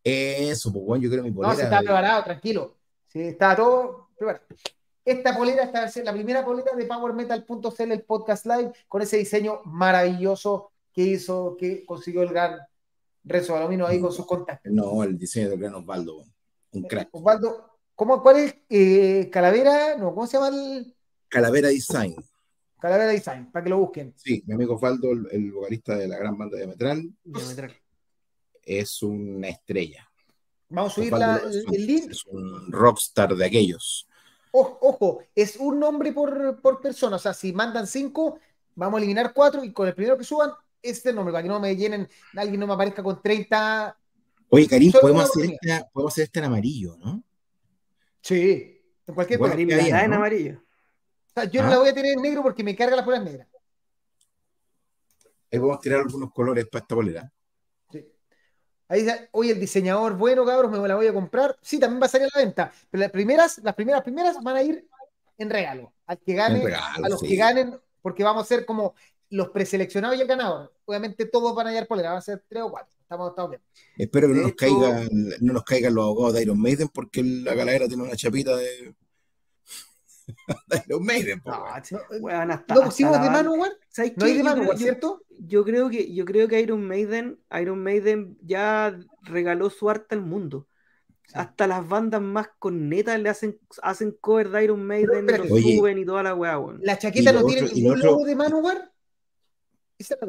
Eso, 0.04 0.72
pues 0.72 0.86
bueno, 0.86 1.04
yo 1.04 1.10
creo 1.10 1.24
mi 1.24 1.30
No, 1.32 1.36
polera. 1.36 1.56
se 1.56 1.64
está 1.64 1.80
preparado, 1.80 2.24
tranquilo. 2.24 2.78
Sí, 3.14 3.22
está 3.22 3.56
todo 3.56 4.10
preparado. 4.18 4.44
Esta 5.06 5.38
polera 5.38 5.64
esta 5.64 5.82
va 5.82 5.86
a 5.86 5.90
ser 5.90 6.04
la 6.04 6.14
primera 6.14 6.44
polera 6.44 6.72
de 6.76 6.86
PowerMetal.cl, 6.86 7.92
el 7.92 8.02
podcast 8.04 8.48
live, 8.48 8.72
con 8.88 9.04
ese 9.04 9.18
diseño 9.18 9.62
maravilloso 9.66 10.72
que 10.92 11.04
hizo, 11.04 11.56
que 11.56 11.86
consiguió 11.86 12.24
el 12.24 12.30
gran 12.30 12.60
Renzo 13.24 13.54
Balomino 13.54 13.86
ahí 13.86 14.00
con 14.00 14.12
sus 14.12 14.26
contactos. 14.26 14.72
No, 14.72 15.04
el 15.04 15.16
diseño 15.18 15.52
del 15.52 15.60
gran 15.60 15.76
Osvaldo, 15.76 16.24
un 16.72 16.84
crack. 16.84 17.10
Osvaldo, 17.12 17.78
¿cómo, 17.94 18.24
¿cuál 18.24 18.38
es 18.38 18.56
eh, 18.70 19.30
Calavera? 19.32 19.96
No, 19.96 20.16
¿cómo 20.16 20.26
se 20.26 20.38
llama 20.38 20.48
el 20.48 20.96
Calavera 21.28 21.68
Design. 21.68 22.16
Calavera 22.80 23.12
Design? 23.12 23.52
Para 23.52 23.64
que 23.64 23.70
lo 23.70 23.78
busquen. 23.78 24.14
Sí, 24.18 24.44
mi 24.48 24.56
amigo 24.56 24.74
Osvaldo, 24.76 25.12
el, 25.12 25.28
el 25.32 25.52
vocalista 25.52 25.96
de 25.96 26.08
la 26.08 26.18
gran 26.18 26.36
banda 26.36 26.58
Diametral, 26.58 27.14
Diametral. 27.24 27.74
es 28.64 29.04
una 29.04 29.50
estrella. 29.50 30.10
Vamos 30.70 30.92
a 30.92 30.96
subir 30.96 31.12
la- 31.14 31.42
el, 31.72 31.86
link. 31.86 32.12
Es 32.12 32.26
un 32.26 32.72
rockstar 32.72 33.36
de 33.36 33.46
aquellos. 33.46 34.08
Ojo, 34.52 34.78
ojo, 34.82 35.24
es 35.36 35.58
un 35.58 35.80
nombre 35.80 36.12
por, 36.12 36.62
por 36.62 36.82
persona. 36.82 37.16
O 37.16 37.20
sea, 37.20 37.34
si 37.34 37.54
mandan 37.54 37.88
cinco, 37.88 38.40
vamos 38.76 38.98
a 38.98 39.00
eliminar 39.00 39.34
cuatro 39.34 39.64
y 39.64 39.72
con 39.72 39.88
el 39.88 39.96
primero 39.96 40.18
que 40.18 40.24
suban, 40.24 40.52
este 40.82 41.14
nombre, 41.14 41.32
para 41.32 41.44
que 41.44 41.50
no 41.50 41.60
me 41.60 41.76
llenen, 41.76 42.08
alguien 42.36 42.60
no 42.60 42.68
me 42.68 42.74
aparezca 42.74 43.02
con 43.02 43.22
30. 43.22 43.98
Oye, 44.50 44.68
Karim, 44.68 44.92
podemos 44.92 45.24
hacer, 45.24 45.58
esta, 45.60 45.88
podemos 45.92 46.14
hacer 46.14 46.26
este 46.26 46.40
en 46.40 46.46
amarillo, 46.46 46.98
¿no? 46.98 47.24
Sí, 48.22 48.82
en 49.08 49.16
cualquier 49.16 49.40
Bueno. 49.40 49.54
Karim 49.54 49.68
bien, 49.70 49.96
en 49.96 50.14
amarillo. 50.14 50.62
O 51.30 51.34
sea, 51.34 51.46
yo 51.46 51.62
no 51.62 51.68
¿Ah? 51.70 51.72
la 51.72 51.78
voy 51.80 51.90
a 51.90 51.94
tener 51.94 52.14
en 52.14 52.22
negro 52.22 52.44
porque 52.44 52.64
me 52.64 52.76
carga 52.76 52.96
las 52.96 53.06
poleras 53.06 53.26
negras. 53.26 53.48
Ahí 55.52 55.60
podemos 55.60 55.80
tirar 55.80 56.02
algunos 56.02 56.32
colores 56.32 56.68
para 56.68 56.82
esta 56.84 56.96
bolera. 56.96 57.32
Ahí 58.88 59.02
dice, 59.04 59.30
oye, 59.32 59.52
el 59.54 59.60
diseñador, 59.60 60.18
bueno, 60.18 60.46
cabros, 60.46 60.72
me 60.72 60.88
la 60.88 60.96
voy 60.96 61.08
a 61.08 61.14
comprar. 61.14 61.58
Sí, 61.62 61.80
también 61.80 62.02
va 62.02 62.06
a 62.06 62.10
salir 62.10 62.28
a 62.34 62.38
la 62.38 62.44
venta. 62.46 62.72
Pero 62.92 63.02
las 63.02 63.12
primeras, 63.12 63.58
las 63.64 63.74
primeras, 63.76 64.02
primeras 64.04 64.42
van 64.44 64.56
a 64.56 64.62
ir 64.64 64.88
en 65.38 65.50
regalo. 65.50 65.94
Al 66.06 66.20
que 66.20 66.34
gane, 66.34 66.64
regalo, 66.64 67.06
a 67.06 67.10
los 67.10 67.20
sí. 67.22 67.28
que 67.30 67.36
ganen, 67.36 67.80
porque 68.02 68.24
vamos 68.24 68.44
a 68.44 68.48
ser 68.48 68.66
como 68.66 68.94
los 69.30 69.50
preseleccionados 69.50 70.18
y 70.18 70.22
el 70.22 70.28
ganador. 70.28 70.72
Obviamente 70.86 71.26
todos 71.26 71.56
van 71.56 71.68
a 71.68 71.70
hallar 71.72 71.88
polera, 71.88 72.10
van 72.10 72.18
a 72.20 72.22
ser 72.22 72.44
tres 72.48 72.62
o 72.64 72.70
cuatro. 72.70 72.94
Estamos, 73.02 73.30
estamos 73.30 73.52
bien. 73.52 73.62
Espero 73.98 74.28
que 74.28 74.34
no 74.34 74.40
De 74.40 74.44
nos, 74.44 74.52
hecho- 74.52 74.58
caigan, 74.58 75.10
no 75.42 75.54
nos 75.54 75.64
caigan 75.64 75.96
los 75.96 76.04
abogados 76.04 76.34
de 76.36 76.42
Iron 76.44 76.60
Maiden 76.62 76.88
porque 76.90 77.24
la 77.24 77.56
calavera 77.56 77.88
tiene 77.88 78.04
una 78.04 78.16
chapita 78.16 78.56
de 78.58 78.94
Iron 80.88 81.06
Maiden. 81.06 81.42
po, 81.42 81.52
No, 81.52 81.64
weón. 82.20 82.52
hasta- 82.52 82.74
¿No 82.76 82.82
hasta 82.82 82.86
pusimos 82.86 83.22
de 83.22 83.30
Manowar? 83.30 83.72
¿Sabes 83.90 84.14
No 84.18 84.26
hay 84.26 84.32
de 84.34 84.38
Yo 84.40 84.44
creo- 84.44 84.56
Manowar, 84.56 84.78
yo- 84.78 84.84
¿cierto? 84.84 85.22
Yo 85.46 85.64
creo 85.66 85.90
que 85.90 86.14
yo 86.14 86.26
creo 86.26 86.48
que 86.48 86.62
Iron 86.62 86.86
Maiden, 86.88 87.40
Iron 87.60 87.84
Maiden 87.84 88.38
ya 88.42 88.98
regaló 89.24 89.70
su 89.70 89.90
arte 89.90 90.16
al 90.16 90.22
mundo. 90.22 90.68
Hasta 91.34 91.68
las 91.68 91.88
bandas 91.88 92.22
más 92.22 92.48
cornetas 92.60 93.20
le 93.20 93.30
hacen, 93.30 93.60
hacen 93.82 94.12
cover 94.22 94.50
de 94.50 94.64
Iron 94.66 94.86
Maiden, 94.86 95.20
espérate. 95.28 95.50
lo 95.50 95.56
Oye. 95.56 95.78
suben 95.78 95.98
y 95.98 96.06
toda 96.06 96.22
la 96.24 96.36
weá, 96.36 96.60
weón. 96.60 96.80
¿La 96.84 96.98
chaqueta 96.98 97.32
lo 97.34 97.42
no 97.42 97.46
tiene 97.48 97.62
otro- 97.64 97.76
lo 97.76 97.82
ningún 97.82 98.00
logo 98.00 98.26
de 98.26 98.36
Manowar? 98.36 98.92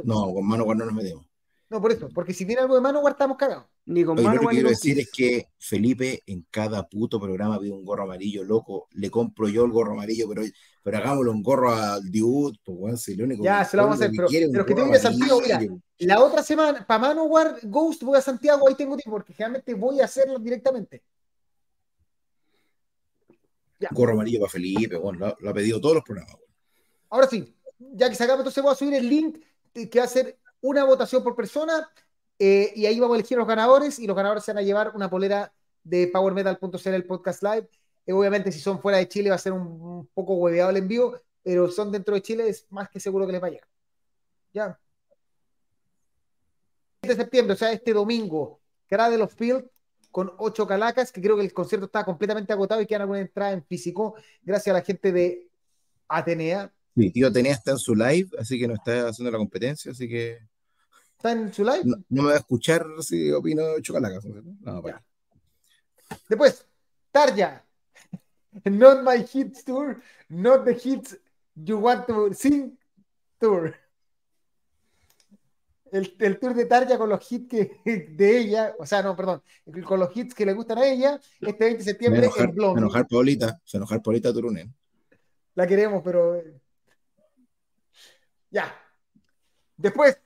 No, 0.04 0.32
con 0.32 0.46
mano 0.46 0.64
no 0.66 0.74
nos 0.74 0.94
metemos. 0.94 1.26
No, 1.70 1.80
por 1.80 1.90
eso, 1.92 2.08
porque 2.14 2.34
si 2.34 2.44
tiene 2.46 2.60
algo 2.62 2.74
de 2.74 2.80
Manowar 2.82 3.12
estamos 3.12 3.36
cagados. 3.36 3.64
Ni 3.86 4.04
con 4.04 4.18
Oye, 4.18 4.22
lo 4.22 4.28
Manowar 4.28 4.50
que 4.50 4.54
quiero 4.56 4.68
decir 4.68 4.98
es 5.00 5.10
que 5.10 5.48
Felipe 5.58 6.22
en 6.26 6.46
cada 6.50 6.86
puto 6.88 7.18
programa 7.18 7.58
pide 7.58 7.72
un 7.72 7.84
gorro 7.84 8.04
amarillo 8.04 8.44
loco. 8.44 8.86
Le 8.92 9.10
compro 9.10 9.48
yo 9.48 9.64
el 9.64 9.72
gorro 9.72 9.92
amarillo, 9.92 10.28
pero, 10.28 10.42
pero 10.82 10.98
hagámoslo 10.98 11.32
un 11.32 11.42
gorro 11.42 11.70
al 11.74 12.02
Dude, 12.10 12.58
pues 12.62 12.78
weón, 12.78 12.96
si 12.98 13.16
lo 13.16 13.24
único 13.24 13.42
Ya, 13.42 13.64
se 13.64 13.76
lo 13.76 13.84
vamos 13.84 13.96
a 14.00 14.04
hacer, 14.04 14.10
que 14.10 14.16
pero- 14.16 14.28
quiere 14.28 14.48
pero 14.50 14.66
que 14.66 14.74
gorro 14.74 14.84
tenga 14.86 14.98
Santiago, 14.98 15.40
mira. 15.40 15.60
La 15.98 16.22
otra 16.22 16.42
semana, 16.42 16.86
para 16.86 16.98
Manowar 17.00 17.58
Ghost, 17.62 18.02
voy 18.02 18.18
a 18.18 18.20
Santiago, 18.22 18.68
ahí 18.68 18.74
tengo 18.74 18.96
tiempo, 18.96 19.12
porque 19.16 19.32
generalmente 19.32 19.74
voy 19.74 20.00
a 20.00 20.04
hacerlo 20.04 20.38
directamente. 20.38 21.02
Gorro 23.90 24.12
amarillo 24.12 24.40
para 24.40 24.52
Felipe, 24.52 24.96
bueno, 24.96 25.18
lo, 25.18 25.36
lo 25.40 25.50
ha 25.50 25.54
pedido 25.54 25.80
todos 25.80 25.96
los 25.96 26.04
programas. 26.04 26.36
Ahora 27.10 27.28
sí, 27.28 27.54
ya 27.78 28.08
que 28.08 28.14
se 28.14 28.24
acaba, 28.24 28.38
entonces 28.40 28.62
voy 28.62 28.72
a 28.72 28.76
subir 28.76 28.94
el 28.94 29.08
link 29.08 29.38
que 29.72 29.98
va 29.98 30.04
a 30.04 30.08
ser 30.08 30.38
una 30.64 30.82
votación 30.84 31.22
por 31.22 31.36
persona 31.36 31.90
eh, 32.38 32.72
y 32.74 32.86
ahí 32.86 32.98
vamos 32.98 33.14
a 33.14 33.18
elegir 33.18 33.36
los 33.36 33.46
ganadores 33.46 33.98
y 33.98 34.06
los 34.06 34.16
ganadores 34.16 34.44
se 34.44 34.52
van 34.52 34.62
a 34.62 34.66
llevar 34.66 34.92
una 34.94 35.10
polera 35.10 35.52
de 35.82 36.08
PowerMetal.cl 36.08 36.88
el 36.88 37.04
podcast 37.04 37.42
live. 37.42 37.68
Eh, 38.06 38.14
obviamente, 38.14 38.50
si 38.50 38.60
son 38.60 38.80
fuera 38.80 38.96
de 38.96 39.06
Chile 39.06 39.28
va 39.28 39.36
a 39.36 39.38
ser 39.38 39.52
un, 39.52 40.08
poco 40.14 40.34
hueveado 40.34 40.70
el 40.70 40.78
envío, 40.78 41.20
pero 41.42 41.70
son 41.70 41.92
dentro 41.92 42.14
de 42.14 42.22
Chile, 42.22 42.48
es 42.48 42.66
más 42.70 42.88
que 42.88 42.98
seguro 42.98 43.26
que 43.26 43.32
les 43.32 43.42
va 43.42 43.48
a 43.48 43.50
llegar. 43.50 43.68
Ya. 44.54 44.80
7 47.02 47.14
de 47.14 47.22
septiembre, 47.22 47.52
o 47.52 47.56
sea, 47.56 47.70
este 47.70 47.92
domingo, 47.92 48.58
Cradle 48.86 49.22
of 49.22 49.34
Field 49.34 49.66
con 50.10 50.32
ocho 50.38 50.66
calacas, 50.66 51.12
que 51.12 51.20
creo 51.20 51.36
que 51.36 51.42
el 51.42 51.52
concierto 51.52 51.86
está 51.86 52.04
completamente 52.04 52.54
agotado 52.54 52.80
y 52.80 52.86
quedan 52.86 53.02
algunas 53.02 53.20
entradas 53.20 53.52
en 53.52 53.64
físico, 53.64 54.14
gracias 54.42 54.74
a 54.74 54.78
la 54.78 54.84
gente 54.84 55.12
de 55.12 55.46
Atenea. 56.08 56.72
Mi 56.94 57.10
tío 57.10 57.30
Tenea 57.30 57.52
está 57.52 57.72
en 57.72 57.78
su 57.78 57.94
live, 57.94 58.30
así 58.38 58.58
que 58.58 58.66
no 58.66 58.74
está 58.74 59.08
haciendo 59.08 59.30
la 59.30 59.38
competencia, 59.38 59.92
así 59.92 60.08
que 60.08 60.38
¿Está 61.24 61.32
en 61.32 61.55
su 61.55 61.64
live? 61.64 61.80
no, 61.84 61.96
no 62.10 62.22
me 62.22 62.28
va 62.28 62.34
a 62.34 62.38
escuchar 62.38 62.84
si 63.01 63.30
opino 63.32 63.62
Chocalacas. 63.80 64.26
¿no? 64.26 64.82
Para. 64.82 65.02
Después, 66.28 66.66
Tarja. 67.10 67.64
Not 68.66 69.02
my 69.02 69.24
hits 69.32 69.64
tour, 69.64 70.01
not 70.28 70.64
the 70.66 70.74
hits 70.74 71.16
you 71.55 71.78
want 71.78 72.06
to 72.06 72.32
sing 72.34 72.78
tour. 73.40 73.74
El, 75.90 76.14
el 76.20 76.38
tour 76.38 76.55
de 76.55 76.66
Tarja 76.66 76.98
con 76.98 77.09
los 77.09 77.32
hits 77.32 77.48
que, 77.48 77.80
de 78.16 78.38
ella, 78.38 78.74
o 78.78 78.84
sea, 78.84 79.02
no, 79.02 79.16
perdón, 79.16 79.42
con 79.86 79.98
los 79.98 80.14
hits 80.14 80.34
que 80.34 80.44
le 80.44 80.52
gustan 80.52 80.76
a 80.78 80.86
ella, 80.86 81.18
este 81.40 81.64
20 81.64 81.78
de 81.78 81.84
Se 81.84 81.90
septiembre 81.90 82.20
enojar, 82.26 82.44
en 82.44 82.44
se 82.44 82.46
va 82.46 82.52
a 82.52 82.55
Blondie. 82.55 82.78
enojar 82.80 83.06
Paulita, 83.09 83.60
se 83.64 83.76
enojar 83.78 84.02
Paulita 84.02 84.30
Turunen. 84.32 84.74
La 85.55 85.66
queremos, 85.66 86.02
pero. 86.05 86.34
eh, 86.36 86.60
Ya. 88.51 88.72
Después, 89.76 90.20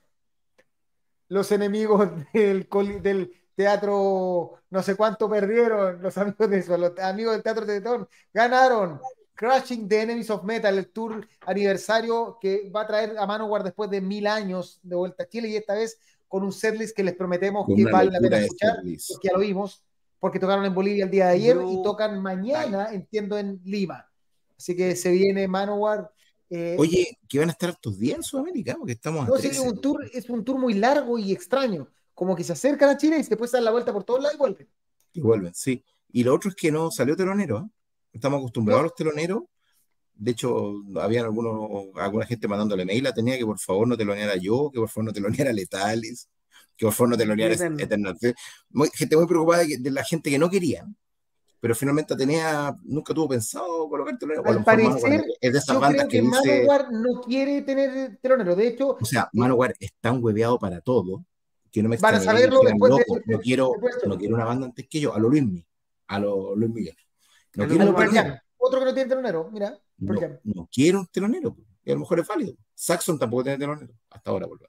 los 1.29 1.51
enemigos 1.51 2.09
del, 2.33 3.33
teatro, 3.55 4.53
no 4.69 4.83
sé 4.83 4.95
cuánto 4.95 5.29
perdieron, 5.29 6.01
los 6.01 6.17
amigos 6.17 6.49
de 6.49 6.59
eso, 6.59 6.77
los 6.77 6.97
amigos 6.99 7.33
del 7.33 7.43
teatro 7.43 7.65
de 7.65 7.79
Tetón, 7.79 8.07
ganaron. 8.33 8.99
Crashing 9.35 9.87
the 9.87 10.01
Enemies 10.01 10.29
of 10.31 10.43
Metal, 10.43 10.77
el 10.77 10.89
tour 10.89 11.25
aniversario 11.45 12.37
que 12.41 12.69
va 12.75 12.81
a 12.81 12.87
traer 12.87 13.17
a 13.17 13.25
Manowar 13.25 13.63
después 13.63 13.89
de 13.89 14.01
mil 14.01 14.27
años 14.27 14.81
de 14.83 14.97
vuelta 14.97 15.23
a 15.23 15.29
Chile 15.29 15.47
y 15.47 15.55
esta 15.55 15.75
vez 15.75 15.97
con 16.27 16.43
un 16.43 16.51
setlist 16.51 16.93
que 16.93 17.03
les 17.03 17.15
prometemos 17.15 17.65
Con 17.65 17.75
que 17.75 17.83
una 17.83 17.91
vale 17.91 18.11
la 18.11 18.19
pena 18.19 18.37
escuchar 18.39 18.83
ya 18.83 19.31
lo 19.31 19.39
vimos, 19.39 19.81
porque 20.19 20.39
tocaron 20.39 20.65
en 20.65 20.75
Bolivia 20.75 21.05
el 21.05 21.11
día 21.11 21.27
de 21.27 21.33
ayer 21.33 21.57
y 21.57 21.81
tocan 21.81 22.21
mañana, 22.21 22.89
entiendo, 22.91 23.37
en 23.37 23.61
Lima. 23.63 24.09
Así 24.57 24.75
que 24.75 24.95
se 24.95 25.11
viene 25.11 25.47
Manowar. 25.47 26.11
Eh, 26.49 26.75
Oye, 26.79 27.17
que 27.27 27.39
van 27.39 27.49
a 27.49 27.51
estar 27.51 27.69
estos 27.69 27.99
días 27.99 28.17
en 28.17 28.23
Sudamérica, 28.23 28.75
porque 28.77 28.93
estamos 28.93 29.25
a 29.25 29.29
no, 29.29 29.35
sí, 29.37 29.43
13. 29.49 29.61
es 29.61 29.67
un 29.67 29.81
tour, 29.81 30.09
es 30.13 30.29
un 30.29 30.43
tour 30.43 30.57
muy 30.59 30.73
largo 30.73 31.17
y 31.19 31.31
extraño. 31.31 31.87
Como 32.13 32.35
que 32.35 32.43
se 32.43 32.53
acercan 32.53 32.89
a 32.89 32.97
Chile 32.97 33.17
y 33.19 33.23
después 33.23 33.51
dan 33.51 33.63
la 33.63 33.71
vuelta 33.71 33.93
por 33.93 34.03
todos 34.03 34.21
lados 34.21 34.35
y 34.35 34.39
vuelven. 34.39 34.67
Y 35.13 35.21
vuelven, 35.21 35.53
sí. 35.55 35.83
Y 36.11 36.23
lo 36.23 36.33
otro 36.35 36.49
es 36.49 36.55
que 36.55 36.71
no 36.71 36.91
salió 36.91 37.15
telonero. 37.15 37.59
¿eh? 37.59 37.69
Estamos 38.13 38.39
acostumbrados 38.39 38.79
a 38.81 38.83
los 38.83 38.95
teloneros. 38.95 39.43
De 40.15 40.31
hecho, 40.31 40.73
habían 40.99 41.25
algunos, 41.25 41.95
alguna 41.95 42.25
gente 42.25 42.47
mandándole 42.47 42.83
mail 42.83 43.07
a 43.07 43.13
tenía 43.13 43.37
que 43.37 43.45
por 43.45 43.57
favor 43.57 43.87
no 43.87 43.95
teloneara 43.95 44.35
yo, 44.35 44.69
que 44.73 44.79
por 44.79 44.89
favor 44.89 45.05
no 45.05 45.13
teloneara 45.13 45.53
Letalis, 45.53 46.27
que 46.75 46.85
por 46.85 46.93
favor 46.93 47.11
no 47.11 47.17
teloneara. 47.17 47.53
Eternal. 47.53 48.17
Muy- 48.69 48.89
gente 48.93 49.15
muy 49.15 49.27
preocupada 49.27 49.61
de, 49.61 49.67
que- 49.69 49.77
de 49.77 49.91
la 49.91 50.03
gente 50.03 50.29
que 50.29 50.37
no 50.39 50.49
quería. 50.49 50.85
Pero 51.61 51.75
finalmente 51.75 52.13
Atenea 52.13 52.75
nunca 52.83 53.13
tuvo 53.13 53.27
pensado 53.29 53.89
colocar 53.89 54.17
telonero. 54.17 54.43
O 54.43 54.47
a 54.47 54.55
Al 54.55 54.63
parecer, 54.63 55.25
es 55.41 55.51
de 55.53 55.57
esas 55.59 55.75
Yo 55.75 55.79
bandas 55.81 56.07
creo 56.07 56.09
que, 56.09 56.17
que 56.17 56.21
dice. 56.21 56.55
Manowar 56.67 56.91
no 56.91 57.21
quiere 57.21 57.61
tener 57.63 58.17
telonero. 58.21 58.55
De 58.55 58.67
hecho, 58.67 58.97
O 58.99 59.05
sea, 59.05 59.29
Manowar 59.33 59.75
es 59.79 59.91
tan 59.99 60.23
hueveado 60.23 60.57
para 60.57 60.79
todo 60.81 61.25
que 61.71 61.83
no 61.83 61.89
me 61.89 61.97
Van 61.97 62.15
a 62.15 62.19
saberlo 62.19 62.61
después 62.61 62.91
de- 62.93 62.97
"Loco, 62.99 63.19
no 63.25 63.39
quiero, 63.39 63.73
de- 63.81 64.07
no 64.07 64.17
quiero 64.17 64.35
una 64.35 64.45
banda 64.45 64.65
antes 64.67 64.87
que 64.87 64.99
yo, 64.99 65.13
a 65.13 65.19
lo 65.19 65.29
Luis 65.29 65.43
a 66.07 66.19
lo 66.19 66.55
Luis 66.55 66.71
Miguel. 66.71 66.95
No 67.55 67.63
A 67.63 67.67
lo 67.67 67.69
quiero, 67.69 67.83
un 67.85 67.91
lo 67.91 68.39
otro 68.57 68.79
que 68.79 68.85
no 68.85 68.93
tiene 68.93 69.09
telonero, 69.09 69.49
mira, 69.51 69.77
No, 69.97 70.15
no 70.43 70.69
quiero 70.71 70.99
un 71.01 71.07
telonero, 71.07 71.55
y 71.83 71.91
a 71.91 71.93
lo 71.93 71.99
mejor 71.99 72.19
es 72.19 72.27
válido. 72.27 72.53
Saxon 72.73 73.19
tampoco 73.19 73.43
tiene 73.43 73.57
telonero, 73.59 73.93
hasta 74.09 74.31
ahora, 74.31 74.47
por. 74.47 74.59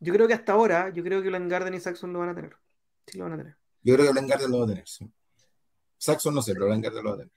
Yo 0.00 0.12
creo 0.12 0.26
que 0.28 0.34
hasta 0.34 0.52
ahora, 0.52 0.90
yo 0.90 1.02
creo 1.02 1.22
que 1.22 1.28
Blind 1.28 1.50
Garden 1.50 1.74
y 1.74 1.80
Saxon 1.80 2.12
lo 2.12 2.20
van 2.20 2.28
a 2.30 2.34
tener. 2.34 2.52
Sí 3.06 3.18
lo 3.18 3.24
van 3.24 3.32
a 3.32 3.36
tener. 3.38 3.56
Yo 3.82 3.94
creo 3.94 4.06
que 4.06 4.12
Blind 4.12 4.28
Guardian 4.28 4.50
lo 4.50 4.58
va 4.58 4.64
a 4.64 4.68
tener, 4.68 4.86
sí. 4.88 5.10
Saxon 6.00 6.34
no 6.34 6.40
sé, 6.42 6.54
pero 6.54 6.66
Blind 6.66 6.82
Guardian 6.82 7.04
lo 7.04 7.10
va 7.10 7.14
a 7.16 7.18
tener. 7.18 7.32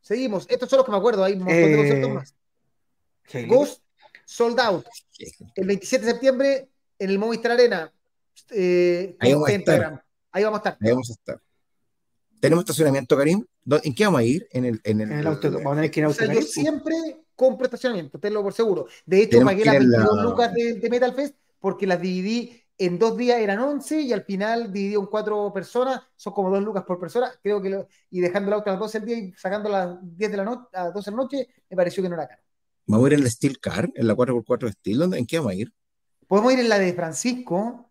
Seguimos. 0.00 0.46
Estos 0.48 0.68
son 0.68 0.78
los 0.78 0.86
que 0.86 0.90
me 0.92 0.98
acuerdo. 0.98 1.22
Hay 1.24 1.34
un 1.34 1.38
montón 1.40 1.54
de 1.56 1.72
Eh, 1.72 1.76
conciertos 1.76 2.10
más. 2.14 2.34
Ghost 3.46 3.82
Sold 4.24 4.58
Out. 4.60 4.86
El 5.54 5.66
27 5.66 6.04
de 6.04 6.12
septiembre 6.12 6.68
en 6.98 7.10
el 7.10 7.18
Movistar 7.18 7.52
Arena. 7.52 7.92
eh, 8.50 9.16
Ahí 9.20 9.32
vamos 9.34 9.48
a 9.48 9.52
estar. 9.52 10.04
Ahí 10.32 10.44
vamos 10.44 10.56
a 10.56 10.58
estar. 10.70 10.78
Ahí 10.80 10.90
vamos 10.90 11.10
a 11.10 11.12
estar. 11.12 11.40
¿Tenemos 12.40 12.62
estacionamiento, 12.64 13.16
Karim? 13.16 13.44
¿Dó- 13.64 13.80
¿En 13.84 13.94
qué 13.94 14.04
vamos 14.04 14.20
a 14.20 14.24
ir? 14.24 14.48
En 14.50 14.64
el, 14.64 14.80
en 14.82 15.00
el, 15.02 15.12
En 15.12 15.18
el 15.20 15.26
auto, 15.26 15.50
vamos 15.52 15.72
a 15.72 15.74
tener 15.76 15.90
que 15.90 16.00
ir 16.00 16.06
a 16.06 16.08
O 16.08 16.12
sea, 16.14 16.32
yo 16.32 16.40
siempre 16.42 16.94
compro 17.36 17.66
estacionamiento, 17.66 18.18
tenlo 18.18 18.42
por 18.42 18.52
seguro. 18.54 18.86
De 19.04 19.22
hecho, 19.22 19.42
pagué 19.44 19.64
las 19.64 19.74
ir 19.76 19.82
en 19.82 19.90
la- 19.90 19.98
22 19.98 20.24
lucas 20.24 20.54
de, 20.54 20.74
de 20.74 20.90
Metal 20.90 21.14
Fest 21.14 21.34
porque 21.60 21.86
las 21.86 22.00
dividí 22.00 22.62
en 22.86 22.98
dos 22.98 23.16
días, 23.16 23.38
eran 23.38 23.58
11 23.60 24.00
y 24.00 24.12
al 24.12 24.22
final 24.24 24.72
dividí 24.72 24.94
en 24.94 25.06
cuatro 25.06 25.52
personas, 25.52 26.00
son 26.16 26.32
como 26.32 26.50
dos 26.50 26.62
lucas 26.62 26.84
por 26.84 26.98
persona. 26.98 27.30
Creo 27.42 27.60
que 27.60 27.68
lo- 27.70 27.86
y 28.10 28.20
dejando 28.20 28.48
el 28.48 28.54
auto 28.54 28.70
a 28.70 28.72
las 28.72 28.80
12 28.80 28.98
del 29.00 29.08
día 29.08 29.18
y 29.18 29.32
sacando 29.34 29.68
a 29.68 29.86
las 29.86 29.98
10 30.16 30.30
de 30.30 30.36
la 30.38 30.44
noche, 30.44 30.66
a 30.72 30.84
las 30.84 30.94
12 30.94 31.10
de 31.10 31.16
la 31.16 31.22
noche, 31.22 31.48
me 31.68 31.76
pareció 31.76 32.02
que 32.02 32.08
no 32.08 32.14
era 32.16 32.26
caro. 32.28 32.42
¿Vamos 32.86 33.04
a 33.04 33.08
ir 33.08 33.14
en 33.18 33.24
la 33.24 33.30
Steel 33.30 33.60
Car? 33.60 33.90
¿En 33.94 34.06
la 34.06 34.14
4x4 34.14 34.72
Steel? 34.72 34.98
¿Dónde, 34.98 35.18
¿En 35.18 35.26
qué 35.26 35.38
vamos 35.38 35.52
a 35.52 35.54
ir? 35.56 35.72
Podemos 36.26 36.52
ir 36.54 36.60
en 36.60 36.68
la 36.68 36.78
de 36.78 36.92
Francisco, 36.94 37.90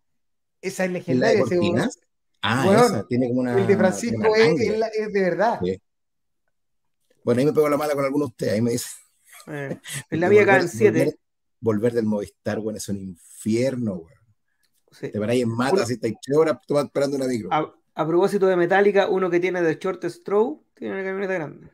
esa 0.60 0.84
es 0.84 0.88
¿En 0.88 0.92
la 0.92 1.28
de 1.28 1.34
legendaria. 1.34 1.40
Cortinas? 1.40 1.98
Ah, 2.42 2.62
Bueno, 2.64 2.84
esa, 2.86 3.06
tiene 3.06 3.28
como 3.28 3.40
una. 3.40 3.58
el 3.58 3.66
de 3.66 3.76
Francisco 3.76 4.34
es, 4.34 4.60
es 4.60 4.78
la- 4.78 4.86
es 4.88 5.12
de 5.12 5.20
verdad. 5.22 5.60
Sí. 5.62 5.80
Bueno, 7.22 7.40
ahí 7.40 7.46
me 7.46 7.52
pego 7.52 7.68
la 7.68 7.76
mala 7.76 7.94
con 7.94 8.04
alguno 8.04 8.24
de 8.24 8.28
ustedes. 8.30 8.52
Ahí 8.54 8.60
me 8.62 8.72
dice. 8.72 8.88
Eh, 9.46 9.78
en 10.10 10.20
la 10.20 10.28
mía 10.28 10.44
caen 10.44 10.62
Volver- 10.62 10.68
7. 10.68 10.98
Volver, 10.98 11.18
volver 11.60 11.92
del 11.92 12.06
Movistar, 12.06 12.60
bueno, 12.60 12.78
es 12.78 12.88
un 12.88 12.96
infierno, 12.98 14.02
weón. 14.90 15.12
Te 15.12 15.18
paráis 15.20 15.42
en 15.42 15.48
mata, 15.50 15.86
si 15.86 15.94
estáis 15.94 16.14
tres 16.20 16.36
horas 16.36 16.58
tú 16.66 16.74
vas 16.74 16.84
esperando 16.84 17.16
una 17.16 17.26
micro. 17.26 17.48
A, 17.52 17.72
a 17.94 18.06
propósito 18.06 18.46
de 18.46 18.56
Metallica, 18.56 19.08
uno 19.08 19.30
que 19.30 19.40
tiene 19.40 19.62
de 19.62 19.78
Short 19.78 20.04
Straw 20.04 20.62
tiene 20.74 20.94
una 20.94 21.04
camioneta 21.04 21.34
grande. 21.34 21.68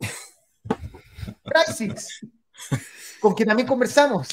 Crysis, 1.44 2.26
con 3.20 3.34
quien 3.34 3.48
también 3.48 3.68
conversamos. 3.68 4.28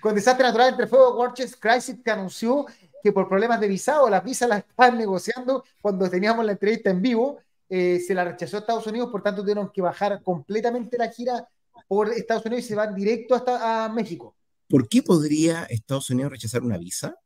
Con 0.00 0.14
Desastre 0.14 0.44
Natural 0.44 0.70
entre 0.70 0.86
Fuego 0.86 1.18
Watches, 1.18 1.56
Crysis 1.56 1.96
que 2.04 2.10
anunció 2.10 2.66
que 3.02 3.12
por 3.12 3.28
problemas 3.28 3.60
de 3.60 3.68
visado, 3.68 4.08
las 4.10 4.22
visas 4.22 4.48
las 4.48 4.58
estaban 4.58 4.98
negociando 4.98 5.64
cuando 5.80 6.10
teníamos 6.10 6.44
la 6.44 6.52
entrevista 6.52 6.90
en 6.90 7.00
vivo, 7.00 7.38
eh, 7.68 8.00
se 8.00 8.14
la 8.14 8.24
rechazó 8.24 8.58
Estados 8.58 8.86
Unidos, 8.86 9.10
por 9.10 9.22
tanto 9.22 9.42
tuvieron 9.42 9.70
que 9.72 9.82
bajar 9.82 10.22
completamente 10.22 10.96
la 10.98 11.08
gira 11.08 11.48
por 11.88 12.10
Estados 12.10 12.44
Unidos 12.46 12.64
y 12.64 12.68
se 12.68 12.74
van 12.74 12.94
directo 12.94 13.34
hasta 13.34 13.84
a 13.84 13.88
México, 13.88 14.35
¿Por 14.68 14.88
qué 14.88 15.02
podría 15.02 15.64
Estados 15.64 16.10
Unidos 16.10 16.32
rechazar 16.32 16.62
una 16.62 16.78
visa? 16.78 17.16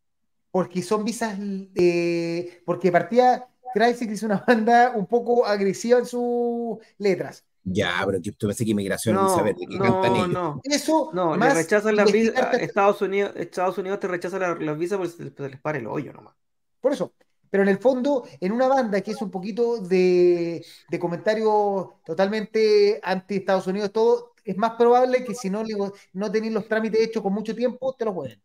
porque 0.51 0.83
son 0.83 1.05
visas, 1.05 1.39
eh, 1.77 2.63
porque 2.65 2.91
partía 2.91 3.47
que 3.73 3.89
es 4.15 4.23
una 4.25 4.45
banda 4.47 4.93
un 4.97 5.07
poco 5.07 5.47
agresiva 5.47 5.99
en 5.99 6.07
sus 6.07 6.79
letras. 6.99 7.45
Ya, 7.63 8.03
pero 8.07 8.19
yo 8.19 8.33
pensé 8.35 8.65
que 8.65 8.71
inmigración 8.73 9.17
No, 9.17 9.29
saber 9.29 9.55
de 9.55 9.67
qué 9.67 9.79
cantan 9.81 10.17
no, 10.17 10.27
ellos. 10.27 10.41
no. 10.41 10.61
Eso, 10.65 11.11
No, 11.13 11.37
le 11.37 11.55
rechazan 11.55 11.95
las 11.97 12.11
visas. 12.11 12.35
Estados 12.61 13.03
Unidos, 13.03 13.33
Estados 13.37 13.79
Unidos 13.79 14.01
te 14.01 14.09
rechaza 14.09 14.39
la- 14.39 14.55
las 14.55 14.79
visas 14.79 14.99
porque 14.99 15.13
se, 15.13 15.31
se 15.31 15.49
les 15.49 15.61
para 15.61 15.79
el 15.79 15.87
hoyo 15.87 16.13
nomás. 16.13 16.35
Por 16.81 16.93
eso. 16.93 17.13
Pero 17.51 17.65
en 17.65 17.69
el 17.69 17.79
fondo, 17.79 18.27
en 18.41 18.53
una 18.53 18.69
banda 18.69 19.01
que 19.01 19.11
es 19.11 19.21
un 19.21 19.31
poquito 19.31 19.79
de, 19.79 20.65
de 20.89 20.99
comentario 21.01 22.01
totalmente 22.07 23.01
anti 23.03 23.37
Estados 23.37 23.67
Unidos, 23.67 23.93
todo, 23.93 24.30
es 24.45 24.57
más 24.57 24.73
probable 24.73 25.25
que 25.25 25.35
si 25.35 25.51
no, 25.51 25.63
le- 25.63 25.75
no 26.13 26.31
tenéis 26.33 26.53
los 26.53 26.67
trámites 26.69 27.01
hechos 27.01 27.23
con 27.23 27.33
mucho 27.33 27.55
tiempo, 27.55 27.95
te 27.95 28.05
los 28.05 28.15
pueden. 28.15 28.41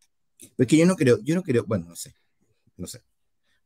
Es 0.58 0.66
que 0.66 0.76
yo 0.76 0.86
no 0.86 0.96
creo, 0.96 1.18
yo 1.22 1.34
no 1.34 1.42
creo, 1.42 1.64
bueno, 1.66 1.86
no 1.88 1.96
sé, 1.96 2.14
no 2.76 2.86
sé. 2.86 3.02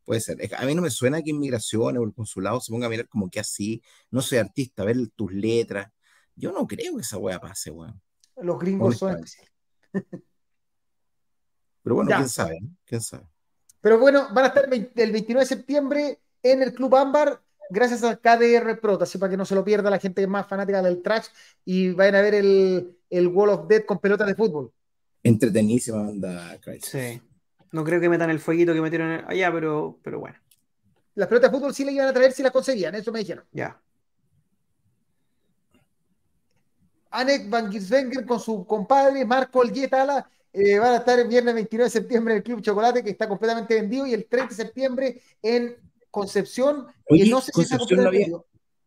Puede 0.05 0.21
ser. 0.21 0.41
Es 0.41 0.49
que 0.51 0.57
a 0.57 0.63
mí 0.63 0.75
no 0.75 0.83
me 0.83 0.91
suena 0.91 1.23
que 1.23 1.31
inmigración 1.31 1.97
o 1.99 2.03
el 2.05 2.13
consulado 2.15 2.61
se 2.61 2.73
ponga 2.73 2.87
a 2.87 2.91
mirar 2.91 3.09
como 3.09 3.29
que 3.31 3.39
así, 3.41 3.83
no 4.11 4.23
soy 4.23 4.39
artista, 4.39 4.83
a 4.83 4.87
ver 4.87 4.97
tus 5.15 5.33
letras. 5.33 5.91
Yo 6.35 6.53
no 6.53 6.67
creo 6.67 6.95
que 6.97 7.03
esa 7.03 7.19
wea 7.19 7.41
pase, 7.41 7.71
weón. 7.71 8.01
Los 8.37 8.59
gringos 8.59 8.97
son 8.97 9.11
especiales. 9.13 9.53
Pero 11.83 11.95
bueno, 11.97 12.11
Ya. 12.11 12.17
quién 12.17 12.29
sabe, 12.29 12.59
¿no? 12.61 12.69
quién 12.85 13.01
sabe. 13.01 13.27
Pero 13.81 13.99
bueno, 13.99 14.29
van 14.33 14.45
a 14.45 14.49
estar 14.49 14.65
el 14.65 14.71
20 14.71 15.03
el 15.03 15.13
29 15.13 15.45
de 15.45 15.49
septiembre 15.57 16.21
en 16.43 16.63
el 16.63 16.73
Club 16.75 16.95
Ámbar, 16.97 17.43
gracias 17.71 18.03
al 18.03 18.21
KDR 18.21 18.79
Pro, 18.81 18.99
así 19.01 19.19
para 19.19 19.31
que 19.31 19.37
no 19.37 19.45
se 19.45 19.55
lo 19.55 19.65
pierda 19.65 19.91
la 19.91 19.99
gente 19.99 20.27
más 20.27 20.47
fanática 20.47 20.83
del 20.83 21.03
trash 21.03 21.27
y 21.65 21.93
vayan 21.93 22.17
a 22.17 22.21
ver 22.23 22.35
el, 22.35 22.97
el 23.09 23.29
Wall 23.29 23.51
of 23.51 23.69
Death 23.69 23.87
con 23.87 23.99
pelotas 23.99 24.27
de 24.27 24.35
fútbol. 24.35 24.73
Entretenísima 25.23 26.03
banda 26.03 26.59
Crisis. 26.61 26.87
Sí. 26.91 27.23
No 27.73 27.85
creo 27.85 28.01
que 28.01 28.09
metan 28.09 28.31
el 28.31 28.41
fueguito 28.41 28.73
que 28.75 28.81
metieron 28.81 29.25
allá, 29.29 29.53
pero, 29.53 29.99
pero 30.03 30.19
bueno, 30.21 30.37
Las 31.15 31.29
pelotas 31.29 31.51
de 31.53 31.57
fútbol 31.59 31.75
sí 31.75 31.85
le 31.85 31.93
iban 31.93 32.09
a 32.09 32.13
traer 32.13 32.33
si 32.33 32.43
las 32.43 32.53
conseguían, 32.53 32.95
eso 32.95 33.13
me 33.13 33.21
dijeron. 33.21 33.45
ya. 33.53 33.81
Anek 37.13 37.49
Van 37.51 37.71
Giswenger 37.73 38.25
con 38.25 38.39
su 38.39 38.65
compadre 38.65 39.25
Marco 39.25 39.59
Olguetala 39.61 40.31
eh, 40.53 40.79
van 40.79 40.95
a 40.95 40.97
estar 40.99 41.19
el 41.19 41.29
viernes 41.29 41.55
29 41.55 41.85
de 41.85 41.91
septiembre 41.91 42.35
en 42.35 42.39
el 42.39 42.43
Club 42.43 42.61
Chocolate, 42.61 43.05
que 43.05 43.11
está 43.11 43.29
completamente 43.29 43.75
vendido, 43.75 44.07
y 44.07 44.15
el 44.15 44.27
30 44.27 44.49
de 44.49 44.55
septiembre 44.55 45.21
en 45.43 45.77
Concepción, 46.11 46.87
Oye, 47.09 47.25
que 47.25 47.31
no 47.31 47.41
sé 47.41 47.53
si 47.53 47.95
no 47.95 48.09
había-. 48.09 48.29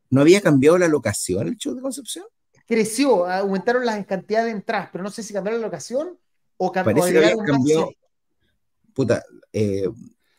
¿No 0.10 0.22
había 0.22 0.41
cambiado 0.41 0.78
la 0.78 0.88
locación 0.88 1.48
el 1.48 1.56
show 1.58 1.74
de 1.74 1.82
Concepción? 1.82 2.26
Creció, 2.68 3.26
aumentaron 3.28 3.86
las 3.86 4.06
cantidades 4.06 4.45
de 4.48 4.52
entradas, 4.52 4.90
pero 4.91 5.04
no 5.04 5.10
sé 5.10 5.24
si 5.24 5.34
cambiaron 5.34 5.60
la 5.60 5.68
locación 5.68 6.18
o, 6.58 6.72
cam- 6.72 6.82
o 6.82 6.86
Parece 6.86 7.12
que 7.12 7.18
había 7.18 7.36
cambiado. 7.44 7.90
Puta, 8.94 9.24
eh, 9.52 9.90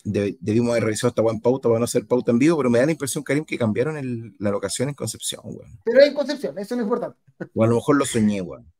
deb- 0.04 0.36
debimos 0.40 0.70
haber 0.70 0.84
revisado 0.84 1.08
esta 1.08 1.22
buena 1.22 1.40
pauta 1.40 1.68
para 1.68 1.78
no 1.80 1.84
hacer 1.86 2.06
pauta 2.06 2.30
en 2.30 2.38
vivo, 2.38 2.56
pero 2.56 2.70
me 2.70 2.78
da 2.78 2.86
la 2.86 2.92
impresión, 2.92 3.24
Karim, 3.24 3.44
que 3.44 3.58
cambiaron 3.58 3.96
el- 3.96 4.34
la 4.38 4.50
locación 4.50 4.88
en 4.88 4.94
Concepción, 4.94 5.40
weón. 5.44 5.80
Pero 5.84 6.00
en 6.02 6.14
Concepción, 6.14 6.58
eso 6.58 6.74
es 6.74 6.78
lo 6.78 6.84
importante. 6.84 7.18
O 7.54 7.64
a 7.64 7.66
lo 7.66 7.74
mejor 7.76 7.96
lo 7.96 8.06
soñé, 8.06 8.40
weón. 8.40 8.70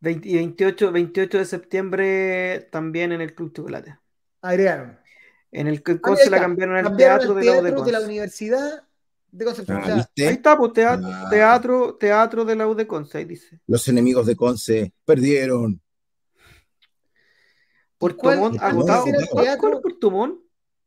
20 0.00 0.28
y 0.28 0.34
28, 0.34 0.90
28 0.90 1.38
de 1.38 1.44
septiembre 1.44 2.68
también 2.72 3.12
en 3.12 3.20
el 3.20 3.34
Club 3.34 3.52
Chocolate. 3.54 3.96
Agregaron. 4.40 4.98
En 5.52 5.66
el 5.68 5.82
que 5.82 5.92
Ah, 5.92 5.98
Conce 6.00 6.24
ahí 6.24 6.30
la 6.30 6.40
cambiaron 6.40 6.76
al 6.76 6.96
teatro 6.96 7.32
el 7.32 7.40
de 7.40 7.44
la 7.46 7.52
teatro 7.62 7.84
de 7.84 7.92
la 7.92 7.98
Conce. 7.98 8.10
Universidad 8.10 8.84
de 9.30 9.44
Concepción. 9.44 9.78
Ah, 9.78 9.80
O 9.82 9.84
sea, 9.86 9.94
¿viste? 9.96 10.26
Ahí 10.28 10.34
está, 10.34 10.56
pues 10.58 10.72
tea- 10.72 11.00
Ah. 11.02 11.26
teatro, 11.30 11.94
teatro 11.96 12.44
de 12.44 12.56
la 12.56 12.66
UD 12.66 12.86
Conce, 12.86 13.18
ahí 13.18 13.24
dice. 13.26 13.60
Los 13.66 13.86
enemigos 13.88 14.26
de 14.26 14.34
Conce 14.36 14.92
perdieron. 15.04 15.80
Puerto 17.98 18.18
¿cuál- 18.18 18.38
Montt 18.38 18.60
agotado. 18.60 19.06
era 19.06 19.18
el 19.18 19.28
¿Cuál- 19.28 19.44
teatro? 19.44 19.60
cuál 19.60 19.72
es 19.74 19.80
Puerto 19.80 20.10
Montt? 20.10 20.40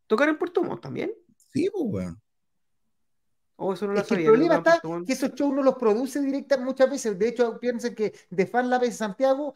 ¿Tocar 0.08 0.30
en 0.30 0.38
Puerto 0.38 0.64
Montt 0.64 0.82
también? 0.82 1.14
Sí, 1.54 1.70
pues, 1.72 1.84
weón. 1.88 2.22
O 3.58 3.74
eso 3.74 3.88
no 3.88 3.94
lo 3.94 4.02
Es 4.02 4.08
que 4.08 4.16
el 4.16 4.20
sabía. 4.20 4.30
problema 4.32 4.56
en 4.56 4.60
está 4.60 4.82
que 5.06 5.14
esos 5.14 5.34
shows 5.34 5.54
no 5.56 5.64
los 5.64 5.76
produce 5.76 6.20
directa 6.20 6.58
muchas 6.58 6.90
veces. 6.90 7.18
De 7.18 7.30
hecho, 7.30 7.58
piensen 7.58 7.96
que 7.96 8.14
de 8.30 8.46
Fan 8.46 8.70
Lab 8.70 8.82
de 8.82 8.92
Santiago, 8.92 9.56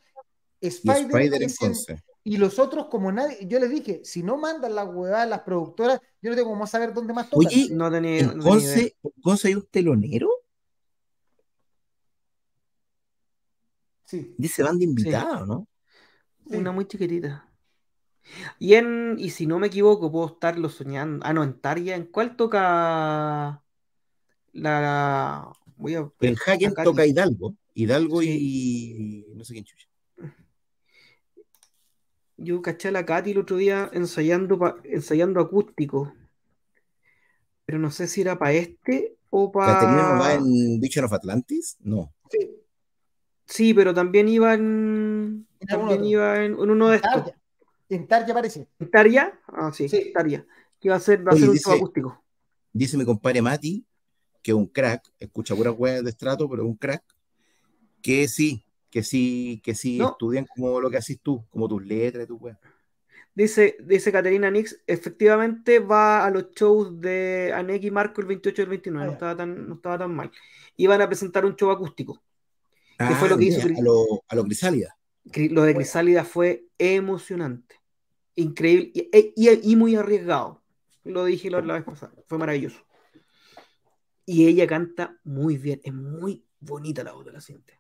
Spider, 0.61 1.01
Spider 1.19 1.41
en 1.41 1.49
es 1.49 1.61
en- 1.61 1.67
Conce. 1.67 2.03
Y 2.23 2.37
los 2.37 2.59
otros, 2.59 2.87
como 2.87 3.11
nadie, 3.11 3.37
yo 3.47 3.59
les 3.59 3.69
dije, 3.69 4.01
si 4.03 4.23
no 4.23 4.37
mandan 4.37 4.75
la 4.75 4.83
huevada 4.83 5.23
a 5.23 5.25
las 5.25 5.41
productoras, 5.41 5.99
yo 6.21 6.29
no 6.29 6.35
tengo 6.35 6.49
cómo 6.49 6.67
saber 6.67 6.93
dónde 6.93 7.13
más 7.13 7.29
tocan. 7.29 7.47
Oye, 7.47 7.69
No 7.71 7.89
tenía, 7.89 8.19
¿En 8.19 8.37
no 8.37 8.43
tenía 8.43 8.59
idea. 8.59 8.73
Conce, 8.73 8.95
¿en 9.01 9.21
Conce 9.21 9.47
hay 9.47 9.55
un 9.55 9.67
telonero? 9.71 10.29
Sí. 14.05 14.33
Dice 14.37 14.63
banda 14.63 14.83
invitada, 14.83 15.45
¿no? 15.45 15.67
Una 16.45 16.71
muy 16.71 16.85
chiquitita. 16.85 17.45
Y 18.57 18.73
en, 18.73 19.15
y 19.17 19.29
si 19.29 19.45
no 19.45 19.59
me 19.59 19.67
equivoco, 19.67 20.11
puedo 20.11 20.27
estarlo 20.27 20.69
soñando. 20.69 21.25
Ah, 21.25 21.33
no, 21.33 21.43
en 21.43 21.59
Tarja. 21.59 21.95
¿En 21.95 22.05
cuál 22.05 22.35
toca 22.35 23.63
la. 24.51 25.51
Voy 25.77 25.95
a. 25.95 26.11
En 26.21 26.35
Hagen 26.45 26.73
toca 26.83 27.05
Hidalgo. 27.05 27.55
Hidalgo 27.73 28.21
y 28.21 29.25
no 29.35 29.43
sé 29.45 29.53
quién 29.53 29.65
chucha. 29.65 29.88
Yo 32.41 32.61
caché 32.61 32.87
a 32.87 32.91
la 32.91 33.05
Katy 33.05 33.31
el 33.31 33.39
otro 33.39 33.57
día 33.57 33.89
ensayando, 33.93 34.57
pa- 34.57 34.77
ensayando 34.83 35.39
acústico. 35.41 36.13
Pero 37.65 37.79
no 37.79 37.91
sé 37.91 38.07
si 38.07 38.21
era 38.21 38.37
para 38.39 38.53
este 38.53 39.15
o 39.29 39.51
para. 39.51 39.73
¿Caterina 39.73 40.13
no 40.13 40.19
va 40.19 40.33
en 40.33 40.79
Vision 40.79 41.05
of 41.05 41.13
Atlantis? 41.13 41.77
No. 41.81 42.13
sí. 42.29 42.55
Sí, 43.45 43.73
pero 43.73 43.93
también 43.95 44.27
iba 44.29 44.53
en. 44.53 45.47
También 45.67 46.05
iba 46.05 46.37
en, 46.45 46.53
en 46.53 46.69
uno 46.69 46.89
de 46.89 46.97
estos. 46.97 47.11
Tarja. 47.11 47.35
En 47.89 48.07
Tarja 48.07 48.31
aparece. 48.31 48.67
¿En 48.79 48.91
Tarja? 48.91 49.39
Ah, 49.47 49.71
sí, 49.73 49.89
Sí. 49.89 50.11
Tarja. 50.13 50.45
Que 50.79 50.89
va 50.89 50.95
a 50.97 50.99
ser, 50.99 51.25
va 51.27 51.31
a 51.31 51.33
Oye, 51.33 51.39
ser 51.41 51.49
un 51.49 51.55
dice- 51.55 51.63
show 51.69 51.73
acústico. 51.77 52.23
Dice 52.71 52.95
mi 52.97 53.05
compadre 53.05 53.41
Mati, 53.41 53.83
que 54.43 54.51
es 54.51 54.55
un 54.55 54.67
crack, 54.67 55.03
escucha 55.19 55.55
puras 55.55 55.73
weas 55.75 56.03
de 56.03 56.11
estrato, 56.11 56.47
pero 56.47 56.61
es 56.61 56.69
un 56.69 56.75
crack, 56.75 57.03
que 58.03 58.27
sí, 58.27 58.63
que 58.89 59.03
sí, 59.03 59.61
que 59.63 59.75
sí 59.75 59.97
No. 59.99 60.11
estudian 60.11 60.45
como 60.45 60.79
lo 60.81 60.89
que 60.89 60.97
haces 60.97 61.19
tú, 61.21 61.45
como 61.49 61.67
tus 61.67 61.85
letras 61.85 62.23
y 62.25 62.27
tus 62.27 62.41
weas. 62.41 62.57
Dice, 63.35 63.77
dice 63.81 64.11
Caterina 64.11 64.51
Nix, 64.51 64.81
efectivamente 64.85 65.79
va 65.79 66.25
a 66.25 66.29
los 66.29 66.51
shows 66.51 66.99
de 66.99 67.51
Anek 67.55 67.83
y 67.83 67.91
Marco 67.91 68.19
el 68.21 68.27
28 68.27 68.61
y 68.61 68.63
el 68.63 68.69
29, 68.69 69.03
Ah, 69.03 69.07
no 69.07 69.13
estaba 69.13 69.37
tan, 69.37 69.67
no 69.69 69.75
estaba 69.75 69.97
tan 69.99 70.13
mal. 70.13 70.31
Iban 70.75 71.01
a 71.01 71.07
presentar 71.07 71.45
un 71.45 71.55
show 71.55 71.69
acústico. 71.71 72.21
Ah, 72.97 73.15
fue 73.15 73.29
lo 73.29 73.37
que 73.37 73.45
hizo 73.45 73.59
mira, 73.59 73.69
Cris- 73.69 73.79
a 73.79 73.81
lo, 73.83 74.23
a 74.27 74.35
lo 74.35 74.43
Crisálida. 74.43 74.95
Cri- 75.25 75.49
Lo 75.51 75.63
de 75.63 75.73
Crisálida 75.75 76.25
fue 76.25 76.65
emocionante, 76.77 77.75
increíble 78.35 78.91
y, 78.93 79.09
e- 79.13 79.33
y- 79.35 79.71
y 79.71 79.75
muy 79.75 79.95
arriesgado. 79.95 80.61
Lo 81.05 81.23
dije 81.23 81.49
la, 81.49 81.61
la 81.61 81.75
vez 81.75 81.83
pasada, 81.83 82.11
fue 82.27 82.37
maravilloso. 82.37 82.83
Y 84.25 84.47
ella 84.47 84.67
canta 84.67 85.17
muy 85.23 85.57
bien, 85.57 85.79
es 85.83 85.93
muy 85.93 86.43
bonita 86.59 87.03
la 87.03 87.13
voz 87.13 87.25
de 87.25 87.31
la 87.31 87.41
Cintia. 87.41 87.78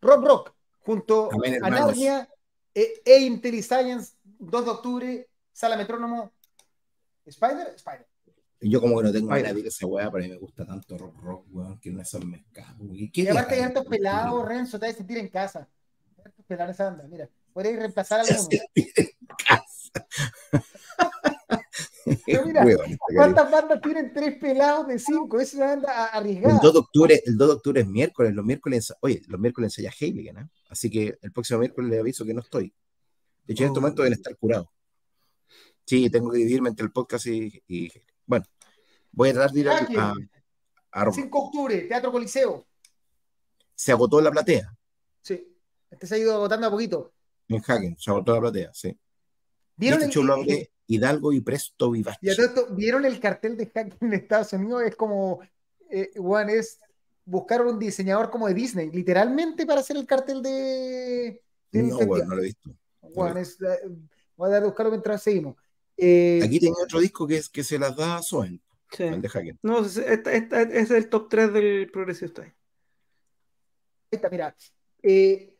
Rock 0.00 0.24
Rock, 0.24 0.54
junto 0.80 1.30
Amén, 1.32 1.62
a. 1.62 1.70
Narnia 1.70 2.28
e, 2.74 3.02
e 3.04 3.20
IntelliScience 3.20 4.14
2 4.24 4.64
de 4.64 4.70
octubre, 4.70 5.28
sala 5.52 5.76
metrónomo. 5.76 6.32
Spider, 7.26 7.74
Spider. 7.76 8.06
Yo 8.62 8.80
como 8.80 8.98
que 8.98 9.04
no 9.04 9.12
tengo 9.12 9.28
ganas 9.28 9.54
de 9.54 9.68
esa 9.68 9.86
weá, 9.86 10.10
pero 10.10 10.24
a 10.24 10.26
mí 10.26 10.32
me 10.32 10.38
gusta 10.38 10.66
tanto 10.66 10.98
rock 10.98 11.16
rock, 11.20 11.46
weón, 11.50 11.78
que 11.80 11.90
de 11.90 12.02
esas 12.02 12.24
me 12.24 12.38
escapo. 12.38 12.84
¿Y, 12.92 13.26
aparte 13.28 13.54
hay 13.54 13.60
hartos 13.62 13.86
pelados, 13.86 14.46
Renzo, 14.46 14.78
te 14.78 14.86
vas 14.86 14.94
a 14.94 14.98
sentir 14.98 15.18
en 15.18 15.28
casa. 15.28 15.68
Hartos 16.22 16.44
pelados 16.44 16.68
en 16.68 16.74
esa 16.74 16.84
banda, 16.84 17.04
mira. 17.08 17.28
Podrías 17.52 17.76
reemplazar 17.76 18.20
a 18.20 18.22
alguno. 18.28 18.50
Pero 22.26 22.46
mira. 22.46 22.64
¿cuántas 23.16 23.50
bandas 23.50 23.80
tienen 23.80 24.12
tres 24.12 24.36
pelados 24.38 24.86
de 24.88 24.98
cinco? 24.98 25.40
Es 25.40 25.54
una 25.54 25.66
banda 25.66 26.04
a- 26.04 26.18
El 26.18 26.18
arriesgada. 26.20 26.60
2 26.62 26.72
de 26.72 26.78
octubre, 26.78 27.22
el 27.26 27.36
2 27.36 27.48
de 27.48 27.54
octubre 27.54 27.80
es 27.80 27.86
miércoles, 27.86 28.34
los 28.34 28.44
miércoles, 28.44 28.92
oye, 29.00 29.22
los 29.26 29.40
miércoles 29.40 29.68
ensaya 29.76 29.92
Heiligen, 29.98 30.38
¿eh? 30.38 30.48
Así 30.68 30.90
que 30.90 31.18
el 31.20 31.32
próximo 31.32 31.58
miércoles 31.60 31.90
le 31.90 31.98
aviso 31.98 32.24
que 32.24 32.34
no 32.34 32.40
estoy. 32.40 32.72
De 33.44 33.52
hecho, 33.54 33.64
en 33.64 33.68
este 33.68 33.78
Oh. 33.78 33.82
momento 33.82 34.02
deben 34.02 34.12
estar 34.18 34.36
curados. 34.36 34.68
Sí, 35.86 36.08
tengo 36.10 36.30
que 36.30 36.38
dividirme 36.38 36.68
entre 36.68 36.84
el 36.86 36.92
podcast 36.92 37.26
y, 37.26 37.62
y- 37.66 37.90
bueno, 38.26 38.44
voy 39.12 39.30
a 39.30 39.32
tratar 39.32 39.50
de 39.52 39.60
ir 39.60 39.68
a, 39.68 39.78
a- 39.78 40.14
a 40.92 41.04
Roma. 41.04 41.14
5 41.16 41.38
de 41.38 41.44
octubre, 41.44 41.78
Teatro 41.82 42.12
Coliseo. 42.12 42.66
Se 43.74 43.92
agotó 43.92 44.20
la 44.20 44.30
platea 44.30 44.72
Sí. 45.22 45.46
Este 45.90 46.06
se 46.06 46.14
ha 46.14 46.18
ido 46.18 46.34
agotando 46.34 46.66
a 46.66 46.70
poquito. 46.70 47.12
en 47.48 47.62
Hagen, 47.66 47.96
se 47.98 48.10
agotó 48.10 48.34
la 48.34 48.40
platea, 48.40 48.70
sí. 48.72 48.96
¿Vieron 49.80 50.00
Este 50.00 50.06
el, 50.06 50.12
show 50.12 50.22
lo 50.24 50.34
agoté 50.34 50.70
Hidalgo 50.86 51.32
y 51.32 51.40
Presto 51.40 51.94
y 51.94 52.02
esto, 52.44 52.66
¿vieron 52.74 53.06
el 53.06 53.18
cartel 53.18 53.56
de 53.56 53.66
Hack 53.66 53.96
en 54.02 54.12
Estados 54.12 54.52
Unidos? 54.52 54.82
Es 54.84 54.94
como, 54.94 55.40
eh, 55.88 56.10
es 56.50 56.78
buscar 57.24 57.64
un 57.64 57.78
diseñador 57.78 58.30
como 58.30 58.46
de 58.46 58.54
Disney, 58.54 58.90
literalmente 58.90 59.64
para 59.64 59.80
hacer 59.80 59.96
el 59.96 60.06
cartel 60.06 60.42
de... 60.42 61.42
No, 61.72 61.98
bueno, 62.06 62.26
no 62.26 62.34
lo 62.36 62.42
he 62.42 62.46
visto. 62.46 62.70
Weón, 63.00 63.38
es, 63.38 63.58
eh, 63.62 63.88
voy 64.36 64.48
a 64.48 64.52
dar 64.52 64.62
a 64.62 64.66
buscarlo 64.66 64.90
mientras 64.90 65.22
seguimos. 65.22 65.56
Eh, 65.96 66.40
Aquí 66.44 66.58
tenía 66.60 66.82
otro 66.82 67.00
disco 67.00 67.26
que, 67.26 67.36
es, 67.36 67.48
que 67.48 67.64
se 67.64 67.78
las 67.78 67.96
da 67.96 68.16
a 68.16 68.22
Soen, 68.22 68.60
Sí. 68.90 69.04
el 69.04 69.22
de 69.22 69.28
Hagen. 69.28 69.58
No, 69.62 69.84
es- 69.84 69.96
esta- 69.96 70.32
esta- 70.32 70.62
es 70.62 70.90
el 70.90 71.08
top 71.08 71.28
3 71.30 71.52
del 71.52 71.90
ahí. 72.42 72.48
Ahí 72.48 72.52
está, 74.10 74.28
mira. 74.28 74.54
Eh, 75.02 75.54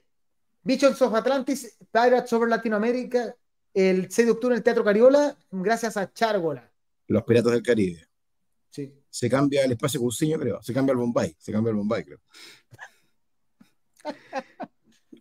Visions 0.62 1.00
of 1.00 1.14
Atlantis, 1.14 1.78
Pirates 1.92 2.32
over 2.32 2.48
Latinoamérica, 2.48 3.34
el 3.74 4.10
6 4.10 4.26
de 4.26 4.32
octubre 4.32 4.54
en 4.54 4.58
el 4.58 4.64
Teatro 4.64 4.84
Cariola, 4.84 5.36
gracias 5.50 5.96
a 5.96 6.12
Chargola. 6.12 6.70
Los 7.06 7.22
Piratas 7.24 7.52
del 7.52 7.62
Caribe. 7.62 8.06
Sí. 8.70 8.92
Se 9.08 9.28
cambia 9.28 9.64
el 9.64 9.72
espacio 9.72 10.00
Cusiño, 10.00 10.38
creo. 10.38 10.62
Se 10.62 10.72
cambia 10.72 10.92
el 10.92 10.98
Bombay. 10.98 11.34
Se 11.38 11.52
cambia 11.52 11.70
el 11.70 11.76
Bombay, 11.76 12.04
creo. 12.04 12.20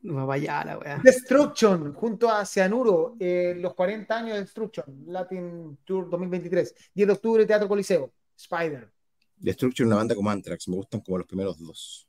No 0.01 0.25
vaya 0.25 0.63
la 0.63 0.77
weá. 0.77 1.01
Destruction, 1.03 1.93
junto 1.93 2.29
a 2.29 2.45
Cianuro, 2.45 3.17
eh, 3.19 3.53
los 3.57 3.73
40 3.73 4.17
años 4.17 4.33
de 4.35 4.41
Destruction, 4.41 5.03
Latin 5.07 5.77
Tour 5.83 6.09
2023, 6.09 6.73
10 6.93 7.07
de 7.07 7.13
octubre, 7.13 7.45
Teatro 7.45 7.67
Coliseo, 7.67 8.13
Spider. 8.35 8.89
Destruction, 9.35 9.87
una 9.87 9.97
banda 9.97 10.15
como 10.15 10.29
Anthrax. 10.29 10.67
Me 10.69 10.77
gustan 10.77 11.01
como 11.01 11.17
los 11.17 11.27
primeros 11.27 11.59
dos. 11.59 12.08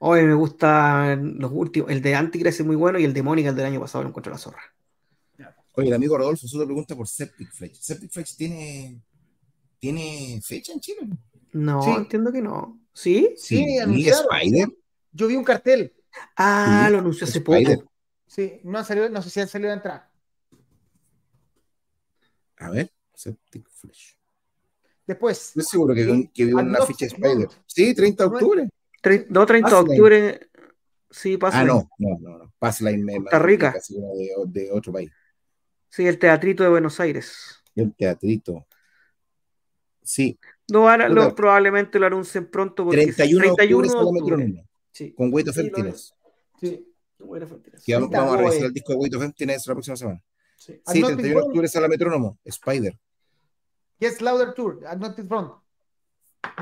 Hoy 0.00 0.22
me 0.24 0.34
gustan 0.34 1.38
los 1.38 1.50
últimos. 1.52 1.90
El 1.90 2.02
de 2.02 2.14
Antichrist 2.14 2.60
es 2.60 2.66
muy 2.66 2.76
bueno 2.76 2.98
y 2.98 3.04
el 3.04 3.14
de 3.14 3.22
Mónica, 3.22 3.50
el 3.50 3.56
del 3.56 3.66
año 3.66 3.80
pasado, 3.80 4.02
lo 4.04 4.08
encuentro 4.10 4.32
la 4.32 4.38
zorra. 4.38 4.62
Oye, 5.76 5.88
el 5.88 5.94
amigo 5.94 6.16
Rodolfo 6.16 6.46
Soto 6.46 6.64
pregunta 6.66 6.94
por 6.94 7.08
Septic 7.08 7.50
Flex. 7.52 7.78
¿Septic 7.84 8.10
Flex 8.12 8.36
tiene, 8.36 9.00
tiene 9.80 10.40
fecha 10.42 10.72
en 10.72 10.80
Chile? 10.80 11.08
No, 11.52 11.82
Sí. 11.82 11.90
entiendo 11.90 12.30
que 12.32 12.40
no. 12.42 12.80
¿Sí? 12.92 13.34
Sí, 13.36 13.64
¿Y 13.74 13.78
anunciaron. 13.78 14.26
Spider? 14.32 14.68
Yo 15.12 15.26
vi 15.26 15.36
un 15.36 15.44
cartel, 15.44 15.92
Ah, 16.36 16.84
Sí, 16.86 16.92
lo 16.92 16.98
anunció 17.00 17.24
hace 17.26 17.38
Spider. 17.38 17.78
poco. 17.78 17.90
sí, 18.28 18.60
no, 18.62 18.78
han 18.78 18.84
salido, 18.84 19.08
no 19.08 19.20
sé 19.20 19.30
si 19.30 19.40
han 19.40 19.48
salido 19.48 19.72
a 19.72 19.74
entrar. 19.74 20.08
A 22.58 22.70
ver, 22.70 22.92
Septic 23.12 23.68
Flesh. 23.68 24.16
Después, 25.06 25.48
Estoy 25.48 25.64
seguro 25.64 25.94
que, 25.94 26.04
vi- 26.04 26.28
que 26.28 26.44
vi 26.46 26.52
una 26.52 26.80
ficha 26.86 27.06
de 27.06 27.12
Spider. 27.14 27.48
Sí, 27.66 27.94
30 27.94 28.24
de 28.24 28.30
octubre. 28.30 28.68
No, 29.30 29.46
30 29.46 29.68
de 29.68 29.72
Passline. 29.74 29.78
octubre. 29.92 30.48
Sí, 31.10 31.36
pasa. 31.36 31.60
Ah, 31.60 31.64
no, 31.64 31.88
no, 31.98 32.18
no. 32.20 32.38
no. 32.38 32.52
Passline 32.58 33.04
me 33.04 33.16
Costa 33.18 33.38
Rica. 33.38 33.74
de, 33.88 34.30
de 34.46 34.72
otro 34.72 34.92
país. 34.92 35.10
Sí, 35.88 36.06
el 36.06 36.18
teatrito 36.18 36.62
de 36.64 36.70
Buenos 36.70 36.98
Aires. 37.00 37.62
El 37.76 37.94
teatrito. 37.94 38.66
Sí, 40.02 40.38
No, 40.70 40.82
van 40.82 41.02
a- 41.02 41.08
lo- 41.08 41.34
probablemente 41.34 41.98
lo 41.98 42.06
anuncien 42.06 42.50
pronto. 42.50 42.84
Porque 42.84 42.98
31 43.12 43.42
de 43.44 43.50
octubre 43.50 43.56
31 43.88 44.12
de 44.12 44.20
octubre. 44.20 44.68
Sí. 44.92 45.12
con 45.12 45.30
of 45.48 45.54
Sí, 45.54 45.60
Emptiness. 45.60 46.14
sí. 46.60 46.90
Que 47.86 47.94
vamos, 47.94 48.10
vamos 48.10 48.34
a 48.34 48.36
revisar 48.38 48.64
el 48.66 48.72
disco 48.72 48.92
de 48.92 48.98
of 49.16 49.22
Emptiness 49.22 49.66
la 49.66 49.74
próxima 49.74 49.96
semana. 49.96 50.22
Sí. 50.56 50.72
Sí, 50.72 50.80
Agnostic 50.86 51.16
31 51.18 51.40
de 51.40 51.46
octubre 51.46 51.68
sale 51.68 51.88
Metrónomo. 51.88 52.38
Spider. 52.44 52.98
Yes 53.98 54.20
Louder 54.20 54.52
Tour, 54.54 54.80
Agnostic 54.86 55.26
Front. 55.28 55.52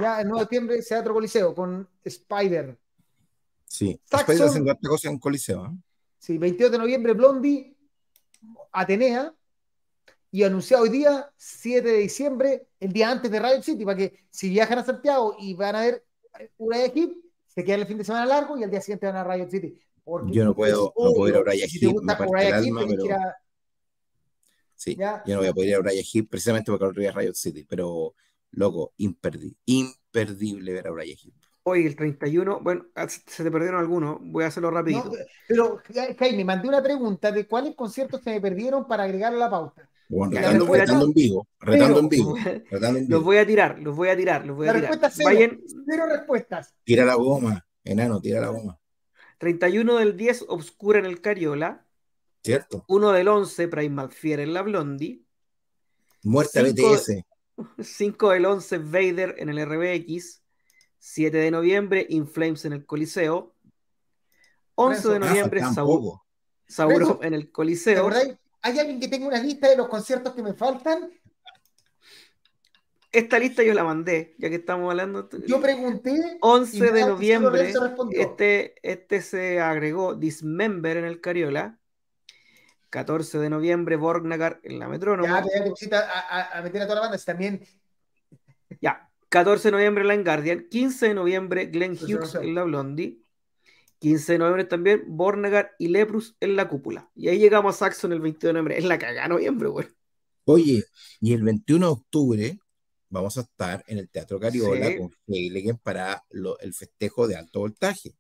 Ya 0.01 0.21
el 0.21 0.29
9 0.29 0.39
de 0.39 0.43
septiembre, 0.45 0.83
Teatro 0.83 1.15
Coliseo, 1.15 1.55
con 1.55 1.89
Spider. 2.05 2.79
Sí. 3.67 3.99
Saxon. 4.05 4.33
Spider 4.35 4.49
haciendo 4.49 4.71
harta 4.71 4.89
cosa 4.89 5.09
en 5.11 5.19
Coliseo. 5.19 5.67
¿eh? 5.67 5.71
Sí, 6.19 6.39
22 6.39 6.73
de 6.73 6.79
noviembre, 6.79 7.13
Blondie, 7.15 7.77
Atenea. 8.73 9.35
Y 10.31 10.45
anunciado 10.45 10.85
hoy 10.85 10.89
día, 10.89 11.31
7 11.37 11.87
de 11.89 11.99
diciembre, 11.99 12.67
el 12.81 12.91
día 12.93 13.11
antes 13.11 13.31
de 13.31 13.39
Riot 13.39 13.63
City, 13.63 13.85
para 13.85 13.99
que 13.99 14.25
si 14.31 14.49
viajan 14.49 14.79
a 14.79 14.85
Santiago 14.85 15.37
y 15.39 15.53
van 15.55 15.77
a 15.77 15.81
ver 15.83 16.07
Uriah 16.57 16.87
Heep, 16.95 17.13
se 17.49 17.63
quedan 17.63 17.81
el 17.81 17.87
fin 17.87 17.99
de 17.99 18.05
semana 18.05 18.25
largo 18.25 18.57
y 18.57 18.63
al 18.65 18.71
día 18.71 18.81
siguiente 18.81 19.07
van 19.07 19.17
a 19.17 19.25
Riot 19.25 19.51
City. 19.51 19.79
Porque 20.03 20.33
Yo 20.33 20.45
no 20.47 20.55
puedo- 20.55 20.93
no 20.97 21.13
puedo 21.13 21.29
ir 21.29 21.35
a 21.37 21.41
Uriah 21.41 21.67
si 21.69 21.85
gusta 21.85 22.13
me 22.15 22.19
parte 22.27 22.49
el 22.49 22.55
alma, 22.55 22.85
pero- 22.89 23.15
a- 23.15 23.37
Sí. 24.75 24.97
Ya. 24.97 25.23
Yo 25.27 25.35
no 25.35 25.41
voy 25.43 25.49
a 25.49 25.53
poder 25.53 25.69
ir 25.69 25.77
a 25.87 25.93
Heep 25.93 26.29
precisamente 26.31 26.73
porque 26.73 26.85
otro 26.87 27.01
día 27.01 27.11
es 27.11 27.15
Riot 27.17 27.35
City. 27.35 27.65
Pero, 27.69 28.15
loco, 28.53 28.93
imperdible. 28.99 29.57
Imperdible 29.67 30.73
ver 30.73 30.87
a 30.87 30.93
Uriah 30.93 31.15
Heep. 31.23 31.35
Hoy 31.65 31.87
el 31.87 31.95
31, 31.95 32.59
bueno, 32.61 32.87
ah, 32.97 33.09
se 33.09 33.21
se 33.27 33.45
te 33.45 33.51
perdieron 33.51 33.79
algunos, 33.79 34.19
voy 34.21 34.43
a 34.45 34.49
hacerlo 34.49 34.71
rapidito. 34.71 35.11
No, 35.11 35.15
pero, 35.47 35.81
Jaime, 36.19 36.45
mandé 36.45 36.67
una 36.69 36.83
pregunta 36.83 37.31
de 37.31 37.47
cuáles 37.47 37.77
conciertos 37.77 38.21
se 38.23 38.31
me 38.31 38.41
perdieron 38.41 38.87
para 38.89 39.05
agregarlo 39.05 39.37
a 39.39 39.41
la 39.41 39.51
pauta. 39.51 39.89
Bueno, 40.09 40.33
retando, 40.37 40.59
los 40.59 40.69
voy 40.69 40.79
a- 40.79 40.83
retando 40.83 41.05
en 41.07 41.13
vivo. 41.13 41.49
Retando 41.61 41.87
Pero- 41.95 41.99
en 42.01 42.09
vivo. 42.09 42.35
Retando 42.71 42.99
en 42.99 43.05
los 43.05 43.09
vivo. 43.09 43.21
voy 43.23 43.37
a 43.37 43.47
tirar, 43.47 43.79
los 43.79 43.95
voy 43.97 44.09
a 44.09 44.17
tirar, 44.17 44.45
los 44.45 44.57
voy 44.57 44.69
a 44.69 44.73
La 44.73 44.79
tirar. 44.81 44.91
respuesta 44.91 45.07
es 45.07 45.15
cero. 45.17 45.29
Vayan, 45.31 45.61
Cero 45.89 46.05
respuestas. 46.11 46.75
Tira 46.85 47.05
la 47.05 47.15
goma. 47.15 47.65
Enano, 47.85 48.21
tira 48.21 48.41
la 48.41 48.49
goma. 48.49 48.79
31 49.39 49.97
del 49.99 50.17
10, 50.17 50.45
Obscura 50.49 50.99
en 50.99 51.05
el 51.07 51.21
Cariola. 51.21 51.87
¿Cierto? 52.45 52.85
1 52.89 53.13
del 53.13 53.29
11, 53.29 53.69
Primal 53.69 54.11
Fear 54.11 54.41
en 54.41 54.53
la 54.53 54.63
Blondie. 54.63 55.23
Muerte 56.25 56.59
a 56.59 56.65
Cinco- 56.67 56.91
BTS. 56.93 57.25
5 57.79 58.31
del 58.31 58.45
11, 58.47 58.79
Vader 58.79 59.35
en 59.39 59.49
el 59.49 59.65
RBX. 59.67 60.43
7 60.99 61.37
de 61.37 61.51
noviembre, 61.51 62.07
In 62.09 62.29
Flames 62.29 62.65
en 62.65 62.75
el 62.75 62.87
Coliseo. 62.87 63.55
11 64.77 65.09
de 65.09 65.19
noviembre, 65.19 65.61
faltaban 65.61 65.75
Sau- 65.75 65.87
poco. 65.87 66.27
Sauron 66.67 66.99
Renzo, 67.01 67.21
en 67.23 67.35
el 67.35 67.47
¿Te 67.47 67.53
Coliseo. 67.53 68.11
¿Hay 68.63 68.79
alguien 68.79 69.01
que 69.01 69.09
tenga 69.09 69.27
una 69.27 69.43
lista 69.43 69.69
de 69.69 69.77
los 69.77 69.89
conciertos 69.89 70.33
que 70.35 70.43
me 70.43 70.55
faltan? 70.55 71.11
Esta 73.11 73.39
lista 73.39 73.63
yo 73.63 73.75
la 73.75 73.85
mandé, 73.85 74.35
ya 74.39 74.49
que 74.49 74.55
estamos 74.57 74.89
hablando. 74.91 75.29
Yo 75.47 75.61
pregunté. 75.61 76.39
11 76.41 76.77
y 76.77 76.81
de 76.81 77.05
noviembre, 77.05 77.75
este, 78.13 78.75
este 78.83 79.21
se 79.21 79.61
agregó 79.61 80.15
Dismember 80.15 80.97
en 80.97 81.05
el 81.05 81.21
Cariola. 81.21 81.79
14 82.93 83.39
de 83.39 83.49
noviembre, 83.49 83.97
Borgnagar 83.97 84.61
en 84.63 84.79
la 84.79 84.87
Metrónomo. 84.87 85.27
Ya, 85.27 85.43
ya 85.43 85.65
te 85.65 85.71
pusiste 85.71 85.97
a, 85.97 86.01
a- 86.01 86.59
a 86.59 86.63
meter 86.63 86.83
a 86.83 86.85
toda 86.85 86.97
la 86.97 87.01
banda. 87.01 87.17
Si 87.17 87.25
también. 87.25 87.65
Ya, 88.81 89.11
14 89.31 89.69
de 89.69 89.73
noviembre 89.73 90.05
Line 90.05 90.23
Guardian, 90.25 90.67
15 90.69 91.09
de 91.09 91.15
noviembre 91.15 91.67
Glenn 91.67 91.97
Pues 91.97 92.03
Hughes 92.03 92.11
yo 92.11 92.19
no 92.21 92.27
sé. 92.27 92.39
en 92.41 92.55
la 92.55 92.65
Blondie, 92.65 93.19
15 93.99 94.33
de 94.33 94.39
noviembre 94.39 94.65
también 94.67 95.05
Bornegar 95.07 95.73
y 95.79 95.89
Leprus 95.89 96.37
en 96.41 96.55
la 96.55 96.69
cúpula. 96.69 97.09
Y 97.15 97.29
ahí 97.29 97.39
llegamos 97.39 97.77
a 97.77 97.79
Saxon 97.79 98.13
el 98.13 98.21
22 98.21 98.49
de 98.51 98.53
noviembre. 98.53 98.79
Es 98.79 98.85
la 98.85 98.99
cagada 98.99 99.27
noviembre, 99.29 99.69
güey. 99.69 99.89
Oye, 100.45 100.85
y 101.21 101.33
el 101.33 101.43
21 101.43 101.87
de 101.87 101.93
octubre 101.93 102.59
vamos 103.09 103.39
a 103.39 103.43
estar 103.43 103.83
en 103.87 103.99
el 103.99 104.11
Teatro 104.11 104.39
Cariola 104.39 104.87
Sí. 104.89 104.99
con 104.99 105.11
Heiligen 105.29 105.79
para 105.79 106.25
lo- 106.31 106.59
el 106.59 106.75
festejo 106.75 107.27
de 107.27 107.37
alto 107.37 107.61
voltaje. 107.61 108.15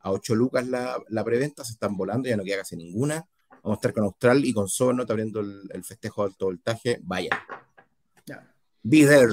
A 0.00 0.10
8 0.10 0.34
lucas 0.34 0.66
la, 0.66 1.00
la 1.10 1.22
preventa, 1.22 1.62
se 1.64 1.72
están 1.74 1.96
volando, 1.96 2.28
ya 2.28 2.36
no 2.36 2.42
queda 2.42 2.58
casi 2.58 2.74
ninguna. 2.76 3.28
Vamos 3.62 3.76
a 3.76 3.78
estar 3.78 3.92
con 3.92 4.04
Austral 4.04 4.44
y 4.44 4.52
con 4.52 4.68
Soberno 4.68 5.04
abriendo 5.08 5.40
el, 5.40 5.62
el 5.72 5.84
festejo 5.84 6.22
de 6.22 6.28
alto 6.32 6.46
voltaje. 6.46 6.98
Vaya. 7.02 7.30
Ya. 8.26 8.52
Be 8.82 9.06
there, 9.06 9.28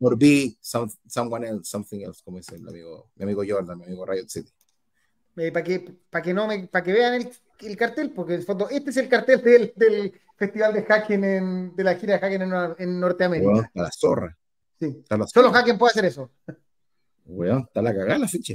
or 0.00 0.16
be 0.16 0.56
some- 0.60 0.92
someone 1.08 1.46
else, 1.46 1.68
something 1.70 2.00
else, 2.02 2.22
como 2.24 2.36
dice 2.38 2.54
el 2.56 2.68
amigo, 2.68 3.10
mi 3.16 3.24
amigo 3.24 3.42
Jordan, 3.46 3.78
mi 3.78 3.84
amigo 3.84 4.06
Riot 4.06 4.28
City. 4.28 4.52
eh, 5.36 5.50
para 5.52 5.64
que, 5.64 5.80
para 6.10 6.22
que, 6.22 6.34
no 6.34 6.46
me, 6.46 6.66
para 6.68 6.84
que 6.84 6.92
vean 6.92 7.14
el, 7.14 7.30
el 7.60 7.76
cartel, 7.76 8.10
porque 8.12 8.34
en 8.34 8.40
el 8.40 8.46
fondo 8.46 8.68
este 8.68 8.90
es 8.90 8.96
el 8.98 9.08
cartel 9.08 9.42
del, 9.42 9.72
del 9.76 10.12
festival 10.36 10.72
de 10.74 10.84
Hacken 10.88 11.24
en, 11.24 11.76
de 11.76 11.84
la 11.84 11.94
gira 11.96 12.16
de 12.18 12.24
Hacken 12.26 12.42
en, 12.42 12.50
Nor- 12.50 12.76
en 12.78 13.00
Norteamérica. 13.00 13.66
Está 13.66 13.82
la 13.82 13.90
zorra. 13.92 14.38
Sí. 14.78 14.96
Está 15.00 15.16
la 15.16 15.26
Solo. 15.26 15.48
Hacken 15.54 15.76
puede 15.78 15.90
hacer 15.90 16.04
eso. 16.04 16.30
Weón, 17.26 17.62
está 17.66 17.82
la 17.82 17.92
cagada 17.92 18.18
la 18.18 18.28
ficha. 18.28 18.54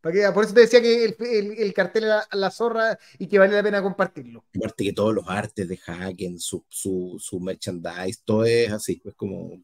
Para 0.00 0.14
que- 0.14 0.32
por 0.32 0.44
eso 0.44 0.54
te 0.54 0.60
decía 0.60 0.80
que 0.80 1.04
el, 1.04 1.16
el- 1.20 1.58
el 1.58 1.74
cartel 1.74 2.04
era 2.04 2.24
la 2.32 2.50
zorra 2.50 2.98
y 3.18 3.26
que 3.26 3.38
vale 3.38 3.54
la 3.54 3.62
pena 3.62 3.82
compartirlo. 3.82 4.44
Aparte 4.56 4.84
que 4.84 4.92
todos 4.92 5.14
los 5.14 5.28
artes 5.28 5.68
de 5.68 5.78
Haken, 5.86 6.38
su, 6.38 6.64
su, 6.68 7.16
su 7.18 7.40
merchandise, 7.40 8.20
todo 8.24 8.44
es 8.44 8.70
así, 8.72 9.02
es 9.04 9.14
como 9.14 9.60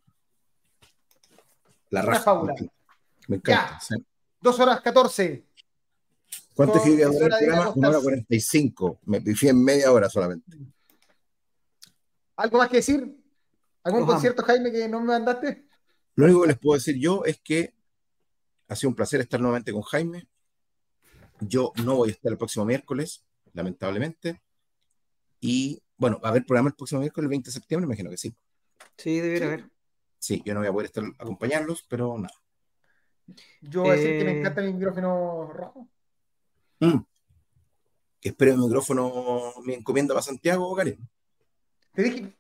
la 1.90 2.02
raja. 2.02 2.42
Me 3.28 3.36
encanta. 3.36 3.78
sí. 3.80 3.94
Dos 4.40 4.58
horas 4.60 4.80
14. 4.80 5.44
¿Cuánto 6.54 6.76
es 6.78 6.82
que 6.82 6.90
es 6.90 6.94
voy 6.96 7.02
a 7.02 7.06
durar 7.08 7.22
hora 7.24 7.38
el 7.38 7.44
programa? 7.46 7.70
Una 7.74 7.88
hora 7.88 7.98
acostarse. 7.98 8.24
45. 8.26 9.00
Me 9.06 9.20
pifié 9.20 9.50
en 9.50 9.64
media 9.64 9.90
hora 9.92 10.10
solamente. 10.10 10.56
¿Algo 12.36 12.58
más 12.58 12.68
que 12.68 12.76
decir? 12.78 13.16
¿Algún 13.84 14.00
Los 14.00 14.08
amo. 14.08 14.12
concierto, 14.14 14.42
Jaime, 14.42 14.72
que 14.72 14.88
no 14.88 15.00
me 15.00 15.06
mandaste? 15.06 15.64
Lo 16.16 16.24
único 16.26 16.42
que 16.42 16.48
les 16.48 16.58
puedo 16.58 16.78
decir 16.78 16.96
yo 16.98 17.24
es 17.24 17.38
que 17.40 17.74
ha 18.68 18.76
sido 18.76 18.90
un 18.90 18.96
placer 18.96 19.20
estar 19.20 19.40
nuevamente 19.40 19.72
con 19.72 19.82
Jaime. 19.82 20.28
Yo 21.40 21.72
no 21.84 21.96
voy 21.96 22.10
a 22.10 22.12
estar 22.12 22.32
el 22.32 22.38
próximo 22.38 22.64
miércoles, 22.64 23.24
lamentablemente. 23.52 24.42
Y 25.40 25.82
bueno, 25.96 26.18
va 26.22 26.28
a 26.28 26.30
haber 26.30 26.44
programa 26.46 26.68
el 26.70 26.74
próximo 26.74 27.00
miércoles, 27.00 27.24
el 27.26 27.30
20 27.30 27.48
de 27.48 27.52
septiembre, 27.52 27.86
me 27.86 27.92
imagino 27.92 28.10
que 28.10 28.16
sí. 28.16 28.34
Sí, 28.96 29.20
debería 29.20 29.46
haber. 29.48 29.70
Sí, 30.18 30.42
yo 30.44 30.54
no 30.54 30.60
voy 30.60 30.68
a 30.68 30.72
poder 30.72 30.86
estar 30.86 31.04
acompañarlos, 31.18 31.84
pero 31.88 32.16
nada. 32.18 32.34
Yo 33.60 33.82
voy 33.82 33.90
a 33.90 33.94
decir 33.94 34.18
que 34.18 34.24
me 34.24 34.32
Eh. 34.32 34.40
encanta 34.40 34.62
mi 34.62 34.72
micrófono 34.72 35.50
rojo. 35.52 35.88
Mm. 36.80 36.98
Espero 38.22 38.52
el 38.52 38.58
micrófono, 38.58 39.52
mi 39.64 39.74
encomienda 39.74 40.14
para 40.14 40.22
Santiago, 40.22 40.74
Karen. 40.74 40.98
Te 41.92 42.02
dije, 42.02 42.38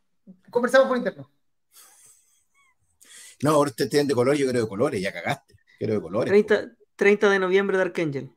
conversamos 0.50 0.88
por 0.88 0.96
interno. 0.96 1.30
No, 3.42 3.50
ahora 3.50 3.70
ustedes 3.70 3.90
tienen 3.90 4.08
de 4.08 4.14
color, 4.14 4.34
yo 4.36 4.48
creo 4.48 4.62
de 4.62 4.68
colores, 4.68 5.00
ya 5.02 5.12
cagaste. 5.12 5.53
Quiero 5.78 5.94
de 5.94 6.00
colores. 6.00 6.30
30, 6.30 6.76
30 6.96 7.30
de 7.30 7.38
noviembre 7.38 7.76
de 7.76 7.82
Archangel. 7.82 8.30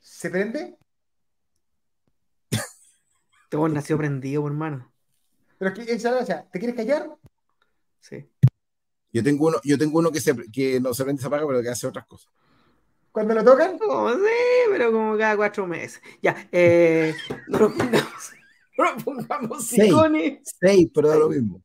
¿Se 0.00 0.30
prende? 0.30 0.76
Este 2.50 3.56
vos 3.56 3.72
nació 3.72 3.96
prendido, 3.96 4.46
hermano. 4.46 4.92
Pero 5.58 5.70
es 5.70 5.78
que. 5.78 5.96
¿Te 6.52 6.58
quieres 6.58 6.76
callar? 6.76 7.08
Sí. 8.00 8.28
Yo 9.10 9.22
tengo 9.22 9.46
uno, 9.46 9.58
yo 9.64 9.78
tengo 9.78 9.98
uno 9.98 10.12
que, 10.12 10.20
se, 10.20 10.36
que 10.52 10.80
no 10.80 10.92
se 10.92 11.02
prende, 11.04 11.22
se 11.22 11.28
apaga, 11.28 11.46
pero 11.46 11.62
que 11.62 11.70
hace 11.70 11.86
otras 11.86 12.06
cosas. 12.06 12.30
Cuando 13.10 13.34
lo 13.34 13.42
tocan, 13.42 13.78
Como 13.78 14.12
sí, 14.12 14.20
pero 14.70 14.92
como 14.92 15.16
cada 15.16 15.36
cuatro 15.36 15.66
meses. 15.66 16.00
Ya, 16.22 16.48
eh, 16.52 17.14
no 17.48 17.58
lo 17.58 17.74
pongamos. 17.74 18.32
No 18.76 18.84
lo 18.84 18.96
pongamos. 18.98 19.66
Seis, 19.66 20.90
pero 20.94 21.08
da 21.08 21.16
lo 21.16 21.28
mismo. 21.30 21.62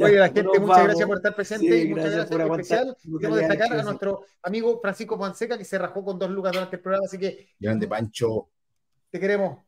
Oye, 0.00 0.14
la 0.16 0.26
gente, 0.26 0.42
muchas 0.42 0.60
vamos. 0.68 0.84
gracias 0.84 1.06
por 1.08 1.16
estar 1.16 1.34
presente 1.34 1.66
Sí, 1.66 1.82
y 1.82 1.88
muchas 1.88 2.04
gracias 2.12 2.30
gracias 2.30 2.30
por 2.30 2.40
en 2.40 2.60
especial. 2.60 2.96
Queremos 2.96 3.20
brutalidad 3.20 3.48
destacar 3.48 3.78
a 3.78 3.82
nuestro 3.82 4.24
amigo 4.42 4.80
Francisco 4.80 5.18
Fonseca 5.18 5.58
que 5.58 5.64
se 5.64 5.78
rajó 5.78 6.04
con 6.04 6.18
dos 6.18 6.30
lucas 6.30 6.52
durante 6.52 6.76
el 6.76 6.82
programa, 6.82 7.06
así 7.06 7.18
que 7.18 7.48
Grande 7.58 7.88
Pancho. 7.88 8.48
te 9.10 9.18
queremos. 9.18 9.58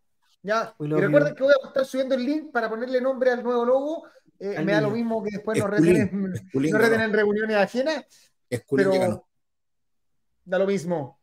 Ya. 0.43 0.75
Y 0.79 0.87
recuerden 0.87 1.31
you. 1.31 1.35
que 1.37 1.43
voy 1.43 1.53
a 1.63 1.67
estar 1.67 1.85
subiendo 1.85 2.15
el 2.15 2.25
link 2.25 2.53
para 2.53 2.69
ponerle 2.71 3.01
nombre 3.01 3.31
al 3.31 3.43
nuevo 3.43 3.65
logo. 3.65 4.05
Eh, 4.39 4.55
Al 4.57 4.65
me 4.65 4.73
da 4.73 4.81
lo 4.81 4.91
mismo 4.91 5.23
que 5.23 5.31
después 5.33 5.59
nos 5.59 5.69
Esculín, 5.71 5.95
reten, 5.97 6.25
en- 6.25 6.35
Esculín 6.35 6.73
nos 6.73 6.81
reten 6.81 7.01
en 7.03 7.13
reuniones 7.13 7.57
ajenas, 7.57 8.05
Esculín 8.49 8.89
pero 8.91 9.27
da 10.45 10.59
lo 10.59 10.67
mismo. 10.67 11.21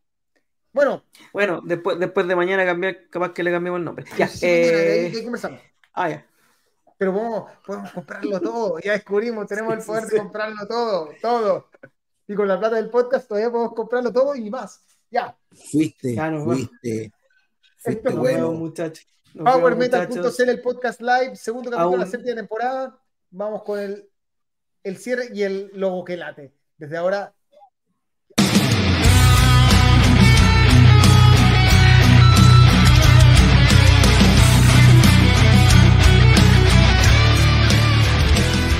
Bueno, 0.71 1.03
Bueno, 1.33 1.61
después, 1.65 1.97
después 1.97 2.27
de 2.27 2.35
mañana 2.35 2.63
cambiar, 2.63 3.07
capaz 3.09 3.33
que 3.33 3.41
le 3.41 3.51
cambiamos 3.51 3.79
el 3.79 3.85
nombre. 3.85 4.05
Ya, 4.17 4.27
sí, 4.27 4.45
mañana, 4.45 4.77
ahí- 4.77 4.99
eh, 4.99 5.11
ahí 5.15 5.23
conversamos. 5.23 5.59
ah, 5.93 6.09
ya. 6.09 6.27
Pero 6.97 7.13
podemos, 7.13 7.51
podemos 7.65 7.91
comprarlo 7.91 8.41
todo. 8.41 8.79
Ya 8.79 8.93
descubrimos, 8.93 9.47
tenemos 9.47 9.73
el 9.75 9.85
poder 9.85 10.03
sí, 10.03 10.09
de 10.09 10.15
sí. 10.15 10.17
comprarlo 10.19 10.67
todo, 10.67 11.09
todo. 11.21 11.69
Y 12.27 12.35
con 12.35 12.47
la 12.47 12.59
plata 12.59 12.75
del 12.75 12.89
podcast 12.89 13.27
todavía 13.27 13.51
podemos 13.51 13.73
comprarlo 13.73 14.11
todo 14.11 14.35
y 14.35 14.49
más. 14.49 14.83
Ya. 15.09 15.37
Fuiste, 15.71 16.15
Ya 16.15 16.29
nos 16.29 16.43
fuiste. 16.43 17.05
Esto 17.05 17.17
Fuiste 17.77 18.09
Nos 18.09 18.19
bueno. 18.19 18.51
muchachos. 18.51 19.05
PowerMetal.cl, 19.37 20.49
el 20.49 20.61
podcast 20.61 20.99
live, 21.01 21.35
segundo 21.35 21.69
capítulo 21.69 21.91
de 21.91 21.97
la 22.05 22.05
séptima 22.07 22.35
temporada. 22.35 22.99
Vamos 23.29 23.63
con 23.63 23.79
el, 23.79 24.09
el 24.83 24.97
cierre 24.97 25.29
y 25.33 25.43
el 25.43 25.69
logo 25.73 26.03
que 26.03 26.17
late. 26.17 26.53
Desde 26.77 26.97
ahora, 26.97 27.33